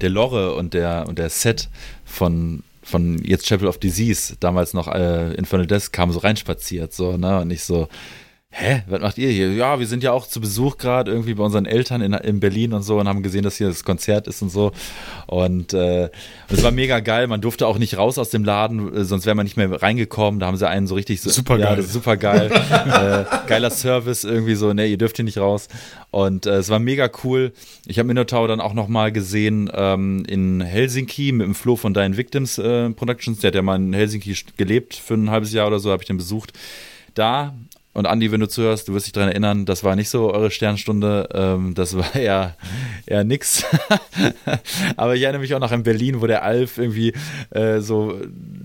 der 0.00 0.10
Lore 0.10 0.54
und 0.54 0.74
der, 0.74 1.06
und 1.08 1.18
der 1.18 1.30
Set 1.30 1.68
von, 2.04 2.62
von 2.82 3.18
jetzt 3.24 3.46
Chapel 3.46 3.68
of 3.68 3.78
Disease, 3.78 4.36
damals 4.40 4.74
noch 4.74 4.88
äh, 4.88 5.34
Infernal 5.34 5.66
Death, 5.66 5.92
kam 5.92 6.12
so 6.12 6.20
reinspaziert, 6.20 6.92
so, 6.92 7.16
ne, 7.16 7.40
und 7.40 7.48
nicht 7.48 7.62
so, 7.62 7.88
hä, 8.50 8.82
was 8.88 9.00
macht 9.00 9.18
ihr 9.18 9.30
hier? 9.30 9.52
Ja, 9.52 9.78
wir 9.78 9.86
sind 9.86 10.02
ja 10.02 10.12
auch 10.12 10.26
zu 10.26 10.40
Besuch 10.40 10.78
gerade 10.78 11.10
irgendwie 11.10 11.34
bei 11.34 11.44
unseren 11.44 11.66
Eltern 11.66 12.00
in, 12.00 12.12
in 12.14 12.40
Berlin 12.40 12.72
und 12.72 12.82
so 12.82 12.98
und 12.98 13.06
haben 13.06 13.22
gesehen, 13.22 13.42
dass 13.42 13.56
hier 13.56 13.68
das 13.68 13.84
Konzert 13.84 14.26
ist 14.26 14.42
und 14.42 14.50
so. 14.50 14.72
Und 15.26 15.74
äh, 15.74 16.10
es 16.48 16.62
war 16.62 16.70
mega 16.70 17.00
geil. 17.00 17.26
Man 17.26 17.40
durfte 17.40 17.66
auch 17.66 17.78
nicht 17.78 17.98
raus 17.98 18.18
aus 18.18 18.30
dem 18.30 18.44
Laden, 18.44 18.94
äh, 18.94 19.04
sonst 19.04 19.26
wäre 19.26 19.36
man 19.36 19.44
nicht 19.44 19.56
mehr 19.56 19.70
reingekommen. 19.82 20.40
Da 20.40 20.46
haben 20.46 20.56
sie 20.56 20.68
einen 20.68 20.86
so 20.86 20.94
richtig 20.94 21.20
so, 21.20 21.30
super 21.30 21.58
geil, 21.58 21.76
ja, 21.78 21.82
super 21.82 22.16
geil, 22.16 22.50
äh, 22.50 23.46
geiler 23.46 23.70
Service 23.70 24.24
irgendwie 24.24 24.54
so. 24.54 24.72
Ne, 24.72 24.86
ihr 24.86 24.98
dürft 24.98 25.16
hier 25.16 25.24
nicht 25.24 25.38
raus. 25.38 25.68
Und 26.10 26.46
äh, 26.46 26.56
es 26.56 26.70
war 26.70 26.78
mega 26.78 27.10
cool. 27.24 27.52
Ich 27.86 27.98
habe 27.98 28.06
Minotaur 28.06 28.48
dann 28.48 28.60
auch 28.60 28.74
noch 28.74 28.88
mal 28.88 29.12
gesehen 29.12 29.70
ähm, 29.74 30.24
in 30.26 30.62
Helsinki 30.62 31.32
mit 31.32 31.46
dem 31.46 31.54
Flo 31.54 31.76
von 31.76 31.92
Dying 31.92 32.16
Victims 32.16 32.56
äh, 32.58 32.90
Productions. 32.90 33.40
Der 33.40 33.48
hat 33.48 33.54
ja 33.54 33.62
mal 33.62 33.76
in 33.76 33.92
Helsinki 33.92 34.34
gelebt 34.56 34.94
für 34.94 35.14
ein 35.14 35.30
halbes 35.30 35.52
Jahr 35.52 35.66
oder 35.66 35.78
so. 35.78 35.90
Habe 35.90 36.02
ich 36.02 36.06
den 36.06 36.16
besucht. 36.16 36.54
Da 37.18 37.54
und 37.98 38.06
Andi, 38.06 38.30
wenn 38.30 38.38
du 38.38 38.46
zuhörst, 38.46 38.86
du 38.86 38.94
wirst 38.94 39.06
dich 39.06 39.12
daran 39.12 39.30
erinnern, 39.30 39.66
das 39.66 39.82
war 39.82 39.96
nicht 39.96 40.08
so 40.08 40.32
eure 40.32 40.52
Sternstunde, 40.52 41.28
ähm, 41.34 41.74
das 41.74 41.96
war 41.96 42.14
eher, 42.14 42.54
eher 43.06 43.24
nix. 43.24 43.64
Aber 44.96 45.16
ich 45.16 45.22
erinnere 45.22 45.40
mich 45.40 45.52
auch 45.52 45.58
noch 45.58 45.72
an 45.72 45.82
Berlin, 45.82 46.20
wo 46.20 46.28
der 46.28 46.44
Alf 46.44 46.78
irgendwie 46.78 47.12
äh, 47.50 47.80
so, 47.80 48.20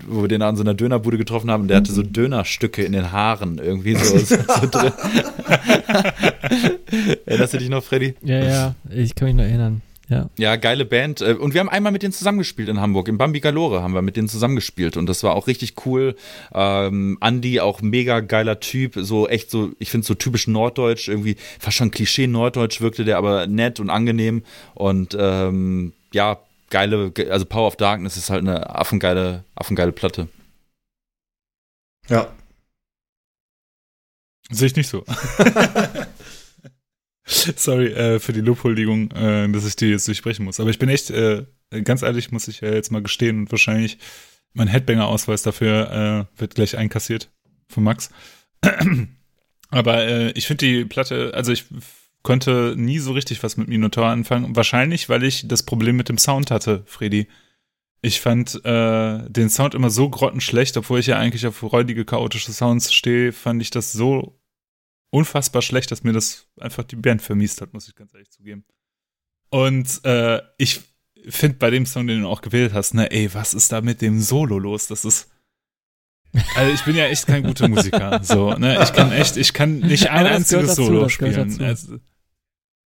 wo 0.06 0.22
wir 0.22 0.28
den 0.28 0.40
an 0.42 0.54
so 0.54 0.62
einer 0.62 0.74
Dönerbude 0.74 1.18
getroffen 1.18 1.50
haben, 1.50 1.66
der 1.66 1.78
hatte 1.78 1.90
so 1.90 2.02
Dönerstücke 2.02 2.84
in 2.84 2.92
den 2.92 3.10
Haaren 3.10 3.58
irgendwie 3.58 3.96
so, 3.96 4.18
so, 4.18 4.36
so 4.36 4.66
drin. 4.70 4.92
Erinnerst 7.26 7.54
du 7.54 7.58
dich 7.58 7.70
noch, 7.70 7.82
Freddy? 7.82 8.14
Ja, 8.22 8.38
ja, 8.38 8.74
ich 8.88 9.16
kann 9.16 9.26
mich 9.26 9.36
noch 9.36 9.42
erinnern. 9.42 9.82
Ja. 10.08 10.28
ja, 10.36 10.56
geile 10.56 10.84
Band. 10.84 11.20
Äh, 11.20 11.34
und 11.34 11.54
wir 11.54 11.60
haben 11.60 11.68
einmal 11.68 11.92
mit 11.92 12.02
denen 12.02 12.12
zusammengespielt 12.12 12.68
in 12.68 12.80
Hamburg. 12.80 13.08
Im 13.08 13.18
Bambi 13.18 13.40
Galore 13.40 13.82
haben 13.82 13.94
wir 13.94 14.02
mit 14.02 14.16
denen 14.16 14.28
zusammengespielt. 14.28 14.96
Und 14.96 15.06
das 15.06 15.22
war 15.22 15.34
auch 15.34 15.46
richtig 15.46 15.86
cool. 15.86 16.14
Ähm, 16.52 17.18
Andy, 17.20 17.60
auch 17.60 17.80
mega 17.80 18.20
geiler 18.20 18.60
Typ. 18.60 18.94
So 18.96 19.28
echt 19.28 19.50
so, 19.50 19.72
ich 19.78 19.90
finde 19.90 20.06
so 20.06 20.14
typisch 20.14 20.46
norddeutsch. 20.46 21.08
Irgendwie 21.08 21.36
fast 21.58 21.76
schon 21.78 21.90
Klischee 21.90 22.26
norddeutsch 22.26 22.80
wirkte 22.80 23.04
der, 23.04 23.16
aber 23.16 23.46
nett 23.46 23.80
und 23.80 23.90
angenehm. 23.90 24.42
Und 24.74 25.16
ähm, 25.18 25.92
ja, 26.12 26.38
geile, 26.70 27.12
also 27.30 27.46
Power 27.46 27.68
of 27.68 27.76
Darkness 27.76 28.16
ist 28.16 28.30
halt 28.30 28.42
eine 28.42 28.74
affengeile, 28.74 29.44
affengeile 29.54 29.92
Platte. 29.92 30.28
Ja. 32.08 32.28
Sehe 34.50 34.66
ich 34.66 34.76
nicht 34.76 34.88
so. 34.88 35.04
Sorry 37.56 37.86
äh, 37.86 38.20
für 38.20 38.32
die 38.32 38.40
Lobhuldigung, 38.40 39.10
äh, 39.12 39.48
dass 39.48 39.66
ich 39.66 39.76
die 39.76 39.86
jetzt 39.86 40.06
durchsprechen 40.06 40.44
muss. 40.44 40.60
Aber 40.60 40.70
ich 40.70 40.78
bin 40.78 40.88
echt, 40.88 41.10
äh, 41.10 41.44
ganz 41.82 42.02
ehrlich, 42.02 42.30
muss 42.30 42.48
ich 42.48 42.62
äh, 42.62 42.74
jetzt 42.74 42.92
mal 42.92 43.02
gestehen 43.02 43.40
und 43.40 43.50
wahrscheinlich 43.50 43.98
mein 44.52 44.68
Headbanger-Ausweis 44.68 45.42
dafür 45.42 46.28
äh, 46.36 46.40
wird 46.40 46.54
gleich 46.54 46.76
einkassiert 46.76 47.30
von 47.68 47.82
Max. 47.82 48.10
Aber 49.70 50.04
äh, 50.06 50.30
ich 50.32 50.46
finde 50.46 50.66
die 50.66 50.84
Platte, 50.84 51.32
also 51.34 51.50
ich 51.50 51.64
konnte 52.22 52.74
nie 52.76 52.98
so 52.98 53.12
richtig 53.12 53.42
was 53.42 53.56
mit 53.56 53.68
Minotaur 53.68 54.06
anfangen. 54.06 54.54
Wahrscheinlich, 54.54 55.08
weil 55.08 55.24
ich 55.24 55.48
das 55.48 55.62
Problem 55.62 55.96
mit 55.96 56.08
dem 56.08 56.18
Sound 56.18 56.50
hatte, 56.50 56.82
Freddy. 56.86 57.26
Ich 58.00 58.20
fand 58.20 58.62
den 58.64 59.48
Sound 59.48 59.74
immer 59.74 59.88
so 59.88 60.10
grottenschlecht, 60.10 60.76
obwohl 60.76 61.00
ich 61.00 61.06
ja 61.06 61.18
eigentlich 61.18 61.46
auf 61.46 61.62
räudige, 61.62 62.04
chaotische 62.04 62.52
Sounds 62.52 62.92
stehe, 62.92 63.32
fand 63.32 63.62
ich 63.62 63.70
das 63.70 63.92
so 63.92 64.38
unfassbar 65.14 65.62
schlecht, 65.62 65.92
dass 65.92 66.02
mir 66.02 66.12
das 66.12 66.48
einfach 66.58 66.82
die 66.82 66.96
Band 66.96 67.22
vermiest 67.22 67.60
hat, 67.60 67.72
muss 67.72 67.86
ich 67.86 67.94
ganz 67.94 68.12
ehrlich 68.14 68.32
zugeben. 68.32 68.64
Und 69.48 70.04
äh, 70.04 70.42
ich 70.58 70.80
finde 71.28 71.58
bei 71.58 71.70
dem 71.70 71.86
Song, 71.86 72.08
den 72.08 72.22
du 72.22 72.28
auch 72.28 72.40
gewählt 72.40 72.72
hast, 72.74 72.94
ne, 72.94 73.08
ey, 73.12 73.32
was 73.32 73.54
ist 73.54 73.70
da 73.70 73.80
mit 73.80 74.02
dem 74.02 74.20
Solo 74.20 74.58
los? 74.58 74.88
Das 74.88 75.04
ist. 75.04 75.30
Also 76.56 76.74
ich 76.74 76.84
bin 76.84 76.96
ja 76.96 77.04
echt 77.04 77.28
kein 77.28 77.44
guter 77.44 77.68
Musiker. 77.68 78.20
So, 78.24 78.54
ne? 78.54 78.82
Ich 78.82 78.92
kann 78.92 79.12
echt, 79.12 79.36
ich 79.36 79.52
kann 79.52 79.78
nicht 79.78 80.10
ein 80.10 80.26
einziges 80.26 80.70
dazu, 80.70 80.86
Solo 80.86 81.08
spielen. 81.08 81.62
Also, 81.62 81.98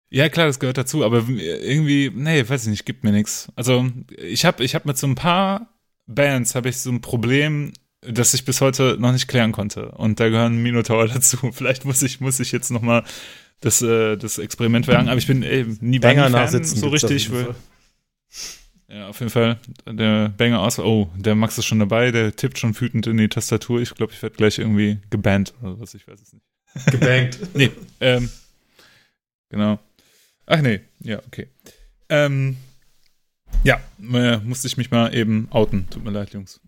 ja, 0.09 0.29
klar, 0.29 0.47
das 0.47 0.59
gehört 0.59 0.77
dazu, 0.77 1.03
aber 1.03 1.27
irgendwie, 1.27 2.13
nee, 2.15 2.47
weiß 2.47 2.63
ich 2.63 2.69
nicht, 2.69 2.85
gibt 2.85 3.03
mir 3.03 3.11
nichts. 3.11 3.51
Also, 3.57 3.91
ich 4.17 4.45
habe 4.45 4.63
ich 4.63 4.73
hab 4.73 4.85
mit 4.85 4.97
so 4.97 5.05
ein 5.07 5.15
paar 5.15 5.77
Bands 6.07 6.55
habe 6.55 6.69
ich 6.69 6.77
so 6.77 6.91
ein 6.91 7.01
Problem, 7.01 7.73
das 8.09 8.33
ich 8.33 8.45
bis 8.45 8.61
heute 8.61 8.97
noch 8.99 9.11
nicht 9.11 9.27
klären 9.27 9.51
konnte. 9.51 9.91
Und 9.91 10.19
da 10.19 10.29
gehören 10.29 10.61
Minotaur 10.61 11.07
dazu. 11.13 11.51
Vielleicht 11.51 11.85
muss 11.85 12.01
ich, 12.01 12.19
muss 12.19 12.39
ich 12.39 12.51
jetzt 12.51 12.71
noch 12.71 12.81
mal 12.81 13.03
das, 13.61 13.81
äh, 13.81 14.17
das 14.17 14.37
Experiment 14.37 14.87
wagen, 14.87 15.07
aber 15.07 15.17
ich 15.17 15.27
bin 15.27 15.43
ey, 15.43 15.65
nie 15.81 15.99
Banger 15.99 16.29
nachsitzen 16.29 16.77
so 16.77 16.89
richtig. 16.89 17.29
Ja, 18.87 19.07
auf 19.07 19.19
jeden 19.19 19.31
Fall. 19.31 19.57
Der 19.87 20.29
Banger 20.29 20.61
aus. 20.61 20.77
Oh, 20.79 21.09
der 21.15 21.35
Max 21.35 21.57
ist 21.57 21.65
schon 21.65 21.79
dabei, 21.79 22.11
der 22.11 22.35
tippt 22.35 22.59
schon 22.59 22.79
wütend 22.79 23.07
in 23.07 23.17
die 23.17 23.27
Tastatur. 23.27 23.81
Ich 23.81 23.95
glaube, 23.95 24.13
ich 24.13 24.21
werde 24.21 24.35
gleich 24.35 24.59
irgendwie 24.59 24.99
gebannt 25.09 25.53
oder 25.61 25.79
was, 25.79 25.95
ich 25.95 26.07
weiß 26.07 26.21
es 26.21 26.33
nicht. 26.33 26.45
Gebankt. 26.91 27.39
nee, 27.55 27.71
ähm, 27.99 28.29
genau. 29.49 29.79
Ach 30.45 30.61
nee, 30.61 30.81
ja, 30.99 31.19
okay. 31.25 31.47
Ähm, 32.09 32.57
ja, 33.63 33.79
äh, 33.99 34.37
musste 34.37 34.67
ich 34.67 34.77
mich 34.77 34.91
mal 34.91 35.13
eben 35.15 35.47
outen. 35.49 35.89
Tut 35.89 36.03
mir 36.03 36.11
leid, 36.11 36.33
Jungs. 36.33 36.59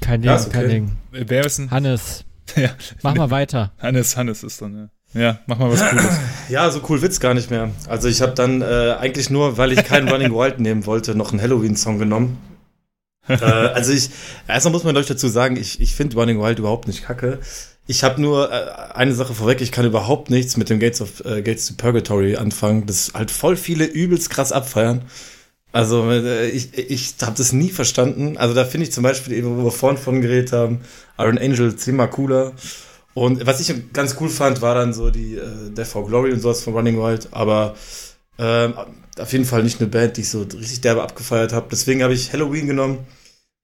Kein 0.00 0.22
Ding, 0.22 0.30
okay. 0.30 0.50
kein 0.50 0.68
Ding. 0.68 0.96
Wer 1.10 1.46
ist 1.46 1.58
denn? 1.58 1.70
Hannes. 1.70 2.24
ja. 2.56 2.70
Mach 3.02 3.14
mal 3.14 3.30
weiter. 3.30 3.72
Hannes, 3.78 4.16
Hannes 4.16 4.42
ist 4.42 4.60
dann, 4.60 4.76
ja. 4.76 4.88
Ja, 5.14 5.38
mach 5.46 5.58
mal 5.58 5.70
was 5.70 5.80
Cooles. 5.90 6.18
Ja, 6.48 6.70
so 6.70 6.80
cool 6.88 7.00
wird's 7.00 7.20
gar 7.20 7.34
nicht 7.34 7.50
mehr. 7.50 7.70
Also 7.88 8.08
ich 8.08 8.20
habe 8.20 8.32
dann 8.32 8.62
äh, 8.62 8.96
eigentlich 8.98 9.30
nur, 9.30 9.56
weil 9.56 9.72
ich 9.72 9.84
keinen 9.84 10.08
Running 10.08 10.32
Wild 10.32 10.58
nehmen 10.58 10.86
wollte, 10.86 11.14
noch 11.14 11.30
einen 11.30 11.40
Halloween-Song 11.40 11.98
genommen. 11.98 12.38
äh, 13.28 13.36
also 13.36 13.92
ich, 13.92 14.10
erstmal 14.48 14.72
muss 14.72 14.84
man 14.84 14.96
euch 14.96 15.06
dazu 15.06 15.28
sagen, 15.28 15.56
ich, 15.56 15.80
ich 15.80 15.94
finde 15.94 16.16
Running 16.16 16.40
Wild 16.40 16.58
überhaupt 16.58 16.88
nicht 16.88 17.04
kacke. 17.04 17.38
Ich 17.86 18.02
habe 18.02 18.20
nur 18.20 18.50
äh, 18.50 18.94
eine 18.94 19.14
Sache 19.14 19.34
vorweg, 19.34 19.60
ich 19.60 19.70
kann 19.70 19.86
überhaupt 19.86 20.30
nichts 20.30 20.56
mit 20.56 20.68
dem 20.68 20.80
Gates 20.80 21.00
of 21.00 21.24
äh, 21.24 21.42
Gates 21.42 21.66
to 21.66 21.74
Purgatory 21.76 22.36
anfangen. 22.36 22.86
Das 22.86 23.12
halt 23.14 23.30
voll 23.30 23.56
viele 23.56 23.84
übelst 23.84 24.30
krass 24.30 24.52
abfeiern. 24.52 25.02
Also 25.74 26.08
äh, 26.08 26.50
ich, 26.50 26.78
ich 26.78 27.14
habe 27.20 27.36
das 27.36 27.52
nie 27.52 27.68
verstanden. 27.68 28.36
Also 28.36 28.54
da 28.54 28.64
finde 28.64 28.86
ich 28.86 28.92
zum 28.92 29.02
Beispiel, 29.02 29.44
wo 29.44 29.64
wir 29.64 29.72
vorhin 29.72 29.98
von 30.00 30.22
geredet 30.22 30.52
haben, 30.52 30.82
Iron 31.18 31.36
Angel 31.36 31.74
zehnmal 31.74 32.08
cooler. 32.10 32.52
Und 33.12 33.44
was 33.44 33.58
ich 33.58 33.74
ganz 33.92 34.14
cool 34.20 34.28
fand, 34.28 34.62
war 34.62 34.76
dann 34.76 34.94
so 34.94 35.10
die 35.10 35.34
äh, 35.34 35.70
Death 35.70 35.88
for 35.88 36.06
Glory 36.06 36.32
und 36.32 36.38
sowas 36.38 36.62
von 36.62 36.74
Running 36.74 36.96
Wild, 36.98 37.28
aber 37.32 37.74
ähm, 38.38 38.74
auf 39.18 39.32
jeden 39.32 39.44
Fall 39.44 39.64
nicht 39.64 39.80
eine 39.80 39.90
Band, 39.90 40.16
die 40.16 40.20
ich 40.20 40.28
so 40.30 40.42
richtig 40.42 40.80
derbe 40.80 41.02
abgefeiert 41.02 41.52
habe. 41.52 41.66
Deswegen 41.72 42.04
habe 42.04 42.14
ich 42.14 42.32
Halloween 42.32 42.68
genommen, 42.68 42.98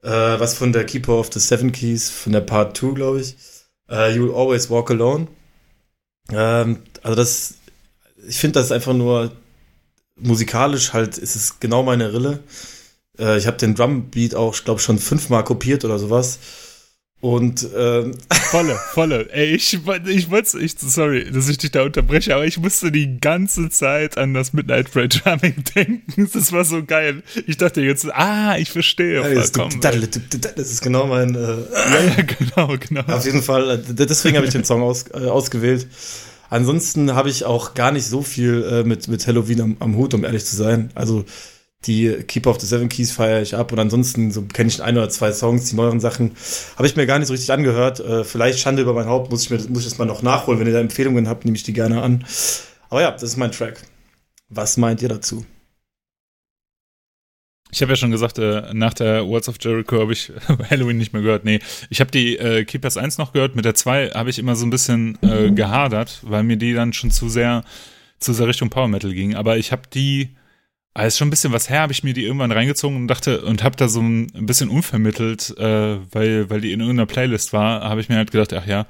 äh, 0.02 0.10
was 0.10 0.54
von 0.54 0.72
der 0.72 0.86
Keeper 0.86 1.12
of 1.12 1.30
the 1.32 1.38
Seven 1.38 1.70
Keys, 1.70 2.10
von 2.10 2.32
der 2.32 2.40
Part 2.40 2.76
2, 2.76 2.94
glaube 2.94 3.20
ich. 3.20 3.36
Äh, 3.88 4.16
You'll 4.16 4.34
Always 4.34 4.68
Walk 4.68 4.90
Alone. 4.90 5.28
Ähm, 6.32 6.80
also 7.02 7.14
das, 7.14 7.54
ich 8.26 8.38
finde 8.38 8.58
das 8.58 8.72
einfach 8.72 8.94
nur 8.94 9.30
musikalisch 10.22 10.92
halt, 10.92 11.18
ist 11.18 11.36
es 11.36 11.60
genau 11.60 11.82
meine 11.82 12.12
Rille. 12.12 12.40
Äh, 13.18 13.38
ich 13.38 13.46
habe 13.46 13.56
den 13.56 13.74
Drumbeat 13.74 14.34
auch, 14.34 14.56
glaube 14.64 14.80
ich, 14.80 14.84
schon 14.84 14.98
fünfmal 14.98 15.44
kopiert 15.44 15.84
oder 15.84 15.98
sowas. 15.98 16.38
Und 17.20 17.68
ähm, 17.76 18.16
volle, 18.50 18.78
volle. 18.94 19.30
Ey, 19.30 19.54
ich, 19.54 19.74
ich 19.74 20.30
wollte, 20.30 20.58
ich, 20.58 20.74
sorry, 20.78 21.30
dass 21.30 21.50
ich 21.50 21.58
dich 21.58 21.70
da 21.70 21.82
unterbreche, 21.82 22.34
aber 22.34 22.46
ich 22.46 22.56
musste 22.56 22.90
die 22.90 23.20
ganze 23.20 23.68
Zeit 23.68 24.16
an 24.16 24.32
das 24.32 24.54
Midnight 24.54 24.96
Red 24.96 25.22
Drumming 25.22 25.62
denken. 25.74 26.30
Das 26.32 26.50
war 26.52 26.64
so 26.64 26.82
geil. 26.82 27.22
Ich 27.46 27.58
dachte 27.58 27.82
jetzt, 27.82 28.06
ah, 28.14 28.56
ich 28.56 28.70
verstehe. 28.70 29.20
Ja, 29.20 29.34
das, 29.34 29.52
das 29.52 30.70
ist 30.70 30.82
genau 30.82 31.06
mein. 31.06 31.34
Äh, 31.34 31.38
ja, 31.38 32.14
ja, 32.16 32.22
genau, 32.22 32.74
genau. 32.78 33.02
Auf 33.14 33.26
jeden 33.26 33.42
Fall. 33.42 33.70
Äh, 33.70 33.78
deswegen 33.94 34.36
habe 34.36 34.46
ich 34.46 34.52
den 34.52 34.64
Song 34.64 34.82
aus, 34.82 35.04
äh, 35.12 35.26
ausgewählt. 35.26 35.86
Ansonsten 36.50 37.14
habe 37.14 37.30
ich 37.30 37.44
auch 37.44 37.74
gar 37.74 37.92
nicht 37.92 38.06
so 38.06 38.22
viel 38.22 38.62
äh, 38.70 38.84
mit 38.84 39.08
mit 39.08 39.26
Halloween 39.26 39.60
am, 39.60 39.76
am 39.80 39.96
Hut, 39.96 40.12
um 40.14 40.24
ehrlich 40.24 40.44
zu 40.44 40.56
sein. 40.56 40.90
Also 40.94 41.24
die 41.86 42.12
Keeper 42.26 42.50
of 42.50 42.60
the 42.60 42.66
Seven 42.66 42.90
Keys 42.90 43.12
feiere 43.12 43.40
ich 43.40 43.54
ab 43.54 43.72
und 43.72 43.78
ansonsten 43.78 44.30
so 44.32 44.42
kenne 44.42 44.68
ich 44.68 44.82
ein 44.82 44.98
oder 44.98 45.08
zwei 45.08 45.32
Songs, 45.32 45.70
die 45.70 45.76
neueren 45.76 46.00
Sachen 46.00 46.32
habe 46.76 46.86
ich 46.86 46.96
mir 46.96 47.06
gar 47.06 47.18
nicht 47.18 47.28
so 47.28 47.32
richtig 47.32 47.52
angehört. 47.52 48.00
Äh, 48.00 48.24
vielleicht 48.24 48.58
Schande 48.58 48.82
über 48.82 48.92
mein 48.92 49.06
Haupt, 49.06 49.30
muss 49.30 49.44
ich 49.44 49.50
mir 49.50 49.58
muss 49.68 49.84
ich 49.84 49.88
das 49.88 49.98
mal 49.98 50.04
noch 50.04 50.22
nachholen. 50.22 50.60
Wenn 50.60 50.66
ihr 50.66 50.74
da 50.74 50.80
Empfehlungen 50.80 51.28
habt, 51.28 51.44
nehme 51.44 51.56
ich 51.56 51.62
die 51.62 51.72
gerne 51.72 52.02
an. 52.02 52.24
Aber 52.90 53.00
ja, 53.00 53.12
das 53.12 53.22
ist 53.22 53.36
mein 53.36 53.52
Track. 53.52 53.82
Was 54.48 54.76
meint 54.76 55.00
ihr 55.00 55.08
dazu? 55.08 55.46
Ich 57.72 57.82
habe 57.82 57.92
ja 57.92 57.96
schon 57.96 58.10
gesagt, 58.10 58.38
äh, 58.38 58.72
nach 58.72 58.94
der 58.94 59.26
Words 59.26 59.48
of 59.48 59.56
Jericho 59.60 60.00
habe 60.00 60.12
ich 60.12 60.32
Halloween 60.70 60.98
nicht 60.98 61.12
mehr 61.12 61.22
gehört. 61.22 61.44
Nee, 61.44 61.60
ich 61.88 62.00
habe 62.00 62.10
die 62.10 62.36
äh, 62.36 62.64
Keepers 62.64 62.96
1 62.96 63.18
noch 63.18 63.32
gehört. 63.32 63.56
Mit 63.56 63.64
der 63.64 63.74
2 63.74 64.10
habe 64.10 64.30
ich 64.30 64.38
immer 64.38 64.56
so 64.56 64.66
ein 64.66 64.70
bisschen 64.70 65.18
äh, 65.22 65.50
gehadert, 65.50 66.20
weil 66.22 66.42
mir 66.42 66.56
die 66.56 66.74
dann 66.74 66.92
schon 66.92 67.10
zu 67.10 67.28
sehr 67.28 67.64
zu 68.18 68.32
sehr 68.32 68.48
Richtung 68.48 68.68
Power 68.70 68.88
Metal 68.88 69.12
ging. 69.12 69.34
Aber 69.34 69.56
ich 69.56 69.72
habe 69.72 69.82
die 69.92 70.30
aber 70.92 71.06
ist 71.06 71.18
schon 71.18 71.28
ein 71.28 71.30
bisschen 71.30 71.52
was 71.52 71.70
her, 71.70 71.80
habe 71.80 71.92
ich 71.92 72.02
mir 72.02 72.14
die 72.14 72.24
irgendwann 72.24 72.50
reingezogen 72.50 72.96
und 72.96 73.06
dachte 73.06 73.42
und 73.42 73.62
habe 73.62 73.76
da 73.76 73.88
so 73.88 74.00
ein 74.00 74.26
bisschen 74.46 74.68
unvermittelt, 74.68 75.56
äh, 75.56 75.98
weil, 76.12 76.50
weil 76.50 76.60
die 76.60 76.72
in 76.72 76.80
irgendeiner 76.80 77.06
Playlist 77.06 77.52
war, 77.52 77.82
habe 77.82 78.00
ich 78.00 78.08
mir 78.08 78.16
halt 78.16 78.32
gedacht, 78.32 78.52
ach 78.52 78.66
ja, 78.66 78.86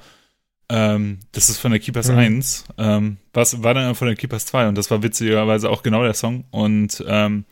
ähm, 0.69 1.19
das 1.31 1.49
ist 1.49 1.59
von 1.59 1.71
der 1.71 1.79
Keepers 1.79 2.09
mhm. 2.09 2.17
1. 2.17 2.65
Ähm, 2.77 3.17
was 3.33 3.61
war 3.61 3.75
dann 3.75 3.93
von 3.93 4.07
der 4.07 4.15
Keepers 4.15 4.47
2 4.47 4.69
und 4.69 4.75
das 4.75 4.89
war 4.89 5.03
witzigerweise 5.03 5.69
auch 5.69 5.83
genau 5.83 6.01
der 6.03 6.15
Song 6.15 6.45
und 6.49 7.03
ähm, 7.07 7.45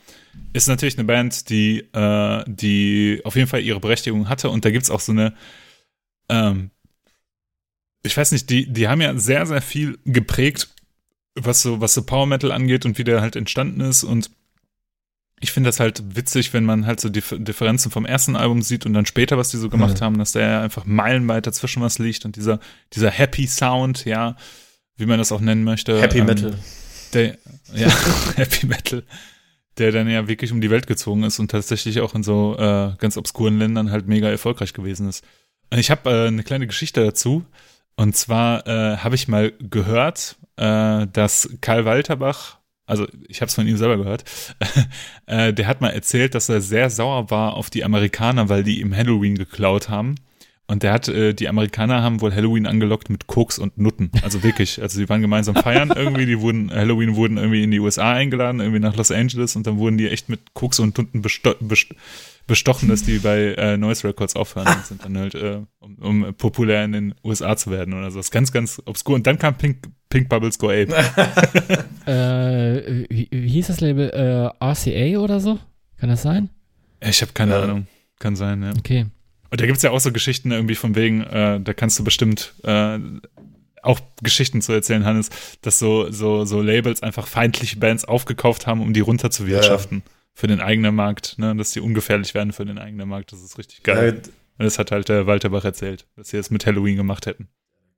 ist 0.53 0.67
natürlich 0.67 0.97
eine 0.97 1.05
Band, 1.05 1.49
die, 1.49 1.79
äh, 1.93 2.43
die 2.47 3.21
auf 3.23 3.35
jeden 3.35 3.47
Fall 3.47 3.61
ihre 3.61 3.79
Berechtigung 3.79 4.29
hatte 4.29 4.49
und 4.49 4.65
da 4.65 4.71
gibt's 4.71 4.89
auch 4.89 4.99
so 4.99 5.11
eine, 5.11 5.33
ähm, 6.29 6.71
ich 8.03 8.15
weiß 8.15 8.31
nicht, 8.31 8.49
die, 8.49 8.71
die 8.71 8.87
haben 8.87 9.01
ja 9.01 9.17
sehr, 9.17 9.45
sehr 9.45 9.61
viel 9.61 9.99
geprägt, 10.05 10.69
was 11.35 11.61
so, 11.61 11.81
was 11.81 11.93
so 11.93 12.03
Power 12.03 12.25
Metal 12.25 12.51
angeht 12.51 12.85
und 12.85 12.97
wie 12.97 13.03
der 13.03 13.21
halt 13.21 13.35
entstanden 13.35 13.81
ist 13.81 14.03
und 14.03 14.31
ich 15.41 15.51
finde 15.51 15.69
das 15.69 15.79
halt 15.79 16.15
witzig, 16.15 16.53
wenn 16.53 16.65
man 16.65 16.85
halt 16.85 16.99
so 16.99 17.09
die 17.09 17.21
Differenzen 17.21 17.91
vom 17.91 18.05
ersten 18.05 18.35
Album 18.35 18.61
sieht 18.61 18.85
und 18.85 18.93
dann 18.93 19.05
später, 19.05 19.37
was 19.37 19.51
die 19.51 19.57
so 19.57 19.69
gemacht 19.69 20.01
mhm. 20.01 20.05
haben, 20.05 20.17
dass 20.17 20.33
der 20.33 20.47
ja 20.47 20.61
einfach 20.61 20.85
meilenweit 20.85 21.47
dazwischen 21.47 21.81
was 21.81 21.97
liegt 21.97 22.25
und 22.25 22.35
dieser, 22.35 22.59
dieser 22.93 23.09
Happy 23.09 23.47
Sound, 23.47 24.05
ja, 24.05 24.35
wie 24.97 25.05
man 25.05 25.17
das 25.17 25.31
auch 25.31 25.39
nennen 25.39 25.63
möchte. 25.63 26.01
Happy 26.01 26.19
ähm, 26.19 26.25
Metal. 26.25 26.59
Der, 27.13 27.37
ja, 27.73 27.89
Happy 28.35 28.65
Metal, 28.65 29.03
der 29.79 29.91
dann 29.91 30.09
ja 30.09 30.27
wirklich 30.27 30.51
um 30.51 30.61
die 30.61 30.69
Welt 30.69 30.87
gezogen 30.87 31.23
ist 31.23 31.39
und 31.39 31.51
tatsächlich 31.51 32.01
auch 32.01 32.15
in 32.15 32.23
so 32.23 32.55
äh, 32.57 32.93
ganz 32.97 33.17
obskuren 33.17 33.57
Ländern 33.57 33.91
halt 33.91 34.07
mega 34.07 34.29
erfolgreich 34.29 34.73
gewesen 34.73 35.07
ist. 35.09 35.23
Ich 35.71 35.91
habe 35.91 36.09
äh, 36.09 36.27
eine 36.27 36.43
kleine 36.43 36.67
Geschichte 36.67 37.03
dazu. 37.03 37.45
Und 37.95 38.15
zwar 38.15 38.65
äh, 38.65 38.97
habe 38.97 39.15
ich 39.15 39.27
mal 39.27 39.51
gehört, 39.59 40.37
äh, 40.55 41.07
dass 41.07 41.49
Karl 41.61 41.85
Walterbach 41.85 42.59
also 42.89 43.05
ich 43.27 43.41
habe 43.41 43.49
es 43.49 43.55
von 43.55 43.67
ihm 43.67 43.77
selber 43.77 43.97
gehört, 43.97 44.23
äh, 45.27 45.53
der 45.53 45.67
hat 45.67 45.79
mal 45.79 45.91
erzählt, 45.91 46.33
dass 46.33 46.49
er 46.49 46.59
sehr 46.59 46.89
sauer 46.89 47.29
war 47.29 47.53
auf 47.53 47.69
die 47.69 47.83
Amerikaner, 47.83 48.49
weil 48.49 48.63
die 48.63 48.81
ihm 48.81 48.95
Halloween 48.95 49.35
geklaut 49.35 49.89
haben. 49.89 50.15
Und 50.69 50.83
der 50.83 50.93
hat, 50.93 51.07
äh, 51.07 51.33
die 51.33 51.49
Amerikaner 51.49 52.03
haben 52.03 52.21
wohl 52.21 52.31
Halloween 52.31 52.67
angelockt 52.67 53.09
mit 53.09 53.25
Koks 53.25 53.57
und 53.57 53.79
Nutten. 53.79 54.11
Also 54.21 54.43
wirklich. 54.43 54.79
Also 54.79 54.99
die 54.99 55.09
waren 55.09 55.19
gemeinsam 55.19 55.55
feiern 55.55 55.91
irgendwie, 55.95 56.27
die 56.27 56.39
wurden, 56.39 56.69
Halloween 56.69 57.15
wurden 57.15 57.37
irgendwie 57.37 57.63
in 57.63 57.71
die 57.71 57.79
USA 57.79 58.13
eingeladen, 58.13 58.59
irgendwie 58.59 58.79
nach 58.79 58.95
Los 58.95 59.09
Angeles 59.09 59.55
und 59.55 59.65
dann 59.65 59.79
wurden 59.79 59.97
die 59.97 60.07
echt 60.07 60.29
mit 60.29 60.53
Koks 60.53 60.77
und 60.79 60.95
Nutten 60.95 61.23
besto 61.23 61.55
best 61.59 61.95
bestochen, 62.45 62.87
dass 62.87 63.01
die 63.01 63.17
bei 63.17 63.55
äh, 63.57 63.77
Noise 63.77 64.07
Records 64.07 64.35
aufhören 64.35 64.67
und 64.67 64.85
sind 64.85 65.03
dann 65.03 65.17
halt, 65.17 65.33
äh, 65.33 65.61
um, 65.79 65.95
um 66.25 66.33
populär 66.35 66.83
in 66.83 66.91
den 66.91 67.15
USA 67.23 67.57
zu 67.57 67.71
werden 67.71 67.95
oder 67.95 68.11
so. 68.11 68.19
Das 68.19 68.27
ist 68.27 68.31
ganz, 68.31 68.51
ganz 68.51 68.79
obskur. 68.85 69.15
Und 69.15 69.25
dann 69.25 69.39
kam 69.39 69.55
Pink, 69.57 69.87
Pink 70.09 70.29
Bubbles 70.29 70.59
Go 70.59 70.69
Ape. 70.69 70.93
äh, 72.05 73.05
wie, 73.09 73.27
wie, 73.31 73.49
hieß 73.49 73.67
das 73.67 73.81
Label? 73.81 74.11
Äh, 74.11 74.63
RCA 74.63 75.19
oder 75.19 75.39
so? 75.39 75.57
Kann 75.97 76.09
das 76.09 76.21
sein? 76.21 76.49
Ich 77.01 77.23
habe 77.23 77.33
keine 77.33 77.53
ja. 77.53 77.63
Ahnung. 77.63 77.87
Kann 78.19 78.35
sein, 78.35 78.61
ja. 78.61 78.71
Okay. 78.77 79.07
Und 79.51 79.61
da 79.61 79.65
gibt's 79.65 79.81
ja 79.81 79.91
auch 79.91 79.99
so 79.99 80.11
Geschichten 80.11 80.51
irgendwie 80.51 80.75
von 80.75 80.95
wegen, 80.95 81.21
äh, 81.21 81.59
da 81.59 81.73
kannst 81.73 81.97
du 81.99 82.03
bestimmt 82.03 82.53
äh, 82.63 82.99
auch 83.81 83.99
Geschichten 84.21 84.61
zu 84.61 84.73
erzählen, 84.73 85.05
Hannes, 85.05 85.29
dass 85.61 85.79
so, 85.79 86.11
so, 86.11 86.45
so 86.45 86.61
Labels 86.61 87.01
einfach 87.01 87.27
feindliche 87.27 87.77
Bands 87.77 88.05
aufgekauft 88.05 88.67
haben, 88.67 88.81
um 88.81 88.93
die 88.93 88.99
runterzuwirtschaften. 88.99 90.03
Ja 90.05 90.13
für 90.39 90.47
den 90.47 90.61
eigenen 90.61 90.95
Markt, 90.95 91.37
ne? 91.37 91.53
dass 91.53 91.71
die 91.71 91.81
ungefährlich 91.81 92.33
werden 92.33 92.53
für 92.53 92.65
den 92.65 92.77
eigenen 92.77 93.09
Markt. 93.09 93.33
Das 93.33 93.43
ist 93.43 93.57
richtig 93.57 93.83
geil. 93.83 94.21
Ja, 94.23 94.31
und 94.57 94.65
das 94.65 94.79
hat 94.79 94.89
halt 94.91 95.09
der 95.09 95.27
Walter 95.27 95.49
Bach 95.49 95.65
erzählt, 95.65 96.05
dass 96.15 96.29
sie 96.29 96.37
das 96.37 96.49
mit 96.49 96.65
Halloween 96.65 96.95
gemacht 96.95 97.25
hätten. 97.25 97.49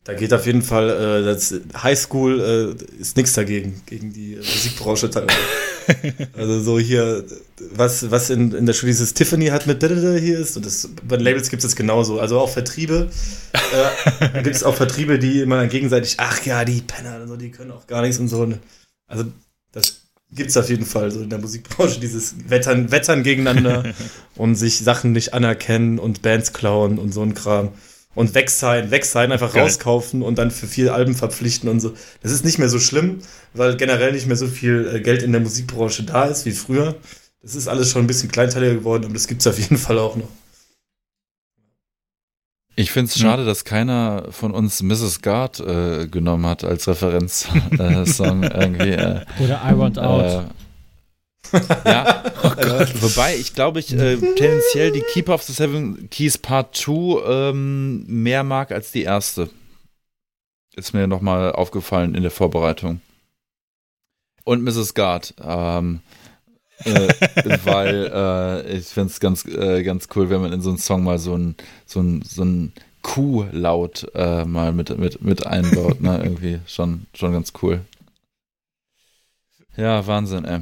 Da 0.03 0.15
geht 0.15 0.33
auf 0.33 0.47
jeden 0.47 0.63
Fall, 0.63 0.89
äh, 0.89 1.23
das 1.23 1.53
Highschool 1.81 2.75
äh, 2.79 2.99
ist 2.99 3.17
nichts 3.17 3.33
dagegen, 3.33 3.83
gegen 3.85 4.11
die 4.11 4.35
Musikbranche. 4.37 5.11
also 6.33 6.61
so 6.61 6.79
hier, 6.79 7.23
was, 7.71 8.09
was 8.09 8.31
in, 8.31 8.51
in 8.51 8.65
der 8.65 8.73
Schule 8.73 8.91
dieses 8.91 9.13
Tiffany 9.13 9.47
hat 9.47 9.67
mit 9.67 9.83
hier 9.83 10.39
ist, 10.39 10.57
und 10.57 10.65
das, 10.65 10.89
bei 11.07 11.17
Labels 11.17 11.51
gibt 11.51 11.63
es 11.63 11.75
genauso. 11.75 12.19
Also 12.19 12.39
auch 12.39 12.49
Vertriebe, 12.49 13.11
äh, 13.53 14.41
gibt 14.41 14.55
es 14.55 14.63
auch 14.63 14.75
Vertriebe, 14.75 15.19
die 15.19 15.41
immer 15.41 15.67
gegenseitig, 15.67 16.15
ach 16.17 16.43
ja, 16.45 16.65
die 16.65 16.81
Penner, 16.81 17.13
also 17.13 17.37
die 17.37 17.51
können 17.51 17.69
auch 17.69 17.85
gar 17.85 18.01
nichts 18.01 18.17
und 18.17 18.27
so. 18.27 18.51
Also 19.05 19.25
das 19.71 20.01
gibt 20.31 20.49
es 20.49 20.57
auf 20.57 20.69
jeden 20.69 20.85
Fall 20.85 21.11
so 21.11 21.21
in 21.21 21.29
der 21.29 21.39
Musikbranche 21.39 21.99
dieses 21.99 22.49
Wettern, 22.49 22.89
Wettern 22.89 23.21
gegeneinander 23.21 23.83
und 24.35 24.55
sich 24.55 24.79
Sachen 24.79 25.11
nicht 25.11 25.35
anerkennen 25.35 25.99
und 25.99 26.23
Bands 26.23 26.53
klauen 26.53 26.97
und 26.97 27.13
so 27.13 27.21
ein 27.21 27.35
Kram. 27.35 27.69
Und 28.13 28.35
weg 28.35 28.49
sein, 28.49 28.91
weg 28.91 29.05
sein, 29.05 29.31
einfach 29.31 29.53
Geil. 29.53 29.63
rauskaufen 29.63 30.21
und 30.21 30.37
dann 30.37 30.51
für 30.51 30.67
vier 30.67 30.93
Alben 30.93 31.15
verpflichten 31.15 31.69
und 31.69 31.79
so. 31.79 31.93
Das 32.21 32.31
ist 32.33 32.43
nicht 32.43 32.59
mehr 32.59 32.67
so 32.67 32.79
schlimm, 32.79 33.19
weil 33.53 33.77
generell 33.77 34.11
nicht 34.11 34.27
mehr 34.27 34.35
so 34.35 34.47
viel 34.47 34.91
äh, 34.93 34.99
Geld 34.99 35.23
in 35.23 35.31
der 35.31 35.39
Musikbranche 35.39 36.03
da 36.03 36.25
ist 36.25 36.45
wie 36.45 36.51
früher. 36.51 36.95
Das 37.41 37.55
ist 37.55 37.67
alles 37.67 37.89
schon 37.89 38.03
ein 38.03 38.07
bisschen 38.07 38.29
kleinteiliger 38.29 38.75
geworden, 38.75 39.05
aber 39.05 39.13
das 39.13 39.27
gibt 39.27 39.41
es 39.41 39.47
auf 39.47 39.57
jeden 39.57 39.77
Fall 39.77 39.97
auch 39.97 40.15
noch. 40.17 40.27
Ich 42.75 42.91
finde 42.91 43.09
es 43.09 43.15
hm. 43.15 43.21
schade, 43.21 43.45
dass 43.45 43.63
keiner 43.65 44.27
von 44.31 44.51
uns 44.51 44.81
Mrs. 44.81 45.21
Guard 45.21 45.59
äh, 45.59 46.07
genommen 46.07 46.45
hat 46.45 46.63
als 46.63 46.87
Referenzsong 46.87 48.43
äh, 48.43 48.61
irgendwie. 48.61 48.91
Äh, 48.91 49.25
Oder 49.39 49.61
I 49.65 49.77
Want 49.77 49.99
Out. 49.99 50.25
Äh, 50.25 50.70
ja, 51.85 52.23
oh 52.43 52.49
wobei 53.01 53.35
ich 53.35 53.53
glaube, 53.53 53.79
ich 53.79 53.93
äh, 53.93 54.17
tendenziell 54.17 54.91
die 54.91 55.01
Keeper 55.01 55.33
of 55.33 55.43
the 55.43 55.53
Seven 55.53 56.09
Keys 56.09 56.37
Part 56.37 56.75
2 56.75 57.23
ähm, 57.25 58.05
mehr 58.07 58.43
mag 58.43 58.71
als 58.71 58.91
die 58.91 59.03
erste. 59.03 59.49
Ist 60.75 60.93
mir 60.93 61.07
nochmal 61.07 61.51
aufgefallen 61.51 62.15
in 62.15 62.21
der 62.21 62.31
Vorbereitung. 62.31 63.01
Und 64.43 64.63
Mrs. 64.63 64.93
Guard. 64.93 65.33
Ähm, 65.43 65.99
äh, 66.85 67.07
weil 67.65 68.11
äh, 68.13 68.77
ich 68.77 68.87
finde 68.87 69.09
es 69.09 69.19
ganz, 69.19 69.45
äh, 69.45 69.83
ganz 69.83 70.07
cool, 70.15 70.29
wenn 70.29 70.41
man 70.41 70.53
in 70.53 70.61
so 70.61 70.69
einen 70.69 70.77
Song 70.77 71.03
mal 71.03 71.19
so 71.19 71.35
ein, 71.35 71.55
so 71.85 72.01
ein, 72.01 72.21
so 72.23 72.43
ein 72.43 72.73
Kuh-Laut 73.01 74.09
äh, 74.15 74.45
mal 74.45 74.71
mit, 74.71 74.97
mit, 74.97 75.21
mit 75.21 75.45
einbaut. 75.45 76.01
ne? 76.01 76.21
Irgendwie 76.23 76.59
schon, 76.65 77.07
schon 77.13 77.33
ganz 77.33 77.51
cool. 77.61 77.81
Ja, 79.75 80.05
Wahnsinn, 80.05 80.45
ey. 80.45 80.61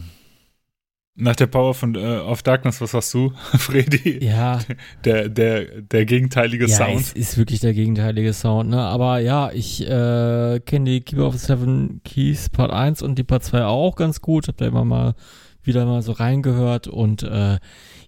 Nach 1.22 1.36
der 1.36 1.48
Power 1.48 1.74
von 1.74 1.96
äh, 1.96 2.20
Of 2.20 2.44
Darkness, 2.44 2.80
was 2.80 2.94
hast 2.94 3.14
du, 3.14 3.34
Freddy? 3.58 4.24
Ja. 4.24 4.60
Der, 5.04 5.28
der, 5.28 5.82
der 5.82 6.06
gegenteilige 6.06 6.68
ja, 6.68 6.76
Sound. 6.76 7.02
Ist, 7.02 7.18
ist 7.18 7.38
wirklich 7.38 7.60
der 7.60 7.74
gegenteilige 7.74 8.32
Sound, 8.32 8.70
ne? 8.70 8.80
Aber 8.80 9.20
ja, 9.20 9.52
ich 9.52 9.82
äh, 9.82 10.60
kenne 10.66 10.86
die 10.86 11.02
Keeper 11.02 11.28
of 11.28 11.36
the 11.36 11.46
Seven 11.46 12.02
Keys 12.06 12.50
Part 12.50 12.72
1 12.72 13.02
und 13.02 13.16
die 13.16 13.24
Part 13.24 13.44
2 13.44 13.66
auch 13.66 13.98
ganz 13.98 14.22
gut. 14.22 14.48
Hab 14.48 14.58
da 14.58 14.68
immer 14.68 14.86
mal 14.86 15.16
wieder 15.62 15.86
mal 15.86 16.02
so 16.02 16.14
reingehört 16.14 16.88
und 16.88 17.24
äh, 17.24 17.58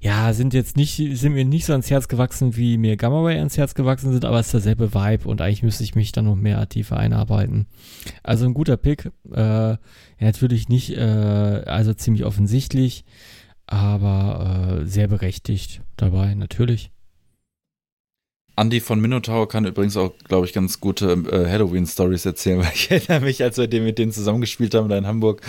ja, 0.03 0.33
sind 0.33 0.55
jetzt 0.55 0.77
nicht, 0.77 0.95
sind 0.95 1.33
mir 1.33 1.45
nicht 1.45 1.65
so 1.65 1.73
ans 1.73 1.91
Herz 1.91 2.07
gewachsen, 2.07 2.55
wie 2.57 2.79
mir 2.79 2.97
Gamma 2.97 3.21
Ray 3.21 3.37
ans 3.37 3.59
Herz 3.59 3.75
gewachsen 3.75 4.11
sind, 4.11 4.25
aber 4.25 4.39
es 4.39 4.47
ist 4.47 4.53
derselbe 4.53 4.95
Vibe 4.95 5.29
und 5.29 5.41
eigentlich 5.41 5.61
müsste 5.61 5.83
ich 5.83 5.93
mich 5.93 6.11
da 6.11 6.23
noch 6.23 6.35
mehr 6.35 6.67
tiefer 6.67 6.97
einarbeiten. 6.97 7.67
Also 8.23 8.45
ein 8.45 8.55
guter 8.55 8.77
Pick, 8.77 9.11
äh, 9.31 9.77
natürlich 10.19 10.69
nicht, 10.69 10.97
äh, 10.97 11.03
also 11.67 11.93
ziemlich 11.93 12.25
offensichtlich, 12.25 13.05
aber 13.67 14.79
äh, 14.81 14.85
sehr 14.87 15.07
berechtigt 15.07 15.81
dabei, 15.97 16.33
natürlich. 16.33 16.90
Andy 18.57 18.81
von 18.81 18.99
Minotaur 18.99 19.47
kann 19.47 19.65
übrigens 19.65 19.95
auch, 19.95 20.11
glaube 20.27 20.45
ich, 20.45 20.53
ganz 20.53 20.79
gute 20.79 21.13
äh, 21.13 21.49
Halloween-Stories 21.49 22.25
erzählen, 22.25 22.59
weil 22.63 22.71
ich 22.73 22.91
erinnere 22.91 23.21
mich, 23.21 23.41
als 23.41 23.57
wir 23.57 23.67
den 23.67 23.85
mit 23.85 23.97
denen 23.97 24.11
zusammengespielt 24.11 24.73
haben 24.75 24.89
da 24.89 24.97
in 24.97 25.07
Hamburg, 25.07 25.41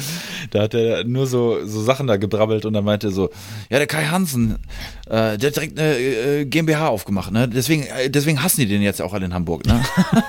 da 0.51 0.63
hat 0.63 0.75
er 0.75 1.05
nur 1.05 1.27
so, 1.27 1.67
so 1.67 1.83
Sachen 1.83 2.07
da 2.07 2.17
gebrabbelt 2.17 2.65
und 2.65 2.75
dann 2.75 2.85
meinte 2.85 3.09
er 3.09 3.13
so, 3.13 3.31
ja, 3.71 3.79
der 3.79 3.87
Kai 3.87 4.05
Hansen, 4.05 4.59
äh, 5.07 5.37
der 5.37 5.49
hat 5.49 5.57
direkt 5.57 5.79
eine 5.79 5.99
äh, 5.99 6.45
GmbH 6.45 6.89
aufgemacht, 6.89 7.33
ne? 7.33 7.49
Deswegen, 7.49 7.83
äh, 7.85 8.09
deswegen 8.09 8.43
hassen 8.43 8.61
die 8.61 8.67
den 8.67 8.83
jetzt 8.83 9.03
auch 9.03 9.13
alle 9.13 9.27
in 9.27 9.35
Hamburg, 9.35 9.67
ne? 9.67 9.83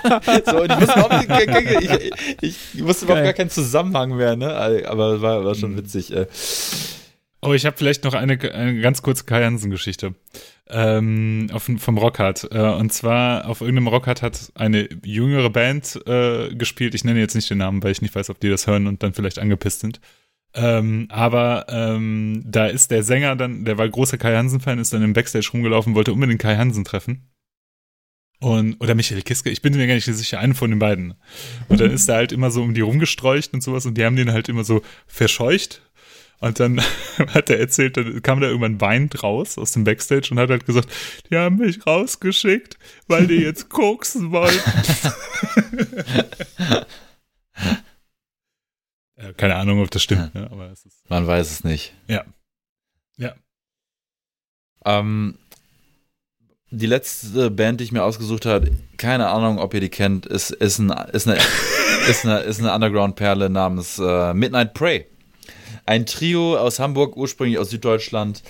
so, 0.46 0.62
und 0.62 0.72
ich 0.72 0.82
wusste, 0.82 1.00
überhaupt, 1.00 1.82
ich, 1.82 2.12
ich, 2.42 2.58
ich 2.74 2.84
wusste 2.84 3.06
überhaupt 3.06 3.24
gar 3.24 3.34
keinen 3.34 3.50
Zusammenhang 3.50 4.16
mehr, 4.16 4.36
ne? 4.36 4.84
Aber 4.88 5.22
war, 5.22 5.46
war 5.46 5.56
schon 5.56 5.74
mhm. 5.74 5.78
witzig. 5.78 6.12
Oh, 7.46 7.54
ich 7.54 7.66
habe 7.66 7.76
vielleicht 7.76 8.06
noch 8.06 8.14
eine, 8.14 8.40
eine 8.54 8.80
ganz 8.80 9.02
kurze 9.02 9.26
Kai 9.26 9.44
Hansen-Geschichte 9.44 10.16
ähm, 10.70 11.50
vom 11.58 11.98
Rockhard. 11.98 12.48
Äh, 12.52 12.60
und 12.60 12.94
zwar 12.94 13.50
auf 13.50 13.60
irgendeinem 13.60 13.90
Rockhard 13.90 14.22
hat 14.22 14.52
eine 14.56 14.88
jüngere 15.04 15.50
Band 15.50 16.00
äh, 16.08 16.56
gespielt. 16.56 16.96
Ich 16.96 17.04
nenne 17.04 17.20
jetzt 17.20 17.36
nicht 17.36 17.50
den 17.50 17.58
Namen, 17.58 17.84
weil 17.84 17.92
ich 17.92 18.02
nicht 18.02 18.16
weiß, 18.16 18.30
ob 18.30 18.40
die 18.40 18.50
das 18.50 18.66
hören 18.66 18.88
und 18.88 19.04
dann 19.04 19.14
vielleicht 19.14 19.40
angepisst 19.40 19.82
sind. 19.82 20.00
Ähm, 20.56 21.08
aber 21.10 21.66
ähm, 21.68 22.44
da 22.46 22.68
ist 22.68 22.92
der 22.92 23.04
Sänger 23.04 23.36
dann, 23.36 23.66
der 23.66 23.78
war 23.78 23.90
großer 23.90 24.18
Kai 24.18 24.36
Hansen-Fan, 24.36 24.80
ist 24.80 24.94
dann 24.94 25.04
im 25.04 25.14
Backstage 25.14 25.50
rumgelaufen, 25.52 25.96
wollte 25.96 26.14
unbedingt 26.14 26.42
Kai 26.42 26.56
Hansen 26.56 26.86
treffen. 26.86 27.30
Und, 28.40 28.76
oder 28.80 28.96
Michael 28.96 29.22
Kiske, 29.22 29.50
ich 29.50 29.62
bin 29.62 29.76
mir 29.76 29.88
gar 29.88 29.96
nicht 29.96 30.06
sicher, 30.06 30.40
einen 30.40 30.54
von 30.54 30.70
den 30.70 30.80
beiden. 30.80 31.16
Und 31.68 31.82
dann 31.82 31.92
ist 31.92 32.08
er 32.08 32.16
halt 32.16 32.32
immer 32.32 32.52
so 32.52 32.62
um 32.62 32.74
die 32.74 32.82
rumgestreucht 32.82 33.54
und 33.54 33.62
sowas 33.62 33.86
und 33.86 33.98
die 33.98 34.06
haben 34.06 34.16
den 34.16 34.32
halt 34.32 34.48
immer 34.48 34.64
so 34.64 34.82
verscheucht 35.08 35.82
und 36.44 36.60
dann 36.60 36.82
hat 37.34 37.50
er 37.50 37.58
erzählt, 37.58 37.96
dann 37.96 38.22
kam 38.22 38.42
da 38.42 38.48
irgendwann 38.48 38.82
weinend 38.82 39.24
raus 39.24 39.58
aus 39.58 39.72
dem 39.72 39.86
Backstage 39.86 40.28
und 40.32 40.40
hat 40.40 40.50
halt 40.50 40.66
gesagt, 40.66 40.90
die 41.30 41.38
haben 41.38 41.56
mich 41.58 41.88
rausgeschickt, 41.88 42.78
weil 43.08 43.28
die 43.28 43.36
jetzt 43.36 43.70
koksen 43.70 44.34
wollten. 44.34 44.60
keine 49.38 49.56
Ahnung, 49.56 49.82
ob 49.82 49.90
das 49.90 50.04
stimmt, 50.04 50.36
ne? 50.36 50.50
aber 50.52 50.70
es 50.70 50.86
ist. 50.86 51.10
Man 51.10 51.26
weiß 51.26 51.50
es 51.50 51.64
nicht. 51.64 51.94
Ja. 52.10 52.26
Ja. 53.18 53.36
Ähm, 54.84 55.38
die 56.72 56.88
letzte 56.88 57.52
Band, 57.52 57.80
die 57.80 57.86
ich 57.86 57.94
mir 57.94 58.04
ausgesucht 58.04 58.46
habe, 58.46 58.70
keine 58.98 59.30
Ahnung, 59.30 59.60
ob 59.60 59.74
ihr 59.74 59.80
die 59.80 59.88
kennt, 59.88 60.26
ist, 60.26 60.50
ist, 60.50 60.80
ein, 60.80 60.90
ist 61.14 61.26
eine, 61.26 61.40
ist 62.10 62.26
eine, 62.26 62.40
ist 62.40 62.60
eine 62.60 62.74
Underground-Perle 62.74 63.50
namens 63.50 63.98
äh, 63.98 64.34
Midnight 64.34 64.74
Prey. 64.74 65.08
Ein 65.86 66.06
Trio 66.06 66.58
aus 66.58 66.80
Hamburg, 66.80 67.18
ursprünglich 67.18 67.58
aus 67.60 67.70
Süddeutschland. 67.70 68.44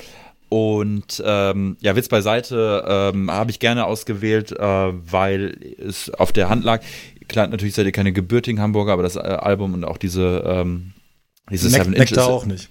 Und 0.50 1.24
ähm, 1.26 1.78
ja, 1.80 1.96
Witz 1.96 2.10
beiseite, 2.10 2.86
ähm, 2.88 3.32
habe 3.32 3.50
ich 3.50 3.60
gerne 3.60 3.86
ausgewählt, 3.86 4.52
äh, 4.52 4.58
weil 4.62 5.58
es 5.80 6.12
auf 6.12 6.32
der 6.32 6.48
Hand 6.50 6.64
lag. 6.64 6.84
Klar, 7.28 7.48
natürlich 7.48 7.74
seid 7.74 7.88
ihr 7.88 7.92
keine 7.92 8.14
gebürtigen 8.14 8.62
Hamburger, 8.62 8.94
aber 8.94 9.02
das 9.02 9.16
äh, 9.16 9.20
Album 9.20 9.74
und 9.74 9.84
auch 9.84 9.98
diese, 9.98 10.44
ähm, 10.46 10.94
diese 11.50 11.72
ne 11.72 11.78
Seven 11.78 11.94
Nektar 11.94 12.28
auch 12.28 12.46
nicht. 12.46 12.70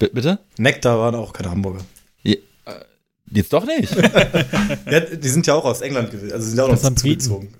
B 0.00 0.08
bitte? 0.12 0.40
Nektar 0.58 0.98
waren 0.98 1.14
auch 1.14 1.32
keine 1.32 1.50
Hamburger. 1.50 1.84
Ja, 2.24 2.34
äh, 2.34 2.38
jetzt 3.30 3.52
doch 3.52 3.64
nicht. 3.64 3.94
ja, 4.90 5.00
die 5.00 5.28
sind 5.28 5.46
ja 5.46 5.54
auch 5.54 5.64
aus 5.64 5.80
England 5.80 6.10
gewesen, 6.10 6.32
also 6.32 6.48
sind 6.48 6.58
ja 6.58 6.64
auch 6.64 6.68
noch 6.70 6.94
zugezogen. 6.96 7.54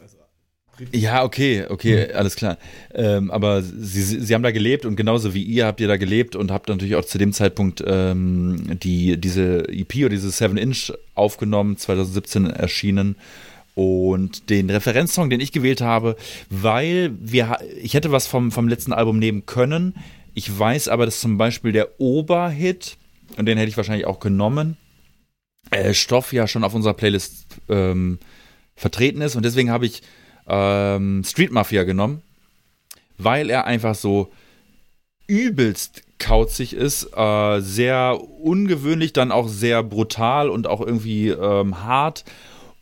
Ja, 0.93 1.25
okay, 1.25 1.65
okay, 1.69 2.09
mhm. 2.09 2.17
alles 2.17 2.37
klar. 2.37 2.59
Ähm, 2.95 3.31
aber 3.31 3.63
sie, 3.63 4.03
sie 4.03 4.35
haben 4.35 4.43
da 4.43 4.51
gelebt 4.51 4.85
und 4.85 4.97
genauso 4.97 5.35
wie 5.35 5.43
ihr 5.43 5.67
habt 5.67 5.81
ihr 5.81 5.89
da 5.89 5.97
gelebt 5.97 6.37
und 6.37 6.51
habt 6.51 6.69
natürlich 6.69 6.97
auch 6.97 7.05
zu 7.05 7.19
dem 7.19 7.33
Zeitpunkt 7.33 7.83
ähm, 7.87 8.79
die, 8.83 9.17
diese 9.19 9.69
EP 9.69 9.97
oder 9.97 10.11
diese 10.11 10.29
7-Inch 10.29 10.93
aufgenommen, 11.15 11.77
2017 11.77 12.47
erschienen. 12.47 13.17
Und 13.75 14.49
den 14.49 14.71
Referenzsong, 14.71 15.29
den 15.29 15.41
ich 15.41 15.53
gewählt 15.53 15.83
habe, 15.83 16.17
weil 16.49 17.13
wir, 17.21 17.59
ich 17.83 17.93
hätte 17.93 18.11
was 18.11 18.27
vom, 18.27 18.51
vom 18.51 18.69
letzten 18.69 18.95
Album 18.95 19.19
nehmen 19.19 19.45
können. 19.45 19.95
Ich 20.33 20.59
weiß 20.59 20.89
aber, 20.89 21.05
dass 21.05 21.21
zum 21.21 21.37
Beispiel 21.37 21.73
der 21.73 22.01
Oberhit, 22.01 22.97
und 23.37 23.45
den 23.45 23.59
hätte 23.59 23.69
ich 23.69 23.77
wahrscheinlich 23.77 24.07
auch 24.07 24.19
genommen, 24.19 24.79
äh, 25.71 25.93
Stoff 25.93 26.33
ja 26.33 26.47
schon 26.49 26.65
auf 26.65 26.75
unserer 26.75 26.95
Playlist 26.95 27.47
ähm, 27.69 28.19
vertreten 28.77 29.21
ist. 29.21 29.37
Und 29.37 29.45
deswegen 29.45 29.71
habe 29.71 29.85
ich 29.85 30.03
ähm, 30.49 31.23
Street 31.25 31.53
Mafia 31.53 31.85
genommen, 31.85 32.23
weil 33.19 33.51
er 33.51 33.65
einfach 33.65 33.95
so 33.95 34.31
übelst 35.27 36.03
kauzig 36.19 36.73
ist, 36.73 37.11
äh, 37.17 37.61
sehr 37.61 38.19
ungewöhnlich, 38.41 39.13
dann 39.13 39.33
auch 39.33 39.49
sehr 39.49 39.83
brutal 39.83 40.49
und 40.49 40.67
auch 40.67 40.81
irgendwie 40.81 41.29
ähm, 41.29 41.85
hart. 41.85 42.25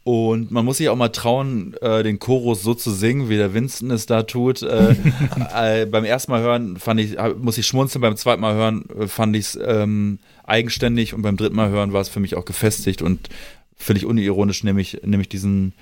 Und 0.05 0.51
man 0.51 0.67
muss 0.67 0.77
sich 0.77 0.91
auch 0.91 0.97
mal 0.97 1.09
trauen, 1.09 1.75
äh, 1.81 2.03
den 2.03 2.19
Chorus 2.19 2.63
so 2.63 2.75
zu 2.75 2.91
singen, 2.91 3.31
wie 3.31 3.39
der 3.39 3.55
Winston 3.55 3.91
es 3.91 4.05
da 4.05 4.23
tut. 4.23 4.63
Äh, 4.63 4.97
äh, 5.55 5.87
beim 5.87 6.05
ersten 6.05 6.31
Mal 6.31 6.43
hören 6.43 6.77
fand 6.77 7.01
ich, 7.01 7.17
muss 7.39 7.57
ich 7.57 7.67
schmunzeln, 7.67 8.03
beim 8.03 8.17
zweiten 8.17 8.43
Mal 8.43 8.55
hören 8.55 8.85
äh, 8.99 9.09
fand 9.09 9.35
ich 9.35 9.47
es 9.47 9.59
ähm, 9.65 10.19
eigenständig 10.45 11.15
und 11.15 11.23
beim 11.23 11.39
dritten 11.39 11.57
Mal 11.57 11.71
hören 11.71 11.95
war 11.95 12.03
es 12.03 12.11
für 12.11 12.21
mich 12.21 12.37
auch 12.37 12.45
gefestigt 12.45 13.01
und 13.01 13.31
völlig 13.77 14.05
unironisch 14.05 14.63
nehme 14.63 14.83
ich, 14.83 15.01
nehme 15.05 15.23
ich 15.23 15.29
diesen, 15.31 15.73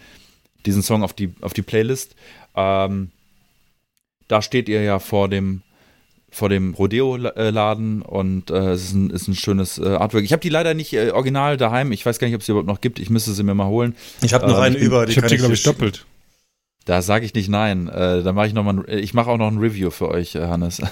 diesen 0.67 0.83
Song 0.83 1.03
auf 1.03 1.13
die, 1.13 1.33
auf 1.41 1.53
die 1.53 1.63
Playlist. 1.63 2.15
Ähm, 2.55 3.11
da 4.29 4.43
steht 4.43 4.69
ihr 4.69 4.83
ja 4.83 4.99
vor 4.99 5.29
dem 5.29 5.63
vor 6.33 6.49
dem 6.49 6.73
Rodeo-Laden 6.73 8.01
und 8.01 8.51
äh, 8.51 8.71
es 8.71 8.85
ist 8.85 8.95
ein, 8.95 9.11
ist 9.11 9.29
ein 9.29 9.35
schönes 9.35 9.77
äh, 9.79 9.87
Artwork. 9.87 10.25
Ich 10.25 10.33
habe 10.33 10.41
die 10.41 10.49
leider 10.49 10.73
nicht 10.73 10.95
äh, 10.95 11.11
original 11.11 11.59
daheim. 11.59 11.93
Ich 11.93 12.07
weiß 12.07 12.19
gar 12.19 12.27
nicht, 12.27 12.35
ob 12.35 12.41
es 12.41 12.47
sie 12.47 12.53
überhaupt 12.53 12.69
noch 12.69 12.81
gibt. 12.81 12.99
Ich 12.99 13.11
müsste 13.11 13.35
sie 13.35 13.43
mir 13.43 13.55
mal 13.55 13.67
holen. 13.67 13.95
Ich 14.23 14.33
habe 14.33 14.47
noch 14.47 14.57
ähm, 14.57 14.63
eine 14.63 14.79
über. 14.79 15.05
Die 15.05 15.13
ich 15.13 15.19
habe 15.19 15.29
die, 15.29 15.37
glaube 15.37 15.53
ich, 15.53 15.63
doppelt. 15.63 16.07
Da 16.87 17.03
sage 17.03 17.27
ich 17.27 17.35
nicht 17.35 17.51
nein. 17.51 17.89
Äh, 17.89 18.23
da 18.23 18.33
mache 18.33 18.47
ich 18.47 18.55
noch 18.55 18.65
mal. 18.65 18.79
Ein, 18.79 18.99
ich 18.99 19.13
mache 19.13 19.31
auch 19.31 19.37
noch 19.37 19.49
ein 19.49 19.59
Review 19.59 19.91
für 19.91 20.09
euch, 20.09 20.35
äh, 20.35 20.47
Hannes. 20.47 20.81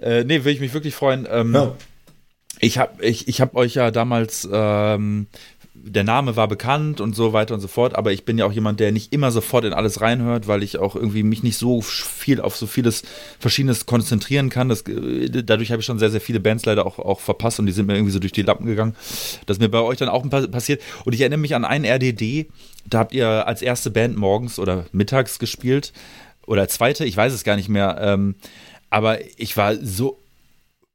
äh, 0.00 0.22
nee, 0.24 0.38
würde 0.38 0.52
ich 0.52 0.60
mich 0.60 0.72
wirklich 0.74 0.94
freuen. 0.94 1.26
Ähm, 1.28 1.54
ja. 1.54 1.74
Ich 2.60 2.78
habe 2.78 3.04
ich, 3.04 3.26
ich 3.26 3.40
hab 3.40 3.56
euch 3.56 3.74
ja 3.74 3.90
damals 3.90 4.48
ähm, 4.50 5.26
der 5.90 6.04
Name 6.04 6.36
war 6.36 6.48
bekannt 6.48 7.00
und 7.00 7.14
so 7.14 7.32
weiter 7.32 7.54
und 7.54 7.60
so 7.60 7.68
fort, 7.68 7.94
aber 7.94 8.12
ich 8.12 8.24
bin 8.24 8.38
ja 8.38 8.44
auch 8.46 8.52
jemand, 8.52 8.80
der 8.80 8.92
nicht 8.92 9.12
immer 9.12 9.30
sofort 9.30 9.64
in 9.64 9.72
alles 9.72 10.00
reinhört, 10.00 10.46
weil 10.46 10.62
ich 10.62 10.78
auch 10.78 10.96
irgendwie 10.96 11.22
mich 11.22 11.42
nicht 11.42 11.56
so 11.56 11.80
viel 11.80 12.40
auf 12.40 12.56
so 12.56 12.66
vieles 12.66 13.02
Verschiedenes 13.38 13.86
konzentrieren 13.86 14.50
kann. 14.50 14.68
Das, 14.68 14.82
äh, 14.82 15.42
dadurch 15.42 15.70
habe 15.70 15.80
ich 15.80 15.86
schon 15.86 15.98
sehr, 15.98 16.10
sehr 16.10 16.20
viele 16.20 16.40
Bands 16.40 16.64
leider 16.66 16.86
auch, 16.86 16.98
auch 16.98 17.20
verpasst 17.20 17.58
und 17.58 17.66
die 17.66 17.72
sind 17.72 17.86
mir 17.86 17.94
irgendwie 17.94 18.12
so 18.12 18.18
durch 18.18 18.32
die 18.32 18.42
Lappen 18.42 18.66
gegangen. 18.66 18.94
Das 19.46 19.56
ist 19.56 19.60
mir 19.60 19.68
bei 19.68 19.80
euch 19.80 19.98
dann 19.98 20.08
auch 20.08 20.28
passiert. 20.28 20.82
Und 21.04 21.14
ich 21.14 21.20
erinnere 21.20 21.40
mich 21.40 21.54
an 21.54 21.64
einen 21.64 21.84
RDD, 21.84 22.46
da 22.86 22.98
habt 22.98 23.12
ihr 23.12 23.46
als 23.46 23.62
erste 23.62 23.90
Band 23.90 24.16
morgens 24.16 24.58
oder 24.58 24.86
mittags 24.92 25.38
gespielt 25.38 25.92
oder 26.46 26.68
zweite, 26.68 27.04
ich 27.04 27.16
weiß 27.16 27.32
es 27.32 27.44
gar 27.44 27.56
nicht 27.56 27.68
mehr. 27.68 27.98
Ähm, 28.00 28.36
aber 28.90 29.18
ich 29.38 29.56
war 29.56 29.76
so 29.76 30.18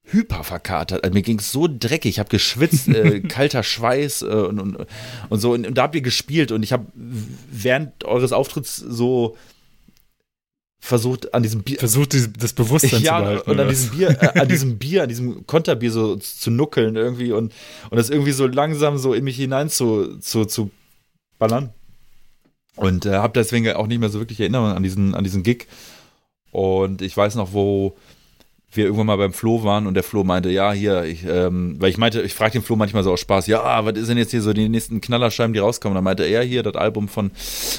hyper 0.06 0.44
verkatert. 0.44 1.04
Also 1.04 1.14
mir 1.14 1.22
ging 1.22 1.40
es 1.40 1.52
so 1.52 1.68
dreckig. 1.68 2.12
Ich 2.12 2.20
habe 2.20 2.30
geschwitzt, 2.30 2.88
äh, 2.90 3.22
kalter 3.28 3.64
Schweiß 3.64 4.24
äh, 4.24 4.26
und, 4.26 4.60
und, 4.60 4.78
und 5.30 5.40
so. 5.40 5.54
Und, 5.54 5.66
und, 5.66 5.78
da 5.78 5.84
habt 5.84 5.96
ihr 5.96 6.02
gespielt 6.02 6.52
und 6.52 6.64
ich 6.64 6.74
habe 6.74 6.86
während 6.94 8.04
eures 8.04 8.34
Auftritts 8.34 8.78
so 8.78 9.38
versucht 10.84 11.34
an 11.34 11.44
diesem 11.44 11.64
Bier 11.64 11.80
versucht 11.80 12.14
das 12.44 12.52
Bewusstsein 12.52 13.02
ja, 13.02 13.16
zu 13.16 13.24
behalten 13.24 13.52
und 13.52 13.60
an 13.62 13.70
diesem 13.70 13.92
Bier 13.92 14.18
äh, 14.22 14.38
an 14.38 14.50
diesem 14.50 14.78
Bier 14.80 15.04
an 15.04 15.08
diesem 15.08 15.48
Konterbier 15.48 15.90
so 15.90 16.18
zu 16.18 16.52
nuckeln 16.52 16.98
irgendwie 16.98 17.32
und 17.32 17.54
und 17.90 17.96
das 17.96 18.10
irgendwie 18.10 18.34
so 18.34 18.48
langsam 18.48 18.98
so 18.98 19.14
in 19.14 19.24
mich 19.24 19.38
hinein 19.38 19.70
zu 19.70 20.18
zu, 20.18 20.44
zu 20.44 20.72
ballern 21.40 21.70
und 22.76 23.06
äh, 23.06 23.14
habe 23.14 23.32
deswegen 23.34 23.72
auch 23.72 23.88
nicht 23.88 24.00
mehr 24.00 24.10
so 24.10 24.20
wirklich 24.20 24.42
Erinnerung 24.42 24.72
an 24.72 24.84
diesen 24.84 25.16
an 25.16 25.24
diesen 25.24 25.44
Gig 25.44 25.68
und 26.52 27.02
ich 27.02 27.16
weiß 27.16 27.36
noch 27.36 27.54
wo 27.54 27.96
wir 28.76 28.86
irgendwann 28.86 29.08
mal 29.08 29.18
beim 29.18 29.34
Flo 29.34 29.64
waren 29.64 29.88
und 29.88 29.94
der 29.94 30.04
Flo 30.04 30.24
meinte, 30.24 30.50
ja, 30.50 30.72
hier, 30.72 31.04
ich, 31.04 31.26
ähm, 31.26 31.76
weil 31.80 31.90
ich 31.90 31.98
meinte, 31.98 32.22
ich 32.22 32.34
frage 32.34 32.54
den 32.54 32.62
Flo 32.62 32.76
manchmal 32.76 33.04
so 33.04 33.12
aus 33.12 33.20
Spaß, 33.20 33.48
ja, 33.48 33.86
was 33.86 33.98
ist 33.98 34.10
denn 34.10 34.18
jetzt 34.18 34.32
hier 34.32 34.42
so 34.42 34.54
die 34.54 34.70
nächsten 34.70 35.02
Knallerscheiben, 35.02 35.54
die 35.54 35.60
rauskommen? 35.60 35.96
dann 35.96 36.04
meinte 36.04 36.24
er, 36.24 36.44
hier, 36.44 36.64
das 36.64 36.76
Album 36.76 37.08
von, 37.08 37.32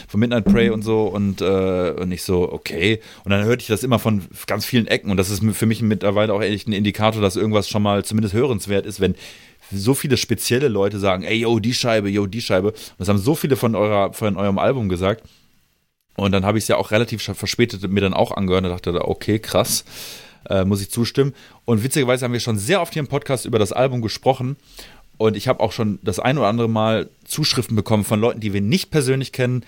von 0.08 0.20
Midnight 0.20 0.44
Prey 0.44 0.70
und 0.70 0.82
so 0.82 1.04
und, 1.04 1.40
äh, 1.40 1.90
und 1.90 2.12
ich 2.12 2.22
so, 2.22 2.52
okay. 2.52 3.00
Und 3.24 3.30
dann 3.30 3.44
hörte 3.44 3.62
ich 3.62 3.66
das 3.66 3.82
immer 3.82 3.98
von 3.98 4.22
ganz 4.46 4.64
vielen 4.66 4.86
Ecken 4.86 5.10
und 5.10 5.16
das 5.16 5.30
ist 5.30 5.42
für 5.52 5.66
mich 5.66 5.82
mittlerweile 5.82 6.32
auch 6.32 6.42
echt 6.42 6.68
ein 6.68 6.72
Indikator, 6.72 7.20
dass 7.20 7.36
irgendwas 7.36 7.68
schon 7.68 7.82
mal 7.82 8.04
zumindest 8.04 8.34
hörenswert 8.34 8.86
ist, 8.86 9.00
wenn 9.00 9.14
so 9.72 9.94
viele 9.94 10.16
spezielle 10.16 10.68
Leute 10.68 10.98
sagen, 10.98 11.24
ey, 11.24 11.36
yo, 11.38 11.58
die 11.58 11.74
Scheibe, 11.74 12.10
yo, 12.10 12.26
die 12.26 12.42
Scheibe. 12.42 12.68
Und 12.68 12.94
das 12.98 13.08
haben 13.08 13.18
so 13.18 13.34
viele 13.34 13.56
von, 13.56 13.74
eurer, 13.74 14.12
von 14.12 14.36
eurem 14.36 14.58
Album 14.58 14.88
gesagt. 14.88 15.24
Und 16.16 16.32
dann 16.32 16.44
habe 16.44 16.58
ich 16.58 16.64
es 16.64 16.68
ja 16.68 16.76
auch 16.76 16.92
relativ 16.92 17.22
verspätet 17.22 17.90
mir 17.90 18.00
dann 18.00 18.14
auch 18.14 18.30
angehört 18.30 18.64
und 18.64 18.70
dachte, 18.70 19.08
okay, 19.08 19.40
krass 19.40 19.84
äh, 20.48 20.64
muss 20.64 20.80
ich 20.80 20.90
zustimmen. 20.90 21.34
Und 21.64 21.82
witzigerweise 21.82 22.24
haben 22.24 22.32
wir 22.32 22.40
schon 22.40 22.58
sehr 22.58 22.80
oft 22.80 22.92
hier 22.92 23.00
im 23.00 23.08
Podcast 23.08 23.46
über 23.46 23.58
das 23.58 23.72
Album 23.72 24.02
gesprochen. 24.02 24.56
Und 25.16 25.36
ich 25.36 25.48
habe 25.48 25.60
auch 25.60 25.72
schon 25.72 25.98
das 26.02 26.18
ein 26.18 26.38
oder 26.38 26.48
andere 26.48 26.68
Mal 26.68 27.08
Zuschriften 27.24 27.76
bekommen 27.76 28.04
von 28.04 28.20
Leuten, 28.20 28.40
die 28.40 28.52
wir 28.52 28.60
nicht 28.60 28.90
persönlich 28.90 29.32
kennen, 29.32 29.64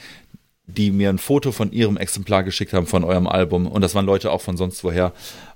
die 0.66 0.90
mir 0.90 1.08
ein 1.10 1.18
Foto 1.18 1.52
von 1.52 1.72
ihrem 1.72 1.96
Exemplar 1.96 2.42
geschickt 2.42 2.72
haben 2.72 2.86
von 2.86 3.04
eurem 3.04 3.26
Album. 3.26 3.66
Und 3.66 3.82
das 3.82 3.94
waren 3.94 4.06
Leute 4.06 4.32
auch 4.32 4.40
von 4.40 4.56
sonst 4.56 4.82
woher. 4.82 5.12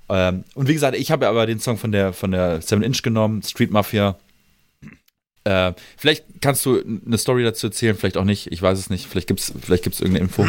Ähm, 0.07 0.45
und 0.55 0.67
wie 0.67 0.73
gesagt, 0.73 0.97
ich 0.97 1.11
habe 1.11 1.27
aber 1.27 1.45
den 1.45 1.59
Song 1.59 1.77
von 1.77 1.91
der, 1.91 2.13
von 2.13 2.31
der 2.31 2.61
7 2.61 2.81
Inch 2.81 3.01
genommen, 3.01 3.43
Street 3.43 3.71
Mafia. 3.71 4.15
Äh, 5.43 5.73
vielleicht 5.97 6.25
kannst 6.39 6.65
du 6.65 6.81
eine 6.81 7.17
Story 7.17 7.43
dazu 7.43 7.67
erzählen, 7.67 7.95
vielleicht 7.95 8.17
auch 8.17 8.23
nicht. 8.23 8.47
Ich 8.51 8.61
weiß 8.61 8.79
es 8.79 8.89
nicht. 8.89 9.07
Vielleicht 9.07 9.27
gibt 9.27 9.41
es 9.41 9.53
vielleicht 9.61 9.83
gibt's 9.83 9.99
irgendeine 9.99 10.25
Info. 10.25 10.45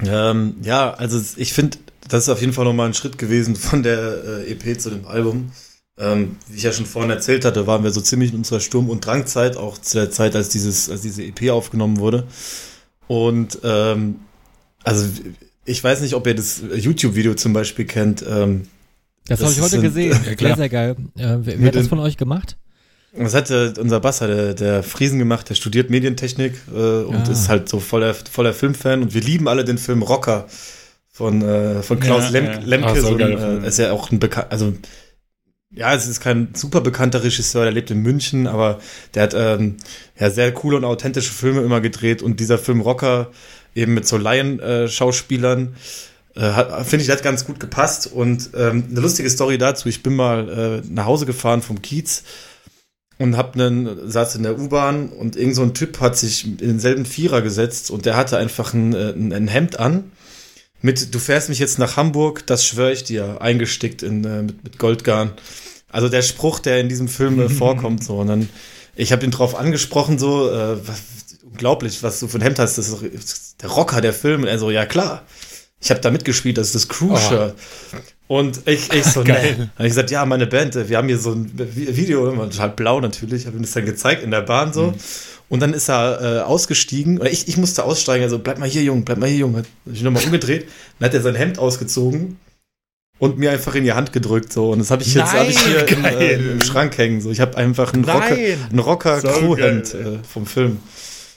Ähm, 0.00 0.56
ja, 0.62 0.92
also 0.92 1.20
ich 1.36 1.52
finde, 1.52 1.78
das 2.08 2.24
ist 2.24 2.28
auf 2.28 2.40
jeden 2.40 2.52
Fall 2.52 2.64
nochmal 2.64 2.88
ein 2.88 2.94
Schritt 2.94 3.18
gewesen 3.18 3.56
von 3.56 3.82
der 3.82 4.44
äh, 4.46 4.52
EP 4.52 4.80
zu 4.80 4.90
dem 4.90 5.06
Album. 5.06 5.52
Ähm, 5.96 6.36
wie 6.48 6.56
ich 6.56 6.64
ja 6.64 6.72
schon 6.72 6.86
vorhin 6.86 7.10
erzählt 7.10 7.44
hatte, 7.44 7.68
waren 7.68 7.84
wir 7.84 7.92
so 7.92 8.00
ziemlich 8.00 8.32
in 8.32 8.38
unserer 8.38 8.58
Sturm- 8.58 8.90
und 8.90 9.06
Drangzeit, 9.06 9.56
auch 9.56 9.78
zu 9.78 9.98
der 9.98 10.10
Zeit, 10.10 10.34
als, 10.34 10.48
dieses, 10.48 10.90
als 10.90 11.02
diese 11.02 11.22
EP 11.22 11.50
aufgenommen 11.50 11.98
wurde. 11.98 12.26
Und 13.06 13.60
ähm, 13.62 14.16
also 14.82 15.06
ich 15.64 15.82
weiß 15.82 16.00
nicht, 16.00 16.14
ob 16.14 16.26
ihr 16.26 16.34
das 16.34 16.62
YouTube-Video 16.74 17.34
zum 17.34 17.52
Beispiel 17.52 17.84
kennt. 17.84 18.24
Ähm, 18.28 18.66
das, 19.26 19.38
das 19.38 19.48
habe 19.48 19.52
ich 19.52 19.60
heute 19.62 19.76
ein, 19.76 19.82
gesehen. 19.82 20.20
Ja, 20.24 20.36
sehr, 20.36 20.56
sehr 20.56 20.68
geil. 20.68 20.96
Äh, 21.16 21.36
wer, 21.40 21.60
wer 21.60 21.68
hat 21.68 21.76
das 21.76 21.88
von 21.88 22.00
euch 22.00 22.16
gemacht? 22.16 22.56
Das 23.16 23.34
hat 23.34 23.50
äh, 23.50 23.72
unser 23.78 24.00
Basser, 24.00 24.26
der, 24.26 24.54
der 24.54 24.82
Friesen 24.82 25.18
gemacht, 25.18 25.48
der 25.48 25.54
studiert 25.54 25.88
Medientechnik 25.88 26.54
äh, 26.74 27.02
und 27.02 27.28
ah. 27.28 27.30
ist 27.30 27.48
halt 27.48 27.68
so 27.68 27.78
voller, 27.78 28.14
voller 28.14 28.52
Filmfan. 28.52 29.02
Und 29.02 29.14
wir 29.14 29.20
lieben 29.20 29.46
alle 29.46 29.64
den 29.64 29.78
Film 29.78 30.02
Rocker 30.02 30.46
von, 31.12 31.42
äh, 31.42 31.82
von 31.82 32.00
Klaus 32.00 32.24
ja, 32.24 32.30
Lem 32.30 32.44
ja. 32.44 32.58
Lemke. 32.58 32.88
Ah, 32.88 32.94
so 32.96 33.02
so 33.02 33.14
ein, 33.14 33.62
äh, 33.64 33.68
ist 33.68 33.78
ja 33.78 33.92
auch 33.92 34.10
ein 34.10 34.18
bekannt, 34.18 34.48
also 34.50 34.74
ja, 35.70 35.92
es 35.94 36.06
ist 36.06 36.20
kein 36.20 36.50
super 36.54 36.80
bekannter 36.80 37.22
Regisseur, 37.22 37.64
der 37.64 37.72
lebt 37.72 37.90
in 37.90 37.98
München, 38.02 38.46
aber 38.46 38.78
der 39.14 39.24
hat 39.24 39.34
ähm, 39.34 39.76
ja 40.18 40.30
sehr 40.30 40.52
coole 40.52 40.76
und 40.76 40.84
authentische 40.84 41.32
Filme 41.32 41.62
immer 41.62 41.80
gedreht 41.80 42.22
und 42.22 42.38
dieser 42.38 42.58
Film 42.58 42.80
Rocker 42.80 43.30
eben 43.74 43.94
mit 43.94 44.06
so 44.06 44.16
Laien-Schauspielern 44.16 45.74
äh, 46.36 46.84
finde 46.84 47.02
ich, 47.02 47.06
das 47.06 47.18
hat 47.18 47.22
ganz 47.22 47.44
gut 47.44 47.60
gepasst 47.60 48.08
und 48.08 48.50
ähm, 48.56 48.84
eine 48.90 49.00
lustige 49.00 49.30
Story 49.30 49.56
dazu, 49.56 49.88
ich 49.88 50.02
bin 50.02 50.16
mal 50.16 50.82
äh, 50.84 50.88
nach 50.88 51.06
Hause 51.06 51.26
gefahren 51.26 51.62
vom 51.62 51.80
Kiez 51.80 52.24
und 53.18 53.36
hab 53.36 53.54
einen 53.54 54.10
saß 54.10 54.36
in 54.36 54.42
der 54.42 54.58
U-Bahn 54.58 55.08
und 55.08 55.36
irgend 55.36 55.54
so 55.54 55.62
ein 55.62 55.74
Typ 55.74 56.00
hat 56.00 56.16
sich 56.16 56.46
in 56.46 56.56
denselben 56.56 57.06
Vierer 57.06 57.42
gesetzt 57.42 57.90
und 57.90 58.06
der 58.06 58.16
hatte 58.16 58.36
einfach 58.38 58.74
ein, 58.74 58.94
äh, 58.94 59.10
ein 59.10 59.48
Hemd 59.48 59.78
an 59.78 60.10
mit 60.84 61.14
du 61.14 61.18
fährst 61.18 61.48
mich 61.48 61.58
jetzt 61.58 61.78
nach 61.78 61.96
Hamburg, 61.96 62.46
das 62.46 62.66
schwöre 62.66 62.92
ich 62.92 63.04
dir, 63.04 63.40
eingestickt 63.40 64.02
in 64.02 64.22
äh, 64.22 64.42
mit, 64.42 64.62
mit 64.64 64.78
Goldgarn. 64.78 65.32
Also 65.88 66.10
der 66.10 66.20
Spruch, 66.20 66.58
der 66.58 66.78
in 66.78 66.90
diesem 66.90 67.08
Film 67.08 67.40
äh, 67.40 67.48
vorkommt 67.48 68.04
so 68.04 68.18
und 68.18 68.26
dann 68.26 68.50
ich 68.94 69.10
habe 69.10 69.24
ihn 69.24 69.30
drauf 69.30 69.54
angesprochen 69.54 70.18
so 70.18 70.50
äh, 70.50 70.76
was, 70.86 71.00
unglaublich, 71.42 72.02
was 72.02 72.20
du 72.20 72.28
für 72.28 72.36
ein 72.36 72.42
Hemd 72.42 72.58
hast, 72.58 72.76
das 72.76 72.90
ist 72.90 73.62
der 73.62 73.70
Rocker 73.70 74.02
der 74.02 74.12
Film 74.12 74.42
und 74.42 74.48
er 74.48 74.58
so 74.58 74.70
ja 74.70 74.84
klar. 74.84 75.22
Ich 75.80 75.90
habe 75.90 76.00
da 76.00 76.10
mitgespielt, 76.10 76.58
das 76.58 76.68
ist 76.68 76.74
das 76.74 76.88
Crew-Shirt. 76.88 77.54
Oh. 77.56 77.96
Und 78.26 78.66
ich, 78.66 78.90
ich 78.92 79.04
so, 79.04 79.22
Geil. 79.22 79.56
nee. 79.58 79.62
Und 79.62 79.84
ich 79.84 79.90
gesagt, 79.90 80.10
ja, 80.10 80.24
meine 80.24 80.46
Band, 80.46 80.74
wir 80.88 80.96
haben 80.96 81.08
hier 81.08 81.18
so 81.18 81.32
ein 81.32 81.50
Video, 81.54 82.30
total 82.30 82.70
blau 82.70 83.00
natürlich, 83.00 83.46
habe 83.46 83.56
ihm 83.56 83.62
das 83.62 83.72
dann 83.72 83.84
gezeigt 83.84 84.22
in 84.22 84.30
der 84.30 84.40
Bahn 84.40 84.72
so. 84.72 84.88
Mhm. 84.88 84.94
Und 85.50 85.60
dann 85.60 85.74
ist 85.74 85.90
er 85.90 86.20
äh, 86.20 86.40
ausgestiegen, 86.40 87.18
oder 87.18 87.30
ich, 87.30 87.48
ich 87.48 87.58
musste 87.58 87.84
aussteigen, 87.84 88.24
also 88.24 88.38
bleib 88.38 88.58
mal 88.58 88.68
hier, 88.68 88.82
Jung, 88.82 89.04
bleib 89.04 89.18
mal 89.18 89.28
hier, 89.28 89.40
Jung. 89.40 89.56
Hat 89.56 89.66
sich 89.84 90.02
nochmal 90.02 90.24
umgedreht, 90.24 90.68
dann 90.98 91.08
hat 91.08 91.14
er 91.14 91.20
sein 91.20 91.34
Hemd 91.34 91.58
ausgezogen 91.58 92.38
und 93.18 93.38
mir 93.38 93.50
einfach 93.50 93.74
in 93.74 93.84
die 93.84 93.92
Hand 93.92 94.12
gedrückt 94.12 94.52
so 94.52 94.70
und 94.70 94.80
das 94.80 94.90
habe 94.90 95.02
ich 95.02 95.14
jetzt 95.14 95.32
hab 95.32 95.48
ich 95.48 95.58
hier 95.58 95.86
im, 95.88 96.04
äh, 96.04 96.32
im, 96.32 96.60
Schrank 96.60 96.98
hängen 96.98 97.20
so 97.20 97.30
ich 97.30 97.40
habe 97.40 97.56
einfach 97.56 97.94
ein 97.94 98.04
Rocker 98.04 98.36
ein 98.36 98.78
Rocker 98.80 99.20
so 99.20 99.28
Crewhemd 99.28 99.94
äh, 99.94 100.18
vom 100.28 100.46
Film 100.46 100.78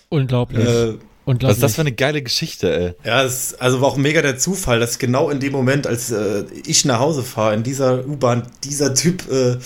unglaublich 0.09 0.67
äh, 0.67 0.93
Unglaublich. 0.93 1.07
Was 1.27 1.55
ist 1.55 1.63
das 1.63 1.75
für 1.75 1.81
eine 1.81 1.91
geile 1.91 2.21
Geschichte, 2.21 2.73
ey. 2.73 2.93
Ja, 3.05 3.23
es 3.23 3.53
also 3.55 3.81
war 3.81 3.89
auch 3.89 3.97
mega 3.97 4.21
der 4.21 4.37
Zufall, 4.37 4.79
dass 4.79 4.97
genau 4.97 5.29
in 5.29 5.41
dem 5.41 5.51
Moment, 5.51 5.85
als 5.85 6.09
äh, 6.09 6.45
ich 6.65 6.85
nach 6.85 6.99
Hause 6.99 7.21
fahre, 7.21 7.53
in 7.53 7.63
dieser 7.63 8.07
U-Bahn, 8.07 8.43
dieser 8.63 8.93
Typ 8.93 9.29
äh, 9.29 9.57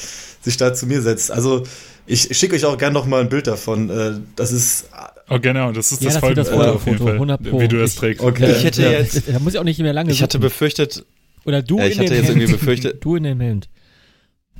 sich 0.42 0.58
da 0.58 0.74
zu 0.74 0.88
mir 0.88 1.02
setzt. 1.02 1.32
Also 1.32 1.64
ich, 2.08 2.36
schicke 2.36 2.56
euch 2.56 2.66
auch 2.66 2.78
gerne 2.78 2.94
noch 2.94 3.06
mal 3.06 3.22
ein 3.22 3.30
Bild 3.30 3.46
davon. 3.46 3.90
Äh, 3.90 4.14
das 4.36 4.52
ist 4.52 4.88
Oh, 5.30 5.40
genau, 5.40 5.72
das 5.72 5.94
ist 5.94 6.02
ja, 6.02 6.08
das, 6.08 6.16
das 6.16 6.20
Folgenfoto 6.20 6.72
auf 6.74 6.86
jeden 6.86 6.98
Fall, 6.98 7.14
100 7.14 7.42
Pro. 7.42 7.62
wie 7.62 7.68
du 7.70 7.80
das 7.80 7.96
trägst. 7.96 8.22
Okay. 8.22 8.52
Ich 8.52 8.66
hätte 8.66 8.82
jetzt, 8.82 9.24
da 9.32 9.40
muss 9.40 9.54
ich 9.54 9.60
auch 9.60 9.64
nicht 9.64 9.80
mehr 9.80 9.94
lange 9.94 10.12
Ich 10.12 10.22
hatte 10.22 10.40
befürchtet, 10.40 11.06
oder 11.46 11.62
du 11.62 11.78
ja, 11.78 11.86
ich 11.86 11.94
in 11.94 12.04
hatte 12.04 12.16
jetzt 12.16 12.28
Hemd. 12.28 12.42
irgendwie 12.42 12.52
befürchtet, 12.52 13.06
du 13.06 13.16
in 13.16 13.24
dem 13.24 13.40
Hemd. 13.40 13.70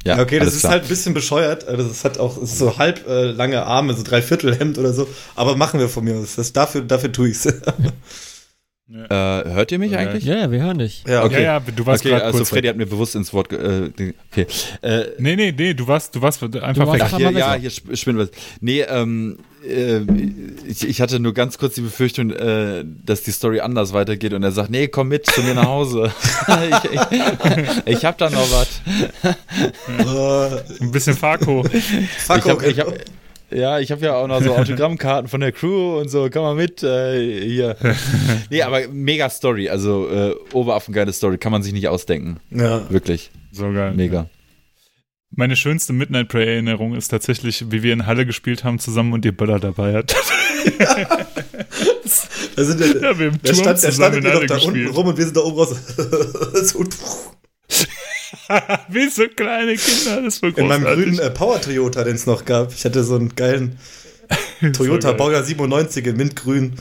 Ja, 0.04 0.20
okay, 0.20 0.40
das 0.40 0.54
ist 0.54 0.62
klar. 0.62 0.74
halt 0.74 0.84
ein 0.84 0.90
bisschen 0.90 1.14
bescheuert. 1.14 1.68
Also 1.68 1.88
das 1.88 2.04
hat 2.04 2.18
auch 2.18 2.42
ist 2.42 2.58
so 2.58 2.78
halb 2.78 3.08
äh, 3.08 3.26
lange 3.26 3.64
Arme, 3.64 3.94
so 3.94 4.04
dreiviertel 4.04 4.58
Hemd 4.58 4.78
oder 4.78 4.94
so. 4.94 5.08
Aber 5.36 5.56
machen 5.56 5.80
wir 5.80 5.90
von 5.90 6.04
mir 6.04 6.16
aus. 6.16 6.36
Das, 6.36 6.54
dafür, 6.54 6.82
dafür 6.82 7.12
tue 7.12 7.30
ich's. 7.30 7.48
Ja. 8.94 9.40
Äh, 9.40 9.50
hört 9.54 9.72
ihr 9.72 9.80
mich 9.80 9.94
okay. 9.94 10.02
eigentlich? 10.02 10.26
Ja, 10.26 10.36
ja, 10.36 10.52
wir 10.52 10.62
hören 10.62 10.80
dich. 10.80 11.06
Ja, 11.08 11.24
okay. 11.24 11.36
ja, 11.36 11.40
ja 11.40 11.60
du 11.60 11.86
warst 11.86 12.06
okay, 12.06 12.16
also 12.16 12.44
Freddy 12.44 12.68
hat 12.68 12.76
mir 12.76 12.86
bewusst 12.86 13.16
ins 13.16 13.32
Wort. 13.32 13.54
Äh, 13.54 13.90
okay. 14.30 14.48
Äh, 14.82 15.06
nee, 15.18 15.38
nee, 15.38 15.54
nee, 15.58 15.74
du 15.74 15.88
warst, 15.88 16.14
du 16.14 16.22
warst 16.22 16.44
einfach 16.44 16.74
du 16.74 16.88
warst 16.88 17.14
weg. 17.14 17.18
Hier, 17.18 17.32
ja, 17.32 17.54
hier 17.54 17.70
spinnt 17.70 18.20
was. 18.20 18.32
Nee, 18.60 18.82
ähm, 18.82 19.38
äh, 19.40 19.51
ich, 19.64 20.88
ich, 20.88 21.02
hatte 21.02 21.20
nur 21.20 21.34
ganz 21.34 21.58
kurz 21.58 21.76
die 21.76 21.82
Befürchtung, 21.82 22.32
äh, 22.32 22.84
dass 23.06 23.22
die 23.24 23.32
Story 23.32 23.60
anders 23.60 23.94
weitergeht 23.94 24.34
und 24.34 24.44
er 24.44 24.52
sagt, 24.52 24.70
nee, 24.70 24.88
komm 24.88 25.10
mit 25.10 25.28
zu 25.28 25.42
mir 25.44 25.54
nach 25.54 25.68
Hause. 25.68 26.12
ich, 26.48 26.92
ich, 26.92 27.98
ich 27.98 28.06
hab 28.06 28.18
da 28.18 28.30
noch 28.30 28.48
was. 28.52 28.82
Ein 30.80 30.92
bisschen 30.92 31.16
Farko. 31.16 31.64
Farko. 32.20 32.50
Ich 32.50 32.56
hab, 32.56 32.64
ich 32.64 32.80
hab, 32.80 32.94
ja, 33.52 33.80
ich 33.80 33.92
habe 33.92 34.06
ja 34.06 34.16
auch 34.16 34.28
noch 34.28 34.42
so 34.42 34.56
Autogrammkarten 34.56 35.28
von 35.28 35.42
der 35.42 35.52
Crew 35.52 36.00
und 36.00 36.10
so, 36.10 36.30
komm 36.32 36.44
mal 36.44 36.56
mit 36.56 36.84
äh, 36.84 37.46
hier. 37.46 37.76
Nee, 38.50 38.62
aber 38.64 38.88
mega 38.90 39.30
Story, 39.30 39.70
also 39.70 40.10
äh, 40.10 40.36
oberaffengeile 40.54 41.12
Story, 41.14 41.38
kann 41.38 41.52
man 41.52 41.64
sich 41.64 41.74
nicht 41.74 41.88
ausdenken. 41.88 42.40
Ja. 42.50 42.90
Wirklich. 42.90 43.32
So 43.52 43.72
geil. 43.72 43.94
Mega. 43.94 44.28
Meine 45.34 45.56
schönste 45.56 45.94
Midnight 45.94 46.28
Prayer 46.28 46.48
Erinnerung 46.48 46.94
ist 46.94 47.08
tatsächlich, 47.08 47.72
wie 47.72 47.84
wir 47.84 47.94
in 47.94 48.06
Halle 48.06 48.26
gespielt 48.26 48.66
haben 48.66 48.80
zusammen 48.80 49.14
und 49.14 49.24
ihr 49.24 49.32
Böller 49.36 49.60
dabei 49.60 49.94
hat. 49.94 50.14
Ja. 50.78 51.06
da 52.56 52.64
sind 52.64 52.80
der, 52.82 53.02
ja, 53.02 53.18
wir 53.18 53.28
im 53.30 53.42
Turm 53.42 53.56
stand, 53.56 53.82
der 53.82 53.92
stand 53.94 54.26
doch 54.26 54.46
da 54.46 54.58
unten 54.58 54.88
rum 54.88 55.08
und 55.08 55.18
wir 55.18 55.24
sind 55.24 55.38
da 55.38 55.42
oben 55.42 55.58
raus. 55.58 55.70
so, 56.64 56.84
Wie 58.90 59.10
so 59.10 59.28
kleine 59.28 59.76
Kinder, 59.76 60.22
das 60.22 60.42
war 60.42 60.52
großartig. 60.52 60.58
In 60.58 60.68
meinem 60.68 60.84
grünen 60.84 61.20
äh, 61.20 61.30
Power 61.32 61.62
Toyota, 61.62 62.04
den 62.04 62.16
es 62.16 62.26
noch 62.26 62.44
gab. 62.44 62.74
Ich 62.74 62.84
hatte 62.84 63.04
so 63.04 63.16
einen 63.16 63.34
geilen 63.34 63.80
Toyota 64.74 65.14
Baujahr 65.14 65.44
97 65.44 66.06
in 66.08 66.18
Mintgrün. 66.18 66.76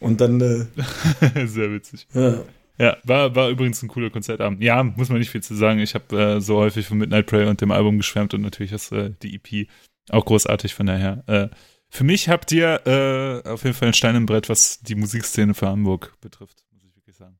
Und 0.00 0.20
dann. 0.20 0.40
Äh, 0.40 1.46
Sehr 1.46 1.72
witzig. 1.72 2.06
ja. 2.14 2.42
Ja, 2.80 2.96
war, 3.04 3.34
war 3.34 3.50
übrigens 3.50 3.82
ein 3.82 3.88
cooler 3.88 4.08
Konzertabend. 4.08 4.62
Ja, 4.62 4.82
muss 4.82 5.10
man 5.10 5.18
nicht 5.18 5.28
viel 5.28 5.42
zu 5.42 5.54
sagen. 5.54 5.80
Ich 5.80 5.94
habe 5.94 6.18
äh, 6.18 6.40
so 6.40 6.56
häufig 6.56 6.86
von 6.86 6.96
Midnight 6.96 7.26
Prayer 7.26 7.50
und 7.50 7.60
dem 7.60 7.72
Album 7.72 7.98
geschwärmt 7.98 8.32
und 8.32 8.40
natürlich 8.40 8.72
ist 8.72 8.90
äh, 8.90 9.10
die 9.22 9.34
EP 9.34 9.68
auch 10.08 10.24
großartig 10.24 10.74
von 10.74 10.86
daher. 10.86 11.22
Äh, 11.26 11.48
für 11.90 12.04
mich 12.04 12.30
habt 12.30 12.50
ihr 12.52 12.86
äh, 12.86 13.46
auf 13.46 13.64
jeden 13.64 13.76
Fall 13.76 13.88
ein 13.88 13.94
Stein 13.94 14.16
im 14.16 14.24
Brett, 14.24 14.48
was 14.48 14.80
die 14.80 14.94
Musikszene 14.94 15.52
für 15.52 15.66
Hamburg 15.66 16.14
betrifft, 16.22 16.64
muss 16.72 16.82
ich 16.82 16.96
wirklich 16.96 17.16
sagen. 17.16 17.38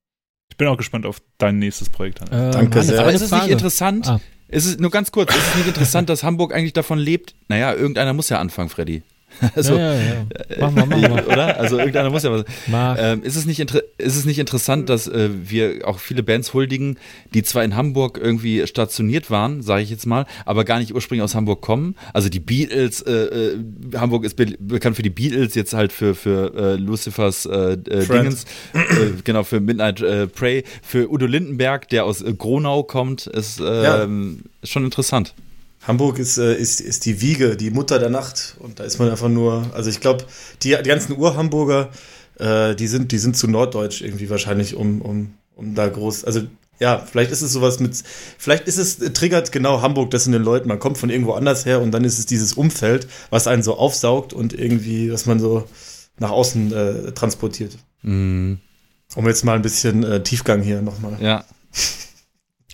Ich 0.50 0.58
bin 0.58 0.68
auch 0.68 0.76
gespannt 0.76 1.06
auf 1.06 1.22
dein 1.38 1.58
nächstes 1.58 1.88
Projekt. 1.88 2.20
Hannes. 2.20 2.32
Ähm, 2.34 2.52
Danke 2.52 2.82
sehr. 2.82 3.00
Aber 3.00 3.12
ist 3.12 3.22
es 3.22 3.30
nicht 3.30 3.48
interessant? 3.48 4.08
Ah. 4.08 4.20
Ist 4.48 4.66
es 4.66 4.78
nur 4.78 4.90
ganz 4.90 5.10
kurz, 5.10 5.34
ist 5.34 5.48
es 5.48 5.54
nicht 5.54 5.68
interessant, 5.68 6.10
dass 6.10 6.22
Hamburg 6.22 6.52
eigentlich 6.52 6.74
davon 6.74 6.98
lebt? 6.98 7.34
Naja, 7.48 7.72
irgendeiner 7.72 8.12
muss 8.12 8.28
ja 8.28 8.40
anfangen, 8.40 8.68
Freddy. 8.68 9.02
Also, 9.54 9.74
ja, 9.74 9.94
ja, 9.94 10.00
ja. 10.00 10.26
Mach 10.60 10.70
mal, 10.70 10.86
mach 10.86 11.08
mal. 11.08 11.26
oder? 11.26 11.58
Also 11.58 11.78
irgendeiner 11.78 12.10
muss 12.10 12.22
ja 12.22 12.30
was. 12.30 12.44
Ähm, 12.98 13.22
ist, 13.22 13.36
es 13.36 13.46
nicht 13.46 13.60
ist 13.60 14.16
es 14.16 14.24
nicht 14.24 14.38
interessant, 14.38 14.88
dass 14.88 15.08
äh, 15.08 15.30
wir 15.42 15.86
auch 15.88 15.98
viele 15.98 16.22
Bands 16.22 16.54
huldigen, 16.54 16.98
die 17.34 17.42
zwar 17.42 17.64
in 17.64 17.76
Hamburg 17.76 18.18
irgendwie 18.22 18.66
stationiert 18.66 19.30
waren, 19.30 19.62
sage 19.62 19.82
ich 19.82 19.90
jetzt 19.90 20.06
mal, 20.06 20.26
aber 20.44 20.64
gar 20.64 20.78
nicht 20.78 20.94
ursprünglich 20.94 21.22
aus 21.24 21.34
Hamburg 21.34 21.60
kommen? 21.62 21.96
Also 22.12 22.28
die 22.28 22.40
Beatles, 22.40 23.02
äh, 23.02 23.12
äh, 23.12 23.58
Hamburg 23.96 24.24
ist 24.24 24.34
be 24.36 24.46
bekannt 24.58 24.96
für 24.96 25.02
die 25.02 25.10
Beatles, 25.10 25.54
jetzt 25.54 25.72
halt 25.72 25.92
für, 25.92 26.14
für 26.14 26.54
äh, 26.54 26.76
Lucifers 26.76 27.46
äh, 27.46 27.72
äh. 27.72 28.06
Dingens, 28.06 28.44
äh, 28.74 28.78
genau, 29.24 29.42
für 29.42 29.60
Midnight 29.60 30.00
äh, 30.00 30.26
Prey, 30.26 30.64
für 30.82 31.10
Udo 31.10 31.26
Lindenberg, 31.26 31.88
der 31.88 32.04
aus 32.04 32.22
äh, 32.22 32.32
Gronau 32.34 32.82
kommt, 32.82 33.26
ist 33.26 33.60
Ja. 33.60 34.02
ähm, 34.04 34.42
ist 34.62 34.70
schon 34.70 34.84
interessant. 34.84 35.34
Hamburg 35.82 36.18
ist, 36.18 36.38
äh, 36.38 36.54
ist, 36.54 36.80
ist 36.80 37.06
die 37.06 37.20
Wiege, 37.20 37.56
die 37.56 37.70
Mutter 37.70 37.98
der 37.98 38.10
Nacht. 38.10 38.56
Und 38.58 38.80
da 38.80 38.84
ist 38.84 38.98
man 38.98 39.10
einfach 39.10 39.28
nur, 39.28 39.70
also 39.74 39.90
ich 39.90 40.00
glaube, 40.00 40.24
die, 40.62 40.76
die 40.76 40.88
ganzen 40.88 41.16
Ur-Hamburger, 41.16 41.90
äh, 42.38 42.74
die, 42.74 42.86
sind, 42.86 43.12
die 43.12 43.18
sind 43.18 43.36
zu 43.36 43.48
norddeutsch 43.48 44.02
irgendwie 44.02 44.28
wahrscheinlich, 44.30 44.74
um, 44.74 45.00
um, 45.00 45.34
um 45.56 45.74
da 45.74 45.88
groß, 45.88 46.24
also 46.24 46.42
ja, 46.80 46.98
vielleicht 46.98 47.30
ist 47.30 47.42
es 47.42 47.52
sowas 47.52 47.78
mit, 47.78 48.02
vielleicht 48.38 48.66
ist 48.66 48.78
es, 48.78 48.98
triggert 49.12 49.52
genau 49.52 49.82
Hamburg 49.82 50.10
das 50.10 50.26
in 50.26 50.32
den 50.32 50.42
Leuten. 50.42 50.66
Man 50.66 50.78
kommt 50.78 50.96
von 50.96 51.10
irgendwo 51.10 51.32
anders 51.32 51.66
her 51.66 51.80
und 51.82 51.92
dann 51.92 52.04
ist 52.04 52.18
es 52.18 52.24
dieses 52.24 52.54
Umfeld, 52.54 53.06
was 53.28 53.46
einen 53.46 53.62
so 53.62 53.76
aufsaugt 53.76 54.32
und 54.32 54.54
irgendwie, 54.54 55.12
was 55.12 55.26
man 55.26 55.38
so 55.38 55.68
nach 56.18 56.30
außen 56.30 56.72
äh, 56.72 57.12
transportiert. 57.12 57.76
Mhm. 58.02 58.60
Um 59.14 59.26
jetzt 59.26 59.44
mal 59.44 59.56
ein 59.56 59.62
bisschen 59.62 60.04
äh, 60.04 60.22
Tiefgang 60.22 60.62
hier 60.62 60.80
nochmal. 60.82 61.18
Ja. 61.20 61.44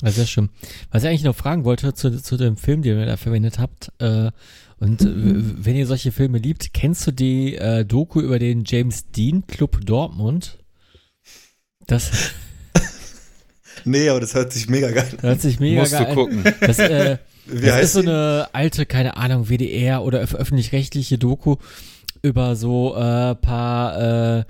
Ja, 0.03 0.11
sehr 0.11 0.27
schön. 0.27 0.51
Was 0.91 1.03
ich 1.03 1.09
eigentlich 1.09 1.25
noch 1.25 1.35
fragen 1.37 1.65
wollte 1.65 1.95
zu, 1.95 2.21
zu 2.23 2.37
dem 2.37 2.57
Film, 2.57 2.83
den 2.83 2.99
ihr 2.99 3.07
da 3.07 3.17
verwendet 3.17 3.59
habt, 3.59 3.91
äh, 3.99 4.31
und 4.79 5.01
äh, 5.01 5.07
wenn 5.65 5.75
ihr 5.77 5.87
solche 5.87 6.13
Filme 6.13 6.37
liebt, 6.39 6.75
kennst 6.75 7.07
du 7.07 7.11
die 7.13 7.55
äh, 7.57 7.85
Doku 7.87 8.21
über 8.21 8.39
den 8.39 8.65
James 8.67 9.07
Dean 9.11 9.47
Club 9.47 9.81
Dortmund? 9.87 10.59
Das 11.87 12.11
Nee, 13.85 14.09
aber 14.09 14.21
das 14.21 14.35
hört 14.35 14.53
sich 14.53 14.69
mega 14.69 14.91
geil 14.91 15.09
an. 15.13 15.23
hört 15.23 15.41
sich 15.41 15.61
mega 15.61 15.81
Musst 15.81 15.93
geil 15.93 16.05
du 16.05 16.09
an. 16.11 16.15
gucken. 16.15 16.45
Das, 16.61 16.79
äh, 16.79 17.19
Wie 17.47 17.67
das 17.67 17.75
heißt 17.75 17.85
ist 17.85 17.93
so 17.93 18.01
eine 18.01 18.49
alte, 18.53 18.85
keine 18.87 19.17
Ahnung, 19.17 19.49
WDR 19.49 20.03
oder 20.03 20.23
öf- 20.23 20.35
öffentlich-rechtliche 20.35 21.17
Doku 21.19 21.57
über 22.23 22.57
so 22.57 22.97
äh, 22.97 23.35
paar 23.37 24.39
äh, 24.41 24.45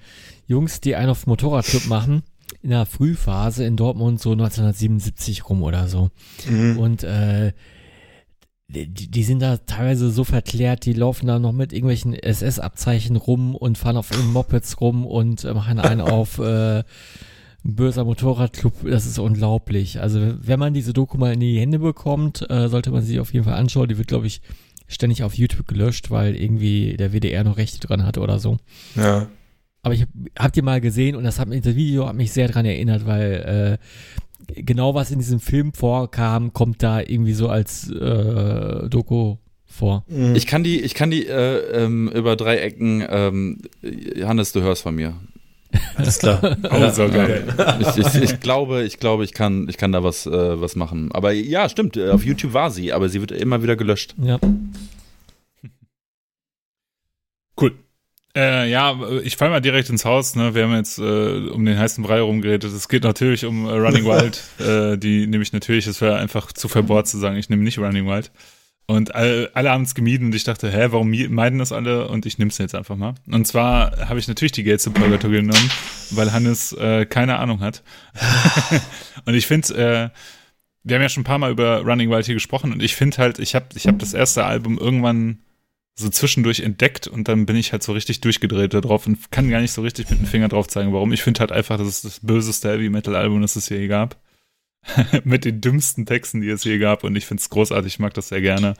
Jungs, 0.47 0.81
die 0.81 0.97
einen 0.97 1.11
auf 1.11 1.27
Motorradclub 1.27 1.87
machen. 1.87 2.23
In 2.63 2.71
der 2.71 2.87
Frühphase 2.87 3.65
in 3.65 3.77
Dortmund, 3.77 4.21
so 4.21 4.33
1977 4.33 5.49
rum 5.49 5.63
oder 5.63 5.89
so. 5.89 6.11
Mhm. 6.49 6.79
Und 6.79 7.03
äh, 7.03 7.53
die, 8.69 8.87
die 8.87 9.23
sind 9.23 9.41
da 9.41 9.59
teilweise 9.59 10.11
so 10.11 10.25
verklärt, 10.25 10.85
die 10.87 10.93
laufen 10.93 11.27
da 11.27 11.39
noch 11.39 11.53
mit 11.53 11.73
irgendwelchen 11.73 12.15
SS-Abzeichen 12.15 13.17
rum 13.17 13.55
und 13.55 13.79
fahren 13.79 13.97
auf 13.97 14.11
ihren 14.11 14.33
Mopeds 14.33 14.81
rum 14.81 15.07
und 15.07 15.45
äh, 15.45 15.55
machen 15.55 15.79
einen 15.79 16.01
auf 16.03 16.39
äh, 16.39 16.83
böser 17.63 18.05
Motorradclub. 18.05 18.89
Das 18.89 19.07
ist 19.07 19.19
unglaublich. 19.19 20.01
Also 20.01 20.35
wenn 20.41 20.59
man 20.59 20.75
diese 20.75 20.93
Doku 20.93 21.17
mal 21.19 21.33
in 21.33 21.41
die 21.41 21.61
Hände 21.61 21.79
bekommt, 21.79 22.49
äh, 22.51 22.69
sollte 22.69 22.91
man 22.91 23.03
sie 23.03 23.21
auf 23.21 23.33
jeden 23.33 23.45
Fall 23.45 23.55
anschauen. 23.55 23.89
Die 23.89 23.99
wird, 23.99 24.09
glaube 24.09 24.27
ich, 24.27 24.41
ständig 24.89 25.23
auf 25.23 25.35
YouTube 25.35 25.67
gelöscht, 25.67 26.11
weil 26.11 26.37
irgendwie 26.37 26.97
der 26.97 27.13
WDR 27.13 27.45
noch 27.45 27.57
Rechte 27.57 27.81
dran 27.81 28.05
hatte 28.05 28.21
oder 28.21 28.39
so. 28.39 28.59
Ja. 28.95 29.29
Aber 29.87 29.95
ich 29.95 30.05
hab, 30.37 30.53
die 30.53 30.63
mal 30.63 30.81
gesehen 30.81 31.15
und 31.15 31.23
das, 31.23 31.39
hat, 31.39 31.47
mich- 31.47 31.63
das 31.63 31.77
Video 31.77 32.09
hat 32.09 32.17
mich 32.17 32.33
sehr 32.33 32.49
dran 32.49 32.65
erinnert, 32.67 33.07
weil 33.07 33.79
äh, 34.51 34.63
genau 34.63 34.97
was 34.97 35.13
in 35.13 35.21
diesem 35.21 35.39
Film 35.39 35.73
vorkam, 35.75 36.53
kommt 36.53 36.83
da 36.83 36.99
irgendwie 36.99 37.35
so 37.35 37.49
als 37.49 37.89
äh, 37.93 38.89
Doku 38.89 39.37
vor. 39.65 40.05
Mhm. 40.09 40.35
Ich 40.35 40.49
kann 40.49 40.65
die, 40.65 40.81
ich 40.81 40.95
kann 40.95 41.13
die 41.13 41.29
äh, 41.29 41.85
ähm, 41.85 42.09
über 42.13 42.35
drei 42.35 42.57
Ecken, 42.57 43.05
ähm, 43.09 43.59
Hannes, 44.25 44.51
du 44.51 44.61
hörst 44.61 44.83
von 44.83 44.97
mir. 44.97 45.15
Alles 45.95 46.19
klar. 46.19 46.41
Oh, 46.69 46.91
so 46.91 47.09
geil. 47.09 47.45
Ich, 47.79 47.97
ich, 48.07 48.15
ich 48.23 48.41
glaube, 48.41 48.83
ich 48.83 48.99
glaube, 48.99 49.23
ich 49.23 49.35
kann, 49.35 49.69
ich 49.69 49.77
kann 49.77 49.93
da 49.93 50.03
was, 50.03 50.27
äh, 50.27 50.61
was 50.61 50.75
machen. 50.75 51.13
Aber 51.13 51.31
ja, 51.31 51.69
stimmt, 51.69 51.97
äh, 51.97 52.09
auf 52.11 52.25
YouTube 52.25 52.55
war 52.55 52.73
sie, 52.73 52.93
aber 52.93 53.09
sie 53.09 53.21
wird 53.21 53.31
immer 53.31 53.63
wieder 53.63 53.77
gelöscht. 53.77 54.17
Ja. 54.21 54.41
Cool. 57.61 57.73
Äh, 58.37 58.71
ja, 58.71 59.01
ich 59.23 59.37
fall 59.39 59.49
mal 59.49 59.63
direkt 59.63 59.89
ins 59.89 60.05
Haus. 60.05 60.37
Ne? 60.37 60.55
Wir 60.55 60.65
haben 60.65 60.75
jetzt 60.75 60.99
äh, 60.99 61.03
um 61.49 61.65
den 61.65 61.79
heißen 61.79 62.05
Brei 62.05 62.21
rumgeredet. 62.21 62.71
Es 62.71 62.89
geht 62.89 63.03
natürlich 63.03 63.47
um 63.47 63.67
äh, 63.67 63.73
Running 63.73 64.05
Wild. 64.07 64.43
äh, 64.61 64.99
die 64.99 65.27
nehme 65.27 65.43
ich 65.43 65.55
natürlich. 65.55 65.87
Es 65.87 66.03
wäre 66.03 66.17
einfach 66.17 66.53
zu 66.53 66.69
verbohrt 66.69 67.09
zu 67.09 67.17
sagen, 67.17 67.37
ich 67.37 67.49
nehme 67.49 67.63
nicht 67.63 67.79
Running 67.79 68.07
Wild. 68.07 68.31
Und 68.89 69.15
all, 69.15 69.51
alle 69.55 69.71
haben 69.71 69.83
es 69.83 69.95
gemieden 69.95 70.27
und 70.27 70.35
ich 70.35 70.45
dachte, 70.45 70.71
hä, 70.71 70.89
warum 70.91 71.11
meiden 71.31 71.59
das 71.59 71.73
alle? 71.73 72.09
Und 72.09 72.25
ich 72.25 72.39
nehme 72.39 72.51
es 72.51 72.59
jetzt 72.59 72.75
einfach 72.75 72.95
mal. 72.95 73.15
Und 73.27 73.47
zwar 73.47 74.09
habe 74.09 74.21
ich 74.21 74.29
natürlich 74.29 74.53
die 74.53 74.63
Gates 74.63 74.87
of 74.87 74.95
Purgatory 74.95 75.37
genommen, 75.37 75.71
weil 76.11 76.33
Hannes 76.33 76.73
äh, 76.73 77.05
keine 77.07 77.39
Ahnung 77.39 77.61
hat. 77.61 77.83
und 79.25 79.35
ich 79.35 79.47
finde, 79.47 79.75
äh, 79.75 80.09
wir 80.85 80.97
haben 80.97 81.03
ja 81.03 81.09
schon 81.09 81.23
ein 81.23 81.25
paar 81.25 81.39
Mal 81.39 81.51
über 81.51 81.81
Running 81.81 82.11
Wild 82.11 82.27
hier 82.27 82.37
gesprochen 82.37 82.73
und 82.73 82.81
ich 82.81 82.95
finde 82.95 83.17
halt, 83.17 83.41
ich 83.41 83.57
habe 83.57 83.67
ich 83.75 83.89
hab 83.89 83.99
das 83.99 84.15
erste 84.15 84.45
Album 84.45 84.79
irgendwann 84.79 85.39
so 85.99 86.11
zwischendurch 86.11 86.61
entdeckt 86.61 87.09
und 87.09 87.27
dann 87.29 87.47
bin 87.47 87.57
ich 87.57 87.73
halt 87.73 87.83
so 87.83 87.93
richtig 87.93 88.21
durchgedreht 88.21 88.75
da 88.75 88.81
drauf 88.81 89.07
und 89.07 89.31
kann 89.31 89.49
gar 89.49 89.61
nicht 89.61 89.73
so 89.73 89.83
richtig 89.83 90.11
mit 90.11 90.19
dem 90.19 90.27
Finger 90.27 90.49
drauf 90.49 90.69
zeigen, 90.69 90.93
warum. 90.93 91.13
Ich 91.13 91.23
finde 91.23 91.41
halt 91.41 91.53
einfach, 91.53 91.79
das 91.79 91.89
ist 91.89 92.05
das 92.05 92.21
böseste 92.21 92.71
Heavy 92.71 92.91
Metal 92.91 93.17
Album, 93.17 93.41
das 93.41 93.57
es 93.57 93.69
je 93.69 93.87
gab. 93.89 94.17
mit 95.25 95.45
den 95.45 95.61
dümmsten 95.61 96.07
Texten, 96.07 96.41
die 96.41 96.49
es 96.49 96.65
je 96.65 96.79
gab 96.79 97.03
und 97.03 97.17
ich 97.17 97.27
finde 97.27 97.41
es 97.41 97.51
großartig, 97.51 97.95
ich 97.95 97.99
mag 97.99 98.15
das 98.15 98.29
sehr 98.29 98.41
gerne. 98.41 98.75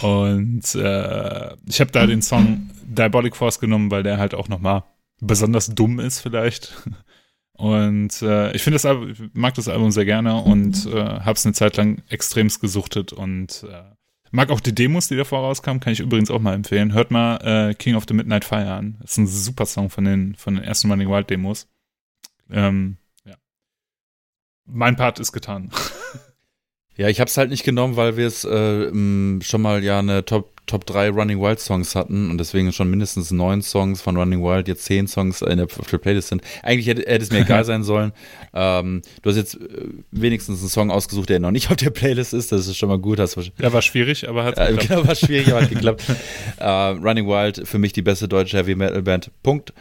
Und 0.00 0.74
äh, 0.74 1.54
ich 1.66 1.80
habe 1.80 1.92
da 1.92 2.06
den 2.06 2.22
Song 2.22 2.70
Diabolic 2.82 3.36
Force 3.36 3.60
genommen, 3.60 3.90
weil 3.90 4.02
der 4.02 4.18
halt 4.18 4.34
auch 4.34 4.48
nochmal 4.48 4.84
besonders 5.20 5.74
dumm 5.74 6.00
ist 6.00 6.20
vielleicht. 6.20 6.74
Und 7.52 8.22
äh, 8.22 8.52
ich 8.52 8.62
finde 8.62 8.76
das 8.76 8.86
Album, 8.86 9.12
mag 9.32 9.54
das 9.54 9.68
Album 9.68 9.90
sehr 9.90 10.04
gerne 10.04 10.40
und 10.42 10.86
äh, 10.86 11.02
habe 11.02 11.32
es 11.32 11.44
eine 11.44 11.54
Zeit 11.54 11.76
lang 11.76 12.02
extremst 12.08 12.60
gesuchtet 12.60 13.12
und 13.12 13.64
äh, 13.68 13.82
mag 14.30 14.50
auch 14.50 14.60
die 14.60 14.74
Demos, 14.74 15.08
die 15.08 15.16
davor 15.16 15.40
rauskamen, 15.40 15.80
kann 15.80 15.92
ich 15.92 16.00
übrigens 16.00 16.30
auch 16.30 16.40
mal 16.40 16.54
empfehlen. 16.54 16.92
Hört 16.92 17.10
mal 17.10 17.36
äh, 17.70 17.74
King 17.74 17.94
of 17.94 18.04
the 18.08 18.14
Midnight 18.14 18.44
Fire 18.44 18.72
an. 18.72 18.96
Das 19.00 19.12
ist 19.12 19.18
ein 19.18 19.26
super 19.26 19.66
Song 19.66 19.90
von 19.90 20.04
den 20.04 20.34
von 20.34 20.54
den 20.54 20.64
ersten 20.64 20.90
Running 20.90 21.08
Wild 21.08 21.30
Demos. 21.30 21.68
Ähm, 22.50 22.96
ja. 23.24 23.34
Mein 24.66 24.96
Part 24.96 25.18
ist 25.18 25.32
getan. 25.32 25.70
Ja, 26.98 27.08
ich 27.08 27.20
habe 27.20 27.28
es 27.28 27.36
halt 27.36 27.50
nicht 27.50 27.64
genommen, 27.64 27.96
weil 27.96 28.16
wir 28.16 28.26
es 28.26 28.44
äh, 28.44 28.90
schon 29.40 29.62
mal 29.62 29.82
ja 29.82 30.00
eine 30.00 30.24
Top 30.24 30.58
Top 30.68 30.84
3 30.84 31.08
Running 31.10 31.40
Wild 31.40 31.58
Songs 31.58 31.94
hatten 31.94 32.30
und 32.30 32.38
deswegen 32.38 32.72
schon 32.72 32.90
mindestens 32.90 33.30
neun 33.30 33.62
Songs 33.62 34.00
von 34.02 34.16
Running 34.16 34.42
Wild, 34.42 34.68
jetzt 34.68 34.84
zehn 34.84 35.08
Songs 35.08 35.40
in 35.42 35.56
der, 35.56 35.64
auf 35.64 35.88
der 35.90 35.98
Playlist 35.98 36.28
sind. 36.28 36.42
Eigentlich 36.62 36.86
hätte, 36.86 37.10
hätte 37.10 37.24
es 37.24 37.32
mir 37.32 37.40
egal 37.40 37.64
sein 37.64 37.82
sollen. 37.82 38.12
Ähm, 38.52 39.02
du 39.22 39.30
hast 39.30 39.36
jetzt 39.36 39.54
äh, 39.54 39.88
wenigstens 40.10 40.60
einen 40.60 40.68
Song 40.68 40.90
ausgesucht, 40.90 41.30
der 41.30 41.40
noch 41.40 41.50
nicht 41.50 41.70
auf 41.70 41.76
der 41.76 41.90
Playlist 41.90 42.34
ist. 42.34 42.52
Das 42.52 42.66
ist 42.66 42.76
schon 42.76 42.90
mal 42.90 42.98
gut. 42.98 43.18
Hast 43.18 43.36
Ja, 43.58 43.72
war 43.72 43.82
schwierig, 43.82 44.28
aber 44.28 44.44
hat 44.44 44.58
äh, 44.58 44.72
geklappt. 44.72 44.88
genau, 44.88 45.06
war 45.08 45.14
schwierig, 45.14 45.48
aber 45.50 45.62
hat 45.62 45.70
geklappt. 45.70 46.04
äh, 46.58 46.64
Running 46.68 47.26
Wild, 47.26 47.66
für 47.66 47.78
mich 47.78 47.92
die 47.94 48.02
beste 48.02 48.28
deutsche 48.28 48.58
Heavy 48.58 48.74
Metal 48.74 49.02
Band. 49.02 49.30
Punkt. 49.42 49.72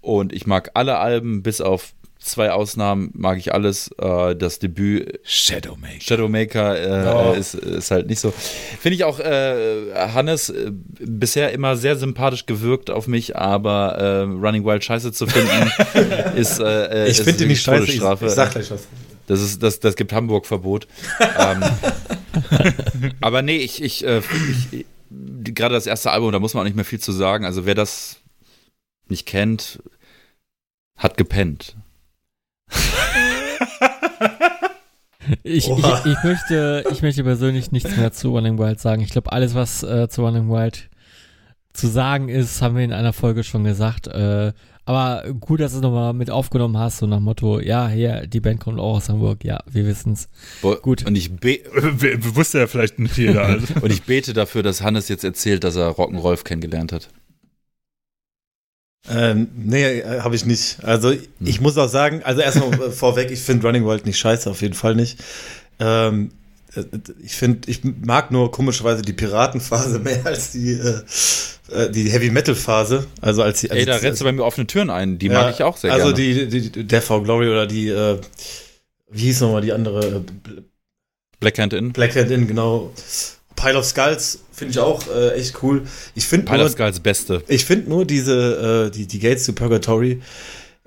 Und 0.00 0.32
ich 0.32 0.46
mag 0.46 0.70
alle 0.74 0.98
Alben, 0.98 1.42
bis 1.42 1.60
auf 1.60 1.92
zwei 2.26 2.50
Ausnahmen, 2.52 3.10
mag 3.14 3.38
ich 3.38 3.52
alles. 3.54 3.90
Äh, 3.98 4.34
das 4.36 4.58
Debüt 4.58 5.20
Shadowmaker. 5.24 6.00
Shadowmaker 6.00 7.04
äh, 7.04 7.30
Oh. 7.30 7.32
ist, 7.32 7.54
ist 7.54 7.90
halt 7.90 8.08
nicht 8.08 8.20
so. 8.20 8.32
Finde 8.80 8.96
ich 8.96 9.04
auch 9.04 9.18
äh, 9.20 9.94
Hannes 10.12 10.50
äh, 10.50 10.70
bisher 10.72 11.52
immer 11.52 11.76
sehr 11.76 11.96
sympathisch 11.96 12.46
gewirkt 12.46 12.90
auf 12.90 13.06
mich, 13.06 13.36
aber 13.36 13.96
äh, 13.98 14.20
Running 14.22 14.64
Wild 14.64 14.84
scheiße 14.84 15.12
zu 15.12 15.26
finden 15.26 15.70
ist 16.36 16.58
äh, 16.60 17.06
Ich 17.08 17.18
finde 17.18 17.38
die 17.38 17.46
nicht 17.46 17.62
scheiße. 17.62 17.84
Ich, 17.84 17.98
Todesstrafe. 17.98 18.26
ich 18.26 18.32
sag 18.32 18.50
gleich 18.52 18.70
was. 18.70 18.86
Das 19.26 19.40
ist 19.40 19.62
das 19.62 19.80
das 19.80 19.96
gibt 19.96 20.12
Hamburg 20.12 20.46
Verbot. 20.46 20.86
ähm, 21.38 21.64
aber 23.20 23.42
nee, 23.42 23.56
ich 23.56 23.82
ich, 23.82 24.04
äh, 24.06 24.20
ich 24.70 24.86
gerade 25.54 25.74
das 25.74 25.86
erste 25.86 26.10
Album, 26.10 26.32
da 26.32 26.38
muss 26.38 26.54
man 26.54 26.60
auch 26.62 26.64
nicht 26.64 26.76
mehr 26.76 26.84
viel 26.84 27.00
zu 27.00 27.12
sagen. 27.12 27.44
Also 27.44 27.66
wer 27.66 27.74
das 27.74 28.16
nicht 29.08 29.26
kennt, 29.26 29.80
hat 30.96 31.16
gepennt. 31.16 31.76
Ich, 35.42 35.68
ich, 35.68 36.04
ich, 36.04 36.24
möchte, 36.24 36.84
ich 36.90 37.02
möchte 37.02 37.24
persönlich 37.24 37.72
nichts 37.72 37.96
mehr 37.96 38.12
zu 38.12 38.30
Running 38.30 38.58
Wild 38.58 38.80
sagen. 38.80 39.02
Ich 39.02 39.10
glaube, 39.10 39.32
alles, 39.32 39.54
was 39.54 39.82
äh, 39.82 40.08
zu 40.08 40.22
Running 40.22 40.48
Wild 40.48 40.88
zu 41.72 41.88
sagen 41.88 42.28
ist, 42.28 42.62
haben 42.62 42.76
wir 42.76 42.84
in 42.84 42.92
einer 42.92 43.12
Folge 43.12 43.44
schon 43.44 43.64
gesagt. 43.64 44.08
Äh, 44.08 44.52
aber 44.88 45.24
gut, 45.40 45.58
dass 45.58 45.72
du 45.72 45.78
es 45.78 45.82
nochmal 45.82 46.12
mit 46.12 46.30
aufgenommen 46.30 46.78
hast, 46.78 46.98
so 46.98 47.06
nach 47.06 47.18
Motto, 47.18 47.58
ja, 47.58 47.88
hier, 47.88 48.28
die 48.28 48.38
Band 48.38 48.60
kommt 48.60 48.78
auch 48.78 48.96
aus 48.96 49.08
Hamburg, 49.08 49.44
ja, 49.44 49.58
wir 49.68 49.84
wissen's. 49.84 50.28
Gut. 50.62 51.04
Und 51.04 51.16
ich 51.16 51.32
be 51.32 51.58
wusste 52.34 52.60
ja 52.60 52.66
vielleicht 52.68 53.00
nicht 53.00 53.16
jeder. 53.18 53.44
Also. 53.44 53.74
und 53.82 53.92
ich 53.92 54.04
bete 54.04 54.32
dafür, 54.32 54.62
dass 54.62 54.82
Hannes 54.82 55.08
jetzt 55.08 55.24
erzählt, 55.24 55.64
dass 55.64 55.74
er 55.74 55.90
Rock'n'Rolf 55.90 56.44
kennengelernt 56.44 56.92
hat. 56.92 57.08
Ähm, 59.08 59.48
nee, 59.56 60.00
äh, 60.00 60.20
habe 60.20 60.34
ich 60.34 60.44
nicht. 60.44 60.78
Also 60.82 61.10
ich 61.12 61.56
hm. 61.56 61.62
muss 61.62 61.78
auch 61.78 61.88
sagen, 61.88 62.22
also 62.24 62.40
erstmal 62.40 62.72
äh, 62.74 62.90
vorweg, 62.90 63.30
ich 63.30 63.40
finde 63.40 63.66
Running 63.66 63.86
Wild 63.86 64.06
nicht 64.06 64.18
scheiße, 64.18 64.50
auf 64.50 64.62
jeden 64.62 64.74
Fall 64.74 64.94
nicht. 64.94 65.18
Ähm, 65.78 66.30
äh, 66.74 66.82
ich 67.22 67.36
finde, 67.36 67.70
ich 67.70 67.82
mag 67.84 68.30
nur 68.30 68.50
komischerweise 68.50 69.02
die 69.02 69.12
Piratenphase 69.12 69.98
mehr 70.00 70.24
als 70.26 70.52
die, 70.52 70.72
äh, 70.72 71.90
die 71.90 72.10
Heavy 72.10 72.30
Metal 72.30 72.54
Phase. 72.54 73.06
Also 73.20 73.42
als 73.42 73.60
die. 73.60 73.70
Also 73.70 73.80
Ey, 73.80 73.86
da 73.86 73.96
rennst 73.96 74.20
du 74.20 74.24
bei 74.24 74.32
mir 74.32 74.44
offene 74.44 74.66
Türen 74.66 74.90
ein. 74.90 75.18
Die 75.18 75.26
ja, 75.26 75.34
mag 75.34 75.54
ich 75.54 75.62
auch 75.62 75.76
sehr 75.76 75.92
also 75.92 76.14
gerne. 76.14 76.40
Also 76.40 76.50
die, 76.50 76.70
die 76.70 76.84
Death 76.86 77.04
for 77.04 77.22
Glory 77.22 77.48
oder 77.48 77.66
die, 77.66 77.88
äh, 77.88 78.18
wie 79.10 79.22
hieß 79.22 79.42
nochmal 79.42 79.62
die 79.62 79.72
andere? 79.72 80.24
Black 81.38 81.58
Hand 81.58 81.72
In. 81.72 81.92
Black 81.92 82.16
Hand 82.16 82.30
In, 82.30 82.48
genau. 82.48 82.92
Pile 83.56 83.78
of 83.78 83.84
Skulls 83.84 84.40
finde 84.52 84.72
ich 84.72 84.78
auch 84.78 85.08
äh, 85.08 85.30
echt 85.32 85.62
cool. 85.62 85.82
Ich 86.14 86.26
finde 86.26 86.46
Pile 86.46 86.58
nur, 86.58 86.66
of 86.66 86.72
Skulls 86.72 87.00
beste. 87.00 87.42
Ich 87.48 87.64
finde 87.64 87.90
nur 87.90 88.04
diese, 88.04 88.86
äh, 88.86 88.90
die, 88.90 89.06
die 89.06 89.18
Gates 89.18 89.46
to 89.46 89.52
Purgatory, 89.52 90.22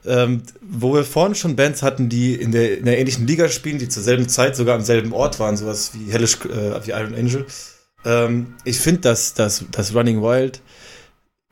ähm, 0.05 0.43
wo 0.61 0.93
wir 0.93 1.03
vorhin 1.03 1.35
schon 1.35 1.55
Bands 1.55 1.83
hatten, 1.83 2.07
die 2.07 2.35
in 2.35 2.51
der, 2.51 2.77
in 2.77 2.85
der 2.85 2.99
ähnlichen 2.99 3.27
Liga 3.27 3.49
spielen, 3.49 3.79
die 3.79 3.89
zur 3.89 4.03
selben 4.03 4.29
Zeit 4.29 4.55
sogar 4.55 4.75
am 4.75 4.81
selben 4.81 5.11
Ort 5.11 5.39
waren, 5.39 5.57
sowas 5.57 5.91
wie 5.93 6.11
Hellish, 6.11 6.37
äh, 6.45 6.85
wie 6.85 6.91
Iron 6.91 7.15
Angel. 7.15 7.45
Ähm, 8.05 8.55
ich 8.63 8.79
finde, 8.79 9.01
dass 9.01 9.33
das, 9.33 9.65
das 9.71 9.93
Running 9.93 10.21
Wild, 10.21 10.61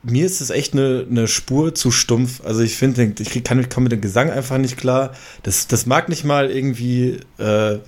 mir 0.03 0.25
ist 0.25 0.41
es 0.41 0.49
echt 0.49 0.73
eine, 0.73 1.05
eine 1.09 1.27
Spur 1.27 1.75
zu 1.75 1.91
stumpf. 1.91 2.41
Also 2.45 2.61
ich 2.61 2.75
finde, 2.75 3.13
ich 3.19 3.43
kann, 3.43 3.67
kann 3.67 3.83
mit 3.83 3.91
dem 3.91 4.01
Gesang 4.01 4.29
einfach 4.29 4.57
nicht 4.57 4.77
klar. 4.77 5.13
Das, 5.43 5.67
das 5.67 5.85
mag 5.85 6.07
nicht 6.07 6.23
mal 6.23 6.49
irgendwie 6.49 7.19
äh, 7.37 7.79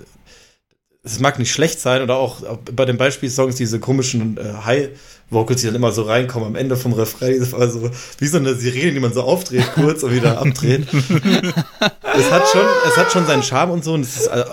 es 1.02 1.18
mag 1.18 1.38
nicht 1.38 1.50
schlecht 1.50 1.80
sein 1.80 2.02
oder 2.02 2.16
auch 2.16 2.42
bei 2.74 2.84
den 2.84 2.98
Beispielsongs 2.98 3.56
diese 3.56 3.80
komischen 3.80 4.36
äh, 4.36 4.52
High-Vocals, 4.64 5.60
die 5.60 5.66
dann 5.66 5.76
immer 5.76 5.92
so 5.92 6.02
reinkommen 6.02 6.48
am 6.48 6.56
Ende 6.56 6.76
vom 6.76 6.92
Refrain, 6.92 7.40
das 7.40 7.52
war 7.52 7.68
so 7.70 7.90
wie 8.18 8.26
so 8.26 8.36
eine 8.36 8.54
Sirene, 8.54 8.92
die 8.92 9.00
man 9.00 9.12
so 9.12 9.22
aufdreht 9.22 9.64
kurz 9.74 10.02
und 10.02 10.12
wieder 10.14 10.38
abdreht. 10.38 10.86
es 10.92 12.30
hat 12.30 12.48
schon, 12.48 12.66
es 12.86 12.96
hat 12.96 13.12
schon 13.12 13.26
seinen 13.26 13.42
Charme 13.42 13.70
und 13.70 13.84
so. 13.84 13.94
Und 13.94 14.02
ist, 14.02 14.26
äh, 14.26 14.44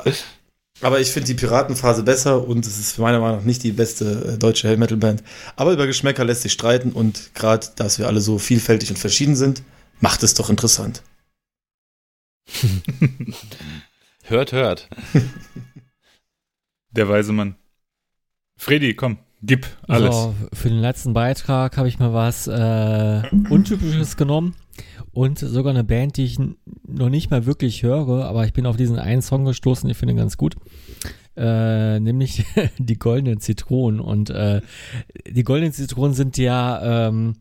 aber 0.81 0.99
ich 0.99 1.11
finde 1.11 1.27
die 1.27 1.33
Piratenphase 1.33 2.03
besser 2.03 2.47
und 2.47 2.65
es 2.65 2.77
ist 2.79 2.97
meiner 2.99 3.19
Meinung 3.19 3.37
nach 3.37 3.45
nicht 3.45 3.63
die 3.63 3.71
beste 3.71 4.33
äh, 4.33 4.37
deutsche 4.37 4.67
Heavy 4.67 4.77
Metal 4.77 4.97
Band. 4.97 5.23
Aber 5.55 5.73
über 5.73 5.87
Geschmäcker 5.87 6.23
lässt 6.23 6.43
sich 6.43 6.53
streiten 6.53 6.93
und 6.93 7.31
gerade, 7.33 7.67
dass 7.75 7.99
wir 7.99 8.07
alle 8.07 8.21
so 8.21 8.37
vielfältig 8.37 8.89
und 8.89 8.97
verschieden 8.97 9.35
sind, 9.35 9.63
macht 9.99 10.23
es 10.23 10.33
doch 10.33 10.49
interessant. 10.49 11.01
hört, 14.23 14.53
hört. 14.53 14.87
Der 16.97 17.07
weise 17.07 17.31
Mann. 17.31 17.55
Freddy, 18.57 18.95
komm, 18.95 19.19
gib 19.43 19.67
alles. 19.87 20.15
So, 20.15 20.35
für 20.51 20.69
den 20.69 20.79
letzten 20.79 21.13
Beitrag 21.13 21.77
habe 21.77 21.87
ich 21.87 21.99
mal 21.99 22.11
was 22.11 22.47
äh, 22.47 23.21
Untypisches 23.51 24.17
genommen 24.17 24.55
und 25.11 25.37
sogar 25.37 25.73
eine 25.73 25.83
Band, 25.83 26.17
die 26.17 26.25
ich 26.25 26.39
noch 26.87 27.09
nicht 27.09 27.29
mal 27.29 27.45
wirklich 27.45 27.83
höre, 27.83 28.25
aber 28.25 28.45
ich 28.45 28.53
bin 28.53 28.65
auf 28.65 28.77
diesen 28.77 28.97
einen 28.97 29.21
Song 29.21 29.45
gestoßen, 29.45 29.87
ich 29.87 29.95
finde 29.95 30.15
ihn 30.15 30.17
ganz 30.17 30.37
gut. 30.37 30.55
Äh, 31.35 31.99
nämlich 31.99 32.45
die 32.79 32.97
goldenen 32.97 33.39
Zitronen. 33.41 33.99
Und 33.99 34.31
äh, 34.31 34.61
die 35.29 35.43
goldenen 35.43 35.73
Zitronen 35.73 36.15
sind 36.15 36.39
ja 36.39 37.09
ähm, 37.09 37.35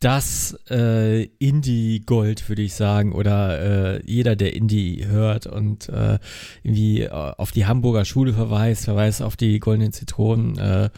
das 0.00 0.58
äh, 0.70 1.24
Indie-Gold, 1.24 2.48
würde 2.48 2.62
ich 2.62 2.74
sagen, 2.74 3.12
oder 3.12 3.98
äh, 3.98 4.02
jeder, 4.06 4.34
der 4.34 4.54
Indie 4.54 5.06
hört 5.06 5.46
und 5.46 5.90
äh, 5.90 6.18
irgendwie 6.62 7.02
äh, 7.02 7.10
auf 7.10 7.52
die 7.52 7.66
Hamburger 7.66 8.06
Schule 8.06 8.32
verweist, 8.32 8.86
verweist 8.86 9.22
auf 9.22 9.36
die 9.36 9.60
goldenen 9.60 9.92
Zitronen. 9.92 10.56
Äh, 10.58 10.88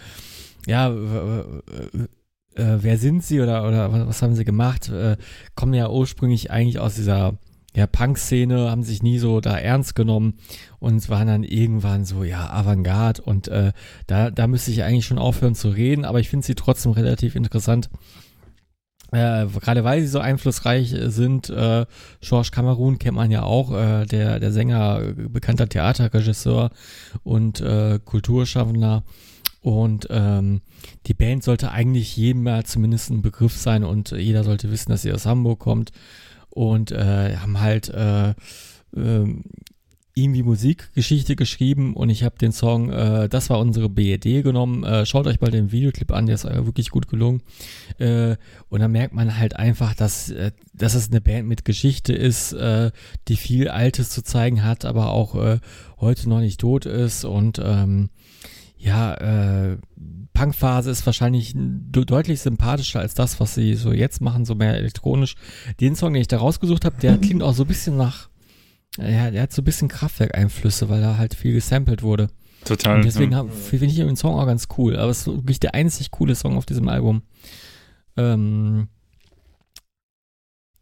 ja, 0.68 0.88
äh, 0.90 1.42
wer 2.54 2.96
sind 2.96 3.24
sie 3.24 3.40
oder, 3.40 3.66
oder 3.66 4.06
was 4.06 4.22
haben 4.22 4.36
sie 4.36 4.44
gemacht? 4.44 4.88
Äh, 4.88 5.16
kommen 5.56 5.74
ja 5.74 5.90
ursprünglich 5.90 6.52
eigentlich 6.52 6.78
aus 6.78 6.94
dieser 6.94 7.38
ja, 7.74 7.88
Punk-Szene, 7.88 8.70
haben 8.70 8.84
sich 8.84 9.02
nie 9.02 9.18
so 9.18 9.40
da 9.40 9.58
ernst 9.58 9.96
genommen 9.96 10.34
und 10.78 11.08
waren 11.08 11.26
dann 11.26 11.42
irgendwann 11.42 12.04
so, 12.04 12.22
ja, 12.22 12.50
Avantgarde 12.50 13.22
und 13.22 13.48
äh, 13.48 13.72
da, 14.06 14.30
da 14.30 14.46
müsste 14.46 14.70
ich 14.70 14.84
eigentlich 14.84 15.06
schon 15.06 15.18
aufhören 15.18 15.56
zu 15.56 15.70
reden, 15.70 16.04
aber 16.04 16.20
ich 16.20 16.28
finde 16.28 16.46
sie 16.46 16.54
trotzdem 16.54 16.92
relativ 16.92 17.34
interessant 17.34 17.90
äh, 19.12 19.46
gerade 19.46 19.84
weil 19.84 20.00
sie 20.00 20.08
so 20.08 20.18
einflussreich 20.18 20.92
äh, 20.92 21.10
sind, 21.10 21.50
äh, 21.50 21.86
George 22.20 22.48
Cameron 22.50 22.98
kennt 22.98 23.16
man 23.16 23.30
ja 23.30 23.42
auch, 23.42 23.72
äh, 23.72 24.06
der, 24.06 24.40
der 24.40 24.52
Sänger, 24.52 25.00
äh, 25.02 25.12
bekannter 25.28 25.68
Theaterregisseur 25.68 26.70
und 27.22 27.60
äh, 27.60 27.98
Kulturschaffender. 28.04 29.04
Und 29.60 30.08
ähm, 30.10 30.60
die 31.06 31.14
Band 31.14 31.44
sollte 31.44 31.70
eigentlich 31.70 32.16
jedem 32.16 32.42
mal 32.42 32.64
zumindest 32.64 33.10
ein 33.10 33.22
Begriff 33.22 33.56
sein 33.56 33.84
und 33.84 34.10
jeder 34.10 34.42
sollte 34.42 34.72
wissen, 34.72 34.90
dass 34.90 35.02
sie 35.02 35.12
aus 35.12 35.26
Hamburg 35.26 35.60
kommt. 35.60 35.92
Und 36.50 36.90
äh, 36.90 37.36
haben 37.36 37.60
halt 37.60 37.88
äh, 37.90 38.30
äh, 38.30 38.34
irgendwie 40.14 40.42
Musikgeschichte 40.42 41.36
geschrieben 41.36 41.94
und 41.94 42.10
ich 42.10 42.22
habe 42.22 42.36
den 42.36 42.52
Song, 42.52 42.90
äh, 42.90 43.28
das 43.28 43.48
war 43.48 43.58
unsere 43.58 43.88
BED 43.88 44.42
genommen. 44.42 44.84
Äh, 44.84 45.06
schaut 45.06 45.26
euch 45.26 45.40
mal 45.40 45.50
den 45.50 45.72
Videoclip 45.72 46.12
an, 46.12 46.26
der 46.26 46.34
ist 46.34 46.44
äh, 46.44 46.66
wirklich 46.66 46.90
gut 46.90 47.08
gelungen. 47.08 47.42
Äh, 47.98 48.36
und 48.68 48.80
da 48.80 48.88
merkt 48.88 49.14
man 49.14 49.38
halt 49.38 49.56
einfach, 49.56 49.94
dass, 49.94 50.28
äh, 50.30 50.52
dass 50.74 50.94
es 50.94 51.10
eine 51.10 51.22
Band 51.22 51.48
mit 51.48 51.64
Geschichte 51.64 52.12
ist, 52.12 52.52
äh, 52.52 52.90
die 53.28 53.36
viel 53.36 53.68
Altes 53.68 54.10
zu 54.10 54.22
zeigen 54.22 54.62
hat, 54.62 54.84
aber 54.84 55.12
auch 55.12 55.34
äh, 55.34 55.60
heute 55.98 56.28
noch 56.28 56.40
nicht 56.40 56.60
tot 56.60 56.84
ist. 56.84 57.24
Und 57.24 57.58
ähm, 57.64 58.10
ja, 58.76 59.14
äh, 59.14 59.78
Punkphase 60.34 60.90
ist 60.90 61.06
wahrscheinlich 61.06 61.54
deutlich 61.54 62.40
sympathischer 62.40 63.00
als 63.00 63.14
das, 63.14 63.40
was 63.40 63.54
sie 63.54 63.74
so 63.76 63.92
jetzt 63.92 64.20
machen, 64.20 64.44
so 64.44 64.54
mehr 64.54 64.76
elektronisch. 64.76 65.36
Den 65.80 65.94
Song, 65.94 66.12
den 66.12 66.22
ich 66.22 66.28
da 66.28 66.38
rausgesucht 66.38 66.84
habe, 66.84 66.96
der 67.00 67.16
klingt 67.18 67.42
auch 67.42 67.54
so 67.54 67.64
ein 67.64 67.68
bisschen 67.68 67.96
nach 67.96 68.28
ja, 68.98 69.30
der 69.30 69.42
hat 69.42 69.52
so 69.52 69.62
ein 69.62 69.64
bisschen 69.64 69.88
Kraftwerk-Einflüsse, 69.88 70.88
weil 70.88 71.00
da 71.00 71.16
halt 71.16 71.34
viel 71.34 71.54
gesampelt 71.54 72.02
wurde. 72.02 72.28
Total. 72.64 72.96
Und 72.96 73.04
deswegen 73.04 73.32
ja. 73.32 73.44
finde 73.44 73.86
ich 73.86 73.96
den 73.96 74.16
Song 74.16 74.34
auch 74.34 74.46
ganz 74.46 74.68
cool. 74.76 74.96
Aber 74.96 75.10
es 75.10 75.20
ist 75.20 75.26
wirklich 75.26 75.60
der 75.60 75.74
einzig 75.74 76.10
coole 76.10 76.34
Song 76.34 76.56
auf 76.56 76.66
diesem 76.66 76.88
Album. 76.88 77.22
Ähm, 78.16 78.88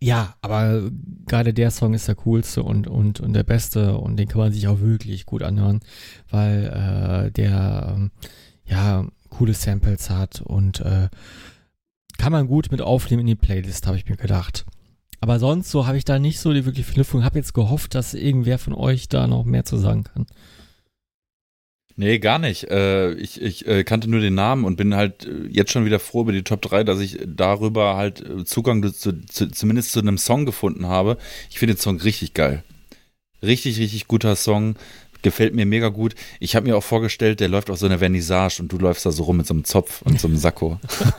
ja, 0.02 0.34
aber 0.40 0.90
gerade 1.26 1.52
der 1.52 1.70
Song 1.70 1.94
ist 1.94 2.08
der 2.08 2.14
coolste 2.16 2.62
und, 2.62 2.86
und, 2.86 3.20
und 3.20 3.34
der 3.34 3.44
beste 3.44 3.97
und 3.98 4.16
den 4.16 4.28
kann 4.28 4.40
man 4.40 4.52
sich 4.52 4.66
auch 4.66 4.80
wirklich 4.80 5.26
gut 5.26 5.42
anhören, 5.42 5.80
weil 6.30 7.26
äh, 7.26 7.30
der 7.30 7.94
ähm, 7.94 8.10
ja 8.64 9.06
coole 9.28 9.52
Samples 9.52 10.08
hat 10.08 10.40
und 10.40 10.80
äh, 10.80 11.08
kann 12.16 12.32
man 12.32 12.48
gut 12.48 12.70
mit 12.70 12.80
aufnehmen 12.80 13.20
in 13.20 13.26
die 13.26 13.34
Playlist, 13.34 13.86
habe 13.86 13.98
ich 13.98 14.08
mir 14.08 14.16
gedacht. 14.16 14.64
Aber 15.20 15.39
sonst 15.39 15.70
so 15.70 15.86
habe 15.86 15.99
ich 15.99 16.05
da 16.05 16.18
nicht 16.18 16.40
so 16.40 16.52
die 16.52 16.65
wirklich 16.65 16.86
Verknüpfung. 16.86 17.24
Habe 17.24 17.39
jetzt 17.39 17.52
gehofft, 17.52 17.94
dass 17.94 18.15
irgendwer 18.15 18.58
von 18.58 18.74
euch 18.74 19.08
da 19.08 19.26
noch 19.26 19.44
mehr 19.44 19.65
zu 19.65 19.76
sagen 19.76 20.05
kann. 20.05 20.26
Nee, 21.97 22.18
gar 22.18 22.39
nicht. 22.39 22.70
Äh, 22.70 23.12
ich 23.15 23.42
ich 23.42 23.66
äh, 23.66 23.84
kannte 23.84 24.08
nur 24.08 24.20
den 24.20 24.34
Namen 24.34 24.65
und 24.65 24.76
bin 24.76 24.94
halt 24.94 25.26
äh, 25.26 25.47
jetzt 25.50 25.70
schon 25.70 25.84
wieder 25.84 26.00
froh 26.00 26.23
über 26.23 26.32
die 26.32 26.44
Top 26.44 26.62
3, 26.62 26.82
dass 26.82 27.00
ich 27.00 27.18
darüber 27.26 27.97
halt 27.97 28.23
äh, 28.23 28.44
Zugang 28.47 28.82
zu, 28.94 29.12
zu, 29.26 29.50
zumindest 29.50 29.92
zu 29.92 30.00
einem 30.00 30.16
Song 30.16 30.47
gefunden 30.47 30.86
habe. 30.86 31.18
Ich 31.50 31.58
finde 31.58 31.74
den 31.74 31.81
Song 31.81 31.99
richtig 31.99 32.32
geil. 32.32 32.65
Richtig, 33.42 33.78
richtig 33.78 34.08
guter 34.08 34.34
Song. 34.36 34.76
Gefällt 35.23 35.55
mir 35.55 35.66
mega 35.66 35.89
gut. 35.89 36.15
Ich 36.39 36.57
habe 36.57 36.68
mir 36.68 36.76
auch 36.76 36.84
vorgestellt, 36.84 37.40
der 37.40 37.49
läuft 37.49 37.70
auf 37.70 37.78
so 37.78 37.86
einer 37.86 37.99
Vernissage 37.99 38.60
und 38.60 38.73
du 38.73 38.78
läufst 38.78 39.05
da 39.07 39.12
so 39.12 39.24
rum 39.24 39.39
mit 39.39 39.47
so 39.47 39.55
einem 39.55 39.65
Zopf 39.65 40.02
und 40.02 40.20
so 40.20 40.28
einem 40.28 40.36
Sakko. 40.36 40.78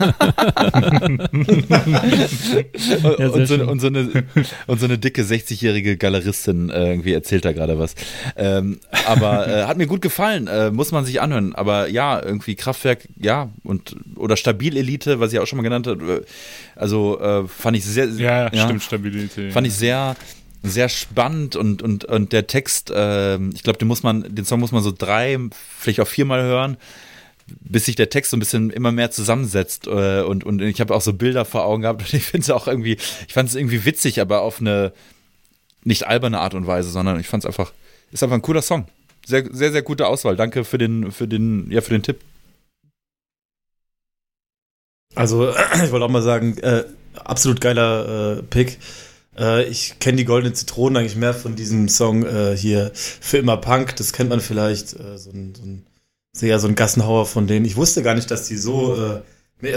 ja, 3.18 3.28
und, 3.28 3.46
so, 3.46 3.54
und, 3.54 3.80
so, 3.80 3.86
eine, 3.86 4.24
und 4.66 4.80
so 4.80 4.86
eine 4.86 4.98
dicke 4.98 5.22
60-jährige 5.22 5.96
Galeristin 5.96 6.70
äh, 6.70 6.90
irgendwie 6.90 7.12
erzählt 7.12 7.44
da 7.44 7.52
gerade 7.52 7.78
was. 7.78 7.94
Ähm, 8.36 8.80
aber 9.06 9.48
äh, 9.48 9.64
hat 9.64 9.76
mir 9.76 9.86
gut 9.86 10.02
gefallen, 10.02 10.46
äh, 10.46 10.70
muss 10.70 10.92
man 10.92 11.04
sich 11.04 11.20
anhören. 11.20 11.54
Aber 11.54 11.88
ja, 11.88 12.22
irgendwie 12.22 12.54
Kraftwerk, 12.54 13.08
ja, 13.18 13.50
und 13.62 13.96
oder 14.16 14.36
Stabil-Elite, 14.36 15.20
was 15.20 15.32
ich 15.32 15.38
auch 15.38 15.46
schon 15.46 15.58
mal 15.58 15.62
genannt 15.62 15.86
habe. 15.86 16.24
Also 16.76 17.20
äh, 17.20 17.46
fand 17.46 17.76
ich 17.76 17.84
sehr, 17.84 18.06
ja, 18.06 18.52
ja 18.52 18.64
stimmt, 18.64 18.82
Stabilität. 18.82 19.52
Fand 19.52 19.66
ich 19.66 19.74
sehr 19.74 20.16
sehr 20.62 20.88
spannend 20.88 21.56
und, 21.56 21.82
und, 21.82 22.04
und 22.04 22.32
der 22.32 22.46
Text, 22.46 22.90
äh, 22.90 23.36
ich 23.48 23.62
glaube, 23.62 23.78
den 23.78 23.88
muss 23.88 24.02
man, 24.02 24.34
den 24.34 24.44
Song 24.44 24.60
muss 24.60 24.72
man 24.72 24.82
so 24.82 24.92
drei, 24.96 25.38
vielleicht 25.78 26.00
auch 26.00 26.08
viermal 26.08 26.42
hören, 26.42 26.76
bis 27.46 27.86
sich 27.86 27.96
der 27.96 28.10
Text 28.10 28.30
so 28.30 28.36
ein 28.36 28.40
bisschen 28.40 28.70
immer 28.70 28.92
mehr 28.92 29.10
zusammensetzt. 29.10 29.86
Äh, 29.86 30.22
und, 30.22 30.44
und 30.44 30.62
ich 30.62 30.80
habe 30.80 30.94
auch 30.94 31.00
so 31.00 31.12
Bilder 31.12 31.44
vor 31.44 31.64
Augen 31.64 31.82
gehabt 31.82 32.00
und 32.12 32.14
ich 32.14 32.24
finde 32.24 32.44
es 32.44 32.50
auch 32.50 32.68
irgendwie, 32.68 32.96
ich 33.26 33.34
fand 33.34 33.48
es 33.48 33.54
irgendwie 33.54 33.84
witzig, 33.84 34.20
aber 34.20 34.42
auf 34.42 34.60
eine 34.60 34.92
nicht 35.84 36.06
alberne 36.06 36.38
Art 36.38 36.54
und 36.54 36.66
Weise, 36.66 36.90
sondern 36.90 37.18
ich 37.18 37.26
fand 37.26 37.42
es 37.42 37.46
einfach, 37.46 37.72
ist 38.12 38.22
einfach 38.22 38.36
ein 38.36 38.42
cooler 38.42 38.62
Song. 38.62 38.86
Sehr, 39.26 39.44
sehr, 39.52 39.72
sehr 39.72 39.82
gute 39.82 40.06
Auswahl. 40.06 40.36
Danke 40.36 40.64
für 40.64 40.78
den, 40.78 41.10
für 41.10 41.26
den, 41.26 41.70
ja, 41.70 41.80
für 41.80 41.90
den 41.90 42.02
Tipp. 42.02 42.20
Also, 45.14 45.50
ich 45.84 45.90
wollte 45.90 46.04
auch 46.04 46.10
mal 46.10 46.22
sagen, 46.22 46.56
äh, 46.58 46.84
absolut 47.16 47.60
geiler 47.60 48.38
äh, 48.38 48.42
Pick. 48.42 48.78
Äh, 49.38 49.64
ich 49.64 49.98
kenne 49.98 50.16
die 50.18 50.24
Goldene 50.24 50.52
Zitronen 50.52 50.96
eigentlich 50.96 51.16
mehr 51.16 51.34
von 51.34 51.56
diesem 51.56 51.88
Song 51.88 52.24
äh, 52.24 52.56
hier 52.56 52.90
für 52.94 53.38
immer 53.38 53.56
Punk. 53.56 53.96
Das 53.96 54.12
kennt 54.12 54.30
man 54.30 54.40
vielleicht. 54.40 54.94
Äh, 54.94 55.18
so 55.18 55.30
ein, 55.30 55.54
so 55.54 55.62
ein, 55.62 55.86
sehr 56.32 56.58
so 56.58 56.68
ein 56.68 56.74
Gassenhauer 56.74 57.26
von 57.26 57.46
denen. 57.46 57.66
Ich 57.66 57.76
wusste 57.76 58.02
gar 58.02 58.14
nicht, 58.14 58.30
dass 58.30 58.48
die 58.48 58.56
so. 58.56 58.96
Äh, 58.96 59.22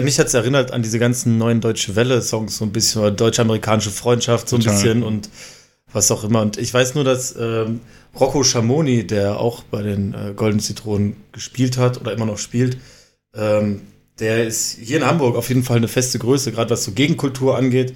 mich 0.01 0.19
hat's 0.19 0.33
erinnert 0.33 0.71
an 0.71 0.81
diese 0.81 0.97
ganzen 0.97 1.37
neuen 1.37 1.61
Deutsche 1.61 1.95
Welle-Songs, 1.95 2.57
so 2.57 2.65
ein 2.65 2.71
bisschen, 2.71 3.01
oder 3.01 3.11
deutsch-amerikanische 3.11 3.91
Freundschaft, 3.91 4.49
so 4.49 4.55
ein 4.55 4.61
Total. 4.61 4.75
bisschen 4.75 5.03
und 5.03 5.29
was 5.93 6.09
auch 6.09 6.23
immer. 6.23 6.41
Und 6.41 6.57
ich 6.57 6.73
weiß 6.73 6.95
nur, 6.95 7.03
dass 7.03 7.35
ähm, 7.37 7.81
Rocco 8.19 8.43
Schamoni, 8.43 9.05
der 9.05 9.39
auch 9.39 9.63
bei 9.63 9.83
den 9.83 10.13
äh, 10.13 10.33
Goldenen 10.35 10.59
Zitronen 10.59 11.15
gespielt 11.31 11.77
hat 11.77 12.01
oder 12.01 12.13
immer 12.13 12.25
noch 12.25 12.39
spielt, 12.39 12.77
ähm, 13.35 13.81
der 14.19 14.47
ist 14.47 14.77
hier 14.79 14.97
in 14.97 15.05
Hamburg 15.05 15.35
auf 15.35 15.49
jeden 15.49 15.63
Fall 15.63 15.77
eine 15.77 15.87
feste 15.87 16.19
Größe, 16.19 16.51
gerade 16.51 16.69
was 16.69 16.83
so 16.83 16.91
Gegenkultur 16.91 17.57
angeht. 17.57 17.93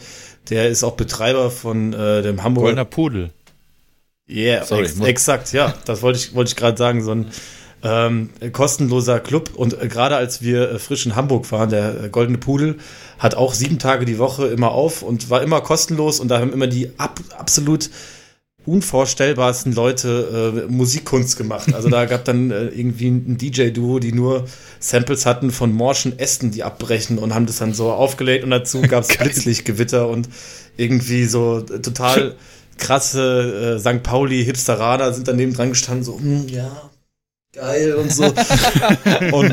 Der 0.50 0.70
ist 0.70 0.84
auch 0.84 0.94
Betreiber 0.94 1.52
von 1.52 1.94
äh, 1.94 2.22
dem 2.22 2.44
Hamburger. 2.44 2.68
Goldener 2.68 2.86
Pudel. 2.86 3.30
Yeah, 4.30 4.64
Sorry, 4.64 4.84
ex 4.84 5.00
exakt, 5.00 5.54
ja. 5.54 5.74
Das 5.86 6.02
wollte 6.02 6.20
ich, 6.20 6.36
wollte 6.36 6.50
ich 6.50 6.56
gerade 6.56 6.78
sagen. 6.78 7.04
So 7.04 7.12
ein 7.12 7.32
ähm, 7.84 8.30
kostenloser 8.52 9.20
Club. 9.20 9.52
Und 9.56 9.82
äh, 9.82 9.88
gerade 9.88 10.16
als 10.16 10.42
wir 10.42 10.72
äh, 10.72 10.80
frisch 10.80 11.06
in 11.06 11.16
Hamburg 11.16 11.52
waren, 11.52 11.70
der 11.70 12.04
äh, 12.04 12.10
Goldene 12.10 12.38
Pudel 12.38 12.78
hat 13.18 13.36
auch 13.36 13.54
sieben 13.54 13.80
Tage 13.80 14.06
die 14.06 14.20
Woche 14.20 14.48
immer 14.48 14.72
auf 14.72 15.02
und 15.02 15.30
war 15.30 15.42
immer 15.42 15.62
kostenlos. 15.62 16.20
Und 16.20 16.28
da 16.30 16.40
haben 16.40 16.54
immer 16.54 16.68
die 16.68 16.92
ab, 16.98 17.20
absolut 17.38 17.90
unvorstellbarsten 18.66 19.74
Leute 19.74 20.66
äh, 20.68 20.72
Musikkunst 20.72 21.38
gemacht. 21.38 21.74
Also 21.74 21.90
da 21.90 22.06
gab 22.06 22.26
dann 22.26 22.52
äh, 22.52 22.68
irgendwie 22.68 23.08
ein 23.08 23.38
DJ-Duo, 23.38 24.00
die 24.00 24.12
nur 24.12 24.46
Samples 24.80 25.26
hatten 25.26 25.52
von 25.52 25.74
morschen 25.74 26.20
Ästen, 26.20 26.52
die 26.52 26.64
abbrechen 26.64 27.18
und 27.18 27.34
haben 27.34 27.46
das 27.46 27.58
dann 27.58 27.74
so 27.74 27.92
aufgelegt 27.92 28.44
und 28.44 28.52
dazu 28.52 28.82
gab 28.88 29.04
es 29.04 29.18
Blitzlichtgewitter 29.18 30.08
und 30.08 30.30
irgendwie 30.78 31.26
so 31.26 31.62
total 31.62 32.36
krasse 32.78 33.78
äh, 33.78 33.80
St. 33.80 34.04
Pauli 34.04 34.44
Hipsteraner 34.44 35.14
sind 35.14 35.28
daneben 35.28 35.54
dran 35.54 35.70
gestanden, 35.70 36.04
so, 36.04 36.18
hm, 36.20 36.48
ja, 36.48 36.89
geil 37.60 37.94
und 37.96 38.12
so. 38.12 38.24
und 39.32 39.52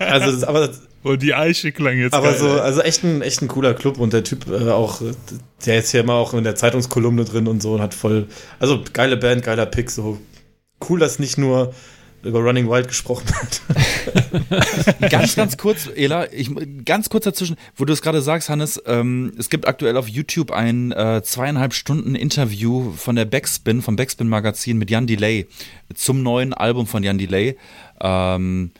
also 0.00 0.32
das, 0.32 0.44
aber 0.44 0.70
und 1.02 1.22
die 1.22 1.34
Eiche 1.34 1.70
klang 1.72 1.98
jetzt 1.98 2.14
Aber 2.14 2.30
geil, 2.30 2.38
so, 2.38 2.48
also 2.60 2.80
echt 2.80 3.04
ein, 3.04 3.22
echt 3.22 3.42
ein 3.42 3.48
cooler 3.48 3.74
Club 3.74 3.98
und 3.98 4.12
der 4.12 4.24
Typ 4.24 4.46
äh, 4.48 4.70
auch, 4.70 5.00
der 5.66 5.78
ist 5.78 5.92
ja 5.92 6.00
immer 6.00 6.14
auch 6.14 6.34
in 6.34 6.44
der 6.44 6.54
Zeitungskolumne 6.54 7.24
drin 7.24 7.46
und 7.46 7.62
so 7.62 7.74
und 7.74 7.82
hat 7.82 7.94
voll, 7.94 8.26
also 8.58 8.82
geile 8.92 9.16
Band, 9.16 9.42
geiler 9.44 9.66
Pick, 9.66 9.90
so 9.90 10.18
cool, 10.88 10.98
dass 10.98 11.18
nicht 11.18 11.38
nur 11.38 11.74
über 12.24 12.40
Running 12.40 12.68
Wild 12.68 12.88
gesprochen 12.88 13.26
hat. 13.34 13.62
ganz, 15.10 15.36
ganz 15.36 15.56
kurz, 15.56 15.88
Ela, 15.94 16.32
ich, 16.32 16.50
ganz 16.84 17.08
kurz 17.08 17.24
dazwischen, 17.24 17.56
wo 17.76 17.84
du 17.84 17.92
es 17.92 18.02
gerade 18.02 18.22
sagst, 18.22 18.48
Hannes, 18.48 18.82
ähm, 18.86 19.32
es 19.38 19.50
gibt 19.50 19.66
aktuell 19.66 19.96
auf 19.96 20.08
YouTube 20.08 20.50
ein 20.50 20.92
äh, 20.92 21.22
zweieinhalb 21.22 21.74
Stunden 21.74 22.14
Interview 22.14 22.92
von 22.92 23.16
der 23.16 23.24
Backspin, 23.24 23.82
vom 23.82 23.96
Backspin 23.96 24.28
Magazin 24.28 24.78
mit 24.78 24.90
Jan 24.90 25.06
Delay 25.06 25.46
zum 25.94 26.22
neuen 26.22 26.52
Album 26.52 26.86
von 26.86 27.02
Jan 27.02 27.18
Delay. 27.18 27.56
Ähm, 28.00 28.70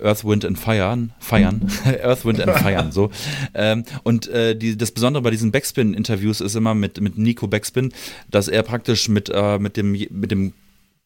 Earth, 0.00 0.24
Wind 0.24 0.44
and 0.44 0.58
Fire, 0.58 1.08
feiern, 1.18 1.68
Earth, 2.02 2.24
Wind 2.24 2.40
and 2.40 2.56
Feiern, 2.56 2.92
so. 2.92 3.10
Ähm, 3.54 3.84
und 4.04 4.28
äh, 4.28 4.54
die, 4.54 4.76
das 4.76 4.92
Besondere 4.92 5.22
bei 5.22 5.30
diesen 5.30 5.50
Backspin-Interviews 5.50 6.40
ist 6.40 6.54
immer 6.54 6.74
mit, 6.74 7.00
mit 7.00 7.18
Nico 7.18 7.48
Backspin, 7.48 7.92
dass 8.30 8.48
er 8.48 8.62
praktisch 8.62 9.08
mit, 9.08 9.28
äh, 9.32 9.58
mit, 9.58 9.76
dem, 9.76 9.92
mit 9.92 10.30
dem 10.30 10.52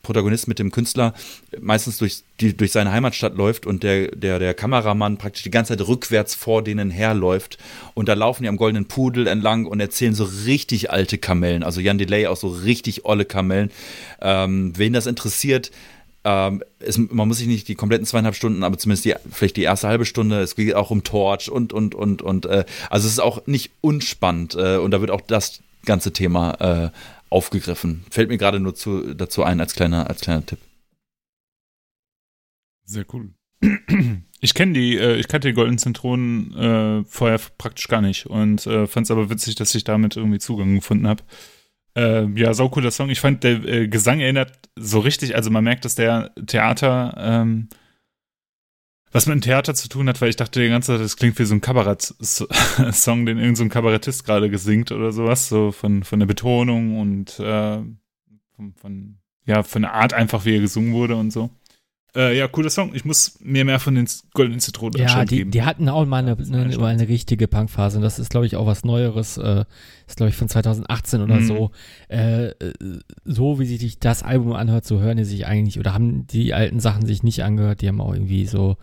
Protagonist, 0.02 0.48
mit 0.48 0.58
dem 0.58 0.70
Künstler 0.70 1.14
meistens 1.60 1.98
durch, 1.98 2.22
die, 2.40 2.56
durch 2.56 2.72
seine 2.72 2.92
Heimatstadt 2.92 3.36
läuft 3.36 3.66
und 3.66 3.82
der, 3.82 4.08
der, 4.08 4.38
der 4.38 4.54
Kameramann 4.54 5.16
praktisch 5.16 5.42
die 5.42 5.50
ganze 5.50 5.76
Zeit 5.76 5.86
rückwärts 5.86 6.34
vor 6.34 6.62
denen 6.62 6.90
herläuft. 6.90 7.58
Und 7.94 8.08
da 8.08 8.14
laufen 8.14 8.42
die 8.42 8.48
am 8.48 8.56
Goldenen 8.56 8.86
Pudel 8.86 9.26
entlang 9.26 9.66
und 9.66 9.80
erzählen 9.80 10.14
so 10.14 10.24
richtig 10.24 10.90
alte 10.90 11.18
Kamellen. 11.18 11.62
Also 11.62 11.80
Jan 11.80 11.98
Delay 11.98 12.26
auch 12.26 12.36
so 12.36 12.48
richtig 12.48 13.04
olle 13.04 13.24
Kamellen. 13.24 13.70
Ähm, 14.20 14.72
wen 14.76 14.92
das 14.92 15.06
interessiert, 15.06 15.70
ähm, 16.24 16.62
es, 16.78 16.98
man 16.98 17.26
muss 17.26 17.38
sich 17.38 17.48
nicht 17.48 17.68
die 17.68 17.74
kompletten 17.74 18.06
zweieinhalb 18.06 18.34
Stunden, 18.34 18.62
aber 18.62 18.78
zumindest 18.78 19.04
die, 19.04 19.14
vielleicht 19.30 19.56
die 19.56 19.62
erste 19.62 19.88
halbe 19.88 20.04
Stunde. 20.04 20.40
Es 20.40 20.54
geht 20.54 20.74
auch 20.74 20.90
um 20.90 21.04
Torch 21.04 21.50
und, 21.50 21.72
und, 21.72 21.94
und, 21.94 22.22
und. 22.22 22.46
Äh, 22.46 22.64
also 22.90 23.06
es 23.06 23.14
ist 23.14 23.20
auch 23.20 23.46
nicht 23.46 23.70
unspannend 23.80 24.54
äh, 24.54 24.76
und 24.76 24.92
da 24.92 25.00
wird 25.00 25.10
auch 25.10 25.20
das 25.20 25.60
ganze 25.84 26.12
Thema 26.12 26.52
äh, 26.60 26.90
aufgegriffen. 27.32 28.04
Fällt 28.10 28.28
mir 28.28 28.38
gerade 28.38 28.60
nur 28.60 28.74
zu, 28.74 29.14
dazu 29.14 29.42
ein 29.42 29.60
als 29.60 29.74
kleiner, 29.74 30.08
als 30.08 30.20
kleiner 30.20 30.46
Tipp. 30.46 30.58
Sehr 32.84 33.06
cool. 33.12 33.30
Ich 34.44 34.54
kenne 34.54 34.72
die, 34.72 34.96
äh, 34.96 35.14
ich 35.18 35.28
kannte 35.28 35.46
die 35.46 35.54
Golden 35.54 35.78
Zentronen 35.78 36.52
äh, 36.56 37.04
vorher 37.04 37.40
praktisch 37.58 37.86
gar 37.86 38.00
nicht 38.00 38.26
und 38.26 38.66
äh, 38.66 38.88
fand 38.88 39.06
es 39.06 39.12
aber 39.12 39.30
witzig, 39.30 39.54
dass 39.54 39.72
ich 39.76 39.84
damit 39.84 40.16
irgendwie 40.16 40.40
Zugang 40.40 40.74
gefunden 40.74 41.06
habe. 41.06 41.22
Äh, 41.96 42.26
ja, 42.34 42.52
sau 42.52 42.68
cooler 42.68 42.90
Song. 42.90 43.08
Ich 43.08 43.20
fand, 43.20 43.44
der 43.44 43.64
äh, 43.64 43.86
Gesang 43.86 44.18
erinnert 44.18 44.58
so 44.74 44.98
richtig, 44.98 45.36
also 45.36 45.50
man 45.50 45.62
merkt, 45.62 45.84
dass 45.84 45.94
der 45.94 46.32
Theater, 46.44 47.14
ähm, 47.18 47.68
was 49.12 49.26
mit 49.26 49.34
dem 49.34 49.40
Theater 49.42 49.74
zu 49.74 49.88
tun 49.88 50.08
hat, 50.08 50.20
weil 50.20 50.30
ich 50.30 50.36
dachte 50.36 50.60
die 50.60 50.68
ganze 50.68 50.92
Zeit, 50.92 51.00
das 51.00 51.16
klingt 51.16 51.38
wie 51.38 51.44
so 51.44 51.54
ein 51.54 51.60
Kabarett-Song, 51.60 53.26
den 53.26 53.38
irgendein 53.38 53.56
so 53.56 53.68
Kabarettist 53.68 54.24
gerade 54.24 54.50
gesingt 54.50 54.90
oder 54.90 55.12
sowas, 55.12 55.48
so 55.48 55.70
von, 55.70 56.02
von 56.02 56.18
der 56.18 56.26
Betonung 56.26 56.98
und 56.98 57.38
äh, 57.38 57.78
von, 58.56 58.74
von, 58.74 59.18
ja, 59.44 59.62
von 59.62 59.82
der 59.82 59.94
Art 59.94 60.14
einfach, 60.14 60.44
wie 60.44 60.56
er 60.56 60.60
gesungen 60.60 60.94
wurde 60.94 61.16
und 61.16 61.30
so. 61.30 61.50
Äh, 62.14 62.36
ja, 62.36 62.46
cooler 62.46 62.68
Song. 62.68 62.94
Ich 62.94 63.06
muss 63.06 63.38
mir 63.40 63.64
mehr 63.64 63.80
von 63.80 63.94
den 63.94 64.06
Goldenen 64.34 64.60
Zitronen 64.60 65.00
ja, 65.00 65.24
die, 65.24 65.36
geben. 65.36 65.50
die 65.50 65.62
hatten 65.62 65.88
auch 65.88 66.04
mal 66.04 66.18
eine, 66.18 66.36
eine, 66.36 66.86
eine, 66.86 67.08
richtige 67.08 67.48
Punkphase. 67.48 67.96
Und 67.96 68.02
das 68.02 68.18
ist, 68.18 68.28
glaube 68.28 68.44
ich, 68.44 68.56
auch 68.56 68.66
was 68.66 68.84
Neueres. 68.84 69.38
Äh, 69.38 69.64
ist, 70.06 70.16
glaube 70.16 70.28
ich, 70.28 70.36
von 70.36 70.48
2018 70.48 71.22
oder 71.22 71.36
mhm. 71.36 71.46
so. 71.46 71.70
Äh, 72.08 72.50
so 73.24 73.58
wie 73.58 73.64
sich 73.64 73.98
das 73.98 74.22
Album 74.22 74.52
anhört, 74.52 74.84
so 74.84 75.00
hören 75.00 75.16
die 75.16 75.24
sich 75.24 75.46
eigentlich, 75.46 75.78
oder 75.78 75.94
haben 75.94 76.26
die 76.26 76.52
alten 76.52 76.80
Sachen 76.80 77.06
sich 77.06 77.22
nicht 77.22 77.42
angehört. 77.44 77.80
Die 77.80 77.88
haben 77.88 78.00
auch 78.00 78.12
irgendwie 78.12 78.46
so 78.46 78.76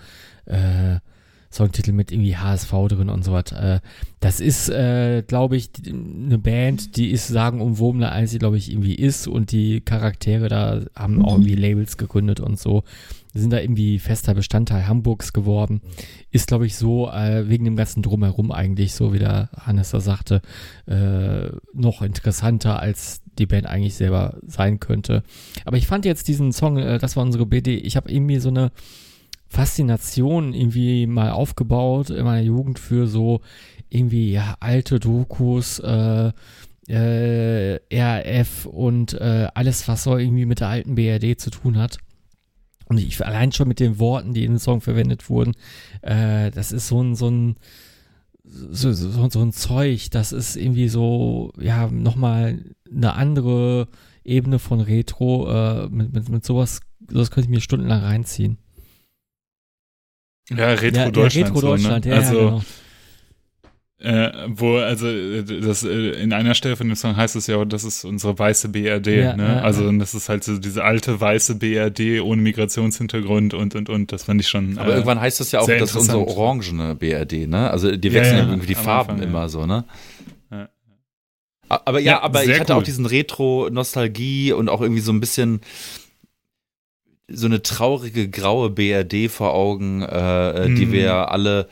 äh, 0.46 0.98
Songtitel 1.52 1.94
mit 1.94 2.12
irgendwie 2.12 2.38
HSV 2.38 2.72
drin 2.90 3.10
und 3.10 3.24
so 3.24 3.32
was. 3.32 3.52
Äh, 3.52 3.80
das 4.20 4.40
ist, 4.40 4.70
äh, 4.70 5.24
glaube 5.24 5.58
ich, 5.58 5.72
eine 5.88 6.38
Band, 6.38 6.96
die 6.96 7.10
ist 7.10 7.28
sagenumwobener, 7.28 8.12
als 8.12 8.32
sie, 8.32 8.40
glaube 8.40 8.58
ich, 8.58 8.72
irgendwie 8.72 8.96
ist. 8.96 9.28
Und 9.28 9.52
die 9.52 9.82
Charaktere 9.82 10.48
da 10.48 10.82
haben 10.96 11.24
auch 11.26 11.34
irgendwie 11.34 11.56
Labels 11.56 11.98
gegründet 11.98 12.40
und 12.40 12.60
so. 12.60 12.84
Sind 13.34 13.54
da 13.54 13.60
irgendwie 13.60 14.00
fester 14.00 14.34
Bestandteil 14.34 14.88
Hamburgs 14.88 15.34
geworden. 15.34 15.82
Ist, 16.32 16.48
glaube 16.48 16.66
ich, 16.66 16.76
so 16.76 17.10
äh, 17.10 17.48
wegen 17.48 17.66
dem 17.66 17.76
ganzen 17.76 18.02
Drumherum 18.02 18.52
eigentlich, 18.52 18.94
so 18.94 19.14
wie 19.14 19.20
der 19.20 19.50
Hannes 19.56 19.92
da 19.92 20.00
sagte, 20.00 20.42
äh, 20.88 21.50
noch 21.74 22.02
interessanter, 22.02 22.80
als 22.80 23.22
die 23.38 23.46
Band 23.46 23.68
eigentlich 23.68 23.96
selber 23.96 24.38
sein 24.46 24.80
könnte. 24.80 25.24
Aber 25.66 25.78
ich 25.78 25.88
fand 25.88 26.06
jetzt 26.06 26.28
diesen 26.28 26.52
Song, 26.52 26.78
äh, 26.78 26.98
das 26.98 27.16
war 27.16 27.24
unsere 27.24 27.46
BD, 27.46 27.76
ich 27.76 27.96
habe 27.96 28.12
irgendwie 28.12 28.40
so 28.40 28.50
eine 28.50 28.72
Faszination 29.48 30.54
irgendwie 30.54 31.08
mal 31.08 31.32
aufgebaut 31.32 32.12
in 32.12 32.24
meiner 32.24 32.42
Jugend 32.42 32.80
für 32.80 33.08
so 33.08 33.42
irgendwie 33.90 34.32
ja 34.32 34.56
alte 34.60 35.00
Dokus, 35.00 35.80
äh, 35.80 36.32
äh, 36.88 37.80
RF 37.92 38.66
und 38.66 39.14
äh, 39.14 39.48
alles, 39.54 39.88
was 39.88 40.04
so 40.04 40.18
irgendwie 40.18 40.46
mit 40.46 40.60
der 40.60 40.70
alten 40.70 40.96
BRD 40.96 41.40
zu 41.40 41.50
tun 41.50 41.78
hat. 41.78 42.00
Und 42.90 42.98
ich 42.98 43.24
allein 43.24 43.52
schon 43.52 43.68
mit 43.68 43.80
den 43.80 44.00
Worten, 44.00 44.34
die 44.34 44.44
in 44.44 44.54
dem 44.54 44.60
Song 44.60 44.82
verwendet 44.82 45.30
wurden, 45.30 45.54
äh, 46.02 46.50
das 46.50 46.72
ist 46.72 46.88
so 46.88 47.02
ein, 47.02 47.16
so 47.16 47.30
ein, 47.30 47.56
so, 48.44 48.92
so, 48.92 49.30
so 49.30 49.42
ein 49.42 49.54
Zeug, 49.54 50.10
das 50.10 50.32
ist 50.32 50.56
irgendwie 50.56 50.90
so, 50.90 51.54
ja, 51.60 51.88
nochmal 51.88 52.66
eine 52.92 53.14
andere 53.14 53.88
Ebene 54.24 54.58
von 54.58 54.82
Retro. 54.82 55.50
Äh, 55.52 55.90
mit, 55.90 56.14
mit, 56.14 56.30
mit 56.30 56.46
sowas, 56.46 56.82
sowas 57.08 57.30
könnte 57.30 57.48
ich 57.48 57.56
mir 57.56 57.62
stundenlang 57.62 58.02
reinziehen. 58.02 58.58
Ja, 60.50 60.74
Retro 60.74 61.00
ja, 61.00 61.12
Deutschland. 61.12 61.36
Ja, 61.36 61.54
Retro 61.54 61.62
Deutschland, 61.62 62.04
so, 62.06 62.10
ne? 62.10 62.16
ja, 62.16 62.22
also, 62.22 62.40
genau. 62.40 62.64
Äh, 64.02 64.32
wo, 64.48 64.78
also, 64.78 65.08
das, 65.42 65.84
äh, 65.84 66.12
in 66.22 66.32
einer 66.32 66.56
Stelle 66.56 66.78
von 66.78 66.88
dem 66.88 66.96
Song 66.96 67.18
heißt 67.18 67.36
es 67.36 67.48
ja, 67.48 67.66
das 67.66 67.84
ist 67.84 68.06
unsere 68.06 68.40
weiße 68.40 68.70
BRD, 68.70 69.08
ja, 69.08 69.36
ne? 69.36 69.44
Ja, 69.44 69.62
also, 69.62 69.92
das 69.92 70.16
ist 70.16 70.30
halt 70.30 70.46
so 70.46 70.58
diese 70.58 70.86
alte 70.86 71.20
weiße 71.20 71.56
BRD 71.56 72.22
ohne 72.22 72.42
Migrationshintergrund 72.42 73.54
und, 73.54 73.76
und, 73.76 73.90
und, 73.90 74.12
das 74.14 74.24
fand 74.24 74.40
ich 74.40 74.48
schon. 74.48 74.78
Aber 74.78 74.92
äh, 74.92 74.94
irgendwann 74.94 75.20
heißt 75.20 75.42
es 75.42 75.52
ja 75.52 75.60
auch, 75.60 75.68
das 75.68 75.90
ist 75.90 75.98
unsere 75.98 76.20
orangene 76.20 76.96
BRD, 76.96 77.50
ne? 77.50 77.70
Also, 77.70 77.94
die 77.94 78.14
wechseln 78.14 78.38
ja, 78.38 78.48
irgendwie 78.48 78.68
die 78.68 78.76
Farben 78.76 79.16
Anfang, 79.16 79.28
immer 79.28 79.50
so, 79.50 79.66
ne? 79.66 79.84
Aber 81.68 82.00
ja, 82.00 82.22
aber 82.22 82.46
ich 82.46 82.60
hatte 82.60 82.74
cool. 82.74 82.80
auch 82.80 82.84
diesen 82.84 83.06
Retro-Nostalgie 83.06 84.54
und 84.54 84.70
auch 84.70 84.82
irgendwie 84.82 85.02
so 85.02 85.12
ein 85.12 85.20
bisschen, 85.20 85.62
so 87.28 87.46
eine 87.46 87.62
traurige 87.62 88.28
graue 88.30 88.72
BRD 88.72 89.30
vor 89.30 89.54
Augen, 89.54 90.02
äh, 90.02 90.68
mhm. 90.68 90.76
die 90.76 90.92
wir 90.92 91.32
alle 91.32 91.62
äh, 91.62 91.68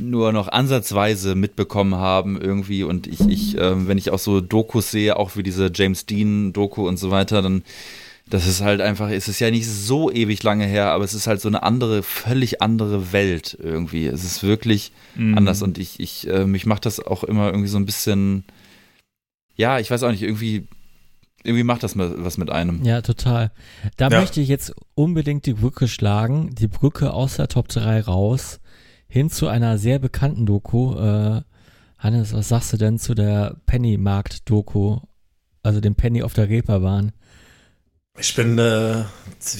nur 0.00 0.32
noch 0.32 0.48
ansatzweise 0.48 1.34
mitbekommen 1.34 1.94
haben 1.96 2.40
irgendwie 2.40 2.82
und 2.84 3.06
ich, 3.06 3.20
ich 3.28 3.56
äh, 3.58 3.86
wenn 3.86 3.98
ich 3.98 4.10
auch 4.10 4.18
so 4.18 4.40
Dokus 4.40 4.90
sehe, 4.90 5.16
auch 5.16 5.36
wie 5.36 5.42
diese 5.42 5.70
James 5.74 6.06
Dean 6.06 6.52
Doku 6.52 6.86
und 6.88 6.96
so 6.98 7.10
weiter, 7.10 7.42
dann 7.42 7.62
Das 8.30 8.46
ist 8.46 8.60
halt 8.60 8.82
einfach, 8.82 9.08
es 9.10 9.26
ist 9.26 9.40
ja 9.40 9.50
nicht 9.50 9.66
so 9.66 10.10
ewig 10.12 10.42
lange 10.42 10.66
her, 10.66 10.90
aber 10.90 11.02
es 11.02 11.14
ist 11.14 11.26
halt 11.26 11.40
so 11.40 11.48
eine 11.48 11.62
andere, 11.62 12.02
völlig 12.02 12.60
andere 12.60 13.10
Welt 13.12 13.56
irgendwie. 13.62 14.06
Es 14.06 14.22
ist 14.22 14.42
wirklich 14.42 14.92
Mhm. 15.14 15.38
anders 15.38 15.62
und 15.62 15.78
ich, 15.78 15.98
ich, 15.98 16.26
äh, 16.28 16.44
mich 16.44 16.66
macht 16.66 16.84
das 16.84 17.00
auch 17.00 17.24
immer 17.24 17.46
irgendwie 17.46 17.70
so 17.70 17.78
ein 17.78 17.86
bisschen, 17.86 18.44
ja, 19.56 19.78
ich 19.78 19.90
weiß 19.90 20.02
auch 20.02 20.10
nicht, 20.10 20.22
irgendwie, 20.22 20.66
irgendwie 21.42 21.64
macht 21.64 21.82
das 21.82 21.94
mal 21.94 22.12
was 22.18 22.36
mit 22.36 22.50
einem. 22.50 22.84
Ja, 22.84 23.00
total. 23.00 23.50
Da 23.96 24.08
Ja. 24.10 24.20
möchte 24.20 24.40
ich 24.42 24.48
jetzt 24.48 24.74
unbedingt 24.94 25.46
die 25.46 25.54
Brücke 25.54 25.88
schlagen, 25.88 26.54
die 26.54 26.68
Brücke 26.68 27.12
aus 27.14 27.36
der 27.36 27.48
Top 27.48 27.68
3 27.68 28.00
raus, 28.02 28.60
hin 29.08 29.30
zu 29.30 29.48
einer 29.48 29.78
sehr 29.78 29.98
bekannten 29.98 30.46
Doku. 30.46 30.94
Äh, 30.94 31.42
Hannes, 31.98 32.32
was 32.32 32.48
sagst 32.48 32.72
du 32.72 32.76
denn 32.76 32.98
zu 32.98 33.14
der 33.14 33.56
Pennymarkt-Doku? 33.66 34.98
Also 35.62 35.80
dem 35.80 35.96
Penny 35.96 36.22
auf 36.22 36.34
der 36.34 36.48
Reeperbahn. 36.48 37.12
Ich 38.20 38.34
bin 38.34 38.58
äh, 38.58 39.04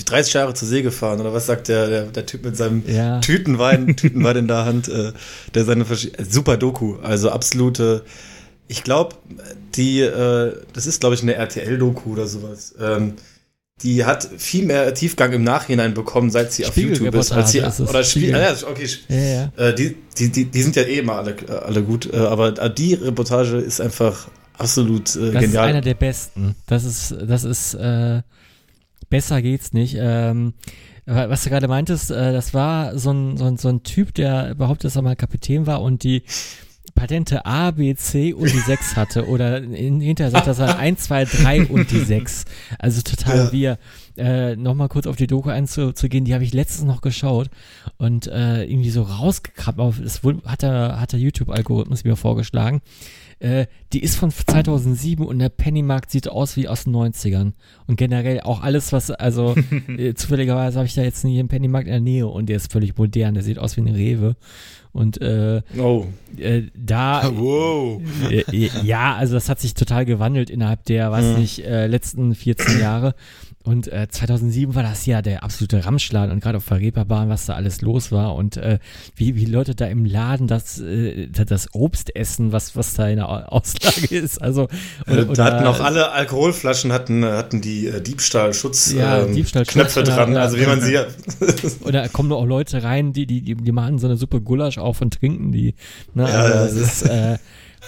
30 0.07 0.33
Jahre 0.33 0.55
zur 0.55 0.67
See 0.67 0.83
gefahren, 0.83 1.21
oder 1.21 1.33
was 1.33 1.47
sagt 1.47 1.69
der, 1.69 1.89
der, 1.89 2.03
der 2.07 2.27
Typ 2.27 2.45
mit 2.45 2.57
seinem 2.57 2.83
Ja. 2.89 3.21
Tütenwein, 3.21 3.97
Tütenwein 3.97 4.37
in 4.37 4.49
der 4.49 4.65
Hand, 4.65 4.89
äh, 4.89 5.13
der 5.55 5.65
seine 5.65 5.85
super 6.29 6.57
Doku, 6.57 6.97
also 6.97 7.31
absolute. 7.31 8.05
Ich 8.67 8.85
glaube, 8.85 9.17
die, 9.77 10.01
äh, 10.01 10.55
das 10.73 10.87
ist 10.87 11.01
glaube 11.01 11.15
ich 11.15 11.23
eine 11.23 11.35
RTL-Doku 11.35 12.13
oder 12.13 12.27
sowas. 12.27 12.75
Ähm, 12.81 13.15
die 13.83 14.05
hat 14.05 14.29
viel 14.39 14.65
mehr 14.65 14.93
Tiefgang 14.95 15.33
im 15.33 15.45
Nachhinein 15.45 15.95
bekommen, 15.95 16.31
seit 16.31 16.53
sie 16.53 16.67
auf 16.67 16.77
YouTube 16.77 17.15
ist, 17.15 17.31
als 17.33 17.53
sie 17.53 17.59
ist 17.59 17.81
oder 17.81 18.03
Spiegel. 18.05 18.31
Ja, 18.31 18.53
okay, 18.69 18.89
Ja, 19.09 19.17
ja. 19.17 19.53
äh, 19.69 19.75
die, 19.75 19.97
die, 20.19 20.31
die, 20.31 20.45
die 20.47 20.63
sind 20.63 20.75
ja 20.77 20.83
eh 20.83 20.99
immer 20.99 21.15
alle, 21.15 21.37
äh, 21.49 21.53
alle 21.53 21.83
gut, 21.83 22.13
äh, 22.13 22.17
aber 22.17 22.53
die 22.71 22.95
Reportage 22.95 23.57
ist 23.59 23.81
einfach 23.81 24.29
absolut 24.57 25.15
äh, 25.15 25.33
Das 25.33 25.45
ist 25.45 25.57
einer 25.57 25.67
genial. 25.67 25.81
der 25.83 25.95
besten. 25.95 26.57
Das 26.67 26.85
ist, 26.85 27.15
das 27.27 27.45
ist, 27.45 27.75
äh, 27.75 28.23
besser 29.11 29.41
geht's 29.43 29.73
nicht. 29.73 29.97
Ähm, 29.99 30.55
wa- 31.07 31.29
was 31.31 31.45
du 31.45 31.51
gerade 31.51 31.69
meintest, 31.69 32.11
äh, 32.11 32.33
das 32.33 32.53
war 32.55 32.99
so 32.99 33.13
ein, 33.13 33.37
so, 33.37 33.45
ein, 33.45 33.57
so 33.59 33.69
ein 33.69 33.85
Typ, 33.85 34.13
der 34.15 34.55
behauptet, 34.57 34.87
dass 34.87 34.97
er 34.97 35.03
mal 35.03 35.15
Kapitän 35.17 35.67
war 35.67 35.83
und 35.83 36.03
die 36.03 36.23
Patente 36.99 37.47
A, 37.47 37.71
B, 37.71 37.95
C 37.95 38.33
und 38.33 38.53
die 38.53 38.59
6 38.59 38.97
hatte. 38.97 39.29
Oder 39.29 39.59
in, 39.63 40.01
hinterher 40.01 40.31
sagt 40.33 40.47
er 40.49 40.55
so 40.55 40.65
1, 40.65 41.01
2, 41.05 41.25
3 41.27 41.67
und 41.67 41.91
die 41.91 42.01
6. 42.01 42.45
Also 42.79 43.03
total 43.03 43.37
Ja. 43.47 43.53
wir. 43.53 43.79
Äh, 44.17 44.57
Nochmal 44.57 44.89
kurz 44.89 45.07
auf 45.07 45.15
die 45.15 45.29
Doku 45.29 45.49
einzugehen, 45.49 46.25
die 46.25 46.35
habe 46.35 46.43
ich 46.43 46.53
letztens 46.53 46.87
noch 46.89 47.03
geschaut 47.03 47.51
und 47.99 48.27
äh, 48.27 48.65
irgendwie 48.65 48.91
so 48.91 49.03
rausgekrabbt. 49.03 49.79
auf- 49.79 50.01
Das 50.03 50.23
hat 50.45 50.63
der, 50.63 51.01
hat 51.01 51.13
der 51.13 51.21
YouTube-Algorithmus 51.21 52.03
mir 52.03 52.17
vorgeschlagen. 52.17 52.81
Äh, 53.39 53.67
die 53.93 54.03
ist 54.03 54.17
von 54.17 54.33
2007 54.33 55.25
und 55.25 55.39
der 55.39 55.51
Pennymarkt 55.51 56.11
sieht 56.11 56.27
aus 56.29 56.57
wie 56.57 56.67
aus 56.67 56.83
den 56.83 56.97
90ern. 56.97 57.53
Und 57.87 57.95
generell 57.97 58.41
auch 58.41 58.63
alles, 58.65 58.93
was, 58.93 59.13
also 59.13 59.55
äh, 59.97 60.15
zufälligerweise 60.15 60.79
habe 60.79 60.87
ich 60.89 60.95
da 60.95 61.03
jetzt 61.03 61.23
nie 61.25 61.39
einen 61.39 61.47
Pennymarkt 61.47 61.87
in 61.87 61.93
der 61.93 62.01
Nähe 62.01 62.27
und 62.27 62.49
der 62.49 62.57
ist 62.57 62.73
völlig 62.73 62.99
modern, 62.99 63.35
der 63.35 63.45
sieht 63.45 63.61
aus 63.61 63.77
wie 63.77 63.83
eine 63.83 63.95
Rewe. 63.95 64.35
Und 64.93 65.21
äh, 65.21 65.63
Oh, 65.79 66.07
äh, 66.39 66.63
da, 66.75 67.31
Wow. 67.35 68.01
äh, 68.31 68.45
ja, 68.83 69.15
also 69.17 69.35
das 69.35 69.49
hat 69.49 69.61
sich 69.61 69.75
total 69.75 70.05
gewandelt 70.05 70.51
innerhalb 70.51 70.85
der, 70.85 71.11
weiß 71.13 71.25
Mhm. 71.35 71.41
nicht, 71.41 71.65
äh, 71.65 71.87
letzten 71.87 72.35
14 72.35 72.81
Jahre. 72.81 73.15
Und 73.65 73.87
äh, 73.89 74.09
2007 74.09 74.75
war 74.75 74.83
das 74.83 75.05
ja 75.05 75.21
der 75.21 75.43
absolute 75.45 75.85
Ramschladen 75.85 76.33
und 76.33 76.41
gerade 76.43 76.57
auf 76.57 76.67
der 76.67 76.81
Reeperbahn, 76.81 77.29
was 77.29 77.45
da 77.47 77.55
alles 77.55 77.83
los 77.83 78.11
war 78.11 78.35
und 78.35 78.57
äh, 78.57 78.79
wie, 79.15 79.35
wie 79.37 79.45
Leute 79.45 79.75
da 79.75 79.85
im 79.87 80.07
Laden 80.07 80.47
das, 80.47 80.81
äh, 80.81 81.29
das 81.29 81.75
Obst 81.75 82.17
essen, 82.17 82.53
was, 82.53 82.77
was 82.77 82.95
da 82.95 83.09
in 83.09 83.17
der 83.17 83.29
Au- 83.29 83.45
Auslage 83.59 84.17
ist. 84.17 84.41
Also, 84.41 84.69
Äh, 85.07 85.23
und- 85.23 85.37
da 85.37 85.45
hatten 85.45 85.67
auch 85.67 85.81
alle 85.81 86.13
Alkoholflaschen 86.13 86.93
hatten, 86.93 87.23
hatten 87.27 87.61
die 87.61 87.89
äh, 87.89 88.01
Diebstahlschutz 88.01 88.93
Ja, 88.93 89.25
ähm, 89.25 89.35
Diebstahlschutz 89.35 89.75
Knöpfe 89.75 90.03
dran, 90.03 90.31
oder- 90.31 90.41
also 90.43 90.59
wie 90.59 90.65
man 90.67 90.81
sie 90.81 90.97
Oder 91.85 92.03
da 92.03 92.09
kommen 92.09 92.33
auch 92.33 92.47
Leute 92.47 92.83
rein, 92.83 93.13
die, 93.13 93.27
die, 93.27 93.43
die, 93.43 93.55
die 93.55 93.73
machen 93.73 93.99
so 93.99 94.07
eine 94.07 94.17
Suppe 94.17 94.41
Gulasch 94.41 94.78
auf 94.79 95.01
und 95.01 95.15
trinken 95.15 95.53
die. 95.53 95.75
Ne? 96.15 96.25
Also 96.25 96.55
ja, 96.55 96.65
das 96.65 96.73
ist, 96.73 97.03
äh, 97.03 97.39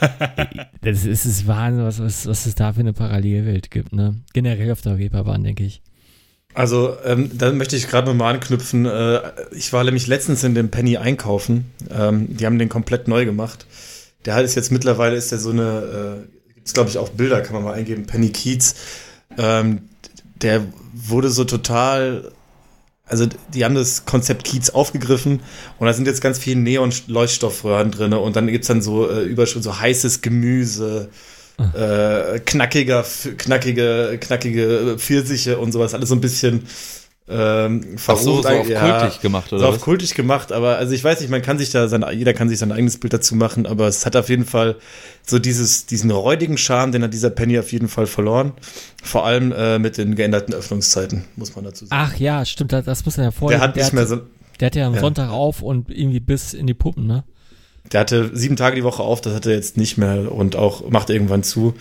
das 0.82 1.04
ist, 1.04 1.26
ist 1.26 1.46
Wahnsinn, 1.46 1.84
was, 1.84 2.00
was, 2.00 2.26
was 2.26 2.46
es 2.46 2.54
da 2.54 2.72
für 2.72 2.80
eine 2.80 2.92
Parallelwelt 2.92 3.70
gibt, 3.70 3.92
ne? 3.92 4.16
Generell 4.32 4.72
auf 4.72 4.80
der 4.80 4.98
Reeperbahn, 4.98 5.44
denke 5.44 5.64
ich. 5.64 5.82
Also, 6.52 6.96
ähm, 7.04 7.30
da 7.32 7.52
möchte 7.52 7.76
ich 7.76 7.88
gerade 7.88 8.08
nochmal 8.08 8.34
anknüpfen. 8.34 8.84
Äh, 8.84 9.20
ich 9.52 9.72
war 9.72 9.84
nämlich 9.84 10.06
letztens 10.06 10.42
in 10.42 10.54
dem 10.54 10.70
Penny 10.70 10.96
einkaufen. 10.96 11.70
Ähm, 11.90 12.36
die 12.36 12.44
haben 12.44 12.58
den 12.58 12.68
komplett 12.68 13.06
neu 13.06 13.24
gemacht. 13.24 13.66
Der 14.24 14.34
hat 14.34 14.44
ist 14.44 14.56
jetzt 14.56 14.72
mittlerweile 14.72 15.16
ist 15.16 15.30
der 15.30 15.38
so 15.38 15.50
eine, 15.50 16.24
äh, 16.24 16.54
gibt's 16.54 16.74
glaube 16.74 16.90
ich 16.90 16.98
auch 16.98 17.08
Bilder, 17.10 17.40
kann 17.40 17.54
man 17.54 17.64
mal 17.64 17.74
eingeben, 17.74 18.06
Penny 18.06 18.30
Keats. 18.30 18.74
Ähm, 19.38 19.82
der 20.42 20.66
wurde 20.92 21.30
so 21.30 21.44
total, 21.44 22.32
also 23.10 23.26
die 23.52 23.64
haben 23.64 23.74
das 23.74 24.04
Konzept 24.04 24.44
Kiez 24.44 24.70
aufgegriffen 24.70 25.40
und 25.78 25.86
da 25.86 25.92
sind 25.92 26.06
jetzt 26.06 26.20
ganz 26.20 26.38
viele 26.38 26.60
Neon-Leuchtstoffröhren 26.60 27.90
drin 27.90 28.12
und 28.12 28.36
dann 28.36 28.46
gibt's 28.46 28.68
dann 28.68 28.80
so 28.80 29.10
äh, 29.10 29.22
Überschrift, 29.22 29.64
so 29.64 29.78
heißes 29.78 30.22
Gemüse, 30.22 31.10
äh, 31.74 32.38
knackiger, 32.40 33.04
knackige, 33.36 34.18
knackige 34.20 34.96
Pfirsiche 34.98 35.58
und 35.58 35.72
sowas, 35.72 35.92
alles 35.92 36.08
so 36.08 36.14
ein 36.14 36.20
bisschen 36.20 36.66
ähm, 37.30 37.84
Ach 37.96 38.00
verrucht. 38.00 38.24
so, 38.24 38.42
so 38.42 38.48
auf 38.48 38.68
Ja, 38.68 39.00
kultig 39.00 39.20
gemacht, 39.20 39.50
so 39.50 39.56
oder 39.56 39.68
auf 39.68 39.76
was? 39.76 39.80
kultig 39.80 40.14
gemacht, 40.14 40.52
aber 40.52 40.76
also 40.76 40.92
ich 40.92 41.04
weiß 41.04 41.20
nicht, 41.20 41.30
man 41.30 41.42
kann 41.42 41.58
sich 41.58 41.70
da 41.70 41.88
sein, 41.88 42.04
jeder 42.12 42.34
kann 42.34 42.48
sich 42.48 42.58
sein 42.58 42.72
eigenes 42.72 42.98
Bild 42.98 43.12
dazu 43.12 43.36
machen, 43.36 43.66
aber 43.66 43.86
es 43.86 44.04
hat 44.04 44.16
auf 44.16 44.28
jeden 44.28 44.44
Fall 44.44 44.76
so 45.26 45.38
dieses, 45.38 45.86
diesen 45.86 46.10
räudigen 46.10 46.58
Charme, 46.58 46.92
den 46.92 47.02
hat 47.02 47.12
dieser 47.12 47.30
Penny 47.30 47.58
auf 47.58 47.72
jeden 47.72 47.88
Fall 47.88 48.06
verloren. 48.06 48.52
Vor 49.02 49.24
allem 49.24 49.52
äh, 49.52 49.78
mit 49.78 49.96
den 49.96 50.16
geänderten 50.16 50.54
Öffnungszeiten, 50.54 51.24
muss 51.36 51.54
man 51.54 51.64
dazu 51.64 51.86
sagen. 51.86 52.02
Ach 52.04 52.18
ja, 52.18 52.44
stimmt, 52.44 52.72
das, 52.72 52.84
das 52.84 53.04
muss 53.04 53.16
man 53.16 53.26
ja 53.26 53.30
vorher. 53.30 53.58
der 53.58 53.68
hat 53.68 53.76
nicht 53.76 53.92
mehr 53.92 54.06
so, 54.06 54.20
der 54.58 54.66
hat 54.66 54.74
ja 54.74 54.86
am 54.86 54.94
ja. 54.94 55.00
Sonntag 55.00 55.30
auf 55.30 55.62
und 55.62 55.90
irgendwie 55.90 56.20
bis 56.20 56.52
in 56.52 56.66
die 56.66 56.74
Puppen, 56.74 57.06
ne? 57.06 57.24
der 57.92 58.00
hatte 58.00 58.30
sieben 58.34 58.56
Tage 58.56 58.76
die 58.76 58.84
Woche 58.84 59.02
auf, 59.02 59.20
das 59.20 59.34
hat 59.34 59.46
er 59.46 59.54
jetzt 59.54 59.76
nicht 59.76 59.98
mehr 59.98 60.32
und 60.32 60.56
auch 60.56 60.88
macht 60.90 61.10
irgendwann 61.10 61.42
zu. 61.42 61.74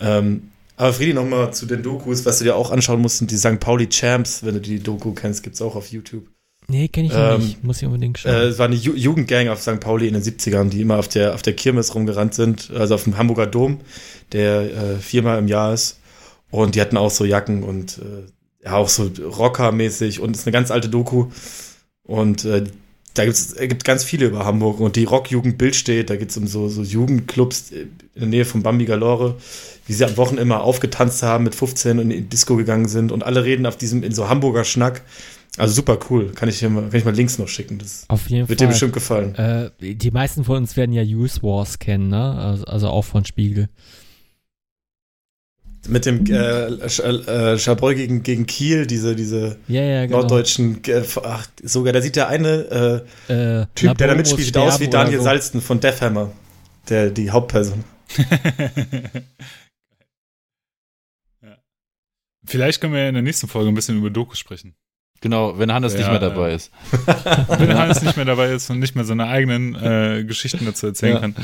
Ähm, 0.00 0.50
aber 0.76 0.92
Friedi, 0.92 1.14
nochmal 1.14 1.52
zu 1.54 1.66
den 1.66 1.82
Dokus, 1.82 2.24
was 2.26 2.38
du 2.38 2.44
dir 2.44 2.56
auch 2.56 2.70
anschauen 2.70 3.00
musst, 3.00 3.18
sind 3.18 3.30
die 3.30 3.36
St. 3.36 3.60
Pauli 3.60 3.88
Champs, 3.88 4.44
wenn 4.44 4.54
du 4.54 4.60
die 4.60 4.80
Doku 4.80 5.12
kennst, 5.12 5.42
gibt's 5.42 5.62
auch 5.62 5.76
auf 5.76 5.88
YouTube. 5.88 6.26
Nee, 6.66 6.88
kenne 6.88 7.08
ich 7.08 7.14
Ähm, 7.14 7.40
nicht. 7.40 7.62
Muss 7.62 7.82
ich 7.82 7.86
unbedingt 7.86 8.18
schauen. 8.18 8.32
Äh, 8.32 8.44
es 8.44 8.58
war 8.58 8.66
eine 8.66 8.74
Ju 8.74 8.94
Jugendgang 8.94 9.48
auf 9.48 9.60
St. 9.60 9.80
Pauli 9.80 10.08
in 10.08 10.14
den 10.14 10.22
70ern, 10.22 10.70
die 10.70 10.80
immer 10.80 10.98
auf 10.98 11.08
der, 11.08 11.34
auf 11.34 11.42
der 11.42 11.54
Kirmes 11.54 11.94
rumgerannt 11.94 12.34
sind, 12.34 12.70
also 12.70 12.94
auf 12.94 13.04
dem 13.04 13.18
Hamburger 13.18 13.46
Dom, 13.46 13.80
der 14.32 14.62
äh, 14.62 14.96
viermal 14.98 15.38
im 15.38 15.48
Jahr 15.48 15.74
ist. 15.74 15.98
Und 16.50 16.74
die 16.74 16.80
hatten 16.80 16.96
auch 16.96 17.10
so 17.10 17.24
Jacken 17.24 17.62
und 17.64 17.98
äh, 17.98 18.64
ja, 18.64 18.76
auch 18.76 18.88
so 18.88 19.10
Rocker-mäßig 19.18 20.20
und 20.20 20.36
ist 20.36 20.46
eine 20.46 20.52
ganz 20.52 20.70
alte 20.70 20.88
Doku. 20.88 21.26
Und 22.02 22.44
äh, 22.46 22.64
da 23.14 23.24
gibt's, 23.24 23.52
es 23.52 23.68
gibt 23.68 23.84
ganz 23.84 24.04
viele 24.04 24.26
über 24.26 24.44
Hamburg 24.44 24.80
und 24.80 24.96
die 24.96 25.04
Rockjugend 25.04 25.56
Bild 25.56 25.76
steht, 25.76 26.10
da 26.10 26.16
geht's 26.16 26.36
um 26.36 26.46
so, 26.46 26.68
so 26.68 26.82
Jugendclubs 26.82 27.70
in 27.70 27.90
der 28.16 28.26
Nähe 28.26 28.44
von 28.44 28.62
Bambi 28.62 28.84
Galore, 28.84 29.36
wie 29.86 29.92
sie 29.92 30.04
am 30.04 30.16
Wochen 30.16 30.36
immer 30.36 30.62
aufgetanzt 30.62 31.22
haben, 31.22 31.44
mit 31.44 31.54
15 31.54 32.00
und 32.00 32.10
in 32.10 32.22
die 32.24 32.28
Disco 32.28 32.56
gegangen 32.56 32.88
sind 32.88 33.12
und 33.12 33.22
alle 33.22 33.44
reden 33.44 33.66
auf 33.66 33.76
diesem, 33.76 34.02
in 34.02 34.12
so 34.12 34.28
Hamburger 34.28 34.64
Schnack. 34.64 35.02
Also 35.56 35.74
super 35.74 35.98
cool. 36.10 36.32
Kann 36.32 36.48
ich 36.48 36.58
dir 36.58 36.68
mal, 36.68 36.88
kann 36.88 36.98
ich 36.98 37.04
mal 37.04 37.14
Links 37.14 37.38
noch 37.38 37.46
schicken. 37.46 37.78
Das 37.78 38.04
Auf 38.08 38.28
jeden 38.28 38.48
wird 38.48 38.58
dir 38.58 38.64
Fall. 38.64 38.72
bestimmt 38.72 38.92
gefallen. 38.92 39.34
Äh, 39.36 39.70
die 39.94 40.10
meisten 40.10 40.42
von 40.42 40.56
uns 40.56 40.76
werden 40.76 40.92
ja 40.92 41.02
Use 41.02 41.42
Wars 41.42 41.78
kennen, 41.78 42.08
ne? 42.08 42.34
Also, 42.34 42.64
also 42.64 42.88
auch 42.88 43.04
von 43.04 43.24
Spiegel. 43.24 43.68
Mit 45.86 46.06
dem 46.06 46.24
äh, 46.26 46.88
Sch 46.88 47.00
äh, 47.00 47.94
gegen, 47.94 48.22
gegen 48.22 48.46
Kiel, 48.46 48.86
diese, 48.86 49.14
diese 49.14 49.58
Ja, 49.68 49.82
ja, 49.82 50.06
genau. 50.06 50.18
norddeutschen, 50.20 50.82
äh, 50.86 51.02
ach, 51.24 51.46
sogar, 51.62 51.92
da 51.92 52.00
sieht 52.00 52.16
der 52.16 52.28
eine 52.28 53.04
äh, 53.28 53.32
äh, 53.32 53.66
Typ, 53.74 53.98
der 53.98 54.08
da 54.08 54.14
mitspielt, 54.14 54.46
sieht 54.46 54.56
aus 54.56 54.80
wie 54.80 54.88
Daniel 54.88 55.18
so. 55.18 55.24
Salsten 55.24 55.60
von 55.60 55.80
Deathhammer. 55.80 56.32
Der, 56.88 57.10
die 57.10 57.30
Hauptperson. 57.30 57.84
ja. 61.42 61.56
Vielleicht 62.46 62.80
können 62.80 62.92
wir 62.92 63.00
ja 63.02 63.08
in 63.08 63.14
der 63.14 63.22
nächsten 63.22 63.48
Folge 63.48 63.68
ein 63.70 63.74
bisschen 63.74 63.98
über 63.98 64.10
Dokus 64.10 64.38
sprechen. 64.38 64.74
Genau, 65.20 65.58
wenn 65.58 65.72
Hannes 65.72 65.94
nicht 65.94 66.02
Ja, 66.02 66.10
mehr 66.10 66.20
dabei 66.20 66.52
ist. 66.52 66.70
Wenn 67.48 67.72
Hannes 67.78 68.02
nicht 68.02 68.16
mehr 68.16 68.26
dabei 68.26 68.52
ist 68.52 68.68
und 68.68 68.78
nicht 68.78 68.94
mehr 68.94 69.04
seine 69.06 69.26
eigenen 69.26 69.74
äh, 69.74 70.24
Geschichten 70.24 70.66
dazu 70.66 70.86
erzählen 70.88 71.14
Ja. 71.14 71.20
kann. 71.20 71.34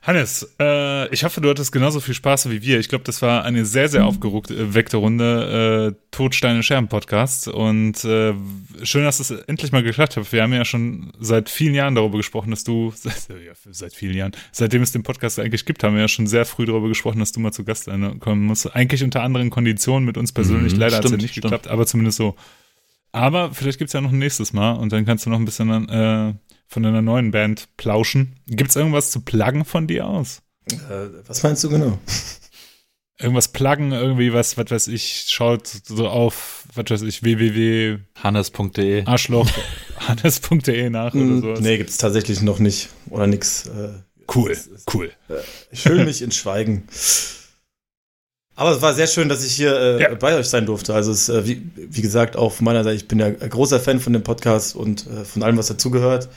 Hannes, 0.00 0.54
äh, 0.60 1.12
ich 1.12 1.24
hoffe, 1.24 1.40
du 1.40 1.50
hattest 1.50 1.72
genauso 1.72 1.98
viel 2.00 2.14
Spaß 2.14 2.48
wie 2.50 2.62
wir. 2.62 2.78
Ich 2.78 2.88
glaube, 2.88 3.04
das 3.04 3.20
war 3.20 3.44
eine 3.44 3.64
sehr, 3.64 3.88
sehr 3.88 4.06
aufgeweckte 4.06 4.96
Runde 4.96 5.92
äh, 5.92 6.00
Todsteine 6.12 6.62
Scherben 6.62 6.88
Podcast. 6.88 7.48
Und 7.48 8.04
äh, 8.04 8.32
schön, 8.84 9.04
dass 9.04 9.18
es 9.18 9.32
endlich 9.32 9.72
mal 9.72 9.82
geklappt 9.82 10.16
hat. 10.16 10.32
Wir 10.32 10.42
haben 10.42 10.52
ja 10.52 10.64
schon 10.64 11.12
seit 11.18 11.50
vielen 11.50 11.74
Jahren 11.74 11.96
darüber 11.96 12.16
gesprochen, 12.16 12.50
dass 12.50 12.62
du, 12.62 12.92
ja, 13.04 13.52
seit 13.70 13.92
vielen 13.92 14.16
Jahren, 14.16 14.32
seitdem 14.52 14.82
es 14.82 14.92
den 14.92 15.02
Podcast 15.02 15.40
eigentlich 15.40 15.66
gibt, 15.66 15.82
haben 15.82 15.94
wir 15.94 16.02
ja 16.02 16.08
schon 16.08 16.28
sehr 16.28 16.44
früh 16.44 16.64
darüber 16.64 16.88
gesprochen, 16.88 17.18
dass 17.18 17.32
du 17.32 17.40
mal 17.40 17.52
zu 17.52 17.64
Gast 17.64 17.90
kommen 18.20 18.46
musst. 18.46 18.74
Eigentlich 18.74 19.02
unter 19.02 19.22
anderen 19.22 19.50
Konditionen 19.50 20.06
mit 20.06 20.16
uns 20.16 20.32
persönlich. 20.32 20.74
Mhm, 20.74 20.78
Leider 20.78 20.98
hat 20.98 21.04
es 21.04 21.10
ja 21.10 21.16
nicht 21.16 21.32
stimmt. 21.32 21.42
geklappt, 21.44 21.66
aber 21.68 21.86
zumindest 21.86 22.18
so. 22.18 22.36
Aber 23.12 23.52
vielleicht 23.54 23.78
gibt's 23.78 23.92
ja 23.94 24.00
noch 24.00 24.12
ein 24.12 24.18
nächstes 24.18 24.52
Mal 24.52 24.72
und 24.72 24.92
dann 24.92 25.04
kannst 25.06 25.26
du 25.26 25.30
noch 25.30 25.38
ein 25.38 25.44
bisschen 25.44 25.88
äh, 25.88 26.34
von 26.66 26.82
deiner 26.82 27.02
neuen 27.02 27.30
Band 27.30 27.68
plauschen. 27.76 28.36
Gibt's 28.46 28.76
irgendwas 28.76 29.10
zu 29.10 29.20
pluggen 29.22 29.64
von 29.64 29.86
dir 29.86 30.06
aus? 30.06 30.42
Äh, 30.70 31.08
was 31.26 31.42
meinst 31.42 31.64
du 31.64 31.70
genau? 31.70 31.98
irgendwas 33.18 33.48
pluggen, 33.48 33.92
irgendwie 33.92 34.32
was, 34.32 34.56
was 34.58 34.70
weiß 34.70 34.88
ich, 34.88 35.24
schaut 35.28 35.66
so 35.66 36.06
auf, 36.08 36.64
was 36.74 36.84
weiß 36.90 37.02
ich, 37.02 37.22
www. 37.22 37.98
Hannes.de. 38.22 39.04
Arschloch, 39.06 39.48
hannes.de 40.06 40.90
nach 40.90 41.14
oder 41.14 41.24
Mm, 41.24 41.40
sowas. 41.40 41.60
Nee, 41.60 41.78
gibt's 41.78 41.96
tatsächlich 41.96 42.42
noch 42.42 42.58
nicht. 42.58 42.90
Oder 43.10 43.26
nix. 43.26 43.66
Äh, 43.66 43.90
Cool, 44.32 44.50
es 44.50 44.66
ist- 44.66 44.94
cool. 44.94 45.10
Ich 45.70 45.86
hülle 45.86 46.04
mich 46.04 46.20
in 46.20 46.30
Schweigen. 46.32 46.86
Aber 48.58 48.72
es 48.72 48.82
war 48.82 48.92
sehr 48.92 49.06
schön, 49.06 49.28
dass 49.28 49.44
ich 49.44 49.52
hier 49.54 49.72
äh, 49.78 50.02
Ja. 50.02 50.14
bei 50.14 50.34
euch 50.36 50.48
sein 50.48 50.66
durfte. 50.66 50.92
Also 50.92 51.12
es, 51.12 51.28
äh, 51.28 51.46
wie, 51.46 51.62
wie 51.76 52.02
gesagt, 52.02 52.36
auch 52.36 52.52
von 52.52 52.64
meiner 52.64 52.82
Seite, 52.82 52.96
ich 52.96 53.06
bin 53.06 53.20
ja 53.20 53.26
ein 53.26 53.50
großer 53.50 53.78
Fan 53.78 54.00
von 54.00 54.12
dem 54.12 54.24
Podcast 54.24 54.74
und 54.74 55.06
äh, 55.06 55.24
von 55.24 55.44
allem, 55.44 55.56
was 55.56 55.68
dazugehört. 55.68 56.28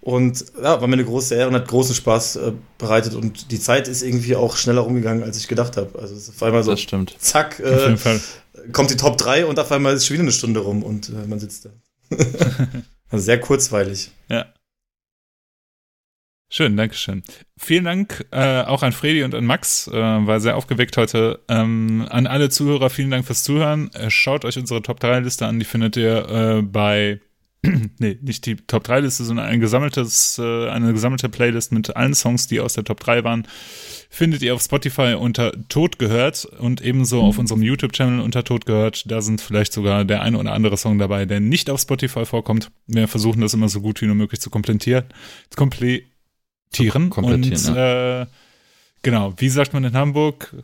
Und 0.00 0.46
ja, 0.56 0.80
war 0.80 0.88
mir 0.88 0.94
eine 0.94 1.04
große 1.04 1.34
Ehre 1.34 1.48
und 1.48 1.54
hat 1.54 1.68
großen 1.68 1.94
Spaß 1.94 2.36
äh, 2.36 2.52
bereitet. 2.78 3.14
Und 3.14 3.50
die 3.52 3.60
Zeit 3.60 3.86
ist 3.86 4.02
irgendwie 4.02 4.34
auch 4.34 4.56
schneller 4.56 4.80
rumgegangen, 4.80 5.22
als 5.22 5.36
ich 5.36 5.46
gedacht 5.46 5.76
habe. 5.76 5.98
Also 5.98 6.14
es 6.14 6.22
ist 6.22 6.30
auf 6.30 6.42
einmal 6.42 6.64
so, 6.64 6.70
Das 6.70 6.80
stimmt. 6.80 7.14
zack, 7.18 7.60
äh, 7.60 7.96
kommt 8.72 8.90
die 8.90 8.96
Top 8.96 9.18
3 9.18 9.44
und 9.44 9.58
auf 9.60 9.70
einmal 9.72 9.94
ist 9.94 10.06
schon 10.06 10.14
wieder 10.14 10.22
eine 10.24 10.32
Stunde 10.32 10.60
rum 10.60 10.82
und 10.82 11.10
äh, 11.10 11.26
man 11.28 11.38
sitzt 11.38 11.66
da. 11.66 11.70
also 13.10 13.24
sehr 13.24 13.38
kurzweilig. 13.38 14.10
Ja. 14.30 14.46
Schön, 16.54 16.76
Dankeschön. 16.76 17.22
Vielen 17.56 17.84
Dank 17.84 18.26
äh, 18.30 18.60
auch 18.60 18.82
an 18.82 18.92
Fredi 18.92 19.22
und 19.22 19.34
an 19.34 19.46
Max, 19.46 19.88
äh, 19.88 19.92
war 19.94 20.38
sehr 20.38 20.54
aufgeweckt 20.54 20.98
heute. 20.98 21.40
Ähm, 21.48 22.06
an 22.10 22.26
alle 22.26 22.50
Zuhörer, 22.50 22.90
vielen 22.90 23.10
Dank 23.10 23.24
fürs 23.24 23.42
Zuhören. 23.42 23.90
Äh, 23.94 24.10
schaut 24.10 24.44
euch 24.44 24.58
unsere 24.58 24.82
Top 24.82 25.00
3 25.00 25.20
Liste 25.20 25.46
an, 25.46 25.58
die 25.58 25.64
findet 25.64 25.96
ihr 25.96 26.28
äh, 26.28 26.60
bei, 26.60 27.22
nee, 27.98 28.18
nicht 28.20 28.44
die 28.44 28.56
Top 28.56 28.84
3 28.84 29.00
Liste, 29.00 29.24
sondern 29.24 29.46
ein 29.46 29.60
gesammeltes, 29.60 30.38
äh, 30.38 30.68
eine 30.68 30.92
gesammelte 30.92 31.30
Playlist 31.30 31.72
mit 31.72 31.96
allen 31.96 32.12
Songs, 32.12 32.48
die 32.48 32.60
aus 32.60 32.74
der 32.74 32.84
Top 32.84 33.00
3 33.00 33.24
waren. 33.24 33.48
Findet 34.10 34.42
ihr 34.42 34.54
auf 34.54 34.60
Spotify 34.60 35.14
unter 35.18 35.52
Tod 35.70 35.98
gehört 35.98 36.44
und 36.44 36.82
ebenso 36.82 37.22
auf 37.22 37.38
unserem 37.38 37.62
YouTube-Channel 37.62 38.20
unter 38.20 38.44
Tod 38.44 38.66
gehört. 38.66 39.10
Da 39.10 39.22
sind 39.22 39.40
vielleicht 39.40 39.72
sogar 39.72 40.04
der 40.04 40.20
ein 40.20 40.36
oder 40.36 40.52
andere 40.52 40.76
Song 40.76 40.98
dabei, 40.98 41.24
der 41.24 41.40
nicht 41.40 41.70
auf 41.70 41.80
Spotify 41.80 42.26
vorkommt. 42.26 42.70
Wir 42.86 43.08
versuchen 43.08 43.40
das 43.40 43.54
immer 43.54 43.70
so 43.70 43.80
gut 43.80 44.02
wie 44.02 44.06
nur 44.06 44.16
möglich 44.16 44.42
zu 44.42 44.50
komplettieren. 44.50 45.06
Zu 45.48 45.56
komplettieren, 47.10 47.68
und 47.68 47.76
äh, 47.76 48.26
genau, 49.02 49.34
wie 49.36 49.48
sagt 49.48 49.72
man 49.72 49.84
in 49.84 49.94
Hamburg? 49.94 50.54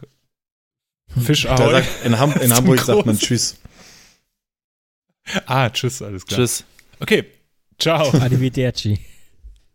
Fisch 1.25 1.45
sagt, 1.45 2.05
in, 2.05 2.19
Ham 2.19 2.33
in 2.41 2.53
Hamburg 2.55 2.81
sagt 2.81 3.07
man. 3.07 3.19
Tschüss. 3.19 3.57
Ah, 5.47 5.71
tschüss, 5.71 6.03
alles 6.03 6.27
klar. 6.27 6.41
Tschüss. 6.41 6.65
Okay, 7.01 7.25
ciao. 7.79 8.11
Arrivederci. 8.19 8.99